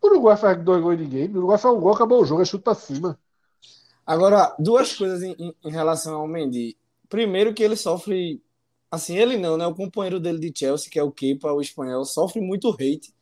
O 0.00 0.06
Uruguai 0.06 0.36
faz 0.36 0.62
dois 0.62 0.82
gols 0.82 0.94
em 0.96 1.02
ninguém. 1.02 1.28
O 1.28 1.38
Uruguai 1.38 1.58
faz 1.58 1.74
um 1.74 1.80
gol, 1.80 1.92
acabou 1.94 2.22
o 2.22 2.24
jogo, 2.24 2.42
é 2.42 2.44
chute 2.44 2.64
pra 2.64 2.74
cima. 2.74 3.18
Agora, 4.06 4.54
duas 4.58 4.94
coisas 4.94 5.22
em, 5.22 5.32
em- 5.38 5.54
em 5.64 5.70
relação 5.72 6.16
ao 6.16 6.28
Mendy. 6.28 6.76
Primeiro 7.08 7.54
que 7.54 7.62
ele 7.62 7.76
sofre, 7.76 8.42
assim, 8.90 9.16
ele 9.18 9.36
não, 9.38 9.56
né? 9.56 9.66
O 9.66 9.74
companheiro 9.74 10.20
dele 10.20 10.38
de 10.50 10.58
Chelsea, 10.58 10.90
que 10.90 10.98
é 10.98 11.02
o 11.02 11.12
Kepa, 11.12 11.52
o 11.52 11.60
espanhol, 11.60 12.04
sofre 12.04 12.40
muito 12.40 12.70
hate 12.70 13.14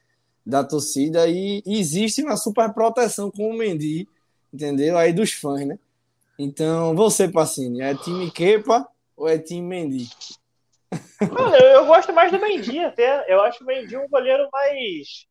da 0.47 0.65
torcida 0.65 1.29
e 1.29 1.63
existe 1.67 2.23
uma 2.23 2.37
super 2.37 2.73
proteção 2.75 3.31
com 3.31 3.51
o 3.51 3.59
Mendy, 3.59 4.09
entendeu? 4.53 4.99
Aí 4.99 5.13
dos 5.13 5.33
fãs, 5.33 5.67
né? 5.67 5.79
Então, 6.39 6.95
você, 6.97 7.29
Pacini, 7.29 7.83
é 7.83 7.95
time 7.95 8.31
Kepa 8.31 8.89
ou 9.17 9.29
é 9.29 9.39
time 9.39 9.63
Mendy? 9.63 10.09
Mano, 11.21 11.57
eu, 11.57 11.67
eu 11.67 11.87
gosto 11.87 12.13
mais 12.13 12.31
do 12.31 12.39
Mendy 12.39 12.79
até. 12.81 13.33
Eu 13.33 13.41
acho 13.41 13.63
o 13.63 13.67
Mendy 13.67 13.97
um 13.97 14.09
goleiro 14.09 14.49
mais. 14.53 15.27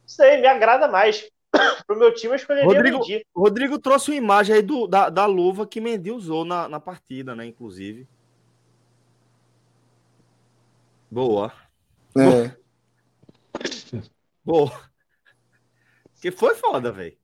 Não 0.00 0.08
sei, 0.08 0.38
me 0.40 0.46
agrada 0.46 0.88
mais. 0.88 1.28
Pro 1.86 1.98
meu 1.98 2.12
time, 2.14 2.32
eu 2.32 2.36
escolheria 2.36 2.66
Rodrigo- 2.68 2.96
o 2.98 3.00
Mendy. 3.00 3.26
O 3.34 3.40
Rodrigo 3.40 3.78
trouxe 3.78 4.10
uma 4.10 4.16
imagem 4.16 4.56
aí 4.56 4.62
do, 4.62 4.86
da, 4.86 5.08
da 5.10 5.26
luva 5.26 5.66
que 5.66 5.80
Mendy 5.80 6.10
usou 6.10 6.44
na, 6.44 6.68
na 6.68 6.80
partida, 6.80 7.34
né? 7.34 7.46
Inclusive. 7.46 8.08
Boa. 11.10 11.52
É. 12.16 12.56
Boa. 14.44 14.70
Que 16.20 16.30
foi 16.30 16.54
foda, 16.54 16.90
velho. 16.90 17.16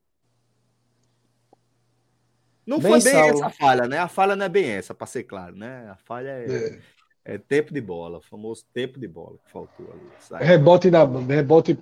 Não 2.69 2.79
foi 2.79 3.01
bem 3.01 3.15
essa 3.29 3.49
falha, 3.49 3.87
né? 3.87 3.97
A 3.97 4.07
falha 4.07 4.35
não 4.35 4.45
é 4.45 4.49
bem 4.49 4.69
essa, 4.69 4.93
pra 4.93 5.07
ser 5.07 5.23
claro, 5.23 5.55
né? 5.55 5.89
A 5.89 5.95
falha 5.95 6.29
é, 6.29 6.79
é 7.25 7.37
tempo 7.37 7.73
de 7.73 7.81
bola, 7.81 8.19
o 8.19 8.21
famoso 8.21 8.63
tempo 8.71 8.99
de 8.99 9.07
bola 9.07 9.37
que 9.43 9.51
faltou 9.51 9.87
ali. 9.91 10.01
Sai. 10.19 10.43
Rebote, 10.43 10.91
na, 10.91 11.03
rebote 11.03 11.77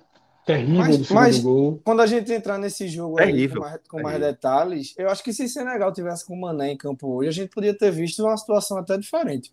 terrível 0.46 0.76
Mas- 0.78 0.98
no 0.98 1.04
segundo 1.04 1.20
mas- 1.22 1.38
gol. 1.40 1.80
Quando 1.84 2.00
a 2.00 2.06
gente 2.06 2.32
entrar 2.32 2.56
nesse 2.56 2.88
jogo 2.88 3.20
aí 3.20 3.26
Terrível, 3.26 3.60
com, 3.60 3.68
mais, 3.68 3.80
com 3.88 4.02
mais 4.02 4.18
detalhes, 4.18 4.94
eu 4.96 5.10
acho 5.10 5.22
que 5.22 5.30
se 5.32 5.46
Senegal 5.46 5.92
tivesse 5.92 6.24
com 6.26 6.32
o 6.34 6.40
Mané 6.40 6.72
em 6.72 6.76
campo 6.76 7.06
hoje, 7.16 7.28
a 7.28 7.32
gente 7.32 7.50
podia 7.50 7.74
ter 7.76 7.90
visto 7.90 8.22
uma 8.24 8.36
situação 8.36 8.78
até 8.78 8.96
diferente. 8.96 9.52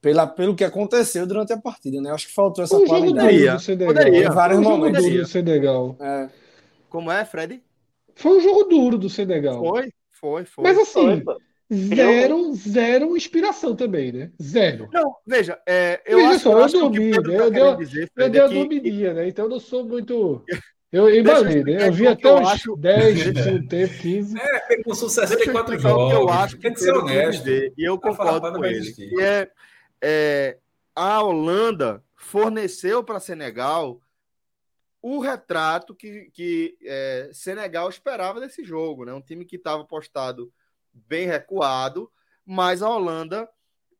Pela, 0.00 0.26
pelo 0.26 0.56
que 0.56 0.64
aconteceu 0.64 1.26
durante 1.26 1.52
a 1.52 1.56
partida, 1.58 2.00
né? 2.00 2.10
Eu 2.10 2.14
acho 2.14 2.26
que 2.28 2.34
faltou 2.34 2.64
essa 2.64 2.74
jogo 2.76 2.88
qualidade. 2.88 3.46
Do 3.46 3.60
Senegal. 3.60 3.94
poderia. 3.94 4.26
Em 4.26 4.30
vários 4.30 4.58
jogo 4.62 4.70
momentos. 4.70 5.04
do 5.04 5.26
Senegal. 5.26 5.96
É. 6.00 6.28
Como 6.88 7.10
é, 7.10 7.24
Fred? 7.24 7.62
Foi 8.16 8.38
um 8.38 8.40
jogo 8.40 8.64
duro 8.64 8.98
do 8.98 9.08
Senegal. 9.08 9.58
Foi, 9.60 9.92
foi, 10.22 10.44
foi. 10.46 10.62
Mas 10.64 10.78
assim, 10.78 11.22
Foi, 11.24 11.36
zero, 11.74 12.54
zero 12.54 13.16
inspiração 13.16 13.74
também, 13.74 14.12
né? 14.12 14.30
Zero. 14.40 14.88
Não, 14.92 15.16
veja, 15.26 15.58
é, 15.66 16.00
eu 16.06 16.18
Veja 16.18 16.30
acho, 16.30 16.40
só, 16.44 16.52
eu 16.52 16.58
eu 16.58 16.64
acho 16.64 16.78
dormi, 16.78 17.10
né? 17.10 17.12
tá 17.12 17.18
Eu 17.18 17.50
querendo 17.50 17.76
dei- 17.76 17.86
dizer, 17.86 18.10
Eu 18.16 18.30
dei 18.30 18.40
a 18.40 18.48
que 18.48 18.54
dormidinha, 18.54 19.14
né? 19.14 19.28
Então 19.28 19.44
eu 19.46 19.50
não 19.50 19.60
sou 19.60 19.84
muito. 19.84 20.44
Eu 20.92 21.04
eu 21.04 21.14
explicar 21.14 21.64
né? 21.64 21.88
Eu 21.88 21.92
vi 21.94 22.06
até 22.06 22.28
eu 22.28 22.34
uns 22.36 22.48
acho- 22.48 22.76
10 22.76 23.32
do 23.32 23.42
segundo 23.42 23.66
tempo, 23.66 23.94
15. 23.98 24.38
É, 24.38 24.82
são 24.94 25.08
Deixa 25.08 25.22
eu 25.22 25.26
64 25.26 25.74
explicar 25.74 25.96
o 25.96 26.06
que 26.08 26.14
eu 26.14 26.18
jogos. 26.20 26.36
acho 26.36 26.56
que 26.56 26.60
Tem 26.62 26.70
o 26.70 26.74
que 26.74 26.80
ser 26.82 26.92
honesto. 26.92 27.48
e 27.48 27.72
eu 27.78 27.98
concordo 27.98 28.52
com 28.52 28.62
ele. 28.66 28.92
Que 28.92 29.20
é, 29.22 29.48
é, 30.02 30.58
a 30.94 31.22
Holanda 31.22 32.02
forneceu 32.14 33.02
para 33.02 33.18
Senegal 33.20 34.01
o 35.02 35.18
retrato 35.18 35.94
que, 35.94 36.30
que 36.32 36.78
é, 36.80 37.28
Senegal 37.32 37.90
esperava 37.90 38.40
desse 38.40 38.64
jogo, 38.64 39.04
né? 39.04 39.12
Um 39.12 39.20
time 39.20 39.44
que 39.44 39.56
estava 39.56 39.84
postado 39.84 40.52
bem 40.92 41.26
recuado, 41.26 42.10
mas 42.46 42.82
a 42.82 42.88
Holanda, 42.88 43.48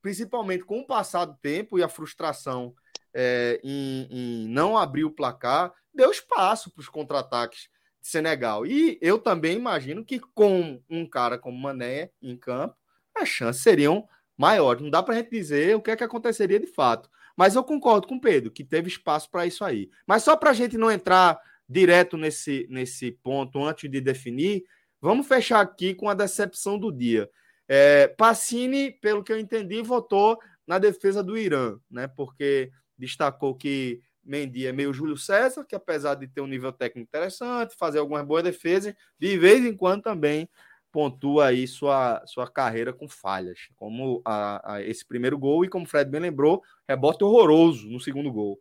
principalmente 0.00 0.64
com 0.64 0.78
o 0.78 0.86
passar 0.86 1.24
do 1.24 1.34
tempo 1.34 1.76
e 1.76 1.82
a 1.82 1.88
frustração 1.88 2.74
é, 3.12 3.60
em, 3.64 4.06
em 4.10 4.48
não 4.48 4.78
abrir 4.78 5.04
o 5.04 5.10
placar, 5.10 5.74
deu 5.92 6.10
espaço 6.10 6.70
para 6.70 6.80
os 6.80 6.88
contra-ataques 6.88 7.68
de 8.00 8.08
Senegal. 8.08 8.64
E 8.64 8.96
eu 9.02 9.18
também 9.18 9.56
imagino 9.56 10.04
que 10.04 10.20
com 10.20 10.80
um 10.88 11.04
cara 11.04 11.36
como 11.36 11.58
Mané 11.58 12.10
em 12.22 12.36
campo, 12.36 12.76
as 13.14 13.28
chances 13.28 13.62
seriam 13.62 14.08
maiores. 14.36 14.82
Não 14.82 14.90
dá 14.90 15.02
para 15.02 15.14
a 15.14 15.18
gente 15.18 15.30
dizer 15.30 15.76
o 15.76 15.82
que 15.82 15.90
é 15.90 15.96
que 15.96 16.04
aconteceria 16.04 16.60
de 16.60 16.66
fato. 16.66 17.10
Mas 17.36 17.54
eu 17.54 17.64
concordo 17.64 18.06
com 18.06 18.16
o 18.16 18.20
Pedro, 18.20 18.50
que 18.50 18.64
teve 18.64 18.88
espaço 18.88 19.30
para 19.30 19.46
isso 19.46 19.64
aí. 19.64 19.90
Mas 20.06 20.22
só 20.22 20.36
para 20.36 20.50
a 20.50 20.54
gente 20.54 20.76
não 20.76 20.90
entrar 20.90 21.38
direto 21.68 22.16
nesse, 22.16 22.66
nesse 22.68 23.12
ponto 23.12 23.62
antes 23.64 23.90
de 23.90 24.00
definir, 24.00 24.64
vamos 25.00 25.26
fechar 25.26 25.60
aqui 25.60 25.94
com 25.94 26.08
a 26.08 26.14
decepção 26.14 26.78
do 26.78 26.92
dia. 26.92 27.30
É, 27.66 28.08
Pacini, 28.08 28.90
pelo 28.90 29.24
que 29.24 29.32
eu 29.32 29.38
entendi, 29.38 29.82
votou 29.82 30.38
na 30.66 30.78
defesa 30.78 31.22
do 31.22 31.36
Irã, 31.38 31.78
né? 31.90 32.06
Porque 32.06 32.70
destacou 32.98 33.54
que 33.54 34.00
Mendy 34.24 34.66
é 34.66 34.72
meio 34.72 34.92
Júlio 34.92 35.16
César, 35.16 35.64
que 35.64 35.74
apesar 35.74 36.14
de 36.14 36.28
ter 36.28 36.40
um 36.40 36.46
nível 36.46 36.72
técnico 36.72 37.08
interessante, 37.08 37.76
fazer 37.76 37.98
algumas 37.98 38.24
boas 38.24 38.44
defesas, 38.44 38.94
de 39.18 39.38
vez 39.38 39.64
em 39.64 39.74
quando 39.74 40.02
também 40.02 40.48
pontua 40.92 41.46
aí 41.46 41.66
sua, 41.66 42.22
sua 42.26 42.46
carreira 42.48 42.92
com 42.92 43.08
falhas, 43.08 43.68
como 43.76 44.20
a, 44.24 44.74
a 44.74 44.82
esse 44.82 45.04
primeiro 45.04 45.38
gol 45.38 45.64
e 45.64 45.68
como 45.68 45.86
o 45.86 45.88
Fred 45.88 46.10
bem 46.10 46.20
lembrou, 46.20 46.62
rebote 46.86 47.24
horroroso 47.24 47.88
no 47.88 47.98
segundo 47.98 48.30
gol. 48.30 48.60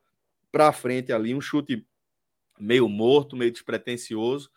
Para 0.49 0.71
frente 0.71 1.11
ali, 1.11 1.35
um 1.35 1.41
chute 1.41 1.85
meio 2.57 2.87
morto, 2.87 3.35
meio 3.35 3.51
despretensioso, 3.51 4.49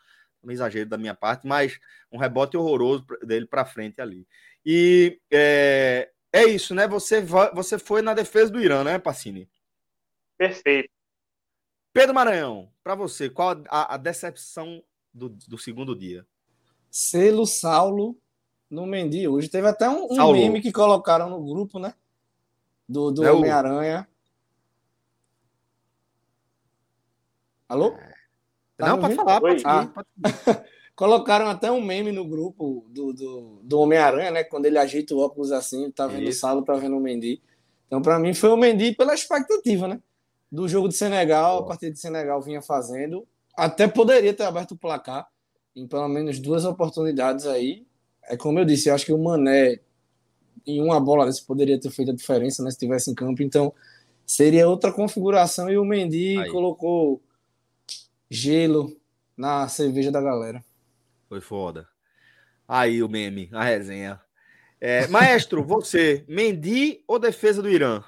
um 0.43 0.51
exagero 0.51 0.89
da 0.89 0.97
minha 0.97 1.15
parte, 1.15 1.47
mas 1.47 1.81
um 2.13 2.19
rebote 2.19 2.57
horroroso 2.57 3.05
dele 3.23 3.47
para 3.47 3.65
frente 3.65 4.01
ali. 4.01 4.27
E 4.65 5.21
é, 5.31 6.11
é 6.33 6.45
isso, 6.45 6.75
né? 6.75 6.87
Você, 6.87 7.23
você 7.53 7.79
foi 7.79 8.03
na 8.03 8.15
defesa 8.15 8.53
do 8.53 8.61
Irã, 8.61 8.85
né, 8.85 8.99
Pacini? 8.99 9.51
Perfeito. 10.39 10.89
Pedro 11.93 12.15
Maranhão, 12.15 12.73
para 12.83 12.95
você, 12.95 13.31
qual 13.31 13.63
a, 13.69 13.95
a 13.95 13.97
decepção 13.97 14.83
do, 15.13 15.29
do 15.29 15.57
segundo 15.59 15.95
dia? 15.95 16.27
Selo 16.95 17.45
Saulo 17.45 18.17
no 18.71 18.87
Mendy 18.87 19.27
hoje. 19.27 19.49
Teve 19.49 19.67
até 19.67 19.91
um, 19.91 20.07
um 20.13 20.33
meme 20.33 20.63
que 20.63 20.71
colocaram 20.71 21.29
no 21.29 21.45
grupo, 21.45 21.81
né? 21.81 21.93
Do, 22.89 23.11
do 23.11 23.25
É 23.25 23.33
o- 23.33 23.39
Homem-Aranha. 23.39 24.07
Alô? 27.69 27.97
Tá 28.77 28.87
Não, 28.87 29.01
pode 29.01 29.17
falar, 29.17 29.41
pode 29.41 29.61
seguir. 29.61 29.67
Ah. 29.67 29.93
Colocaram 30.95 31.49
até 31.49 31.69
um 31.73 31.83
meme 31.83 32.13
no 32.13 32.25
grupo 32.25 32.87
do, 32.89 33.13
do, 33.13 33.61
do 33.65 33.81
Homem-Aranha, 33.81 34.31
né? 34.31 34.45
Quando 34.45 34.67
ele 34.67 34.79
ajeita 34.79 35.17
o 35.17 35.19
óculos 35.19 35.51
assim, 35.51 35.91
tá 35.91 36.07
vendo 36.07 36.27
o 36.27 36.29
Isso. 36.29 36.39
Saulo, 36.39 36.63
tá 36.65 36.75
vendo 36.75 36.97
o 36.97 37.01
Mendy. 37.01 37.43
Então, 37.89 38.01
para 38.01 38.21
mim, 38.21 38.33
foi 38.35 38.51
o 38.51 38.57
Mendy 38.57 38.95
pela 38.95 39.15
expectativa, 39.15 39.89
né? 39.89 40.01
Do 40.49 40.69
jogo 40.69 40.89
de 40.89 40.95
Senegal, 40.95 41.59
a 41.59 41.67
partida 41.67 41.91
de 41.91 41.99
Senegal 41.99 42.41
vinha 42.41 42.63
fazendo. 42.63 43.27
Até 43.57 43.89
poderia 43.89 44.33
ter 44.33 44.45
aberto 44.45 44.73
o 44.73 44.79
placar 44.79 45.27
em 45.75 45.87
pelo 45.87 46.09
menos 46.09 46.39
duas 46.39 46.65
oportunidades 46.65 47.47
aí. 47.47 47.87
É 48.25 48.37
como 48.37 48.59
eu 48.59 48.65
disse, 48.65 48.89
eu 48.89 48.95
acho 48.95 49.07
que 49.07 49.13
o 49.13 49.23
Mané, 49.23 49.81
em 50.67 50.81
uma 50.81 51.01
bola 51.01 51.27
dessa, 51.27 51.43
poderia 51.47 51.79
ter 51.79 51.91
feito 51.91 52.11
a 52.11 52.15
diferença, 52.15 52.63
né? 52.63 52.71
Se 52.71 52.79
tivesse 52.79 53.11
em 53.11 53.15
campo. 53.15 53.43
Então, 53.43 53.73
seria 54.27 54.69
outra 54.69 54.93
configuração 54.93 55.71
e 55.71 55.77
o 55.77 55.85
Mendy 55.85 56.39
Aí. 56.39 56.51
colocou 56.51 57.23
gelo 58.31 58.97
na 59.37 59.69
cerveja 59.69 60.11
da 60.11 60.21
galera. 60.21 60.65
Foi 61.29 61.41
foda. 61.41 61.89
Aí 62.67 63.03
o 63.03 63.09
meme, 63.09 63.49
a 63.53 63.63
resenha. 63.63 64.21
É, 64.81 65.07
maestro, 65.09 65.63
você, 65.65 66.25
Mendy 66.29 67.03
ou 67.07 67.19
defesa 67.19 67.63
do 67.63 67.69
Irã? 67.69 68.03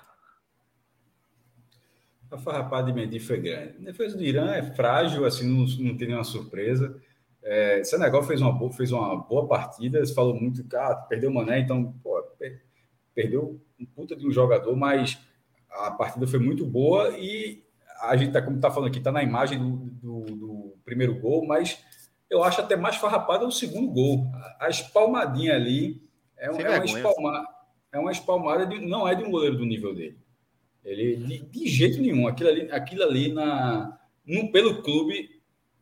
A 2.31 2.39
farrapada 2.39 2.91
de 2.91 2.93
Mendy 2.93 3.21
foi 3.21 3.41
grande. 3.41 3.77
A 3.79 3.85
defesa 3.85 4.17
do 4.17 4.25
Irã 4.25 4.51
é 4.53 4.63
frágil, 4.63 5.25
assim, 5.25 5.47
não, 5.47 5.67
não 5.85 5.97
tem 5.97 6.09
nenhuma 6.09 6.25
surpresa. 6.25 7.01
É, 7.49 7.85
Senegal 7.85 8.25
fez 8.25 8.41
uma, 8.41 8.51
boa, 8.51 8.73
fez 8.73 8.91
uma 8.91 9.15
boa 9.17 9.47
partida, 9.47 10.05
você 10.05 10.13
falou 10.13 10.35
muito, 10.35 10.65
cara, 10.65 10.97
perdeu 10.97 11.31
o 11.31 11.35
Mané, 11.35 11.61
então, 11.61 11.95
pô, 12.03 12.21
per- 12.37 12.61
perdeu 13.15 13.61
um 13.79 13.87
puta 13.87 14.17
de 14.17 14.27
um 14.27 14.33
jogador, 14.33 14.75
mas 14.77 15.17
a 15.71 15.93
partida 15.93 16.27
foi 16.27 16.41
muito 16.41 16.67
boa 16.67 17.17
e 17.17 17.63
a 18.03 18.17
gente 18.17 18.33
tá, 18.33 18.43
como 18.43 18.59
tá 18.59 18.69
falando 18.71 18.89
aqui, 18.89 18.99
tá 18.99 19.13
na 19.13 19.23
imagem 19.23 19.59
do, 19.61 19.77
do, 19.77 20.21
do 20.37 20.75
primeiro 20.85 21.15
gol, 21.21 21.47
mas 21.47 21.79
eu 22.29 22.43
acho 22.43 22.61
até 22.61 22.75
mais 22.75 22.97
farrapada 22.97 23.47
o 23.47 23.53
segundo 23.53 23.93
gol. 23.93 24.27
A, 24.35 24.67
a 24.67 24.69
espalmadinha 24.69 25.55
ali 25.55 26.03
é, 26.37 26.51
um- 26.51 26.55
é 26.61 26.71
uma, 26.79 26.85
espalma, 26.99 27.47
é 27.93 27.99
uma 28.01 28.11
espalmada, 28.13 28.67
de, 28.67 28.81
não 28.85 29.07
é 29.07 29.15
de 29.15 29.23
um 29.23 29.31
goleiro 29.31 29.57
do 29.57 29.65
nível 29.65 29.95
dele. 29.95 30.19
Ele, 30.85 31.17
de, 31.17 31.39
de 31.47 31.69
jeito 31.69 32.01
nenhum, 32.01 32.27
aquilo 32.27 32.49
ali, 32.51 32.71
aquilo 32.73 33.05
ali 33.05 33.33
na, 33.33 33.99
no, 34.27 34.51
pelo 34.51 34.83
clube, 34.83 35.36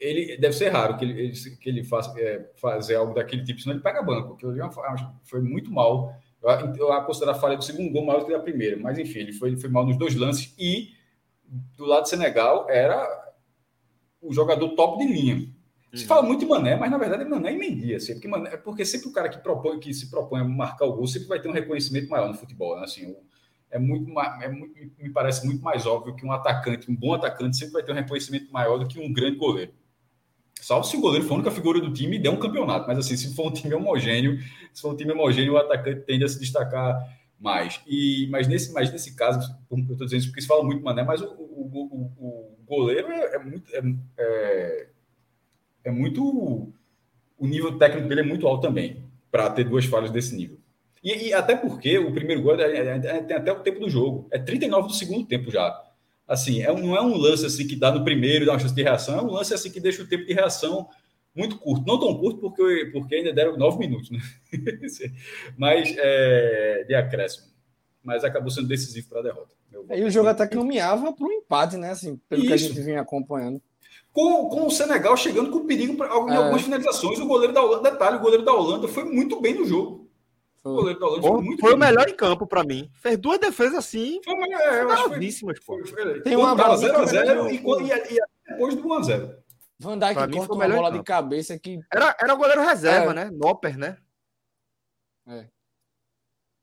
ele 0.04 0.36
deve 0.38 0.54
ser 0.54 0.68
raro 0.68 0.96
que 0.96 1.04
ele, 1.04 1.32
que 1.60 1.68
ele 1.68 1.84
faça 1.84 2.12
é, 2.20 2.50
fazer 2.56 2.96
algo 2.96 3.14
daquele 3.14 3.42
tipo, 3.44 3.60
senão 3.60 3.74
ele 3.76 3.82
pega 3.82 4.02
banco. 4.02 4.36
É 4.42 4.46
uma- 4.62 4.68
que 4.70 5.28
foi 5.28 5.40
muito 5.40 5.70
mal. 5.72 6.14
Eu, 6.42 6.50
eu 6.88 7.02
considero 7.04 7.30
a 7.32 7.34
falha 7.34 7.56
do 7.56 7.64
segundo 7.64 7.90
gol 7.90 8.04
maior 8.04 8.20
do 8.20 8.26
que 8.26 8.32
da 8.32 8.38
primeira, 8.40 8.76
mas 8.76 8.98
enfim, 8.98 9.20
ele 9.20 9.32
foi, 9.32 9.48
ele 9.50 9.56
foi 9.56 9.70
mal 9.70 9.86
nos 9.86 9.96
dois 9.96 10.14
lances 10.14 10.54
e 10.58 10.90
do 11.76 11.84
lado 11.86 12.02
do 12.02 12.08
Senegal 12.08 12.66
era 12.68 13.06
o 14.20 14.32
jogador 14.32 14.68
top 14.70 14.98
de 15.04 15.12
linha. 15.12 15.48
Se 15.94 16.06
fala 16.06 16.22
muito 16.22 16.44
em 16.44 16.48
Mané, 16.48 16.74
mas 16.76 16.90
na 16.90 16.98
verdade 16.98 17.22
é 17.22 17.24
Mané 17.26 17.52
e 17.52 17.56
Mendy, 17.56 17.94
assim, 17.94 18.14
porque, 18.14 18.26
Mané, 18.26 18.56
porque 18.56 18.84
sempre 18.84 19.08
o 19.08 19.12
cara 19.12 19.28
que 19.28 19.38
propõe, 19.38 19.78
que 19.78 19.94
se 19.94 20.10
propõe 20.10 20.40
a 20.40 20.44
marcar 20.44 20.86
o 20.86 20.92
gol, 20.92 21.06
sempre 21.06 21.28
vai 21.28 21.40
ter 21.40 21.48
um 21.48 21.52
reconhecimento 21.52 22.08
maior 22.10 22.26
no 22.28 22.34
futebol, 22.34 22.76
né? 22.76 22.82
Assim, 22.84 23.06
o- 23.12 23.16
é 23.70 23.78
muito, 23.78 24.12
é 24.20 24.48
muito, 24.48 24.74
me 24.98 25.10
parece 25.10 25.46
muito 25.46 25.62
mais 25.62 25.86
óbvio 25.86 26.14
que 26.16 26.26
um 26.26 26.32
atacante, 26.32 26.90
um 26.90 26.96
bom 26.96 27.14
atacante, 27.14 27.56
sempre 27.56 27.74
vai 27.74 27.82
ter 27.84 27.92
um 27.92 27.94
reconhecimento 27.94 28.50
maior 28.52 28.76
do 28.78 28.88
que 28.88 28.98
um 28.98 29.12
grande 29.12 29.36
goleiro. 29.36 29.72
Salvo 30.64 30.86
se 30.86 30.96
o 30.96 31.00
goleiro 31.00 31.26
for 31.26 31.34
a 31.34 31.36
única 31.36 31.50
figura 31.50 31.78
do 31.78 31.92
time 31.92 32.16
e 32.16 32.18
der 32.18 32.30
um 32.30 32.38
campeonato, 32.38 32.86
mas 32.88 32.96
assim, 32.96 33.18
se 33.18 33.34
for 33.34 33.48
um 33.48 33.52
time 33.52 33.74
homogêneo, 33.74 34.38
se 34.72 34.80
for 34.80 34.94
um 34.94 34.96
time 34.96 35.12
homogêneo, 35.12 35.52
o 35.52 35.56
atacante 35.58 36.00
tende 36.06 36.24
a 36.24 36.28
se 36.28 36.40
destacar 36.40 37.06
mais. 37.38 37.82
E, 37.86 38.26
mas, 38.30 38.48
nesse, 38.48 38.72
mas 38.72 38.90
nesse 38.90 39.14
caso, 39.14 39.54
como 39.68 39.82
eu 39.82 39.92
estou 39.92 40.06
dizendo 40.06 40.20
isso, 40.20 40.28
porque 40.28 40.40
se 40.40 40.46
fala 40.46 40.64
muito 40.64 40.82
Mané, 40.82 41.02
mas 41.02 41.20
o, 41.20 41.26
o, 41.26 42.14
o, 42.16 42.56
o 42.56 42.56
goleiro 42.66 43.08
é, 43.08 43.34
é 43.34 43.38
muito. 43.38 43.74
É, 43.74 43.82
é, 44.16 44.86
é 45.84 45.90
muito. 45.90 46.72
O 47.36 47.46
nível 47.46 47.76
técnico 47.76 48.08
dele 48.08 48.22
é 48.22 48.24
muito 48.24 48.46
alto 48.48 48.62
também, 48.66 49.04
para 49.30 49.50
ter 49.50 49.64
duas 49.64 49.84
falhas 49.84 50.10
desse 50.10 50.34
nível. 50.34 50.56
E, 51.02 51.28
e 51.28 51.34
até 51.34 51.54
porque 51.54 51.98
o 51.98 52.10
primeiro 52.10 52.40
gol 52.40 52.58
é, 52.58 52.74
é, 52.74 52.96
é, 52.96 53.22
tem 53.22 53.36
até 53.36 53.52
o 53.52 53.60
tempo 53.60 53.80
do 53.80 53.90
jogo. 53.90 54.26
É 54.30 54.38
39 54.38 54.88
do 54.88 54.94
segundo 54.94 55.26
tempo 55.26 55.50
já. 55.50 55.78
Assim, 56.26 56.62
é, 56.62 56.72
um- 56.72 56.78
não 56.78 56.96
é 56.96 57.02
um 57.02 57.16
lance 57.16 57.44
assim 57.44 57.66
que 57.66 57.76
dá 57.76 57.92
no 57.92 58.02
primeiro 58.04 58.44
e 58.44 58.46
dá 58.46 58.52
uma 58.52 58.58
chance 58.58 58.74
de 58.74 58.82
reação, 58.82 59.18
é 59.18 59.22
um 59.22 59.30
lance 59.30 59.52
assim 59.52 59.70
que 59.70 59.78
deixa 59.80 60.02
o 60.02 60.06
tempo 60.08 60.24
de 60.24 60.32
reação 60.32 60.88
muito 61.34 61.58
curto. 61.58 61.84
Não 61.86 61.98
tão 62.00 62.16
curto 62.18 62.40
porque, 62.40 62.90
porque 62.92 63.14
ainda 63.16 63.32
deram 63.32 63.56
nove 63.58 63.78
minutos, 63.78 64.10
né? 64.10 64.18
Mas 65.58 65.94
é, 65.98 66.84
de 66.86 66.94
acréscimo. 66.94 67.46
Mas 68.02 68.22
acabou 68.24 68.50
sendo 68.50 68.68
decisivo 68.68 69.08
para 69.08 69.20
a 69.20 69.22
derrota. 69.22 69.54
E 69.94 70.02
o 70.04 70.10
jogo 70.10 70.28
até 70.28 70.46
caminhava 70.46 71.12
para 71.12 71.26
um 71.26 71.32
empate, 71.32 71.76
né? 71.76 71.90
Assim, 71.90 72.16
pelo 72.28 72.42
que 72.42 72.52
a 72.52 72.56
Isso. 72.56 72.68
gente 72.68 72.80
vinha 72.80 73.00
acompanhando. 73.00 73.60
com, 74.12 74.48
com 74.48 74.66
o 74.66 74.70
Senegal 74.70 75.16
chegando 75.16 75.50
com 75.50 75.66
perigo 75.66 75.96
pra, 75.96 76.06
em 76.06 76.30
É. 76.32 76.36
algumas 76.36 76.62
finalizações. 76.62 77.18
O 77.18 77.26
goleiro 77.26 77.52
da 77.52 77.62
Holanda, 77.62 77.90
detalhe, 77.90 78.16
o 78.16 78.20
goleiro 78.20 78.44
da 78.44 78.52
Holanda 78.52 78.86
foi 78.86 79.04
muito 79.04 79.40
bem 79.40 79.54
no 79.54 79.64
jogo. 79.66 80.03
O 80.64 80.68
Foi. 80.70 80.74
goleiro 80.76 80.98
da 81.00 81.06
Holanda 81.06 81.20
Pô, 81.22 81.28
foi 81.34 81.42
muito 81.42 81.60
foi 81.60 81.74
o 81.74 81.76
melhor 81.76 82.08
em 82.08 82.16
campo 82.16 82.46
para 82.46 82.64
mim. 82.64 82.90
Fez 82.94 83.18
duas 83.18 83.38
defesas 83.38 83.74
assim, 83.74 84.18
Foi, 84.24 84.32
uma- 84.34 84.46
é, 84.46 84.86
foi, 84.86 84.86
bravíssimas, 85.08 85.60
pô. 85.60 85.78
foi, 85.78 85.86
foi, 85.86 86.20
Tem 86.22 86.36
uma 86.36 86.56
quando 86.56 86.58
tava 86.58 86.74
bolinha 86.76 86.92
que 86.94 87.00
0x0 87.00 87.46
ele- 87.48 87.56
e, 87.58 88.12
e, 88.12 88.16
e 88.16 88.20
depois 88.50 88.74
do 88.74 88.82
1x0. 88.82 89.44
Van 89.78 89.98
Pra 89.98 90.12
Dijk 90.26 90.46
foi 90.46 90.56
o 90.56 90.58
uma 90.58 90.68
bola 90.68 90.90
de 90.92 91.02
cabeça 91.02 91.58
que 91.58 91.78
Era, 91.92 92.16
era 92.18 92.32
o 92.32 92.36
goleiro 92.38 92.62
reserva, 92.62 93.10
É. 93.10 93.14
né? 93.14 93.30
Nopper, 93.30 93.76
né? 93.76 93.98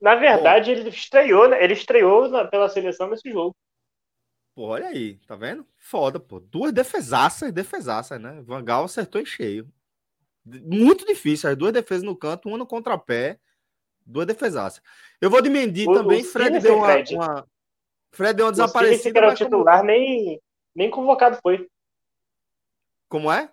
Na 0.02 0.16
verdade, 0.16 0.72
ele 0.72 0.90
estreou, 0.90 1.48
né? 1.50 1.64
ele 1.64 1.74
estreou 1.74 2.28
na- 2.28 2.46
pela 2.46 2.70
seleção 2.70 3.08
nesse 3.10 3.30
jogo. 3.32 3.56
Pô, 4.56 4.64
olha 4.68 4.88
aí, 4.88 5.18
tá 5.28 5.36
vendo? 5.36 5.66
Foda, 5.78 6.20
pô. 6.20 6.40
Duas 6.40 6.74
defesaças, 6.74 7.52
defesaças, 7.52 8.20
né? 8.20 8.42
Van 8.42 8.64
Gaal 8.64 8.86
acertou 8.86 9.22
em 9.22 9.26
cheio. 9.26 9.68
Muito 10.44 11.06
difícil, 11.06 11.50
as 11.50 11.56
duas 11.56 11.72
defesas 11.72 12.04
no 12.04 12.16
canto, 12.16 12.50
uma 12.50 12.58
no 12.58 12.66
contrapé, 12.66 13.40
duas 14.06 14.26
defesaças. 14.26 14.82
Eu 15.20 15.30
vou 15.30 15.42
de 15.42 15.50
Mendy 15.50 15.88
o, 15.88 15.94
também, 15.94 16.22
o 16.22 16.24
Fred 16.24 16.60
deu 16.60 16.78
uma, 16.78 16.88
Fred. 16.88 17.16
uma, 17.16 17.48
Fred 18.12 18.34
deu 18.34 18.46
uma 18.46 18.52
desaparecida. 18.52 19.12
Que 19.12 19.18
era 19.18 19.32
o 19.32 19.36
titular, 19.36 19.78
como... 19.78 19.88
nem, 19.88 20.42
nem 20.76 20.90
convocado 20.90 21.38
foi. 21.42 21.68
Como 23.08 23.32
é? 23.32 23.50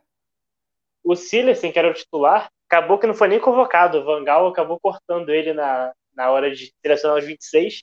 O 1.03 1.17
Silersen, 1.17 1.73
que 1.73 1.79
era 1.79 1.91
o 1.91 1.95
titular, 1.95 2.51
acabou 2.69 2.99
que 2.99 3.07
não 3.07 3.15
foi 3.15 3.29
nem 3.29 3.41
convocado. 3.41 3.99
O 3.99 4.05
Vangal 4.05 4.47
acabou 4.47 4.79
cortando 4.81 5.31
ele 5.31 5.53
na, 5.53 5.93
na 6.15 6.31
hora 6.31 6.51
de 6.55 6.73
selecionar 6.83 7.19
os 7.19 7.25
26. 7.25 7.83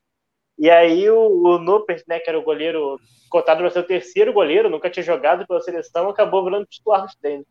E 0.57 0.69
aí 0.69 1.09
o, 1.09 1.17
o 1.19 1.57
Nupert, 1.57 2.03
né, 2.07 2.19
que 2.19 2.29
era 2.29 2.39
o 2.39 2.43
goleiro 2.43 2.99
cotado 3.29 3.59
para 3.59 3.71
ser 3.71 3.79
o 3.79 3.87
terceiro 3.87 4.31
goleiro, 4.31 4.69
nunca 4.69 4.89
tinha 4.89 5.03
jogado 5.03 5.45
pela 5.45 5.59
seleção, 5.59 6.09
acabou 6.09 6.43
virando 6.43 6.65
titular 6.65 7.01
no 7.01 7.09
treino. 7.19 7.45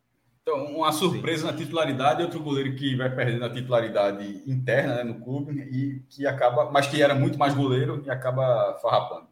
Então, 0.46 0.62
uma 0.76 0.92
surpresa 0.92 1.46
Sim. 1.46 1.52
na 1.52 1.56
titularidade, 1.56 2.22
outro 2.22 2.38
goleiro 2.38 2.76
que 2.76 2.94
vai 2.94 3.08
perdendo 3.08 3.46
a 3.46 3.50
titularidade 3.50 4.42
interna 4.46 4.96
né, 4.96 5.02
no 5.02 5.18
clube 5.18 5.58
e 5.58 6.00
que 6.00 6.26
acaba, 6.26 6.70
mas 6.70 6.86
que 6.86 7.00
era 7.02 7.14
muito 7.14 7.38
mais 7.38 7.54
goleiro 7.54 8.02
e 8.04 8.10
acaba 8.10 8.78
farrapando. 8.82 9.26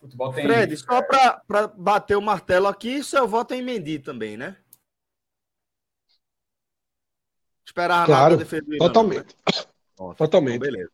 futebol 0.00 0.32
tem. 0.32 0.44
Fred, 0.44 0.76
só 0.76 1.00
para 1.02 1.68
bater 1.76 2.16
o 2.16 2.20
martelo 2.20 2.66
aqui, 2.66 3.04
seu 3.04 3.28
voto 3.28 3.54
é 3.54 3.58
em 3.58 3.62
Mendy 3.62 4.00
também, 4.00 4.36
né? 4.36 4.56
Esperar 7.64 8.04
claro, 8.04 8.32
nada 8.32 8.36
defender. 8.36 8.78
Totalmente. 8.78 9.36
Não, 9.96 10.14
totalmente. 10.14 10.56
Então, 10.56 10.68
beleza. 10.68 10.90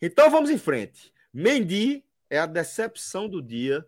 Então 0.00 0.28
vamos 0.28 0.50
em 0.50 0.58
frente. 0.58 1.12
Mendy 1.32 2.04
é 2.28 2.40
a 2.40 2.46
decepção 2.46 3.28
do 3.28 3.40
dia, 3.40 3.86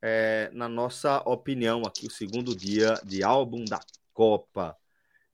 é, 0.00 0.48
na 0.52 0.68
nossa 0.68 1.18
opinião, 1.28 1.82
aqui, 1.84 2.06
o 2.06 2.10
segundo 2.10 2.54
dia 2.54 2.94
de 3.04 3.24
álbum 3.24 3.64
da 3.64 3.80
Copa. 4.18 4.76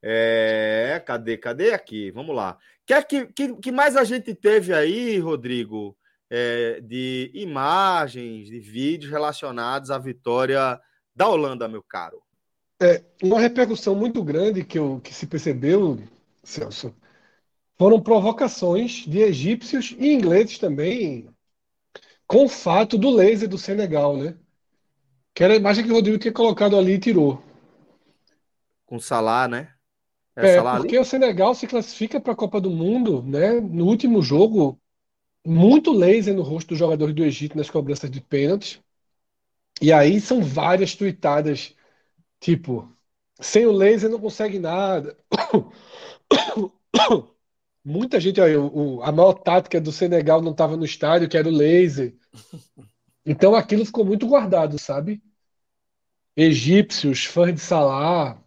É, 0.03 1.03
cadê, 1.07 1.39
cadê 1.39 1.73
aqui? 1.73 2.11
Vamos 2.11 2.37
lá. 2.37 2.59
O 2.83 3.07
que, 3.07 3.27
que, 3.29 3.55
que 3.55 3.73
mais 3.73 3.97
a 3.97 4.05
gente 4.05 4.35
teve 4.35 4.75
aí, 4.75 5.19
Rodrigo, 5.19 5.97
é, 6.29 6.83
de 6.83 7.31
imagens, 7.33 8.47
de 8.51 8.61
vídeos 8.61 9.11
relacionados 9.11 9.91
à 9.91 9.97
vitória 9.97 10.79
da 11.17 11.27
Holanda, 11.27 11.67
meu 11.67 11.83
caro? 11.83 12.21
É, 12.79 13.03
uma 13.23 13.41
repercussão 13.41 13.95
muito 13.95 14.23
grande 14.23 14.63
que, 14.63 14.79
eu, 14.79 15.01
que 15.03 15.15
se 15.15 15.27
percebeu, 15.27 15.99
Celso, 16.43 16.95
foram 17.79 18.03
provocações 18.03 19.07
de 19.07 19.21
egípcios 19.21 19.97
e 19.99 20.13
ingleses 20.13 20.59
também 20.59 21.31
com 22.27 22.45
o 22.45 22.51
fato 22.51 22.99
do 22.99 23.09
laser 23.09 23.49
do 23.49 23.57
Senegal, 23.57 24.15
né? 24.15 24.37
Que 25.33 25.43
era 25.43 25.55
a 25.55 25.57
imagem 25.57 25.85
que 25.87 25.91
o 25.91 25.95
Rodrigo 25.95 26.19
tinha 26.19 26.35
colocado 26.35 26.77
ali 26.77 26.93
e 26.93 26.99
tirou 26.99 27.43
com 28.87 28.99
Salah, 28.99 29.49
né? 29.49 29.75
É, 30.37 30.43
é 30.43 30.49
Salah 30.49 30.63
porque 30.63 30.77
ali? 30.77 30.99
o 30.99 31.05
Senegal 31.05 31.55
se 31.55 31.67
classifica 31.67 32.21
para 32.21 32.33
a 32.33 32.37
Copa 32.37 32.61
do 32.61 32.71
Mundo, 32.71 33.23
né? 33.23 33.61
No 33.61 33.87
último 33.87 34.23
jogo, 34.23 34.81
muito 35.47 35.93
laser 35.93 36.35
no 36.35 36.43
rosto 36.43 36.71
dos 36.71 36.79
jogadores 36.79 37.15
do 37.15 37.25
Egito 37.25 37.57
nas 37.57 37.71
cobranças 37.71 38.11
de 38.11 38.21
pênaltis. 38.21 38.81
E 39.81 39.93
aí 39.93 40.21
são 40.21 40.43
várias 40.43 40.95
tuitadas, 40.95 41.75
tipo, 42.41 42.93
sem 43.41 43.67
o 43.67 43.73
laser 43.73 44.11
não 44.11 44.21
consegue 44.21 44.61
nada. 44.61 45.19
Muita 47.85 48.19
gente, 48.21 48.41
aí, 48.41 48.57
o, 48.57 49.03
a 49.03 49.13
maior 49.13 49.35
tática 49.35 49.81
do 49.81 49.93
Senegal 49.93 50.41
não 50.43 50.53
estava 50.53 50.77
no 50.77 50.85
estádio, 50.85 51.29
que 51.29 51.37
era 51.37 51.49
o 51.49 51.53
laser. 51.53 52.15
Então 53.27 53.55
aquilo 53.55 53.87
ficou 53.87 54.05
muito 54.05 54.27
guardado, 54.27 54.79
sabe? 54.79 55.23
Egípcios, 56.37 57.25
fãs 57.25 57.55
de 57.55 57.61
Salah, 57.61 58.41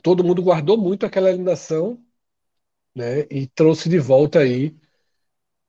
todo 0.00 0.24
mundo 0.24 0.42
guardou 0.42 0.76
muito 0.76 1.06
aquela 1.06 1.30
eliminação, 1.30 2.02
né? 2.94 3.20
E 3.30 3.46
trouxe 3.46 3.88
de 3.88 3.98
volta 3.98 4.40
aí 4.40 4.76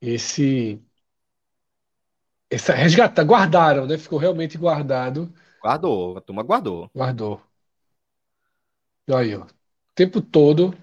esse 0.00 0.82
essa 2.50 2.74
resgata, 2.74 3.22
guardaram, 3.24 3.86
né? 3.86 3.96
Ficou 3.96 4.18
realmente 4.18 4.58
guardado. 4.58 5.32
Guardou, 5.62 6.18
a 6.18 6.20
turma 6.20 6.42
guardou. 6.42 6.90
Guardou. 6.94 7.40
Aí, 9.08 9.34
ó. 9.34 9.44
O 9.44 9.48
tempo 9.94 10.20
todo 10.20 10.74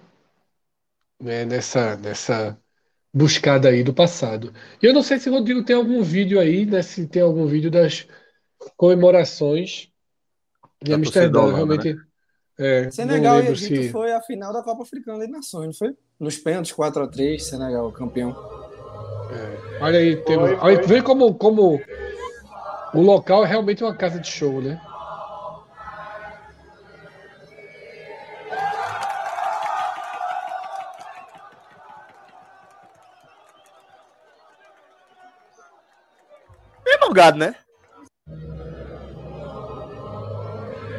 né, 1.20 1.44
nessa 1.44 1.96
nessa 1.96 2.58
buscada 3.12 3.68
aí 3.68 3.84
do 3.84 3.92
passado. 3.92 4.52
E 4.82 4.86
eu 4.86 4.94
não 4.94 5.02
sei 5.02 5.18
se 5.18 5.28
o 5.28 5.32
Rodrigo 5.32 5.64
tem 5.64 5.76
algum 5.76 6.02
vídeo 6.02 6.40
aí, 6.40 6.64
né? 6.64 6.82
Se 6.82 7.06
tem 7.06 7.22
algum 7.22 7.46
vídeo 7.46 7.70
das 7.70 8.06
comemorações 8.76 9.90
de 10.82 10.92
Amsterdã, 10.92 11.52
realmente. 11.52 11.94
Né? 11.94 12.02
É, 12.62 12.90
Senegal 12.90 13.42
e 13.42 13.48
Egito 13.48 13.84
se... 13.84 13.88
foi 13.88 14.12
a 14.12 14.20
final 14.20 14.52
da 14.52 14.62
Copa 14.62 14.82
Africana 14.82 15.24
de 15.24 15.32
Nações, 15.32 15.64
não 15.64 15.72
foi? 15.72 15.96
Nos 16.18 16.36
pênaltis 16.36 16.72
4 16.72 17.02
a 17.02 17.08
3 17.08 17.42
Senegal 17.42 17.90
campeão. 17.90 18.36
É, 19.32 19.82
olha 19.82 19.98
aí, 19.98 20.16
tem... 20.16 20.38
foi, 20.38 20.54
olha, 20.56 20.82
vê 20.82 21.00
como, 21.00 21.32
como 21.32 21.80
o 22.92 23.00
local 23.00 23.46
é 23.46 23.48
realmente 23.48 23.82
uma 23.82 23.96
casa 23.96 24.20
de 24.20 24.28
show, 24.28 24.60
né? 24.60 24.78
Bem 36.84 36.98
morgado, 37.00 37.38
né? 37.38 37.54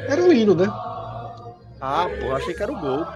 Era 0.10 0.24
o 0.24 0.34
hino, 0.34 0.56
né? 0.56 0.91
Ah, 1.82 2.08
pô, 2.20 2.36
achei 2.36 2.54
que 2.54 2.62
era 2.62 2.72
o 2.72 2.80
gol, 2.80 3.06
pô. 3.06 3.12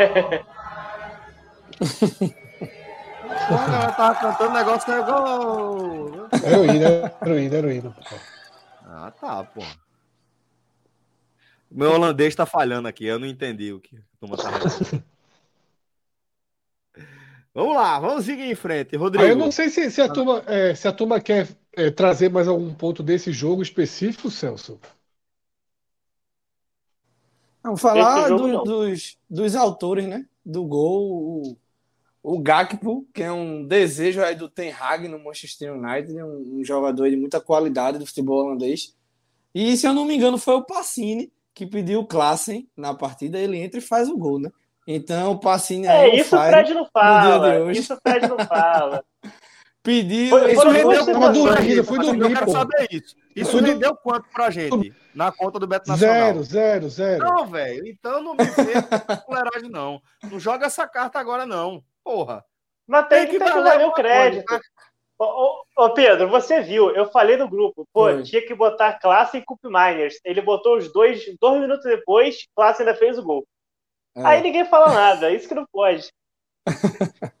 ela 3.50 3.92
tava 3.92 4.20
cantando 4.20 4.54
negócio 4.54 4.84
que 4.84 4.90
era 4.90 5.02
gol. 5.02 6.28
Era 6.42 6.58
o 6.58 6.64
hino, 6.64 6.86
era 7.20 7.30
o 7.30 7.38
hino, 7.38 7.54
era 7.54 7.66
o 7.66 7.72
hino. 7.72 7.94
Ah, 8.86 9.10
tá, 9.10 9.44
pô. 9.44 9.60
O 11.70 11.78
meu 11.78 11.92
holandês 11.92 12.34
tá 12.34 12.46
falhando 12.46 12.88
aqui, 12.88 13.06
eu 13.06 13.18
não 13.18 13.26
entendi 13.26 13.72
o 13.72 13.80
que 13.80 13.96
a 13.96 14.00
turma 14.18 14.36
tá 14.36 14.50
Vamos 17.52 17.74
lá, 17.74 17.98
vamos 17.98 18.24
seguir 18.24 18.44
em 18.44 18.54
frente. 18.54 18.96
Rodrigo. 18.96 19.24
Ah, 19.24 19.28
eu 19.28 19.36
não 19.36 19.50
sei 19.50 19.68
se, 19.68 19.90
se, 19.90 20.00
a, 20.00 20.08
turma, 20.08 20.42
é, 20.46 20.72
se 20.74 20.86
a 20.86 20.92
turma 20.92 21.20
quer 21.20 21.48
é, 21.72 21.90
trazer 21.90 22.30
mais 22.30 22.46
algum 22.46 22.72
ponto 22.72 23.02
desse 23.02 23.32
jogo 23.32 23.60
específico, 23.60 24.30
Celso. 24.30 24.78
Vamos 27.62 27.80
falar 27.80 28.28
do, 28.28 28.62
dos, 28.62 29.18
dos 29.28 29.56
autores, 29.56 30.06
né? 30.06 30.24
Do 30.44 30.64
gol, 30.64 31.10
o, 31.12 31.56
o 32.22 32.38
Gakpo, 32.38 33.06
que 33.12 33.22
é 33.22 33.30
um 33.30 33.66
desejo 33.66 34.22
aí 34.22 34.34
do 34.34 34.48
Ten 34.48 34.72
Hag 34.72 35.06
no 35.08 35.22
Manchester 35.22 35.74
United, 35.74 36.22
um, 36.22 36.60
um 36.60 36.64
jogador 36.64 37.08
de 37.10 37.16
muita 37.16 37.40
qualidade 37.40 37.98
do 37.98 38.06
futebol 38.06 38.44
holandês. 38.44 38.96
E, 39.54 39.76
se 39.76 39.86
eu 39.86 39.92
não 39.92 40.04
me 40.04 40.16
engano, 40.16 40.38
foi 40.38 40.54
o 40.54 40.64
Passini 40.64 41.32
que 41.52 41.66
pediu 41.66 42.00
o 42.00 42.06
Klassen 42.06 42.68
na 42.76 42.94
partida, 42.94 43.38
ele 43.38 43.58
entra 43.58 43.78
e 43.78 43.82
faz 43.82 44.08
o 44.08 44.16
gol, 44.16 44.38
né? 44.38 44.50
Então, 44.86 45.32
o 45.32 45.38
Passini 45.38 45.86
é, 45.86 45.90
aí. 45.90 46.10
É, 46.10 46.20
isso 46.20 46.34
o 46.34 46.40
Fred 46.40 46.74
não 46.74 46.86
fala. 46.86 47.72
Isso 47.72 47.94
o 47.94 47.98
Fred 48.00 48.28
não 48.28 48.38
fala. 48.38 49.04
Pediu. 49.82 50.28
Foi, 50.30 50.52
isso 50.52 50.68
rendeu 50.68 51.04
quanto 51.06 51.32
dormir, 51.32 51.84
foi 51.84 51.98
dormir, 51.98 52.20
Eu 52.20 52.34
quero 52.34 52.50
saber 52.50 52.88
isso. 52.90 53.16
Isso 53.34 53.52
foi 53.52 53.60
rendeu 53.62 53.96
quanto 53.96 54.28
pra 54.28 54.50
gente? 54.50 54.94
Na 55.14 55.32
conta 55.32 55.58
do 55.58 55.66
Beto 55.66 55.88
Nacional? 55.88 56.16
Zero, 56.16 56.42
zero, 56.42 56.88
zero. 56.90 57.24
Não, 57.24 57.46
velho. 57.46 57.86
Então 57.86 58.22
não 58.22 58.34
me 58.34 58.44
vê 58.44 58.74
fuleiragem, 59.24 59.70
não. 59.70 60.02
Não 60.30 60.38
joga 60.38 60.66
essa 60.66 60.86
carta 60.86 61.18
agora, 61.18 61.46
não. 61.46 61.82
Porra. 62.04 62.44
Mas 62.86 63.08
tem, 63.08 63.26
tem 63.26 63.38
que, 63.38 63.44
que 63.44 63.50
valer 63.50 63.86
o 63.86 63.92
crédito. 63.92 64.44
Coisa. 64.44 64.62
Ô, 65.18 65.24
ô, 65.24 65.84
ô, 65.84 65.90
Pedro, 65.90 66.28
você 66.28 66.62
viu, 66.62 66.90
eu 66.90 67.06
falei 67.10 67.36
no 67.36 67.48
grupo, 67.48 67.86
pô, 67.92 68.04
foi. 68.04 68.22
tinha 68.22 68.44
que 68.44 68.54
botar 68.54 68.98
classe 68.98 69.36
e 69.36 69.44
Cup 69.44 69.62
Miners. 69.64 70.18
Ele 70.24 70.40
botou 70.40 70.78
os 70.78 70.90
dois, 70.92 71.22
dois 71.38 71.60
minutos 71.60 71.84
depois, 71.84 72.46
classe 72.54 72.82
ainda 72.82 72.94
fez 72.94 73.18
o 73.18 73.22
gol. 73.22 73.46
É. 74.16 74.24
Aí 74.24 74.42
ninguém 74.42 74.64
fala 74.64 74.92
nada, 74.92 75.30
isso 75.30 75.46
que 75.46 75.54
não 75.54 75.66
pode. 75.70 76.10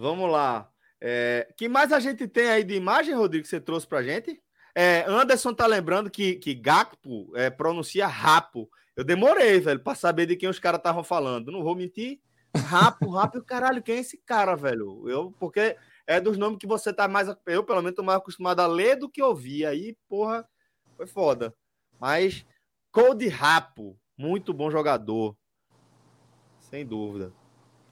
Vamos 0.00 0.30
lá. 0.30 0.66
É, 0.98 1.52
que 1.58 1.68
mais 1.68 1.92
a 1.92 2.00
gente 2.00 2.26
tem 2.26 2.48
aí 2.48 2.64
de 2.64 2.74
imagem, 2.74 3.14
Rodrigo, 3.14 3.42
que 3.42 3.50
você 3.50 3.60
trouxe 3.60 3.86
pra 3.86 4.02
gente? 4.02 4.42
É, 4.74 5.04
Anderson 5.06 5.52
tá 5.52 5.66
lembrando 5.66 6.10
que, 6.10 6.36
que 6.36 6.54
Gakpo 6.54 7.30
é, 7.36 7.50
pronuncia 7.50 8.06
rapo. 8.06 8.70
Eu 8.96 9.04
demorei, 9.04 9.60
velho, 9.60 9.78
pra 9.78 9.94
saber 9.94 10.24
de 10.24 10.36
quem 10.36 10.48
os 10.48 10.58
caras 10.58 10.78
estavam 10.78 11.04
falando. 11.04 11.52
Não 11.52 11.62
vou 11.62 11.76
mentir. 11.76 12.18
Rapo, 12.56 13.10
rapo, 13.10 13.42
caralho, 13.42 13.82
quem 13.82 13.96
é 13.96 14.00
esse 14.00 14.16
cara, 14.16 14.56
velho? 14.56 15.06
Eu, 15.06 15.34
porque 15.38 15.76
é 16.06 16.18
dos 16.18 16.38
nomes 16.38 16.58
que 16.58 16.66
você 16.66 16.94
tá 16.94 17.06
mais. 17.06 17.28
Eu, 17.44 17.62
pelo 17.62 17.82
menos, 17.82 17.94
tô 17.94 18.02
mais 18.02 18.18
acostumado 18.18 18.60
a 18.60 18.66
ler 18.66 18.96
do 18.96 19.08
que 19.08 19.22
ouvir. 19.22 19.66
Aí, 19.66 19.98
porra, 20.08 20.48
foi 20.96 21.06
foda. 21.06 21.54
Mas, 22.00 22.46
Code 22.90 23.28
Rapo, 23.28 23.98
muito 24.16 24.54
bom 24.54 24.70
jogador. 24.70 25.36
Sem 26.58 26.86
dúvida. 26.86 27.34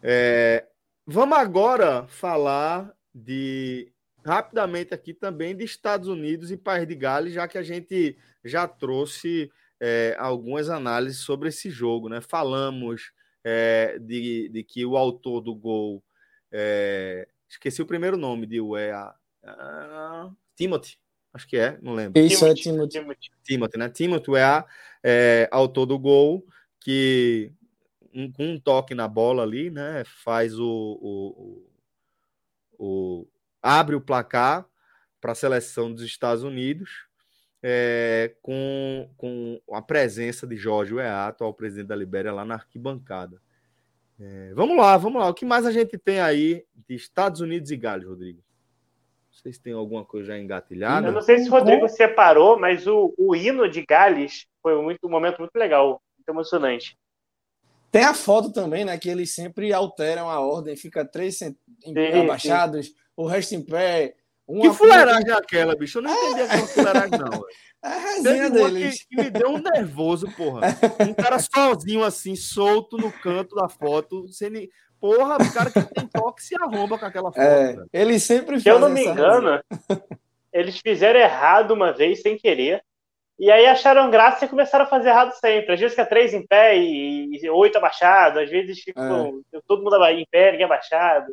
É, 0.02 0.66
Vamos 1.10 1.38
agora 1.38 2.06
falar 2.06 2.94
de 3.14 3.90
rapidamente 4.22 4.92
aqui 4.92 5.14
também 5.14 5.56
de 5.56 5.64
Estados 5.64 6.06
Unidos 6.06 6.50
e 6.50 6.56
País 6.58 6.86
de 6.86 6.94
Gales, 6.94 7.32
já 7.32 7.48
que 7.48 7.56
a 7.56 7.62
gente 7.62 8.14
já 8.44 8.68
trouxe 8.68 9.50
é, 9.80 10.14
algumas 10.18 10.68
análises 10.68 11.20
sobre 11.20 11.48
esse 11.48 11.70
jogo, 11.70 12.10
né? 12.10 12.20
Falamos 12.20 13.10
é, 13.42 13.98
de, 13.98 14.50
de 14.50 14.62
que 14.62 14.84
o 14.84 14.98
autor 14.98 15.40
do 15.40 15.54
gol, 15.54 16.04
é, 16.52 17.26
esqueci 17.48 17.80
o 17.80 17.86
primeiro 17.86 18.18
nome 18.18 18.44
de 18.44 18.60
Uea, 18.60 19.14
uh, 19.44 20.36
Timothy, 20.54 20.98
acho 21.32 21.48
que 21.48 21.56
é, 21.56 21.78
não 21.80 21.94
lembro. 21.94 22.20
Isso 22.20 22.40
Timothy, 22.40 22.60
é 22.60 22.62
Timothy. 22.62 23.00
Timothy. 23.00 23.30
Timothy, 23.44 23.78
né? 23.78 23.88
Timothy 23.88 24.30
Uea, 24.30 24.66
é, 25.02 25.48
autor 25.50 25.86
do 25.86 25.98
gol, 25.98 26.46
que 26.78 27.50
um, 28.14 28.30
com 28.30 28.52
um 28.52 28.60
toque 28.60 28.94
na 28.94 29.08
bola 29.08 29.42
ali, 29.42 29.70
né? 29.70 30.02
Faz 30.04 30.58
o, 30.58 30.98
o, 31.00 31.66
o, 32.78 33.22
o 33.22 33.28
abre 33.62 33.96
o 33.96 34.00
placar 34.00 34.66
para 35.20 35.32
a 35.32 35.34
seleção 35.34 35.92
dos 35.92 36.02
Estados 36.02 36.42
Unidos 36.42 37.08
é, 37.62 38.34
com, 38.40 39.08
com 39.16 39.60
a 39.72 39.82
presença 39.82 40.46
de 40.46 40.56
Jorge 40.56 40.94
Weah, 40.94 41.26
atual 41.26 41.52
presidente 41.52 41.88
da 41.88 41.96
Libéria, 41.96 42.32
lá 42.32 42.44
na 42.44 42.54
arquibancada. 42.54 43.40
É, 44.20 44.52
vamos 44.54 44.76
lá, 44.76 44.96
vamos 44.96 45.20
lá. 45.20 45.28
O 45.28 45.34
que 45.34 45.44
mais 45.44 45.64
a 45.66 45.72
gente 45.72 45.96
tem 45.98 46.20
aí 46.20 46.64
de 46.88 46.94
Estados 46.94 47.40
Unidos 47.40 47.70
e 47.70 47.76
Gales, 47.76 48.06
Rodrigo? 48.06 48.42
Vocês 49.30 49.58
têm 49.58 49.72
alguma 49.72 50.04
coisa 50.04 50.28
já 50.28 50.38
engatilhada? 50.38 51.08
Eu 51.08 51.12
não 51.12 51.22
sei 51.22 51.38
se 51.38 51.48
o 51.48 51.52
Rodrigo 51.52 51.88
separou, 51.88 52.58
mas 52.58 52.86
o, 52.88 53.14
o 53.16 53.36
hino 53.36 53.68
de 53.68 53.84
Gales 53.86 54.46
foi 54.60 54.80
muito, 54.82 55.06
um 55.06 55.10
momento 55.10 55.38
muito 55.38 55.54
legal, 55.54 56.02
muito 56.16 56.28
emocionante. 56.28 56.98
Tem 57.90 58.04
a 58.04 58.14
foto 58.14 58.52
também, 58.52 58.84
né? 58.84 58.98
Que 58.98 59.08
eles 59.08 59.34
sempre 59.34 59.72
alteram 59.72 60.28
a 60.28 60.40
ordem, 60.40 60.76
fica 60.76 61.04
três 61.04 61.38
sim, 61.38 61.54
abaixados, 62.20 62.86
sim. 62.86 62.92
o 63.16 63.26
resto 63.26 63.54
em 63.54 63.62
pé, 63.62 64.14
uma 64.48 64.62
que 64.62 64.72
fuleiragem 64.72 65.30
é 65.30 65.34
aquela, 65.34 65.76
bicho? 65.76 65.98
Eu 65.98 66.02
não 66.02 66.10
entendi 66.10 66.40
aquela 66.40 66.66
fuleiragem, 66.66 67.18
não. 67.18 67.44
É 67.80 67.86
a 67.86 67.98
resenha 67.98 68.50
deles. 68.50 69.04
Que, 69.04 69.14
que, 69.14 69.22
me 69.22 69.30
deu 69.30 69.50
um 69.50 69.58
nervoso, 69.58 70.28
porra. 70.36 70.62
Um 71.08 71.14
cara 71.14 71.38
sozinho, 71.38 72.02
assim, 72.02 72.34
solto 72.34 72.96
no 72.96 73.12
canto 73.12 73.54
da 73.54 73.68
foto, 73.68 74.26
sendo. 74.32 74.58
Porra, 75.00 75.36
o 75.36 75.52
cara 75.52 75.70
que 75.70 75.80
tem 75.94 76.08
toque 76.08 76.42
se 76.42 76.56
arromba 76.56 76.98
com 76.98 77.04
aquela 77.04 77.30
foto. 77.30 77.40
É, 77.40 77.76
ele 77.92 78.18
sempre 78.18 78.60
Se 78.60 78.68
eu 78.68 78.80
não 78.80 78.88
me 78.88 79.04
engano, 79.04 79.62
eles 80.52 80.80
fizeram 80.84 81.20
errado 81.20 81.70
uma 81.70 81.92
vez, 81.92 82.20
sem 82.20 82.36
querer. 82.36 82.82
E 83.38 83.50
aí 83.52 83.66
acharam 83.66 84.10
graça 84.10 84.44
e 84.44 84.48
começaram 84.48 84.84
a 84.84 84.88
fazer 84.88 85.10
errado 85.10 85.32
sempre. 85.32 85.72
Às 85.72 85.80
vezes 85.80 85.94
fica 85.94 86.08
três 86.08 86.34
em 86.34 86.44
pé 86.44 86.76
e, 86.76 87.36
e 87.36 87.50
oito 87.50 87.78
abaixado, 87.78 88.40
às 88.40 88.50
vezes 88.50 88.80
ficam 88.80 89.40
é. 89.54 89.60
todo 89.66 89.82
mundo 89.82 90.04
em 90.06 90.26
pé, 90.28 90.50
ninguém 90.50 90.66
abaixado. 90.66 91.32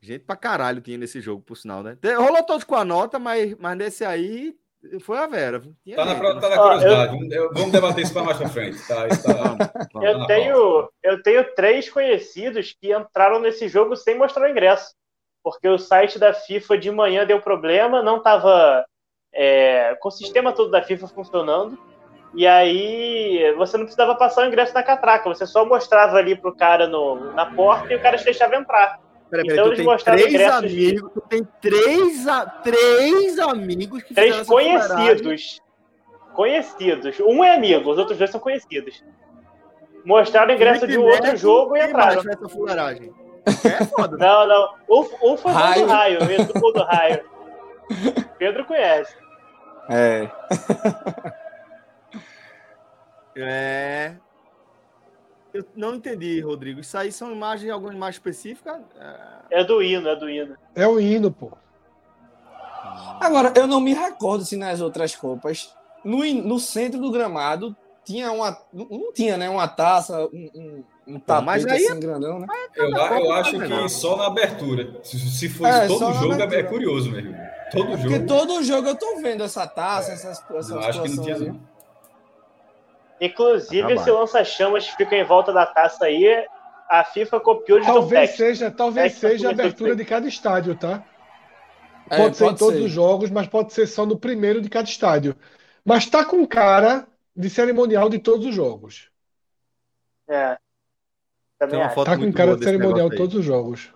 Gente 0.00 0.24
pra 0.24 0.36
caralho 0.36 0.80
tinha 0.80 0.98
nesse 0.98 1.20
jogo, 1.20 1.42
por 1.42 1.56
sinal, 1.56 1.82
né? 1.82 1.96
Rolou 2.16 2.42
todos 2.44 2.62
com 2.62 2.76
a 2.76 2.84
nota, 2.84 3.18
mas, 3.18 3.56
mas 3.56 3.76
nesse 3.76 4.04
aí 4.04 4.54
foi 5.00 5.18
a 5.18 5.26
Vera. 5.26 5.62
Tinha 5.82 5.96
tá, 5.96 6.04
na, 6.04 6.14
gente, 6.14 6.40
tá 6.40 6.48
na 6.50 6.56
curiosidade. 6.58 7.34
eu... 7.34 7.52
Vamos 7.52 7.72
debater 7.72 8.04
isso 8.04 8.12
para 8.12 8.22
mais 8.22 8.36
pra 8.36 8.48
frente. 8.48 8.86
Tá, 8.86 9.08
tá... 9.08 9.88
eu, 10.02 10.26
tenho, 10.26 10.90
eu 11.02 11.22
tenho 11.22 11.54
três 11.54 11.88
conhecidos 11.88 12.76
que 12.78 12.94
entraram 12.94 13.40
nesse 13.40 13.66
jogo 13.66 13.96
sem 13.96 14.16
mostrar 14.16 14.46
o 14.46 14.50
ingresso. 14.50 14.94
Porque 15.42 15.68
o 15.68 15.78
site 15.78 16.18
da 16.18 16.32
FIFA 16.32 16.78
de 16.78 16.90
manhã 16.90 17.26
deu 17.26 17.40
problema, 17.40 18.02
não 18.02 18.22
tava 18.22 18.84
é, 19.34 19.96
com 20.00 20.08
o 20.08 20.12
sistema 20.12 20.52
todo 20.52 20.70
da 20.70 20.82
FIFA 20.82 21.08
funcionando. 21.08 21.78
E 22.34 22.46
aí 22.46 23.54
você 23.56 23.76
não 23.76 23.84
precisava 23.84 24.14
passar 24.14 24.42
o 24.42 24.48
ingresso 24.48 24.74
na 24.74 24.82
catraca, 24.82 25.28
você 25.28 25.46
só 25.46 25.64
mostrava 25.64 26.16
ali 26.16 26.34
pro 26.34 26.54
cara 26.54 26.86
no, 26.86 27.32
na 27.32 27.46
porta 27.46 27.92
e 27.92 27.96
o 27.96 28.02
cara 28.02 28.16
deixava 28.16 28.56
entrar. 28.56 29.00
Peraí, 29.30 29.46
peraí, 29.46 29.58
então, 29.58 29.96
tu 29.96 30.04
tem 30.04 30.16
três 30.16 30.50
amigos, 30.50 31.12
tu 31.12 31.20
tem 31.22 31.48
três, 31.60 32.28
a... 32.28 32.46
três 32.46 33.38
amigos 33.38 34.02
que 34.02 34.14
Três 34.14 34.46
conhecidos. 34.46 35.62
Conhecidos. 36.34 37.20
Um 37.20 37.44
é 37.44 37.54
amigo, 37.54 37.90
os 37.90 37.98
outros 37.98 38.18
dois 38.18 38.30
são 38.30 38.40
conhecidos. 38.40 39.04
Mostraram 40.04 40.52
o 40.52 40.56
ingresso 40.56 40.86
de 40.86 40.98
um 40.98 41.04
outro 41.04 41.36
jogo 41.36 41.76
e 41.76 41.84
entraram. 41.84 42.22
É 43.46 43.84
foda. 43.84 44.16
Não, 44.16 44.46
não. 44.46 44.74
Um, 44.90 45.32
um 45.32 45.36
foi 45.36 45.52
raio. 45.52 45.86
do 45.86 45.92
raio, 45.92 46.24
mesmo 46.26 46.52
do 46.52 46.72
do 46.72 46.82
raio. 46.82 47.24
Pedro 48.38 48.64
conhece. 48.64 49.14
É. 49.88 50.30
é. 53.36 54.16
Eu 55.52 55.64
não 55.76 55.94
entendi, 55.94 56.40
Rodrigo. 56.40 56.80
Isso 56.80 56.98
aí 56.98 57.12
são 57.12 57.30
imagens, 57.30 57.70
alguma 57.70 57.94
imagem 57.94 58.18
específica? 58.18 58.82
É... 59.50 59.60
é 59.60 59.64
do 59.64 59.82
hino, 59.82 60.08
é 60.08 60.16
do 60.16 60.28
hino. 60.28 60.56
É 60.74 60.86
o 60.86 60.98
hino, 60.98 61.30
pô. 61.30 61.52
Agora, 63.20 63.52
eu 63.56 63.66
não 63.66 63.80
me 63.80 63.94
recordo 63.94 64.44
se 64.44 64.56
nas 64.56 64.80
outras 64.80 65.14
Copas, 65.14 65.74
no, 66.04 66.24
no 66.24 66.58
centro 66.58 67.00
do 67.00 67.10
gramado, 67.10 67.76
tinha 68.04 68.30
uma. 68.32 68.58
Não 68.72 69.12
tinha, 69.12 69.36
né? 69.36 69.48
Uma 69.48 69.66
taça, 69.66 70.26
um, 70.26 70.50
um, 70.54 70.84
um 71.06 71.18
tapete 71.20 71.44
mas 71.44 71.66
aí, 71.66 71.86
assim 71.86 72.00
grandão, 72.00 72.38
né? 72.38 72.46
Eu, 72.74 72.90
eu 72.90 73.32
acho 73.32 73.58
que 73.58 73.88
só 73.88 74.16
na 74.16 74.26
abertura. 74.26 75.00
Se, 75.02 75.18
se 75.18 75.48
fosse 75.48 75.70
é, 75.70 75.86
todo 75.86 76.12
jogo, 76.14 76.34
é 76.34 76.62
curioso 76.62 77.10
mesmo. 77.10 77.34
Todo 77.70 77.92
é 77.92 77.96
jogo. 77.96 78.02
Porque 78.02 78.20
todo 78.20 78.62
jogo 78.62 78.88
eu 78.88 78.96
tô 78.96 79.16
vendo 79.20 79.44
essa 79.44 79.66
taça, 79.66 80.10
é. 80.10 80.14
essas, 80.14 80.42
essas 80.50 80.70
eu 80.70 80.80
acho 80.80 81.02
que 81.02 81.08
não 81.10 81.24
tinha. 81.24 81.60
Inclusive, 83.20 83.92
esse 83.92 84.10
lança-chamas 84.10 84.86
que 84.86 84.96
fica 84.96 85.16
em 85.16 85.24
volta 85.24 85.52
da 85.52 85.64
taça 85.64 86.06
aí, 86.06 86.46
a 86.88 87.04
FIFA 87.04 87.40
copiou 87.40 87.80
de 87.80 87.86
Talvez 87.86 88.30
seja, 88.30 88.70
talvez 88.70 89.14
seja 89.14 89.48
a 89.48 89.50
abertura 89.52 89.94
de 89.94 90.04
cada 90.04 90.26
estádio, 90.26 90.74
tá? 90.74 91.02
É, 92.10 92.16
pode 92.18 92.36
ser 92.36 92.44
pode 92.44 92.56
em 92.56 92.58
todos 92.58 92.80
ser. 92.80 92.86
os 92.86 92.92
jogos, 92.92 93.30
mas 93.30 93.46
pode 93.46 93.72
ser 93.72 93.86
só 93.86 94.04
no 94.04 94.18
primeiro 94.18 94.60
de 94.60 94.68
cada 94.68 94.88
estádio. 94.88 95.36
Mas 95.84 96.06
tá 96.06 96.24
com 96.24 96.46
cara 96.46 97.06
de 97.36 97.48
cerimonial 97.48 98.08
de 98.08 98.18
todos 98.18 98.46
os 98.46 98.54
jogos. 98.54 99.10
É. 100.28 100.58
Também 101.58 101.80
tá 102.04 102.18
com 102.18 102.32
cara 102.32 102.56
de 102.56 102.64
cerimonial 102.64 103.10
todos 103.10 103.34
os 103.34 103.44
jogos. 103.44 103.92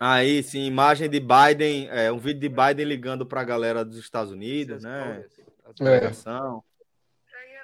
Aí, 0.00 0.42
sim, 0.42 0.66
imagem 0.66 1.08
de 1.08 1.20
Biden, 1.20 1.88
é, 1.88 2.10
um 2.10 2.18
vídeo 2.18 2.40
de 2.40 2.48
Biden 2.48 2.84
ligando 2.84 3.24
para 3.24 3.40
a 3.40 3.44
galera 3.44 3.84
dos 3.84 3.98
Estados 3.98 4.32
Unidos, 4.32 4.82
né? 4.82 5.24
Apresentação. 5.64 6.64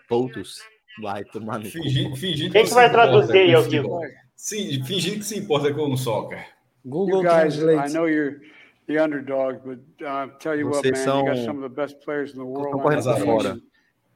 É. 0.08 1.02
Vai 1.02 1.24
tomar 1.24 1.58
no 1.58 1.64
fingindo, 1.64 2.16
fingindo 2.16 2.52
Quem 2.52 2.64
que, 2.64 2.74
vai 2.74 2.90
traduzir 2.90 3.36
aí, 3.36 3.54
Alquilo? 3.54 4.00
Sim, 4.36 4.84
fingindo 4.84 5.18
que 5.18 5.24
se 5.24 5.38
importa 5.38 5.72
com 5.72 5.92
o 5.92 5.96
soccer. 5.96 6.46
Google 6.84 7.22
Translate. 7.22 7.90
I 7.90 7.92
know 7.92 8.08
you're 8.08 8.40
the 8.86 8.98
underdog, 9.02 9.60
but 9.64 9.80
uh, 10.00 10.28
tell 10.38 10.56
you 10.56 10.68
what, 10.68 10.84
man, 10.84 10.94
são... 10.96 11.20
you 11.20 11.34
got 11.34 11.44
some 11.44 11.62
of 11.62 11.62
the 11.62 11.74
best 11.74 12.00
players 12.04 12.32
in 12.32 12.38
the 12.38 12.44
world. 12.44 12.80
fora. 13.24 13.60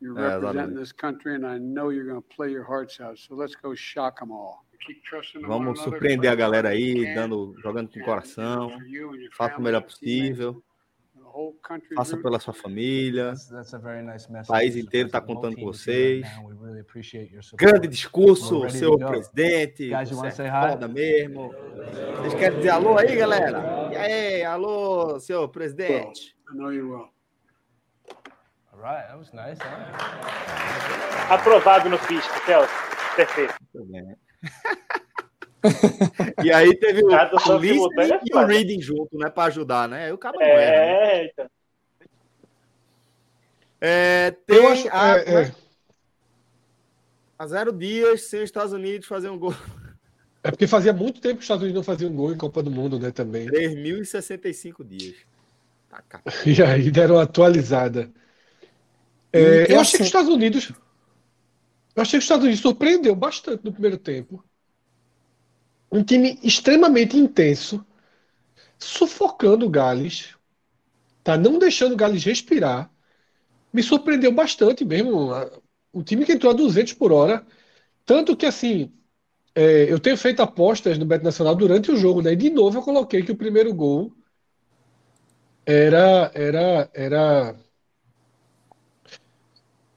You're 0.02 0.18
é, 0.18 0.34
representing 0.34 0.74
this 0.74 0.90
country, 0.90 1.36
and 1.36 1.46
I 1.46 1.58
know 1.58 1.90
you're 1.90 2.04
going 2.04 2.20
to 2.20 2.28
play 2.36 2.50
your 2.50 2.64
hearts 2.64 3.00
out. 3.00 3.16
So 3.20 3.36
let's 3.36 3.54
go 3.54 3.72
shock 3.72 4.18
them 4.18 4.32
all. 4.32 4.64
Vamos 5.46 5.78
surpreender 5.78 6.28
a 6.28 6.34
galera 6.34 6.70
aí, 6.70 7.14
dando, 7.14 7.54
jogando 7.62 7.88
com 7.88 8.00
o 8.00 8.04
coração. 8.04 8.68
Faça 9.36 9.58
o 9.58 9.62
melhor 9.62 9.82
possível. 9.82 10.60
Faça 11.94 12.16
pela 12.16 12.40
sua 12.40 12.52
família. 12.52 13.32
O 14.42 14.46
país 14.48 14.74
inteiro 14.74 15.06
está 15.06 15.20
contando 15.20 15.54
com 15.54 15.66
vocês. 15.66 16.26
Grande 17.54 17.86
discurso, 17.86 18.68
senhor 18.70 18.98
presidente. 18.98 19.90
Você 20.04 20.42
é 20.42 20.50
foda 20.50 20.88
mesmo. 20.88 21.54
Vocês 22.16 22.34
querem 22.34 22.58
dizer 22.58 22.70
alô 22.70 22.98
aí, 22.98 23.14
galera? 23.14 23.88
E 23.92 23.96
aí, 23.96 24.42
alô, 24.42 25.20
senhor 25.20 25.48
presidente? 25.48 26.36
Aprovado 31.30 31.88
no 31.88 31.96
fisco, 31.98 32.32
Celso. 32.44 32.72
Perfeito. 33.14 33.54
E 36.44 36.52
aí 36.52 36.76
teve 36.76 37.04
o, 37.04 37.06
o 37.06 37.58
listening 37.58 38.18
e 38.24 38.34
o 38.34 38.44
reading 38.44 38.80
junto, 38.80 39.16
né? 39.16 39.30
Para 39.30 39.44
ajudar, 39.44 39.88
né? 39.88 40.06
Aí 40.06 40.12
o 40.12 40.18
cara 40.18 40.36
é, 40.40 41.22
né? 41.22 41.24
então. 41.26 41.46
É, 43.80 44.32
tem 44.44 44.66
acho, 44.66 44.88
a, 44.90 45.18
é, 45.18 45.42
é. 45.42 45.54
a 47.38 47.46
zero 47.46 47.72
dias 47.72 48.22
sem 48.22 48.40
os 48.40 48.46
Estados 48.46 48.72
Unidos 48.72 49.06
fazer 49.06 49.28
um 49.28 49.38
gol. 49.38 49.54
É 50.42 50.50
porque 50.50 50.66
fazia 50.66 50.92
muito 50.92 51.20
tempo 51.20 51.36
que 51.36 51.40
os 51.40 51.44
Estados 51.44 51.62
Unidos 51.62 51.78
não 51.78 51.84
faziam 51.84 52.10
um 52.10 52.16
gol 52.16 52.32
em 52.32 52.36
Copa 52.36 52.60
do 52.60 52.70
Mundo, 52.70 52.98
né? 52.98 53.12
Também. 53.12 53.46
3.065 53.46 54.84
dias. 54.84 55.14
Tá, 55.88 56.02
e 56.44 56.60
aí 56.60 56.90
deram 56.90 57.14
uma 57.14 57.22
atualizada. 57.22 58.10
É, 59.32 59.72
eu 59.72 59.80
achei 59.80 59.98
que 59.98 60.02
os 60.02 60.08
Estados 60.08 60.30
Unidos. 60.30 60.72
Eu 61.94 62.02
achei 62.02 62.12
que 62.12 62.18
os 62.18 62.24
Estados 62.24 62.44
Unidos 62.44 62.60
surpreendeu 62.60 63.14
bastante 63.14 63.64
no 63.64 63.72
primeiro 63.72 63.98
tempo 63.98 64.44
um 65.92 66.02
time 66.02 66.38
extremamente 66.42 67.18
intenso, 67.18 67.84
sufocando 68.78 69.66
o 69.66 69.70
Gales, 69.70 70.34
tá? 71.22 71.36
não 71.36 71.58
deixando 71.58 71.92
o 71.92 71.96
Gales 71.96 72.24
respirar. 72.24 72.90
Me 73.72 73.82
surpreendeu 73.82 74.32
bastante 74.32 74.84
mesmo. 74.84 75.30
O 75.92 76.02
time 76.02 76.24
que 76.24 76.32
entrou 76.32 76.52
a 76.52 76.56
200 76.56 76.94
por 76.94 77.12
hora. 77.12 77.46
Tanto 78.06 78.36
que, 78.36 78.46
assim, 78.46 78.92
é, 79.54 79.92
eu 79.92 80.00
tenho 80.00 80.16
feito 80.16 80.42
apostas 80.42 80.98
no 80.98 81.06
Bet 81.06 81.24
Nacional 81.24 81.54
durante 81.54 81.90
o 81.92 81.96
jogo, 81.96 82.22
né? 82.22 82.32
E 82.32 82.36
de 82.36 82.50
novo 82.50 82.78
eu 82.78 82.82
coloquei 82.82 83.22
que 83.22 83.32
o 83.32 83.36
primeiro 83.36 83.74
gol 83.74 84.12
era, 85.66 86.30
era, 86.34 86.90
era 86.94 87.56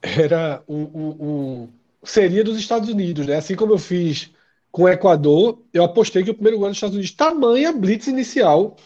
era 0.06 0.62
um, 0.68 0.82
um, 0.82 1.16
um, 1.20 1.68
seria 2.02 2.44
dos 2.44 2.58
Estados 2.58 2.88
Unidos, 2.88 3.26
né? 3.26 3.36
Assim 3.36 3.56
como 3.56 3.72
eu 3.72 3.78
fiz 3.78 4.30
com 4.70 4.82
o 4.82 4.88
Equador, 4.88 5.62
eu 5.72 5.82
apostei 5.82 6.22
que 6.22 6.30
o 6.30 6.34
primeiro 6.34 6.58
gol 6.58 6.68
dos 6.68 6.76
Estados 6.76 6.94
Unidos, 6.94 7.14
tamanha 7.14 7.72
blitz 7.72 8.06
inicial 8.06 8.76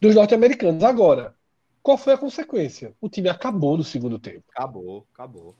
dos 0.00 0.14
norte-americanos. 0.14 0.82
Agora, 0.82 1.34
qual 1.82 1.98
foi 1.98 2.12
a 2.12 2.18
consequência? 2.18 2.94
O 3.00 3.08
time 3.08 3.28
acabou 3.28 3.76
no 3.76 3.84
segundo 3.84 4.18
tempo. 4.18 4.44
Acabou, 4.54 5.06
acabou. 5.12 5.54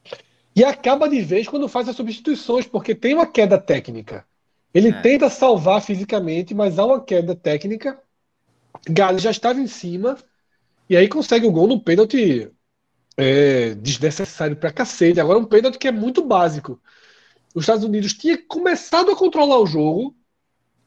E 0.54 0.64
acaba 0.64 1.09
de 1.09 1.20
vez 1.20 1.48
quando 1.48 1.68
faz 1.68 1.88
as 1.88 1.96
substituições, 1.96 2.66
porque 2.66 2.94
tem 2.94 3.14
uma 3.14 3.26
queda 3.26 3.59
técnica. 3.59 4.24
Ele 4.72 4.88
é. 4.88 5.00
tenta 5.00 5.28
salvar 5.28 5.82
fisicamente, 5.82 6.54
mas 6.54 6.78
há 6.78 6.84
uma 6.84 7.02
queda 7.02 7.34
técnica. 7.34 7.98
Gales 8.88 9.22
já 9.22 9.30
estava 9.30 9.60
em 9.60 9.66
cima, 9.66 10.16
e 10.88 10.96
aí 10.96 11.09
consegue 11.09 11.46
o 11.46 11.52
gol 11.52 11.66
no 11.66 11.80
pênalti 11.80 12.50
é, 13.23 13.74
desnecessário 13.74 14.57
pra 14.57 14.73
cacete. 14.73 15.20
Agora, 15.20 15.39
um 15.39 15.44
pênalti 15.44 15.78
que 15.78 15.89
é 15.89 15.93
muito 15.93 16.24
básico. 16.24 16.81
Os 17.55 17.65
Estados 17.65 17.85
Unidos 17.85 18.15
tinha 18.15 18.39
começado 18.47 19.11
a 19.11 19.16
controlar 19.16 19.59
o 19.59 19.66
jogo, 19.66 20.16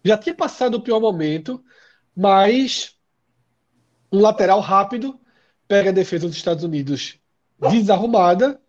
já 0.04 0.18
tinha 0.18 0.34
passado 0.34 0.76
o 0.76 0.82
pior 0.82 1.00
momento, 1.00 1.64
mas 2.16 2.96
um 4.12 4.20
lateral 4.20 4.60
rápido 4.60 5.20
pega 5.68 5.90
a 5.90 5.94
defesa 5.94 6.28
dos 6.28 6.38
Estados 6.38 6.64
Unidos 6.64 7.20
desarrumada 7.60 8.60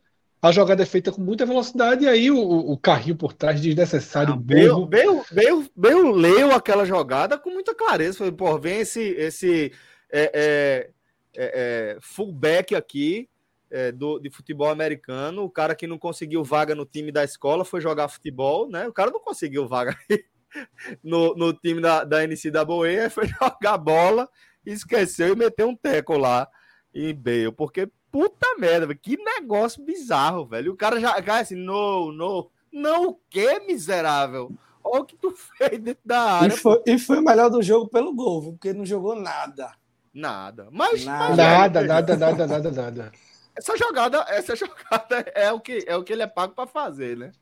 a 0.47 0.53
jogada 0.53 0.83
é 0.83 0.87
feita 0.87 1.11
com 1.11 1.21
muita 1.21 1.47
velocidade 1.47 2.05
e 2.05 2.09
aí 2.09 2.31
o, 2.31 2.39
o 2.39 2.79
carrinho 2.79 3.17
por 3.17 3.33
trás 3.33 3.61
desnecessário. 3.61 4.35
Ah, 4.35 4.37
Bale, 4.37 4.87
Bale, 5.33 5.71
Bale, 5.75 6.13
leu 6.13 6.53
aquela 6.53 6.85
jogada 6.85 7.39
com 7.39 7.51
muita 7.51 7.75
clareza. 7.75 8.19
Falei, 8.19 8.33
pô, 8.33 8.59
vem 8.59 8.81
esse, 8.81 9.01
esse 9.01 9.73
é, 10.11 10.31
é, 10.35 10.91
é, 11.37 11.95
é 11.95 11.99
fullback 12.01 12.75
aqui 12.75 13.29
é, 13.71 13.93
do, 13.93 14.19
de 14.19 14.31
futebol 14.31 14.69
americano. 14.69 15.45
O 15.45 15.51
cara 15.51 15.75
que 15.75 15.87
não 15.87 15.99
conseguiu 15.99 16.43
vaga 16.45 16.75
no 16.75 16.85
time 16.85 17.11
da 17.11 17.25
escola 17.25 17.65
foi 17.65 17.81
jogar 17.81 18.09
futebol, 18.09 18.69
né? 18.69 18.87
O 18.89 18.93
cara 18.93 19.11
não 19.11 19.21
conseguiu 19.21 19.67
vaga 19.67 19.97
no, 21.03 21.35
no 21.35 21.53
time 21.53 21.81
da, 21.81 22.05
da 22.05 22.27
NCAA, 22.27 23.11
foi 23.11 23.27
jogar 23.41 23.79
bola, 23.79 24.29
esqueceu 24.65 25.33
e 25.33 25.37
meteu 25.37 25.69
um 25.69 25.77
teco 25.77 26.17
lá 26.17 26.49
em 26.95 27.15
Bale, 27.15 27.53
porque 27.53 27.89
puta 28.11 28.47
merda, 28.59 28.95
que 28.95 29.17
negócio 29.17 29.85
bizarro, 29.85 30.47
velho. 30.47 30.73
O 30.73 30.77
cara 30.77 30.99
já 30.99 31.21
cai 31.21 31.43
assim, 31.43 31.57
não, 31.57 32.11
não, 32.11 32.49
não 32.73 33.09
o 33.09 33.21
que, 33.29 33.61
miserável? 33.61 34.51
Olha 34.83 35.03
o 35.03 35.05
que 35.05 35.17
tu 35.17 35.31
fez 35.59 35.79
dentro 35.79 36.03
da 36.05 36.21
área. 36.21 36.55
E 36.55 36.57
foi, 36.57 36.83
e 36.87 36.99
foi 36.99 37.19
o 37.19 37.23
melhor 37.23 37.51
do 37.51 37.63
jogo 37.63 37.89
pelo 37.89 38.15
gol, 38.15 38.43
porque 38.43 38.73
não 38.73 38.87
jogou 38.87 39.15
nada. 39.15 39.73
Nada. 40.15 40.69
Mas 40.73 41.05
nada, 41.05 41.37
nada, 41.37 41.83
nada, 41.83 42.17
nada, 42.17 42.47
nada, 42.47 42.71
nada. 42.71 43.13
Essa 43.57 43.77
jogada, 43.77 44.25
essa 44.29 44.55
jogada 44.57 45.21
é 45.35 45.53
o 45.53 45.61
que 45.61 45.85
é 45.87 45.97
o 45.97 46.05
que 46.05 46.13
ele 46.13 46.23
é 46.23 46.27
pago 46.27 46.55
para 46.55 46.67
fazer, 46.67 47.17
né? 47.17 47.33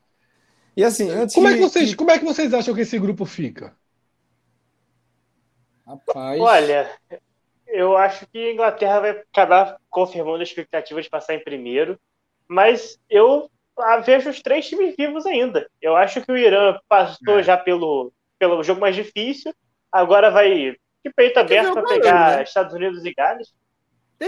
E 0.77 0.85
assim, 0.85 1.11
antes 1.11 1.35
como 1.35 1.49
é 1.49 1.55
que 1.55 1.61
vocês, 1.61 1.91
que... 1.91 1.97
como 1.97 2.11
é 2.11 2.19
que 2.19 2.25
vocês 2.25 2.53
acham 2.53 2.75
que 2.75 2.81
esse 2.81 2.99
grupo 2.99 3.25
fica? 3.25 3.75
Rapaz. 5.87 6.41
Olha, 6.41 6.91
eu 7.67 7.97
acho 7.97 8.27
que 8.27 8.39
a 8.39 8.53
Inglaterra 8.53 9.01
vai 9.01 9.11
acabar 9.11 9.77
confirmando 9.91 10.41
a 10.41 10.43
expectativa 10.43 11.01
de 11.03 11.11
passar 11.11 11.35
em 11.35 11.45
primeiro, 11.45 11.99
mas 12.49 12.99
eu 13.09 13.51
ah, 13.79 13.99
vejo 13.99 14.31
os 14.31 14.41
três 14.41 14.67
times 14.69 14.95
vivos 14.97 15.27
ainda. 15.27 15.69
Eu 15.81 15.97
acho 15.97 16.23
que 16.23 16.33
o 16.33 16.37
Irã 16.37 16.79
passou 16.89 17.39
é. 17.39 17.43
já 17.43 17.57
pelo, 17.57 18.13
pelo 18.39 18.63
jogo 18.63 18.81
mais 18.81 18.97
difícil, 18.97 19.53
agora 19.93 20.31
vai 20.31 20.77
de 21.05 21.13
peito 21.15 21.39
aberto 21.39 21.73
para 21.73 21.83
pegar 21.83 22.37
né? 22.37 22.43
Estados 22.43 22.73
Unidos 22.73 23.05
e 23.05 23.13
Gales. 23.13 23.53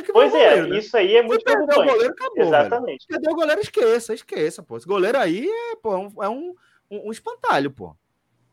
Pois 0.02 0.34
é, 0.34 0.48
goleiro, 0.50 0.68
né? 0.68 0.78
isso 0.78 0.96
aí 0.96 1.16
é 1.16 1.22
muito 1.22 1.44
preocupante. 1.44 1.80
O 1.80 1.84
goleiro, 1.84 2.12
acabou, 2.12 2.44
Exatamente. 2.44 3.06
Velho. 3.08 3.30
O 3.30 3.34
goleiro? 3.34 3.60
Esqueça, 3.60 4.14
esqueça, 4.14 4.62
pô. 4.62 4.76
Esse 4.76 4.86
goleiro 4.86 5.18
aí 5.18 5.48
é, 5.48 5.76
pô, 5.76 5.92
é, 5.92 5.98
um, 5.98 6.22
é 6.22 6.28
um, 6.28 6.54
um, 6.90 7.12
espantalho, 7.12 7.70
pô. 7.70 7.96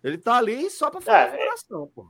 Ele 0.03 0.18
tá 0.18 0.38
ali 0.38 0.70
só 0.70 0.90
para 0.90 1.02
fazer 1.02 1.18
ah, 1.18 1.36
é... 1.36 1.86
pô. 1.94 2.07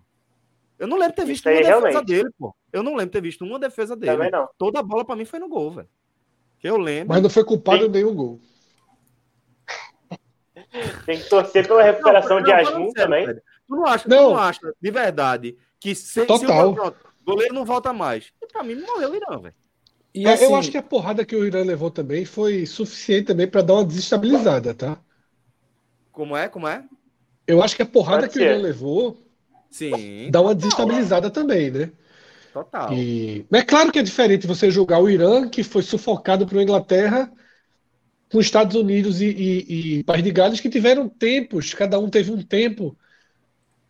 Eu 0.79 0.87
não 0.87 0.97
lembro 0.97 1.15
ter 1.15 1.25
visto 1.25 1.45
uma 1.47 1.55
defesa 1.55 1.79
realmente. 1.79 2.05
dele, 2.05 2.29
pô. 2.37 2.55
Eu 2.71 2.83
não 2.83 2.95
lembro 2.95 3.11
ter 3.11 3.21
visto 3.21 3.45
uma 3.45 3.59
defesa 3.59 3.95
dele. 3.95 4.13
Também 4.13 4.31
não. 4.31 4.49
Toda 4.57 4.79
a 4.79 4.83
bola 4.83 5.05
para 5.05 5.15
mim 5.15 5.25
foi 5.25 5.39
no 5.39 5.47
gol, 5.47 5.71
velho. 5.71 5.89
Que 6.59 6.69
eu 6.69 6.77
lembro. 6.77 7.09
Mas 7.09 7.21
não 7.21 7.29
foi 7.29 7.43
culpado 7.43 7.83
Sim. 7.83 7.89
nenhum 7.89 8.15
gol. 8.15 8.39
Tem 11.05 11.19
que 11.19 11.29
torcer 11.29 11.67
pela 11.67 11.83
recuperação 11.83 12.37
não, 12.37 12.43
de 12.43 12.51
Asmun 12.51 12.91
também. 12.91 13.27
Tu 13.27 13.75
não 13.75 13.85
acha, 13.85 14.09
não. 14.09 14.17
Tu 14.17 14.29
não 14.31 14.37
acha, 14.37 14.73
de 14.81 14.91
verdade, 14.91 15.57
que 15.79 15.93
se, 15.93 16.25
Total. 16.25 16.73
se 16.73 16.79
o 16.79 16.93
goleiro 17.23 17.53
não 17.53 17.65
volta 17.65 17.93
mais. 17.93 18.31
E 18.41 18.47
pra 18.47 18.63
mim 18.63 18.75
não 18.75 18.87
morreu 18.87 19.11
o 19.11 19.15
Irã, 19.15 19.39
velho. 19.39 19.55
E 20.13 20.27
assim, 20.27 20.45
eu 20.45 20.55
acho 20.55 20.69
que 20.69 20.77
a 20.77 20.83
porrada 20.83 21.25
que 21.25 21.35
o 21.35 21.45
Irã 21.45 21.63
levou 21.63 21.89
também 21.89 22.23
foi 22.23 22.65
suficiente 22.65 23.27
também 23.27 23.47
para 23.47 23.61
dar 23.61 23.73
uma 23.73 23.85
desestabilizada, 23.85 24.73
tá? 24.73 24.99
Como 26.11 26.37
é? 26.37 26.47
Como 26.47 26.67
é? 26.67 26.83
Eu 27.47 27.63
acho 27.63 27.75
que 27.75 27.81
a 27.81 27.85
porrada 27.85 28.27
que 28.27 28.37
o 28.37 28.41
Irã 28.41 28.57
levou 28.57 29.17
Sim. 29.73 30.29
Dá 30.29 30.39
uma 30.39 30.53
desestabilizada 30.53 31.31
também, 31.31 31.71
né? 31.71 31.91
Total. 32.53 32.93
E 32.93 33.43
é 33.51 33.63
claro 33.63 33.91
que 33.91 33.97
é 33.97 34.03
diferente 34.03 34.45
você 34.45 34.69
jogar 34.69 34.99
o 34.99 35.09
Irã, 35.09 35.49
que 35.49 35.63
foi 35.63 35.81
sufocado 35.81 36.45
pela 36.45 36.61
Inglaterra, 36.61 37.31
com 38.31 38.37
os 38.37 38.45
Estados 38.45 38.75
Unidos 38.75 39.19
e, 39.19 39.25
e, 39.25 39.97
e 39.97 40.03
País 40.03 40.23
de 40.23 40.31
Gales, 40.31 40.59
que 40.59 40.69
tiveram 40.69 41.09
tempos, 41.09 41.73
cada 41.73 41.97
um 41.97 42.07
teve 42.07 42.31
um 42.31 42.43
tempo 42.43 42.95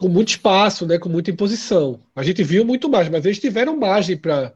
com 0.03 0.09
muito 0.09 0.31
espaço, 0.31 0.85
né, 0.85 0.99
com 0.99 1.07
muita 1.07 1.31
imposição. 1.31 1.97
A 2.13 2.21
gente 2.23 2.43
viu 2.43 2.65
muito 2.65 2.89
mais, 2.89 3.07
mas 3.07 3.23
eles 3.23 3.39
tiveram 3.39 3.77
margem 3.77 4.17
para 4.17 4.53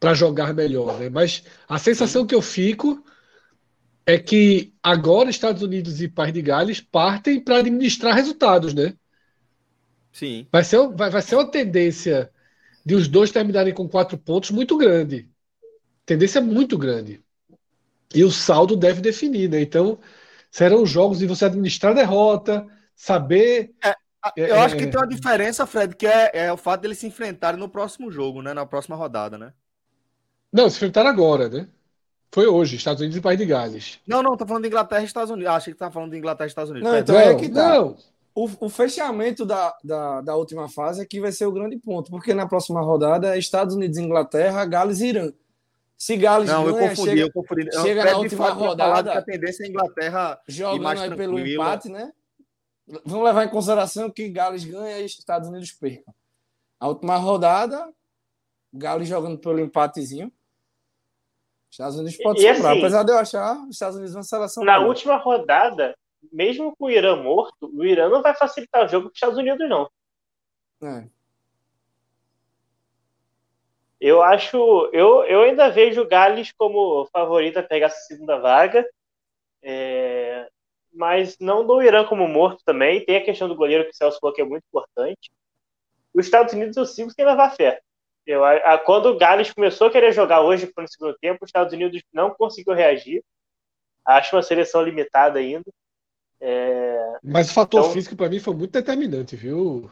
para 0.00 0.12
jogar 0.12 0.52
melhor, 0.52 0.98
né? 0.98 1.08
Mas 1.08 1.44
a 1.68 1.78
sensação 1.78 2.26
que 2.26 2.34
eu 2.34 2.42
fico 2.42 3.02
é 4.04 4.18
que 4.18 4.74
agora 4.82 5.30
Estados 5.30 5.62
Unidos 5.62 6.02
e 6.02 6.08
País 6.08 6.32
de 6.32 6.42
Gales 6.42 6.80
partem 6.80 7.38
para 7.38 7.58
administrar 7.58 8.12
resultados, 8.12 8.74
né? 8.74 8.94
Sim. 10.12 10.48
Vai 10.50 10.64
ser, 10.64 10.88
vai, 10.88 11.10
vai 11.10 11.22
ser 11.22 11.36
uma 11.36 11.48
tendência 11.48 12.28
de 12.84 12.96
os 12.96 13.06
dois 13.06 13.30
terminarem 13.30 13.72
com 13.72 13.88
quatro 13.88 14.18
pontos 14.18 14.50
muito 14.50 14.76
grande. 14.76 15.28
Tendência 16.04 16.40
muito 16.40 16.76
grande. 16.76 17.22
E 18.12 18.24
o 18.24 18.32
saldo 18.32 18.76
deve 18.76 19.00
definir, 19.00 19.48
né? 19.48 19.62
Então, 19.62 19.96
serão 20.50 20.84
jogos 20.84 21.20
de 21.20 21.26
você 21.26 21.44
administrar 21.44 21.92
a 21.92 21.94
derrota, 21.94 22.66
saber. 22.96 23.72
É, 23.82 23.94
eu 24.36 24.54
é, 24.54 24.60
acho 24.60 24.76
que 24.76 24.86
tem 24.86 24.98
uma 24.98 25.06
diferença, 25.06 25.66
Fred, 25.66 25.94
que 25.94 26.06
é, 26.06 26.30
é 26.32 26.52
o 26.52 26.56
fato 26.56 26.82
deles 26.82 26.98
se 26.98 27.06
enfrentarem 27.06 27.58
no 27.58 27.68
próximo 27.68 28.10
jogo, 28.10 28.42
né? 28.42 28.54
Na 28.54 28.64
próxima 28.64 28.96
rodada, 28.96 29.36
né? 29.36 29.52
Não, 30.52 30.70
se 30.70 30.76
enfrentaram 30.76 31.10
agora, 31.10 31.48
né? 31.48 31.68
Foi 32.32 32.46
hoje, 32.46 32.76
Estados 32.76 33.00
Unidos 33.00 33.16
e 33.16 33.20
País 33.20 33.38
de 33.38 33.46
Gales. 33.46 34.00
Não, 34.06 34.22
não, 34.22 34.36
tô 34.36 34.46
falando 34.46 34.62
de 34.62 34.68
Inglaterra 34.68 35.02
e 35.02 35.04
Estados 35.04 35.30
Unidos. 35.30 35.52
Ah, 35.52 35.56
achei 35.56 35.72
que 35.72 35.78
tava 35.78 35.92
falando 35.92 36.10
de 36.10 36.18
Inglaterra 36.18 36.46
e 36.46 36.48
Estados 36.48 36.70
Unidos. 36.70 36.90
Não, 36.90 36.98
então 36.98 37.16
é 37.16 37.34
que 37.34 37.48
tá. 37.48 37.68
Não, 37.68 37.96
o, 38.34 38.50
o, 38.60 38.68
fechamento 38.68 39.46
da, 39.46 39.72
da, 39.84 40.20
da, 40.20 40.36
última 40.36 40.68
fase 40.68 41.00
é 41.00 41.04
que 41.04 41.20
vai 41.20 41.30
ser 41.30 41.46
o 41.46 41.52
grande 41.52 41.76
ponto, 41.78 42.10
porque 42.10 42.34
na 42.34 42.48
próxima 42.48 42.80
rodada 42.80 43.36
é 43.36 43.38
Estados 43.38 43.76
Unidos, 43.76 43.98
Inglaterra, 43.98 44.64
Gales 44.64 45.00
e 45.00 45.06
Irã. 45.06 45.32
Se 45.96 46.16
Gales 46.16 46.50
não, 46.50 46.64
ganha, 46.64 46.76
eu 46.76 46.88
confundi, 46.88 47.10
chega, 47.10 47.22
eu 47.22 47.32
confundi. 47.32 47.68
chega 47.82 48.04
na 48.04 48.16
última 48.16 48.50
rodada, 48.50 49.12
a 49.12 49.22
tendência 49.22 49.62
é 49.62 49.66
a 49.66 49.70
Inglaterra 49.70 50.40
jogando 50.48 51.00
aí 51.00 51.16
pelo 51.16 51.38
empate, 51.38 51.88
né? 51.88 52.12
Vamos 52.86 53.24
levar 53.24 53.44
em 53.44 53.50
consideração 53.50 54.10
que 54.10 54.28
Gales 54.28 54.64
ganha 54.64 55.00
e 55.00 55.06
Estados 55.06 55.48
Unidos 55.48 55.72
percam. 55.72 56.14
A 56.78 56.88
última 56.88 57.16
rodada, 57.16 57.92
Gales 58.72 59.08
jogando 59.08 59.38
pelo 59.38 59.60
empatezinho. 59.60 60.30
Estados 61.70 61.96
Unidos 61.96 62.16
pode 62.18 62.44
e 62.44 62.54
sobrar, 62.54 62.72
assim, 62.72 62.80
apesar 62.80 63.02
de 63.02 63.12
eu 63.12 63.18
achar 63.18 63.56
os 63.64 63.70
Estados 63.70 63.96
Unidos 63.96 64.14
uma 64.14 64.22
seleção. 64.22 64.64
Na 64.64 64.76
boa. 64.76 64.88
última 64.88 65.16
rodada, 65.16 65.96
mesmo 66.30 66.74
com 66.76 66.84
o 66.84 66.90
Irã 66.90 67.16
morto, 67.16 67.70
o 67.74 67.84
Irã 67.84 68.08
não 68.08 68.22
vai 68.22 68.34
facilitar 68.34 68.84
o 68.84 68.88
jogo 68.88 69.06
para 69.06 69.12
os 69.12 69.16
Estados 69.16 69.38
Unidos, 69.38 69.68
não. 69.68 69.90
É. 70.82 71.08
Eu 74.00 74.22
acho. 74.22 74.56
Eu, 74.92 75.24
eu 75.24 75.40
ainda 75.42 75.70
vejo 75.70 76.02
o 76.02 76.06
Gales 76.06 76.52
como 76.52 77.06
favorito 77.06 77.58
a 77.58 77.62
pegar 77.62 77.86
essa 77.86 78.00
segunda 78.00 78.38
vaga. 78.38 78.86
É, 79.62 80.48
mas 80.94 81.36
não 81.40 81.66
do 81.66 81.82
Irã 81.82 82.04
como 82.04 82.28
morto 82.28 82.62
também. 82.64 83.04
Tem 83.04 83.16
a 83.16 83.24
questão 83.24 83.48
do 83.48 83.56
goleiro 83.56 83.84
que 83.84 83.90
o 83.90 83.94
Celso 83.94 84.18
falou 84.20 84.34
que 84.34 84.40
é 84.40 84.44
muito 84.44 84.64
importante. 84.68 85.30
Os 86.14 86.24
Estados 86.24 86.54
Unidos 86.54 86.76
eu 86.76 86.86
sigo 86.86 87.10
sem 87.10 87.24
levar 87.24 87.50
fé. 87.50 87.80
Eu, 88.26 88.44
a, 88.44 88.78
quando 88.78 89.06
o 89.06 89.18
Gales 89.18 89.52
começou 89.52 89.88
a 89.88 89.90
querer 89.90 90.12
jogar 90.12 90.40
hoje 90.40 90.72
no 90.76 90.88
segundo 90.88 91.16
tempo, 91.20 91.44
os 91.44 91.48
Estados 91.48 91.72
Unidos 91.72 92.02
não 92.12 92.30
conseguiu 92.30 92.72
reagir. 92.72 93.22
Acho 94.04 94.36
uma 94.36 94.42
seleção 94.42 94.82
limitada 94.82 95.38
ainda. 95.38 95.70
É... 96.40 97.18
Mas 97.22 97.50
o 97.50 97.54
fator 97.54 97.80
então... 97.80 97.92
físico 97.92 98.16
para 98.16 98.28
mim 98.28 98.38
foi 98.38 98.54
muito 98.54 98.72
determinante, 98.72 99.36
viu? 99.36 99.90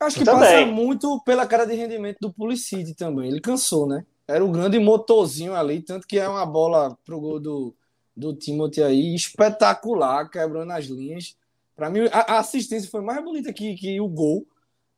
Acho 0.00 0.18
que 0.18 0.24
também. 0.24 0.40
passa 0.40 0.66
muito 0.66 1.22
pela 1.24 1.46
cara 1.46 1.64
de 1.64 1.74
rendimento 1.74 2.18
do 2.20 2.32
Pulisic 2.32 2.94
também. 2.94 3.28
Ele 3.28 3.40
cansou, 3.40 3.86
né? 3.86 4.04
Era 4.26 4.44
o 4.44 4.50
grande 4.50 4.78
motorzinho 4.78 5.54
ali, 5.54 5.80
tanto 5.82 6.06
que 6.06 6.18
é 6.18 6.28
uma 6.28 6.44
bola 6.44 6.96
pro 7.04 7.20
gol 7.20 7.38
do, 7.38 7.74
do 8.16 8.34
Timothy 8.34 8.82
aí, 8.82 9.14
espetacular, 9.14 10.28
quebrando 10.28 10.72
as 10.72 10.86
linhas. 10.86 11.36
Para 11.74 11.90
mim, 11.90 12.00
a, 12.12 12.38
assistência 12.38 12.90
foi 12.90 13.00
mais 13.00 13.22
bonita 13.24 13.52
que, 13.52 13.74
que 13.74 14.00
o 14.00 14.08
gol, 14.08 14.46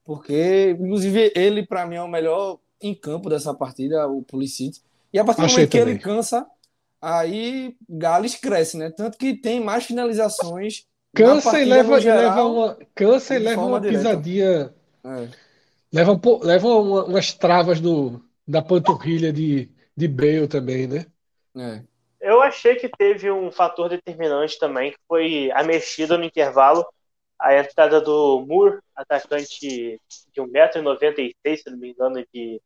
porque, 0.04 0.76
inclusive, 0.78 1.32
ele, 1.34 1.64
para 1.64 1.86
mim, 1.86 1.96
é 1.96 2.02
o 2.02 2.08
melhor 2.08 2.58
em 2.80 2.94
campo 2.94 3.30
dessa 3.30 3.54
partida, 3.54 4.06
o 4.06 4.22
Pulisic. 4.22 4.80
E 5.12 5.18
a 5.18 5.24
partir 5.24 5.42
do 5.42 5.48
momento 5.48 5.70
que 5.70 5.78
ele 5.78 5.98
cansa, 5.98 6.46
aí 7.00 7.76
Gales 7.88 8.34
cresce, 8.34 8.76
né? 8.76 8.90
Tanto 8.90 9.16
que 9.16 9.34
tem 9.34 9.60
mais 9.60 9.84
finalizações. 9.84 10.86
Cansa 11.14 11.60
e 11.60 11.64
leva, 11.64 12.00
geral, 12.00 12.22
leva 12.22 12.44
uma, 12.44 12.78
cansa 12.94 13.36
e 13.36 13.38
leva 13.38 13.64
uma 13.64 13.80
pisadinha. 13.80 14.74
É. 15.04 15.28
Leva, 15.92 16.20
leva 16.42 16.68
uma, 16.68 17.04
umas 17.04 17.32
travas 17.32 17.80
do, 17.80 18.20
da 18.46 18.60
panturrilha 18.60 19.32
de, 19.32 19.70
de 19.96 20.08
Bale 20.08 20.48
também, 20.48 20.88
né? 20.88 21.06
É. 21.56 21.82
Eu 22.24 22.40
achei 22.40 22.74
que 22.76 22.88
teve 22.88 23.30
um 23.30 23.52
fator 23.52 23.86
determinante 23.90 24.58
também, 24.58 24.92
que 24.92 24.98
foi 25.06 25.50
a 25.52 25.62
mexida 25.62 26.16
no 26.16 26.24
intervalo. 26.24 26.82
A 27.38 27.54
entrada 27.54 28.00
do 28.00 28.42
Moore, 28.48 28.78
atacante 28.96 29.60
de 29.60 30.00
1,96m, 30.34 31.56
se 31.58 31.70
não 31.70 31.76
me 31.76 31.90
engano, 31.90 32.24
de, 32.32 32.62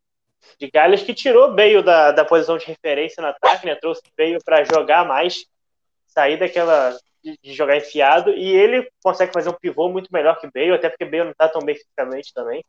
de 0.60 0.70
Gales, 0.70 1.02
que 1.02 1.12
tirou 1.12 1.56
Bale 1.56 1.82
da, 1.82 2.12
da 2.12 2.24
posição 2.24 2.56
de 2.56 2.66
referência 2.66 3.20
no 3.20 3.30
ataque, 3.30 3.66
né? 3.66 3.74
trouxe 3.74 4.00
Bale 4.16 4.38
para 4.44 4.62
jogar 4.62 5.04
mais, 5.04 5.44
sair 6.06 6.38
daquela 6.38 6.96
de, 7.20 7.36
de, 7.42 7.52
jogar 7.52 7.78
enfiado, 7.78 8.30
e 8.30 8.54
ele 8.54 8.88
consegue 9.02 9.32
fazer 9.32 9.48
um 9.48 9.58
pivô 9.60 9.88
muito 9.88 10.08
melhor 10.12 10.38
que 10.38 10.48
Bale, 10.54 10.74
até 10.74 10.88
porque 10.88 11.04
Bale 11.04 11.24
não 11.24 11.32
está 11.32 11.48
tão 11.48 11.62
bem 11.62 11.74
fisicamente 11.74 12.32
também. 12.32 12.64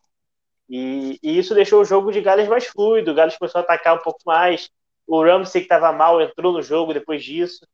E, 0.67 1.19
e, 1.21 1.37
isso 1.37 1.53
deixou 1.53 1.81
o 1.81 1.85
jogo 1.85 2.11
de 2.11 2.19
Gales 2.19 2.47
mais 2.47 2.65
fluido, 2.65 3.11
o 3.11 3.13
Gales 3.13 3.37
começou 3.37 3.59
a 3.59 3.63
atacar 3.63 3.95
um 3.95 4.01
pouco 4.01 4.21
mais, 4.25 4.71
o 5.09 5.23
Ramsey, 5.23 5.61
que 5.61 5.65
estava 5.65 5.91
mal, 5.91 6.21
entrou 6.21 6.53
no 6.53 6.61
jogo 6.61 6.93
depois 6.93 7.23
disso. 7.23 7.67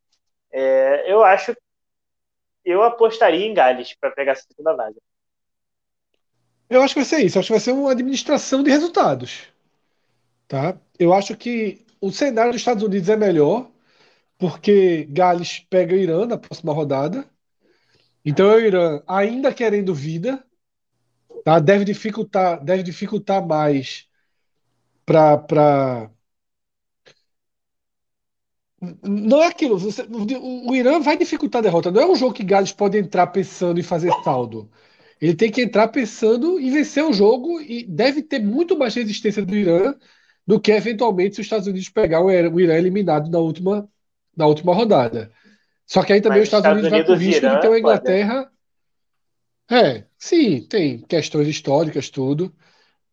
É, 0.49 1.11
eu 1.11 1.21
acho. 1.21 1.53
Eu 2.63 2.81
apostaria 2.81 3.45
em 3.45 3.53
Gales 3.53 3.93
para 3.99 4.09
pegar 4.11 4.31
essa 4.31 4.45
segunda 4.47 4.73
vaga. 4.73 4.95
Eu 6.69 6.81
acho 6.81 6.93
que 6.93 7.01
vai 7.01 7.05
ser 7.09 7.25
isso. 7.25 7.37
Eu 7.37 7.41
acho 7.41 7.47
que 7.47 7.53
vai 7.53 7.59
ser 7.59 7.73
uma 7.73 7.91
administração 7.91 8.63
de 8.63 8.71
resultados. 8.71 9.43
Tá? 10.47 10.77
Eu 10.97 11.13
acho 11.13 11.35
que 11.35 11.85
o 11.99 12.09
cenário 12.09 12.53
dos 12.53 12.61
Estados 12.61 12.81
Unidos 12.81 13.09
é 13.09 13.17
melhor, 13.17 13.69
porque 14.37 15.05
Gales 15.09 15.59
pega 15.69 15.93
o 15.93 15.97
Irã 15.97 16.25
na 16.25 16.37
próxima 16.37 16.71
rodada. 16.71 17.25
Então 18.23 18.49
é 18.49 18.55
o 18.55 18.59
Irã 18.61 19.03
ainda 19.05 19.53
querendo 19.53 19.93
vida, 19.93 20.41
tá? 21.43 21.59
deve 21.59 21.83
dificultar, 21.83 22.63
deve 22.63 22.81
dificultar 22.81 23.45
mais 23.45 24.07
para 25.05 26.09
não 28.81 29.41
é 29.41 29.47
aquilo. 29.47 29.77
Você, 29.77 30.03
o, 30.03 30.69
o, 30.69 30.75
Irã 30.75 30.99
vai 30.99 31.17
dificultar 31.17 31.59
a 31.59 31.63
derrota. 31.63 31.91
Não 31.91 32.01
é 32.01 32.05
um 32.05 32.15
jogo 32.15 32.33
que 32.33 32.43
Gales 32.43 32.71
pode 32.71 32.97
entrar 32.97 33.27
pensando 33.27 33.79
em 33.79 33.83
fazer 33.83 34.11
saldo. 34.23 34.69
Ele 35.21 35.33
tem 35.33 35.49
que 35.49 35.61
entrar 35.61 35.87
pensando 35.87 36.59
em 36.59 36.69
vencer 36.69 37.03
o 37.03 37.13
jogo 37.13 37.61
e 37.61 37.85
deve 37.85 38.21
ter 38.21 38.39
muito 38.39 38.77
mais 38.77 38.93
resistência 38.93 39.45
do 39.45 39.55
Irã 39.55 39.95
do 40.45 40.59
que 40.59 40.71
eventualmente 40.71 41.35
se 41.35 41.41
os 41.41 41.45
Estados 41.45 41.67
Unidos 41.67 41.89
pegar 41.89 42.21
o 42.21 42.29
Irã 42.29 42.75
eliminado 42.75 43.29
na 43.31 43.39
última, 43.39 43.89
na 44.35 44.45
última 44.45 44.73
rodada. 44.73 45.31
Só 45.87 46.03
que 46.03 46.13
aí 46.13 46.21
também 46.21 46.39
Mas 46.39 46.49
os 46.49 46.53
Estados, 46.53 46.77
Estados 46.77 46.91
Unidos, 46.91 47.09
Unidos 47.09 47.09
vai 47.09 47.17
com 47.17 47.23
risco 47.23 47.45
Irã, 47.45 47.55
de 47.55 47.61
ter 47.61 47.67
uma 47.67 47.79
Inglaterra. 47.79 48.51
Pode. 49.67 49.85
É, 49.85 50.05
sim, 50.19 50.61
tem 50.67 50.99
questões 50.99 51.47
históricas, 51.47 52.09
tudo. 52.09 52.53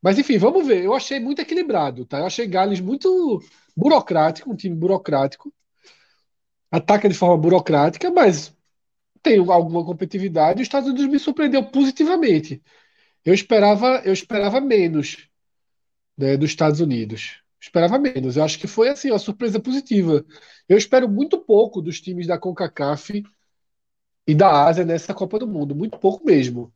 Mas 0.02 0.18
enfim, 0.18 0.36
vamos 0.36 0.66
ver. 0.66 0.84
Eu 0.84 0.94
achei 0.94 1.20
muito 1.20 1.40
equilibrado, 1.40 2.04
tá? 2.04 2.18
Eu 2.18 2.26
achei 2.26 2.46
Gales 2.46 2.80
muito 2.80 3.40
burocrático, 3.76 4.50
um 4.50 4.56
time 4.56 4.74
burocrático. 4.74 5.52
Ataca 6.70 7.08
de 7.08 7.14
forma 7.14 7.36
burocrática, 7.36 8.10
mas 8.10 8.54
tem 9.22 9.38
alguma 9.38 9.84
competitividade. 9.84 10.60
Os 10.60 10.66
Estados 10.66 10.88
Unidos 10.88 11.06
me 11.06 11.18
surpreendeu 11.18 11.64
positivamente. 11.70 12.62
Eu 13.24 13.34
esperava, 13.34 14.02
eu 14.04 14.12
esperava 14.12 14.60
menos 14.60 15.28
né, 16.16 16.36
dos 16.36 16.50
Estados 16.50 16.80
Unidos. 16.80 17.40
esperava 17.60 17.98
menos. 17.98 18.36
Eu 18.36 18.44
acho 18.44 18.58
que 18.58 18.66
foi 18.66 18.88
assim, 18.88 19.10
uma 19.10 19.18
surpresa 19.18 19.60
positiva. 19.60 20.24
Eu 20.68 20.76
espero 20.76 21.08
muito 21.08 21.38
pouco 21.38 21.80
dos 21.80 22.00
times 22.00 22.26
da 22.26 22.38
CONCACAF 22.38 23.22
e 24.26 24.34
da 24.34 24.64
Ásia 24.66 24.84
nessa 24.84 25.14
Copa 25.14 25.38
do 25.38 25.46
Mundo, 25.46 25.74
muito 25.74 25.98
pouco 25.98 26.24
mesmo. 26.24 26.72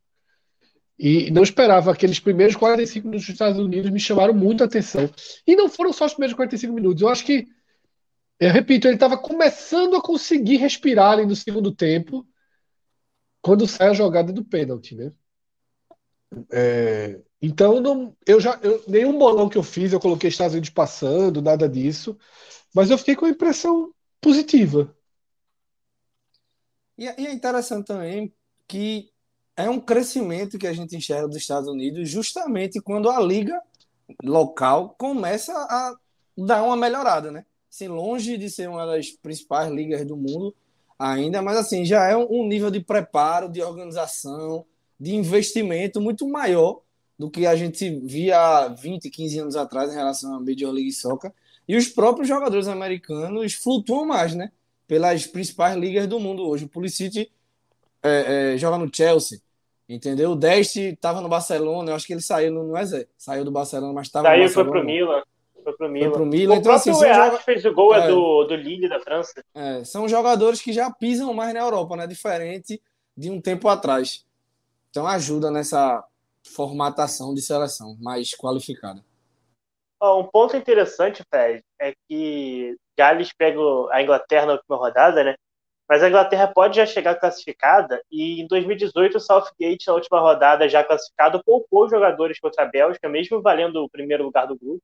E 0.98 1.30
não 1.30 1.42
esperava 1.42 1.92
aqueles 1.92 2.18
primeiros 2.18 2.56
45 2.56 3.06
minutos 3.06 3.26
dos 3.26 3.34
Estados 3.34 3.58
Unidos 3.58 3.90
me 3.90 4.00
chamaram 4.00 4.32
muito 4.32 4.62
a 4.62 4.66
atenção. 4.66 5.10
E 5.46 5.54
não 5.54 5.68
foram 5.68 5.92
só 5.92 6.06
os 6.06 6.12
primeiros 6.12 6.34
45 6.34 6.72
minutos. 6.72 7.02
Eu 7.02 7.08
acho 7.08 7.24
que, 7.24 7.46
eu 8.40 8.50
repito, 8.50 8.88
ele 8.88 8.94
estava 8.94 9.18
começando 9.18 9.94
a 9.96 10.02
conseguir 10.02 10.56
respirar 10.56 11.12
ali 11.12 11.26
no 11.26 11.36
segundo 11.36 11.70
tempo 11.70 12.26
quando 13.42 13.66
sai 13.66 13.88
a 13.90 13.94
jogada 13.94 14.32
do 14.32 14.44
pênalti, 14.44 14.94
né? 14.94 15.12
É, 16.50 17.20
então, 17.40 17.80
não, 17.80 18.16
eu 18.26 18.40
já 18.40 18.58
eu, 18.62 18.82
nenhum 18.88 19.16
bolão 19.16 19.48
que 19.48 19.56
eu 19.56 19.62
fiz 19.62 19.92
eu 19.92 20.00
coloquei 20.00 20.28
Estados 20.28 20.54
Unidos 20.54 20.70
passando, 20.70 21.42
nada 21.42 21.68
disso. 21.68 22.18
Mas 22.74 22.90
eu 22.90 22.98
fiquei 22.98 23.14
com 23.14 23.26
a 23.26 23.30
impressão 23.30 23.92
positiva. 24.20 24.94
E, 26.98 27.06
é, 27.06 27.20
e 27.20 27.26
é 27.26 27.32
interessante 27.32 27.86
também 27.86 28.34
que 28.66 29.10
é 29.56 29.70
um 29.70 29.80
crescimento 29.80 30.58
que 30.58 30.66
a 30.66 30.72
gente 30.72 30.96
enxerga 30.96 31.26
dos 31.26 31.38
Estados 31.38 31.68
Unidos 31.68 32.08
justamente 32.08 32.80
quando 32.80 33.08
a 33.08 33.18
liga 33.20 33.60
local 34.22 34.94
começa 34.98 35.52
a 35.52 35.96
dar 36.36 36.62
uma 36.62 36.76
melhorada, 36.76 37.30
né? 37.30 37.44
Assim, 37.72 37.88
longe 37.88 38.36
de 38.36 38.50
ser 38.50 38.68
uma 38.68 38.86
das 38.86 39.10
principais 39.10 39.72
ligas 39.72 40.06
do 40.06 40.16
mundo 40.16 40.54
ainda, 40.98 41.42
mas 41.42 41.56
assim, 41.56 41.84
já 41.84 42.06
é 42.06 42.16
um 42.16 42.46
nível 42.46 42.70
de 42.70 42.80
preparo, 42.80 43.50
de 43.50 43.62
organização, 43.62 44.64
de 44.98 45.14
investimento 45.14 46.00
muito 46.00 46.28
maior 46.28 46.80
do 47.18 47.30
que 47.30 47.46
a 47.46 47.56
gente 47.56 47.88
via 48.00 48.38
há 48.38 48.68
20, 48.68 49.10
15 49.10 49.38
anos 49.38 49.56
atrás 49.56 49.90
em 49.90 49.96
relação 49.96 50.34
à 50.34 50.40
Major 50.40 50.70
League 50.70 50.92
Soccer. 50.92 51.32
E 51.66 51.76
os 51.76 51.88
próprios 51.88 52.28
jogadores 52.28 52.68
americanos 52.68 53.54
flutuam 53.54 54.06
mais, 54.06 54.34
né? 54.34 54.52
Pelas 54.86 55.26
principais 55.26 55.76
ligas 55.76 56.06
do 56.06 56.20
mundo 56.20 56.46
hoje. 56.46 56.66
O 56.66 56.68
Pulisic 56.68 57.30
é, 58.02 58.54
é, 58.54 58.58
joga 58.58 58.78
no 58.78 58.90
Chelsea, 58.92 59.40
Entendeu? 59.88 60.32
O 60.32 60.36
Deste 60.36 60.80
estava 60.80 61.20
no 61.20 61.28
Barcelona, 61.28 61.90
eu 61.90 61.94
acho 61.94 62.06
que 62.06 62.12
ele 62.12 62.20
saiu, 62.20 62.52
não 62.52 62.76
é 62.76 62.84
Zé? 62.84 63.06
Saiu 63.16 63.44
do 63.44 63.52
Barcelona, 63.52 63.92
mas 63.92 64.08
estava 64.08 64.26
Saiu, 64.26 64.48
foi 64.48 64.64
pro 64.64 64.84
Milan. 64.84 65.22
Foi 65.62 65.72
pro 65.76 65.88
Milan. 65.88 66.08
Foi 66.08 66.18
pro 66.18 66.26
Milan. 66.26 66.54
O 66.54 66.58
então, 66.58 66.72
assim, 66.72 66.92
são 66.92 67.14
joga... 67.14 67.38
fez 67.38 67.64
o 67.64 67.72
gol 67.72 67.94
é, 67.94 68.04
é, 68.04 68.08
do, 68.08 68.44
do 68.44 68.56
Lille 68.56 68.88
da 68.88 68.98
França. 68.98 69.44
É, 69.54 69.84
são 69.84 70.08
jogadores 70.08 70.60
que 70.60 70.72
já 70.72 70.90
pisam 70.90 71.32
mais 71.32 71.54
na 71.54 71.60
Europa, 71.60 71.96
né? 71.96 72.06
Diferente 72.06 72.80
de 73.16 73.30
um 73.30 73.40
tempo 73.40 73.68
atrás. 73.68 74.24
Então 74.90 75.06
ajuda 75.06 75.50
nessa 75.50 76.04
formatação 76.42 77.34
de 77.34 77.42
seleção 77.42 77.96
mais 78.00 78.34
qualificada. 78.34 79.04
um 80.02 80.24
ponto 80.24 80.56
interessante, 80.56 81.22
Fred, 81.28 81.64
é 81.80 81.94
que 82.08 82.76
Gales 82.96 83.32
pega 83.32 83.60
a 83.90 84.02
Inglaterra 84.02 84.46
na 84.46 84.52
última 84.54 84.76
rodada, 84.76 85.22
né? 85.22 85.34
Mas 85.88 86.02
a 86.02 86.08
Inglaterra 86.08 86.48
pode 86.48 86.76
já 86.76 86.86
chegar 86.86 87.14
classificada 87.14 88.02
e 88.10 88.40
em 88.40 88.46
2018 88.46 89.18
o 89.18 89.20
Southgate, 89.20 89.86
na 89.86 89.94
última 89.94 90.20
rodada 90.20 90.68
já 90.68 90.82
classificado, 90.82 91.42
poupou 91.44 91.88
jogadores 91.88 92.40
contra 92.40 92.64
a 92.64 92.66
Bélgica, 92.66 93.08
mesmo 93.08 93.40
valendo 93.40 93.76
o 93.84 93.88
primeiro 93.88 94.24
lugar 94.24 94.46
do 94.46 94.58
grupo. 94.58 94.82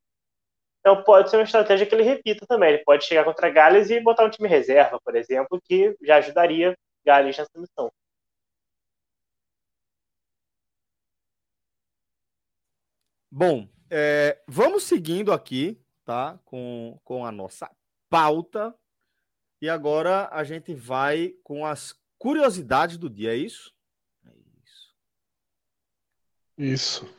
Então 0.80 1.02
pode 1.02 1.30
ser 1.30 1.36
uma 1.36 1.44
estratégia 1.44 1.86
que 1.86 1.94
ele 1.94 2.02
repita 2.02 2.46
também. 2.46 2.70
Ele 2.74 2.84
pode 2.84 3.04
chegar 3.04 3.24
contra 3.24 3.50
Gales 3.50 3.90
e 3.90 4.00
botar 4.00 4.24
um 4.24 4.30
time 4.30 4.48
reserva, 4.48 5.00
por 5.04 5.16
exemplo, 5.16 5.60
que 5.64 5.96
já 6.02 6.16
ajudaria 6.16 6.76
Gales 7.04 7.36
nessa 7.36 7.50
missão. 7.56 7.90
Bom, 13.30 13.66
é, 13.90 14.42
vamos 14.46 14.84
seguindo 14.84 15.32
aqui, 15.32 15.80
tá? 16.04 16.38
Com, 16.44 16.98
com 17.04 17.24
a 17.24 17.32
nossa 17.32 17.70
pauta 18.10 18.74
e 19.62 19.68
agora 19.68 20.28
a 20.32 20.42
gente 20.42 20.74
vai 20.74 21.34
com 21.44 21.64
as 21.64 21.94
curiosidades 22.18 22.96
do 22.96 23.08
dia, 23.08 23.32
é 23.32 23.36
isso? 23.36 23.72
É 24.26 24.32
isso. 24.60 24.94
Isso. 26.58 27.14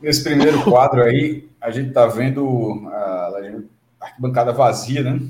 Nesse 0.00 0.22
primeiro 0.22 0.62
quadro 0.62 1.02
aí, 1.02 1.50
a 1.60 1.72
gente 1.72 1.88
está 1.88 2.06
vendo 2.06 2.88
a 2.88 3.32
arquibancada 4.00 4.52
vazia, 4.52 5.02
né? 5.02 5.28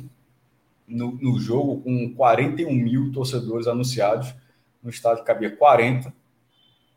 No, 0.86 1.12
no, 1.12 1.40
jogo, 1.40 1.80
com 1.80 2.14
41 2.14 2.70
mil 2.70 3.10
torcedores 3.12 3.66
anunciados. 3.66 4.34
No 4.82 4.90
estádio 4.90 5.24
cabia 5.24 5.56
40. 5.56 6.12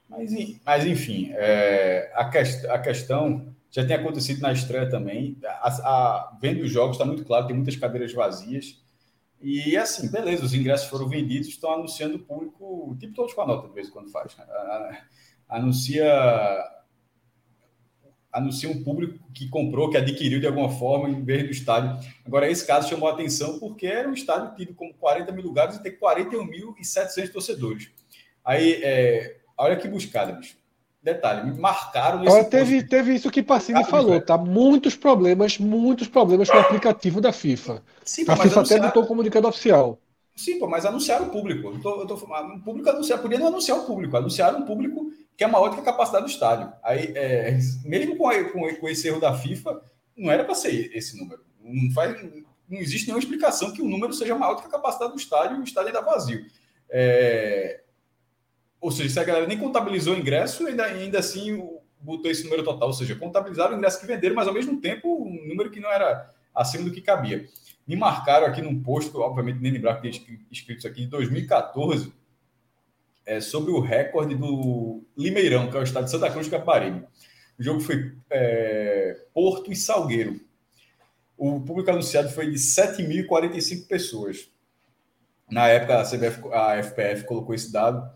Mas, 0.10 0.32
mas 0.66 0.86
enfim, 0.86 1.32
é, 1.32 2.12
a, 2.14 2.26
quest, 2.26 2.66
a 2.66 2.78
questão 2.78 3.55
já 3.76 3.86
tem 3.86 3.98
acontecido 3.98 4.40
na 4.40 4.54
estreia 4.54 4.90
também. 4.90 5.38
A, 5.44 5.68
a, 5.68 6.38
vendo 6.42 6.64
os 6.64 6.72
jogos, 6.72 6.96
está 6.96 7.04
muito 7.04 7.26
claro, 7.26 7.46
tem 7.46 7.56
muitas 7.56 7.76
cadeiras 7.76 8.14
vazias. 8.14 8.82
E 9.42 9.76
assim, 9.76 10.10
beleza, 10.10 10.46
os 10.46 10.54
ingressos 10.54 10.88
foram 10.88 11.10
vendidos, 11.10 11.50
estão 11.50 11.74
anunciando 11.74 12.16
o 12.16 12.20
público, 12.20 12.96
tipo 12.98 13.14
todos 13.14 13.34
com 13.34 13.42
a 13.42 13.48
nota, 13.48 13.68
de 13.68 13.74
vez 13.74 13.90
em 13.90 13.92
quando 13.92 14.10
faz. 14.10 14.34
Né? 14.38 14.46
Anuncia, 15.50 16.10
anuncia 18.32 18.70
um 18.70 18.82
público 18.82 19.20
que 19.34 19.50
comprou, 19.50 19.90
que 19.90 19.98
adquiriu 19.98 20.40
de 20.40 20.48
alguma 20.48 20.70
forma 20.70 21.10
em 21.10 21.22
vez 21.22 21.44
do 21.44 21.52
estádio. 21.52 22.00
Agora, 22.26 22.50
esse 22.50 22.66
caso 22.66 22.88
chamou 22.88 23.10
a 23.10 23.12
atenção 23.12 23.60
porque 23.60 23.88
era 23.88 24.08
um 24.08 24.14
estádio 24.14 24.56
tido 24.56 24.74
como 24.74 24.94
40 24.94 25.34
mil 25.34 25.44
lugares 25.44 25.76
e 25.76 25.84
tem 25.84 25.92
41.700 25.92 27.30
torcedores. 27.30 27.92
Aí, 28.42 28.82
é, 28.82 29.42
olha 29.58 29.76
que 29.76 29.90
buscada, 29.90 30.32
bicho 30.32 30.56
Detalhe, 31.06 31.52
me 31.52 31.60
marcaram 31.60 32.18
nesse 32.18 32.34
Olha, 32.34 32.44
teve, 32.44 32.82
teve 32.82 33.14
isso 33.14 33.30
que 33.30 33.44
Pacini 33.44 33.84
falou, 33.84 34.19
tá? 34.19 34.40
Muitos 34.40 34.95
problemas, 34.95 35.60
muitos 35.60 36.07
problemas 36.07 36.49
com 36.49 36.57
o 36.57 36.61
aplicativo 36.61 37.22
da 37.22 37.32
FIFA. 37.32 37.84
Sim, 38.03 38.26
a 38.27 38.36
FIFA 38.36 38.61
até 38.61 38.80
botou 38.80 39.03
um 39.03 39.06
comunicado 39.06 39.48
oficial. 39.48 39.99
Sim, 40.36 40.57
pô, 40.57 40.68
mas 40.68 40.84
anunciaram 40.84 41.27
o 41.27 41.30
público. 41.30 41.68
Eu 41.68 41.80
tô, 41.80 42.02
eu 42.02 42.07
tô, 42.07 42.15
o 42.15 42.60
público 42.61 42.90
anunciar, 42.90 43.22
podia 43.22 43.38
não 43.38 43.49
anunciar 43.49 43.77
o 43.77 43.86
público, 43.86 44.18
anunciaram 44.18 44.61
um 44.61 44.65
público 44.65 45.11
que 45.38 45.44
é 45.44 45.48
maior 45.48 45.69
do 45.69 45.76
que 45.76 45.82
a 45.82 45.86
capacidade 45.86 46.26
do 46.26 46.32
estádio. 46.32 46.73
Aí, 46.84 47.14
é, 47.15 47.56
mesmo 47.84 48.18
com, 48.18 48.27
com, 48.52 48.76
com, 48.76 48.90
esse 48.90 49.07
erro 49.07 49.22
da 49.22 49.38
FIFA, 49.38 49.80
não 50.18 50.32
era 50.32 50.44
para 50.44 50.56
ser 50.56 50.90
esse 50.91 51.15
número. 51.19 51.40
Não, 51.64 51.94
faz, 51.94 52.19
não 52.68 52.80
existe 52.80 53.06
nenhuma 53.06 53.22
explicação 53.22 53.72
que 53.72 53.82
o 53.84 53.88
número 53.88 54.11
seja 54.11 54.34
maior 54.34 54.56
do 54.56 54.61
que 54.61 54.68
a 54.68 54.72
capacidade 54.72 55.11
do 55.11 55.19
estádio 55.19 55.57
e 55.57 55.60
o 55.60 55.64
estádio 55.64 55.90
ainda 55.90 56.02
vazio. 56.02 56.44
É, 56.90 57.82
ou 58.80 58.92
seja, 58.92 59.10
se 59.10 59.20
a 59.20 59.24
galera 59.24 59.48
nem 59.48 59.58
contabilizou 59.58 60.14
o 60.14 60.18
ingresso, 60.18 60.68
ainda, 60.68 60.86
ainda 60.86 61.20
assim 61.20 61.62
botou 62.00 62.30
esse 62.30 62.44
número 62.44 62.64
total. 62.64 62.90
Ou 62.90 62.94
seja, 62.94 63.16
contabilizaram 63.16 63.74
o 63.74 63.78
ingresso 63.78 64.00
que 64.00 64.06
venderam, 64.06 64.36
mas 64.36 64.48
ao 64.48 64.54
mesmo 64.54 64.80
tempo 64.80 65.26
um 65.26 65.48
número 65.48 65.72
que 65.72 65.80
não 65.80 65.92
era 65.92 66.30
acima 66.54 66.84
do 66.84 66.92
que 66.92 67.02
cabia. 67.02 67.48
Me 67.88 67.96
marcaram 67.96 68.48
aqui 68.48 68.62
num 68.62 68.82
post, 68.82 69.16
obviamente 69.16 69.60
nem 69.60 69.72
lembrar 69.72 69.96
que 69.96 70.10
tinha 70.10 70.40
escrito 70.52 70.80
isso 70.80 70.88
aqui, 70.88 71.02
de 71.02 71.08
2014, 71.08 72.14
é, 73.26 73.40
sobre 73.42 73.72
o 73.72 73.80
recorde 73.80 74.36
do 74.36 75.04
Limeirão, 75.18 75.70
que 75.70 75.78
é 75.78 75.80
o 75.80 75.84
estado 75.84 76.06
de 76.06 76.12
Santa 76.12 76.32
Cruz 76.32 76.46
de 76.46 76.52
Caparibe. 76.52 77.06
O 77.58 77.64
jogo 77.64 77.80
foi 77.80 78.16
é, 78.30 79.26
Porto 79.34 79.72
e 79.72 79.76
Salgueiro. 79.76 80.40
O 81.38 81.60
público 81.62 81.90
anunciado 81.90 82.30
foi 82.30 82.50
de 82.50 82.58
7.045 82.58 83.88
pessoas. 83.88 84.50
Na 85.50 85.68
época, 85.68 86.00
a, 86.00 86.04
CBF, 86.04 86.42
a 86.54 86.84
FPF 86.84 87.26
colocou 87.26 87.54
esse 87.54 87.72
dado. 87.72 88.10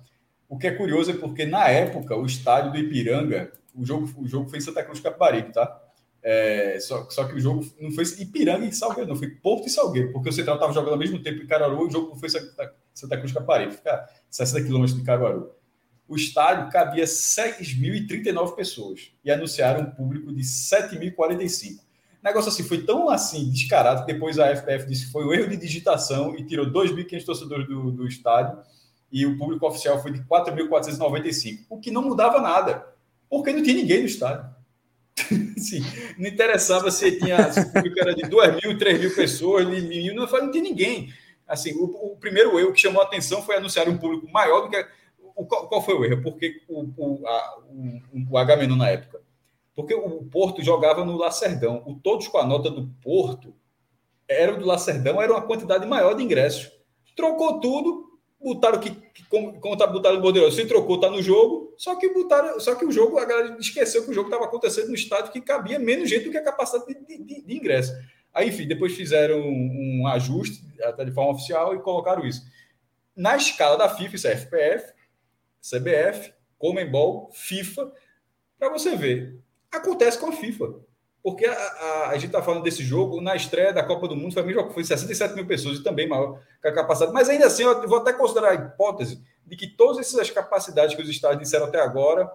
O 0.49 0.57
que 0.57 0.65
é 0.65 0.71
curioso 0.71 1.11
é 1.11 1.13
porque, 1.13 1.45
na 1.45 1.67
época, 1.67 2.15
o 2.15 2.26
estádio 2.26 2.71
do 2.71 2.80
Ipiranga, 2.80 3.51
o 3.76 3.85
jogo, 3.85 4.09
o 4.17 4.27
jogo 4.27 4.49
foi 4.49 4.57
em 4.57 4.61
Santa 4.61 4.84
Cruz 4.84 4.97
de 4.97 5.03
Caparibe, 5.03 5.53
tá? 5.53 5.80
É, 6.23 6.80
só, 6.81 7.07
só 7.09 7.23
que 7.26 7.35
o 7.35 7.39
jogo 7.39 7.65
não 7.80 7.91
foi 7.91 8.03
Ipiranga 8.17 8.65
e 8.65 8.73
Salgueiro, 8.73 9.07
não, 9.07 9.15
foi 9.15 9.30
Porto 9.30 9.67
e 9.67 9.69
Salgueiro, 9.69 10.11
porque 10.11 10.27
o 10.27 10.34
Central 10.34 10.55
estava 10.55 10.73
jogando 10.73 10.93
ao 10.93 10.97
mesmo 10.97 11.21
tempo 11.21 11.43
em 11.43 11.47
Caruaru 11.47 11.84
e 11.84 11.88
o 11.88 11.91
jogo 11.91 12.09
não 12.09 12.15
foi 12.15 12.30
Santa, 12.30 12.73
Santa 12.93 13.17
Cruz 13.17 13.31
Caparibe, 13.31 13.73
fica 13.73 14.09
60 14.30 14.65
quilômetros 14.65 14.97
de 14.97 15.05
Caruaru. 15.05 15.51
O 16.07 16.15
estádio 16.15 16.71
cabia 16.71 17.05
6.039 17.05 18.55
pessoas 18.55 19.11
e 19.23 19.30
anunciaram 19.30 19.81
um 19.81 19.91
público 19.91 20.34
de 20.34 20.41
7.045. 20.41 21.80
Negócio 22.23 22.49
assim, 22.49 22.63
foi 22.63 22.81
tão 22.81 23.07
assim 23.07 23.49
descarado 23.51 24.03
que 24.03 24.11
depois 24.11 24.39
a 24.39 24.53
FPF 24.55 24.88
disse 24.88 25.05
que 25.05 25.11
foi 25.11 25.23
um 25.23 25.31
erro 25.31 25.47
de 25.47 25.55
digitação 25.55 26.35
e 26.35 26.43
tirou 26.43 26.65
2.500 26.65 27.23
torcedores 27.23 27.67
do, 27.67 27.91
do 27.91 28.07
estádio 28.07 28.57
e 29.11 29.26
o 29.26 29.38
público 29.38 29.68
oficial 29.68 30.02
foi 30.02 30.11
de 30.11 30.19
4.495, 30.23 31.65
o 31.69 31.80
que 31.80 31.91
não 31.91 32.02
mudava 32.02 32.40
nada, 32.40 32.86
porque 33.30 33.52
não 33.52 33.64
tinha 33.64 33.76
ninguém 33.76 33.99
no 34.02 34.06
estádio. 34.06 34.49
Sim, 35.57 35.81
não 36.18 36.27
interessava 36.27 36.90
se 36.91 37.19
tinha 37.19 37.52
se 37.52 37.60
o 37.60 37.73
público 37.73 37.99
era 37.99 38.15
de 38.15 38.23
2 38.23 38.64
mil, 38.64 38.77
3 38.77 38.99
mil 38.99 39.15
pessoas, 39.15 39.68
mil, 39.68 40.15
não, 40.15 40.26
não 40.26 40.52
tinha 40.52 40.64
ninguém. 40.64 41.14
Assim, 41.48 41.73
o, 41.73 42.14
o, 42.14 42.18
primeiro 42.18 42.57
erro 42.60 42.72
que 42.72 42.80
chamou 42.80 43.02
a 43.02 43.06
atenção 43.06 43.41
foi 43.41 43.57
anunciar 43.57 43.90
um 43.90 43.98
público 43.98 44.30
maior 44.31 44.61
do 44.61 44.69
que. 44.69 44.86
O, 45.36 45.45
qual, 45.45 45.68
qual 45.68 45.84
foi 45.84 45.95
o 45.95 46.06
erro? 46.06 46.22
Porque 46.22 46.61
o, 46.68 46.81
o, 46.95 47.27
a, 47.27 47.60
o, 47.68 48.72
o 48.72 48.76
na 48.76 48.90
época. 48.90 49.22
Porque 49.76 49.94
o 49.94 50.23
Porto 50.26 50.61
jogava 50.61 51.03
no 51.03 51.18
Lacerdão. 51.18 51.81
O 51.86 51.95
todos 51.95 52.27
com 52.27 52.38
a 52.38 52.45
nota 52.45 52.69
do 52.69 52.88
Porto 53.02 53.53
era 54.27 54.53
o 54.53 54.60
do 54.60 54.65
Lacerdão, 54.65 55.19
era 55.19 55.31
uma 55.31 55.41
quantidade 55.41 55.88
maior 55.88 56.14
de 56.14 56.23
ingressos. 56.23 56.72
Trocou 57.15 57.60
tudo, 57.60 58.09
botaram 58.39 58.79
que, 58.79 58.89
que 58.89 59.23
como, 59.27 59.77
tá 59.77 59.87
no 59.87 60.21
Bordeiro, 60.21 60.51
se 60.51 60.65
trocou, 60.65 60.99
tá 60.99 61.09
no 61.09 61.21
jogo, 61.21 61.73
só 61.77 61.95
que 61.95 62.09
botaram, 62.13 62.59
só 62.59 62.75
que 62.75 62.85
o 62.85 62.91
jogo, 62.91 63.17
a 63.17 63.25
galera 63.25 63.57
esqueceu 63.59 64.03
que 64.03 64.11
o 64.11 64.13
jogo 64.13 64.29
estava 64.29 64.45
acontecendo 64.45 64.87
no 64.87 64.95
estádio 64.95 65.31
que 65.31 65.41
cabia 65.41 65.77
menos 65.77 66.09
gente 66.09 66.25
do 66.25 66.31
que 66.31 66.37
a 66.37 66.43
capacidade 66.43 66.85
de, 67.05 67.17
de, 67.23 67.41
de 67.41 67.55
ingresso. 67.55 67.93
Aí, 68.33 68.49
enfim, 68.49 68.67
depois 68.67 68.95
fizeram 68.95 69.39
um, 69.39 70.01
um, 70.01 70.07
ajuste, 70.07 70.63
até 70.83 71.03
de 71.03 71.11
forma 71.11 71.31
oficial, 71.31 71.75
e 71.75 71.81
colocaram 71.81 72.25
isso. 72.25 72.43
Na 73.15 73.35
escala 73.35 73.77
da 73.77 73.89
FIFA, 73.89 74.15
isso 74.15 74.27
é 74.27 74.35
FPF, 74.35 74.93
CBF, 75.61 76.33
Comembol, 76.57 77.29
FIFA, 77.33 77.91
para 78.57 78.69
você 78.69 78.95
ver. 78.95 79.39
Acontece 79.71 80.17
com 80.17 80.27
a 80.27 80.31
FIFA. 80.31 80.75
Porque 81.21 81.45
a, 81.45 81.53
a, 81.53 82.09
a 82.09 82.13
gente 82.15 82.27
está 82.27 82.41
falando 82.41 82.63
desse 82.63 82.83
jogo, 82.83 83.19
na 83.19 83.35
estreia 83.35 83.73
da 83.73 83.83
Copa 83.83 84.07
do 84.07 84.15
Mundo, 84.15 84.33
foi, 84.33 84.43
mesmo, 84.43 84.71
foi 84.71 84.83
67 84.83 85.35
mil 85.35 85.45
pessoas 85.45 85.79
e 85.79 85.83
também 85.83 86.07
maior 86.07 86.39
que 86.61 86.67
a 86.67 86.73
capacidade. 86.73 87.13
Mas 87.13 87.29
ainda 87.29 87.47
assim, 87.47 87.63
eu 87.63 87.87
vou 87.87 87.99
até 87.99 88.13
considerar 88.13 88.51
a 88.51 88.55
hipótese 88.55 89.21
de 89.45 89.55
que 89.55 89.67
todas 89.67 89.99
essas 89.99 90.29
capacidades 90.31 90.95
que 90.95 91.01
os 91.01 91.09
estados 91.09 91.39
disseram 91.39 91.65
até 91.65 91.79
agora 91.81 92.31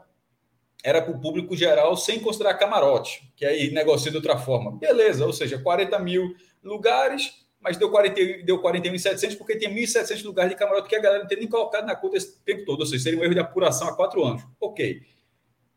era 0.82 1.00
para 1.00 1.14
o 1.14 1.18
público 1.18 1.56
geral, 1.56 1.96
sem 1.96 2.20
considerar 2.20 2.54
camarote, 2.54 3.32
que 3.34 3.46
aí 3.46 3.70
negocia 3.70 4.10
de 4.10 4.18
outra 4.18 4.36
forma. 4.36 4.72
Beleza, 4.72 5.24
ou 5.24 5.32
seja, 5.32 5.58
40 5.58 5.98
mil 6.00 6.34
lugares, 6.62 7.42
mas 7.58 7.78
deu 7.78 7.90
41, 7.90 8.44
deu 8.44 8.60
41.700 8.60 9.38
porque 9.38 9.56
tem 9.56 9.74
1.700 9.74 10.22
lugares 10.24 10.52
de 10.52 10.58
camarote 10.58 10.86
que 10.86 10.94
a 10.94 11.00
galera 11.00 11.22
não 11.22 11.28
tem 11.28 11.38
nem 11.38 11.48
colocado 11.48 11.86
na 11.86 11.96
conta 11.96 12.18
esse 12.18 12.38
tempo 12.40 12.66
todo, 12.66 12.80
ou 12.80 12.86
seja, 12.86 13.04
seria 13.04 13.18
um 13.18 13.24
erro 13.24 13.32
de 13.32 13.40
apuração 13.40 13.88
há 13.88 13.96
quatro 13.96 14.22
anos. 14.22 14.42
Ok. 14.60 15.00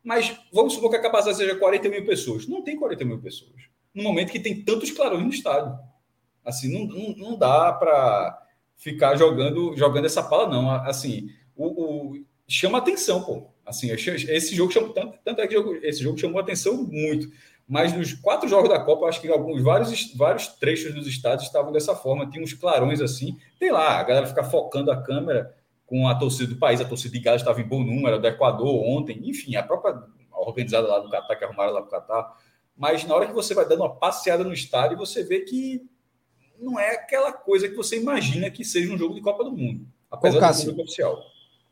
Mas 0.04 0.38
vamos 0.54 0.74
supor 0.74 0.90
que 0.90 0.96
a 0.96 1.02
capacidade 1.02 1.38
seja 1.38 1.56
40 1.56 1.90
mil 1.90 2.06
pessoas. 2.06 2.48
Não 2.48 2.62
tem 2.62 2.78
40 2.78 3.06
mil 3.06 3.20
pessoas. 3.20 3.64
No 3.94 4.04
momento 4.04 4.32
que 4.32 4.40
tem 4.40 4.64
tantos 4.64 4.92
clarões 4.92 5.24
no 5.24 5.30
estádio. 5.30 5.78
Assim, 6.46 6.72
não, 6.72 6.86
não, 6.88 7.16
não 7.16 7.38
dá 7.38 7.74
para 7.74 8.48
ficar 8.78 9.18
jogando 9.18 9.76
jogando 9.76 10.06
essa 10.06 10.24
pala, 10.24 10.50
não. 10.50 10.70
Assim, 10.72 11.30
o, 11.56 11.66
o, 11.66 12.26
chama 12.48 12.78
atenção, 12.78 13.24
pô. 13.24 13.50
Assim, 13.66 13.92
esse 13.92 14.56
jogo 14.56 14.72
chama 14.72 14.94
tanto, 14.94 15.20
tanto 15.26 15.42
é 15.42 15.48
que 15.48 15.56
esse 15.84 16.02
jogo 16.02 16.18
chamou 16.18 16.40
atenção 16.40 16.84
muito. 16.84 17.30
Mas 17.68 17.92
nos 17.92 18.14
quatro 18.14 18.48
jogos 18.48 18.70
da 18.70 18.80
Copa, 18.80 19.08
acho 19.08 19.20
que 19.20 19.28
alguns 19.28 19.62
vários, 19.62 20.14
vários 20.16 20.48
trechos 20.48 20.94
dos 20.94 21.06
estádios 21.06 21.48
estavam 21.48 21.74
dessa 21.74 21.94
forma. 21.94 22.30
Tinha 22.30 22.42
uns 22.42 22.54
clarões 22.54 23.02
assim. 23.02 23.38
Tem 23.60 23.72
lá, 23.72 24.00
a 24.00 24.04
galera 24.04 24.26
fica 24.26 24.44
focando 24.44 24.90
a 24.90 25.02
câmera 25.02 25.54
com 25.88 26.08
a 26.08 26.14
torcida 26.14 26.54
do 26.54 26.60
país, 26.60 26.82
a 26.82 26.86
torcida 26.86 27.14
de 27.14 27.20
Gales 27.22 27.42
estava 27.42 27.60
em 27.62 27.68
bom 27.68 27.82
número, 27.82 28.20
do 28.20 28.28
Equador 28.28 28.84
ontem, 28.86 29.20
enfim, 29.24 29.56
a 29.56 29.64
própria 29.64 30.04
organizada 30.32 30.88
lá 30.88 31.00
do 31.00 31.10
Catar, 31.10 31.36
que 31.36 31.46
arrumaram 31.46 31.74
lá 31.74 31.82
para 31.82 31.88
o 31.88 31.92
Catar. 31.92 32.38
Mas 32.76 33.06
na 33.06 33.16
hora 33.16 33.26
que 33.26 33.34
você 33.34 33.56
vai 33.56 33.68
dando 33.68 33.82
uma 33.82 33.96
passeada 33.96 34.44
no 34.44 34.54
estádio, 34.54 34.98
você 34.98 35.24
vê 35.24 35.40
que 35.40 35.82
não 36.60 36.78
é 36.80 36.92
aquela 36.92 37.32
coisa 37.32 37.70
que 37.70 37.76
você 37.76 38.00
imagina 38.00 38.52
que 38.52 38.66
seja 38.66 38.94
um 38.94 38.98
jogo 38.98 39.16
de 39.16 39.22
Copa 39.22 39.44
do 39.44 39.52
Mundo, 39.52 39.88
apesar 40.12 40.38
Ô, 40.38 40.40
Cássio, 40.42 40.74
do 40.74 40.82
oficial. 40.82 41.20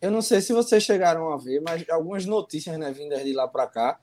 Eu 0.01 0.11
não 0.11 0.21
sei 0.21 0.39
se 0.41 0.53
vocês 0.53 0.81
chegaram 0.81 1.31
a 1.31 1.37
ver, 1.37 1.61
mas 1.61 1.87
algumas 1.89 2.25
notícias 2.25 2.77
né, 2.77 2.91
vindas 2.91 3.23
de 3.23 3.33
lá 3.33 3.47
para 3.47 3.67
cá 3.67 3.99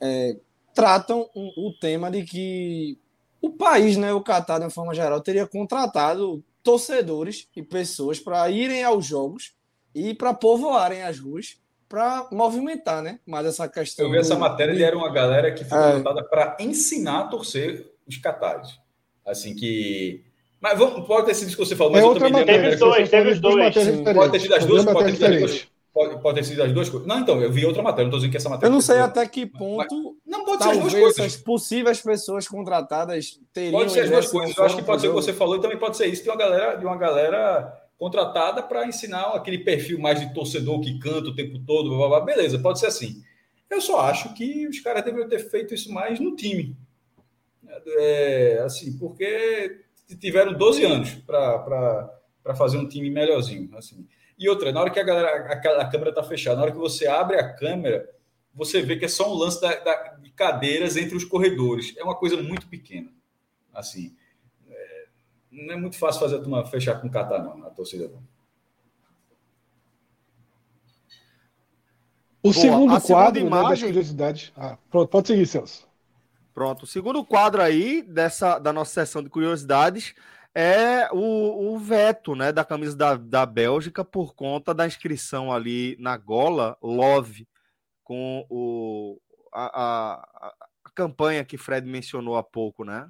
é, 0.00 0.36
tratam 0.72 1.28
o, 1.34 1.68
o 1.68 1.78
tema 1.78 2.10
de 2.10 2.22
que 2.24 2.98
o 3.42 3.50
país, 3.50 3.96
né, 3.96 4.12
o 4.12 4.22
Catar, 4.22 4.58
de 4.58 4.64
uma 4.64 4.70
forma 4.70 4.94
geral, 4.94 5.20
teria 5.20 5.46
contratado 5.46 6.44
torcedores 6.62 7.48
e 7.56 7.62
pessoas 7.62 8.18
para 8.18 8.48
irem 8.50 8.82
aos 8.84 9.06
jogos 9.06 9.54
e 9.94 10.14
para 10.14 10.34
povoarem 10.34 11.02
as 11.02 11.18
ruas 11.18 11.60
para 11.90 12.28
movimentar, 12.30 13.02
né? 13.02 13.18
Mas 13.26 13.46
essa 13.46 13.68
questão. 13.68 14.06
Eu 14.06 14.12
vi 14.12 14.18
essa 14.18 14.38
matéria 14.38 14.72
e 14.72 14.82
era 14.82 14.96
uma 14.96 15.10
galera 15.12 15.52
que 15.52 15.64
foi 15.64 15.78
é. 15.78 16.22
para 16.30 16.56
ensinar 16.60 17.18
a 17.18 17.26
torcer 17.26 17.84
os 18.06 18.16
catares. 18.16 18.78
Assim 19.26 19.56
que. 19.56 20.24
Mas 20.60 20.78
vamos, 20.78 21.06
pode 21.06 21.26
ter 21.26 21.34
sido 21.34 21.48
isso 21.48 21.56
que 21.56 21.64
você 21.64 21.74
falou, 21.74 21.92
mas 21.92 22.04
é 22.04 22.06
eu 22.06 22.14
também 22.14 22.44
Teve 22.44 22.68
os 22.68 22.78
dois, 22.78 23.10
teve 23.10 23.30
os 23.30 23.40
dois. 23.40 23.74
Pode 24.14 24.32
ter 24.32 24.40
sido 24.40 24.54
as 24.54 24.64
duas, 24.64 24.84
pode 24.84 25.04
ter 25.04 25.16
sido 25.16 25.24
as 25.26 25.40
duas. 25.40 25.68
Pode, 25.92 26.22
pode 26.22 26.38
ter 26.38 26.44
sido 26.44 26.62
as 26.62 26.72
duas 26.72 26.88
coisas. 26.88 27.08
Não, 27.08 27.18
então, 27.18 27.40
eu 27.42 27.50
vi 27.50 27.66
outra 27.66 27.82
matéria, 27.82 28.04
não 28.04 28.10
estou 28.10 28.20
dizendo 28.20 28.30
que 28.30 28.36
essa 28.36 28.48
matéria. 28.48 28.70
Eu 28.70 28.72
não 28.72 28.80
sei 28.80 28.98
até 28.98 29.26
que 29.26 29.44
ponto. 29.44 29.76
Mas, 29.76 30.14
não 30.24 30.44
pode 30.44 30.62
ser 30.62 30.70
as 30.70 30.78
duas 30.78 30.94
coisas. 30.94 31.18
essas 31.18 31.36
possíveis 31.36 32.00
pessoas 32.00 32.46
contratadas 32.46 33.40
teriam. 33.52 33.80
Pode 33.80 33.92
ser 33.92 34.00
as 34.00 34.10
duas 34.10 34.30
coisas. 34.30 34.56
Eu 34.56 34.64
acho 34.64 34.76
que 34.76 34.82
pode 34.82 35.00
ser 35.00 35.08
o 35.08 35.10
que 35.10 35.20
você 35.20 35.32
falou 35.32 35.56
e 35.56 35.60
também 35.60 35.78
pode 35.78 35.96
ser 35.96 36.06
isso 36.06 36.22
de 36.22 36.28
uma 36.28 36.36
galera, 36.36 36.76
de 36.76 36.86
uma 36.86 36.96
galera 36.96 37.76
contratada 37.98 38.62
para 38.62 38.86
ensinar 38.86 39.34
aquele 39.34 39.58
perfil 39.58 39.98
mais 39.98 40.20
de 40.20 40.32
torcedor 40.32 40.80
que 40.80 40.98
canta 41.00 41.28
o 41.28 41.34
tempo 41.34 41.58
todo, 41.66 41.90
blá, 41.90 41.98
blá, 41.98 42.08
blá. 42.08 42.20
beleza, 42.20 42.58
pode 42.58 42.78
ser 42.78 42.86
assim. 42.86 43.22
Eu 43.68 43.80
só 43.80 44.00
acho 44.00 44.32
que 44.34 44.66
os 44.66 44.80
caras 44.80 45.04
deveriam 45.04 45.28
ter 45.28 45.38
feito 45.38 45.74
isso 45.74 45.92
mais 45.92 46.18
no 46.18 46.34
time. 46.34 46.76
É, 47.98 48.62
assim, 48.64 48.96
porque 48.96 49.80
tiveram 50.18 50.54
12 50.54 50.84
anos 50.84 51.14
para 51.26 52.54
fazer 52.56 52.78
um 52.78 52.88
time 52.88 53.10
melhorzinho. 53.10 53.68
Assim. 53.76 54.06
E 54.40 54.48
outra, 54.48 54.72
na 54.72 54.80
hora 54.80 54.90
que 54.90 54.98
a, 54.98 55.02
galera, 55.04 55.52
a, 55.52 55.82
a 55.82 55.90
câmera 55.90 56.08
está 56.08 56.22
fechada, 56.22 56.56
na 56.56 56.62
hora 56.62 56.72
que 56.72 56.78
você 56.78 57.06
abre 57.06 57.36
a 57.36 57.52
câmera, 57.52 58.10
você 58.54 58.80
vê 58.80 58.96
que 58.96 59.04
é 59.04 59.08
só 59.08 59.30
um 59.30 59.34
lance 59.34 59.60
da, 59.60 59.74
da, 59.74 60.14
de 60.14 60.30
cadeiras 60.30 60.96
entre 60.96 61.14
os 61.14 61.26
corredores. 61.26 61.94
É 61.98 62.02
uma 62.02 62.14
coisa 62.14 62.42
muito 62.42 62.66
pequena. 62.66 63.12
Assim, 63.74 64.16
é, 64.66 65.06
não 65.52 65.74
é 65.74 65.76
muito 65.76 65.98
fácil 65.98 66.22
fazer 66.22 66.36
a 66.36 66.38
turma 66.38 66.64
fechar 66.64 66.98
com 67.02 67.06
o 67.06 67.10
Catar, 67.10 67.42
não, 67.42 67.66
a 67.66 67.70
torcida 67.70 68.08
não. 68.08 68.22
O 72.42 72.50
Boa, 72.50 72.54
segundo 72.54 73.00
quadro 73.02 73.42
imagem... 73.42 73.62
né, 73.62 73.68
das 73.68 73.82
curiosidades. 73.82 74.52
Ah, 74.56 74.78
pronto, 74.90 75.10
pode 75.10 75.28
seguir, 75.28 75.46
Celso. 75.46 75.86
Pronto, 76.54 76.84
o 76.84 76.86
segundo 76.86 77.22
quadro 77.26 77.60
aí 77.60 78.00
dessa, 78.00 78.58
da 78.58 78.72
nossa 78.72 78.90
sessão 78.90 79.22
de 79.22 79.28
curiosidades 79.28 80.14
é 80.54 81.08
o, 81.12 81.72
o 81.72 81.78
veto 81.78 82.34
né, 82.34 82.52
da 82.52 82.64
camisa 82.64 82.96
da, 82.96 83.16
da 83.16 83.46
Bélgica 83.46 84.04
por 84.04 84.34
conta 84.34 84.74
da 84.74 84.86
inscrição 84.86 85.52
ali 85.52 85.96
na 85.98 86.16
gola 86.16 86.76
Love 86.82 87.46
com 88.02 88.44
o, 88.50 89.20
a, 89.52 89.82
a, 89.82 90.54
a 90.84 90.90
campanha 90.94 91.44
que 91.44 91.56
Fred 91.56 91.86
mencionou 91.86 92.36
há 92.36 92.42
pouco, 92.42 92.84
né? 92.84 93.08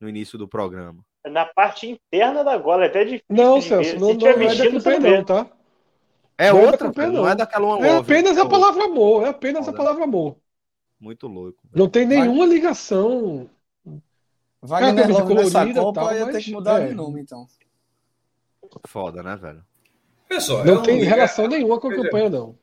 No 0.00 0.08
início 0.08 0.38
do 0.38 0.46
programa. 0.46 1.04
Na 1.26 1.44
parte 1.44 1.88
interna 1.88 2.42
da 2.42 2.56
gola, 2.56 2.84
é 2.84 2.86
até 2.88 3.04
difícil. 3.04 3.24
Não, 3.28 3.60
Celso, 3.60 3.98
não, 3.98 4.14
não, 4.14 4.16
não 4.16 4.28
é 4.28 4.54
da 4.54 4.70
campanha, 4.70 5.00
não, 5.00 5.24
tá? 5.24 5.46
É 6.38 6.52
não 6.52 6.64
outra, 6.64 6.88
é 6.88 7.06
não. 7.06 7.12
não 7.12 7.28
é 7.28 7.34
daquela 7.36 7.66
One 7.66 7.86
É 7.86 7.96
apenas 7.96 8.38
a 8.38 8.48
palavra 8.48 8.84
amor, 8.84 9.24
é 9.24 9.28
apenas 9.28 9.68
a 9.68 9.72
palavra 9.72 10.04
amor. 10.04 10.36
Muito 10.98 11.26
louco. 11.26 11.62
Não 11.74 11.88
tem 11.88 12.06
nenhuma 12.06 12.46
ligação. 12.46 13.50
Wagner 14.62 15.04
é, 15.04 15.08
Love 15.08 15.34
nessa 15.34 15.74
Copa 15.74 16.00
tal, 16.00 16.14
ia 16.14 16.26
mas... 16.26 16.36
ter 16.36 16.42
que 16.44 16.52
mudar 16.52 16.82
é. 16.82 16.88
de 16.88 16.94
nome, 16.94 17.20
então. 17.20 17.46
Foda, 18.86 19.22
né, 19.22 19.36
velho? 19.36 19.64
Pessoal, 20.28 20.64
não 20.64 20.82
tem 20.82 21.02
relação 21.02 21.46
nenhuma 21.48 21.78
com 21.78 21.88
a 21.88 21.94
campanha, 21.94 22.30
não. 22.30 22.56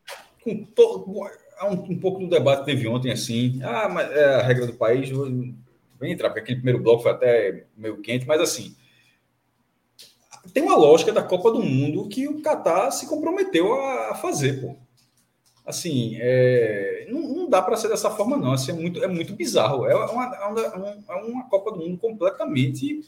Com 0.43 0.63
to... 0.65 1.29
Há 1.59 1.67
um, 1.67 1.73
um, 1.73 1.99
pouco 1.99 2.19
do 2.19 2.29
debate 2.29 2.59
que 2.59 2.65
teve 2.67 2.87
ontem, 2.87 3.11
assim, 3.11 3.59
ah, 3.61 3.89
mas 3.89 4.09
é 4.11 4.35
a 4.35 4.41
regra 4.41 4.65
do 4.65 4.73
país, 4.73 5.09
vem 5.09 6.13
entrar, 6.13 6.29
porque 6.29 6.39
aquele 6.39 6.55
primeiro 6.55 6.81
bloco 6.81 7.03
foi 7.03 7.11
até 7.11 7.65
meio 7.75 8.01
quente, 8.01 8.25
mas 8.25 8.39
assim, 8.39 8.77
tem 10.53 10.63
uma 10.63 10.77
lógica 10.77 11.11
da 11.11 11.21
Copa 11.21 11.51
do 11.51 11.61
Mundo 11.61 12.07
que 12.07 12.27
o 12.27 12.41
Catar 12.41 12.91
se 12.91 13.07
comprometeu 13.07 13.73
a, 13.73 14.15
fazer, 14.15 14.61
pô. 14.61 14.75
Assim, 15.69 16.17
é, 16.19 17.05
não, 17.11 17.21
não, 17.21 17.47
dá 17.47 17.61
para 17.61 17.77
ser 17.77 17.89
dessa 17.89 18.09
forma, 18.09 18.35
não. 18.35 18.53
Assim, 18.53 18.71
é, 18.71 18.73
muito, 18.73 19.03
é 19.03 19.07
muito 19.07 19.35
bizarro. 19.35 19.85
É 19.85 19.93
uma, 19.93 20.35
é 20.35 20.45
uma, 20.47 20.97
é 21.07 21.15
uma 21.15 21.43
Copa 21.47 21.71
do 21.71 21.77
Mundo 21.77 21.95
completamente 21.99 23.07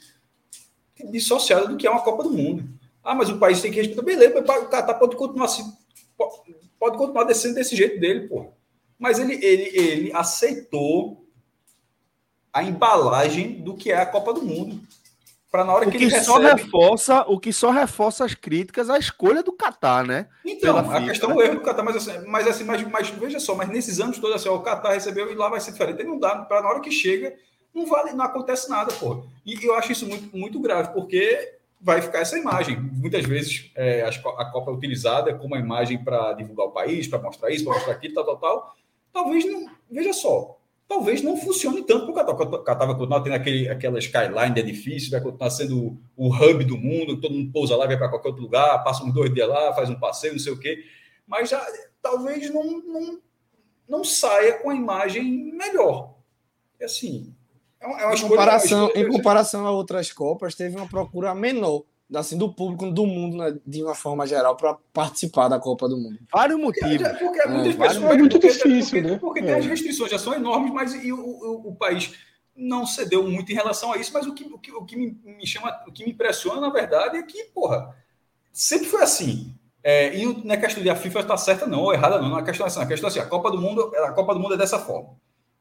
dissociada 1.10 1.68
do 1.68 1.76
que 1.76 1.88
é 1.88 1.90
uma 1.90 2.04
Copa 2.04 2.22
do 2.22 2.30
Mundo. 2.30 2.70
Ah, 3.04 3.16
mas 3.16 3.30
o 3.32 3.40
país 3.40 3.60
tem 3.64 3.72
que 3.72 3.78
respeitar. 3.78 4.04
Beleza, 4.04 4.40
o 4.40 4.44
Catar 4.44 4.94
pode 4.94 5.16
continuar 5.16 5.46
assim, 5.46 5.74
pode 6.78 7.00
continuar 7.00 7.24
descendo 7.24 7.56
desse 7.56 7.76
jeito 7.76 8.00
dele, 8.00 8.28
pô. 8.28 8.52
Mas 9.00 9.18
ele, 9.18 9.44
ele, 9.44 9.76
ele 9.76 10.14
aceitou 10.14 11.26
a 12.54 12.64
embalagem 12.64 13.60
do 13.64 13.76
que 13.76 13.92
é 13.92 13.98
a 13.98 14.06
Copa 14.06 14.36
do 14.36 14.44
Mundo. 14.44 14.80
Para 15.52 15.66
na 15.66 15.74
hora 15.74 15.88
o 15.88 15.92
que, 15.92 15.98
que 15.98 16.06
ele 16.06 16.20
só 16.22 16.38
recebe... 16.38 16.62
reforça 16.62 17.26
O 17.28 17.38
que 17.38 17.52
só 17.52 17.72
reforça 17.72 18.24
as 18.24 18.34
críticas 18.34 18.90
à 18.90 18.98
escolha 18.98 19.44
do 19.44 19.52
Catar, 19.52 20.06
né? 20.06 20.28
Então, 20.46 20.74
Pela 20.74 20.80
a 20.80 20.84
FIFA, 21.00 21.10
questão 21.10 21.30
né? 21.30 21.36
é 21.36 21.38
o 21.38 21.42
erro 21.42 21.56
do 21.56 21.62
Catar, 21.62 21.84
mas 21.84 21.98
assim, 21.98 22.26
mas, 22.26 22.48
assim 22.48 22.64
mas, 22.64 22.82
mas 22.84 23.10
veja 23.10 23.38
só, 23.38 23.54
mas 23.54 23.68
nesses 23.68 24.00
anos 24.00 24.18
todos, 24.18 24.38
assim, 24.38 24.48
ó, 24.48 24.56
o 24.56 24.62
Catar 24.62 24.94
recebeu 24.94 25.30
e 25.30 25.36
lá 25.36 25.50
vai 25.50 25.60
ser 25.60 25.74
diferente. 25.74 26.00
Ele 26.00 26.10
não 26.10 26.18
dá, 26.18 26.38
para 26.38 26.62
na 26.62 26.70
hora 26.70 26.80
que 26.80 26.90
chega, 26.90 27.36
não 27.76 27.86
vale, 27.86 28.14
não 28.14 28.24
acontece 28.24 28.70
nada, 28.70 28.94
pô. 28.94 29.26
E 29.46 29.62
eu 29.62 29.76
acho 29.76 29.92
isso 29.92 30.08
muito, 30.08 30.36
muito 30.36 30.58
grave, 30.62 30.94
porque 30.94 31.58
vai 31.82 32.02
ficar 32.02 32.20
essa 32.20 32.38
imagem. 32.38 32.80
Muitas 32.80 33.26
vezes 33.26 33.72
é, 33.76 34.04
a 34.04 34.46
Copa 34.46 34.72
é 34.72 34.74
utilizada 34.74 35.34
como 35.36 35.56
a 35.56 35.60
imagem 35.60 36.02
para 36.02 36.32
divulgar 36.32 36.68
o 36.68 36.72
país, 36.72 37.10
para 37.10 37.20
mostrar 37.20 37.50
isso, 37.50 37.66
para 37.66 37.74
mostrar 37.74 37.94
aquilo, 37.94 38.14
tal, 38.14 38.24
tal, 38.24 38.38
tal. 38.38 38.76
Talvez 39.12 39.44
não. 39.46 39.70
Veja 39.90 40.14
só, 40.14 40.58
talvez 40.92 41.22
não 41.22 41.38
funcione 41.38 41.84
tanto 41.84 42.12
para 42.12 42.34
o 42.34 42.64
vai 42.86 42.96
continuar 42.98 43.22
tendo 43.22 43.34
aquele, 43.34 43.70
aquela 43.70 43.98
skyline 43.98 44.54
de 44.54 44.60
edifício, 44.60 45.10
vai 45.10 45.22
continuar 45.22 45.50
sendo 45.50 45.80
o, 45.80 45.98
o 46.18 46.28
hub 46.28 46.66
do 46.66 46.78
mundo, 46.78 47.22
todo 47.22 47.34
mundo 47.34 47.50
pousa 47.50 47.78
lá, 47.78 47.88
vai 47.88 47.98
para 47.98 48.10
qualquer 48.10 48.28
outro 48.28 48.44
lugar, 48.44 48.84
passa 48.84 49.02
uns 49.06 49.14
dois 49.14 49.34
dias 49.34 49.48
lá, 49.48 49.74
faz 49.74 49.90
um 49.90 49.98
passeio, 49.98 50.34
não 50.34 50.40
sei 50.40 50.52
o 50.52 50.60
quê. 50.60 50.84
Mas 51.26 51.50
já, 51.50 51.66
talvez 52.02 52.54
não, 52.54 52.82
não, 52.82 53.22
não 53.88 54.04
saia 54.04 54.60
com 54.60 54.70
a 54.70 54.76
imagem 54.76 55.24
melhor. 55.54 56.14
É 56.78 56.84
assim, 56.84 57.34
é 57.80 57.88
uma, 57.88 58.02
é 58.02 58.06
uma 58.08 58.16
em, 58.16 58.28
comparação, 58.28 58.88
escolha, 58.88 59.02
em 59.02 59.10
comparação 59.10 59.66
a 59.66 59.72
outras 59.72 60.12
Copas, 60.12 60.56
teve 60.56 60.76
uma 60.76 60.90
procura 60.90 61.34
menor 61.34 61.86
assim, 62.16 62.38
do 62.38 62.52
público 62.52 62.92
do 62.92 63.06
mundo, 63.06 63.38
né, 63.38 63.58
de 63.66 63.84
uma 63.84 63.96
forma 63.96 64.28
geral, 64.28 64.56
para 64.56 64.78
participar 64.94 65.48
da 65.48 65.60
Copa 65.60 65.88
do 65.88 65.98
Mundo. 65.98 66.20
Vários 66.32 66.60
motivos. 66.60 66.98
Porque, 66.98 67.26
porque 67.26 67.40
é, 67.40 67.48
muitas 67.48 67.76
pessoas, 67.76 68.14
é 68.14 68.18
muito 68.18 68.40
difícil, 68.40 69.02
porque, 69.02 69.02
né? 69.02 69.20
Porque 69.20 69.40
é. 69.40 69.44
tem 69.44 69.54
as 69.56 69.66
restrições 69.66 70.12
já 70.12 70.20
são 70.20 70.34
enormes, 70.34 70.74
mas 70.74 70.94
e 70.94 71.12
o, 71.12 71.20
o, 71.20 71.70
o, 71.70 71.76
país 71.76 72.14
não 72.56 72.86
cedeu 72.86 73.24
muito 73.28 73.52
em 73.52 73.56
relação 73.56 73.94
a 73.94 73.98
isso, 73.98 74.12
mas 74.14 74.28
o 74.28 74.34
que, 74.34 74.44
o 74.44 74.58
que, 74.58 74.72
o 74.72 74.84
que 74.84 74.96
me, 74.98 75.18
me, 75.24 75.48
chama, 75.48 75.84
o 75.88 75.92
que 75.92 76.04
me 76.04 76.12
impressiona, 76.12 76.60
na 76.60 76.70
verdade, 76.70 77.18
é 77.18 77.24
que, 77.24 77.46
porra, 77.46 77.96
sempre 78.52 78.88
foi 78.88 79.02
assim. 79.02 79.56
É, 79.84 80.16
e 80.16 80.26
não 80.26 80.54
é 80.54 80.58
questão 80.58 80.84
de 80.84 80.90
a 80.90 80.96
FIFA 80.96 81.22
estar 81.22 81.38
certa, 81.38 81.66
não, 81.66 81.82
ou 81.82 81.94
errada, 81.94 82.22
não. 82.22 82.30
Não 82.30 82.40
é 82.40 82.44
questão 82.44 82.66
assim. 82.66 82.82
A 82.82 82.86
questão 82.86 83.08
é 83.08 83.12
assim, 83.12 83.20
a 83.20 83.26
Copa 83.26 83.50
do 83.50 83.60
Mundo, 83.60 83.92
a 83.96 84.12
Copa 84.12 84.34
do 84.34 84.40
Mundo 84.40 84.54
é 84.54 84.58
dessa 84.58 84.78
forma. 84.78 85.16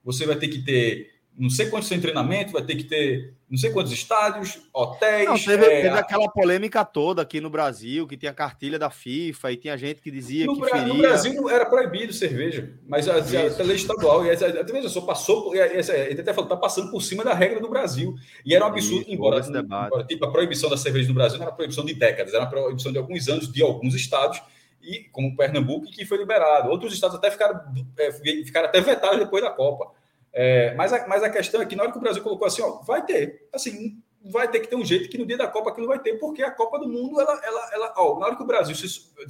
Você 0.05 0.27
vai 0.27 0.37
ter 0.37 0.49
que 0.49 0.65
ter 0.65 1.20
não 1.39 1.49
sei 1.49 1.71
quantos 1.71 1.89
sem 1.89 2.01
treinamento, 2.01 2.53
vai 2.53 2.63
ter 2.63 2.77
que 2.77 2.85
ter 2.85 3.35
não 3.51 3.59
sei 3.59 3.71
quantos 3.71 3.91
estádios, 3.91 4.61
hotéis. 4.73 5.29
Não, 5.29 5.37
teve, 5.37 5.65
é... 5.65 5.83
teve, 5.83 5.89
aquela 5.89 6.29
polêmica 6.31 6.85
toda 6.85 7.21
aqui 7.23 7.41
no 7.41 7.51
Brasil, 7.51 8.07
que 8.07 8.17
tinha 8.17 8.33
cartilha 8.33 8.79
da 8.79 8.91
FIFA 8.91 9.51
e 9.51 9.57
tinha 9.57 9.77
gente 9.77 10.01
que 10.01 10.09
dizia 10.09 10.47
no, 10.47 10.55
que 10.55 10.71
feria... 10.71 10.87
No 10.87 10.99
Brasil 10.99 11.51
era 11.51 11.67
proibido 11.67 12.13
cerveja, 12.13 12.73
mas 12.87 13.09
a, 13.09 13.15
a, 13.15 13.19
a 13.19 13.65
lei 13.65 13.75
estadual, 13.75 14.25
e 14.25 14.31
a, 14.31 14.63
veja 14.63 14.89
só, 14.89 15.01
passou, 15.01 15.53
ele 15.53 16.21
até 16.21 16.33
falou, 16.33 16.45
está 16.45 16.57
passando 16.57 16.93
por 16.93 17.03
cima 17.03 17.25
da 17.25 17.35
regra 17.35 17.59
do 17.59 17.69
Brasil. 17.69 18.15
E 18.47 18.55
era 18.55 18.65
um 18.65 18.69
absurdo, 18.69 19.03
Isso, 19.03 19.11
embora, 19.11 19.45
embora 19.45 20.05
tipo, 20.05 20.25
a 20.25 20.31
proibição 20.31 20.71
da 20.71 20.77
cerveja 20.77 21.09
no 21.09 21.15
Brasil 21.15 21.39
não 21.39 21.47
era 21.47 21.55
proibição 21.55 21.85
de 21.85 21.95
décadas, 21.95 22.33
era 22.33 22.45
uma 22.45 22.51
proibição 22.51 22.93
de 22.93 22.99
alguns 22.99 23.29
anos, 23.29 23.53
de 23.53 23.63
alguns 23.63 23.97
estados, 23.97 24.41
e 24.81 25.09
como 25.11 25.37
Pernambuco, 25.37 25.91
que 25.91 26.07
foi 26.07 26.19
liberado. 26.19 26.71
Outros 26.71 26.95
estados 26.95 27.17
até 27.17 27.33
ficaram, 27.33 27.61
é, 27.99 28.13
ficaram 28.45 28.69
até 28.69 28.81
vetados 28.81 29.19
depois 29.19 29.43
da 29.43 29.51
Copa. 29.51 29.99
É, 30.33 30.75
mas, 30.75 30.93
a, 30.93 31.07
mas 31.09 31.23
a 31.23 31.31
questão 31.31 31.61
é 31.61 31.67
que 31.67 31.75
na 31.75 31.83
hora 31.83 31.93
que 31.93 31.99
o 31.99 32.01
Brasil 32.01 32.23
colocou 32.23 32.47
assim, 32.47 32.63
ó, 32.63 32.83
vai 32.83 33.05
ter, 33.05 33.49
assim, 33.53 34.01
vai 34.23 34.49
ter 34.49 34.61
que 34.61 34.69
ter 34.69 34.77
um 34.77 34.85
jeito 34.85 35.09
que 35.09 35.19
no 35.19 35.27
dia 35.27 35.37
da 35.37 35.49
Copa 35.49 35.71
aquilo 35.71 35.89
vai 35.89 35.99
ter, 35.99 36.19
porque 36.19 36.43
a 36.43 36.51
Copa 36.51 36.79
do 36.79 36.89
Mundo, 36.89 37.21
ela, 37.21 37.41
ela, 37.45 37.71
ela 37.73 37.95
ó, 37.97 38.19
na 38.19 38.27
hora 38.27 38.37
que 38.37 38.43
o 38.43 38.47
Brasil, 38.47 38.77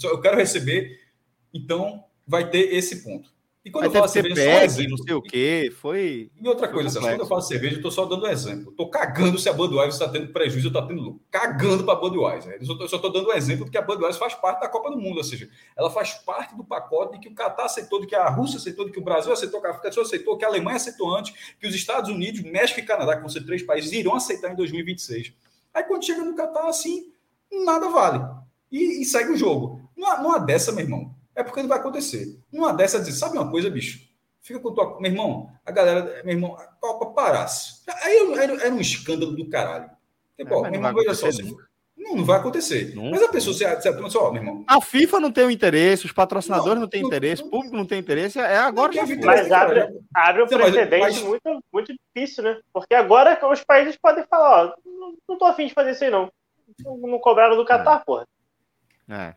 eu 0.03 0.21
quero 0.21 0.37
receber, 0.37 1.01
então 1.55 2.05
vai 2.27 2.49
ter 2.51 2.75
esse 2.75 3.03
ponto. 3.03 3.33
E 3.63 3.71
quando 3.71 3.85
eu 3.85 3.91
falo 3.91 4.09
cerveja, 4.09 4.37
PEG, 4.37 4.89
não 4.89 4.97
sei 4.97 5.15
o 5.15 5.21
quê, 5.21 5.71
foi. 5.81 6.31
E 6.35 6.49
outra 6.49 6.67
coisa, 6.67 6.99
foi 6.99 7.11
quando 7.11 7.21
eu 7.21 7.27
falo 7.27 7.43
cerveja, 7.43 7.75
eu 7.75 7.77
estou 7.77 7.91
só 7.91 8.07
dando 8.07 8.25
um 8.25 8.29
exemplo. 8.29 8.71
Estou 8.71 8.89
cagando 8.89 9.39
se 9.39 9.51
a 9.51 9.53
Budweiser 9.53 9.89
está 9.91 10.09
tendo 10.09 10.33
prejuízo 10.33 10.69
ou 10.69 10.73
está 10.73 10.87
tendo 10.87 11.03
lucro. 11.03 11.21
Cagando 11.31 11.85
para 11.85 11.93
a 11.93 11.97
Budweiser. 11.97 12.57
Eu 12.59 12.89
só 12.89 12.97
estou 12.97 13.13
dando 13.13 13.29
um 13.29 13.33
exemplo 13.33 13.67
porque 13.67 13.77
a 13.77 13.83
Budweiser 13.83 14.19
faz 14.19 14.33
parte 14.35 14.61
da 14.61 14.69
Copa 14.69 14.91
do 14.91 14.97
Mundo, 14.97 15.19
ou 15.19 15.25
seja, 15.25 15.47
ela 15.77 15.91
faz 15.91 16.15
parte 16.15 16.57
do 16.57 16.65
pacote 16.65 17.13
de 17.13 17.21
que 17.21 17.29
o 17.29 17.35
Catar 17.35 17.67
aceitou, 17.67 18.01
de 18.01 18.07
que 18.07 18.15
a 18.15 18.31
Rússia 18.31 18.57
aceitou, 18.57 18.87
de 18.87 18.93
que 18.93 18.99
o 18.99 19.05
Brasil 19.05 19.31
aceitou, 19.31 19.61
que 19.61 19.67
a 19.67 19.71
África 19.71 20.01
aceitou, 20.01 20.39
que 20.39 20.45
a 20.47 20.49
Alemanha 20.49 20.77
aceitou 20.77 21.15
antes, 21.15 21.35
que 21.61 21.67
os 21.67 21.75
Estados 21.75 22.09
Unidos, 22.09 22.41
México 22.41 22.81
e 22.81 22.83
Canadá, 22.83 23.15
que 23.15 23.21
vão 23.21 23.29
ser 23.29 23.45
três 23.45 23.63
países, 23.63 23.93
irão 23.93 24.15
aceitar 24.15 24.51
em 24.51 24.57
2026. 24.57 25.35
Aí 25.75 25.85
quando 25.85 26.07
chega 26.07 26.25
no 26.25 26.35
Catar, 26.35 26.67
assim, 26.67 27.13
nada 27.53 27.91
vale. 27.91 28.25
E, 28.73 29.03
e 29.03 29.05
segue 29.05 29.33
o 29.33 29.37
jogo. 29.37 29.83
Não 29.95 30.33
há 30.33 30.39
dessa, 30.39 30.73
meu 30.73 30.83
irmão. 30.83 31.20
É 31.41 31.43
porque 31.43 31.63
não 31.63 31.69
vai 31.69 31.79
acontecer. 31.79 32.39
Numa 32.53 32.73
dessa, 32.73 32.99
dizer, 32.99 33.13
sabe 33.13 33.39
uma 33.39 33.51
coisa, 33.51 33.71
bicho? 33.71 34.09
Fica 34.41 34.61
com 34.61 34.75
tua. 34.75 35.01
Meu 35.01 35.11
irmão, 35.11 35.51
a 35.65 35.73
galera, 35.73 36.23
meu 36.23 36.35
irmão, 36.35 36.55
a 36.55 36.65
Copa 36.65 37.07
parasse. 37.07 37.81
Aí 38.03 38.33
era, 38.39 38.67
era 38.67 38.75
um 38.75 38.81
escândalo 38.81 39.33
do 39.33 39.49
caralho. 39.49 39.91
É, 40.39 40.45
meu 40.45 40.65
irmão, 40.67 40.95
veja 40.95 41.15
só. 41.15 41.29
Assim, 41.29 41.55
não, 41.97 42.17
não 42.17 42.25
vai 42.25 42.39
acontecer. 42.39 42.95
Não. 42.95 43.11
Mas 43.11 43.23
a 43.23 43.29
pessoa 43.29 43.55
se, 43.55 43.65
se 43.81 44.11
só, 44.11 44.31
meu 44.31 44.43
irmão. 44.43 44.65
A 44.67 44.81
FIFA 44.83 45.21
não 45.21 45.33
tem 45.33 45.45
o 45.45 45.51
interesse, 45.51 46.05
os 46.05 46.13
patrocinadores 46.13 46.75
não, 46.75 46.83
não 46.83 46.89
têm 46.89 47.03
interesse, 47.03 47.43
o 47.43 47.49
público 47.51 47.77
não 47.77 47.87
tem 47.87 47.99
interesse, 47.99 48.39
é 48.39 48.59
agora 48.59 48.93
já 48.93 49.07
Mas 49.25 49.51
abre, 49.51 49.89
abre 50.15 50.43
um 50.43 50.47
precedente 50.47 51.01
mas... 51.01 51.23
muito, 51.23 51.65
muito 51.73 51.95
difícil, 51.95 52.45
né? 52.45 52.61
Porque 52.73 52.95
agora 52.95 53.39
os 53.51 53.65
países 53.65 53.97
podem 53.97 54.25
falar, 54.27 54.65
ó, 54.65 54.75
não, 54.85 55.15
não 55.29 55.39
tô 55.39 55.45
afim 55.47 55.67
de 55.67 55.75
fazer 55.75 55.93
isso 55.93 56.05
aí, 56.05 56.11
não. 56.11 56.31
Não 56.85 57.19
cobraram 57.19 57.57
do 57.57 57.65
Catar, 57.65 58.01
é. 58.01 58.05
porra. 58.05 58.27
É. 59.09 59.35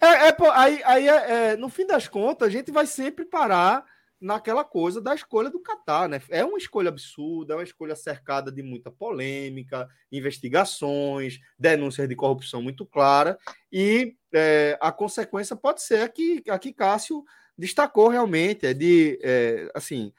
É, 0.00 0.28
é 0.28 0.36
aí, 0.52 0.82
aí 0.84 1.08
é, 1.08 1.52
é, 1.52 1.56
no 1.56 1.68
fim 1.68 1.86
das 1.86 2.08
contas, 2.08 2.48
a 2.48 2.50
gente 2.50 2.70
vai 2.70 2.86
sempre 2.86 3.24
parar 3.24 3.84
naquela 4.20 4.64
coisa 4.64 5.00
da 5.00 5.14
escolha 5.14 5.50
do 5.50 5.60
Catar, 5.60 6.08
né? 6.08 6.20
É 6.30 6.44
uma 6.44 6.58
escolha 6.58 6.88
absurda, 6.88 7.54
é 7.54 7.56
uma 7.56 7.62
escolha 7.62 7.94
cercada 7.94 8.50
de 8.50 8.62
muita 8.62 8.90
polêmica, 8.90 9.88
investigações, 10.10 11.38
denúncias 11.58 12.08
de 12.08 12.16
corrupção 12.16 12.62
muito 12.62 12.86
clara, 12.86 13.38
e 13.70 14.16
é, 14.32 14.78
a 14.80 14.90
consequência 14.90 15.54
pode 15.54 15.82
ser 15.82 16.00
a 16.00 16.08
que, 16.08 16.42
a 16.48 16.58
que 16.58 16.72
Cássio 16.72 17.24
destacou 17.56 18.08
realmente, 18.08 18.66
é 18.66 18.74
de, 18.74 19.18
é, 19.22 19.70
assim, 19.74 20.12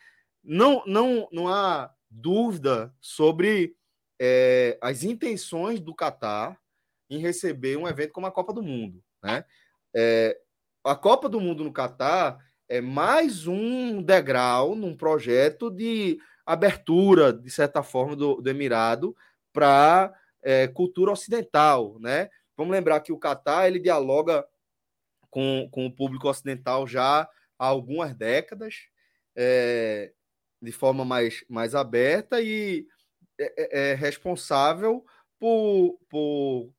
não, 0.44 0.84
não, 0.86 1.28
não 1.32 1.48
há 1.48 1.92
dúvida 2.10 2.94
sobre 3.02 3.76
é, 4.20 4.78
as 4.82 5.04
intenções 5.04 5.80
do 5.80 5.94
Catar 5.94 6.60
em 7.10 7.20
receber 7.20 7.78
um 7.78 7.88
evento 7.88 8.12
como 8.12 8.28
a 8.28 8.32
Copa 8.32 8.54
do 8.54 8.62
Mundo, 8.62 9.04
né? 9.24 9.44
É, 9.96 10.38
a 10.84 10.96
Copa 10.96 11.28
do 11.30 11.40
Mundo 11.40 11.64
no 11.64 11.74
Catar 11.74 12.38
é 12.70 12.82
mais 12.82 13.48
um 13.48 14.02
degrau 14.02 14.76
num 14.76 14.96
projeto 14.96 15.70
de 15.70 16.20
abertura, 16.46 17.34
de 17.34 17.50
certa 17.50 17.84
forma, 17.84 18.16
do, 18.16 18.42
do 18.42 18.50
Emirado 18.50 19.16
para 19.54 20.14
é, 20.44 20.68
cultura 20.68 21.12
ocidental, 21.12 21.98
né? 22.00 22.30
Vamos 22.56 22.72
lembrar 22.72 23.02
que 23.02 23.12
o 23.12 23.20
Catar 23.20 23.68
ele 23.68 23.80
dialoga 23.80 24.46
com, 25.30 25.68
com 25.72 25.86
o 25.86 25.96
público 25.96 26.30
ocidental 26.30 26.88
já 26.88 27.22
há 27.22 27.66
algumas 27.66 28.16
décadas, 28.16 28.76
é, 29.36 30.12
de 30.62 30.72
forma 30.72 31.06
mais, 31.06 31.44
mais 31.50 31.76
aberta 31.76 32.42
e 32.42 32.88
é, 33.40 33.90
é, 33.90 33.92
é 33.92 33.94
responsável 33.94 35.06
por, 35.40 36.00
por 36.10 36.74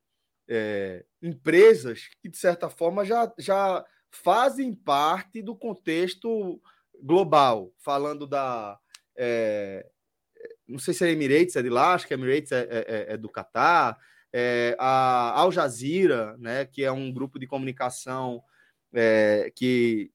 é, 0.49 1.05
empresas 1.23 2.09
que, 2.21 2.29
de 2.29 2.37
certa 2.37 2.71
forma, 2.71 3.05
já, 3.05 3.33
já 3.39 3.85
fazem 4.11 4.75
parte 4.75 5.43
do 5.43 5.55
contexto 5.55 6.61
global, 7.01 7.73
falando 7.79 8.27
da. 8.27 8.79
É, 9.17 9.87
não 10.67 10.79
sei 10.79 10.95
se 10.95 11.05
é 11.05 11.11
Emirates, 11.11 11.57
é 11.57 11.63
de 11.63 11.69
lá, 11.69 11.95
acho 11.95 12.07
que 12.07 12.15
Emirates 12.15 12.53
é, 12.53 12.61
é, 12.61 12.67
é, 12.69 13.15
é 13.15 13.17
do 13.17 13.29
Catar, 13.29 13.99
é, 14.33 14.77
a 14.79 15.33
Al 15.39 15.51
Jazeera, 15.51 16.37
né, 16.39 16.65
que 16.65 16.85
é 16.85 16.93
um 16.93 17.13
grupo 17.13 17.39
de 17.39 17.47
comunicação 17.47 18.43
é, 18.93 19.51
que 19.55 20.11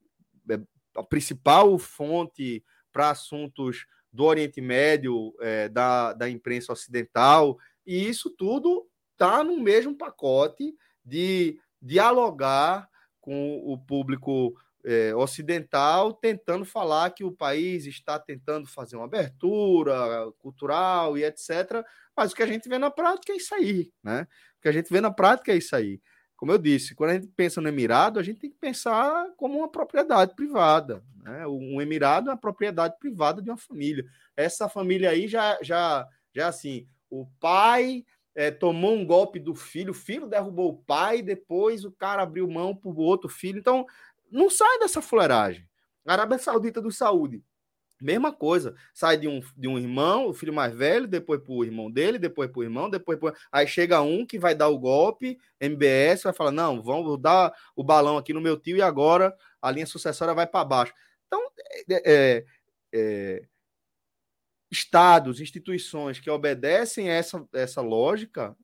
é 0.49 0.59
a 0.95 1.03
principal 1.03 1.77
fonte 1.77 2.63
para 2.91 3.09
assuntos 3.09 3.85
do 4.11 4.25
Oriente 4.25 4.61
Médio, 4.61 5.33
é, 5.41 5.67
da, 5.67 6.13
da 6.13 6.29
imprensa 6.29 6.71
ocidental, 6.71 7.57
e 7.85 8.07
isso 8.07 8.29
tudo 8.29 8.87
está 9.13 9.43
no 9.43 9.59
mesmo 9.59 9.95
pacote 9.95 10.75
de 11.03 11.59
dialogar 11.81 12.89
com 13.19 13.57
o 13.65 13.77
público 13.77 14.53
é, 14.85 15.15
ocidental, 15.15 16.13
tentando 16.13 16.65
falar 16.65 17.11
que 17.11 17.23
o 17.23 17.31
país 17.31 17.85
está 17.85 18.19
tentando 18.19 18.67
fazer 18.67 18.97
uma 18.97 19.05
abertura 19.05 20.29
cultural 20.39 21.17
e 21.17 21.23
etc. 21.23 21.85
Mas 22.15 22.31
o 22.31 22.35
que 22.35 22.43
a 22.43 22.47
gente 22.47 22.67
vê 22.67 22.77
na 22.77 22.91
prática 22.91 23.31
é 23.31 23.37
isso 23.37 23.55
aí, 23.55 23.91
né? 24.03 24.27
O 24.57 24.61
que 24.61 24.67
a 24.67 24.71
gente 24.71 24.91
vê 24.91 24.99
na 24.99 25.11
prática 25.11 25.53
é 25.53 25.57
isso 25.57 25.75
aí. 25.75 26.01
Como 26.35 26.51
eu 26.51 26.57
disse, 26.57 26.93
quando 26.93 27.11
a 27.11 27.13
gente 27.13 27.27
pensa 27.27 27.61
no 27.61 27.69
Emirado, 27.69 28.19
a 28.19 28.23
gente 28.23 28.39
tem 28.39 28.49
que 28.49 28.57
pensar 28.57 29.27
como 29.37 29.57
uma 29.57 29.71
propriedade 29.71 30.35
privada. 30.35 31.01
Né? 31.23 31.47
Um 31.47 31.81
Emirado 31.81 32.29
é 32.29 32.33
uma 32.33 32.39
propriedade 32.39 32.97
privada 32.99 33.41
de 33.41 33.49
uma 33.49 33.57
família. 33.57 34.03
Essa 34.35 34.67
família 34.67 35.09
aí 35.09 35.27
já, 35.29 35.57
já, 35.61 36.05
já 36.35 36.49
assim, 36.49 36.85
o 37.09 37.25
pai 37.39 38.03
é, 38.35 38.51
tomou 38.51 38.93
um 38.93 39.05
golpe 39.05 39.39
do 39.39 39.53
filho, 39.53 39.91
o 39.91 39.95
filho 39.95 40.27
derrubou 40.27 40.69
o 40.69 40.77
pai, 40.77 41.21
depois 41.21 41.85
o 41.85 41.91
cara 41.91 42.23
abriu 42.23 42.47
mão 42.47 42.75
para 42.75 42.89
o 42.89 42.97
outro 42.97 43.29
filho. 43.29 43.59
Então, 43.59 43.85
não 44.31 44.49
sai 44.49 44.79
dessa 44.79 45.01
fuleiragem. 45.01 45.67
Arábia 46.05 46.37
Saudita 46.37 46.81
do 46.81 46.91
Saúde, 46.91 47.41
mesma 48.01 48.33
coisa. 48.33 48.75
Sai 48.93 49.17
de 49.17 49.27
um, 49.27 49.39
de 49.55 49.67
um 49.67 49.77
irmão, 49.77 50.27
o 50.27 50.33
filho 50.33 50.53
mais 50.53 50.75
velho, 50.75 51.07
depois 51.07 51.41
para 51.41 51.53
o 51.53 51.63
irmão 51.63 51.89
dele, 51.89 52.19
depois 52.19 52.49
para 52.49 52.59
o 52.59 52.63
irmão, 52.63 52.89
depois 52.89 53.17
pro... 53.17 53.33
Aí 53.51 53.65
chega 53.67 54.01
um 54.01 54.25
que 54.25 54.37
vai 54.37 54.53
dar 54.53 54.67
o 54.67 54.77
golpe, 54.77 55.37
MBS, 55.59 56.23
vai 56.23 56.33
falar: 56.33 56.51
não, 56.51 56.81
vamos 56.81 57.19
dar 57.21 57.53
o 57.75 57.83
balão 57.83 58.17
aqui 58.17 58.33
no 58.33 58.41
meu 58.41 58.57
tio 58.59 58.77
e 58.77 58.81
agora 58.81 59.33
a 59.61 59.71
linha 59.71 59.85
sucessória 59.85 60.33
vai 60.33 60.45
para 60.45 60.65
baixo. 60.65 60.93
Então, 61.27 61.41
é, 61.89 62.11
é, 62.11 62.45
é, 62.93 63.43
estados, 64.73 65.39
instituições 65.39 66.19
que 66.19 66.29
obedecem 66.29 67.09
essa, 67.09 67.45
essa 67.53 67.81
lógica 67.81 68.55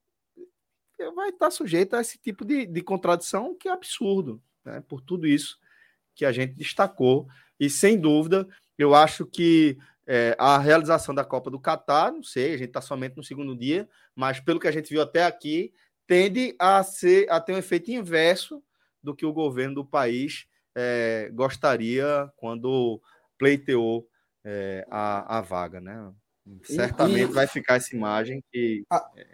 vai 1.15 1.29
estar 1.29 1.49
sujeito 1.51 1.95
a 1.95 2.01
esse 2.01 2.17
tipo 2.17 2.43
de, 2.43 2.65
de 2.65 2.81
contradição 2.81 3.55
que 3.55 3.67
é 3.67 3.71
absurdo 3.71 4.41
né, 4.65 4.83
por 4.87 5.01
tudo 5.01 5.27
isso 5.27 5.57
que 6.13 6.25
a 6.25 6.31
gente 6.31 6.53
destacou. 6.53 7.27
E 7.59 7.69
sem 7.69 7.97
dúvida, 7.97 8.47
eu 8.77 8.93
acho 8.93 9.25
que 9.25 9.77
é, 10.05 10.35
a 10.37 10.57
realização 10.57 11.13
da 11.13 11.23
Copa 11.23 11.49
do 11.49 11.59
Catar, 11.59 12.11
não 12.11 12.23
sei, 12.23 12.53
a 12.53 12.57
gente 12.57 12.69
está 12.69 12.81
somente 12.81 13.15
no 13.15 13.23
segundo 13.23 13.55
dia, 13.55 13.87
mas 14.15 14.39
pelo 14.39 14.59
que 14.59 14.67
a 14.67 14.71
gente 14.71 14.89
viu 14.89 15.01
até 15.01 15.23
aqui, 15.23 15.73
tende 16.07 16.55
a, 16.59 16.83
ser, 16.83 17.29
a 17.31 17.39
ter 17.39 17.53
um 17.53 17.57
efeito 17.57 17.91
inverso 17.91 18.61
do 19.01 19.15
que 19.15 19.25
o 19.25 19.33
governo 19.33 19.75
do 19.75 19.85
país 19.85 20.47
é, 20.75 21.29
gostaria 21.33 22.29
quando 22.35 23.01
pleiteou 23.37 24.07
é, 24.43 24.85
a, 24.89 25.37
a 25.37 25.41
vaga, 25.41 25.79
né? 25.79 26.11
Certamente 26.63 27.29
e, 27.29 27.33
vai 27.33 27.47
ficar 27.47 27.75
essa 27.75 27.95
imagem 27.95 28.43
que. 28.51 28.83
A, 28.89 29.09
é, 29.15 29.25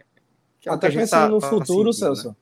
que 0.60 0.70
é 0.70 0.72
até 0.72 0.90
pensando 0.90 1.40
tá, 1.40 1.50
no 1.50 1.60
futuro, 1.60 1.90
né? 1.90 1.94
Celso. 1.94 2.30
Né? 2.30 2.36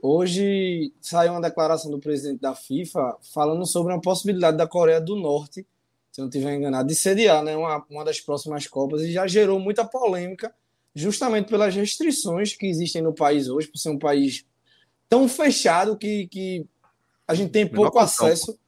Hoje 0.00 0.92
saiu 1.00 1.32
uma 1.32 1.40
declaração 1.40 1.90
do 1.90 1.98
presidente 1.98 2.40
da 2.40 2.54
FIFA 2.54 3.16
falando 3.32 3.66
sobre 3.66 3.92
uma 3.92 4.00
possibilidade 4.00 4.56
da 4.56 4.66
Coreia 4.66 5.00
do 5.00 5.16
Norte, 5.16 5.66
se 6.12 6.20
não 6.20 6.28
estiver 6.28 6.54
enganado, 6.54 6.88
de 6.88 6.94
sediar 6.94 7.42
né, 7.42 7.56
uma, 7.56 7.84
uma 7.90 8.04
das 8.04 8.20
próximas 8.20 8.66
Copas 8.66 9.02
e 9.02 9.12
já 9.12 9.26
gerou 9.26 9.58
muita 9.58 9.84
polêmica, 9.84 10.54
justamente 10.94 11.48
pelas 11.48 11.74
restrições 11.74 12.54
que 12.54 12.66
existem 12.66 13.02
no 13.02 13.12
país 13.12 13.48
hoje, 13.48 13.68
por 13.68 13.78
ser 13.78 13.90
um 13.90 13.98
país 13.98 14.46
tão 15.08 15.28
fechado 15.28 15.96
que, 15.96 16.28
que 16.28 16.66
a 17.26 17.34
gente 17.34 17.50
tem 17.50 17.66
pouco 17.66 17.98
acesso, 17.98 18.58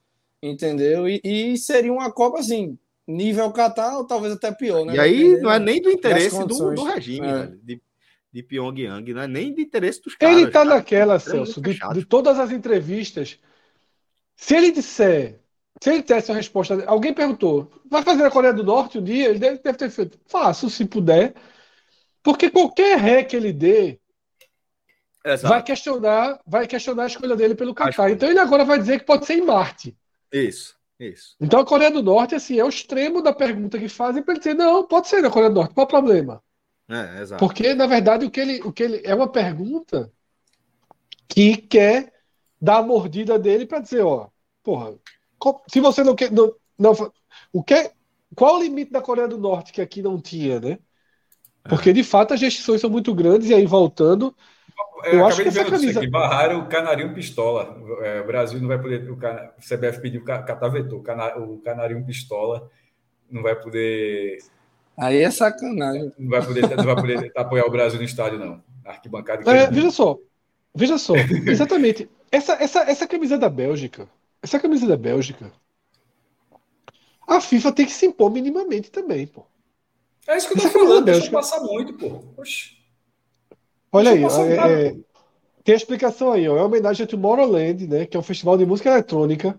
entendeu? 0.43 1.09
E, 1.09 1.21
e, 1.23 1.57
seria 1.57 1.93
uma 1.93 2.11
Copa 2.11 2.41
assim, 2.41 2.79
nível 3.11 3.51
Catar, 3.53 3.99
ou 3.99 4.07
talvez 4.07 4.35
até 4.35 4.53
pior, 4.53 4.85
né? 4.85 4.95
E 4.95 5.01
aí 5.01 5.41
não 5.41 5.51
é 5.51 5.59
nem 5.59 5.81
do 5.81 5.91
interesse 5.91 6.39
do, 6.47 6.75
do 6.75 6.85
regime, 6.85 7.27
é. 7.27 7.47
de 7.63 7.83
de 8.33 8.43
Pyongyang, 8.43 9.13
não 9.13 9.23
é 9.23 9.27
nem 9.27 9.53
de 9.53 9.63
interesse 9.63 10.01
dos 10.01 10.15
caras. 10.15 10.37
Ele 10.37 10.47
está 10.47 10.65
naquela, 10.65 11.19
Celso, 11.19 11.61
de, 11.61 11.79
de, 11.93 12.05
todas 12.05 12.39
as 12.39 12.51
entrevistas. 12.53 13.39
Se 14.37 14.57
ele 14.57 14.71
disser, 14.71 15.41
se 15.83 15.91
ele 15.91 16.03
tivesse 16.03 16.31
uma 16.31 16.37
resposta, 16.37 16.85
alguém 16.87 17.13
perguntou, 17.13 17.71
vai 17.91 18.03
fazer 18.03 18.25
a 18.25 18.31
Coreia 18.31 18.55
do 18.55 18.63
Norte 18.63 18.99
um 18.99 19.05
dia? 19.05 19.29
Ele 19.29 19.39
deve, 19.39 19.59
deve 19.59 19.77
ter 19.77 19.91
feito, 19.91 20.19
faço 20.27 20.71
se 20.71 20.85
puder, 20.85 21.35
porque 22.23 22.51
qualquer 22.51 22.99
ré 22.99 23.25
que 23.25 23.35
ele 23.35 23.53
dê 23.53 23.99
Exato. 25.25 25.53
vai 25.53 25.63
questionar, 25.63 26.41
vai 26.47 26.67
questionar 26.67 27.05
a 27.05 27.09
escolha 27.09 27.35
dele 27.35 27.55
pelo 27.55 27.75
Qatar. 27.75 28.11
Então 28.11 28.31
ele 28.31 28.39
agora 28.39 28.65
vai 28.65 28.79
dizer 28.79 29.01
que 29.01 29.07
pode 29.07 29.27
ser 29.27 29.35
em 29.35 29.45
Marte. 29.45 29.97
Isso. 30.33 30.79
Isso. 31.01 31.35
Então 31.41 31.61
a 31.61 31.65
Coreia 31.65 31.91
do 31.91 32.03
Norte 32.03 32.35
assim, 32.35 32.59
é 32.59 32.65
o 32.65 32.69
extremo 32.69 33.23
da 33.23 33.33
pergunta 33.33 33.79
que 33.79 33.89
fazem 33.89 34.23
para 34.23 34.35
ele 34.35 34.41
dizer: 34.41 34.55
não, 34.55 34.87
pode 34.87 35.09
ser 35.09 35.23
na 35.23 35.31
Coreia 35.31 35.51
do 35.51 35.55
Norte, 35.57 35.75
qual 35.75 35.87
o 35.87 35.89
problema? 35.89 36.43
É, 36.89 37.23
exato. 37.23 37.45
Porque, 37.45 37.73
na 37.73 37.87
verdade, 37.87 38.27
o 38.27 38.31
que, 38.31 38.41
ele, 38.41 38.61
o 38.63 38.73
que 38.73 38.83
ele. 38.83 39.01
É 39.05 39.15
uma 39.15 39.29
pergunta 39.29 40.13
que 41.27 41.57
quer 41.57 42.13
dar 42.61 42.79
a 42.79 42.83
mordida 42.83 43.39
dele 43.39 43.65
para 43.65 43.79
dizer, 43.79 44.03
ó, 44.03 44.29
porra, 44.63 44.95
se 45.69 45.81
você 45.81 46.05
não 46.05 46.15
quer. 46.15 46.31
Não, 46.31 46.53
não, 46.79 46.93
o 47.53 47.63
que, 47.63 47.93
qual 48.35 48.59
o 48.59 48.63
limite 48.63 48.91
da 48.91 49.01
Coreia 49.01 49.29
do 49.29 49.39
Norte 49.39 49.73
que 49.73 49.81
aqui 49.81 50.03
não 50.03 50.21
tinha, 50.21 50.61
né? 50.61 50.79
Porque, 51.63 51.93
de 51.93 52.03
fato, 52.03 52.35
as 52.35 52.41
restrições 52.41 52.81
são 52.81 52.91
muito 52.91 53.15
grandes, 53.15 53.49
e 53.49 53.55
aí 53.55 53.67
voltando. 53.67 54.37
Eu, 55.05 55.13
eu 55.13 55.27
acho 55.27 55.43
que 55.43 55.49
essa 55.49 55.65
camisa. 55.65 56.01
Aqui, 56.01 56.11
barraram 56.11 56.61
o 56.61 56.69
canarinho 56.69 57.15
pistola. 57.15 57.77
É, 58.03 58.21
o 58.21 58.27
Brasil 58.27 58.61
não 58.61 58.69
vai 58.69 58.81
poder. 58.81 59.11
O, 59.11 59.17
cana, 59.17 59.53
o 59.59 59.61
CBF 59.61 60.01
pediu, 60.01 60.21
o 60.21 60.25
Catar 60.25 60.69
vetou. 60.69 61.01
O 61.01 61.59
canarinho 61.59 62.05
pistola 62.05 62.71
não 63.31 63.43
vai 63.43 63.55
poder 63.55 64.39
Aí 65.01 65.23
é 65.23 65.31
sacanagem. 65.31 66.13
Não 66.19 66.29
vai 66.29 66.45
poder, 66.45 66.77
não 66.77 66.85
vai 66.85 66.95
poder 66.95 67.33
apoiar 67.37 67.65
o 67.65 67.71
Brasil 67.71 67.99
no 67.99 68.05
estádio, 68.05 68.39
não. 68.39 68.63
Arquibancada. 68.85 69.51
É, 69.51 69.71
veja 69.71 69.91
só. 69.91 70.19
Veja 70.75 70.99
só. 70.99 71.15
Exatamente. 71.49 72.09
Essa, 72.31 72.53
essa, 72.63 72.81
essa 72.83 73.07
camisa 73.07 73.39
da 73.39 73.49
Bélgica. 73.49 74.07
Essa 74.43 74.61
camisa 74.61 74.87
da 74.87 74.99
Bélgica. 74.99 75.51
A 77.27 77.41
FIFA 77.41 77.73
tem 77.73 77.87
que 77.87 77.93
se 77.93 78.05
impor 78.05 78.31
minimamente 78.31 78.91
também, 78.91 79.27
pô. 79.27 79.47
É 80.29 80.37
isso 80.37 80.49
que 80.49 80.53
eu 80.53 80.59
tô 80.59 80.69
essa 80.69 80.79
falando. 80.79 81.05
Deixa 81.07 81.31
passar 81.31 81.61
muito, 81.61 81.95
pô. 81.95 82.23
Oxi. 82.37 82.80
Olha 83.93 84.13
aí. 84.13 84.25
É, 84.25 84.87
é, 84.87 84.97
tem 85.65 85.75
a 85.75 85.77
explicação 85.77 86.33
aí, 86.33 86.49
ó. 86.49 86.57
É 86.57 86.61
uma 86.61 86.67
homenagem 86.67 87.05
a 87.05 87.07
Tomorrowland, 87.07 87.87
né? 87.87 88.07
Que 88.07 88.17
é 88.17 88.21
um 88.21 88.23
festival 88.23 88.57
de 88.57 88.67
música 88.67 88.91
eletrônica 88.91 89.59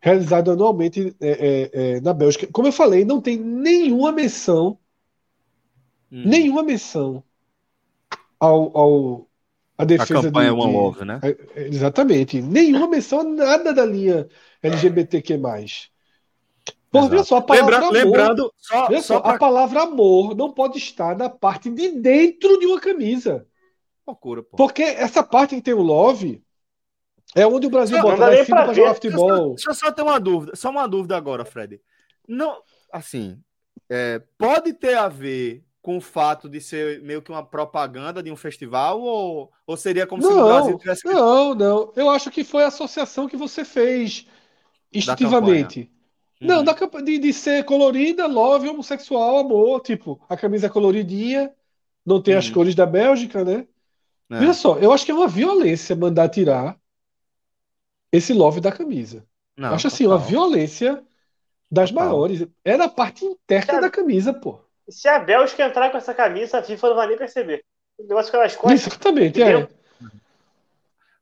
realizado 0.00 0.50
anualmente 0.50 1.14
é, 1.20 1.30
é, 1.30 1.70
é, 1.72 2.00
na 2.00 2.12
Bélgica. 2.12 2.48
Como 2.52 2.68
eu 2.68 2.72
falei, 2.72 3.04
não 3.04 3.20
tem 3.20 3.36
nenhuma 3.36 4.12
menção, 4.12 4.78
hum. 6.10 6.22
nenhuma 6.24 6.62
menção 6.62 7.22
ao, 8.38 8.76
ao 8.76 9.28
a 9.76 9.84
defesa 9.84 10.20
a 10.20 10.22
campanha 10.22 10.52
de, 10.52 10.56
One 10.58 10.72
Love, 10.72 11.04
né? 11.04 11.20
É, 11.22 11.28
é, 11.56 11.68
exatamente. 11.68 12.40
Nenhuma 12.40 12.88
menção 12.88 13.20
a 13.20 13.24
nada 13.24 13.72
da 13.72 13.84
linha 13.84 14.28
LGBTQ+. 14.62 15.40
Por 16.90 17.08
ver 17.08 17.24
só, 17.24 17.36
a 17.36 17.42
palavra 17.42 17.74
Lembra, 17.74 17.88
amor, 17.88 17.92
lembrando, 17.92 18.54
só, 18.56 19.00
só 19.00 19.20
pra... 19.20 19.34
a 19.34 19.38
palavra 19.38 19.82
amor 19.82 20.34
não 20.34 20.50
pode 20.50 20.78
estar 20.78 21.16
na 21.16 21.28
parte 21.28 21.70
de 21.70 21.90
dentro 21.90 22.58
de 22.58 22.66
uma 22.66 22.80
camisa. 22.80 23.46
Procura, 24.08 24.42
pô. 24.42 24.56
Porque 24.56 24.82
essa 24.82 25.22
parte 25.22 25.54
que 25.54 25.60
tem 25.60 25.74
o 25.74 25.82
love 25.82 26.42
é 27.34 27.46
onde 27.46 27.66
o 27.66 27.70
Brasil 27.70 28.00
bota 28.00 28.34
em 28.34 28.42
cima 28.42 28.64
para 28.64 28.72
jogar 28.72 28.94
futebol. 28.94 29.50
Deixa 29.50 29.68
eu 29.68 29.74
só 29.74 29.92
ter 29.92 30.00
uma 30.00 30.18
dúvida, 30.18 30.56
só 30.56 30.70
uma 30.70 30.86
dúvida 30.86 31.14
agora, 31.14 31.44
Fred. 31.44 31.78
Não, 32.26 32.56
assim, 32.90 33.38
é, 33.86 34.22
pode 34.38 34.72
ter 34.72 34.96
a 34.96 35.08
ver 35.08 35.62
com 35.82 35.98
o 35.98 36.00
fato 36.00 36.48
de 36.48 36.58
ser 36.58 37.02
meio 37.02 37.20
que 37.20 37.30
uma 37.30 37.44
propaganda 37.44 38.22
de 38.22 38.32
um 38.32 38.36
festival 38.36 39.02
ou, 39.02 39.52
ou 39.66 39.76
seria 39.76 40.06
como 40.06 40.22
não, 40.22 40.30
se 40.30 40.38
o 40.38 40.44
Brasil 40.46 40.78
tivesse. 40.78 41.06
Não, 41.06 41.54
não. 41.54 41.92
Eu 41.94 42.08
acho 42.08 42.30
que 42.30 42.42
foi 42.42 42.64
a 42.64 42.68
associação 42.68 43.28
que 43.28 43.36
você 43.36 43.62
fez 43.62 44.26
instintivamente. 44.90 45.92
Não, 46.40 46.60
uhum. 46.60 46.64
da, 46.64 46.72
de, 47.04 47.18
de 47.18 47.32
ser 47.34 47.62
colorida, 47.64 48.26
love, 48.26 48.70
homossexual, 48.70 49.36
amor. 49.36 49.82
Tipo, 49.82 50.18
a 50.30 50.34
camisa 50.34 50.64
é 50.64 50.70
coloridinha, 50.70 51.52
não 52.06 52.22
tem 52.22 52.32
uhum. 52.32 52.38
as 52.38 52.48
cores 52.48 52.74
da 52.74 52.86
Bélgica, 52.86 53.44
né? 53.44 53.66
É. 54.30 54.38
Veja 54.38 54.52
só, 54.52 54.78
eu 54.78 54.92
acho 54.92 55.04
que 55.04 55.10
é 55.10 55.14
uma 55.14 55.28
violência 55.28 55.96
mandar 55.96 56.28
tirar 56.28 56.76
esse 58.12 58.32
love 58.32 58.60
da 58.60 58.72
camisa. 58.72 59.24
Não, 59.56 59.74
acho 59.74 59.86
assim, 59.86 60.06
uma 60.06 60.18
violência 60.18 61.02
das 61.70 61.90
total. 61.90 62.06
maiores. 62.06 62.46
É 62.64 62.76
na 62.76 62.88
parte 62.88 63.24
interna 63.24 63.78
a, 63.78 63.80
da 63.82 63.90
camisa, 63.90 64.32
pô. 64.32 64.60
Se 64.88 65.08
a 65.08 65.18
Bélgica 65.18 65.66
entrar 65.66 65.90
com 65.90 65.98
essa 65.98 66.14
camisa, 66.14 66.58
a 66.58 66.62
FIFA 66.62 66.88
não 66.88 66.96
vai 66.96 67.06
nem 67.08 67.18
perceber. 67.18 67.64
O 67.98 68.02
negócio 68.02 68.30
pelas 68.30 68.54
costas. 68.54 68.86
Exatamente, 68.86 69.42
é. 69.42 69.68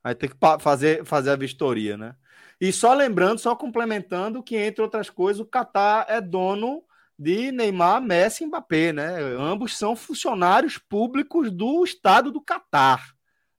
Vai 0.02 0.14
ter 0.14 0.28
que 0.28 0.36
fazer, 0.60 1.04
fazer 1.04 1.30
a 1.30 1.36
vistoria, 1.36 1.96
né? 1.96 2.14
E 2.60 2.72
só 2.72 2.94
lembrando, 2.94 3.38
só 3.38 3.56
complementando 3.56 4.42
que, 4.42 4.56
entre 4.56 4.82
outras 4.82 5.10
coisas, 5.10 5.40
o 5.40 5.46
Catar 5.46 6.06
é 6.08 6.20
dono 6.20 6.84
de 7.18 7.50
Neymar, 7.50 8.00
Messi 8.00 8.44
e 8.44 8.46
Mbappé, 8.46 8.92
né? 8.92 9.16
Ambos 9.38 9.76
são 9.76 9.96
funcionários 9.96 10.78
públicos 10.78 11.50
do 11.50 11.82
Estado 11.84 12.30
do 12.30 12.40
Catar, 12.40 13.14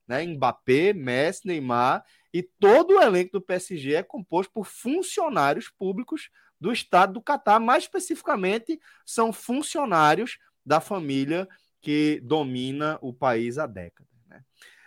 né? 0.06 0.24
Mbappé, 0.24 0.92
Messi, 0.92 1.46
Neymar 1.46 2.04
e 2.32 2.42
todo 2.42 2.96
o 2.96 3.02
elenco 3.02 3.32
do 3.32 3.40
PSG 3.40 3.94
é 3.94 4.02
composto 4.02 4.52
por 4.52 4.64
funcionários 4.64 5.68
públicos 5.68 6.30
do 6.60 6.72
Estado 6.72 7.14
do 7.14 7.22
Catar, 7.22 7.58
mais 7.58 7.84
especificamente 7.84 8.80
são 9.04 9.32
funcionários 9.32 10.38
da 10.64 10.80
família 10.80 11.48
que 11.80 12.20
domina 12.22 12.98
o 13.00 13.12
país 13.12 13.58
há 13.58 13.66
décadas. 13.66 14.12
Né? 14.28 14.42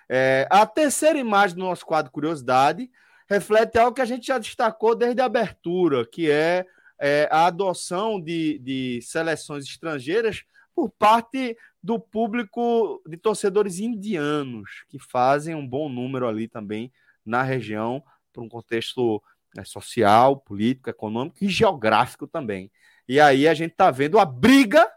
É, 0.09 0.47
a 0.49 0.65
terceira 0.65 1.17
imagem 1.17 1.55
do 1.55 1.63
nosso 1.63 1.85
quadro 1.85 2.11
Curiosidade 2.11 2.89
reflete 3.27 3.77
algo 3.77 3.95
que 3.95 4.01
a 4.01 4.05
gente 4.05 4.27
já 4.27 4.37
destacou 4.37 4.95
desde 4.95 5.21
a 5.21 5.25
abertura, 5.25 6.05
que 6.05 6.29
é, 6.29 6.65
é 7.01 7.27
a 7.31 7.47
adoção 7.47 8.21
de, 8.21 8.59
de 8.59 8.99
seleções 9.01 9.65
estrangeiras 9.65 10.43
por 10.75 10.87
parte 10.91 11.57
do 11.81 11.99
público 11.99 13.01
de 13.07 13.17
torcedores 13.17 13.79
indianos, 13.79 14.83
que 14.87 14.99
fazem 14.99 15.55
um 15.55 15.67
bom 15.67 15.89
número 15.89 16.27
ali 16.27 16.47
também 16.47 16.91
na 17.25 17.41
região, 17.41 18.03
para 18.31 18.43
um 18.43 18.47
contexto 18.47 19.21
né, 19.55 19.65
social, 19.65 20.37
político, 20.37 20.91
econômico 20.91 21.37
e 21.41 21.49
geográfico 21.49 22.27
também. 22.27 22.71
E 23.07 23.19
aí 23.19 23.47
a 23.47 23.53
gente 23.55 23.71
está 23.71 23.89
vendo 23.89 24.19
a 24.19 24.25
briga 24.25 24.87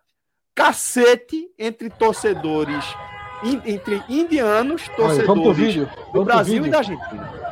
cacete 0.55 1.51
entre 1.59 1.89
torcedores, 1.89 2.85
in, 3.43 3.63
entre 3.65 4.03
indianos, 4.11 4.87
torcedores 4.91 5.89
do 6.13 6.23
Brasil 6.23 6.67
e 6.67 6.69
da 6.69 6.79
Argentina. 6.79 7.45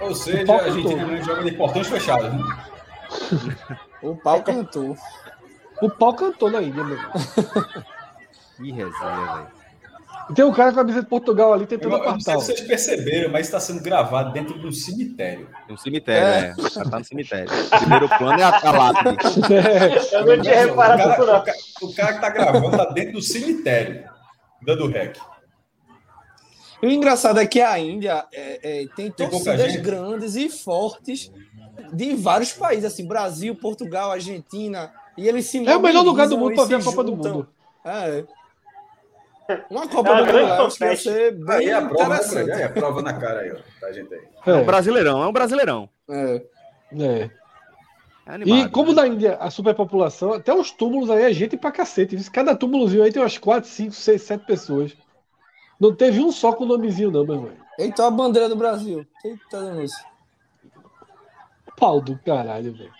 Ou 0.00 0.14
seja, 0.14 0.52
a 0.52 0.64
Argentina 0.64 1.06
não 1.06 1.22
joga 1.22 1.44
de 1.44 1.52
portões 1.52 1.86
fechados. 1.86 2.32
Né? 2.32 2.73
O 4.02 4.16
pau 4.16 4.42
cantou. 4.42 4.96
O 5.82 5.90
pau 5.90 6.14
cantou 6.14 6.50
na 6.50 6.62
Índia, 6.62 6.84
meu. 6.84 6.98
Que 8.56 8.70
resenha, 8.70 9.34
velho. 9.34 9.64
Tem 10.34 10.44
um 10.44 10.52
cara 10.52 10.72
com 10.72 10.80
a 10.80 10.82
camisa 10.82 11.02
de 11.02 11.08
Portugal 11.08 11.52
ali 11.52 11.66
tentando 11.66 11.96
apartar. 11.96 12.34
Não 12.34 12.40
sei 12.40 12.56
se 12.56 12.64
vocês 12.64 12.68
perceberam, 12.68 13.30
mas 13.30 13.46
está 13.46 13.60
sendo 13.60 13.82
gravado 13.82 14.32
dentro 14.32 14.58
de 14.58 14.66
um 14.66 14.72
cemitério. 14.72 15.48
Um 15.68 15.76
cemitério, 15.76 16.26
é. 16.26 16.54
é. 16.66 16.90
Tá 16.90 16.98
no 16.98 17.04
cemitério. 17.04 17.50
O 17.52 17.78
primeiro 17.78 18.08
plano 18.08 18.40
é 18.40 18.44
a, 18.44 18.48
a 18.48 18.72
lápide. 18.72 19.18
É. 19.54 20.16
Eu 20.16 20.36
não 20.36 20.42
tinha 20.42 20.66
reparado 20.66 21.02
o 21.02 21.06
cara, 21.06 21.22
o, 21.22 21.44
cara, 21.44 21.58
o 21.82 21.94
cara 21.94 22.08
que 22.08 22.14
está 22.14 22.28
gravando 22.30 22.70
está 22.70 22.84
dentro 22.86 23.12
do 23.12 23.22
cemitério, 23.22 24.04
dando 24.62 24.86
rec. 24.86 25.18
O 26.82 26.86
engraçado 26.86 27.40
é 27.40 27.46
que 27.46 27.60
a 27.60 27.78
Índia 27.78 28.26
é, 28.32 28.82
é, 28.82 28.86
tem 28.94 29.10
torcidas 29.10 29.76
grandes 29.76 30.36
e 30.36 30.48
fortes 30.48 31.30
de 31.92 32.14
vários 32.14 32.52
países, 32.52 32.84
assim, 32.84 33.06
Brasil, 33.06 33.54
Portugal, 33.54 34.10
Argentina, 34.10 34.92
e 35.16 35.28
eles 35.28 35.46
se 35.46 35.66
É 35.66 35.76
o 35.76 35.80
melhor 35.80 36.04
lugar 36.04 36.28
do 36.28 36.38
mundo 36.38 36.54
para 36.54 36.64
ver 36.64 36.76
a 36.76 36.82
Copa 36.82 37.04
do 37.04 37.16
Mundo. 37.16 37.48
É. 37.84 38.24
Uma 39.68 39.86
Copa 39.86 40.10
ah, 40.10 40.22
do 40.22 40.26
Mundo 40.26 40.38
acho 40.38 40.78
que 40.78 40.84
ia 40.84 40.96
ser 40.96 41.32
bem 41.32 41.56
aí 41.56 41.72
a 41.72 41.82
prova, 41.82 42.14
interessante. 42.16 42.50
Aí 42.50 42.62
a 42.62 42.68
prova 42.70 43.02
na 43.02 43.12
cara 43.14 43.40
aí, 43.40 43.52
ó. 43.52 43.56
Tá, 43.80 43.92
gente 43.92 44.12
aí. 44.12 44.22
É. 44.46 44.50
é 44.50 44.54
um 44.54 44.64
brasileirão, 44.64 45.22
é 45.22 45.26
um 45.26 45.32
brasileirão. 45.32 45.88
É. 46.08 46.42
É. 46.98 47.30
É 48.26 48.38
e 48.46 48.68
como 48.70 48.94
né? 48.94 49.02
na 49.02 49.08
Índia 49.08 49.36
a 49.38 49.50
superpopulação, 49.50 50.32
até 50.32 50.52
os 50.54 50.70
túmulos 50.70 51.10
aí 51.10 51.24
é 51.24 51.32
gente 51.32 51.58
pra 51.58 51.70
cacete. 51.70 52.16
Cada 52.30 52.56
túmulozinho 52.56 53.02
aí 53.02 53.12
tem 53.12 53.20
umas 53.20 53.36
4, 53.36 53.68
5, 53.68 53.92
6, 53.92 54.22
7 54.22 54.46
pessoas. 54.46 54.96
Não 55.78 55.94
teve 55.94 56.20
um 56.20 56.32
só 56.32 56.52
com 56.52 56.64
o 56.64 56.66
nomezinho, 56.66 57.10
não, 57.10 57.24
meu 57.24 57.34
irmão. 57.34 57.50
Então 57.78 58.06
a 58.06 58.10
bandeira 58.10 58.48
do 58.48 58.56
Brasil. 58.56 59.06
Eita, 59.22 59.60
denúncia. 59.60 60.13
Pau 61.76 62.00
do 62.00 62.18
caralho, 62.18 62.72
velho. 62.72 62.92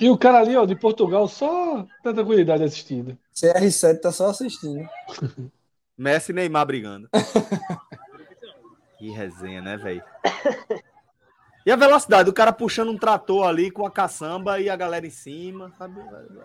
e 0.00 0.08
o 0.08 0.16
cara 0.16 0.38
ali, 0.38 0.56
ó, 0.56 0.64
de 0.64 0.74
Portugal, 0.74 1.28
só 1.28 1.86
na 2.04 2.12
tranquilidade 2.12 2.62
assistindo. 2.64 3.18
CR7 3.34 4.00
tá 4.00 4.12
só 4.12 4.30
assistindo. 4.30 4.88
Messi 5.96 6.32
e 6.32 6.34
Neymar 6.34 6.66
brigando. 6.66 7.08
que 8.98 9.10
resenha, 9.10 9.60
né, 9.60 9.76
velho? 9.76 10.02
E 11.66 11.72
a 11.72 11.76
velocidade, 11.76 12.28
o 12.28 12.32
cara 12.32 12.52
puxando 12.52 12.90
um 12.90 12.98
trator 12.98 13.46
ali 13.46 13.70
com 13.70 13.86
a 13.86 13.90
caçamba 13.90 14.60
e 14.60 14.68
a 14.68 14.76
galera 14.76 15.06
em 15.06 15.10
cima, 15.10 15.72
sabe? 15.78 16.00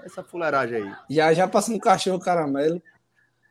Essa 0.05 0.23
fuleiragem 0.23 0.83
aí. 0.83 0.95
Já 1.09 1.33
já 1.33 1.47
passando 1.47 1.75
um 1.75 1.79
cachorro 1.79 2.19
caramelo. 2.19 2.81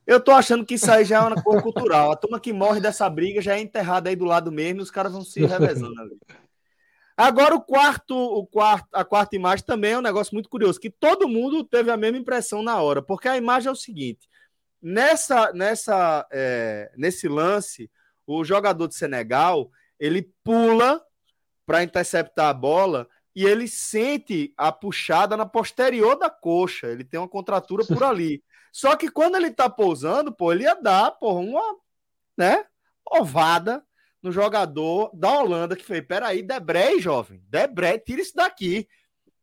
Eu 0.06 0.18
tô 0.18 0.30
achando 0.30 0.64
que 0.64 0.76
isso 0.76 0.90
aí 0.90 1.05
já 1.05 1.18
é 1.18 1.20
uma 1.20 1.43
coisa 1.43 1.60
cultural. 1.60 2.10
A 2.10 2.16
turma 2.16 2.40
que 2.40 2.51
morre 2.51 2.80
dessa 2.80 3.10
briga 3.10 3.43
já 3.43 3.56
é 3.56 3.60
enterrada 3.60 4.09
aí 4.09 4.16
do 4.16 4.24
lado 4.24 4.51
mesmo 4.51 4.80
e 4.80 4.82
os 4.82 4.90
caras 4.90 5.12
vão 5.12 5.22
se 5.22 5.44
revezando 5.44 6.01
ali. 6.01 6.18
Agora 7.19 7.53
o 7.53 7.61
quarto, 7.61 8.15
o 8.16 8.47
quarto, 8.47 8.86
a 8.93 9.05
quarta 9.05 9.35
imagem 9.35 9.66
também 9.66 9.90
é 9.90 9.99
um 9.99 10.03
negócio 10.03 10.32
muito 10.32 10.49
curioso, 10.49 10.78
que 10.78 10.89
todo 10.89 11.28
mundo 11.28 11.65
teve 11.65 11.90
a 11.90 11.97
mesma 11.97 12.16
impressão 12.16 12.62
na 12.62 12.81
hora, 12.81 13.03
porque 13.03 13.27
a 13.27 13.36
imagem 13.36 13.69
é 13.69 13.73
o 13.73 13.74
seguinte: 13.74 14.28
nessa, 14.81 15.53
nessa, 15.53 16.24
é, 16.31 16.93
nesse 16.97 17.27
lance, 17.27 17.90
o 18.24 18.45
jogador 18.45 18.86
de 18.86 18.95
Senegal 18.95 19.69
ele 19.99 20.32
pula 20.45 21.05
para 21.66 21.82
interceptar 21.82 22.51
a 22.51 22.55
bola 22.55 23.09
e 23.35 23.45
ele 23.45 23.66
sente 23.66 24.55
a 24.57 24.70
puxada 24.70 25.36
na 25.36 25.45
posterior 25.45 26.16
da 26.16 26.31
coxa. 26.31 26.86
Ele 26.86 27.03
tem 27.03 27.19
uma 27.19 27.28
contratura 27.28 27.85
por 27.85 28.03
ali. 28.05 28.45
Só 28.73 28.95
que 28.95 29.11
quando 29.11 29.35
ele 29.35 29.51
tá 29.51 29.69
pousando, 29.69 30.32
pô, 30.32 30.53
ele 30.53 30.62
ia 30.62 30.77
dar, 30.77 31.11
pô, 31.11 31.32
uma, 31.32 31.77
né, 32.36 32.65
ovada 33.05 33.85
no 34.23 34.32
jogador 34.32 35.11
da 35.15 35.31
Holanda 35.31 35.77
que 35.77 35.85
fez: 35.85 36.05
peraí, 36.07 36.43
Debré, 36.43 36.99
jovem, 36.99 37.43
Debré, 37.49 37.99
tira 37.99 38.20
isso 38.20 38.35
daqui. 38.35 38.89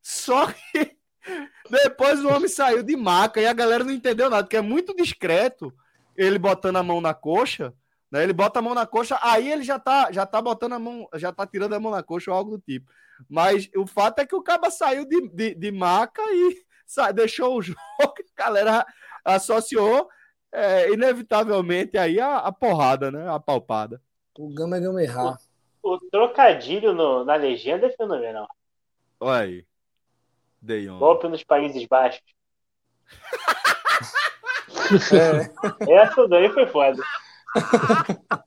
Só 0.02 0.48
que 0.48 0.98
depois 1.70 2.24
o 2.24 2.30
homem 2.30 2.48
saiu 2.48 2.84
de 2.84 2.96
maca 2.96 3.42
e 3.42 3.48
a 3.48 3.54
galera 3.54 3.84
não 3.84 3.92
entendeu 3.92 4.30
nada, 4.30 4.44
porque 4.44 4.58
é 4.58 4.62
muito 4.62 4.96
discreto 4.96 5.74
ele 6.16 6.38
botando 6.38 6.78
a 6.78 6.84
mão 6.84 7.02
na 7.02 7.14
coxa. 7.14 7.74
Né? 8.12 8.24
Ele 8.24 8.34
bota 8.34 8.60
a 8.60 8.62
mão 8.62 8.74
na 8.74 8.86
coxa, 8.86 9.20
aí 9.22 9.52
ele 9.52 9.64
já 9.64 9.80
tá, 9.80 10.12
já 10.12 10.26
tá 10.26 10.42
botando 10.42 10.74
a 10.74 10.80
mão, 10.80 11.08
já 11.16 11.32
tá 11.32 11.46
tirando 11.46 11.74
a 11.74 11.80
mão 11.80 11.92
na 11.92 12.04
coxa 12.04 12.32
ou 12.32 12.38
algo 12.38 12.52
do 12.52 12.60
tipo. 12.60 12.92
Mas 13.30 13.70
o 13.76 13.88
fato 13.88 14.20
é 14.20 14.26
que 14.26 14.36
o 14.36 14.44
cara 14.44 14.70
saiu 14.70 15.06
de, 15.06 15.28
de, 15.30 15.56
de 15.56 15.72
maca 15.72 16.22
e 16.22 16.64
sa, 16.86 17.12
deixou 17.12 17.58
o 17.58 17.62
jogo, 17.64 17.78
a 18.00 18.44
galera 18.44 18.86
associou 19.24 20.08
é, 20.52 20.92
inevitavelmente 20.94 21.98
aí 21.98 22.20
a, 22.20 22.38
a 22.38 22.52
porrada, 22.52 23.12
né? 23.12 23.30
A 23.30 23.40
palpada. 23.40 24.02
O 24.38 24.54
Gama 24.54 24.80
Gama 24.80 25.02
errar. 25.02 25.38
O, 25.82 25.94
o 25.94 26.00
trocadilho 26.10 26.94
no, 26.94 27.24
na 27.24 27.36
legenda 27.36 27.88
é 27.88 27.92
fenomenal. 27.92 28.48
Olha 29.20 29.44
aí. 29.44 29.66
Deion. 30.62 31.00
Golpe 31.00 31.28
nos 31.28 31.44
Países 31.44 31.86
Baixos. 31.86 32.24
é. 35.14 35.94
Essa 35.94 36.28
daí 36.28 36.52
foi 36.52 36.68
foda. 36.68 37.02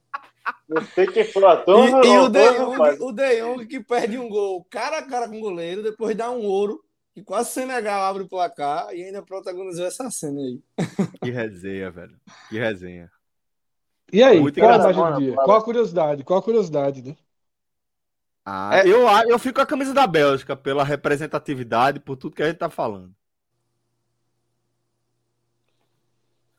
Não 0.69 0.85
sei 0.85 1.07
quem 1.07 1.25
foi 1.25 1.43
o 1.43 1.47
ator, 1.47 1.89
e, 1.89 2.01
e 2.07 2.19
o, 2.19 2.29
De 2.29 2.53
Jong, 2.53 2.79
o 3.01 3.13
De 3.13 3.41
Jong 3.41 3.67
que 3.67 3.81
perde 3.81 4.19
um 4.19 4.29
gol 4.29 4.63
cara 4.69 4.99
a 4.99 5.03
cara 5.03 5.27
com 5.27 5.39
o 5.39 5.41
goleiro, 5.41 5.83
depois 5.83 6.15
dá 6.15 6.31
um 6.31 6.45
ouro 6.45 6.85
e 7.17 7.23
quase 7.23 7.53
Senegal 7.53 8.03
abre 8.03 8.25
o 8.25 8.29
placar 8.29 8.95
e 8.95 9.03
ainda 9.03 9.23
protagonizou 9.23 9.87
essa 9.87 10.11
cena 10.11 10.41
aí. 10.41 10.61
Que 11.25 11.31
resenha, 11.31 11.91
velho. 11.91 12.21
Que 12.51 12.59
resenha. 12.59 13.11
E 14.13 14.23
aí, 14.23 14.41
Muito 14.41 14.59
qual 14.59 14.71
a 14.71 14.77
imagem 14.77 15.05
do 15.05 15.19
dia? 15.19 15.35
Qual 15.35 15.59
a 15.59 15.63
curiosidade? 15.63 16.25
Qual 16.25 16.39
a 16.39 16.43
curiosidade, 16.43 17.03
né? 17.03 17.17
Ah, 18.45 18.79
é, 18.79 18.89
eu, 18.89 19.07
eu 19.29 19.39
fico 19.39 19.57
com 19.57 19.61
a 19.61 19.67
camisa 19.67 19.93
da 19.93 20.07
Bélgica 20.07 20.57
pela 20.57 20.83
representatividade, 20.83 22.01
por 22.01 22.17
tudo 22.17 22.35
que 22.35 22.43
a 22.43 22.47
gente 22.47 22.57
tá 22.57 22.71
falando. 22.71 23.15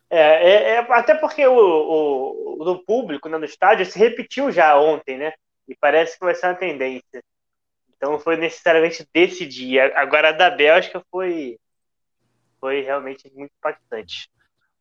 É, 0.07 0.19
é, 0.19 0.73
é 0.73 0.77
até 0.93 1.15
porque 1.15 1.45
o, 1.47 1.53
o, 1.55 2.71
o, 2.71 2.85
público 2.85 3.27
né, 3.27 3.37
no 3.37 3.45
estádio 3.45 3.85
se 3.85 3.97
repetiu 3.97 4.51
já 4.51 4.79
ontem, 4.79 5.17
né? 5.17 5.33
E 5.67 5.75
parece 5.75 6.17
que 6.17 6.25
vai 6.25 6.35
ser 6.35 6.47
uma 6.47 6.55
tendência. 6.55 7.23
Então 7.95 8.19
foi 8.19 8.37
necessariamente 8.37 9.07
desse 9.11 9.45
dia. 9.45 9.91
Agora 9.95 10.29
a 10.29 10.31
da 10.31 10.49
Bélgica 10.51 11.03
foi, 11.09 11.59
foi 12.59 12.81
realmente 12.81 13.31
muito 13.33 13.51
impactante. 13.57 14.29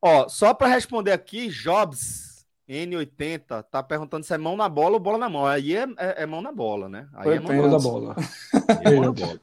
Ó, 0.00 0.28
só 0.28 0.52
para 0.52 0.68
responder 0.68 1.12
aqui, 1.12 1.48
Jobs 1.48 2.37
N80 2.68 3.62
tá 3.62 3.82
perguntando 3.82 4.24
se 4.24 4.34
é 4.34 4.38
mão 4.38 4.56
na 4.56 4.68
bola 4.68 4.94
ou 4.94 5.00
bola 5.00 5.18
na 5.18 5.28
mão. 5.28 5.46
Aí 5.46 5.74
é, 5.74 5.84
é, 5.96 6.22
é 6.22 6.26
mão 6.26 6.42
na 6.42 6.52
bola, 6.52 6.88
né? 6.88 7.08
Aí 7.14 7.24
Foi 7.24 7.36
é 7.36 7.40
mão 7.40 7.70
na 7.70 7.78
bola. 7.78 8.14
Aí 8.68 8.84
é 8.84 8.94
mão 8.96 9.04
na 9.04 9.12
bola. 9.12 9.40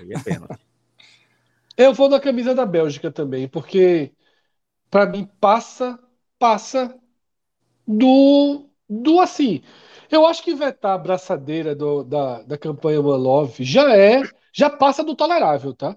Aí 0.00 0.12
é 0.12 0.18
pênalti. 0.20 0.60
Eu 1.76 1.92
vou 1.92 2.08
na 2.08 2.20
camisa 2.20 2.54
da 2.54 2.64
Bélgica 2.64 3.10
também, 3.10 3.48
porque 3.48 4.12
para 4.90 5.06
mim 5.06 5.28
passa 5.40 5.98
passa 6.38 6.94
do 7.86 8.68
do 8.88 9.20
assim. 9.20 9.62
Eu 10.10 10.26
acho 10.26 10.42
que 10.44 10.54
vetar 10.54 10.92
a 10.94 10.98
braçadeira 10.98 11.74
do, 11.74 12.04
da, 12.04 12.42
da 12.42 12.58
campanha 12.58 13.00
One 13.00 13.22
Love 13.22 13.64
já 13.64 13.96
é 13.96 14.22
já 14.52 14.70
passa 14.70 15.02
do 15.02 15.16
tolerável, 15.16 15.74
tá? 15.74 15.96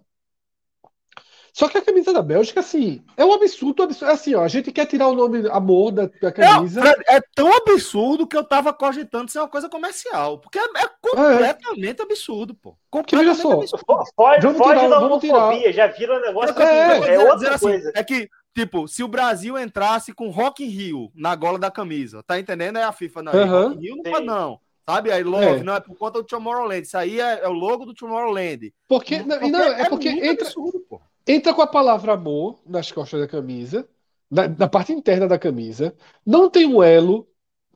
Só 1.58 1.68
que 1.68 1.76
a 1.76 1.82
camisa 1.82 2.14
da 2.14 2.22
Bélgica, 2.22 2.60
assim, 2.60 3.04
é 3.18 3.26
um 3.26 3.34
absurdo, 3.34 3.82
absurdo. 3.82 4.12
Assim, 4.12 4.36
ó, 4.36 4.44
a 4.44 4.48
gente 4.48 4.72
quer 4.72 4.86
tirar 4.86 5.08
o 5.08 5.16
nome 5.16 5.50
amor 5.50 5.92
da, 5.92 6.08
da 6.22 6.32
camisa. 6.32 6.84
É, 6.88 7.16
é, 7.16 7.22
tão 7.34 7.52
absurdo 7.52 8.28
que 8.28 8.38
eu 8.38 8.44
tava 8.44 8.72
cogitando 8.72 9.32
ser 9.32 9.40
uma 9.40 9.48
coisa 9.48 9.68
comercial. 9.68 10.38
Porque 10.38 10.60
é, 10.60 10.62
é 10.62 10.90
completamente 11.02 12.00
é. 12.00 12.04
absurdo, 12.04 12.54
pô. 12.54 12.78
Completamente 12.92 13.42
só, 13.42 13.54
absurdo. 13.54 13.84
Foge, 14.16 14.42
vamos 14.42 14.58
foge 14.60 14.76
tirar, 14.76 14.88
da 14.88 15.00
homofobia, 15.00 15.74
já 15.74 15.88
vira 15.88 16.20
um 16.20 16.22
negócio 16.22 16.62
é, 16.62 17.16
é 17.16 17.20
outra 17.34 17.56
assim, 17.56 17.66
coisa. 17.66 17.92
É 17.96 18.04
que, 18.04 18.30
tipo, 18.56 18.88
se 18.88 19.02
o 19.02 19.08
Brasil 19.08 19.58
entrasse 19.58 20.14
com 20.14 20.30
Rock 20.30 20.64
in 20.64 20.68
Rio 20.68 21.12
na 21.16 21.36
gola 21.36 21.58
da 21.58 21.72
camisa, 21.72 22.22
tá 22.22 22.40
entendendo? 22.40 22.78
É 22.78 22.84
a 22.84 22.92
FIFA, 22.92 23.24
não. 23.24 23.34
Uhum. 23.34 23.64
Rock 23.64 23.78
in 23.78 23.82
Rio 23.82 23.96
não 23.96 24.04
pode, 24.04 24.26
não. 24.28 24.60
Sabe? 24.88 25.12
Aí 25.12 25.24
Love, 25.24 25.46
é. 25.46 25.64
não 25.64 25.74
é 25.74 25.80
por 25.80 25.98
conta 25.98 26.22
do 26.22 26.28
Tomorrowland. 26.28 26.84
Isso 26.84 26.98
aí 27.00 27.20
é, 27.20 27.40
é 27.40 27.48
o 27.48 27.52
logo 27.52 27.84
do 27.84 27.96
Tomorrowland. 27.96 28.72
Porque, 28.88 29.24
não, 29.24 29.42
não, 29.50 29.64
é, 29.64 29.82
é 29.82 29.90
porque 29.90 30.08
entra, 30.08 30.46
absurdo, 30.46 30.86
pô. 30.88 31.02
Entra 31.28 31.54
com 31.54 31.62
a 31.62 31.68
palavra 31.68 32.14
amor 32.14 32.60
nas 32.66 32.92
costas 32.92 33.20
da 33.20 33.28
camisa, 33.28 33.88
na, 34.30 34.48
na 34.48 34.68
parte 34.68 34.92
interna 34.94 35.28
da 35.28 35.38
camisa. 35.38 35.96
Não 36.26 36.50
tem 36.50 36.66
um 36.66 36.82
elo 36.82 37.28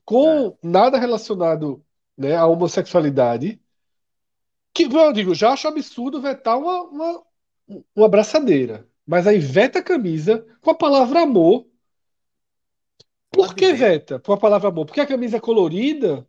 com 0.04 0.48
é. 0.48 0.54
nada 0.62 0.98
relacionado 0.98 1.84
né, 2.16 2.36
à 2.36 2.46
homossexualidade. 2.46 3.60
Que, 4.74 4.84
eu 4.84 5.12
digo, 5.12 5.34
já 5.34 5.52
acho 5.52 5.68
absurdo 5.68 6.20
vetar 6.20 6.58
uma, 6.58 6.82
uma, 6.84 7.22
uma 7.94 8.06
abraçadeira. 8.06 8.88
Mas 9.06 9.26
aí 9.26 9.38
veta 9.38 9.80
a 9.80 9.82
camisa 9.82 10.46
com 10.60 10.70
a 10.70 10.74
palavra 10.74 11.22
amor. 11.22 11.66
Por 13.30 13.54
que 13.54 13.72
veta 13.72 14.18
com 14.20 14.32
a 14.32 14.36
palavra 14.36 14.68
amor? 14.68 14.86
Porque 14.86 15.00
a 15.00 15.06
camisa 15.06 15.36
é 15.36 15.40
colorida 15.40 16.26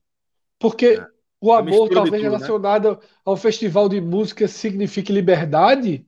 porque 0.64 0.86
é. 0.86 1.08
o 1.42 1.52
amor, 1.52 1.90
talvez 1.90 2.06
tudo, 2.06 2.12
né? 2.12 2.18
relacionado 2.20 2.92
né? 2.92 2.98
ao 3.26 3.36
festival 3.36 3.90
de 3.90 4.00
música, 4.00 4.48
signifique 4.48 5.12
liberdade. 5.12 6.08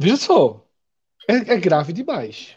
Veja 0.00 0.16
só. 0.16 0.64
É, 1.28 1.34
é 1.34 1.56
grave 1.58 1.92
demais. 1.92 2.56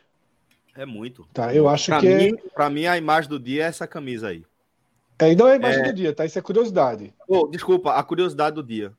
É 0.74 0.86
muito. 0.86 1.28
Tá, 1.34 1.54
eu 1.54 1.68
acho 1.68 1.88
pra 1.88 2.00
que. 2.00 2.08
É 2.08 2.18
mim, 2.18 2.38
é... 2.38 2.50
Para 2.50 2.70
mim, 2.70 2.86
a 2.86 2.98
imagem 2.98 3.30
do 3.30 3.38
dia 3.38 3.64
é 3.64 3.68
essa 3.68 3.86
camisa 3.86 4.30
aí. 4.30 4.46
É, 5.20 5.36
não 5.36 5.48
é 5.48 5.54
a 5.54 5.56
imagem 5.58 5.82
é... 5.82 5.84
do 5.84 5.94
dia, 5.94 6.14
tá? 6.16 6.26
Isso 6.26 6.40
é 6.40 6.42
curiosidade. 6.42 7.14
Oh, 7.28 7.48
desculpa, 7.48 7.94
a 7.94 8.02
curiosidade 8.02 8.56
do 8.56 8.64
dia. 8.64 8.94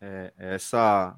É 0.00 0.32
essa. 0.36 1.16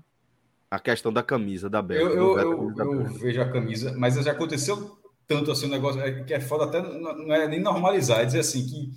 A 0.70 0.78
questão 0.78 1.10
da 1.10 1.22
camisa 1.22 1.70
da 1.70 1.80
Bela. 1.80 2.10
Eu, 2.10 2.38
eu, 2.38 2.38
eu, 2.38 2.74
eu 2.76 3.04
vejo 3.14 3.40
a 3.40 3.50
camisa, 3.50 3.94
mas 3.96 4.14
já 4.16 4.32
aconteceu 4.32 4.98
tanto 5.26 5.50
assim 5.50 5.66
o 5.66 5.68
um 5.68 5.72
negócio 5.72 6.00
é, 6.00 6.22
que 6.22 6.34
é 6.34 6.40
foda 6.40 6.64
até 6.64 6.82
não 6.82 7.34
é 7.34 7.48
nem 7.48 7.60
normalizar, 7.60 8.20
é 8.20 8.24
dizer 8.24 8.40
assim 8.40 8.64
que, 8.66 8.92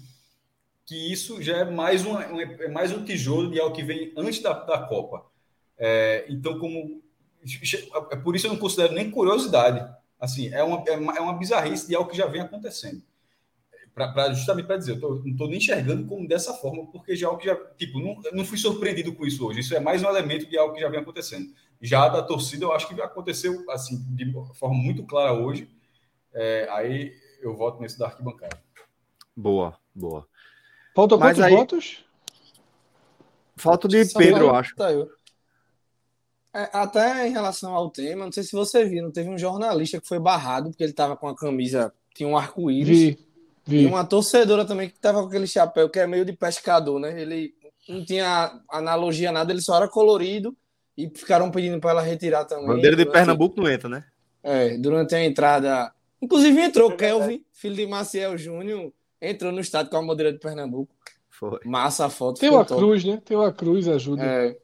que 0.86 1.12
isso 1.12 1.42
já 1.42 1.58
é 1.58 1.66
mais 1.66 2.06
um, 2.06 2.14
um 2.14 2.40
é 2.40 2.68
mais 2.68 2.92
um 2.92 3.04
tijolo 3.04 3.50
de 3.50 3.60
algo 3.60 3.74
que 3.74 3.84
vem 3.84 4.14
antes 4.18 4.42
da, 4.42 4.54
da 4.54 4.80
Copa. 4.80 5.26
É, 5.78 6.26
então, 6.28 6.60
como 6.60 6.99
é 8.12 8.16
por 8.16 8.36
isso 8.36 8.48
eu 8.48 8.52
não 8.52 8.60
considero 8.60 8.94
nem 8.94 9.10
curiosidade. 9.10 9.88
Assim, 10.20 10.50
é 10.50 10.64
uma, 10.64 10.84
é 10.88 10.98
uma, 10.98 11.18
é 11.18 11.20
uma 11.20 11.38
bizarrice 11.38 11.88
de 11.88 11.96
algo 11.96 12.10
que 12.10 12.18
já 12.18 12.26
vem 12.26 12.42
acontecendo. 12.42 13.02
Pra, 13.94 14.10
pra 14.10 14.34
justamente 14.34 14.68
para 14.68 14.78
dizer, 14.78 14.94
eu 14.94 15.00
tô, 15.00 15.16
não 15.16 15.28
estou 15.28 15.48
nem 15.48 15.58
enxergando 15.58 16.06
como 16.06 16.28
dessa 16.28 16.54
forma, 16.54 16.86
porque 16.88 17.16
já 17.16 17.28
é 17.28 17.30
algo 17.30 17.40
que 17.40 17.48
já. 17.48 17.56
Tipo, 17.78 18.00
não, 18.00 18.22
não 18.34 18.46
fui 18.46 18.58
surpreendido 18.58 19.14
com 19.14 19.26
isso 19.26 19.46
hoje. 19.46 19.62
Isso 19.62 19.76
é 19.76 19.80
mais 19.80 20.04
um 20.04 20.08
elemento 20.08 20.50
de 20.50 20.58
algo 20.58 20.74
que 20.74 20.82
já 20.82 20.90
vem 20.90 21.00
acontecendo. 21.00 21.50
Já 21.82 22.08
da 22.10 22.22
torcida, 22.22 22.66
eu 22.66 22.74
acho 22.74 22.88
que 22.88 23.02
aconteceu 23.02 23.64
assim, 23.70 23.98
de 24.10 24.32
forma 24.54 24.76
muito 24.76 25.04
clara 25.04 25.34
hoje 25.34 25.70
é, 26.34 26.68
aí 26.72 27.14
eu 27.42 27.56
voto 27.56 27.82
nesse 27.82 27.98
da 27.98 28.08
arquibancada. 28.08 28.62
Boa, 29.36 29.78
boa. 29.94 30.28
Faltam 30.96 31.18
quantos 31.18 31.42
aí... 31.42 31.56
votos? 31.56 32.06
Falta 33.56 33.88
de 33.88 34.06
Pedro, 34.14 34.46
eu 34.46 34.56
acho. 34.56 34.74
Eu. 34.84 35.10
Até 36.54 37.28
em 37.28 37.32
relação 37.32 37.74
ao 37.74 37.90
tema, 37.90 38.26
não 38.26 38.32
sei 38.32 38.44
se 38.44 38.54
você 38.54 38.86
viu, 38.86 39.12
teve 39.12 39.30
um 39.30 39.38
jornalista 39.38 40.00
que 40.02 40.08
foi 40.08 40.20
barrado 40.20 40.70
porque 40.70 40.84
ele 40.84 40.92
estava 40.92 41.16
com 41.16 41.28
a 41.28 41.36
camisa, 41.36 41.94
tinha 42.14 42.28
um 42.28 42.38
arco-íris. 42.38 43.18
E 43.68 43.86
uma 43.86 44.04
torcedora 44.04 44.66
também 44.66 44.90
que 44.90 44.96
estava 44.96 45.22
com 45.22 45.28
aquele 45.28 45.46
chapéu 45.46 45.88
que 45.90 46.00
é 46.00 46.08
meio 46.08 46.26
de 46.26 46.34
pescador, 46.34 47.00
né? 47.00 47.22
Ele 47.22 47.54
não 47.88 48.04
tinha 48.04 48.60
analogia 48.68 49.32
nada, 49.32 49.52
ele 49.52 49.62
só 49.62 49.76
era 49.76 49.88
colorido 49.88 50.58
e 50.98 51.08
ficaram 51.08 51.52
pedindo 51.52 51.80
para 51.80 51.92
ela 51.92 52.02
retirar 52.02 52.46
também. 52.46 52.66
Bandeira 52.66 52.96
de 52.96 53.06
Pernambuco 53.06 53.62
não 53.62 53.70
entra, 53.70 53.88
né? 53.88 54.06
É, 54.42 54.76
durante 54.78 55.14
a 55.14 55.24
entrada 55.24 55.94
Inclusive 56.22 56.62
entrou 56.62 56.92
Kelvin, 56.92 57.44
filho 57.54 57.76
de 57.76 57.88
Maciel 57.88 58.38
Júnior, 58.38 58.92
entrou 59.22 59.52
no 59.52 59.62
estádio 59.62 59.90
com 59.90 59.98
a 59.98 60.06
bandeira 60.06 60.34
de 60.34 60.40
Pernambuco. 60.40 60.94
Foi. 61.30 61.60
Massa 61.64 62.06
a 62.06 62.10
foto. 62.10 62.40
Tem 62.40 62.50
uma 62.50 62.66
top. 62.66 62.82
cruz, 62.82 63.06
né? 63.06 63.22
Tem 63.24 63.38
uma 63.38 63.54
cruz, 63.54 63.88
ajuda. 63.88 64.24
É. 64.24 64.58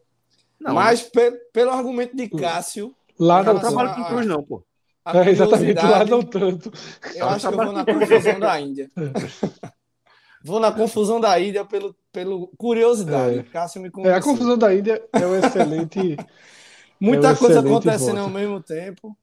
Não, 0.65 0.73
mas 0.73 1.03
pe 1.03 1.31
pelo 1.53 1.71
argumento 1.71 2.15
de 2.15 2.27
Cássio. 2.27 2.95
Lá 3.19 3.43
não 3.43 3.59
trabalha 3.59 3.93
com 3.93 4.03
cruz, 4.05 4.25
não, 4.25 4.43
pô. 4.43 4.65
É, 5.05 5.29
exatamente, 5.29 5.85
lá 5.85 6.03
não 6.03 6.23
tanto. 6.23 6.71
Eu 7.13 7.29
acho 7.29 7.47
que 7.47 7.53
eu 7.53 7.57
vou 7.63 7.71
na 7.71 7.85
confusão 7.85 8.39
da 8.39 8.59
Índia. 8.59 8.91
vou 10.43 10.59
na 10.59 10.71
confusão 10.71 11.21
da 11.21 11.39
Índia 11.39 11.63
pelo, 11.63 11.95
pelo 12.11 12.47
curiosidade. 12.57 13.39
É. 13.39 13.43
Cássio 13.43 13.81
me 13.81 13.91
convenceu. 13.91 14.15
É, 14.15 14.17
a 14.17 14.21
confusão 14.23 14.57
da 14.57 14.73
Índia 14.73 15.03
é 15.13 15.25
um 15.27 15.35
excelente. 15.35 16.17
Muita 16.99 17.27
é 17.27 17.31
um 17.33 17.35
coisa 17.35 17.59
excelente 17.59 17.71
acontecendo 17.71 18.15
voto. 18.15 18.19
ao 18.23 18.29
mesmo 18.29 18.61
tempo. 18.61 19.17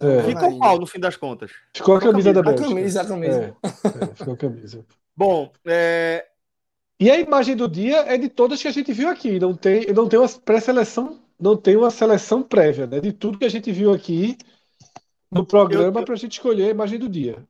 É. 0.00 0.22
Ficou 0.24 0.58
qual 0.58 0.78
no 0.78 0.86
fim 0.86 1.00
das 1.00 1.16
contas? 1.16 1.50
Ficou 1.74 1.96
a 1.96 2.00
camisa, 2.00 2.32
da 2.32 2.42
Bélgica. 2.42 2.66
A 2.66 2.68
camisa, 2.68 3.00
a 3.00 3.06
camisa. 3.06 3.56
É, 3.62 4.04
é, 4.04 4.14
ficou 4.14 4.34
a 4.34 4.36
camisa. 4.36 4.84
Bom, 5.16 5.50
é... 5.64 6.26
E 7.02 7.10
a 7.10 7.18
imagem 7.18 7.56
do 7.56 7.66
dia 7.66 7.96
é 8.02 8.16
de 8.16 8.28
todas 8.28 8.62
que 8.62 8.68
a 8.68 8.70
gente 8.70 8.92
viu 8.92 9.08
aqui. 9.08 9.40
Não 9.40 9.56
tem, 9.56 9.92
não 9.92 10.08
tem 10.08 10.20
uma 10.20 10.28
pré-seleção, 10.28 11.20
não 11.36 11.56
tem 11.56 11.76
uma 11.76 11.90
seleção 11.90 12.44
prévia, 12.44 12.86
né? 12.86 13.00
De 13.00 13.12
tudo 13.12 13.40
que 13.40 13.44
a 13.44 13.48
gente 13.48 13.72
viu 13.72 13.92
aqui 13.92 14.38
no 15.28 15.44
programa 15.44 16.04
para 16.04 16.14
a 16.14 16.16
gente 16.16 16.34
escolher 16.34 16.66
a 16.66 16.70
imagem 16.70 17.00
do 17.00 17.08
dia. 17.08 17.44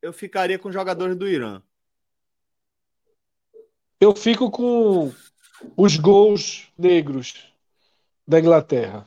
Eu 0.00 0.10
ficaria 0.10 0.58
com 0.58 0.68
os 0.68 0.74
jogadores 0.74 1.14
do 1.16 1.28
Irã. 1.28 1.60
Eu 4.00 4.16
fico 4.16 4.50
com 4.50 5.12
os 5.76 5.98
gols 5.98 6.72
negros 6.78 7.52
da 8.26 8.40
Inglaterra. 8.40 9.06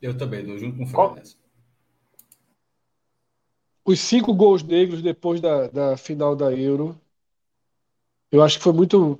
Eu 0.00 0.16
também, 0.16 0.46
dou 0.46 0.56
junto 0.56 0.76
com 0.76 0.84
o 0.84 0.86
Fred 0.86 1.36
os 3.84 3.98
cinco 3.98 4.32
gols 4.32 4.62
negros 4.62 5.02
depois 5.02 5.40
da, 5.40 5.66
da 5.66 5.96
final 5.96 6.36
da 6.36 6.52
Euro, 6.52 6.96
eu 8.30 8.42
acho 8.42 8.58
que 8.58 8.64
foi 8.64 8.72
muito. 8.72 9.18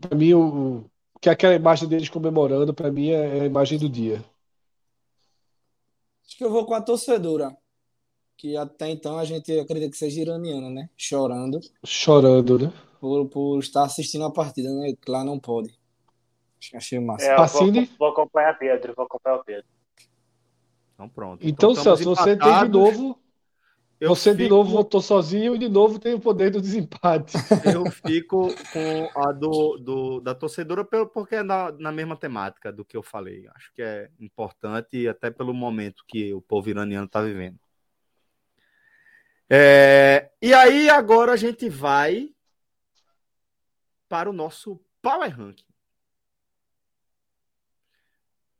Para 0.00 0.16
mim, 0.16 0.34
o, 0.34 0.84
que 1.20 1.30
aquela 1.30 1.54
imagem 1.54 1.88
deles 1.88 2.08
comemorando, 2.08 2.74
para 2.74 2.90
mim, 2.90 3.10
é, 3.10 3.38
é 3.38 3.40
a 3.42 3.46
imagem 3.46 3.78
do 3.78 3.88
dia. 3.88 4.24
Acho 6.26 6.36
que 6.36 6.44
eu 6.44 6.50
vou 6.50 6.66
com 6.66 6.74
a 6.74 6.80
torcedora, 6.80 7.56
que 8.36 8.56
até 8.56 8.90
então 8.90 9.18
a 9.18 9.24
gente 9.24 9.58
acredita 9.58 9.90
que 9.90 9.96
seja 9.96 10.20
iraniana, 10.20 10.68
né? 10.68 10.90
Chorando. 10.96 11.60
Chorando, 11.84 12.58
né? 12.58 12.72
Por, 13.00 13.28
por 13.28 13.58
estar 13.58 13.84
assistindo 13.84 14.24
a 14.24 14.32
partida, 14.32 14.70
né? 14.72 14.94
Lá 15.06 15.24
não 15.24 15.38
pode. 15.38 15.78
Achei 16.74 17.00
massa. 17.00 17.26
É, 17.26 17.36
vou, 17.36 17.72
vou, 17.98 18.08
acompanhar 18.08 18.56
Pedro, 18.56 18.94
vou 18.96 19.04
acompanhar 19.04 19.36
o 19.36 19.44
Pedro. 19.44 19.66
Então 20.94 21.08
pronto. 21.08 21.46
Então, 21.46 21.72
então 21.72 21.82
Celso, 21.82 22.04
você 22.04 22.36
tem 22.36 22.58
de 22.64 22.68
novo 22.68 23.18
eu 24.02 24.16
Você 24.16 24.32
fico... 24.32 24.42
de 24.42 24.48
novo 24.48 24.72
votou 24.72 25.00
sozinho 25.00 25.54
e 25.54 25.58
de 25.58 25.68
novo 25.68 25.96
tem 25.96 26.12
o 26.12 26.18
poder 26.18 26.50
do 26.50 26.60
desempate. 26.60 27.34
Eu 27.72 27.88
fico 27.88 28.48
com 28.72 29.20
a 29.20 29.30
do, 29.30 29.78
do 29.78 30.20
da 30.20 30.34
torcedora 30.34 30.84
porque 30.84 31.36
é 31.36 31.42
na, 31.44 31.70
na 31.70 31.92
mesma 31.92 32.16
temática 32.16 32.72
do 32.72 32.84
que 32.84 32.96
eu 32.96 33.02
falei. 33.02 33.46
Acho 33.54 33.72
que 33.72 33.80
é 33.80 34.10
importante 34.18 35.06
até 35.06 35.30
pelo 35.30 35.54
momento 35.54 36.02
que 36.08 36.34
o 36.34 36.42
povo 36.42 36.68
iraniano 36.68 37.06
está 37.06 37.22
vivendo. 37.22 37.60
É, 39.48 40.32
e 40.42 40.52
aí 40.52 40.90
agora 40.90 41.30
a 41.30 41.36
gente 41.36 41.68
vai 41.68 42.34
para 44.08 44.28
o 44.28 44.32
nosso 44.32 44.80
Power 45.00 45.30
Ranking. 45.30 45.64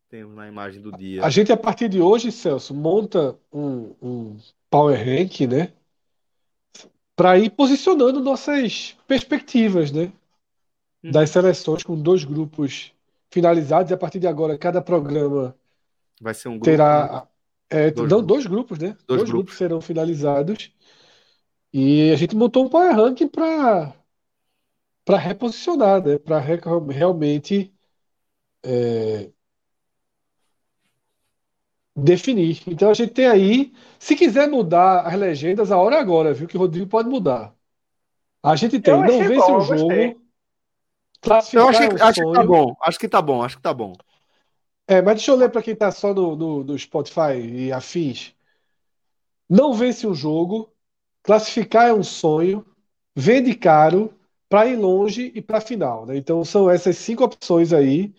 Temos 0.09 0.36
na 0.36 0.47
imagem 0.47 0.81
do 0.81 0.93
dia. 0.93 1.24
A 1.24 1.31
gente, 1.31 1.51
a 1.51 1.56
partir 1.56 1.89
de 1.89 2.01
hoje, 2.01 2.31
Celso, 2.31 2.73
monta 2.73 3.36
um, 3.52 3.97
um 4.01 4.39
Power 4.73 4.97
Rank, 4.97 5.43
né? 5.43 5.70
Para 7.15 7.39
ir 7.39 7.51
posicionando 7.51 8.20
nossas 8.20 8.97
perspectivas, 9.07 9.93
né? 9.93 10.11
Uhum. 11.05 11.11
Das 11.11 11.28
seleções 11.28 11.82
com 11.82 11.94
dois 11.94 12.24
grupos 12.24 12.90
finalizados. 13.31 13.90
E 13.90 13.94
a 13.94 13.99
partir 13.99 14.19
de 14.19 14.27
agora, 14.27 14.57
cada 14.57 14.81
programa 14.81 15.55
vai 16.19 16.32
ser 16.32 16.49
um 16.49 16.53
grupo, 16.53 16.65
terá 16.65 17.28
né? 17.70 17.78
é, 17.78 17.90
dois, 17.90 18.11
não, 18.11 18.19
grupos. 18.19 18.27
dois 18.27 18.47
grupos, 18.47 18.78
né? 18.78 18.89
Dois, 18.89 19.05
dois 19.07 19.20
grupos. 19.20 19.32
grupos. 19.32 19.57
serão 19.59 19.81
finalizados. 19.82 20.73
E 21.70 22.11
a 22.11 22.16
gente 22.16 22.35
montou 22.35 22.65
um 22.65 22.69
Power 22.69 22.97
Ranking 22.97 23.28
para 23.28 23.94
para 25.05 25.19
reposicionar, 25.19 26.03
né? 26.03 26.16
Para 26.16 26.39
realmente 26.39 27.74
é, 28.62 29.31
definir. 31.94 32.62
Então 32.66 32.90
a 32.90 32.94
gente 32.94 33.12
tem 33.12 33.27
aí, 33.27 33.73
se 33.98 34.16
quiser 34.16 34.48
mudar 34.48 35.06
as 35.06 35.14
legendas, 35.14 35.70
a 35.70 35.78
hora 35.78 35.97
é 35.97 36.01
agora, 36.01 36.35
viu? 36.35 36.48
Que 36.48 36.56
o 36.56 36.60
Rodrigo 36.60 36.86
pode 36.86 37.09
mudar. 37.09 37.55
A 38.43 38.56
gente 38.56 38.81
tem, 38.81 38.94
não 38.94 39.06
vence 39.06 39.35
bom, 39.35 39.59
o 39.59 39.60
jogo. 39.60 40.23
Classificar 41.20 41.62
eu 41.62 41.69
acho 41.69 41.78
que, 41.78 41.85
é 41.85 41.89
um 41.89 42.06
acho 42.09 42.20
que 42.20 42.32
tá 42.32 42.44
bom, 42.44 42.77
acho 42.82 42.98
que 42.98 43.09
tá 43.09 43.23
bom, 43.23 43.43
acho 43.43 43.56
que 43.56 43.62
tá 43.62 43.74
bom. 43.74 43.93
É, 44.89 45.01
mas 45.01 45.14
deixa 45.14 45.31
eu 45.31 45.36
ler 45.36 45.51
para 45.51 45.62
quem 45.62 45.74
está 45.74 45.90
só 45.93 46.12
no, 46.12 46.35
no, 46.35 46.64
no 46.64 46.78
Spotify 46.78 47.39
e 47.39 47.73
afins. 47.73 48.35
Não 49.48 49.73
vence 49.73 50.06
um 50.06 50.14
jogo, 50.14 50.73
classificar 51.23 51.89
é 51.89 51.94
um 51.94 52.02
sonho, 52.02 52.66
vende 53.14 53.55
caro, 53.55 54.12
para 54.48 54.66
ir 54.66 54.77
longe 54.77 55.32
e 55.35 55.40
para 55.40 55.62
final, 55.62 56.05
né? 56.05 56.16
Então 56.16 56.44
são 56.44 56.69
essas 56.69 56.98
cinco 56.98 57.24
opções 57.24 57.73
aí. 57.73 58.12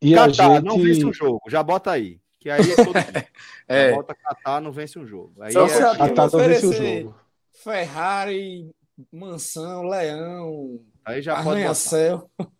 E 0.00 0.14
Catar, 0.14 0.50
a 0.50 0.54
gente... 0.56 0.64
não 0.64 0.78
vence 0.78 1.04
um 1.04 1.12
jogo, 1.12 1.40
já 1.48 1.62
bota 1.62 1.90
aí. 1.90 2.21
Que 2.42 2.50
aí 2.50 2.72
é 2.72 2.74
todo 2.74 2.92
é. 3.68 3.90
Já 3.90 3.94
bota 3.94 4.14
Catar, 4.16 4.60
não 4.60 4.72
vence 4.72 4.98
um 4.98 5.06
jogo. 5.06 5.32
Aí 5.40 5.52
Só 5.52 5.64
é... 5.64 5.68
se 5.68 5.78
Catar 5.78 6.28
não 6.32 6.40
vence 6.40 6.66
um 6.66 6.72
jogo. 6.72 7.20
Ferrari, 7.52 8.74
Mansão, 9.12 9.84
Leão, 9.84 10.80
aí 11.04 11.22
já 11.22 11.34
Arranha-Céu. 11.34 12.28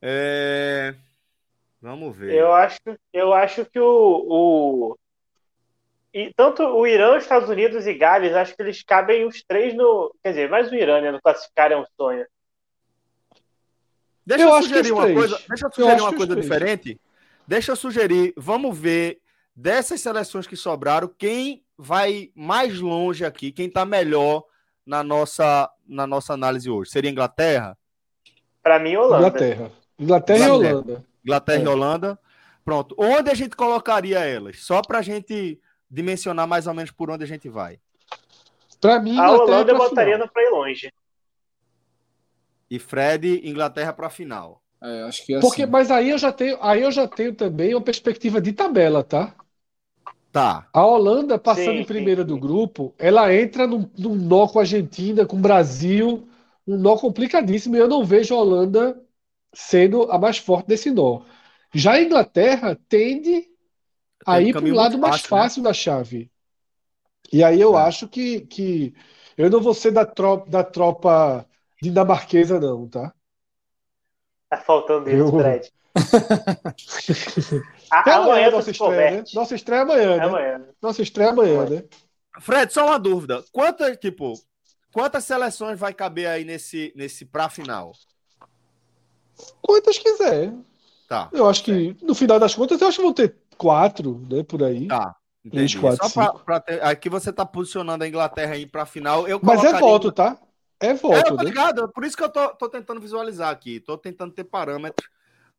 É... 0.00 0.94
Vamos 1.82 2.16
ver. 2.16 2.32
Eu 2.32 2.52
acho, 2.52 2.78
eu 3.12 3.32
acho 3.32 3.64
que 3.64 3.80
o, 3.80 4.24
o, 4.28 4.98
e 6.14 6.32
tanto 6.36 6.62
o 6.62 6.86
Irã, 6.86 7.16
os 7.16 7.24
Estados 7.24 7.48
Unidos 7.48 7.84
e 7.84 7.94
Gales, 7.94 8.32
acho 8.32 8.54
que 8.54 8.62
eles 8.62 8.80
cabem 8.84 9.26
os 9.26 9.42
três 9.42 9.74
no. 9.74 10.14
Quer 10.22 10.30
dizer, 10.30 10.48
mais 10.48 10.70
o 10.70 10.74
Irã, 10.76 11.00
né? 11.00 11.10
No 11.10 11.20
classificar 11.20 11.72
é 11.72 11.76
um 11.76 11.84
sonho. 11.96 12.24
Deixa 14.24 14.44
eu, 14.44 14.50
eu 14.50 14.62
sugerir 14.62 14.92
uma 14.92 15.02
três. 15.02 15.18
coisa. 15.18 15.38
Deixa 15.48 15.66
eu 15.66 15.72
sugerir 15.72 15.98
eu 15.98 16.04
uma 16.04 16.16
coisa 16.16 16.36
diferente. 16.36 17.00
Deixa 17.48 17.72
eu 17.72 17.76
sugerir. 17.76 18.34
Vamos 18.36 18.78
ver 18.78 19.22
dessas 19.56 20.02
seleções 20.02 20.46
que 20.46 20.54
sobraram, 20.54 21.08
quem 21.08 21.64
vai 21.78 22.30
mais 22.34 22.78
longe 22.78 23.24
aqui, 23.24 23.50
quem 23.50 23.68
está 23.68 23.86
melhor 23.86 24.44
na 24.84 25.02
nossa, 25.02 25.70
na 25.86 26.06
nossa 26.06 26.34
análise 26.34 26.68
hoje? 26.68 26.90
Seria 26.90 27.10
Inglaterra? 27.10 27.74
Para 28.62 28.78
mim, 28.78 28.96
Holanda. 28.96 29.28
Inglaterra. 29.28 29.72
Inglaterra, 29.98 30.38
Inglaterra. 30.38 30.46
e 30.46 30.50
Holanda. 30.50 31.06
Inglaterra 31.24 31.58
é. 31.58 31.64
e 31.64 31.68
Holanda. 31.68 32.18
Pronto. 32.62 32.94
Onde 32.98 33.30
a 33.30 33.34
gente 33.34 33.56
colocaria 33.56 34.18
elas? 34.18 34.62
Só 34.62 34.82
para 34.82 34.98
a 34.98 35.02
gente 35.02 35.58
dimensionar 35.90 36.46
mais 36.46 36.66
ou 36.66 36.74
menos 36.74 36.90
por 36.90 37.10
onde 37.10 37.24
a 37.24 37.26
gente 37.26 37.48
vai. 37.48 37.80
Para 38.78 39.00
mim, 39.00 39.18
a 39.18 39.30
Holanda 39.30 39.72
eu 39.72 39.78
botaria 39.78 40.18
no 40.18 40.28
para 40.30 40.42
ir 40.42 40.50
longe. 40.50 40.92
E 42.70 42.78
Fred, 42.78 43.40
Inglaterra 43.48 43.94
para 43.94 44.10
final. 44.10 44.62
É, 44.82 45.02
acho 45.02 45.24
que 45.24 45.34
é 45.34 45.38
Porque, 45.40 45.66
assim. 45.66 45.66
mas 45.66 45.90
aí 45.90 46.10
eu 46.10 46.18
já 46.18 46.32
tenho, 46.32 46.58
aí 46.62 46.82
eu 46.82 46.90
já 46.92 47.06
tenho 47.08 47.34
também 47.34 47.74
uma 47.74 47.82
perspectiva 47.82 48.40
de 48.40 48.52
tabela, 48.52 49.02
tá? 49.04 49.34
Tá. 50.32 50.68
A 50.72 50.84
Holanda 50.86 51.38
passando 51.38 51.80
sim, 51.80 51.82
em 51.82 51.84
primeira 51.84 52.24
sim, 52.24 52.24
do 52.24 52.38
grupo, 52.38 52.94
ela 52.98 53.34
entra 53.34 53.66
num, 53.66 53.90
num 53.98 54.14
nó 54.14 54.46
com 54.48 54.58
a 54.58 54.62
Argentina, 54.62 55.26
com 55.26 55.36
o 55.36 55.40
Brasil, 55.40 56.28
um 56.66 56.76
nó 56.76 56.96
complicadíssimo. 56.98 57.74
E 57.76 57.78
eu 57.78 57.88
não 57.88 58.04
vejo 58.04 58.34
a 58.34 58.38
Holanda 58.38 59.02
sendo 59.54 60.10
a 60.12 60.18
mais 60.18 60.38
forte 60.38 60.66
desse 60.68 60.90
nó. 60.90 61.22
Já 61.74 61.94
a 61.94 62.02
Inglaterra 62.02 62.78
tende 62.88 63.48
aí 64.26 64.54
para 64.54 64.66
o 64.66 64.74
lado 64.74 64.98
mais 64.98 65.20
fácil 65.20 65.62
né? 65.62 65.68
da 65.70 65.74
chave. 65.74 66.30
E 67.32 67.42
aí 67.44 67.60
eu 67.60 67.76
é. 67.76 67.76
acho 67.76 68.08
que, 68.08 68.42
que 68.42 68.94
eu 69.36 69.50
não 69.50 69.60
vou 69.60 69.74
ser 69.74 69.90
da 69.92 70.04
tropa, 70.06 70.50
da 70.50 70.64
tropa 70.64 71.46
dinamarquesa, 71.82 72.58
não, 72.60 72.88
tá? 72.88 73.14
Tá 74.48 74.56
faltando 74.56 75.08
isso, 75.10 75.18
eu... 75.18 75.30
Fred. 75.30 75.72
a, 77.90 78.14
amanhã 78.16 78.50
nossa 78.50 78.70
estreia, 78.70 79.10
né? 79.10 79.24
Nossa 79.34 79.54
estreia 79.54 79.80
é 79.80 79.82
amanhã, 79.82 80.12
é 80.12 80.16
né? 80.16 80.24
amanhã. 80.24 80.64
Nossa 80.80 81.02
estreia 81.02 81.28
é 81.28 81.30
amanhã, 81.30 81.64
né? 81.68 81.84
Fred, 82.40 82.72
só 82.72 82.86
uma 82.86 82.98
dúvida. 82.98 83.44
Quantas, 83.52 83.96
tipo, 83.96 84.34
quantas 84.92 85.24
seleções 85.24 85.78
vai 85.78 85.92
caber 85.92 86.28
aí 86.28 86.44
nesse, 86.44 86.92
nesse 86.94 87.24
pra 87.24 87.48
final? 87.48 87.92
Quantas 89.60 89.98
quiser. 89.98 90.52
Tá. 91.08 91.28
Eu 91.32 91.48
acho 91.48 91.64
que, 91.64 91.96
no 92.02 92.14
final 92.14 92.38
das 92.38 92.54
contas, 92.54 92.80
eu 92.80 92.88
acho 92.88 92.98
que 92.98 93.04
vão 93.04 93.12
ter 93.12 93.36
quatro, 93.56 94.24
né? 94.30 94.42
Por 94.42 94.62
aí. 94.62 94.86
Tá. 94.86 95.16
Entendi. 95.44 95.78
Quatro, 95.78 96.08
Só 96.08 96.32
pra, 96.38 96.60
ter, 96.60 96.82
aqui 96.84 97.08
você 97.08 97.32
tá 97.32 97.44
posicionando 97.46 98.04
a 98.04 98.08
Inglaterra 98.08 98.54
aí 98.54 98.66
pra 98.66 98.84
final. 98.84 99.26
Eu 99.26 99.40
Mas 99.42 99.64
é 99.64 99.78
voto, 99.78 100.12
tá? 100.12 100.38
É 100.80 100.94
voto. 100.94 101.14
É, 101.14 101.20
eu 101.20 101.36
tô 101.36 101.36
né? 101.36 101.44
ligado. 101.44 101.88
Por 101.88 102.04
isso 102.04 102.16
que 102.16 102.22
eu 102.22 102.28
tô, 102.28 102.48
tô 102.50 102.68
tentando 102.68 103.00
visualizar 103.00 103.50
aqui. 103.50 103.80
Tô 103.80 103.96
tentando 103.96 104.32
ter 104.32 104.44
parâmetros 104.44 105.08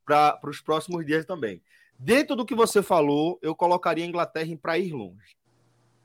para 0.05 0.39
os 0.45 0.61
próximos 0.61 1.05
dias 1.05 1.25
também. 1.25 1.61
Dentro 1.97 2.35
do 2.35 2.45
que 2.45 2.55
você 2.55 2.81
falou, 2.81 3.37
eu 3.41 3.53
colocaria 3.55 4.03
a 4.03 4.07
Inglaterra 4.07 4.57
para 4.61 4.77
ir 4.77 4.93
longe. 4.93 5.37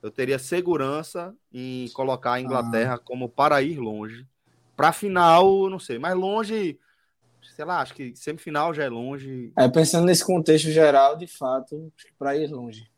Eu 0.03 0.11
teria 0.11 0.39
segurança 0.39 1.35
em 1.53 1.89
colocar 1.95 2.35
a 2.35 2.41
Inglaterra 2.41 2.95
ah. 2.95 2.99
como 2.99 3.28
para 3.28 3.62
ir 3.62 3.78
longe. 3.78 4.27
Para 4.77 4.93
final, 4.93 5.70
não 5.70 5.78
sei, 5.78 5.99
mas 5.99 6.15
longe 6.15 6.78
sei 7.55 7.65
lá, 7.65 7.81
acho 7.81 7.95
que 7.95 8.15
semifinal 8.16 8.73
já 8.73 8.85
é 8.85 8.89
longe. 8.89 9.53
É, 9.57 9.69
pensando 9.69 10.07
nesse 10.07 10.24
contexto 10.24 10.70
geral, 10.70 11.16
de 11.16 11.27
fato, 11.27 11.93
para 12.19 12.36
ir 12.36 12.51
longe. 12.51 12.91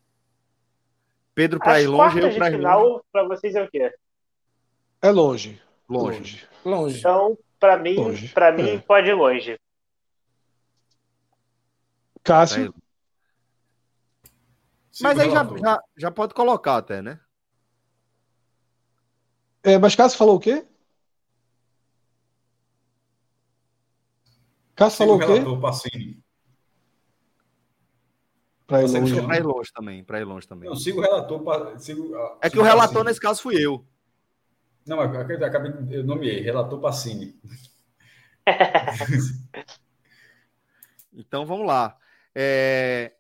Pedro 1.35 1.59
para 1.59 1.83
ir 1.83 1.87
longe, 1.87 2.19
eu 2.19 2.35
para 2.35 2.49
ir 2.49 2.57
final, 2.57 3.05
para 3.13 3.25
vocês 3.25 3.55
é 3.55 3.63
o 3.63 3.71
quê? 3.71 3.93
É 5.03 5.11
longe. 5.11 5.61
Longe. 5.89 6.49
Longe. 6.65 6.99
Então, 6.99 7.39
para 7.59 7.79
mim, 7.79 7.97
para 8.35 8.53
mim 8.53 8.71
é. 8.71 8.79
pode 8.79 9.09
ir 9.09 9.15
longe. 9.15 9.59
Cássio. 12.23 12.75
Mas 15.01 15.19
aí 15.19 15.31
já, 15.31 15.45
já, 15.45 15.83
já 15.97 16.11
pode 16.11 16.35
colocar 16.35 16.77
até, 16.79 17.03
né? 17.03 17.21
É, 19.63 19.79
mas 19.79 19.95
Cássio 19.95 20.19
falou 20.19 20.37
o 20.37 20.41
quê? 20.41 20.67
Cássio 24.75 24.99
falou 24.99 25.17
o 25.17 25.21
quê? 25.21 25.43
Para 28.67 28.83
ir, 28.83 28.89
longe. 28.89 29.23
Pra 29.23 29.37
ir 29.37 29.43
longe 29.45 29.73
também. 29.73 30.05
Para 30.05 30.21
ir 30.21 30.25
longe 30.25 30.49
também. 30.49 30.69
Não, 30.69 30.77
sigo 30.77 30.99
o 30.99 31.03
relator. 31.03 31.79
Sigo, 31.79 32.17
é 32.41 32.51
que 32.51 32.59
o 32.59 32.63
relator 32.63 32.89
Pacini. 32.89 33.05
nesse 33.05 33.21
caso 33.21 33.41
fui 33.41 33.55
eu. 33.65 33.87
Não, 34.87 35.03
eu 35.03 35.21
acabei, 35.21 35.73
eu 35.91 36.05
nomeei, 36.05 36.41
relator 36.41 36.81
Pacini. 36.81 37.35
então 41.13 41.45
vamos 41.45 41.67
lá. 41.67 41.97
É... 42.35 43.13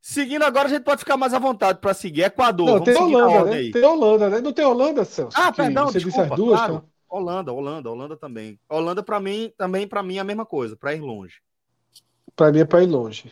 Seguindo 0.00 0.42
agora, 0.42 0.66
a 0.66 0.70
gente 0.70 0.82
pode 0.82 1.00
ficar 1.00 1.16
mais 1.16 1.34
à 1.34 1.38
vontade 1.38 1.78
para 1.78 1.94
seguir. 1.94 2.22
Equador. 2.22 2.66
Não, 2.66 2.82
tem 2.82 2.96
Holanda, 2.96 3.44
né? 3.44 3.70
Tem 3.70 3.84
Holanda, 3.84 4.30
né? 4.30 4.40
Não 4.40 4.52
tem 4.52 4.64
Holanda, 4.64 5.04
Celso? 5.04 5.38
Ah, 5.38 5.52
perdão, 5.52 5.86
você 5.86 6.00
desculpa, 6.00 6.22
disse 6.22 6.32
as 6.32 6.36
duas, 6.36 6.58
claro. 6.58 6.74
então... 6.74 6.90
Holanda, 7.08 7.52
Holanda, 7.52 7.90
Holanda 7.90 8.16
também. 8.16 8.58
Holanda 8.68 9.02
para 9.02 9.20
mim, 9.20 9.52
também 9.56 9.86
para 9.86 10.02
mim 10.02 10.16
é 10.16 10.20
a 10.20 10.24
mesma 10.24 10.46
coisa, 10.46 10.74
para 10.74 10.94
ir 10.94 11.00
longe. 11.00 11.40
Para 12.34 12.50
mim 12.50 12.60
é 12.60 12.64
para 12.64 12.82
ir 12.82 12.86
longe. 12.86 13.30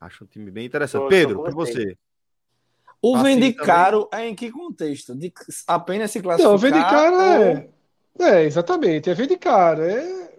Acho 0.00 0.22
um 0.22 0.26
time 0.28 0.48
bem 0.50 0.64
interessante. 0.64 1.08
Pedro, 1.08 1.42
para 1.42 1.50
você. 1.50 1.98
O 3.02 3.18
vende 3.18 3.52
caro 3.52 4.08
é 4.12 4.26
em 4.26 4.34
que 4.34 4.50
contexto? 4.50 5.14
De 5.14 5.32
apenas 5.66 6.10
se 6.10 6.20
classificar? 6.20 6.52
Não, 6.52 6.58
vende 6.58 6.80
caro 6.80 7.20
é. 7.20 7.68
É, 8.18 8.44
exatamente. 8.44 9.10
É 9.10 9.14
vende 9.14 9.36
caro. 9.36 9.82
É. 9.82 10.30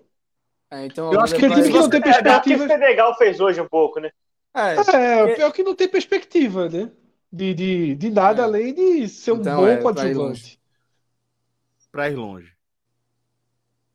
é 0.71 0.85
então, 0.85 1.13
eu 1.13 1.19
acho 1.21 1.35
que 1.35 1.45
ele 1.45 1.61
que 1.61 1.69
não 1.69 1.89
tem 1.89 2.01
perspectiva. 2.01 2.63
É, 2.63 2.67
que 2.67 2.73
o 2.73 2.79
Senegal 2.79 3.17
fez 3.17 3.39
hoje 3.39 3.61
um 3.61 3.67
pouco, 3.67 3.99
né? 3.99 4.11
É, 4.53 4.75
é 4.75 5.35
pior 5.35 5.51
que 5.51 5.63
não 5.63 5.75
tem 5.75 5.87
perspectiva, 5.87 6.67
né? 6.67 6.89
de, 7.31 7.53
de, 7.53 7.95
de 7.95 8.09
nada 8.09 8.41
é. 8.41 8.45
além 8.45 8.73
de 8.73 9.07
ser 9.07 9.33
um 9.33 9.37
então, 9.37 9.61
bom 9.61 9.67
é, 9.67 9.77
coadjuvante. 9.77 10.59
Para 11.91 12.09
ir 12.09 12.15
longe. 12.15 12.53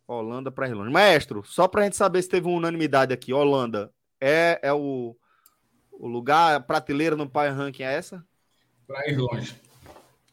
Holanda 0.06 0.51
para 0.51 0.68
ir 0.68 0.74
longe. 0.74 0.90
Maestro, 0.90 1.43
só 1.44 1.68
para 1.68 1.82
a 1.82 1.84
gente 1.84 1.97
saber 1.97 2.22
se 2.22 2.28
teve 2.28 2.47
uma 2.47 2.56
unanimidade 2.56 3.12
aqui. 3.12 3.32
Holanda 3.32 3.93
é, 4.20 4.59
é 4.62 4.72
o, 4.72 5.16
o 5.93 6.06
lugar, 6.06 6.56
a 6.56 6.60
prateleira 6.60 7.16
no 7.16 7.28
Power 7.28 7.55
Ranking 7.55 7.84
é 7.84 7.94
essa? 7.94 8.24
Para 8.93 9.09
ir 9.09 9.16
longe. 9.16 9.56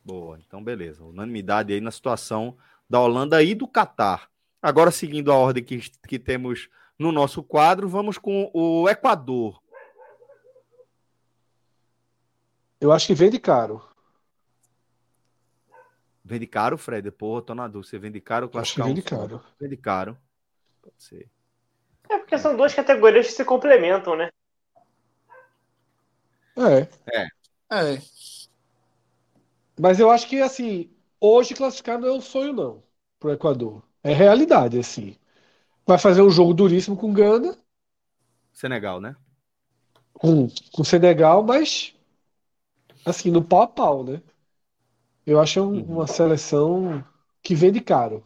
Boa, 0.03 0.38
então 0.38 0.61
beleza. 0.61 1.02
Unanimidade 1.02 1.72
aí 1.72 1.80
na 1.80 1.91
situação 1.91 2.57
da 2.90 2.99
Holanda 2.99 3.41
e 3.41 3.56
do 3.56 3.65
Catar. 3.65 4.30
Agora, 4.61 4.91
seguindo 4.91 5.31
a 5.31 5.36
ordem 5.36 5.64
que, 5.64 5.80
que 6.06 6.19
temos 6.19 6.69
no 6.98 7.10
nosso 7.10 7.41
quadro, 7.41 7.88
vamos 7.88 8.18
com 8.18 8.52
o 8.53 8.90
Equador. 8.90 9.61
Eu 12.81 12.91
acho 12.91 13.07
que 13.07 13.14
vende 13.14 13.40
caro. 13.40 13.81
Vende 16.23 16.45
caro, 16.45 16.77
Fred? 16.77 17.10
Pô, 17.11 17.41
tô 17.41 17.56
na 17.56 17.65
dúvida. 17.65 17.90
Você 17.90 17.98
vende 17.98 18.19
caro? 18.19 18.49
Acho 18.56 18.76
que 18.76 18.84
vende 18.84 19.02
caro. 19.02 19.41
Vende 19.57 19.77
caro. 19.77 20.18
Pode 20.81 21.02
ser. 21.02 21.30
É 22.10 22.18
porque 22.18 22.38
são 22.38 22.57
duas 22.57 22.73
categorias 22.73 23.27
que 23.27 23.34
se 23.34 23.45
complementam, 23.45 24.18
né? 24.18 24.30
É. 26.57 27.22
É. 27.22 27.27
É. 27.72 28.02
Mas 29.80 29.97
eu 29.97 30.11
acho 30.11 30.27
que, 30.27 30.41
assim, 30.41 30.89
hoje 31.22 31.53
classificar 31.53 31.97
não 31.97 32.10
é 32.10 32.11
um 32.11 32.19
sonho, 32.19 32.51
não, 32.51 32.84
pro 33.18 33.31
Equador. 33.31 33.81
É 34.03 34.14
realidade, 34.14 34.77
assim. 34.77 35.15
Vai 35.88 35.97
fazer 35.97 36.22
um 36.22 36.30
jogo 36.30 36.53
duríssimo 36.53 36.97
com 36.97 37.14
Gana. 37.14 37.57
Senegal, 38.51 38.99
né? 38.99 39.15
Com, 40.14 40.49
com 40.73 40.84
Senegal, 40.84 41.41
mas 41.43 41.95
assim, 43.06 43.31
no 43.31 43.41
pau 43.41 43.61
a 43.61 43.68
pau, 43.68 44.03
né? 44.03 44.22
Eu 45.26 45.39
acho 45.39 45.61
um, 45.61 45.77
uhum. 45.77 45.84
uma 45.84 46.07
seleção 46.07 47.03
que 47.41 47.56
vende 47.56 47.80
caro. 47.80 48.23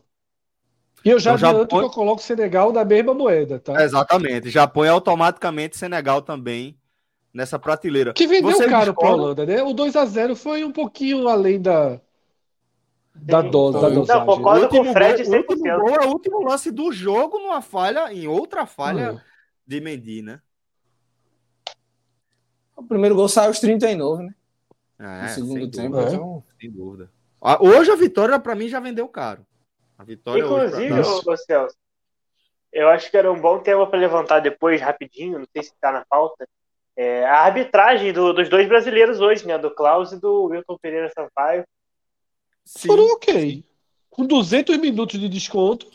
E 1.05 1.09
eu 1.09 1.19
já 1.19 1.35
então, 1.35 1.49
adianto 1.49 1.75
Japão... 1.75 1.79
que 1.79 1.85
eu 1.85 1.89
coloco 1.91 2.21
Senegal 2.21 2.73
na 2.73 2.83
mesma 2.83 3.13
moeda, 3.13 3.59
tá? 3.59 3.83
Exatamente. 3.83 4.49
Já 4.49 4.67
põe 4.67 4.87
automaticamente 4.87 5.77
Senegal 5.77 6.21
também 6.21 6.75
nessa 7.33 7.57
prateleira. 7.57 8.13
Que 8.13 8.27
vendeu 8.27 8.51
Você 8.51 8.67
caro 8.67 8.93
para 8.93 9.07
a 9.07 9.13
Holanda, 9.13 9.45
né? 9.45 9.63
O 9.63 9.73
2 9.73 9.95
a 9.95 10.05
0 10.05 10.35
foi 10.35 10.63
um 10.63 10.71
pouquinho 10.71 11.27
além 11.27 11.59
da 11.61 11.99
da 13.15 13.41
dose, 13.41 13.79
da 13.79 13.89
dosagem. 13.89 14.25
Não, 14.25 14.35
concordo 14.35 14.69
com 14.69 14.79
o 14.79 14.85
Fred 14.91 15.23
100%. 15.23 15.29
O 15.29 15.51
último 15.51 15.79
gol 15.79 15.95
é 15.95 16.05
o 16.05 16.09
último 16.09 16.43
lance 16.43 16.71
do 16.71 16.91
jogo 16.91 17.39
numa 17.39 17.61
falha, 17.61 18.11
em 18.11 18.27
outra 18.27 18.65
falha 18.65 19.13
hum. 19.13 19.19
de 19.65 19.81
Mendy, 19.81 20.21
né? 20.21 20.41
O 22.75 22.83
primeiro 22.83 23.15
gol 23.15 23.29
saiu 23.29 23.47
aos 23.47 23.59
39, 23.59 24.23
né? 24.23 24.35
É, 24.99 25.21
no 25.23 25.29
segundo 25.29 25.71
tempo, 25.71 25.97
dúvida, 25.97 26.13
então... 26.13 26.43
Sem 26.59 26.71
dúvida. 26.71 27.11
Hoje 27.59 27.91
a 27.91 27.95
vitória, 27.95 28.39
para 28.39 28.55
mim, 28.55 28.67
já 28.67 28.79
vendeu 28.79 29.07
caro. 29.07 29.45
A 29.97 30.03
vitória 30.03 30.41
Inclusive, 30.41 30.99
ô, 30.99 31.37
Celso, 31.37 31.75
eu 32.71 32.89
acho 32.89 33.11
que 33.11 33.17
era 33.17 33.31
um 33.31 33.39
bom 33.39 33.59
tema 33.59 33.85
para 33.85 33.99
levantar 33.99 34.39
depois, 34.39 34.81
rapidinho, 34.81 35.39
não 35.39 35.47
sei 35.53 35.61
se 35.61 35.69
está 35.69 35.91
na 35.91 36.03
pauta. 36.05 36.47
É, 36.95 37.25
a 37.25 37.41
arbitragem 37.41 38.13
do, 38.13 38.33
dos 38.33 38.49
dois 38.49 38.67
brasileiros 38.67 39.19
hoje, 39.19 39.47
né? 39.47 39.57
Do 39.57 39.71
Klaus 39.71 40.11
e 40.11 40.19
do 40.19 40.45
Wilton 40.45 40.77
Pereira 40.81 41.09
Sampaio. 41.09 41.65
Sim. 42.63 42.87
Foram 42.87 43.05
ok. 43.13 43.63
Com 44.09 44.25
200 44.25 44.77
minutos 44.77 45.19
de 45.19 45.27
desconto. 45.27 45.87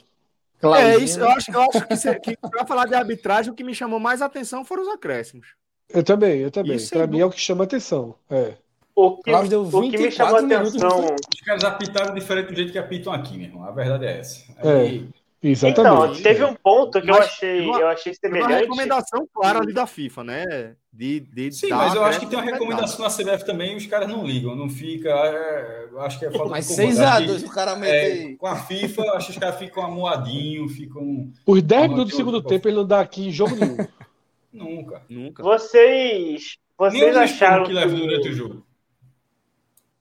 É, 0.76 0.96
isso, 0.96 1.20
eu 1.20 1.28
acho, 1.28 1.52
eu 1.52 1.62
acho 1.62 2.18
que, 2.20 2.36
que 2.36 2.48
para 2.48 2.66
falar 2.66 2.86
de 2.86 2.94
arbitragem, 2.94 3.52
o 3.52 3.54
que 3.54 3.62
me 3.62 3.74
chamou 3.74 4.00
mais 4.00 4.20
atenção 4.20 4.64
foram 4.64 4.82
os 4.82 4.88
acréscimos. 4.88 5.54
Eu 5.88 6.02
também, 6.02 6.40
eu 6.40 6.50
também. 6.50 6.76
Para 6.88 7.06
mim 7.06 7.20
é 7.20 7.24
o 7.24 7.30
que 7.30 7.40
chama 7.40 7.62
atenção. 7.64 8.14
É. 8.28 8.54
O 8.94 9.22
que, 9.22 9.30
o 9.32 9.90
que 9.90 9.98
me 9.98 10.10
chamou 10.10 10.36
a 10.36 10.40
atenção. 10.40 11.06
Os 11.32 11.40
caras 11.46 11.62
apitaram 11.62 12.12
diferente 12.12 12.48
do 12.48 12.56
jeito 12.56 12.72
que 12.72 12.78
apitam 12.78 13.12
aqui, 13.12 13.36
meu 13.36 13.46
irmão. 13.46 13.62
A 13.62 13.70
verdade 13.70 14.04
é 14.04 14.18
essa. 14.18 14.44
Aí... 14.58 15.08
É. 15.42 15.48
Exatamente. 15.48 16.20
Então, 16.20 16.22
teve 16.22 16.44
um 16.44 16.54
ponto 16.54 17.00
que 17.00 17.06
mas, 17.06 17.16
eu 17.16 17.22
achei, 17.22 17.60
uma, 17.60 17.80
eu 17.80 17.88
achei 17.88 18.14
semelhante. 18.14 18.52
Uma 18.52 18.58
recomendação 18.58 19.28
clara 19.32 19.60
ali 19.60 19.72
da 19.72 19.86
FIFA, 19.86 20.24
né? 20.24 20.76
De, 20.92 21.20
de 21.20 21.52
Sim, 21.52 21.68
mas 21.68 21.94
eu 21.94 22.02
acho 22.04 22.18
que 22.18 22.26
tem 22.26 22.38
uma 22.38 22.44
recomendação 22.44 23.04
na 23.04 23.10
CBF 23.10 23.46
também, 23.46 23.76
os 23.76 23.86
caras 23.86 24.08
não 24.08 24.26
ligam, 24.26 24.56
não 24.56 24.68
fica. 24.68 25.08
É, 25.10 25.88
acho 25.98 26.18
que 26.18 26.26
é 26.26 26.30
falta 26.30 26.50
Mas 26.50 26.66
6 26.66 27.00
a 27.00 27.20
2 27.20 27.44
o 27.44 27.50
cara 27.50 27.76
mete. 27.76 28.32
É, 28.32 28.36
com 28.36 28.46
a 28.46 28.56
FIFA, 28.56 29.02
acho 29.12 29.26
que 29.26 29.32
os 29.32 29.38
caras 29.38 29.58
ficam 29.58 29.84
amuadinho, 29.84 30.68
ficam. 30.68 31.30
Os 31.46 31.62
10 31.62 31.90
minutos 31.90 32.12
do 32.12 32.16
segundo 32.16 32.42
tempo 32.42 32.66
ele 32.66 32.76
não 32.76 32.86
dá 32.86 33.00
aqui 33.00 33.28
em 33.28 33.30
jogo 33.30 33.54
nenhum. 33.54 33.76
Nunca. 34.52 35.02
Nunca. 35.08 35.42
Vocês. 35.42 36.58
Vocês 36.76 37.16
acharam. 37.16 37.64
Que 37.64 37.72
leva 37.72 37.94
durante 37.94 38.28
o 38.28 38.32
jogo. 38.32 38.66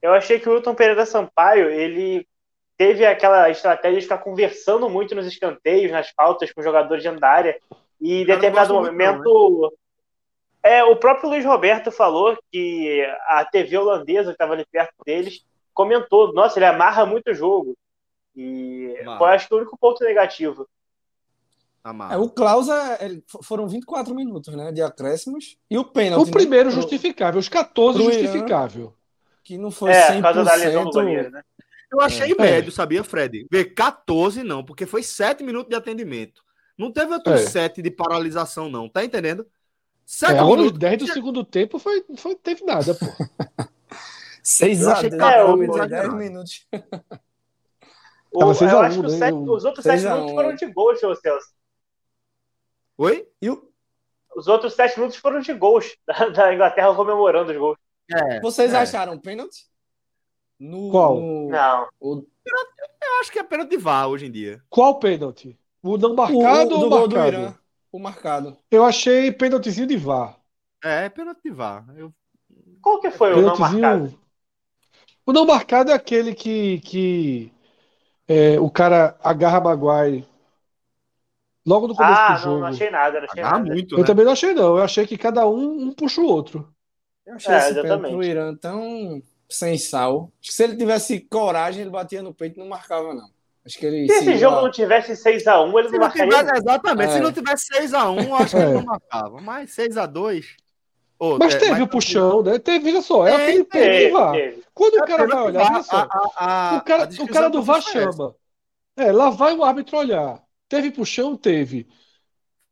Eu 0.02 0.12
achei 0.14 0.38
que 0.38 0.48
o 0.48 0.54
Wilton 0.54 0.74
Pereira 0.74 1.04
Sampaio, 1.04 1.68
ele 1.68 2.26
teve 2.78 3.04
aquela 3.04 3.50
estratégia 3.50 3.98
de 3.98 4.04
ficar 4.04 4.18
conversando 4.18 4.88
muito 4.88 5.14
nos 5.14 5.26
escanteios, 5.26 5.90
nas 5.90 6.10
faltas 6.10 6.52
com 6.52 6.62
jogadores 6.62 7.02
de 7.02 7.08
área. 7.24 7.58
E 8.00 8.22
em 8.22 8.24
determinado 8.24 8.72
momento. 8.72 9.24
Não, 9.24 9.62
né? 9.62 9.76
É, 10.62 10.84
o 10.84 10.96
próprio 10.96 11.30
Luiz 11.30 11.44
Roberto 11.44 11.90
falou 11.90 12.36
que 12.50 13.04
a 13.26 13.44
TV 13.44 13.76
holandesa 13.76 14.30
que 14.30 14.32
estava 14.32 14.52
ali 14.52 14.64
perto 14.70 14.94
deles 15.04 15.44
comentou: 15.74 16.32
nossa, 16.32 16.58
ele 16.58 16.66
amarra 16.66 17.04
muito 17.04 17.30
o 17.30 17.34
jogo. 17.34 17.76
E 18.36 18.94
eu 19.02 19.24
acho 19.24 19.48
que 19.48 19.54
o 19.54 19.58
único 19.58 19.76
ponto 19.76 20.04
negativo. 20.04 20.68
É, 22.10 22.16
o 22.16 22.28
Klaus 22.28 22.68
é, 22.68 23.18
foram 23.42 23.66
24 23.66 24.14
minutos 24.14 24.54
né, 24.54 24.70
de 24.70 24.82
acréscimos 24.82 25.56
e 25.70 25.78
o 25.78 25.84
pênalti. 25.84 26.28
O 26.28 26.30
primeiro 26.30 26.68
né, 26.68 26.74
justificável, 26.74 27.40
os 27.40 27.48
14 27.48 28.02
justificável. 28.02 28.94
que 29.42 29.56
não 29.56 29.70
foi 29.70 29.92
é, 29.92 30.12
100%. 30.12 30.14
Por 30.16 30.22
causa 30.22 30.44
da 30.44 30.54
lesão 30.54 30.84
do 30.84 30.90
goleiro, 30.90 31.30
né? 31.30 31.42
Eu 31.90 32.00
achei 32.00 32.32
é. 32.32 32.34
médio, 32.34 32.70
sabia, 32.70 33.02
Fred? 33.02 33.46
Ver 33.50 33.74
14 33.74 34.42
não, 34.42 34.64
porque 34.64 34.86
foi 34.86 35.02
7 35.02 35.42
minutos 35.42 35.70
de 35.70 35.76
atendimento. 35.76 36.42
Não 36.76 36.92
teve 36.92 37.12
outro 37.12 37.32
é. 37.32 37.38
7 37.38 37.82
de 37.82 37.90
paralisação, 37.90 38.68
não. 38.68 38.88
Tá 38.88 39.04
entendendo? 39.04 39.46
7 40.04 40.32
é, 40.32 40.42
minutos. 40.42 40.72
Os 40.72 40.78
10 40.78 40.98
do 40.98 41.06
segundo 41.08 41.44
tempo 41.44 41.78
foi, 41.78 42.04
foi, 42.16 42.34
teve 42.34 42.64
nada, 42.64 42.94
pô. 42.94 43.06
6 44.42 44.86
a 44.86 45.02
10, 45.02 45.12
é, 45.12 45.86
10 45.88 46.14
minutos. 46.14 46.66
O, 48.32 48.42
eu 48.42 48.50
acho 48.50 49.02
que 49.02 49.02
né? 49.02 49.18
sete, 49.18 49.34
os 49.34 49.64
outros 49.64 49.82
7 49.82 50.04
minutos 50.04 50.32
foram 50.32 50.54
de 50.54 50.66
gols, 50.72 51.00
seu 51.00 51.14
Celso. 51.14 51.48
Oi? 52.96 53.28
E 53.40 53.50
o... 53.50 53.68
Os 54.36 54.46
outros 54.46 54.74
7 54.74 54.98
minutos 54.98 55.18
foram 55.18 55.40
de 55.40 55.52
gols 55.54 55.96
da, 56.06 56.28
da 56.28 56.54
Inglaterra 56.54 56.94
comemorando 56.94 57.52
os 57.52 57.58
gols. 57.58 57.78
É, 58.10 58.40
Vocês 58.40 58.72
é. 58.72 58.78
acharam 58.78 59.18
pênalti? 59.18 59.66
No, 60.58 60.90
Qual? 60.90 61.20
No... 61.20 61.48
Não. 61.48 61.88
O... 62.00 62.26
Eu 62.46 63.20
acho 63.20 63.30
que 63.30 63.38
é 63.38 63.42
pênalti 63.42 63.70
de 63.70 63.76
VAR 63.76 64.08
hoje 64.08 64.26
em 64.26 64.30
dia. 64.30 64.62
Qual 64.68 64.98
pênalti? 64.98 65.58
O 65.82 65.96
não 65.96 66.14
marcado 66.14 66.74
o, 66.74 66.80
ou 66.80 66.86
o 66.86 66.90
marcado? 66.90 67.28
Irã, 67.28 67.54
o 67.92 67.98
marcado. 67.98 68.56
Eu 68.70 68.84
achei 68.84 69.30
pênaltizinho 69.30 69.86
de 69.86 69.96
VAR. 69.96 70.36
É, 70.82 71.06
é 71.06 71.08
pênalti 71.08 71.40
de 71.44 71.50
VAR. 71.50 71.84
Eu... 71.96 72.12
Qual 72.82 73.00
que 73.00 73.10
foi 73.10 73.32
o 73.34 73.42
não 73.42 73.56
marcado? 73.56 74.18
O 75.24 75.32
não 75.32 75.44
marcado 75.44 75.90
é 75.90 75.94
aquele 75.94 76.34
que, 76.34 76.80
que 76.80 77.52
é, 78.26 78.58
o 78.58 78.70
cara 78.70 79.16
agarra 79.22 79.60
Maguire 79.60 80.26
logo 81.66 81.86
no 81.86 81.94
começo 81.94 82.20
ah, 82.20 82.34
do 82.34 82.40
jogo. 82.40 82.50
Ah, 82.50 82.54
não, 82.54 82.60
não 82.60 82.66
achei 82.66 82.90
nada. 82.90 83.18
Não 83.20 83.26
achei 83.30 83.42
nada. 83.42 83.64
Muito, 83.64 83.94
eu 83.94 83.98
né? 84.00 84.04
também 84.04 84.24
não 84.24 84.32
achei, 84.32 84.54
não. 84.54 84.76
Eu 84.76 84.82
achei 84.82 85.06
que 85.06 85.18
cada 85.18 85.46
um, 85.46 85.82
um 85.82 85.92
puxa 85.92 86.20
o 86.20 86.26
outro. 86.26 86.72
Eu 87.26 87.34
achei 87.34 87.54
é, 87.54 87.58
esse 87.58 87.70
exatamente. 87.70 88.14
pro 88.14 88.24
Irã 88.24 88.54
tão 88.56 89.22
sem 89.48 89.78
sal. 89.78 90.30
Acho 90.40 90.50
que 90.50 90.54
se 90.54 90.62
ele 90.64 90.76
tivesse 90.76 91.20
coragem, 91.20 91.82
ele 91.82 91.90
batia 91.90 92.22
no 92.22 92.34
peito 92.34 92.56
e 92.56 92.60
não 92.60 92.68
marcava, 92.68 93.14
não. 93.14 93.28
Acho 93.64 93.78
que 93.78 93.86
ele 93.86 94.06
se 94.06 94.18
esse 94.18 94.38
jogo 94.38 94.62
não 94.62 94.70
tivesse 94.70 95.12
6x1, 95.12 95.78
ele 95.78 95.88
se 95.88 95.92
não 95.92 96.00
marcaria. 96.00 96.38
Tivesse, 96.38 96.58
exatamente, 96.58 97.10
é. 97.10 97.12
se 97.12 97.20
não 97.20 97.32
tivesse 97.32 97.66
6x1, 97.74 98.40
acho 98.40 98.56
que 98.56 98.62
ele 98.62 98.72
não 98.72 98.84
marcava. 98.84 99.40
Mas 99.40 99.70
6x2. 99.76 100.44
Oh, 101.20 101.36
mas 101.36 101.54
é, 101.54 101.58
teve 101.58 101.72
mas... 101.72 101.82
o 101.82 101.88
puxão, 101.88 102.42
né? 102.42 102.58
Teve, 102.58 102.84
veja 102.84 103.02
só, 103.02 103.26
é, 103.26 103.34
aquele 103.34 103.64
teve, 103.64 104.12
teve. 104.32 104.62
Quando 104.72 104.98
é, 104.98 105.02
o 105.02 105.06
cara 105.06 105.26
vai 105.26 105.42
olhar, 105.42 105.72
olha 105.72 105.82
só, 105.82 105.96
a, 105.96 106.30
a, 106.36 106.76
o 106.76 106.80
cara, 106.82 107.08
o 107.20 107.28
cara 107.28 107.48
do 107.48 107.62
VAR 107.62 107.82
chama. 107.82 108.34
É, 108.96 109.10
lá 109.10 109.28
vai 109.28 109.54
o 109.54 109.64
árbitro 109.64 109.98
olhar. 109.98 110.40
Teve 110.68 110.90
puxão? 110.90 111.36
Teve. 111.36 111.88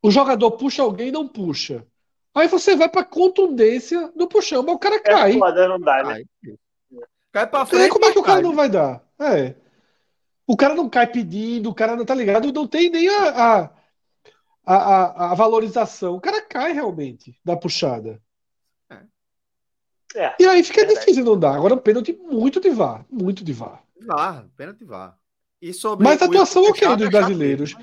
O 0.01 0.11
jogador 0.11 0.53
puxa 0.53 0.83
alguém 0.83 1.11
não 1.11 1.27
puxa. 1.27 1.85
Aí 2.35 2.47
você 2.47 2.77
vai 2.77 2.89
pra 2.89 3.03
contundência 3.03 4.13
do 4.15 4.29
puxão, 4.29 4.63
mas 4.63 4.75
o 4.77 4.79
cara 4.79 4.97
é 4.97 5.01
cai. 5.01 5.33
É 5.33 5.69
não 5.69 5.81
dá, 5.81 6.05
né? 6.05 6.23
Cai 6.45 6.57
pra 7.45 7.67
frente. 7.67 7.91
como 7.91 8.05
é 8.05 8.13
que 8.13 8.19
o 8.19 8.23
cara 8.23 8.41
não 8.41 8.55
vai 8.55 8.69
dar? 8.69 9.03
É. 9.19 9.55
O 10.47 10.57
cara 10.57 10.75
não 10.75 10.89
cai 10.89 11.09
pedindo, 11.09 11.69
o 11.69 11.75
cara 11.75 11.97
não 11.97 12.05
tá 12.05 12.15
ligado, 12.15 12.53
não 12.53 12.69
tem 12.69 12.89
nem 12.89 13.09
a, 13.09 13.29
a, 13.29 13.71
a, 14.65 15.33
a 15.33 15.35
valorização. 15.35 16.15
O 16.15 16.21
cara 16.21 16.41
cai 16.41 16.73
realmente 16.73 17.37
da 17.45 17.57
puxada. 17.57 18.23
É. 18.89 19.01
é 20.15 20.37
e 20.39 20.47
aí 20.47 20.63
fica 20.63 20.87
difícil 20.87 21.25
não 21.25 21.37
dar. 21.39 21.57
Agora, 21.57 21.77
pênalti 21.77 22.13
muito 22.13 22.61
de 22.61 22.71
vá. 22.71 23.05
Muito 23.11 23.43
de 23.43 23.53
vá. 23.53 23.83
Vá, 24.07 24.47
pênalti 24.57 24.85
vá. 24.85 25.17
E 25.61 25.75
sobre 25.75 26.05
Mas 26.05 26.23
a 26.23 26.27
atuação 26.27 26.63
ok 26.63 26.97
dos 26.97 27.09
brasileiros. 27.09 27.77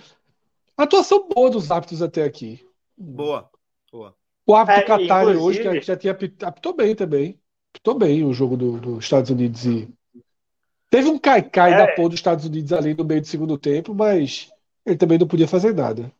A 0.78 0.84
atuação 0.84 1.28
boa 1.28 1.50
dos 1.50 1.70
árbitros 1.70 2.02
até 2.02 2.24
aqui. 2.24 2.66
Boa, 2.98 3.50
boa. 3.92 4.16
O 4.46 4.56
árbitro 4.56 4.82
é, 4.82 4.86
Qatar 4.86 5.28
hoje, 5.28 5.60
que 5.60 5.82
já 5.82 5.98
tinha 5.98 6.14
apitou 6.14 6.74
bem 6.74 6.96
também 6.96 7.43
apitou 7.74 7.98
bem 7.98 8.24
o 8.24 8.32
jogo 8.32 8.56
dos 8.56 8.80
do 8.80 9.00
Estados 9.00 9.32
Unidos 9.32 9.66
e. 9.66 9.90
Teve 10.90 11.10
um 11.10 11.18
cai-cai 11.18 11.74
é. 11.74 11.78
da 11.78 11.88
porra 11.96 12.10
dos 12.10 12.20
Estados 12.20 12.46
Unidos 12.46 12.72
ali 12.72 12.94
no 12.94 13.04
meio 13.04 13.20
do 13.20 13.26
segundo 13.26 13.58
tempo, 13.58 13.96
mas 13.96 14.52
ele 14.86 14.96
também 14.96 15.18
não 15.18 15.28
podia 15.28 15.48
fazer 15.48 15.74
nada. 15.74 16.12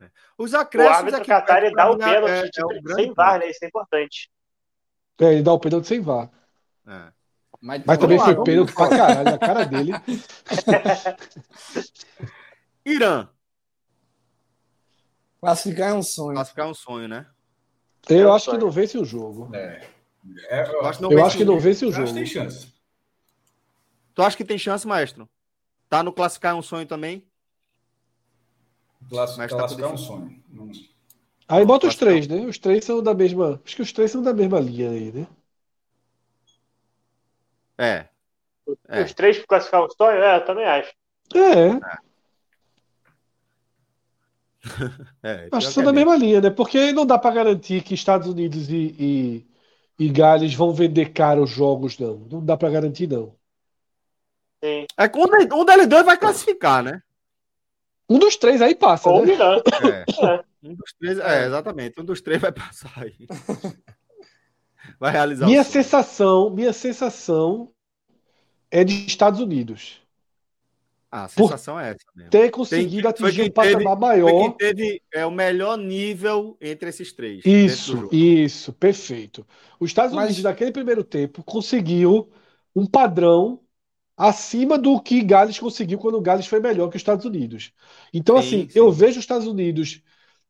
É. 0.00 0.06
Os 0.38 0.54
acréscimos. 0.54 0.96
O 0.96 0.98
árbitro 0.98 1.26
Qatar 1.26 1.62
ele 1.62 1.74
dá 1.74 1.90
o 1.90 1.98
pênalti 1.98 2.30
é, 2.30 2.48
tipo, 2.48 2.72
é 2.72 2.94
sem 2.94 3.12
VAR, 3.12 3.38
né? 3.38 3.50
Isso 3.50 3.62
é 3.62 3.68
importante. 3.68 4.30
É, 5.20 5.34
ele 5.34 5.42
dá 5.42 5.52
o 5.52 5.60
pênalti 5.60 5.86
sem 5.86 6.00
VAR. 6.00 6.30
É. 6.86 7.12
Mas, 7.60 7.82
mas 7.84 7.98
também 7.98 8.18
lá, 8.18 8.24
foi 8.24 8.44
pênalti 8.44 8.72
pra 8.72 8.88
caralho 8.88 9.24
na 9.24 9.38
cara 9.38 9.64
dele. 9.64 9.92
Irã. 12.84 13.28
Classificar 15.38 15.90
é 15.90 15.94
um 15.94 16.02
sonho. 16.02 16.34
Classificar 16.34 16.66
é 16.66 16.70
um 16.70 16.74
sonho, 16.74 17.08
né? 17.08 17.26
Eu 18.08 18.30
é 18.30 18.34
acho 18.34 18.46
sonho. 18.46 18.58
que 18.58 18.64
não 18.64 18.70
vence 18.70 18.96
o 18.96 19.04
jogo. 19.04 19.54
É. 19.54 19.93
É, 20.48 20.62
eu 20.62 20.86
acho, 20.86 21.04
eu 21.04 21.24
acho 21.24 21.36
que 21.36 21.44
não 21.44 21.58
vence 21.58 21.84
o 21.84 21.92
jogo. 21.92 22.04
Acho 22.04 22.14
que 22.14 22.18
tem 22.20 22.26
chance. 22.26 22.72
Tu 24.14 24.22
acha 24.22 24.36
que 24.36 24.44
tem 24.44 24.58
chance, 24.58 24.86
maestro? 24.86 25.28
Tá 25.88 26.02
no 26.02 26.12
classificar 26.12 26.52
é 26.52 26.54
um 26.54 26.62
sonho 26.62 26.86
também? 26.86 27.26
Tá 29.10 29.48
classificar 29.48 29.90
é 29.90 29.92
um 29.92 29.98
sonho. 29.98 30.42
Aí 31.46 31.64
bota 31.64 31.86
os 31.86 31.96
três, 31.96 32.26
né? 32.26 32.46
Os 32.46 32.58
três 32.58 32.84
são 32.84 33.02
da 33.02 33.12
mesma. 33.12 33.60
Acho 33.64 33.76
que 33.76 33.82
os 33.82 33.92
três 33.92 34.10
são 34.10 34.22
da 34.22 34.32
mesma 34.32 34.58
linha 34.60 34.90
aí, 34.90 35.12
né? 35.12 35.26
É. 37.76 38.06
é. 38.88 39.02
Os 39.02 39.12
três 39.12 39.36
para 39.38 39.46
classificar 39.46 39.84
um 39.84 39.90
sonho? 39.90 40.22
É, 40.22 40.36
eu 40.36 40.44
também 40.44 40.64
acho. 40.64 40.92
É. 41.34 41.68
é. 45.28 45.48
acho 45.52 45.66
que 45.68 45.74
são 45.74 45.84
da 45.84 45.92
mesma 45.92 46.16
linha, 46.16 46.40
né? 46.40 46.50
Porque 46.50 46.92
não 46.92 47.04
dá 47.04 47.18
para 47.18 47.34
garantir 47.34 47.82
que 47.82 47.92
Estados 47.94 48.28
Unidos 48.28 48.70
e, 48.70 48.96
e 48.98 49.53
e 49.98 50.08
Gales 50.08 50.54
vão 50.54 50.72
vender 50.72 51.12
caro 51.12 51.42
os 51.42 51.50
jogos, 51.50 51.98
não. 51.98 52.26
Não 52.30 52.44
dá 52.44 52.56
para 52.56 52.70
garantir, 52.70 53.06
não. 53.06 53.34
Sim. 54.62 54.86
É 54.96 55.08
que 55.08 55.18
um, 55.18 55.60
um 55.60 55.64
deles 55.64 55.86
dois 55.86 56.04
vai 56.04 56.16
classificar, 56.16 56.82
né? 56.82 57.02
Um 58.08 58.18
dos 58.18 58.36
três 58.36 58.60
aí 58.60 58.74
passa. 58.74 59.08
Ou 59.08 59.24
né? 59.24 59.32
É. 59.34 60.04
é. 60.26 60.44
Um 60.62 60.74
dos 60.74 60.92
três, 60.98 61.18
é, 61.18 61.46
exatamente. 61.46 62.00
Um 62.00 62.04
dos 62.04 62.20
três 62.20 62.40
vai 62.40 62.52
passar 62.52 62.92
aí. 62.96 63.26
Vai 64.98 65.12
realizar 65.12 65.46
Minha 65.46 65.64
sensação, 65.64 66.50
minha 66.50 66.72
sensação 66.72 67.72
é 68.70 68.84
de 68.84 69.06
Estados 69.06 69.40
Unidos. 69.40 70.03
Ah, 71.16 71.26
a 71.26 71.28
sensação 71.28 71.78
é 71.78 71.90
essa 71.90 72.04
mesmo. 72.12 72.30
Ter 72.32 72.50
conseguido 72.50 73.02
Tem, 73.02 73.26
atingir 73.26 73.42
um 73.42 73.50
patamar 73.52 73.78
teve, 73.78 74.00
maior. 74.00 74.30
Foi 74.30 74.40
quem 74.40 74.50
teve 74.50 75.02
é, 75.14 75.24
o 75.24 75.30
melhor 75.30 75.78
nível 75.78 76.56
entre 76.60 76.88
esses 76.88 77.12
três. 77.12 77.44
Isso, 77.46 78.08
isso, 78.10 78.72
perfeito. 78.72 79.46
Os 79.78 79.90
Estados 79.90 80.12
Mas... 80.12 80.24
Unidos, 80.24 80.42
naquele 80.42 80.72
primeiro 80.72 81.04
tempo, 81.04 81.44
conseguiu 81.44 82.28
um 82.74 82.84
padrão 82.84 83.60
acima 84.16 84.76
do 84.76 85.00
que 85.00 85.22
Gales 85.22 85.56
conseguiu 85.56 86.00
quando 86.00 86.16
o 86.16 86.20
Gales 86.20 86.48
foi 86.48 86.58
melhor 86.58 86.88
que 86.88 86.96
os 86.96 87.00
Estados 87.00 87.24
Unidos. 87.24 87.72
Então, 88.12 88.42
sim, 88.42 88.48
assim, 88.48 88.68
sim. 88.70 88.78
eu 88.80 88.90
vejo 88.90 89.20
os 89.20 89.24
Estados 89.24 89.46
Unidos 89.46 90.02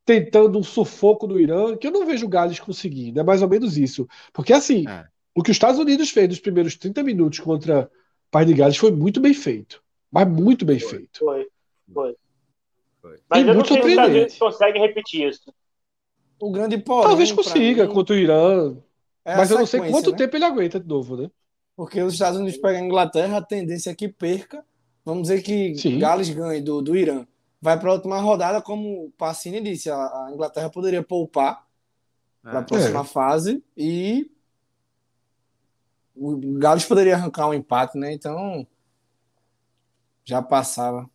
tentando 0.03 0.59
um 0.59 0.63
sufoco 0.63 1.27
no 1.27 1.39
Irã, 1.39 1.77
que 1.77 1.87
eu 1.87 1.93
não 1.93 2.07
vejo 2.07 2.25
o 2.25 2.29
Gales 2.29 2.59
conseguindo. 2.59 3.21
É 3.21 3.23
mais 3.23 3.43
ou 3.43 3.51
menos 3.51 3.77
isso. 3.77 4.09
Porque, 4.33 4.55
assim, 4.55 4.89
é. 4.89 5.05
o 5.35 5.43
que 5.43 5.51
os 5.51 5.57
Estados 5.57 5.79
Unidos 5.79 6.09
fez 6.09 6.27
nos 6.27 6.41
primeiros 6.41 6.75
30 6.75 7.03
minutos 7.03 7.39
contra 7.39 7.83
o 7.83 8.31
Pai 8.31 8.47
de 8.47 8.55
Gales 8.55 8.79
foi 8.79 8.91
muito 8.91 9.21
bem 9.21 9.35
feito. 9.35 9.84
Mas 10.15 10.29
muito 10.29 10.65
bem 10.65 10.79
foi, 10.79 10.91
feito. 10.91 11.19
Foi, 11.19 11.49
foi. 11.93 12.17
foi. 13.03 13.19
Mas 13.29 13.45
e 13.45 13.49
eu 13.49 13.55
muito 13.55 13.75
não 13.75 13.83
sei 13.83 13.83
se 13.83 13.85
os 13.85 13.91
Estados 13.91 14.15
Unidos 14.15 14.39
conseguem 14.39 14.83
repetir 14.83 15.29
isso. 15.29 15.55
O 16.39 16.53
grande 16.53 16.79
porém, 16.79 17.09
Talvez 17.09 17.33
consiga 17.33 17.85
mim, 17.85 17.93
contra 17.93 18.15
o 18.15 18.19
Irã. 18.19 18.77
É 19.25 19.37
mas 19.37 19.51
eu 19.51 19.59
não 19.59 19.67
sei 19.67 19.81
quanto 19.81 20.13
né? 20.13 20.17
tempo 20.17 20.37
ele 20.37 20.45
aguenta 20.45 20.79
de 20.79 20.87
novo, 20.87 21.17
né? 21.17 21.29
Porque 21.75 22.01
os 22.01 22.13
Estados 22.13 22.39
Unidos 22.39 22.61
pegam 22.61 22.83
a 22.83 22.85
Inglaterra, 22.85 23.39
a 23.39 23.43
tendência 23.43 23.91
é 23.91 23.95
que 23.95 24.09
perca. 24.09 24.65
Vamos 25.05 25.23
dizer 25.23 25.43
que 25.43 25.75
Sim. 25.75 25.99
Gales 25.99 26.29
ganhe 26.29 26.61
do, 26.61 26.81
do 26.81 26.97
Irã. 26.97 27.27
Vai 27.61 27.81
para 27.81 27.91
a 27.91 27.95
última 27.95 28.21
rodada, 28.21 28.63
como 28.63 29.07
o 29.07 29.11
Pacini 29.19 29.61
disse, 29.61 29.91
a, 29.91 29.97
a 29.97 30.31
Inglaterra 30.33 30.71
poderia 30.71 31.03
poupar 31.03 31.67
é. 32.45 32.51
para 32.51 32.61
a 32.61 32.63
próxima 32.63 33.01
é. 33.01 33.05
fase 33.05 33.65
e 33.77 34.31
o 36.15 36.37
Gales 36.59 36.85
poderia 36.85 37.17
arrancar 37.17 37.49
um 37.49 37.55
empate, 37.55 37.99
né? 37.99 38.13
Então 38.13 38.65
já 40.25 40.43
passava. 40.43 41.09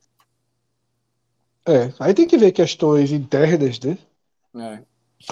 É, 1.68 1.94
aí 1.99 2.14
tem 2.14 2.27
que 2.27 2.38
ver 2.38 2.52
questões 2.52 3.11
internas, 3.11 3.80
né? 3.80 3.98
É. 4.56 4.84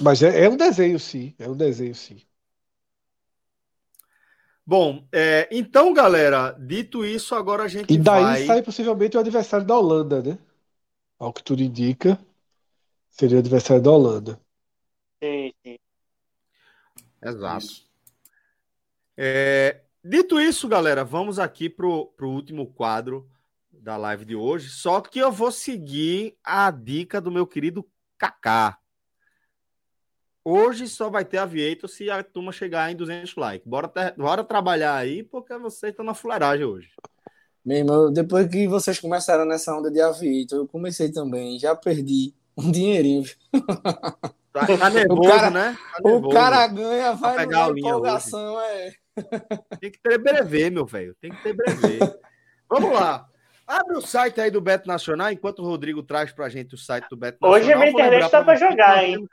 Mas 0.02 0.22
é, 0.22 0.44
é 0.44 0.50
um 0.50 0.58
desenho, 0.58 1.00
sim. 1.00 1.34
É 1.40 1.48
um 1.48 1.56
desenho, 1.56 1.96
sim. 1.96 2.22
Bom, 4.66 5.08
é, 5.14 5.48
então, 5.50 5.94
galera, 5.94 6.52
dito 6.60 7.06
isso, 7.06 7.34
agora 7.34 7.64
a 7.64 7.68
gente 7.68 7.94
E 7.94 7.98
daí 7.98 8.24
vai... 8.24 8.46
sai 8.46 8.62
possivelmente 8.62 9.16
o 9.16 9.20
adversário 9.20 9.66
da 9.66 9.78
Holanda, 9.78 10.22
né? 10.22 10.38
Ao 11.18 11.32
que 11.32 11.42
tudo 11.42 11.64
indica, 11.64 12.20
seria 13.10 13.38
o 13.38 13.40
adversário 13.40 13.82
da 13.82 13.92
Holanda. 13.92 14.40
Sim, 15.24 15.54
sim. 15.64 15.78
Exato. 17.24 17.66
É, 19.16 19.82
dito 20.04 20.40
isso, 20.40 20.68
galera, 20.68 21.04
vamos 21.04 21.40
aqui 21.40 21.70
pro, 21.70 22.08
pro 22.18 22.30
último 22.30 22.68
quadro 22.68 23.28
da 23.88 23.96
live 23.96 24.26
de 24.26 24.36
hoje. 24.36 24.70
Só 24.70 25.00
que 25.00 25.18
eu 25.18 25.32
vou 25.32 25.50
seguir 25.50 26.36
a 26.44 26.70
dica 26.70 27.22
do 27.22 27.32
meu 27.32 27.48
querido 27.48 27.88
Kaká. 28.18 28.78
Hoje 30.44 30.90
só 30.90 31.10
vai 31.10 31.24
ter 31.24 31.38
aviator 31.38 31.90
se 31.90 32.10
a 32.10 32.22
turma 32.22 32.52
chegar 32.52 32.92
em 32.92 32.98
200 32.98 33.34
likes. 33.38 33.66
Bora, 33.66 33.88
ter, 33.88 34.14
bora 34.18 34.44
trabalhar 34.44 34.94
aí, 34.94 35.24
porque 35.24 35.58
vocês 35.58 35.92
estão 35.92 36.06
na 36.06 36.14
fuleiragem 36.14 36.66
hoje. 36.66 36.90
Meu 37.64 37.78
irmão, 37.78 38.12
depois 38.12 38.50
que 38.50 38.68
vocês 38.68 39.00
começaram 39.00 39.46
nessa 39.46 39.74
onda 39.74 39.90
de 39.90 40.02
aviator, 40.02 40.60
eu 40.60 40.68
comecei 40.68 41.10
também. 41.10 41.58
Já 41.58 41.74
perdi 41.74 42.34
um 42.58 42.70
dinheirinho. 42.70 43.24
Tá, 44.52 44.66
tá 44.66 44.90
nervoso, 44.92 45.30
cara, 45.30 45.50
né? 45.50 45.78
Tá 45.94 46.02
nervoso. 46.04 46.28
O 46.28 46.34
cara 46.34 46.68
ganha, 46.68 47.14
vai 47.14 47.38
pegar 47.38 47.72
na 47.72 47.80
empolgação, 47.80 48.60
é. 48.60 48.94
Tem 49.80 49.92
que 49.92 50.00
ter 50.02 50.18
brevê, 50.18 50.70
meu 50.70 50.86
velho. 50.86 51.16
Tem 51.22 51.32
que 51.32 51.42
ter 51.42 51.54
brevê. 51.54 52.00
Vamos 52.70 52.92
lá. 52.92 53.30
Abre 53.68 53.98
o 53.98 54.02
site 54.02 54.40
aí 54.40 54.50
do 54.50 54.62
Beto 54.62 54.88
Nacional, 54.88 55.30
enquanto 55.30 55.60
o 55.60 55.66
Rodrigo 55.66 56.02
traz 56.02 56.32
pra 56.32 56.48
gente 56.48 56.74
o 56.74 56.78
site 56.78 57.10
do 57.10 57.18
Beto 57.18 57.38
Nacional. 57.42 57.60
Hoje 57.60 57.74
a 57.74 57.78
minha 57.78 57.92
internet 57.92 58.32
tá 58.32 58.42
pra 58.42 58.56
jogar, 58.56 59.04
hein? 59.04 59.28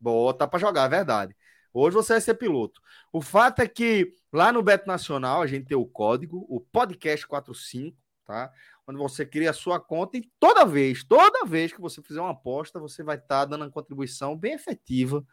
Boa, 0.00 0.34
tá 0.34 0.48
para 0.48 0.58
jogar, 0.58 0.86
é 0.86 0.88
verdade. 0.88 1.36
Hoje 1.72 1.94
você 1.94 2.14
vai 2.14 2.20
ser 2.20 2.34
piloto. 2.34 2.80
O 3.12 3.22
fato 3.22 3.62
é 3.62 3.68
que 3.68 4.12
lá 4.32 4.52
no 4.52 4.60
Beto 4.60 4.88
Nacional 4.88 5.40
a 5.40 5.46
gente 5.46 5.66
tem 5.66 5.76
o 5.76 5.86
código, 5.86 6.44
o 6.48 6.60
podcast 6.60 7.24
45, 7.24 7.96
tá? 8.26 8.50
Onde 8.88 8.98
você 8.98 9.24
cria 9.24 9.50
a 9.50 9.54
sua 9.54 9.78
conta 9.78 10.16
e 10.16 10.28
toda 10.40 10.66
vez, 10.66 11.04
toda 11.04 11.46
vez 11.46 11.72
que 11.72 11.80
você 11.80 12.02
fizer 12.02 12.20
uma 12.20 12.32
aposta, 12.32 12.80
você 12.80 13.04
vai 13.04 13.14
estar 13.14 13.28
tá 13.28 13.44
dando 13.44 13.62
uma 13.62 13.70
contribuição 13.70 14.36
bem 14.36 14.54
efetiva 14.54 15.24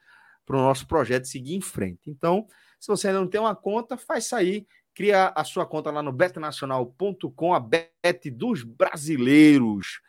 para 0.45 0.57
o 0.57 0.61
nosso 0.61 0.88
projeto 0.88 1.25
seguir 1.25 1.55
em 1.55 1.61
frente. 1.61 2.07
Então, 2.07 2.47
se 2.80 2.88
você 2.88 3.07
ainda 3.07 3.19
não 3.19 3.27
tem 3.27 3.41
uma 3.41 3.55
conta, 3.55 3.97
faz 3.97 4.27
sair, 4.27 4.67
cria 4.99 5.31
a 5.33 5.45
sua 5.45 5.65
conta 5.65 5.89
lá 5.91 6.03
no 6.03 6.11
betnacional.com, 6.11 7.53
a 7.53 7.59
bet 7.61 8.29
dos 8.29 8.63
brasileiros. 8.63 10.01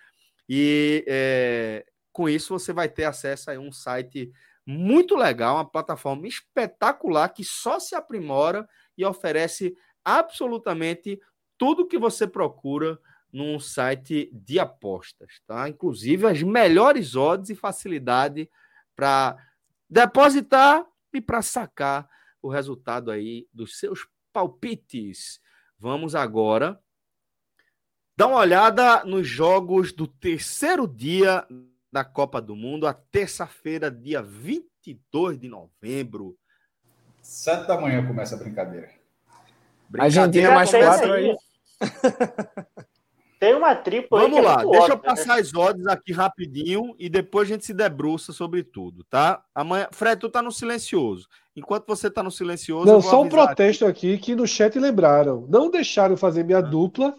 E 0.48 1.04
é, 1.06 1.86
com 2.12 2.28
isso 2.28 2.58
você 2.58 2.72
vai 2.72 2.88
ter 2.88 3.04
acesso 3.04 3.52
a 3.52 3.54
um 3.54 3.70
site 3.70 4.32
muito 4.66 5.14
legal, 5.14 5.54
uma 5.54 5.64
plataforma 5.64 6.26
espetacular 6.26 7.28
que 7.28 7.44
só 7.44 7.78
se 7.78 7.94
aprimora 7.94 8.68
e 8.98 9.04
oferece 9.04 9.76
absolutamente 10.04 11.20
tudo 11.56 11.86
que 11.86 11.96
você 11.96 12.26
procura 12.26 12.98
num 13.32 13.60
site 13.60 14.28
de 14.32 14.58
apostas, 14.58 15.40
tá? 15.46 15.68
Inclusive 15.68 16.26
as 16.26 16.42
melhores 16.42 17.14
odds 17.14 17.48
e 17.48 17.54
facilidade 17.54 18.50
para 18.96 19.36
depositar 19.88 20.84
e 21.14 21.20
para 21.20 21.42
sacar 21.42 22.08
o 22.42 22.48
resultado 22.48 23.12
aí 23.12 23.46
dos 23.52 23.78
seus 23.78 24.04
palpites. 24.32 25.40
Vamos 25.78 26.14
agora 26.14 26.78
dar 28.16 28.26
uma 28.26 28.38
olhada 28.38 29.04
nos 29.04 29.26
jogos 29.26 29.92
do 29.92 30.06
terceiro 30.06 30.86
dia 30.86 31.46
da 31.92 32.04
Copa 32.04 32.40
do 32.40 32.54
Mundo, 32.54 32.86
a 32.86 32.92
terça-feira, 32.92 33.90
dia 33.90 34.22
22 34.22 35.38
de 35.38 35.48
novembro. 35.48 36.36
Sete 37.22 37.66
da 37.66 37.80
manhã 37.80 38.06
começa 38.06 38.34
a 38.34 38.38
brincadeira. 38.38 38.90
brincadeira 39.88 40.22
Argentina 40.22 40.54
mais 40.54 40.70
quatro 40.70 41.12
aí. 41.12 41.36
Tem 43.40 43.54
uma 43.54 43.74
tripla 43.74 44.20
Vamos 44.20 44.36
aí 44.36 44.44
lá, 44.44 44.52
é 44.52 44.66
deixa 44.66 44.68
óbvio, 44.68 44.92
eu 44.92 44.96
né? 44.96 45.02
passar 45.02 45.34
né? 45.36 45.40
as 45.40 45.54
odds 45.54 45.86
aqui 45.86 46.12
rapidinho 46.12 46.94
e 46.98 47.08
depois 47.08 47.48
a 47.48 47.54
gente 47.54 47.64
se 47.64 47.72
debruça 47.72 48.34
sobre 48.34 48.62
tudo, 48.62 49.02
tá? 49.04 49.42
Amanhã, 49.54 49.88
Fred, 49.92 50.20
tu 50.20 50.28
tá 50.28 50.42
no 50.42 50.52
silencioso. 50.52 51.26
Enquanto 51.56 51.86
você 51.86 52.10
tá 52.10 52.22
no 52.22 52.30
silencioso. 52.30 52.84
Não, 52.84 53.00
só 53.00 53.22
um 53.22 53.30
protesto 53.30 53.86
aqui. 53.86 54.12
aqui 54.12 54.22
que 54.22 54.34
no 54.34 54.46
chat 54.46 54.78
lembraram. 54.78 55.46
Não 55.48 55.70
deixaram 55.70 56.18
fazer 56.18 56.44
minha 56.44 56.58
ah. 56.58 56.60
dupla 56.60 57.16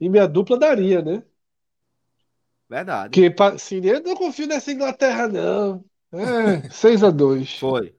e 0.00 0.08
minha 0.08 0.26
dupla 0.26 0.58
daria, 0.58 1.02
né? 1.02 1.22
Verdade. 2.68 3.12
Que, 3.12 3.32
assim, 3.40 3.80
eu 3.84 4.02
não 4.02 4.16
confio 4.16 4.48
nessa 4.48 4.72
Inglaterra, 4.72 5.28
não. 5.28 5.84
É, 6.12 6.66
6x2. 6.68 7.60
Foi. 7.60 7.94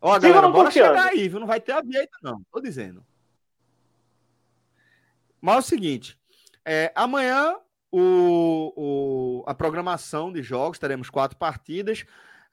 Ó, 0.00 0.18
galera, 0.18 0.48
bora 0.48 0.70
chegar 0.70 1.08
aí, 1.08 1.28
viu? 1.28 1.40
Não 1.40 1.46
vai 1.46 1.60
ter 1.60 1.72
a 1.72 1.82
direita, 1.82 2.16
não. 2.22 2.40
Tô 2.50 2.58
dizendo. 2.58 3.04
Mas 5.44 5.56
é 5.56 5.58
o 5.58 5.62
seguinte: 5.62 6.18
é, 6.64 6.90
amanhã 6.94 7.58
o, 7.92 8.72
o, 8.74 9.44
a 9.46 9.54
programação 9.54 10.32
de 10.32 10.42
jogos, 10.42 10.78
teremos 10.78 11.10
quatro 11.10 11.36
partidas. 11.36 12.06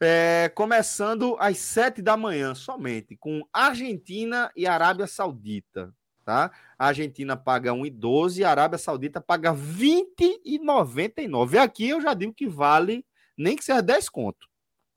É, 0.03 0.52
começando 0.56 1.38
às 1.40 1.60
sete 1.60 2.02
da 2.02 2.18
manhã 2.18 2.56
somente, 2.56 3.16
com 3.16 3.48
Argentina 3.53 4.52
e 4.56 4.66
Arábia 4.66 5.06
Saudita 5.06 5.94
tá? 6.26 6.52
A 6.78 6.88
Argentina 6.88 7.38
paga 7.38 7.72
1,12, 7.72 8.44
a 8.44 8.50
Arábia 8.50 8.78
Saudita 8.78 9.22
paga 9.22 9.53
20,99. 9.53 11.58
Aqui 11.58 11.88
eu 11.90 12.02
já 12.02 12.14
digo 12.14 12.34
que 12.34 12.48
vale 12.48 13.06
nem 13.38 13.56
que 13.56 13.64
seja 13.64 13.82
10 13.82 14.10
conto, 14.10 14.48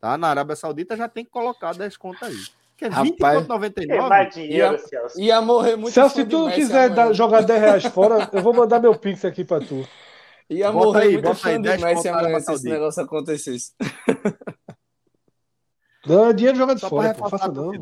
tá? 0.00 0.18
Na 0.18 0.28
Arábia 0.28 0.56
Saudita 0.56 0.96
já 0.96 1.08
tem 1.08 1.24
que 1.24 1.30
colocar 1.30 1.74
10 1.74 1.96
conto 1.96 2.24
aí. 2.24 2.42
Que 2.76 2.86
é 2.86 2.90
20,99. 2.90 4.36
Ia, 4.48 4.76
ia 5.16 5.40
morrer 5.40 5.76
muito. 5.76 5.94
Celso, 5.94 6.16
se 6.16 6.24
tu 6.24 6.50
quiser 6.50 6.90
dar, 6.90 7.12
jogar 7.12 7.42
10 7.42 7.60
reais 7.60 7.84
fora, 7.84 8.28
eu 8.32 8.42
vou 8.42 8.52
mandar 8.52 8.80
meu 8.80 8.94
pix 8.96 9.24
aqui 9.24 9.44
para 9.44 9.64
tu. 9.64 9.86
Ia 10.50 10.70
bota 10.70 10.86
morrer 10.86 11.02
aí, 11.02 11.12
muito 11.12 11.34
fã 11.34 11.60
de 11.60 11.78
Messi 11.78 12.08
amanhã 12.08 12.40
se 12.40 12.52
esse 12.52 12.68
negócio 12.68 13.02
acontecesse. 13.02 13.72
Não, 16.06 16.28
é 16.28 16.32
dinheiro 16.34 16.58
jogado 16.58 16.78
Só 16.78 16.88
fora, 16.88 17.14
pô, 17.14 17.30
faça 17.30 17.48
não. 17.48 17.72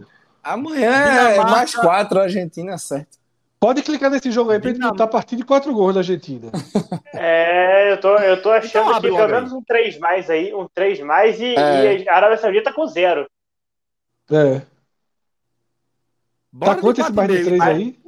Amanhã 0.44 0.92
é 0.92 1.38
mais 1.38 1.74
4, 1.74 2.20
Argentina, 2.20 2.78
certo. 2.78 3.18
Pode 3.58 3.82
clicar 3.82 4.10
nesse 4.10 4.30
jogo 4.30 4.50
aí 4.50 4.60
pra 4.60 4.70
gente 4.70 4.80
botar 4.80 5.04
a 5.04 5.08
partir 5.08 5.36
de 5.36 5.44
quatro 5.44 5.72
gols 5.72 5.94
da 5.94 6.00
Argentina. 6.00 6.50
É, 7.14 7.92
eu 7.92 8.00
tô, 8.00 8.16
eu 8.16 8.40
tô 8.42 8.50
achando 8.50 8.88
então, 8.88 9.00
que 9.00 9.08
pelo 9.08 9.28
menos 9.28 9.52
um 9.52 9.62
3 9.62 9.98
mais 9.98 10.30
aí, 10.30 10.52
um 10.52 10.66
3 10.74 11.00
mais 11.00 11.38
e, 11.38 11.54
é. 11.54 11.98
e 11.98 12.08
a 12.08 12.16
Arábia 12.16 12.38
Saudita 12.38 12.72
com 12.72 12.86
zero. 12.86 13.28
É. 14.30 14.62
Bora 16.52 16.74
tá 16.74 16.80
quanto 16.80 17.00
esse 17.00 17.12
mais 17.12 17.28
de 17.30 17.44
3 17.44 17.60
aí? 17.62 17.98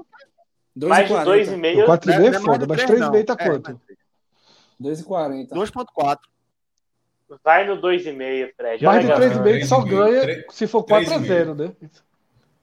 mais 0.76 1.08
de 1.08 1.14
2,5. 1.14 1.86
4,5 1.86 2.34
é 2.34 2.40
foda, 2.40 2.66
mas 2.66 2.84
3,5 2.84 3.24
tá 3.24 3.36
quanto? 3.36 3.80
2,40. 4.82 5.48
2,4. 5.48 6.18
Vai 7.42 7.66
no 7.66 7.80
2,5, 7.80 8.52
Fred. 8.54 8.84
Mais 8.84 9.06
de 9.06 9.12
3,5 9.12 9.64
só 9.64 9.80
ganha 9.82 10.44
se 10.50 10.66
for 10.66 10.84
4x0, 10.84 11.54
né? 11.54 11.72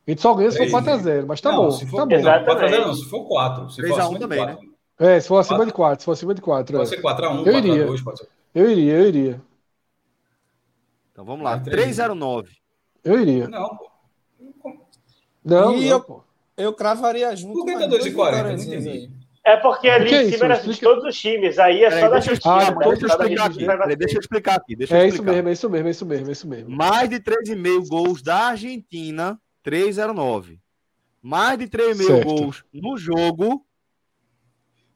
A 0.08 0.12
gente 0.12 0.22
só 0.22 0.34
ganha 0.36 0.52
se 0.52 0.70
for 0.70 0.82
4x0, 0.82 1.26
mas 1.26 1.42
tá 1.42 1.52
não, 1.52 1.64
bom. 1.64 1.72
Se 1.72 1.86
for, 1.88 1.98
tá 1.98 2.06
bom. 2.06 2.22
Não, 2.22 2.46
4x0 2.46 2.86
não, 2.86 2.94
se 2.94 3.10
for 3.10 3.28
4. 3.28 3.70
Se 3.72 3.88
for 3.88 4.00
acima 4.00 4.20
também, 4.20 4.40
de 4.40 4.46
4. 4.46 4.68
Né? 4.68 4.74
É, 5.00 5.20
se 5.20 5.28
for 5.28 5.38
acima 5.38 5.58
4. 5.58 5.66
de 5.66 5.74
4, 5.74 6.02
se 6.02 6.06
for 6.06 6.12
acima 6.12 6.36
de 6.36 6.42
4. 6.42 6.78
Pode 6.78 6.94
é. 6.94 6.96
ser 6.96 7.02
4x1, 7.02 7.44
4x2, 7.44 8.04
pode 8.04 8.20
ser. 8.20 8.30
Eu 8.54 8.70
iria, 8.70 8.94
eu 8.94 9.08
iria. 9.08 9.42
Então 11.12 11.26
vamos 11.26 11.44
lá, 11.44 11.60
3,09. 11.60 12.48
Eu 13.04 13.20
iria. 13.20 13.48
Não, 13.48 13.76
pô. 13.78 13.91
Não, 15.44 15.76
e 15.76 15.86
não, 15.86 15.88
eu, 15.88 16.02
pô. 16.02 16.24
eu 16.58 16.74
cravaria 16.74 17.36
junto. 17.36 17.54
Por 17.54 17.66
que 17.66 17.74
tá 17.74 17.88
2,40? 17.88 18.44
Não 18.44 18.52
entendi. 18.52 19.10
É 19.44 19.58
porque 19.58 19.90
ali 19.90 20.14
em 20.14 20.32
cima 20.32 20.46
era 20.46 20.58
de 20.58 20.80
todos 20.80 21.04
os 21.04 21.20
times, 21.20 21.58
aí 21.58 21.84
é 21.84 22.00
só 22.00 22.10
da 22.10 22.18
Argentina. 22.18 22.54
Ah, 22.54 22.72
né? 22.72 22.76
deixa, 22.86 23.06
eu 23.06 23.10
explicar 23.10 23.46
aqui, 23.46 23.96
deixa 23.96 24.16
eu 24.16 24.20
explicar 24.20 24.56
aqui. 24.56 24.76
Deixa 24.76 24.98
é 24.98 25.08
explicar. 25.08 25.32
isso 25.32 25.34
mesmo, 25.34 25.50
é 25.50 25.52
isso 25.52 25.70
mesmo, 25.70 25.88
é 25.88 25.92
isso 25.92 26.06
mesmo, 26.06 26.30
é 26.30 26.32
isso 26.32 26.48
mesmo. 26.48 26.70
Mais 26.70 27.10
de 27.10 27.20
3,5 27.20 27.88
gols 27.88 28.22
da 28.22 28.50
Argentina, 28.50 29.40
3,09. 29.66 30.60
Mais 31.24 31.58
de 31.58 31.68
3,5 31.68 32.24
gols 32.24 32.64
no 32.72 32.96
jogo, 32.98 33.66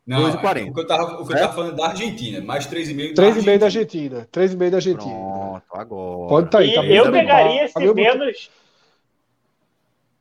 não, 0.05 0.31
2,40. 0.31 0.69
O 0.69 0.73
que 0.73 0.79
eu 0.79 0.87
tava, 0.87 1.21
o 1.21 1.25
que 1.25 1.33
eu 1.33 1.37
tava 1.37 1.53
falando 1.53 1.75
da 1.75 1.87
Argentina, 1.87 2.39
mais 2.41 2.67
3,5 2.67 3.15
da 3.15 3.23
3,5 3.23 3.57
da 3.57 3.65
Argentina. 3.65 4.27
3,5 4.31 4.69
da 4.69 4.77
Argentina. 4.77 5.15
Pronto, 5.15 5.63
agora. 5.71 6.29
Pode 6.29 6.45
estar 6.45 6.57
tá 6.59 6.63
aí. 6.63 6.75
Tá 6.75 6.85
eu 6.85 7.11
pegaria 7.11 7.65
esse 7.65 7.93
menos, 7.93 8.51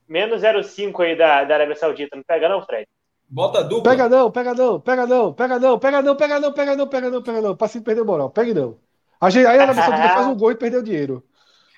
menos 0.08 0.42
0,5 0.42 1.04
aí 1.04 1.16
da, 1.16 1.44
da 1.44 1.54
Arábia 1.54 1.76
Saudita. 1.76 2.16
Não 2.16 2.22
pega 2.22 2.48
não, 2.48 2.64
Fred? 2.64 2.86
Bota 3.28 3.64
dupla. 3.64 3.90
Pega 3.90 4.08
não, 4.08 4.30
pega 4.30 4.54
não, 4.54 4.80
pega 4.80 5.06
não, 5.06 5.32
pega 5.32 5.58
não, 5.58 5.78
pega 5.78 6.02
não, 6.02 6.16
pega 6.16 6.40
não, 6.40 6.52
pega 6.52 6.76
não, 6.76 6.88
pega 6.88 7.10
não, 7.10 7.22
pega 7.22 7.40
não. 7.40 7.56
Passinho 7.56 7.84
perdeu 7.84 8.04
moral. 8.04 8.30
Pegue 8.30 8.54
não. 8.54 8.76
A 9.20 9.30
gente, 9.30 9.46
aí 9.46 9.58
a 9.58 9.62
Arábia 9.62 9.82
Saudita 9.82 10.08
faz 10.08 10.26
um 10.26 10.36
gol 10.36 10.52
e 10.52 10.56
perdeu 10.56 10.82
dinheiro. 10.82 11.24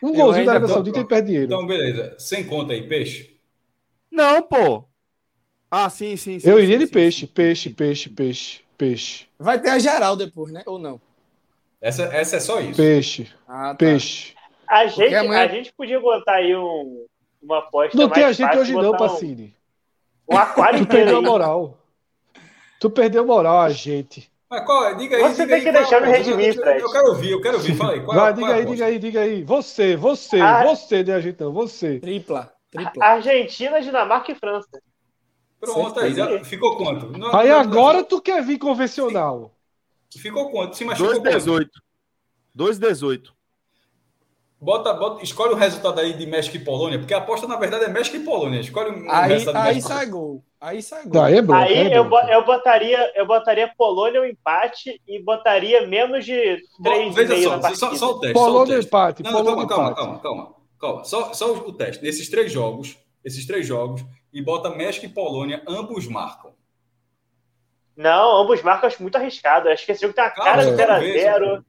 Um 0.03 0.13
golzinho 0.13 0.45
da 0.45 0.53
Arábia 0.53 0.69
Saudita 0.69 0.99
e 0.99 1.05
perde 1.05 1.29
dinheiro. 1.29 1.47
Então, 1.47 1.67
beleza. 1.67 2.15
Sem 2.19 2.45
conta 2.45 2.73
aí, 2.73 2.87
peixe? 2.87 3.39
Não, 4.11 4.43
pô. 4.43 4.85
Ah, 5.71 5.89
sim, 5.89 6.17
sim, 6.17 6.39
sim. 6.39 6.49
Eu 6.49 6.61
iria 6.61 6.79
sim, 6.79 6.85
de 6.85 6.91
peixe, 6.91 7.27
peixe, 7.27 7.71
peixe, 7.71 8.09
peixe, 8.09 8.61
peixe. 8.77 9.27
Vai 9.39 9.61
ter 9.61 9.71
a 9.71 9.79
geral 9.79 10.17
depois, 10.17 10.53
né? 10.53 10.63
Ou 10.67 10.79
não? 10.79 11.01
Essa, 11.81 12.05
essa 12.05 12.37
é 12.37 12.41
só 12.41 12.61
isso. 12.61 12.77
Peixe. 12.77 13.29
Ah, 13.47 13.71
tá. 13.71 13.77
Peixe. 13.77 14.35
A 14.69 14.87
gente, 14.87 15.15
amanhã... 15.15 15.45
a 15.45 15.49
gente 15.49 15.73
podia 15.73 16.01
botar 16.01 16.37
aí 16.37 16.55
um, 16.57 17.07
uma 17.47 17.59
aposta. 17.59 17.97
Não 17.97 18.09
tem 18.09 18.25
a 18.25 18.33
gente 18.33 18.59
hoje, 18.59 18.75
não, 18.75 18.97
Pacini. 18.97 19.55
Um, 20.29 20.35
um 20.35 20.39
aquário 20.39 20.81
Tu 20.85 20.87
perdeu 20.87 21.19
a 21.19 21.23
moral. 21.23 21.79
Tu 22.81 22.91
perdeu 22.91 23.25
moral 23.25 23.61
a 23.61 23.71
gente. 23.71 24.31
Mas 24.51 24.65
qual 24.65 24.87
é? 24.87 24.95
Diga 24.95 25.17
aí. 25.17 25.23
Você 25.23 25.43
diga 25.43 25.57
tem 25.57 25.65
que 25.65 25.73
deixar 25.73 26.01
me 26.01 26.09
redimir, 26.09 26.55
Fred. 26.55 26.81
Eu 26.81 26.91
quero 26.91 27.09
ouvir, 27.09 27.31
eu 27.31 27.41
quero 27.41 27.57
ouvir. 27.57 27.77
Fala 27.77 27.93
aí. 27.93 28.01
Qual, 28.01 28.17
Vai, 28.17 28.35
qual 28.35 28.35
diga 28.35 28.55
aí, 28.55 28.67
diga 28.67 28.85
aí, 28.85 28.99
diga 28.99 29.21
aí. 29.21 29.45
Você, 29.45 29.97
você, 29.97 30.41
ah, 30.41 30.65
você, 30.65 31.03
de 31.03 31.13
agitão, 31.13 31.53
você. 31.53 31.99
Tripla, 31.99 32.53
tripla. 32.71 33.05
Argentina, 33.05 33.81
Dinamarca 33.81 34.33
e 34.33 34.35
França. 34.35 34.81
Pronto, 35.59 35.99
aí 35.99 36.15
já 36.15 36.45
ficou 36.45 36.77
quanto? 36.77 37.19
Não, 37.19 37.35
aí 37.35 37.49
não, 37.49 37.59
agora 37.59 37.99
não, 37.99 38.05
tu 38.05 38.21
quer 38.21 38.43
vir 38.43 38.59
convencional. 38.59 39.53
Ficou 40.17 40.51
quanto? 40.51 40.77
Se 40.77 40.85
machucou 40.85 41.21
2,18. 41.23 41.69
2,18. 42.57 43.36
Bota, 44.59 44.95
bota, 44.95 45.23
escolhe 45.23 45.53
o 45.53 45.57
resultado 45.57 46.01
aí 46.01 46.15
de 46.15 46.27
México 46.27 46.57
e 46.57 46.65
Polônia, 46.65 46.99
porque 46.99 47.13
a 47.13 47.19
aposta 47.19 47.47
na 47.47 47.57
verdade 47.57 47.85
é 47.85 47.89
México 47.89 48.17
e 48.17 48.25
Polônia. 48.25 48.61
Escolhe 48.61 48.91
um 48.91 49.11
aí, 49.11 49.33
resultado 49.33 49.69
aí 49.69 49.83
sai 49.83 50.07
gol. 50.07 50.43
Aí 50.59 50.83
sai 50.83 51.05
gol. 51.05 51.23
Aí, 51.23 51.37
é 51.37 51.43
bom, 51.43 51.55
aí 51.55 51.75
é 51.75 51.99
eu, 51.99 52.11
eu, 52.31 52.45
botaria, 52.45 53.13
eu 53.15 53.27
botaria 53.27 53.71
Polônia 53.77 54.23
um 54.23 54.25
empate 54.25 55.01
e 55.07 55.23
botaria 55.23 55.87
menos 55.87 56.25
de 56.25 56.57
3 56.83 57.15
Veja 57.15 57.43
só, 57.43 57.75
só, 57.75 57.95
só, 57.95 58.11
o 58.13 58.21
teste. 58.21 58.33
Polônia 58.33 58.77
um 58.77 58.81
empate. 58.81 59.23
Não, 59.23 59.33
calma, 59.45 59.69
calma, 59.69 59.95
calma, 59.95 60.21
calma, 60.21 60.55
calma. 60.81 61.05
Só, 61.05 61.35
só 61.35 61.53
o 61.53 61.73
teste. 61.75 62.03
Nesses 62.03 62.31
três 62.31 62.51
jogos, 62.51 62.97
esses 63.23 63.47
três 63.47 63.67
jogos, 63.67 64.03
e 64.33 64.41
bota 64.41 64.71
México 64.71 65.05
e 65.05 65.11
Polônia, 65.11 65.63
ambos 65.69 66.07
marcam. 66.07 66.55
Não, 67.95 68.39
ambos 68.39 68.63
marcam, 68.63 68.87
acho 68.87 69.03
muito 69.03 69.17
arriscado. 69.17 69.69
Acho 69.69 69.85
que 69.85 69.93
esse 69.93 70.01
jogo 70.01 70.15
tem 70.15 70.25
uma 70.25 70.31
cara 70.31 70.65
de 70.65 70.71
0x0. 70.71 71.63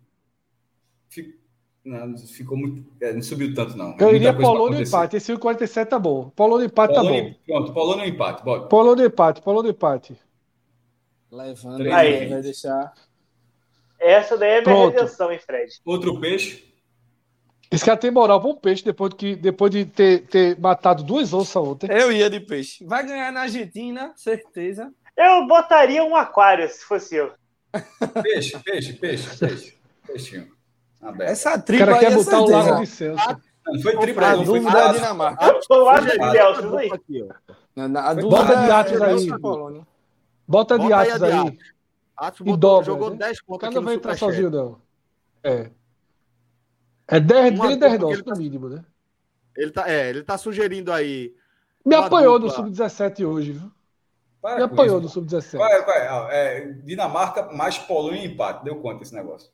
Não, 1.88 2.17
ficou 2.17 2.57
muito. 2.57 2.85
É, 2.99 3.14
não 3.14 3.22
subiu 3.22 3.53
tanto, 3.56 3.77
não. 3.77 3.95
Eu 3.98 4.14
iria 4.14 4.33
Polônia 4.33 4.82
empate. 4.82 5.16
Esse 5.16 5.35
47 5.38 5.88
tá 5.88 5.98
bom. 5.98 6.30
Polônia 6.35 6.66
empate 6.66 6.93
tá 6.93 6.99
Polônia, 6.99 7.24
tá 7.24 7.30
bom. 7.30 7.35
Pronto, 7.45 7.74
Polônia 7.74 8.06
empate. 8.06 8.43
Bora. 8.43 8.61
Polônia 8.64 9.06
empate, 9.06 9.41
Polônia 9.41 9.69
empate. 9.69 10.17
Levando 11.32 11.82
aí, 11.93 12.27
vai 12.27 12.41
deixar. 12.41 12.93
Essa 13.98 14.38
daí 14.38 14.49
é 14.49 14.57
a 14.57 14.61
minha 14.64 14.75
Pronto. 14.75 14.95
redenção, 14.95 15.32
hein, 15.32 15.40
Fred? 15.40 15.80
Outro 15.85 16.19
peixe. 16.19 16.66
Esse 17.72 17.85
cara 17.85 17.98
tem 17.98 18.11
moral 18.11 18.41
para 18.41 18.49
um 18.49 18.56
peixe 18.56 18.83
depois 18.83 19.11
de, 19.11 19.16
que, 19.16 19.35
depois 19.38 19.72
de 19.72 19.85
ter, 19.85 20.27
ter 20.27 20.59
matado 20.59 21.03
duas 21.03 21.33
onças 21.33 21.56
ontem. 21.56 21.90
Eu 21.90 22.11
ia 22.11 22.30
de 22.30 22.41
peixe. 22.41 22.85
Vai 22.85 23.06
ganhar 23.06 23.32
na 23.32 23.41
Argentina, 23.41 24.11
certeza. 24.17 24.93
Eu 25.16 25.48
botaria 25.48 26.03
um 26.03 26.17
aquário 26.17 26.67
se 26.69 26.83
fosse 26.83 27.16
eu. 27.16 27.32
Peixe, 28.22 28.59
peixe, 28.59 28.93
peixe, 28.93 29.38
peixe. 29.38 29.77
Peixinho. 30.06 30.56
Aberto. 31.01 31.32
Essa 31.32 31.59
tripa 31.59 31.84
o 31.84 31.88
cara 31.88 32.00
quer 32.00 32.11
é 32.11 32.16
botar 32.16 32.42
o 32.42 32.50
Lago 32.50 32.80
de 32.80 32.88
Celso. 32.88 33.38
Não 33.67 33.82
foi 33.82 33.98
tripla, 33.98 34.35
não 34.38 34.45
foi 34.45 34.59
da 34.61 34.93
Dinamarca. 34.93 35.59
O 35.69 35.76
Lago 35.84 36.06
de 36.06 36.11
Celso 36.11 36.77
aí. 36.77 36.92
Bota 38.24 38.56
de 38.56 38.72
Atos 38.72 39.01
aí. 39.01 39.84
Bota 40.48 40.80
de 40.80 40.93
Atos 40.93 41.24
aí. 41.24 41.59
Atos 42.16 42.42
botou, 42.42 42.84
jogou 42.84 43.11
10 43.11 43.42
pontos. 43.43 43.58
O 43.58 43.59
cara 43.59 43.74
não 43.76 43.84
vai 43.84 43.95
entrar 43.95 44.17
sozinho, 44.17 44.50
não. 44.50 44.82
É. 45.43 45.69
É 47.08 47.19
10 47.19 47.59
dele 47.59 47.74
e 47.74 47.77
10 47.77 48.00
nossos, 48.00 48.26
no 48.26 48.35
mínimo, 48.35 48.69
né? 48.69 48.84
Ele 49.56 49.72
tá, 49.72 49.90
é, 49.90 50.09
ele 50.09 50.24
tá 50.24 50.38
sugerindo 50.38 50.92
aí. 50.92 51.34
Me 51.85 51.95
apoiou 51.95 52.38
dupla. 52.38 52.64
no 52.64 52.76
Sub-17 52.76 53.26
hoje, 53.26 53.53
viu? 53.53 53.72
Para 54.42 54.58
Me 54.58 54.64
apoiou 54.64 55.00
no 55.00 55.08
Sub-17. 55.08 55.59
É, 55.59 56.58
é, 56.58 56.72
Dinamarca 56.84 57.43
mais 57.53 57.77
Polônia 57.77 58.22
e 58.22 58.27
empate. 58.27 58.66
Deu 58.66 58.82
quanto 58.82 59.03
esse 59.03 59.14
negócio? 59.14 59.50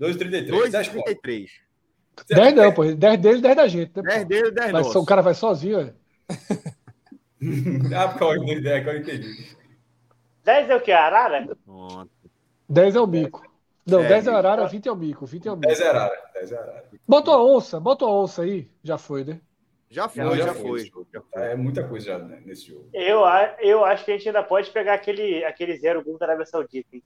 2,33. 0.00 0.48
2,33. 0.48 1.48
10 2.28 2.54
não, 2.54 2.72
pô. 2.72 2.84
10 2.84 3.20
dele, 3.20 3.40
10 3.40 3.56
da 3.56 3.68
gente. 3.68 3.96
Né, 3.96 4.02
10 4.02 4.26
dele, 4.26 4.50
10 4.50 4.72
Mas 4.72 4.94
o 4.94 5.04
cara 5.04 5.22
vai 5.22 5.34
sozinho, 5.34 5.80
é? 5.80 5.94
ah, 7.96 8.08
porque 8.08 8.24
eu 8.24 8.36
entendi, 8.36 8.68
é 8.68 8.80
que 8.80 8.88
eu 8.88 8.96
entendi. 8.96 9.56
10 10.44 10.70
é 10.70 10.76
o 10.76 10.80
que? 10.80 10.92
Arara? 10.92 11.48
10 12.68 12.96
é 12.96 13.00
o 13.00 13.06
bico. 13.06 13.42
Não, 13.86 14.00
é, 14.00 14.08
10 14.08 14.26
é 14.26 14.30
Arara, 14.30 14.66
20 14.66 14.88
é 14.88 14.92
o 14.92 14.96
bico. 14.96 15.26
20 15.26 15.48
é 15.48 15.52
o 15.52 15.56
bico. 15.56 15.68
10 15.68 15.80
é 15.80 15.88
Arara, 15.88 16.30
10 16.34 16.52
é 16.52 16.58
Arara. 16.58 16.84
Bota 17.06 17.30
a 17.32 17.42
onça, 17.42 17.80
bota 17.80 18.04
a 18.04 18.08
onça 18.08 18.42
aí. 18.42 18.70
Já 18.82 18.96
foi, 18.96 19.24
né? 19.24 19.40
Já 19.90 20.08
foi, 20.08 20.38
já, 20.38 20.46
já, 20.46 20.54
foi. 20.54 20.88
foi. 20.88 21.06
Já 21.12 21.20
foi. 21.20 21.42
É 21.42 21.56
muita 21.56 21.86
coisa 21.86 22.06
já 22.06 22.18
né, 22.18 22.40
nesse 22.46 22.68
jogo. 22.68 22.88
Eu, 22.92 23.22
eu 23.58 23.84
acho 23.84 24.04
que 24.04 24.12
a 24.12 24.16
gente 24.16 24.28
ainda 24.28 24.42
pode 24.42 24.70
pegar 24.70 24.94
aquele, 24.94 25.44
aquele 25.44 25.76
zero 25.76 26.04
gol 26.04 26.16
da 26.16 26.26
Arábia 26.26 26.46
Saudita. 26.46 26.88
Hein? 26.94 27.02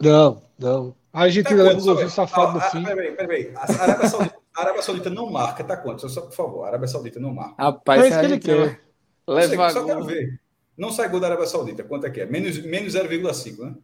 Não, 0.00 0.42
não. 0.58 0.96
A 1.18 1.22
Argentina 1.22 1.64
leva 1.64 1.80
um 1.80 1.84
golzinho 1.84 2.10
safado 2.10 2.52
no 2.52 2.60
fim. 2.60 2.84
Peraí, 2.84 3.10
peraí. 3.10 3.52
A 3.56 3.82
Arábia, 3.82 4.08
Saudita, 4.08 4.36
a 4.54 4.60
Arábia 4.60 4.82
Saudita 4.82 5.10
não 5.10 5.28
marca, 5.28 5.64
tá 5.64 5.76
quanto? 5.76 6.08
Só, 6.08 6.20
por 6.20 6.32
favor, 6.32 6.64
a 6.64 6.68
Arábia 6.68 6.86
Saudita 6.86 7.18
não 7.18 7.34
marca. 7.34 7.60
Rapaz, 7.60 8.04
é 8.04 8.08
isso 8.08 8.20
que 8.20 8.24
ele 8.24 8.38
quer. 8.38 8.80
Leva 9.26 9.70
só 9.70 9.84
quero 9.84 10.04
ver. 10.04 10.40
Não 10.76 10.92
sai 10.92 11.08
gol 11.08 11.18
da 11.18 11.26
Arábia 11.26 11.46
Saudita. 11.46 11.82
Quanto 11.82 12.06
é 12.06 12.10
que 12.10 12.20
é? 12.20 12.26
Menos, 12.26 12.64
menos 12.64 12.94
0,5, 12.94 13.58
né? 13.58 13.74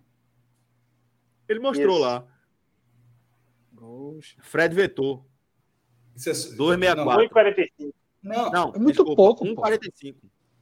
Ele 1.48 1.58
mostrou 1.58 1.96
Isso. 1.96 2.04
lá. 2.04 2.24
Fred 4.40 4.72
vetou. 4.72 5.26
Isso 6.14 6.30
é 6.30 6.32
264. 6.32 7.28
1,45. 7.28 7.94
Não, 8.22 8.50
não, 8.52 8.72
é 8.76 8.78
muito 8.78 9.04
desculpa, 9.04 9.16
pouco. 9.16 9.44
1,45. 9.44 10.14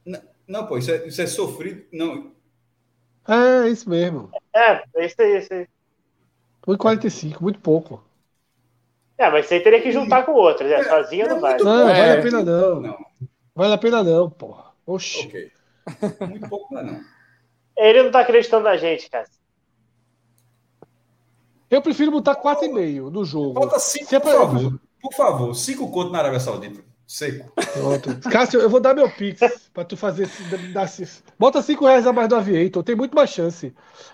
Não, 0.07 0.21
não, 0.47 0.65
pô, 0.65 0.79
isso 0.79 0.89
é, 0.89 1.07
isso 1.07 1.21
é 1.21 1.27
sofrido. 1.27 1.85
Não. 1.93 2.33
É, 3.27 3.69
isso 3.69 3.87
mesmo. 3.87 4.31
É, 4.55 4.83
é 4.95 5.05
isso 5.05 5.21
aí, 5.21 5.37
isso 5.37 5.53
aí. 5.53 5.67
1,45, 6.67 7.41
muito 7.41 7.59
pouco. 7.59 8.03
É, 9.17 9.29
mas 9.29 9.45
você 9.45 9.59
teria 9.59 9.81
que 9.81 9.91
juntar 9.91 10.23
com 10.23 10.31
o 10.31 10.35
outro, 10.35 10.67
né? 10.67 10.83
Sozinho 10.83 11.27
não 11.27 11.39
vai. 11.39 11.57
Não, 11.57 11.89
é, 11.89 11.93
vale 11.93 12.19
a 12.19 12.21
pena 12.21 12.43
não. 12.43 12.79
não. 12.81 13.05
Vale 13.55 13.73
a 13.73 13.77
pena 13.77 14.03
não, 14.03 14.29
porra. 14.29 14.65
Oxi. 14.85 15.27
Ok. 15.27 15.51
Muito 16.27 16.49
pouco, 16.49 16.73
não. 16.73 17.01
Ele 17.77 18.03
não 18.03 18.11
tá 18.11 18.21
acreditando 18.21 18.63
na 18.63 18.77
gente, 18.77 19.09
cara. 19.09 19.27
Eu 21.69 21.81
prefiro 21.81 22.11
botar 22.11 22.35
4,5 22.35 23.09
no 23.09 23.25
jogo. 23.25 23.53
Bota 23.53 23.79
5, 23.79 24.15
é 24.15 24.19
por 24.19 24.31
favor. 24.31 24.79
Por 25.01 25.13
favor, 25.13 25.53
5 25.55 25.91
conto 25.91 26.11
na 26.11 26.19
Arábia 26.19 26.39
Saudita. 26.39 26.83
Seco. 27.07 27.51
Pronto. 27.73 28.29
Cássio, 28.29 28.59
eu 28.59 28.69
vou 28.69 28.79
dar 28.79 28.93
meu 28.93 29.09
pix 29.09 29.39
pra 29.73 29.83
tu 29.83 29.95
fazer. 29.97 30.29
Dar, 30.73 30.89
bota 31.37 31.61
5 31.61 31.85
reais 31.85 32.07
a 32.07 32.13
mais 32.13 32.29
do 32.29 32.35
Aviator, 32.35 32.83
tem 32.83 32.95
muito 32.95 33.15
mais 33.15 33.29
chance. 33.29 33.73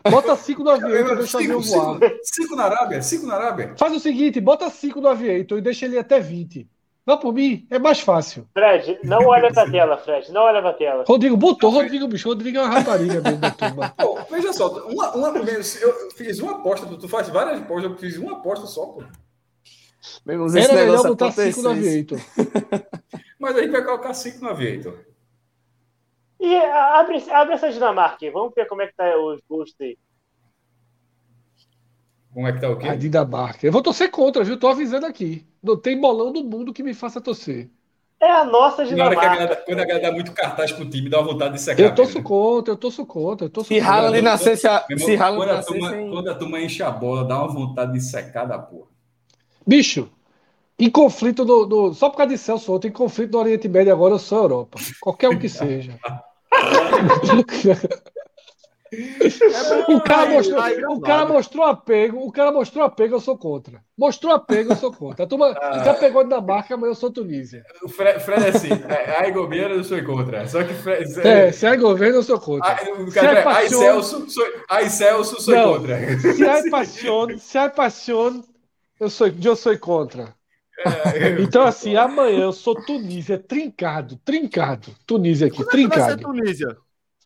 Bota 0.09 0.35
5 0.35 0.63
no 0.63 0.69
Aviator 0.71 1.13
e 1.13 1.15
deixa 1.17 1.37
o 1.37 1.39
avião 1.41 1.61
voar. 1.61 1.99
5 2.23 2.55
na 2.55 2.63
Arábia? 2.65 3.01
5 3.01 3.25
na 3.25 3.35
Arábia? 3.35 3.73
Faz 3.77 3.93
o 3.93 3.99
seguinte, 3.99 4.41
bota 4.41 4.69
5 4.69 4.99
no 4.99 5.07
Aviator 5.07 5.57
e 5.57 5.61
deixa 5.61 5.85
ele 5.85 5.97
até 5.97 6.19
20. 6.19 6.67
Não 7.09 7.17
por 7.17 7.33
mim, 7.33 7.65
é 7.71 7.79
mais 7.79 7.99
fácil. 7.99 8.47
Fred, 8.53 8.99
não 9.03 9.25
olha 9.25 9.51
pra 9.51 9.67
tela, 9.67 9.97
Fred. 9.97 10.31
Não 10.31 10.41
olha 10.41 10.61
pra 10.61 10.73
tela. 10.73 11.03
Rodrigo 11.07 11.35
botou, 11.35 11.71
Rodrigo, 11.71 12.07
bicho. 12.07 12.29
Rodrigo 12.29 12.59
é 12.59 12.61
uma 12.61 12.69
rapariga 12.69 13.19
mesmo 13.19 13.37
da 13.37 13.49
turma. 13.49 13.95
Veja 14.29 14.53
só, 14.53 14.67
uma, 14.85 15.09
uma, 15.15 15.29
eu 15.29 16.11
fiz 16.15 16.39
uma 16.39 16.51
aposta, 16.51 16.85
tu 16.85 17.09
faz 17.09 17.29
várias 17.29 17.61
apostas, 17.61 17.91
eu 17.91 17.97
fiz 17.97 18.17
uma 18.17 18.33
aposta 18.33 18.67
só, 18.67 18.85
pô. 18.85 19.03
Mesmo 20.25 20.57
Era 20.57 20.73
melhor 20.73 21.03
botar 21.03 21.31
5 21.31 21.61
no 21.61 21.69
Aviator. 21.69 22.19
Mas 23.39 23.55
a 23.55 23.61
gente 23.61 23.71
vai 23.71 23.83
colocar 23.83 24.13
5 24.13 24.39
no 24.43 24.49
Aviator. 24.49 24.97
E 26.39 26.55
abre, 26.55 27.23
abre 27.31 27.53
essa 27.55 27.69
Dinamarca, 27.69 28.31
vamos 28.31 28.53
ver 28.55 28.65
como 28.65 28.81
é 28.81 28.87
que 28.87 28.95
tá 28.95 29.17
os 29.17 29.41
gostos 29.49 29.75
aí. 29.81 29.97
Como 32.33 32.47
é 32.47 32.53
que 32.53 32.61
tá 32.61 32.69
o 32.69 32.77
quê? 32.77 32.87
A 32.87 32.95
Dinamarca. 32.95 33.65
Eu 33.67 33.71
vou 33.71 33.81
torcer 33.81 34.09
contra, 34.09 34.43
viu? 34.43 34.57
Tô 34.57 34.67
avisando 34.67 35.05
aqui. 35.05 35.45
Não 35.61 35.75
tem 35.75 35.99
bolão 35.99 36.31
do 36.31 36.43
mundo 36.43 36.71
que 36.71 36.83
me 36.83 36.93
faça 36.93 37.19
torcer. 37.19 37.69
É 38.21 38.29
a 38.29 38.45
nossa 38.45 38.85
Dinamarca. 38.85 39.15
Na 39.15 39.21
hora 39.21 39.29
que 39.29 39.41
a 39.41 39.45
galera, 39.45 39.63
quando 39.65 39.79
a 39.79 39.85
galera 39.85 40.07
dá 40.07 40.11
muito 40.13 40.31
cartaz 40.31 40.71
pro 40.71 40.89
time, 40.89 41.09
dá 41.09 41.19
uma 41.19 41.33
vontade 41.33 41.55
de 41.55 41.61
secar. 41.61 41.81
Eu 41.81 41.95
torço 41.95 42.21
contra, 42.21 42.73
eu 42.73 42.77
torço 42.77 43.05
contra. 43.05 43.47
Eu 43.47 43.49
torço 43.49 43.69
se 43.69 43.79
Haaland 43.79 44.21
nascesse... 44.21 44.67
A... 44.67 44.85
Se 44.97 45.15
Haaland 45.15 45.45
quando, 45.45 45.57
a 45.57 45.63
turma, 45.63 45.89
sem... 45.89 46.09
quando 46.09 46.29
a 46.29 46.35
turma 46.35 46.61
enche 46.61 46.83
a 46.83 46.91
bola, 46.91 47.25
dá 47.25 47.37
uma 47.37 47.47
vontade 47.47 47.93
de 47.93 48.01
secar 48.01 48.45
da 48.45 48.59
porra. 48.59 48.88
Bicho, 49.69 50.09
em 50.79 50.89
conflito 50.89 51.45
no, 51.45 51.67
no, 51.67 51.93
Só 51.93 52.09
por 52.09 52.17
causa 52.17 52.33
de 52.33 52.39
Celso 52.39 52.73
ontem, 52.73 52.87
em 52.87 52.91
conflito 52.91 53.33
no 53.33 53.37
Oriente 53.37 53.67
Médio 53.69 53.93
agora, 53.93 54.15
eu 54.15 54.19
sou 54.19 54.39
Europa. 54.39 54.79
Qualquer 54.99 55.29
um 55.29 55.37
que 55.37 55.47
seja. 55.47 55.95
É 56.01 56.29
o 59.93 60.01
cara, 60.01 60.31
mostrou, 60.31 60.59
o 60.89 60.99
cara 60.99 61.25
mostrou 61.27 61.63
apego, 61.63 62.17
o 62.25 62.31
cara 62.31 62.51
mostrou 62.51 62.83
apego, 62.83 63.13
eu 63.13 63.19
sou 63.19 63.37
contra. 63.37 63.83
Mostrou 63.95 64.33
apego, 64.33 64.71
eu 64.71 64.75
sou 64.75 64.91
contra. 64.91 65.25
A 65.25 65.27
turma 65.27 65.55
ah. 65.61 65.83
já 65.85 65.93
pegou 65.93 66.27
da 66.27 66.41
marca, 66.41 66.75
mas 66.75 66.89
eu 66.89 66.95
sou 66.95 67.11
Tunísia. 67.11 67.63
O 67.83 67.87
Fred, 67.87 68.19
Fred 68.19 68.45
é 68.45 68.49
assim, 68.49 68.69
é, 68.89 69.17
aí 69.19 69.31
governo 69.31 69.75
eu 69.75 69.83
sou 69.83 70.03
contra. 70.03 70.47
Só 70.47 70.63
que 70.63 70.73
Fred, 70.73 71.27
é, 71.27 71.51
se 71.51 71.67
é 71.67 71.77
governo 71.77 72.15
eu 72.15 72.23
sou 72.23 72.39
contra. 72.39 72.71
Aí, 72.71 73.11
cara, 73.11 73.39
é 73.39 73.47
aí 73.47 73.69
Celso, 73.69 74.27
sou, 74.27 74.47
aí 74.67 74.89
Celso 74.89 75.39
sou 75.39 75.53
Não, 75.53 75.73
contra. 75.73 76.17
Se 76.17 76.43
é 76.43 76.69
paixão, 76.71 77.37
se 77.37 77.57
é 77.59 77.69
paixão, 77.69 78.43
eu 78.99 79.09
sou, 79.09 79.27
eu 79.27 79.55
sou 79.55 79.77
contra. 79.77 80.35
É, 81.13 81.41
então, 81.41 81.63
assim, 81.63 81.95
amanhã 81.95 82.43
eu 82.43 82.53
sou 82.53 82.75
Tunísia, 82.75 83.37
trincado, 83.37 84.17
trincado. 84.23 84.95
Tunísia 85.05 85.47
aqui, 85.47 85.57
Como 85.57 85.69
trincado. 85.69 86.01
É 86.01 86.05
que 86.05 86.07
vai 86.07 86.17
ser 86.17 86.23
Tunísia? 86.23 86.77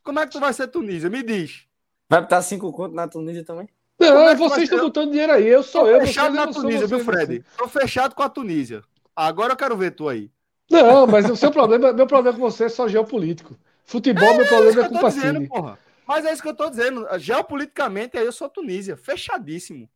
Como 0.02 0.20
é 0.20 0.26
que 0.26 0.32
tu 0.32 0.40
vai 0.40 0.52
ser 0.52 0.68
Tunísia? 0.68 1.08
Me 1.08 1.22
diz. 1.22 1.64
Vai 2.08 2.20
botar 2.20 2.42
cinco 2.42 2.72
contos 2.72 2.94
na 2.94 3.08
Tunísia 3.08 3.44
também? 3.44 3.68
Não, 3.98 4.28
é 4.28 4.34
vocês 4.34 4.64
estão 4.64 4.80
botando 4.80 5.10
dinheiro 5.10 5.32
aí. 5.32 5.46
Eu 5.46 5.62
sou 5.62 5.82
Tô 5.82 5.88
eu. 5.88 6.00
fechado 6.00 6.34
na 6.34 6.46
Tunísia, 6.48 6.86
viu, 6.86 7.00
Fred? 7.00 7.44
Tô 7.56 7.68
fechado 7.68 8.14
com 8.14 8.22
a 8.22 8.28
Tunísia. 8.28 8.82
Agora 9.14 9.52
eu 9.52 9.56
quero 9.56 9.76
ver 9.76 9.92
tu 9.92 10.08
aí. 10.08 10.30
Não, 10.70 11.06
mas 11.06 11.28
o 11.30 11.36
seu 11.36 11.50
problema, 11.50 11.92
meu 11.92 12.06
problema 12.06 12.36
com 12.36 12.42
você 12.42 12.64
é 12.64 12.68
só 12.68 12.88
geopolítico. 12.88 13.56
Futebol, 13.84 14.24
é, 14.24 14.36
meu 14.38 14.46
problema 14.46 14.82
é, 14.82 14.84
é 14.84 15.46
com 15.46 15.60
o. 15.60 15.78
Mas 16.06 16.24
é 16.24 16.32
isso 16.32 16.42
que 16.42 16.48
eu 16.48 16.54
tô 16.54 16.68
dizendo. 16.68 17.06
Geopoliticamente, 17.18 18.18
aí 18.18 18.24
eu 18.24 18.32
sou 18.32 18.48
Tunísia. 18.48 18.96
Fechadíssimo. 18.96 19.88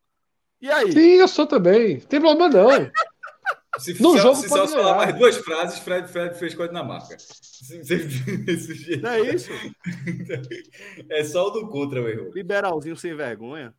E 0.61 0.70
aí? 0.70 0.93
Sim, 0.93 1.15
eu 1.15 1.28
sou 1.28 1.47
também. 1.47 1.95
Não 1.95 2.01
tem 2.01 2.20
problema, 2.20 2.49
não. 2.49 2.69
Se, 3.78 4.03
no 4.03 4.12
se, 4.12 4.19
jogo 4.19 4.35
se 4.35 4.49
Celso 4.49 4.75
falar 4.75 4.97
mais 4.97 5.17
duas 5.17 5.37
frases, 5.37 5.78
Fred, 5.78 6.09
Fred 6.09 6.37
fez 6.37 6.53
coisa 6.53 6.73
na 6.73 6.83
marca. 6.83 7.17
Não 9.01 9.11
é 9.11 9.20
isso? 9.20 9.53
É 11.09 11.23
só 11.23 11.47
o 11.47 11.51
do 11.51 11.69
contra, 11.69 12.01
meu 12.01 12.11
irmão. 12.11 12.31
Liberalzinho 12.35 12.97
sem 12.97 13.15
vergonha. 13.15 13.73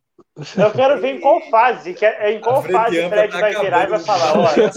Eu 0.56 0.70
quero 0.72 1.00
ver 1.00 1.16
em 1.16 1.20
qual 1.20 1.40
fase, 1.50 1.92
que 1.92 2.06
é, 2.06 2.32
em 2.32 2.40
qual 2.40 2.62
fase 2.62 2.98
o 2.98 3.08
Fred 3.10 3.32
tá 3.32 3.40
vai 3.40 3.60
virar 3.60 3.84
e 3.84 3.86
vai 3.88 3.98
falar, 3.98 4.38
olha. 4.38 4.70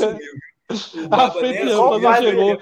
A 1.12 1.32
frente 1.32 1.62
ampla 1.70 2.00
não 2.00 2.16
chegou. 2.16 2.62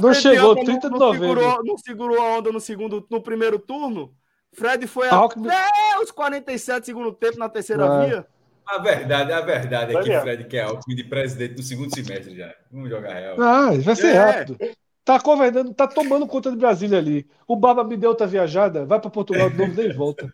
Não 0.00 0.14
chegou, 0.14 0.64
30 0.64 0.90
de 0.90 0.98
novembro. 0.98 1.40
Segurou, 1.40 1.64
não 1.64 1.78
segurou 1.78 2.20
a 2.20 2.38
onda 2.38 2.52
no, 2.52 2.60
segundo, 2.60 3.06
no 3.10 3.20
primeiro 3.20 3.58
turno? 3.58 4.14
Fred 4.54 4.86
foi 4.86 5.08
até 5.08 5.98
os 6.02 6.10
47 6.10 6.86
segundo 6.86 7.12
tempo 7.12 7.38
na 7.38 7.48
terceira 7.48 7.84
é. 7.84 8.06
via. 8.06 8.26
A 8.66 8.78
verdade, 8.78 9.32
a 9.32 9.40
verdade 9.42 9.94
é 9.94 10.02
que 10.02 10.16
o 10.16 10.20
Fred 10.22 10.44
quer 10.44 10.62
Alckmin 10.62 10.96
de 10.96 11.04
presidente 11.04 11.56
no 11.56 11.62
segundo 11.62 11.94
semestre 11.94 12.34
já. 12.34 12.54
Vamos 12.72 12.88
jogar 12.88 13.12
real. 13.12 13.40
Ah, 13.40 13.70
vai 13.78 13.94
ser 13.94 14.14
é. 14.14 14.18
rápido. 14.18 14.56
Tá 15.04 15.18
governando, 15.18 15.74
tá 15.74 15.86
tomando 15.86 16.26
conta 16.26 16.50
de 16.50 16.56
Brasília 16.56 16.96
ali. 16.96 17.28
O 17.46 17.56
Baba 17.56 17.84
me 17.84 17.94
deu 17.94 18.08
outra 18.08 18.26
viajada, 18.26 18.86
vai 18.86 18.98
para 18.98 19.10
Portugal 19.10 19.50
de 19.50 19.58
novo, 19.58 19.74
nem 19.74 19.92
volta. 19.92 20.32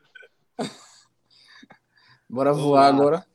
Bora 2.31 2.53
voar 2.53 2.87
agora. 2.87 3.27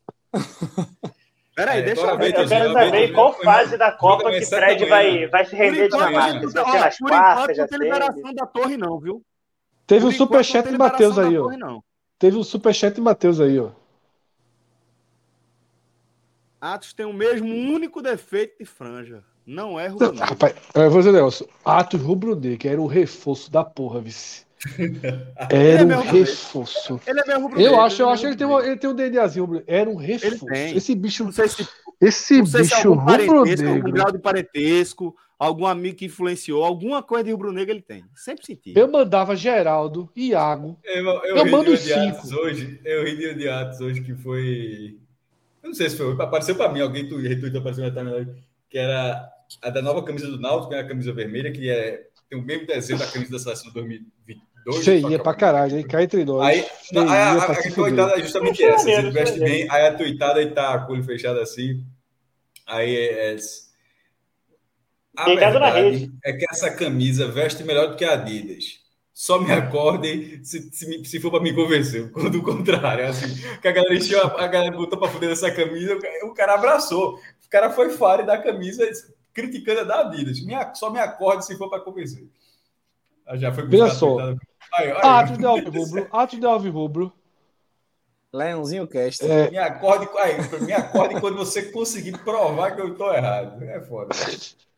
Peraí, 1.53 1.79
é, 1.79 1.81
deixa 1.83 2.01
eu 2.01 2.17
ver. 2.17 2.37
Eu 2.37 2.47
quero 2.47 2.73
saber 2.73 3.13
qual 3.13 3.33
fase 3.33 3.77
da 3.77 3.91
Copa 3.91 4.31
que 4.31 4.45
Fred 4.45 4.85
vai, 4.85 5.27
vai 5.27 5.45
se 5.45 5.55
render 5.55 5.89
de 5.89 5.89
Dinamarca. 5.89 6.47
Se 6.47 6.53
vai 6.53 6.71
ser 6.71 6.79
nas 6.79 6.97
quartas, 6.97 7.57
Não 7.57 7.67
tem 7.67 7.79
liberação 7.79 8.33
da 8.33 8.45
torre, 8.45 8.77
não, 8.77 8.97
viu? 8.99 9.21
Teve 9.87 10.05
um 10.05 10.11
superchat 10.11 10.69
de 10.69 10.77
Matheus 10.77 11.17
aí, 11.17 11.37
ó. 11.37 11.81
Teve 12.17 12.37
um 12.37 12.43
superchat 12.43 12.95
de 12.95 13.01
Matheus 13.01 13.39
aí, 13.39 13.59
ó. 13.59 13.71
Atos 16.59 16.93
tem 16.93 17.05
o 17.05 17.13
mesmo 17.13 17.47
único 17.47 18.01
defeito 18.01 18.57
de 18.57 18.65
franja. 18.65 19.23
Não 19.45 19.79
é 19.79 19.87
rubro-negro. 19.87 20.25
Rapaz, 20.25 20.55
eu 20.73 20.89
vou 20.89 20.99
dizer, 20.99 21.11
Nelson. 21.11 21.45
Atos 21.63 22.01
rubro-negro 22.01 22.67
era 22.67 22.81
o 22.81 22.87
reforço 22.87 23.51
da 23.51 23.63
porra, 23.63 24.01
vice. 24.01 24.45
Era 25.51 25.81
é 25.83 25.97
um 25.97 26.01
reforço. 26.01 26.99
Ele 27.05 27.19
é 27.19 27.25
meu 27.25 27.59
Eu 27.59 27.79
acho, 27.79 28.01
eu 28.01 28.09
acho 28.09 28.21
que 28.23 28.27
ele 28.29 28.35
tem, 28.35 28.47
um, 28.47 28.59
ele 28.59 28.77
tem 28.77 28.89
um 28.89 28.95
DNAzinho. 28.95 29.63
Era 29.67 29.87
um 29.87 29.95
reforço. 29.95 30.47
Esse 30.51 30.95
bicho. 30.95 31.23
Não 31.23 31.31
sei 31.31 31.47
se, 31.49 31.67
esse 32.01 32.37
não 32.39 32.45
sei 32.47 32.61
bicho 32.61 32.75
se 32.75 32.87
rubro-negro. 32.87 33.69
Algum 33.69 33.91
grau 33.91 34.11
de 34.11 34.17
parentesco, 34.17 35.15
algum 35.37 35.65
amigo 35.65 35.97
que 35.97 36.05
influenciou, 36.05 36.63
alguma 36.63 37.03
coisa 37.03 37.25
de 37.25 37.31
rubro-negro 37.31 37.73
ele 37.73 37.81
tem. 37.81 38.05
Sempre 38.15 38.45
senti. 38.45 38.73
Eu 38.75 38.89
mandava 38.89 39.35
Geraldo, 39.35 40.09
Iago. 40.15 40.79
Eu, 40.83 41.05
eu, 41.05 41.37
eu 41.37 41.45
mando 41.45 41.75
cinco. 41.77 42.27
Hoje, 42.41 42.79
eu 42.83 43.03
ri 43.03 43.35
de 43.35 43.47
Atos 43.47 43.81
hoje 43.81 44.01
que 44.01 44.13
foi 44.15 44.97
eu 45.65 45.69
não 45.69 45.73
sei 45.73 45.89
se 45.89 45.97
foi. 45.97 46.13
Apareceu 46.13 46.55
para 46.55 46.71
mim, 46.71 46.79
alguém 46.79 47.09
tu 47.09 47.17
retweetou 47.17 47.59
apareceu 47.59 47.91
na 47.91 48.25
que 48.69 48.77
era 48.77 49.27
a 49.63 49.69
da 49.71 49.81
nova 49.81 50.03
camisa 50.03 50.27
do 50.27 50.39
Náutico, 50.39 50.69
que 50.69 50.75
é 50.75 50.79
a 50.79 50.87
camisa 50.87 51.11
vermelha, 51.11 51.51
que 51.51 51.67
é, 51.67 52.03
tem 52.29 52.37
o 52.37 52.43
mesmo 52.43 52.67
desenho 52.67 52.99
da 52.99 53.07
camisa 53.07 53.31
da 53.31 53.39
seleção 53.39 53.73
2022. 53.73 54.85
Feia 54.85 55.17
pra 55.17 55.33
caralho, 55.33 55.79
hein? 55.79 55.87
Cai 55.87 56.03
entre 56.03 56.23
nós. 56.23 56.45
Aí, 56.45 56.59
aí 56.59 57.07
a, 57.07 57.33
a, 57.33 57.51
a 57.51 57.71
tuitada 57.71 58.13
é 58.13 58.21
justamente 58.21 58.63
essa. 58.63 58.83
Você 58.83 59.09
veste 59.09 59.39
bem, 59.39 59.67
aí 59.71 59.87
a 59.87 59.95
tuitada 59.95 60.39
aí 60.39 60.51
tá 60.51 60.77
com 60.85 60.93
o 60.93 60.95
olho 60.97 61.03
fechado 61.03 61.39
assim. 61.39 61.83
Aí 62.67 62.95
é. 62.95 63.33
é 63.33 63.37
a 65.15 65.25
verdade 65.25 66.11
é 66.23 66.33
que 66.33 66.45
essa 66.49 66.71
camisa 66.71 67.27
veste 67.27 67.63
melhor 67.63 67.89
do 67.89 67.95
que 67.95 68.05
a 68.05 68.13
Adidas 68.13 68.85
só 69.15 69.39
me 69.39 69.49
acordem 69.49 70.43
se, 70.43 70.69
se, 70.73 71.05
se 71.05 71.19
for 71.21 71.31
para 71.31 71.39
me 71.39 71.53
convencer. 71.53 72.11
Quando 72.11 72.35
o 72.35 72.43
contrário, 72.43 73.07
assim, 73.07 73.33
que 73.61 73.67
a 73.67 73.71
galera 73.71 73.95
encheu, 73.95 74.21
a, 74.21 74.47
galera 74.47 74.75
botou 74.75 74.99
para 74.99 75.09
fuder 75.09 75.31
essa 75.31 75.49
camisa, 75.49 75.97
o 76.23 76.33
cara 76.33 76.55
abraçou. 76.55 77.15
O 77.15 77.49
cara 77.49 77.69
foi 77.69 77.91
fare 77.91 78.23
da 78.23 78.37
camisa 78.37 78.85
criticando 79.33 79.79
a 79.79 79.83
da 79.85 80.01
Adidas. 80.01 80.41
Me, 80.41 80.53
só 80.73 80.89
me 80.89 80.99
acorde 80.99 81.45
se 81.45 81.57
for 81.57 81.69
para 81.69 81.79
convencer. 81.79 82.27
Ah, 83.25 83.37
já 83.37 83.53
foi 83.53 83.65
Veja 83.67 83.89
só. 83.89 84.17
Atos 85.01 85.37
de 85.37 85.45
Alvirrubro. 85.45 86.07
Atos 86.11 86.39
de 86.39 86.45
Alvirrubro. 86.45 87.13
Leãozinho 88.33 88.85
Cast. 88.85 89.25
É... 89.25 89.49
Me, 89.49 89.57
acorde, 89.57 90.09
aí, 90.17 90.61
me 90.61 90.73
acorde 90.73 91.21
quando 91.21 91.37
você 91.37 91.63
conseguir 91.71 92.17
provar 92.17 92.75
que 92.75 92.81
eu 92.81 92.91
estou 92.91 93.13
errado. 93.13 93.63
É 93.63 93.79
foda. 93.79 94.13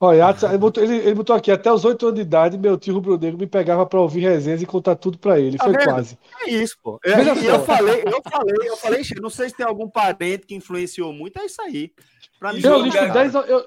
Olha, 0.00 0.36
ele 0.48 0.58
botou, 0.58 0.82
ele, 0.82 1.14
botou 1.14 1.34
aqui, 1.36 1.50
até 1.50 1.72
os 1.72 1.84
oito 1.84 2.06
anos 2.06 2.16
de 2.16 2.22
idade, 2.22 2.58
meu 2.58 2.76
tio 2.76 2.94
Rubro 2.94 3.18
Negro 3.18 3.38
me 3.38 3.46
pegava 3.46 3.86
para 3.86 4.00
ouvir 4.00 4.20
resenhas 4.20 4.60
e 4.60 4.66
contar 4.66 4.96
tudo 4.96 5.18
para 5.18 5.40
ele. 5.40 5.56
Tá 5.56 5.64
Foi 5.64 5.72
vendo? 5.72 5.84
quase. 5.84 6.18
É 6.42 6.50
isso, 6.50 6.76
pô. 6.82 6.98
Eu, 7.04 7.16
eu, 7.18 7.34
eu, 7.36 7.64
falei, 7.64 8.02
eu 8.02 8.22
falei, 8.22 8.68
eu 8.68 8.76
falei, 8.76 9.02
não 9.22 9.30
sei 9.30 9.48
se 9.48 9.56
tem 9.56 9.64
algum 9.64 9.88
parente 9.88 10.46
que 10.46 10.54
influenciou 10.54 11.12
muito, 11.12 11.38
é 11.38 11.46
isso 11.46 11.62
aí. 11.62 11.92
Pra 12.38 12.52
mim, 12.52 12.60
eu, 12.62 12.80
listo 12.80 13.12
dez, 13.12 13.34
eu, 13.34 13.66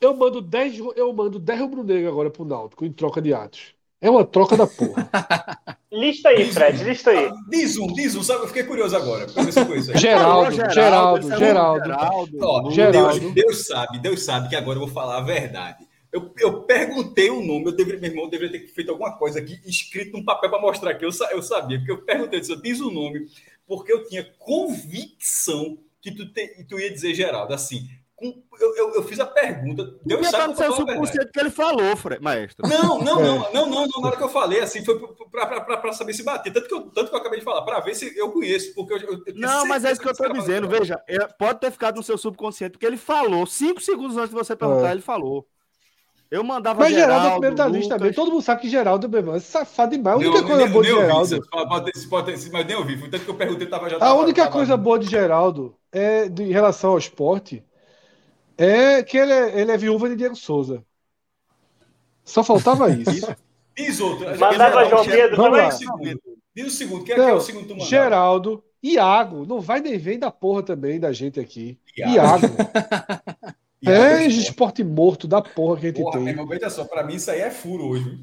eu 0.00 0.14
mando 0.14 0.40
10 0.40 0.78
eu 0.96 1.12
mando 1.12 1.38
10 1.38 1.60
Rubro 1.60 1.82
Negro 1.82 2.08
agora 2.08 2.30
pro 2.30 2.44
Náutico 2.44 2.84
em 2.84 2.92
troca 2.92 3.22
de 3.22 3.32
atos. 3.32 3.77
É 4.00 4.08
uma 4.08 4.24
troca 4.24 4.56
da 4.56 4.66
porra. 4.66 5.10
lista 5.90 6.28
aí, 6.28 6.50
Fred, 6.52 6.84
lista 6.84 7.10
aí. 7.10 7.30
Diz 7.48 7.76
um, 7.76 7.86
diz 7.88 8.14
um, 8.14 8.22
sabe? 8.22 8.42
Eu 8.42 8.48
fiquei 8.48 8.62
curioso 8.62 8.96
agora. 8.96 9.26
Geraldo, 9.98 10.54
Geraldo, 10.72 11.28
Geraldo, 11.36 11.38
Geraldo. 11.38 12.70
Geraldo. 12.70 13.20
Deus, 13.20 13.34
Deus 13.34 13.66
sabe, 13.66 13.98
Deus 13.98 14.22
sabe 14.22 14.48
que 14.48 14.56
agora 14.56 14.76
eu 14.76 14.86
vou 14.86 14.94
falar 14.94 15.18
a 15.18 15.22
verdade. 15.22 15.88
Eu, 16.12 16.32
eu 16.38 16.62
perguntei 16.62 17.28
o 17.28 17.42
nome, 17.42 17.66
eu 17.66 17.72
deveria, 17.72 18.00
meu 18.00 18.10
irmão 18.10 18.30
deveria 18.30 18.58
ter 18.58 18.66
feito 18.68 18.90
alguma 18.90 19.18
coisa 19.18 19.40
aqui, 19.40 19.60
escrito 19.66 20.16
num 20.16 20.24
papel 20.24 20.48
para 20.48 20.60
mostrar 20.60 20.94
que 20.94 21.04
eu, 21.04 21.10
eu 21.30 21.42
sabia, 21.42 21.78
porque 21.78 21.92
eu 21.92 22.02
perguntei, 22.02 22.40
eu 22.40 22.62
diz 22.62 22.80
o 22.80 22.90
nome, 22.90 23.26
porque 23.66 23.92
eu 23.92 24.08
tinha 24.08 24.24
convicção 24.38 25.78
que 26.00 26.10
tu, 26.10 26.32
te, 26.32 26.64
tu 26.66 26.78
ia 26.78 26.90
dizer 26.90 27.14
Geraldo, 27.14 27.52
assim, 27.52 27.90
eu, 28.20 28.76
eu, 28.76 28.94
eu, 28.96 29.02
fiz 29.04 29.20
a 29.20 29.26
pergunta. 29.26 29.94
Deus 30.04 30.26
sabe 30.26 30.36
tá 30.38 30.48
no 30.48 30.56
seu 30.56 30.72
subconsciente 30.72 31.30
que 31.32 31.38
ele 31.38 31.50
falou, 31.50 31.96
Fred, 31.96 32.20
maestro. 32.20 32.68
Não, 32.68 32.98
não, 32.98 33.16
não, 33.16 33.22
não, 33.22 33.52
não, 33.52 33.86
não, 33.86 34.00
na 34.02 34.08
hora 34.08 34.16
que 34.16 34.24
eu 34.24 34.28
falei, 34.28 34.60
assim, 34.60 34.84
foi 34.84 34.98
para 35.30 35.92
saber 35.92 36.12
se 36.14 36.24
bater. 36.24 36.52
Tanto 36.52 36.66
que, 36.66 36.74
eu, 36.74 36.82
tanto 36.90 37.10
que 37.10 37.14
eu 37.14 37.20
acabei 37.20 37.38
de 37.38 37.44
falar, 37.44 37.62
para 37.62 37.78
ver 37.80 37.94
se 37.94 38.16
eu 38.18 38.32
conheço, 38.32 38.74
porque 38.74 38.94
eu, 38.94 38.98
eu 38.98 39.22
Não, 39.36 39.66
mas 39.66 39.84
é 39.84 39.92
isso 39.92 40.00
que 40.00 40.08
eu 40.08 40.12
estou 40.12 40.32
dizendo, 40.32 40.68
veja, 40.68 41.00
é, 41.08 41.26
pode 41.38 41.60
ter 41.60 41.70
ficado 41.70 41.96
no 41.96 42.02
seu 42.02 42.18
subconsciente, 42.18 42.72
porque 42.72 42.86
ele 42.86 42.96
falou, 42.96 43.46
cinco 43.46 43.80
segundos 43.80 44.16
antes 44.16 44.30
de 44.30 44.36
você 44.36 44.56
perguntar, 44.56 44.88
é. 44.88 44.92
ele 44.92 45.02
falou. 45.02 45.46
Eu 46.30 46.44
mandava 46.44 46.80
Mas 46.80 46.92
Geraldo, 46.92 47.12
Geraldo 47.14 47.28
é 47.28 47.32
primeiro 47.32 47.56
da 47.56 47.68
lista 47.68 47.96
também. 47.96 48.12
Todo 48.12 48.30
mundo 48.30 48.42
sabe 48.42 48.60
que 48.60 48.68
Geraldo 48.68 49.08
meu 49.08 49.20
irmão, 49.20 49.34
é 49.34 49.40
safado 49.40 49.96
demais. 49.96 50.16
A 50.16 50.18
única 50.18 50.40
não, 50.40 50.46
coisa 50.46 50.64
nem, 50.64 50.72
boa 50.72 50.84
de 50.84 50.90
Geraldo. 50.90 51.34
Ouvi, 51.34 52.50
mas 52.52 52.66
nem 52.66 52.76
ouvi. 52.76 52.98
Foi 52.98 53.08
tanto 53.08 53.24
que 53.24 53.30
eu 53.30 53.34
perguntei, 53.34 53.66
tava 53.66 53.88
já. 53.88 53.96
A 53.98 54.12
única 54.12 54.42
tava, 54.42 54.52
coisa 54.52 54.76
boa 54.76 54.98
de 54.98 55.08
Geraldo 55.08 55.74
é 55.90 56.28
de, 56.28 56.42
em 56.42 56.52
relação 56.52 56.90
ao 56.90 56.98
esporte 56.98 57.64
é 58.58 59.02
que 59.04 59.16
ele 59.16 59.32
é, 59.32 59.60
ele 59.60 59.70
é 59.70 59.76
viúva 59.76 60.08
de 60.08 60.16
Diego 60.16 60.34
Souza. 60.34 60.84
Só 62.24 62.42
faltava 62.42 62.90
isso. 62.92 63.34
Diz 63.76 64.00
outro. 64.00 64.26
Mandava 64.38 64.84
João 64.84 65.04
Pedro 65.04 65.36
também. 65.36 65.68
Diz 66.54 66.66
o 66.66 66.70
segundo. 66.70 67.04
Quem 67.04 67.14
é, 67.14 67.16
que 67.16 67.22
é 67.22 67.32
o 67.32 67.40
segundo 67.40 67.68
tu 67.68 67.80
Geraldo, 67.84 68.64
Iago. 68.82 69.46
Não 69.46 69.60
vai 69.60 69.80
nem 69.80 69.96
vem 69.96 70.18
da 70.18 70.30
porra 70.30 70.62
também 70.62 70.98
da 70.98 71.12
gente 71.12 71.38
aqui. 71.38 71.78
Iago. 71.96 72.14
Iago. 72.14 72.46
É, 73.86 74.26
esporte 74.26 74.82
morto 74.82 75.28
da 75.28 75.40
porra 75.40 75.78
que 75.78 75.86
a 75.86 75.88
gente 75.90 76.02
porra, 76.02 76.14
tem. 76.14 76.22
Meu 76.22 76.32
irmão, 76.32 76.48
veja 76.48 76.68
só, 76.68 76.84
pra 76.84 77.04
mim 77.04 77.14
isso 77.14 77.30
aí 77.30 77.40
é 77.40 77.48
furo 77.48 77.86
hoje. 77.86 78.18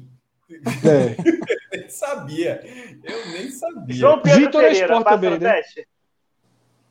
É. 0.50 1.16
eu 1.72 1.80
nem 1.80 1.88
sabia. 1.88 2.60
Eu 3.02 3.32
nem 3.32 3.50
sabia. 3.50 3.96
João 3.96 4.20
Pedro 4.20 4.40
Vitor 4.40 4.60
é 4.62 4.66
Pereira, 4.66 4.86
é 4.86 4.98
esporte 4.98 5.08
também, 5.08 5.38
né? 5.38 5.52
Teste. 5.54 5.88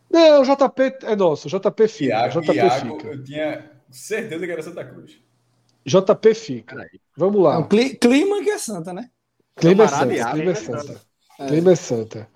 Não, 0.09 0.41
o 0.41 0.43
JP 0.43 0.97
é 1.03 1.15
nosso, 1.15 1.49
JP 1.49 1.87
fica. 1.87 2.05
Iago, 2.05 2.41
JP 2.41 2.53
Iago, 2.53 2.97
fica. 2.97 3.07
Eu 3.07 3.23
tinha 3.23 3.71
certeza 3.89 4.45
que 4.45 4.51
era 4.51 4.63
Santa 4.63 4.85
Cruz. 4.85 5.19
JP 5.85 6.33
fica. 6.33 6.89
Vamos 7.17 7.41
lá. 7.41 7.59
O 7.59 7.67
clima 7.67 8.43
que 8.43 8.49
é 8.49 8.57
Santa, 8.57 8.93
né? 8.93 9.09
Clima 9.55 9.83
é 9.83 9.87
Santa. 9.87 10.31
Clima 10.31 10.51
é 10.51 10.55
Santa. 10.55 11.01
Clima 11.47 11.71
é 11.71 11.75
Santa. 11.75 12.29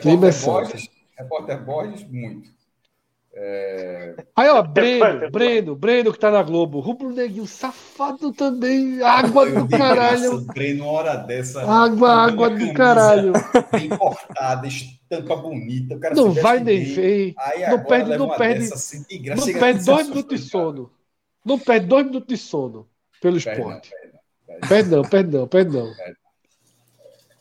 Clima 0.00 0.28
é 0.28 0.32
Santa. 0.32 0.76
Repórter 1.18 1.64
Borges, 1.64 2.04
muito. 2.08 2.50
É... 3.34 4.14
Aí, 4.36 4.48
ó, 4.50 4.62
Breno, 4.62 5.30
Breno, 5.32 5.76
Breno 5.76 6.12
que 6.12 6.18
tá 6.18 6.30
na 6.30 6.42
Globo. 6.42 6.80
Rubro 6.80 7.10
Neguinho, 7.10 7.46
safado 7.46 8.32
também. 8.32 9.02
Água 9.02 9.50
do 9.50 9.68
caralho. 9.68 10.32
Nossa, 10.32 10.52
Breno, 10.52 10.86
hora 10.86 11.16
dessa. 11.16 11.62
Água, 11.62 12.10
água 12.10 12.50
do 12.50 12.72
caralho. 12.74 13.32
Bem 13.72 13.88
cortada, 13.88 14.66
estampa 14.66 15.36
bonita. 15.36 15.98
não 16.14 16.32
vai 16.32 16.60
nem 16.60 16.84
ver. 16.84 17.34
Não 17.70 17.84
perde, 17.84 18.16
não 18.16 18.36
perde. 18.36 18.72
Assim, 18.72 19.04
não 19.34 19.60
perde 19.60 19.84
dois 19.84 20.08
minutos 20.08 20.40
de 20.40 20.48
sono. 20.50 20.92
Não 21.44 21.58
perde 21.58 21.86
dois 21.86 22.06
minutos 22.06 22.28
de 22.28 22.36
sono 22.36 22.88
pelo 23.20 23.38
esporte. 23.38 23.90
Perdão, 24.68 25.02
perdão, 25.02 25.48
perdão. 25.48 25.90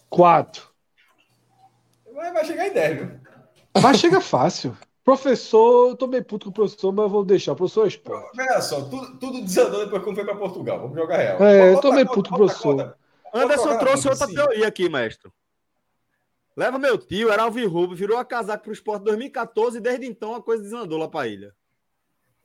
Quatro. 0.10 0.72
Vai 2.14 2.46
chegar 2.46 2.68
em 2.68 2.74
10, 2.74 2.98
viu? 2.98 3.12
Vai 3.76 3.94
chegar 3.96 4.22
fácil. 4.22 4.78
Professor, 5.12 5.90
eu 5.90 5.96
tô 5.98 6.08
bem 6.08 6.24
puto 6.24 6.46
com 6.46 6.52
o 6.52 6.54
professor, 6.54 6.94
mas 6.94 7.12
vou 7.12 7.26
deixar. 7.26 7.52
O 7.52 7.56
professor 7.58 7.84
é 7.84 7.90
esporte. 7.90 8.34
Veja 8.34 8.62
só, 8.62 8.82
tudo, 8.84 9.20
tudo 9.20 9.42
desandou 9.42 9.84
depois 9.84 10.02
quando 10.02 10.16
foi 10.16 10.24
para 10.24 10.38
Portugal. 10.38 10.80
Vamos 10.80 10.96
jogar 10.96 11.18
real. 11.18 11.44
É, 11.44 11.74
eu 11.74 11.82
tô 11.82 11.94
bem 11.94 12.06
puto 12.06 12.30
com 12.30 12.36
o 12.36 12.40
professor. 12.40 12.96
Anderson 13.34 13.78
trouxe 13.78 14.08
outra 14.08 14.26
sim. 14.26 14.34
teoria 14.34 14.70
aqui, 14.70 14.88
mestre. 14.88 15.30
Leva 16.56 16.80
meu 16.80 16.98
tio, 16.98 17.30
era 17.30 17.44
Alvi 17.44 17.66
Rubio, 17.66 17.94
virou 17.94 18.18
a 18.18 18.24
casaca 18.24 18.64
pro 18.64 18.72
esporte 18.72 19.02
em 19.02 19.06
2014 19.06 19.78
e 19.80 19.82
desde 19.82 20.06
então 20.06 20.34
a 20.34 20.42
coisa 20.42 20.64
desandou 20.64 20.98
lá 20.98 21.10
pra 21.10 21.28
ilha. 21.28 21.54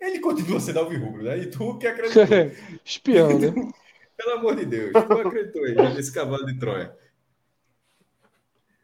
Ele 0.01 0.19
continua 0.19 0.59
sendo 0.59 0.81
Alvi 0.81 0.97
Rubio, 0.97 1.23
né? 1.23 1.39
E 1.39 1.47
tu 1.47 1.79
que 1.79 1.87
acreditou. 1.87 2.25
Espião, 2.85 3.39
né? 3.39 3.53
Pelo 4.19 4.39
amor 4.39 4.57
de 4.57 4.65
Deus, 4.65 4.91
tu 4.91 5.13
acreditou 5.13 5.63
aí 5.63 5.95
nesse 5.95 6.13
cavalo 6.13 6.45
de 6.45 6.59
Troia. 6.59 6.93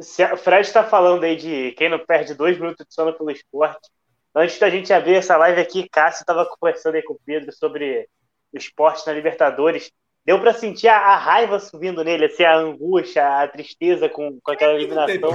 Se 0.03 0.25
o 0.25 0.37
Fred 0.37 0.67
está 0.67 0.85
falando 0.85 1.25
aí 1.25 1.37
de 1.37 1.73
quem 1.73 1.89
não 1.89 1.99
perde 1.99 2.35
dois 2.35 2.59
minutos 2.59 2.87
de 2.87 2.95
sono 2.95 3.13
pelo 3.13 3.31
esporte. 3.31 3.89
Antes 4.35 4.59
da 4.59 4.71
gente 4.71 4.93
abrir 4.93 5.15
essa 5.17 5.37
live 5.37 5.61
aqui, 5.61 5.89
Cássio 5.89 6.23
estava 6.23 6.47
conversando 6.47 6.95
aí 6.95 7.03
com 7.03 7.15
o 7.15 7.21
Pedro 7.25 7.53
sobre 7.53 8.09
o 8.53 8.57
esporte 8.57 9.07
na 9.07 9.13
Libertadores. 9.13 9.91
Deu 10.25 10.41
para 10.41 10.55
sentir 10.55 10.89
a, 10.89 10.97
a, 10.97 11.17
raiva 11.17 11.59
subindo 11.59 12.05
nele, 12.05 12.27
assim, 12.27 12.45
a 12.45 12.57
angústia, 12.57 13.43
a 13.43 13.49
tristeza 13.49 14.09
com, 14.09 14.39
com 14.41 14.53
aquela 14.53 14.75
eliminação. 14.75 15.31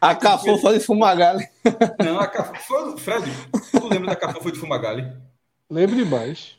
A 0.00 0.14
Cafu 0.14 0.58
foi 0.58 0.78
de 0.78 0.84
Fumagalli. 0.84 1.46
Não, 2.02 2.18
a 2.18 2.26
Cafu 2.26 2.54
foi. 2.62 2.98
Fred, 2.98 3.30
tu 3.70 3.88
lembra 3.88 4.08
da 4.08 4.16
Cafu 4.16 4.42
foi 4.42 4.52
de 4.52 4.58
Fumagalli? 4.58 5.12
Lembro 5.70 5.96
demais. 5.96 6.56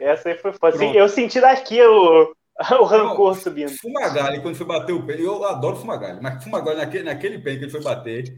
Essa 0.00 0.28
aí 0.28 0.36
foi 0.36 0.52
foda. 0.52 0.76
Assim, 0.76 0.92
eu 0.92 1.08
senti 1.08 1.40
daqui 1.40 1.80
o, 1.80 2.34
o 2.80 2.84
rancor 2.84 3.36
subindo. 3.36 3.70
Fumagalli, 3.70 4.40
quando 4.40 4.56
foi 4.56 4.66
bater 4.66 4.92
o 4.92 5.04
pé, 5.04 5.20
eu 5.20 5.44
adoro 5.44 5.76
Fumagalli, 5.76 6.20
mas 6.22 6.42
Fumagalli, 6.42 6.78
naquele, 6.78 7.04
naquele 7.04 7.38
pé 7.38 7.56
que 7.56 7.64
ele 7.64 7.70
foi 7.70 7.82
bater, 7.82 8.34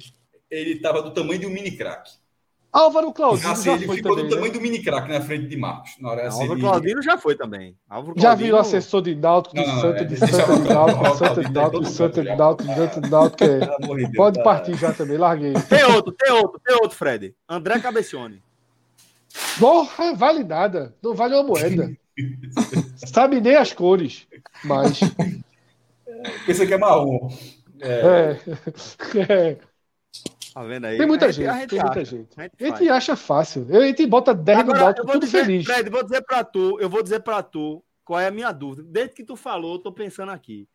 ele 0.51 0.73
estava 0.73 1.03
do 1.03 1.13
tamanho 1.13 1.39
de 1.39 1.47
um 1.47 1.51
mini 1.51 1.77
crack. 1.77 2.11
Álvaro 2.73 3.11
Claudino 3.11 3.51
assim, 3.53 3.65
já 3.65 3.75
ele 3.75 3.87
foi 3.87 3.97
ficou 3.97 4.13
também, 4.13 4.29
do 4.29 4.35
tamanho 4.35 4.53
né? 4.53 4.59
do 4.59 4.63
mini 4.63 4.83
crack 4.83 5.09
na 5.09 5.21
frente 5.21 5.47
de 5.47 5.57
Marcos. 5.57 5.93
Na 5.99 6.11
hora 6.11 6.29
assim, 6.29 6.43
Álvaro 6.43 6.61
Claudino 6.61 7.03
já 7.03 7.17
foi 7.17 7.35
também. 7.35 7.75
Álvaro 7.89 8.21
já 8.21 8.35
viu 8.35 8.55
o 8.55 8.59
assessor 8.59 9.01
de 9.01 9.15
Náutico, 9.15 9.55
de 9.55 9.65
Santo, 9.65 10.05
de 10.05 10.17
Santo 10.17 10.63
de 10.63 10.69
Náutico, 10.69 11.03
de 11.03 11.17
Santo 11.17 11.45
de 11.45 11.53
Náutico, 11.53 11.83
de 11.83 11.91
Santo 11.91 12.23
de 12.23 12.37
Náutico, 12.37 12.69
de 12.69 12.75
Santo 12.75 13.01
de 13.01 13.11
Náutico. 13.11 14.13
Pode 14.15 14.43
partir 14.43 14.75
já 14.75 14.93
também, 14.93 15.17
larguei. 15.17 15.55
Tem 15.69 15.85
outro, 15.85 16.13
tem 16.13 16.33
outro, 16.33 16.61
tem 16.63 16.75
outro, 16.75 16.97
Fred. 16.97 17.35
André 17.49 17.81
Cabecione. 17.81 18.43
Porra, 19.59 20.15
vale 20.15 20.45
nada. 20.45 20.95
Não 21.03 21.15
vale 21.15 21.35
uma 21.35 21.45
moeda. 21.45 21.91
Sabe 22.97 23.41
nem 23.41 23.57
as 23.57 23.73
cores, 23.73 24.27
mas. 24.65 25.01
Pensa 26.47 26.67
que 26.67 26.75
é 26.75 26.79
marrom. 26.79 27.31
É. 27.81 28.39
é. 29.19 29.33
é. 29.33 29.59
Tá 30.57 30.63
vendo 30.63 30.87
aí? 30.87 30.97
Tem 30.97 31.07
muita 31.07 31.31
gente, 31.31 31.53
gente, 31.53 31.69
tem 31.69 31.81
muita 31.81 32.05
gente. 32.05 32.29
A 32.35 32.43
gente, 32.45 32.55
a 32.59 32.67
gente 32.67 32.89
acha 32.89 33.15
fácil. 33.15 33.67
A 33.71 33.87
gente 33.87 34.07
bota 34.07 34.33
10 34.33 34.65
no 34.65 34.73
Náutico, 34.73 35.07
tudo 35.07 35.27
dizer, 35.27 35.45
feliz. 35.45 35.67
Fred, 35.67 35.91
vou 35.91 36.03
dizer 36.03 36.23
pra 36.23 36.43
tu, 36.43 36.81
eu 36.81 36.89
vou 36.89 37.03
dizer 37.03 37.21
pra 37.21 37.43
tu 37.43 37.85
qual 38.03 38.19
é 38.19 38.29
a 38.29 38.31
minha 38.31 38.51
dúvida. 38.53 38.83
Desde 38.91 39.15
que 39.15 39.23
tu 39.23 39.37
falou, 39.37 39.75
eu 39.75 39.79
tô 39.81 39.93
pensando 39.93 40.33
aqui. 40.33 40.67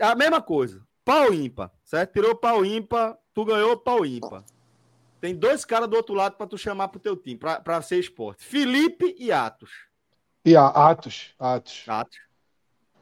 A 0.00 0.14
mesma 0.14 0.40
coisa. 0.40 0.80
Pau 1.04 1.34
ímpar, 1.34 1.70
certo? 1.84 2.14
Tirou 2.14 2.34
pau 2.34 2.64
ímpar, 2.64 3.18
tu 3.34 3.44
ganhou 3.44 3.76
pau 3.76 4.06
ímpar. 4.06 4.42
Tem 5.20 5.34
dois 5.34 5.64
caras 5.66 5.86
do 5.86 5.96
outro 5.96 6.14
lado 6.14 6.36
para 6.36 6.46
tu 6.46 6.56
chamar 6.56 6.88
pro 6.88 6.98
teu 6.98 7.16
time, 7.16 7.38
para 7.38 7.82
ser 7.82 7.98
esporte. 7.98 8.42
Felipe 8.42 9.14
e 9.18 9.30
Atos. 9.30 9.70
E 10.44 10.56
a 10.56 10.66
Atos. 10.66 11.34
Atos. 11.38 11.84
Atos. 11.88 12.18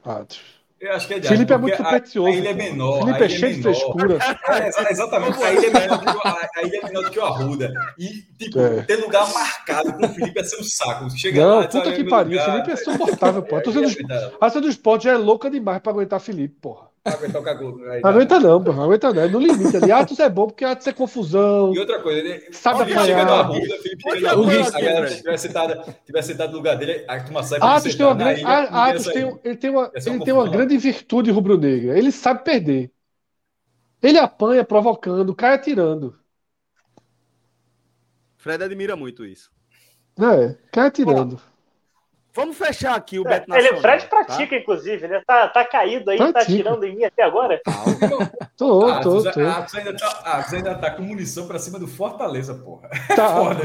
Atos. 0.03 0.63
Eu 0.83 0.91
acho 0.91 1.07
que 1.07 1.13
é 1.13 1.21
Felipe 1.21 1.53
é 1.53 1.57
muito 1.57 1.77
supersticioso. 1.77 2.27
A, 2.27 2.35
ilha 2.35 2.49
é 2.49 2.53
menor. 2.53 3.05
Felipe 3.05 3.23
é 3.23 3.29
cheio 3.29 3.55
de 3.55 3.61
frescura. 3.61 4.19
É, 4.49 4.91
exatamente. 4.91 5.41
A 5.41 5.53
ilha, 5.53 5.67
é 5.67 5.69
menor 5.69 5.97
do 5.97 6.03
que, 6.03 6.27
a, 6.27 6.49
a 6.55 6.63
ilha 6.63 6.77
é 6.77 6.85
menor 6.85 7.03
do 7.03 7.09
que 7.09 7.19
o 7.19 7.23
Arruda. 7.23 7.73
E, 7.97 8.09
tipo, 8.37 8.59
é. 8.59 8.81
ter 8.81 8.97
lugar 8.97 9.33
marcado 9.33 9.93
com 9.93 10.05
o 10.05 10.09
Felipe 10.09 10.39
é 10.41 10.43
ser 10.43 10.59
um 10.59 10.63
saco. 10.63 11.09
Chega 11.11 11.41
Não, 11.41 11.59
lá, 11.59 11.67
puta 11.69 11.93
que 11.93 12.03
pariu. 12.03 12.37
O 12.37 12.43
Felipe 12.43 12.71
é 12.71 12.75
suportável, 12.75 13.43
pô. 13.43 13.55
A 13.55 13.61
torcida 13.61 13.87
do, 14.41 14.61
do 14.61 14.69
esporte 14.69 15.05
já 15.05 15.13
é 15.13 15.17
louca 15.17 15.49
demais 15.49 15.81
pra 15.81 15.93
aguentar 15.93 16.19
Felipe, 16.19 16.55
porra. 16.59 16.92
Aguentar 17.05 17.41
o 17.41 17.43
cagou. 17.43 17.79
Aguenta 18.01 18.39
não, 18.39 18.63
porra. 18.63 18.85
Aguenta 18.85 19.13
não. 19.13 19.21
É 19.21 19.27
no 19.27 19.39
limite 19.39 19.75
ali. 19.75 19.91
Atos 19.91 20.19
é 20.19 20.29
bom 20.29 20.47
porque 20.47 20.63
Atos 20.63 20.87
é 20.87 20.93
confusão. 20.93 21.73
E 21.73 21.79
outra 21.79 22.01
coisa, 22.01 22.19
ele 22.19 22.53
sabe 22.53 22.79
Felipe 22.85 23.01
chega 23.01 23.25
no 23.25 23.33
Arruda, 23.33 23.77
Felipe 23.81 24.03
chega 24.03 24.21
no 24.21 24.27
Arruda. 24.29 24.67
A 24.67 24.81
galera 24.81 25.15
tivesse 25.15 25.47
sentado, 25.47 25.95
tivesse 26.05 26.27
sentado 26.29 26.51
no 26.51 26.57
lugar 26.57 26.77
dele, 26.77 27.03
a 27.05 27.19
turma 27.19 27.43
sai 27.43 27.59
Atos 27.61 27.95
tem 27.95 28.05
uma 28.05 28.15
grande, 28.15 28.43
Atos 28.45 29.05
tem, 29.05 29.39
ele 29.43 29.57
tem 29.57 29.69
uma, 29.69 29.91
ele 29.93 30.19
tem 30.23 30.33
uma 30.33 30.49
grande 30.49 30.77
virtude 30.77 31.29
rubro-negra. 31.29 31.97
Ele 31.97 32.11
sabe 32.11 32.43
perder. 32.43 32.89
Ele 34.01 34.17
apanha 34.17 34.63
provocando, 34.63 35.35
cai 35.35 35.55
atirando. 35.55 36.17
Fred 38.37 38.63
admira 38.63 38.95
muito 38.95 39.25
isso. 39.25 39.51
É, 40.17 40.55
cai 40.71 40.87
atirando. 40.87 41.41
Vamos 42.35 42.57
fechar 42.57 42.95
aqui 42.95 43.19
o 43.19 43.27
é, 43.27 43.29
Beto 43.29 43.49
Nacional. 43.49 43.73
Ele, 43.73 43.81
Fred 43.81 44.07
pratica, 44.07 44.49
tá? 44.49 44.55
inclusive, 44.57 45.07
né? 45.07 45.21
Tá, 45.25 45.47
tá 45.47 45.63
caído 45.63 46.09
aí, 46.09 46.17
pratica. 46.17 46.39
tá 46.39 46.45
tirando 46.45 46.83
em 46.83 46.95
mim 46.95 47.03
até 47.03 47.21
agora. 47.21 47.61
tô, 48.57 48.99
tô, 49.01 49.31
tô. 49.31 49.39
A 49.41 49.57
Atos 49.57 49.75
ainda, 49.75 49.95
tá, 49.95 50.47
ainda 50.51 50.75
tá 50.75 50.91
com 50.91 51.03
munição 51.03 51.47
pra 51.47 51.59
cima 51.59 51.77
do 51.77 51.87
Fortaleza, 51.87 52.55
porra. 52.55 52.89
Tá, 53.15 53.35
Foda, 53.35 53.61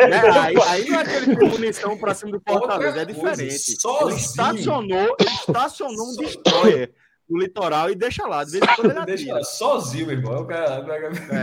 é, 0.00 0.30
aí, 0.40 0.56
aí 0.66 0.88
não 0.88 0.98
é 0.98 1.02
aquele 1.02 1.36
com 1.36 1.46
munição 1.46 1.96
pra 1.96 2.14
cima 2.14 2.32
do 2.32 2.40
Fortaleza, 2.40 3.02
é 3.02 3.04
diferente. 3.04 3.80
Sozinho. 3.80 4.10
Ele 4.10 4.16
estacionou, 4.20 5.16
ele 5.20 5.30
estacionou 5.30 6.08
um 6.08 6.16
destroyer 6.16 6.92
no 7.28 7.38
litoral 7.38 7.90
e 7.90 7.94
deixa 7.94 8.26
lá. 8.26 8.42
De 8.42 8.50
vez 8.52 8.64
em 8.64 8.74
quando 8.74 8.90
ele 8.90 9.06
deixa 9.06 9.34
lá, 9.34 9.44
sozinho, 9.44 10.06
meu 10.06 10.16
irmão. 10.16 10.42
O 10.42 10.46
cara 10.46 10.84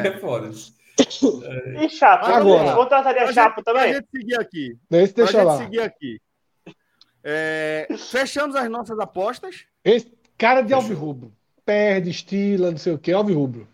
é, 0.03 0.07
é 0.07 0.19
foda. 0.19 0.51
E 1.79 1.89
Chapo, 1.89 2.25
Agora, 2.25 2.75
contrataria 2.75 3.31
Chapo 3.31 3.63
também? 3.63 3.83
Pra 3.83 3.93
gente 3.93 4.07
seguir 4.09 4.39
aqui. 4.39 4.77
Deixa, 4.89 5.13
deixa 5.13 5.31
pra 5.33 5.43
lá. 5.43 5.57
gente 5.57 5.65
seguir 5.65 5.81
aqui. 5.81 6.21
É, 7.23 7.87
fechamos 8.09 8.55
as 8.55 8.69
nossas 8.69 8.99
apostas. 8.99 9.65
Esse 9.83 10.11
cara 10.37 10.61
de 10.61 10.73
Alvirrubro. 10.73 11.33
Perde, 11.65 12.09
estila, 12.09 12.71
não 12.71 12.77
sei 12.77 12.93
o 12.93 12.97
que, 12.97 13.11
Alvirrubro. 13.11 13.67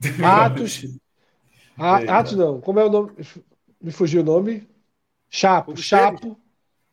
Atos. 0.24 0.86
Atos 1.76 2.36
não. 2.36 2.60
Como 2.60 2.78
é 2.78 2.84
o 2.84 2.90
nome? 2.90 3.12
Me 3.80 3.90
fugiu 3.90 4.22
o 4.22 4.24
nome. 4.24 4.68
Chapo. 5.28 5.76
Chapo. 5.76 6.38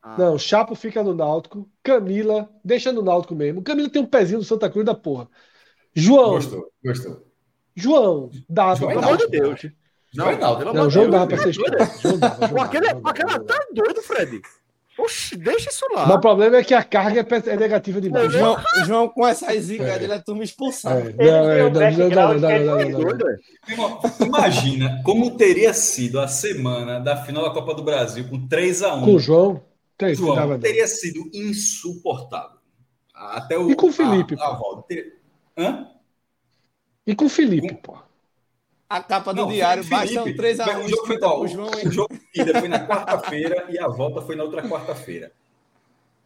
Ah. 0.02 0.18
Não, 0.18 0.38
Chapo 0.38 0.76
fica 0.76 1.04
no 1.04 1.16
Náutico. 1.16 1.70
Camila, 1.82 2.50
deixa 2.64 2.92
no 2.92 3.02
Náutico 3.02 3.34
mesmo. 3.36 3.62
Camila 3.64 3.90
tem 3.90 4.02
um 4.02 4.06
pezinho 4.08 4.40
do 4.40 4.46
Santa 4.46 4.70
Cruz 4.70 4.86
da 4.86 4.94
porra. 4.94 5.28
João. 5.94 6.32
Gostou, 6.32 6.72
gostou. 6.84 7.25
João, 7.76 8.30
dá 8.50 8.76
Pelo 8.76 9.00
amor 9.00 9.18
de 9.18 9.28
Deus. 9.28 9.68
Não, 10.16 10.32
não, 10.38 10.74
não 10.74 10.90
jogo 10.90 11.12
dava 11.12 11.28
pra 11.28 11.38
ser 11.38 11.50
aquele 11.50 13.40
tá 13.40 13.66
doido, 13.74 14.02
Fred. 14.02 14.42
Oxi, 14.98 15.36
deixa 15.36 15.70
isso 15.70 15.86
lá. 15.94 16.06
Mas 16.06 16.16
o 16.16 16.22
problema 16.22 16.56
é 16.56 16.64
que 16.64 16.74
a 16.74 16.82
carga 16.82 17.20
é, 17.20 17.50
é 17.50 17.58
negativa 17.58 18.00
demais. 18.00 18.32
João, 18.32 18.58
João 18.86 19.10
com 19.10 19.28
essa 19.28 19.54
zica 19.60 19.84
é. 19.84 20.00
dele, 20.00 20.14
a 20.14 20.22
turma 20.22 20.42
expulsar. 20.42 20.98
É. 21.18 21.28
É, 21.28 21.70
não, 21.70 21.82
não, 22.34 23.10
não, 23.76 24.26
Imagina 24.26 25.02
como 25.04 25.36
teria 25.36 25.74
sido 25.74 26.18
a 26.18 26.30
semana 26.30 27.02
da 27.02 27.18
final 27.18 27.44
da 27.44 27.50
Copa 27.50 27.74
do 27.74 27.84
Brasil 27.84 28.26
com 28.30 28.48
3x1. 28.48 29.04
Com 29.04 29.16
o 29.16 29.20
João. 29.20 29.62
Tem, 29.98 30.16
João 30.16 30.60
teria 30.60 30.88
sido 30.88 31.30
insuportável. 31.34 32.58
Até 33.14 33.58
o, 33.58 33.70
e 33.70 33.76
com 33.76 33.88
o 33.88 33.92
Felipe. 33.92 34.36
A, 34.40 34.48
a 34.48 34.54
volta. 34.54 34.84
Teria... 34.88 35.12
Hã? 35.58 35.88
E 37.06 37.16
com 37.16 37.26
o 37.26 37.30
Felipe, 37.30 37.70
com... 37.70 37.76
pô. 37.76 37.98
A 38.90 39.02
capa 39.02 39.34
do 39.34 39.42
não, 39.42 39.52
diário, 39.52 39.84
basta 39.84 40.22
um 40.22 40.26
3x1. 40.26 40.86
O 40.86 40.88
jogo, 40.88 41.08
foi, 41.08 41.20
ó, 41.22 41.40
o, 41.42 41.48
João, 41.48 41.70
o 41.70 41.92
jogo 41.92 42.14
foi 42.60 42.68
na 42.68 42.88
quarta-feira 42.88 43.66
e 43.70 43.80
a 43.80 43.88
volta 43.88 44.22
foi 44.22 44.36
na 44.36 44.44
outra 44.44 44.62
quarta-feira. 44.68 45.32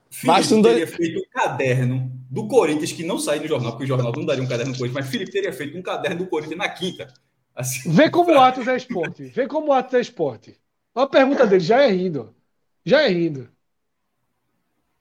Felipe 0.10 0.54
um 0.54 0.62
teria 0.62 0.86
dois... 0.86 0.96
feito 0.96 1.20
um 1.20 1.30
caderno 1.32 2.12
do 2.30 2.48
Corinthians, 2.48 2.92
que 2.92 3.04
não 3.04 3.18
sai 3.18 3.40
no 3.40 3.48
jornal, 3.48 3.72
porque 3.72 3.86
o 3.86 3.88
jornal 3.88 4.12
não 4.12 4.26
daria 4.26 4.44
um 4.44 4.48
caderno 4.48 4.74
do 4.74 4.78
Corinthians, 4.78 5.06
mas 5.06 5.12
Felipe 5.12 5.32
teria 5.32 5.54
feito 5.54 5.78
um 5.78 5.82
caderno 5.82 6.18
do 6.18 6.28
Corinthians 6.28 6.58
na 6.58 6.68
quinta. 6.68 7.14
Assim, 7.56 7.92
Vê 7.92 8.10
como 8.12 8.32
o 8.32 8.40
Atos 8.40 8.68
é 8.68 8.76
esporte. 8.76 9.24
Vê 9.26 9.48
como 9.48 9.68
o 9.68 9.74
Atos 9.74 9.94
é 9.94 10.02
esporte. 10.02 10.60
Olha 10.94 11.06
a 11.06 11.10
pergunta 11.10 11.48
dele, 11.48 11.64
já 11.64 11.84
é 11.84 11.92
rindo. 11.92 12.36
Já 12.84 13.04
é 13.04 13.08
rindo. 13.08 13.50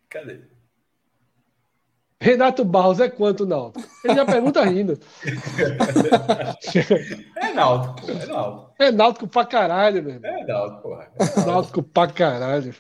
Cadê? 0.09 0.41
Renato 2.21 2.65
Barros 2.65 2.99
é 2.99 3.09
quanto, 3.09 3.47
Naldo? 3.47 3.81
Ele 4.05 4.15
já 4.15 4.25
pergunta 4.27 4.65
rindo. 4.65 4.99
é 7.37 7.53
Náutico, 7.53 8.11
é 8.11 8.27
Náutico. 8.27 8.75
É 8.79 8.91
Náutico 8.91 9.29
pra 9.29 9.45
caralho, 9.45 10.03
meu 10.03 10.15
irmão. 10.15 10.31
É 10.31 10.45
Náutico, 10.45 10.83
porra. 10.83 11.13
É 11.17 11.47
Náutico 11.47 11.83
pra 11.83 12.09
caralho. 12.09 12.75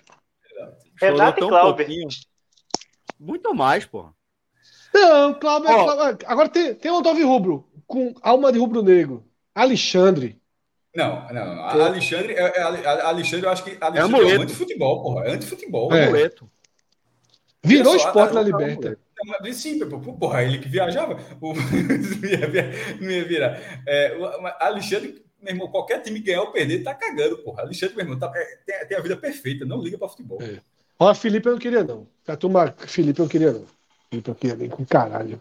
Renato 1.00 1.44
e 1.44 1.48
Cláudio. 1.48 1.86
Muito 3.18 3.54
mais, 3.54 3.86
porra. 3.86 4.12
Não, 4.92 5.34
Cláudio, 5.34 5.68
é 5.70 6.18
Agora 6.26 6.48
tem, 6.48 6.74
tem 6.74 6.90
um 6.90 7.00
Dove 7.00 7.22
Rubro, 7.22 7.68
com 7.86 8.12
alma 8.22 8.52
de 8.52 8.58
rubro 8.58 8.82
negro. 8.82 9.24
Alexandre. 9.54 10.40
Não, 10.94 11.32
não. 11.32 11.62
Alexandre, 11.64 12.32
é, 12.32 12.58
é, 12.58 12.62
Alexandre, 12.62 13.46
eu 13.46 13.50
acho 13.50 13.62
que 13.62 13.76
Alexandre 13.80 14.30
é, 14.30 14.32
é 14.32 14.36
anti-futebol, 14.36 15.02
porra. 15.02 15.26
É 15.26 15.30
anti-futebol. 15.34 15.94
É. 15.94 16.04
Amuleto. 16.04 16.50
Virou 17.62 17.94
esporte 17.94 18.34
na 18.34 18.42
Liberta. 18.42 18.98
Sim, 19.52 19.78
porra, 20.18 20.42
ele 20.42 20.58
que 20.58 20.68
viajava, 20.68 21.16
não 23.00 23.10
ia 23.10 23.24
virar. 23.24 23.58
É, 23.86 24.16
Alexandre, 24.60 25.24
meu 25.40 25.54
irmão, 25.54 25.68
qualquer 25.68 26.00
time 26.02 26.20
ganhar 26.20 26.42
ou 26.42 26.52
perder, 26.52 26.82
tá 26.82 26.94
cagando, 26.94 27.38
porra. 27.38 27.62
Alexandre, 27.62 27.96
meu 27.96 28.04
irmão, 28.04 28.18
tá, 28.18 28.32
é, 28.34 28.58
tem, 28.66 28.88
tem, 28.88 28.96
a 28.96 29.00
vida 29.00 29.16
perfeita, 29.16 29.64
não 29.64 29.82
liga 29.82 29.98
pra 29.98 30.08
futebol. 30.08 30.38
É. 30.42 30.60
Ó, 30.98 31.14
Felipe 31.14 31.48
eu 31.48 31.52
não 31.52 31.58
queria, 31.58 31.84
não. 31.84 32.06
A 32.26 32.36
turma, 32.36 32.74
Felipe 32.76 33.20
eu 33.20 33.24
não 33.24 33.30
queria, 33.30 33.52
não. 33.52 33.66
Felipe 34.10 34.30
eu 34.30 34.34
queria 34.34 34.56
nem 34.56 34.68
com 34.68 34.84
caralho. 34.84 35.40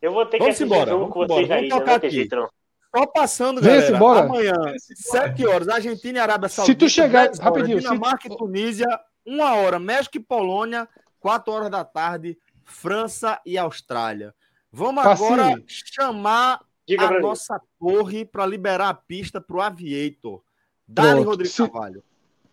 Eu 0.00 0.12
vou 0.12 0.24
ter 0.26 0.38
que 0.38 0.44
assistir 0.44 0.64
embora, 0.64 0.90
jogo 0.90 1.08
com 1.08 1.26
vocês 1.26 1.50
aí, 1.50 1.68
não 1.68 2.10
jeito, 2.10 2.36
não. 2.36 2.48
Só 2.96 3.06
passando, 3.06 3.60
galera. 3.60 3.86
Vem 3.86 3.96
embora. 3.96 4.20
Amanhã, 4.20 4.54
7 4.78 5.46
horas, 5.46 5.68
Argentina 5.68 6.18
e 6.18 6.20
Arábia 6.20 6.48
Saudita. 6.48 6.72
Se 6.72 6.78
tu 6.78 6.92
chegar, 6.92 7.30
rapidinho. 7.38 7.78
Dinamarca 7.78 8.28
se... 8.28 8.34
e 8.34 8.36
Tunísia, 8.36 8.86
uma 9.24 9.54
hora. 9.54 9.78
México 9.78 10.16
e 10.16 10.20
Polônia, 10.20 10.88
4 11.20 11.52
horas 11.52 11.70
da 11.70 11.84
tarde, 11.84 12.36
França 12.64 13.40
e 13.44 13.56
Austrália. 13.58 14.34
Vamos 14.72 15.04
agora 15.04 15.62
chamar 15.66 16.60
Diga 16.86 17.06
a 17.06 17.20
nossa 17.20 17.54
mim. 17.54 17.60
torre 17.78 18.24
para 18.24 18.46
liberar 18.46 18.88
a 18.88 18.94
pista 18.94 19.40
para 19.40 19.56
o 19.56 19.60
Aviator. 19.60 20.42
Dali, 20.86 21.22
Rodrigo 21.22 21.52
se, 21.52 21.62
Carvalho. 21.68 22.02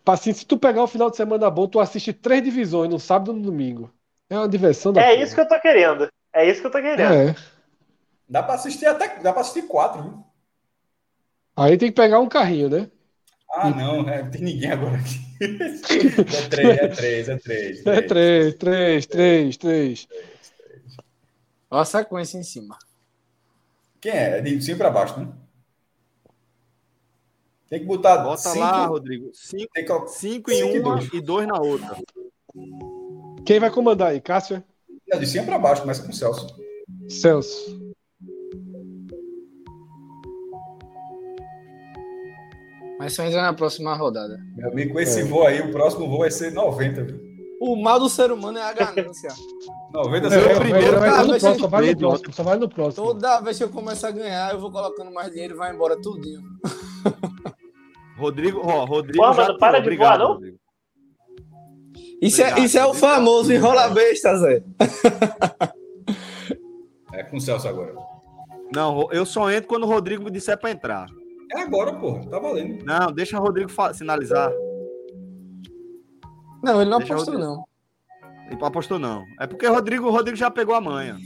Passinho, 0.04 0.34
se 0.34 0.46
tu 0.46 0.56
pegar 0.58 0.82
o 0.82 0.86
final 0.86 1.10
de 1.10 1.16
semana 1.16 1.50
bom, 1.50 1.66
tu 1.66 1.80
assiste 1.80 2.12
três 2.12 2.42
divisões 2.42 2.90
no 2.90 3.00
sábado 3.00 3.32
e 3.32 3.34
no 3.34 3.42
domingo. 3.42 3.92
É 4.30 4.36
uma 4.36 4.48
diversão 4.48 4.92
da 4.92 5.00
É 5.00 5.10
porra. 5.10 5.22
isso 5.22 5.34
que 5.34 5.40
eu 5.40 5.48
tô 5.48 5.60
querendo. 5.60 6.08
É 6.32 6.48
isso 6.48 6.60
que 6.60 6.66
eu 6.66 6.70
tô 6.70 6.78
querendo. 6.80 7.12
É. 7.12 7.36
Dá 8.28 8.42
para 8.42 8.54
assistir 8.54 8.86
até 8.86 9.18
dá 9.20 9.32
para 9.32 9.40
assistir 9.40 9.62
quatro, 9.62 10.02
viu? 10.02 10.24
Aí 11.56 11.76
tem 11.76 11.88
que 11.90 11.96
pegar 12.00 12.20
um 12.20 12.28
carrinho, 12.28 12.68
né? 12.68 12.90
Ah, 13.50 13.70
não? 13.70 14.02
Não 14.02 14.30
tem 14.30 14.42
ninguém 14.42 14.70
agora 14.70 14.96
aqui. 14.98 15.28
É 15.40 16.48
três, 16.48 16.78
é 16.78 16.88
três, 16.88 17.28
é 17.28 17.36
três. 17.36 17.86
É 17.86 18.02
três, 18.02 18.54
três, 18.54 19.06
três, 19.06 19.56
três. 19.56 20.08
Olha 21.70 21.82
a 21.82 21.84
sequência 21.84 22.38
em 22.38 22.42
cima. 22.42 22.76
Quem 24.00 24.12
é? 24.12 24.38
É 24.38 24.40
de 24.40 24.60
cima 24.60 24.78
para 24.78 24.90
baixo, 24.90 25.20
né? 25.20 25.28
Tem 27.68 27.80
que 27.80 27.86
botar. 27.86 28.18
Bota 28.18 28.38
cinco, 28.38 28.58
lá, 28.58 28.86
Rodrigo. 28.86 29.30
Cinco, 29.34 29.72
que... 29.74 30.08
cinco 30.08 30.50
em 30.50 30.72
cinco 30.72 30.88
uma 30.88 31.08
e 31.12 31.20
dois 31.20 31.46
na 31.46 31.60
outra. 31.60 31.96
Quem 33.44 33.60
vai 33.60 33.70
comandar 33.70 34.08
aí, 34.08 34.20
Cássio? 34.20 34.62
É 35.10 35.18
de 35.18 35.26
cima 35.26 35.44
para 35.44 35.58
baixo, 35.58 35.82
começa 35.82 36.02
com 36.02 36.10
o 36.10 36.14
Celso. 36.14 36.56
Celso. 37.08 37.87
Mas 42.98 43.14
só 43.14 43.24
entra 43.24 43.42
na 43.42 43.52
próxima 43.52 43.94
rodada. 43.94 44.38
Meu 44.56 44.70
amigo, 44.70 44.94
com 44.94 45.00
esse 45.00 45.20
é. 45.20 45.24
voo 45.24 45.46
aí, 45.46 45.60
o 45.60 45.70
próximo 45.70 46.08
voo 46.08 46.18
vai 46.18 46.30
ser 46.30 46.52
90, 46.52 47.04
viu? 47.04 47.28
O 47.60 47.76
mal 47.76 47.98
do 47.98 48.08
ser 48.08 48.30
humano 48.30 48.58
é 48.58 48.62
a 48.62 48.72
ganância. 48.72 49.30
90 49.92 50.34
é, 50.34 50.56
o 50.56 50.60
primeiro. 50.60 51.00
Vai, 51.00 51.10
no 51.10 51.26
próximo, 51.26 51.58
só 51.58 51.66
vai 51.66 51.86
no 51.86 51.96
próximo, 51.96 52.32
só 52.32 52.42
vai 52.42 52.56
no 52.56 52.68
próximo. 52.68 53.06
Toda 53.06 53.40
vez 53.40 53.58
que 53.58 53.64
eu 53.64 53.70
começo 53.70 54.06
a 54.06 54.10
ganhar, 54.10 54.52
eu 54.52 54.60
vou 54.60 54.70
colocando 54.70 55.12
mais 55.12 55.30
dinheiro 55.32 55.54
e 55.54 55.56
vai 55.56 55.74
embora 55.74 56.00
tudinho. 56.00 56.42
Rodrigo, 58.16 58.60
ó, 58.64 58.84
Rodrigo. 58.84 59.24
Pô, 59.24 59.34
mano, 59.34 59.58
para 59.58 59.80
de 59.80 59.96
voar, 59.96 60.18
não? 60.18 60.40
Isso 62.20 62.42
é, 62.42 62.60
isso 62.60 62.78
é 62.78 62.84
o 62.84 62.92
famoso 62.92 63.52
enrola 63.52 63.88
besta, 63.88 64.36
Zé. 64.36 64.62
É 67.12 67.22
com 67.22 67.36
o 67.36 67.40
Celso 67.40 67.68
agora. 67.68 67.94
Não, 68.74 69.08
eu 69.12 69.24
só 69.24 69.50
entro 69.50 69.68
quando 69.68 69.84
o 69.84 69.86
Rodrigo 69.86 70.24
me 70.24 70.30
disser 70.30 70.58
para 70.58 70.70
entrar. 70.70 71.08
É 71.52 71.60
agora, 71.62 71.94
porra. 71.94 72.26
Tá 72.28 72.38
valendo. 72.38 72.84
Não, 72.84 73.12
deixa 73.12 73.38
o 73.38 73.42
Rodrigo 73.42 73.70
sinalizar. 73.94 74.52
Não, 76.62 76.80
ele 76.80 76.90
não 76.90 76.98
deixa 76.98 77.14
apostou, 77.14 77.38
não. 77.38 77.64
Ele 78.50 78.64
apostou, 78.64 78.98
não. 78.98 79.24
É 79.40 79.46
porque 79.46 79.66
o 79.66 79.72
Rodrigo, 79.72 80.06
o 80.06 80.10
Rodrigo 80.10 80.36
já 80.36 80.50
pegou 80.50 80.74
a 80.74 80.80
manha. 80.80 81.16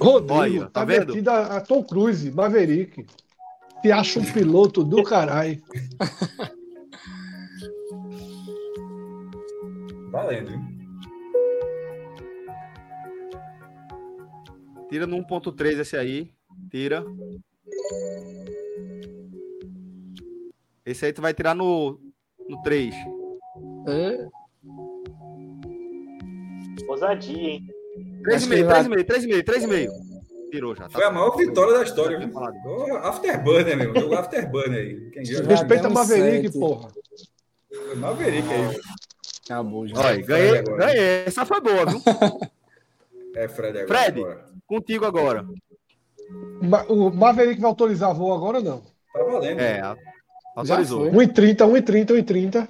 Rodrigo, 0.00 0.34
Olha, 0.34 0.60
tá, 0.66 0.70
tá 0.70 0.84
vendo? 0.84 1.30
A, 1.30 1.56
a 1.56 1.60
Tom 1.60 1.82
Cruise, 1.82 2.30
Maverick. 2.30 3.04
Se 3.82 3.92
acha 3.92 4.18
um 4.20 4.24
piloto 4.24 4.82
do 4.82 5.02
caralho. 5.02 5.62
Valendo, 10.10 10.52
hein? 10.52 10.78
Tira 14.88 15.06
no 15.06 15.18
1.3 15.18 15.80
esse 15.80 15.96
aí. 15.96 16.32
Tira. 16.70 17.04
Esse 20.84 21.06
aí 21.06 21.12
tu 21.12 21.20
vai 21.20 21.34
tirar 21.34 21.54
no, 21.54 22.00
no 22.48 22.62
3. 22.62 22.94
É. 23.88 24.28
Ousadia, 26.88 27.50
hein? 27.50 27.66
3,5, 28.22 28.66
3,5, 28.66 29.04
3,5, 29.04 29.42
3,5. 29.44 30.08
Tirou 30.50 30.74
já. 30.74 30.84
Tá 30.84 30.90
Foi 30.90 31.04
a 31.04 31.10
maior 31.10 31.36
vitória 31.36 31.78
da 31.78 31.84
história, 31.84 32.18
viu? 32.18 32.30
Oh, 32.34 32.96
afterburner, 32.96 33.76
meu. 33.76 33.94
Jogo 33.94 34.14
Afterburner 34.14 34.80
aí. 34.80 35.10
Quem 35.10 35.22
Respeita 35.22 35.88
o 35.88 35.92
Maverick, 35.92 36.58
porra. 36.58 36.88
Foi 37.70 37.94
Maverick 37.96 38.48
aí. 38.48 38.80
Acabou 39.44 39.86
já. 39.86 39.98
Olha, 39.98 40.22
ganhei, 40.22 40.62
ganhei. 40.62 41.24
Essa 41.26 41.44
foi 41.44 41.60
boa, 41.60 41.86
viu? 41.86 42.00
É, 43.36 43.46
Fred 43.46 43.78
agora. 43.78 43.86
Fred, 43.86 44.20
agora. 44.20 44.44
contigo 44.66 45.04
agora. 45.04 45.46
O 46.88 47.10
Maverick 47.10 47.60
vai 47.60 47.68
autorizar 47.68 48.14
voo 48.14 48.34
agora 48.34 48.58
ou 48.58 48.64
não? 48.64 48.82
Tá 49.12 49.22
valendo. 49.22 49.60
É, 49.60 49.80
autorizou. 50.54 51.06
1,30, 51.10 51.56
1,30, 51.56 52.06
1,30. 52.22 52.68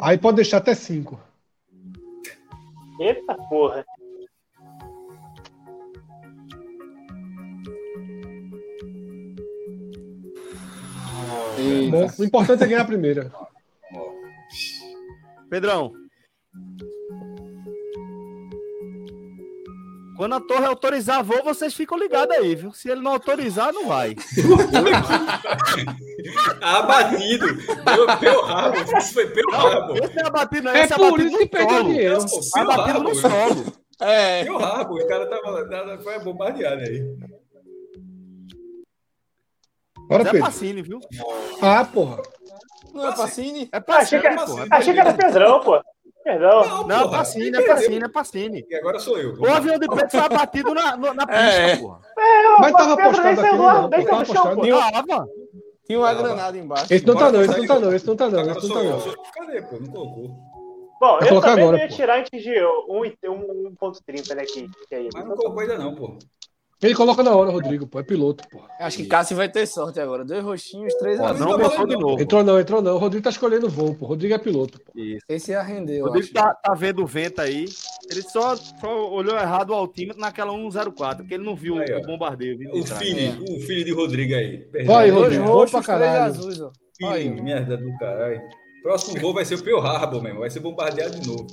Aí 0.00 0.18
pode 0.18 0.36
deixar 0.36 0.58
até 0.58 0.74
5. 0.74 1.18
Eita 3.00 3.34
porra. 3.48 3.84
Bom, 11.90 12.06
o 12.18 12.24
importante 12.24 12.62
é 12.62 12.66
ganhar 12.66 12.82
a 12.82 12.86
primeira. 12.86 13.32
Pedrão, 15.50 15.92
Quando 20.20 20.34
a 20.34 20.40
torre 20.42 20.66
autorizar 20.66 21.24
voo, 21.24 21.42
vocês 21.42 21.72
ficam 21.72 21.96
ligados 21.96 22.36
aí, 22.36 22.54
viu? 22.54 22.74
Se 22.74 22.90
ele 22.90 23.00
não 23.00 23.12
autorizar, 23.12 23.72
não 23.72 23.86
vai. 23.86 24.14
abatido. 26.60 27.46
Deu, 27.56 28.06
deu 28.18 28.42
rabo. 28.42 28.76
Isso 28.98 29.14
foi 29.14 29.30
pelo 29.30 29.50
rabo. 29.50 29.94
Esse 29.96 30.18
é 30.18 30.26
abatido, 30.26 30.62
não. 30.64 30.72
É 30.72 30.84
esse 30.84 30.92
é 30.92 30.96
por 30.98 31.18
isso 31.20 31.38
que 31.38 31.46
perdeu 31.46 31.84
dinheiro. 31.84 32.18
Abatido 32.54 33.02
no 33.02 33.14
solo. 33.14 33.72
É. 33.98 34.44
Deu 34.44 34.58
rabo. 34.58 34.96
O 34.96 35.08
cara 35.08 35.26
tava. 35.26 35.98
Foi 36.02 36.18
bombardeado 36.18 36.82
aí. 36.82 37.02
Bora, 40.06 40.22
é 40.22 40.26
Pedro. 40.26 40.40
Pacini, 40.40 40.82
viu? 40.82 41.00
Ah, 41.62 41.82
porra. 41.86 42.20
Não 42.92 43.08
é 43.08 43.16
Pacini? 43.16 43.70
É 43.72 43.78
Ah, 43.78 43.96
achei, 43.96 44.18
Pacini, 44.18 44.20
que 44.20 44.26
era, 44.26 44.44
porra. 44.44 44.66
achei 44.70 44.92
que 44.92 45.00
era 45.00 45.14
Pedrão, 45.14 45.60
pô. 45.60 45.80
Perdão. 46.22 46.86
Não, 46.86 47.02
porra, 47.04 47.18
Pacini, 47.18 47.56
é. 47.56 47.66
Pacini, 47.66 48.04
é 48.04 48.08
Pacini. 48.08 48.66
E 48.68 48.74
agora 48.74 48.98
sou 48.98 49.18
eu. 49.18 49.34
O 49.38 49.46
avião 49.46 49.78
de 49.78 49.88
Pedro 49.88 50.10
foi 50.10 50.20
abatido 50.20 50.74
na, 50.74 50.96
na, 50.96 51.14
na 51.14 51.26
pista, 51.26 51.42
É. 51.42 51.76
porra. 51.76 52.00
Mas 52.60 52.72
tava 52.72 52.92
apostado 52.92 53.40
ar, 53.40 53.52
não. 53.56 53.90
Tava 53.90 54.02
apostado. 54.22 54.60
Tava. 54.68 55.28
Tinha 55.86 55.98
uma 55.98 56.14
granada 56.14 56.56
embaixo. 56.58 56.92
Esse 56.92 57.06
não 57.06 57.16
tá 57.16 57.32
não, 57.32 57.42
esse 57.42 57.58
não 57.58 57.66
tá 57.66 57.80
não, 57.80 57.92
esse 57.94 58.06
não 58.06 58.16
tá 58.16 58.28
não, 58.28 58.40
esse 58.52 58.68
não 58.68 58.74
tá 58.76 58.82
não. 58.82 59.00
Cadê, 59.34 59.62
pô? 59.62 59.76
Não 59.80 59.86
colocou. 59.90 60.30
Bom, 61.00 61.18
eu 61.20 61.40
também 61.40 61.64
agora, 61.64 61.78
ia 61.82 61.88
pô. 61.88 61.94
tirar 61.94 62.18
antes 62.20 62.42
de 62.42 62.50
1.30, 62.50 64.34
né? 64.34 64.44
Que, 64.44 64.68
que 64.86 64.94
é 64.94 65.00
isso. 65.00 65.10
Mas 65.14 65.24
não 65.26 65.34
colocou 65.34 65.60
ainda 65.60 65.78
não, 65.78 65.94
pô. 65.94 66.18
Ele 66.82 66.94
coloca 66.94 67.22
na 67.22 67.34
hora, 67.34 67.50
Rodrigo, 67.50 67.86
pô. 67.86 68.00
É 68.00 68.02
piloto, 68.02 68.42
pô. 68.48 68.62
Acho 68.78 68.96
que 68.96 69.06
Cássio 69.06 69.36
vai 69.36 69.50
ter 69.50 69.66
sorte 69.66 70.00
agora. 70.00 70.24
Dois 70.24 70.42
roxinhos, 70.42 70.94
três 70.94 71.20
azuis. 71.20 71.38
não 71.40 71.50
tá 71.50 71.56
botou 71.58 71.70
valendo, 71.76 71.88
de 71.88 72.02
novo. 72.02 72.22
Entrou 72.22 72.42
não, 72.42 72.58
entrou 72.58 72.80
não. 72.80 72.94
O 72.94 72.98
Rodrigo 72.98 73.22
tá 73.22 73.28
escolhendo 73.30 73.66
o 73.66 73.70
voo, 73.70 73.94
pô. 73.94 74.06
O 74.06 74.08
Rodrigo 74.08 74.32
é 74.32 74.38
piloto, 74.38 74.80
pô. 74.80 74.92
Isso. 74.98 75.24
Esse 75.28 75.50
ia 75.50 75.62
render, 75.62 76.00
O 76.00 76.06
Rodrigo 76.06 76.32
tá, 76.32 76.54
tá 76.54 76.72
vendo 76.74 77.02
o 77.02 77.06
vento 77.06 77.40
aí. 77.42 77.66
Ele 78.10 78.22
só, 78.22 78.56
só 78.56 79.10
olhou 79.10 79.36
errado 79.36 79.70
o 79.70 79.74
altímetro 79.74 80.20
naquela 80.20 80.52
104, 80.52 81.18
porque 81.18 81.34
ele 81.34 81.44
não 81.44 81.54
viu 81.54 81.78
Aí, 81.78 81.92
o 81.92 82.02
bombardeio. 82.02 82.56
O 82.72 82.84
filho, 82.86 83.44
o 83.44 83.60
filho 83.60 83.84
de 83.84 83.92
Rodrigo 83.92 84.34
aí. 84.34 84.66
Vai, 84.86 85.10
Dois 85.10 85.22
Rodrigo. 85.22 85.44
Roxos, 85.44 85.84
pra 85.84 85.98
três 85.98 86.14
azuis, 86.14 86.60
ó. 86.62 86.72
Filho 86.96 87.42
merda 87.42 87.76
do 87.76 87.98
caralho. 87.98 88.40
Próximo 88.82 89.20
gol 89.20 89.34
vai 89.34 89.44
ser 89.44 89.56
o 89.56 89.62
Pearl 89.62 89.80
Harbor 89.80 90.22
mesmo. 90.22 90.40
Vai 90.40 90.48
ser 90.48 90.60
bombardeado 90.60 91.20
de 91.20 91.28
novo. 91.28 91.46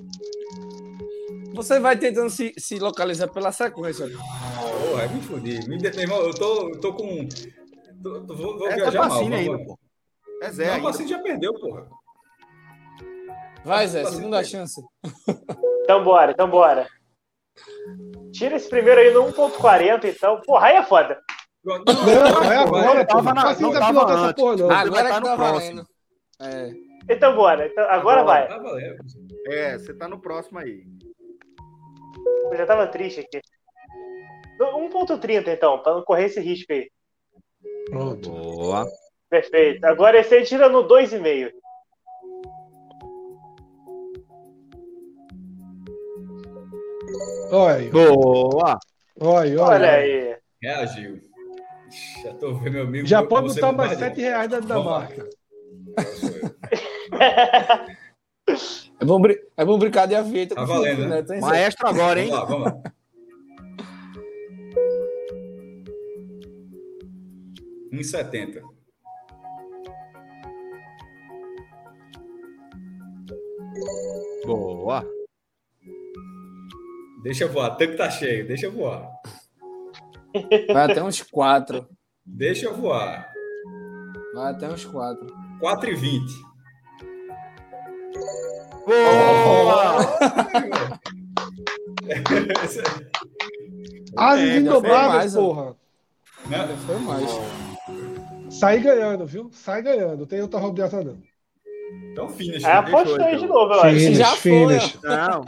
Você 1.58 1.80
vai 1.80 1.98
tentando 1.98 2.30
se, 2.30 2.53
se 2.58 2.77
localizar 2.77 3.27
pela 3.30 3.52
sequência. 3.52 4.06
Porra, 4.08 5.02
aí 5.02 5.10
me 5.10 5.22
fudi. 5.22 5.68
Me. 5.68 5.77
Meu 5.77 5.92
irmão, 6.00 6.19
eu 6.22 6.34
tô, 6.36 6.69
eu 6.69 6.80
tô 6.80 6.94
com. 6.94 7.27
tô- 8.03 8.22
tô- 8.22 8.36
vou 8.36 8.58
vou 8.60 8.68
É, 8.69 8.74
é 8.74 8.76
viajar 8.76 9.00
mal. 9.00 9.10
Pacini 9.10 9.30
vamos 9.36 9.50
ainda, 9.52 9.66
pô. 9.66 9.80
É 10.44 10.52
Zé 10.52 10.72
Não, 10.72 10.80
o. 10.80 10.84
Pacini 10.84 11.10
já 11.10 11.19
perdeu, 11.19 11.53
porra. 11.56 11.88
Vai, 13.66 13.88
Zé, 13.88 14.06
segunda 14.06 14.44
chance. 14.44 14.80
Então 15.84 16.03
bora, 16.03 16.32
então 16.32 16.48
bora. 16.50 16.88
Tira 18.32 18.56
esse 18.56 18.69
primeiro 18.69 19.02
aí 19.02 19.11
no 19.11 19.24
1.40, 19.34 20.06
então. 20.06 20.40
Porra, 20.45 20.68
aí 20.68 20.76
é 20.76 20.84
foda. 20.84 21.19
Não, 21.66 21.76
é 22.44 22.58
agora, 22.58 23.06
tava 23.06 23.34
na- 23.34 23.44
Não 23.44 23.50
não 23.50 23.56
precisa 23.72 23.80
tava 23.80 24.14
antes. 24.14 24.34
porra, 24.42 24.56
não. 24.58 24.69
Agora 24.72 24.90
vai 24.92 25.03
que 25.06 25.10
tá 25.10 25.19
no 25.19 25.26
tá 25.26 25.36
próximo. 25.36 25.60
valendo. 25.60 25.88
É. 26.40 26.72
Então 27.10 27.36
bora. 27.36 27.66
Então, 27.68 27.84
agora 27.90 28.24
vai. 28.24 28.48
Tá. 28.48 28.61
É, 29.48 29.77
você 29.77 29.94
tá 29.94 30.08
no 30.08 30.19
próximo 30.19 30.60
aí. 30.60 30.84
Eu 32.52 32.58
já 32.58 32.66
tava 32.66 32.88
triste 32.88 33.20
aqui. 33.20 33.42
No 34.60 34.90
1.30, 34.90 35.48
então, 35.50 35.80
pra 35.80 35.94
não 35.94 36.04
correr 36.04 36.26
esse 36.26 36.40
risco 36.40 36.72
aí. 36.74 36.90
Pronto. 37.90 38.30
Boa. 38.30 38.86
Perfeito. 39.30 39.84
Agora 39.86 40.20
esse 40.20 40.36
aí 40.36 40.44
tira 40.44 40.70
no 40.70 40.88
2,5. 40.88 41.52
Olha 47.52 47.76
aí. 47.76 47.90
Boa. 47.90 48.80
Olha, 49.20 49.22
Olha 49.22 49.62
olha. 49.64 49.92
aí. 49.92 50.36
Reagiu. 50.62 51.22
Ixi, 51.88 52.24
Já 52.24 52.34
tô 52.34 52.54
vendo 52.56 52.74
meu 52.74 52.84
amigo. 52.84 53.08
Já 53.08 53.24
pode 53.24 53.48
botar 53.54 53.72
mais 53.72 53.92
bombardeado. 53.92 54.16
7 54.16 54.22
reais 54.22 54.50
da, 54.50 54.60
da 54.60 54.80
marca. 54.80 55.30
É 59.00 59.06
bom, 59.06 59.19
brin- 59.22 59.38
é 59.58 59.66
bom 59.66 59.77
brincar 59.77 60.08
de 60.08 60.16
avieta 60.16 60.56
Tá 60.56 60.64
valendo, 60.66 61.08
né? 61.08 61.22
Zé? 61.24 61.40
Maestro 61.40 61.88
agora, 61.88 62.19
hein? 62.19 62.30
Vamos 62.30 62.40
lá, 62.40 62.45
vamos 62.45 62.66
lá. 62.84 62.93
Um 67.93 68.03
setenta. 68.03 68.61
Boa. 74.45 75.03
Deixa 77.24 77.43
eu 77.43 77.50
voar. 77.51 77.76
Tanque 77.76 77.95
tá 77.98 78.09
cheio. 78.09 78.48
Deixa 78.48 78.67
eu 78.67 78.72
voar. 78.72 79.09
Vai 80.72 80.92
até 80.92 81.03
uns 81.03 81.22
quatro. 81.22 81.88
Deixa 82.26 82.67
eu 82.67 82.76
voar. 82.76 83.32
Vai 84.34 84.51
até 84.53 84.69
uns 84.69 84.85
quatro. 84.85 85.27
4 85.59 85.90
e 85.90 85.95
20. 85.95 86.32
Boa. 88.88 90.17
Ases 94.16 94.49
É, 94.49 94.57
indobráveis, 94.57 95.33
foi 95.33 95.41
mais, 95.43 95.56
porra. 95.56 95.75
Né? 96.48 96.77
Foi 96.85 96.95
mais. 96.99 97.30
Sai 98.49 98.80
ganhando, 98.80 99.25
viu? 99.25 99.49
Sai 99.51 99.82
ganhando. 99.82 100.25
Tem 100.25 100.41
outra 100.41 100.59
rodeada, 100.59 101.03
não. 101.03 101.17
Então, 102.11 102.30
finish. 102.30 102.64
Aí 102.64 102.72
apostou 102.72 103.16
aí 103.24 103.35
então. 103.35 103.40
de 103.40 103.48
novo, 103.48 103.74
eu 103.74 103.82
acho. 103.82 103.95
Finish, 103.99 104.17
já 104.17 104.25
foi, 104.27 104.38
finish. 104.51 104.98
Não. 105.03 105.45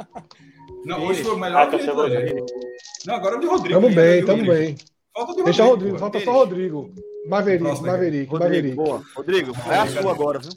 Não, 0.85 1.05
hoje 1.05 1.23
foi 1.23 1.31
o 1.31 1.35
Ah, 1.35 1.39
melhor 1.39 1.71
tá 1.71 1.77
que. 1.77 1.85
Não, 3.05 3.15
agora 3.15 3.35
é 3.35 3.37
o 3.37 3.41
de 3.41 3.47
Rodrigo. 3.47 3.81
Tamo 3.81 3.95
bem, 3.95 4.25
tamo 4.25 4.37
Rodrigo. 4.43 4.53
bem. 4.65 4.75
Falta 5.13 5.31
o 5.31 5.35
de 5.35 5.43
Deixa 5.43 5.63
o 5.63 5.67
Rodrigo, 5.69 5.93
pô. 5.93 5.99
falta 5.99 6.19
só 6.19 6.31
o 6.31 6.33
Rodrigo. 6.33 6.93
Maverick, 7.27 7.65
aí. 7.67 7.81
Maverick, 7.81 8.31
Rodrigo, 8.31 8.33
Maverick. 8.39 8.75
boa. 8.75 9.03
Rodrigo, 9.15 9.53
é 9.69 9.75
a 9.75 9.87
sua 9.87 10.11
agora, 10.11 10.39
viu? 10.39 10.51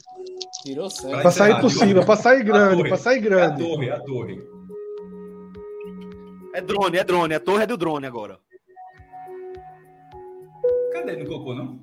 Tirou 0.63 0.89
certo. 0.89 1.21
Pra 1.21 1.31
sair 1.31 1.59
por 1.59 1.69
cima, 1.69 2.05
pra 2.05 2.15
sair 2.15 2.43
grande, 2.43 2.87
pra 2.87 2.97
sair 2.97 3.15
É 3.15 3.19
a 3.19 3.21
grande. 3.21 3.61
torre, 3.63 3.89
é 3.89 3.91
a 3.91 3.99
torre. 3.99 4.47
É 6.55 6.61
drone, 6.61 6.97
é 6.97 7.03
drone. 7.03 7.33
A 7.35 7.39
torre 7.39 7.63
é 7.63 7.67
do 7.67 7.75
drone 7.75 8.05
agora. 8.07 8.39
Cadê? 10.93 11.17
Não 11.17 11.25
colocou, 11.25 11.53
não? 11.55 11.79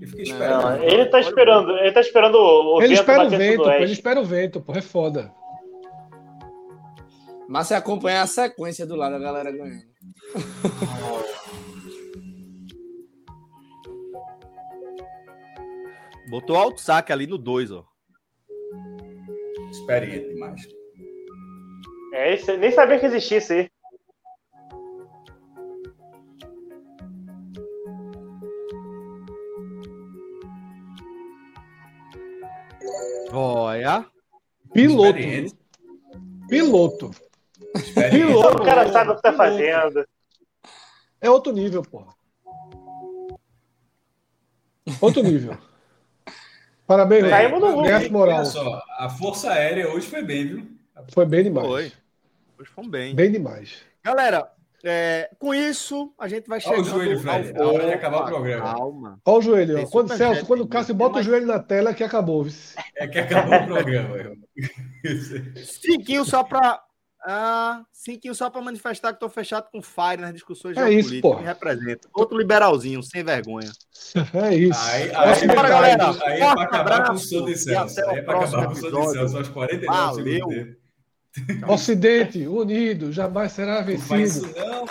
Eu 0.00 0.08
fiquei 0.08 0.24
Não, 0.24 0.32
esperando. 0.32 0.62
Não, 0.62 0.82
ele 0.84 1.06
tá 1.06 1.20
esperando, 1.20 1.70
ele 1.78 1.92
tá 1.92 2.00
esperando 2.00 2.34
o, 2.36 2.76
o 2.76 2.82
Ele 2.82 2.88
vento 2.88 3.00
espera 3.00 3.24
o 3.24 3.30
vento, 3.30 3.62
pô, 3.62 3.70
ele 3.70 3.92
espera 3.92 4.20
o 4.20 4.24
vento, 4.24 4.60
pô, 4.60 4.72
é 4.72 4.82
foda. 4.82 5.32
Mas 7.48 7.66
você 7.68 7.74
acompanhar 7.74 8.22
a 8.22 8.26
sequência 8.26 8.86
do 8.86 8.96
lado, 8.96 9.14
a 9.16 9.18
galera 9.18 9.50
ganhando. 9.52 9.82
Botou 16.28 16.56
alto 16.56 16.80
saque 16.80 17.12
ali 17.12 17.26
no 17.26 17.38
2, 17.38 17.70
ó. 17.72 17.84
Experiente 19.70 20.28
demais. 20.28 20.68
É, 22.12 22.34
esse, 22.34 22.56
nem 22.56 22.70
sabia 22.70 22.98
que 22.98 23.06
existia 23.06 23.38
isso 23.38 23.52
aí. 23.52 23.70
Olha. 33.32 34.06
Piloto. 34.72 35.18
Piloto. 36.48 37.10
Piloto. 38.10 38.56
O 38.56 38.64
cara 38.64 38.90
sabe 38.90 39.10
o 39.10 39.16
que 39.16 39.22
tá 39.22 39.32
Piloto. 39.32 39.36
fazendo. 39.36 40.08
É 41.20 41.30
outro 41.30 41.52
nível, 41.52 41.82
porra. 41.82 42.14
Outro 45.00 45.22
nível. 45.22 45.56
Parabéns, 46.88 47.22
Ganhasse 47.24 48.06
hein? 48.06 48.10
moral. 48.12 48.36
Olha 48.38 48.44
só, 48.46 48.82
a 48.98 49.08
Força 49.10 49.50
Aérea 49.50 49.88
hoje 49.92 50.06
foi 50.08 50.22
bem, 50.22 50.46
viu? 50.46 50.66
Foi 51.12 51.24
bem 51.26 51.44
demais. 51.44 51.66
Foi. 51.68 51.92
Hoje 52.58 52.70
foi 52.74 52.88
bem. 52.88 53.14
Bem 53.14 53.30
demais. 53.30 53.82
Galera, 54.02 54.50
é, 54.82 55.28
com 55.38 55.54
isso, 55.54 56.12
a 56.18 56.26
gente 56.26 56.48
vai 56.48 56.58
Olha 56.64 56.80
o 56.80 56.84
joelho, 56.84 57.20
Fred. 57.20 57.52
ao- 57.58 57.62
A 57.68 57.72
hora 57.72 57.86
de 57.86 57.92
acabar 57.92 58.22
o 58.22 58.24
programa. 58.24 58.72
Calma. 58.74 59.20
Olha 59.24 59.38
o 59.38 59.42
joelho, 59.42 59.82
ó. 59.82 59.86
Quando, 59.86 60.16
Celso, 60.16 60.46
quando 60.46 60.62
o 60.62 60.66
Cássio 60.66 60.94
muito 60.94 60.98
bota 60.98 61.10
o 61.10 61.14
mais. 61.16 61.26
joelho 61.26 61.46
na 61.46 61.58
tela, 61.58 61.92
que 61.92 62.02
acabou. 62.02 62.42
viu? 62.44 62.52
É 62.96 63.06
que 63.06 63.18
acabou 63.18 63.54
o 63.58 63.66
programa. 63.66 64.16
Cinquinho 65.64 66.24
só 66.24 66.42
pra... 66.42 66.80
Ah, 67.30 67.82
cinquinho 67.92 68.34
só 68.34 68.48
pra 68.48 68.62
manifestar 68.62 69.12
que 69.12 69.20
tô 69.20 69.28
fechado 69.28 69.68
com 69.70 69.82
Fire 69.82 70.16
nas 70.22 70.32
discussões 70.32 70.76
É 70.78 70.90
isso, 70.90 71.10
geopolíticas. 71.10 71.20
porra. 71.20 71.40
Me 71.40 71.46
representa. 71.46 72.08
Outro 72.14 72.38
liberalzinho, 72.38 73.02
sem 73.02 73.22
vergonha. 73.22 73.70
É 74.32 74.54
isso. 74.54 74.80
Aí, 74.80 75.02
aí, 75.14 75.32
aí, 75.42 75.46
galera. 75.46 76.10
aí 76.24 76.32
é 76.32 76.38
pra 76.38 76.48
Forte 76.54 76.62
acabar 76.64 77.06
com 77.08 77.12
o 77.12 77.16
de 77.18 77.52
e 77.52 77.56
Celso. 77.58 78.00
Aí 78.08 78.18
é 78.18 78.22
pra 78.22 78.38
acabar 78.38 78.64
com 78.66 78.72
o 78.72 78.74
de 78.74 78.80
próximo 78.80 79.12
Celso 79.12 79.36
aos 79.36 79.48
49 79.48 80.16
Valeu. 80.40 80.76
Ocidente, 81.68 82.46
unido, 82.46 83.12
jamais 83.12 83.52
será 83.52 83.84
Não 83.84 83.98
faz 83.98 84.34
vencido. 84.40 84.46
isso 84.46 84.58
não. 84.66 84.86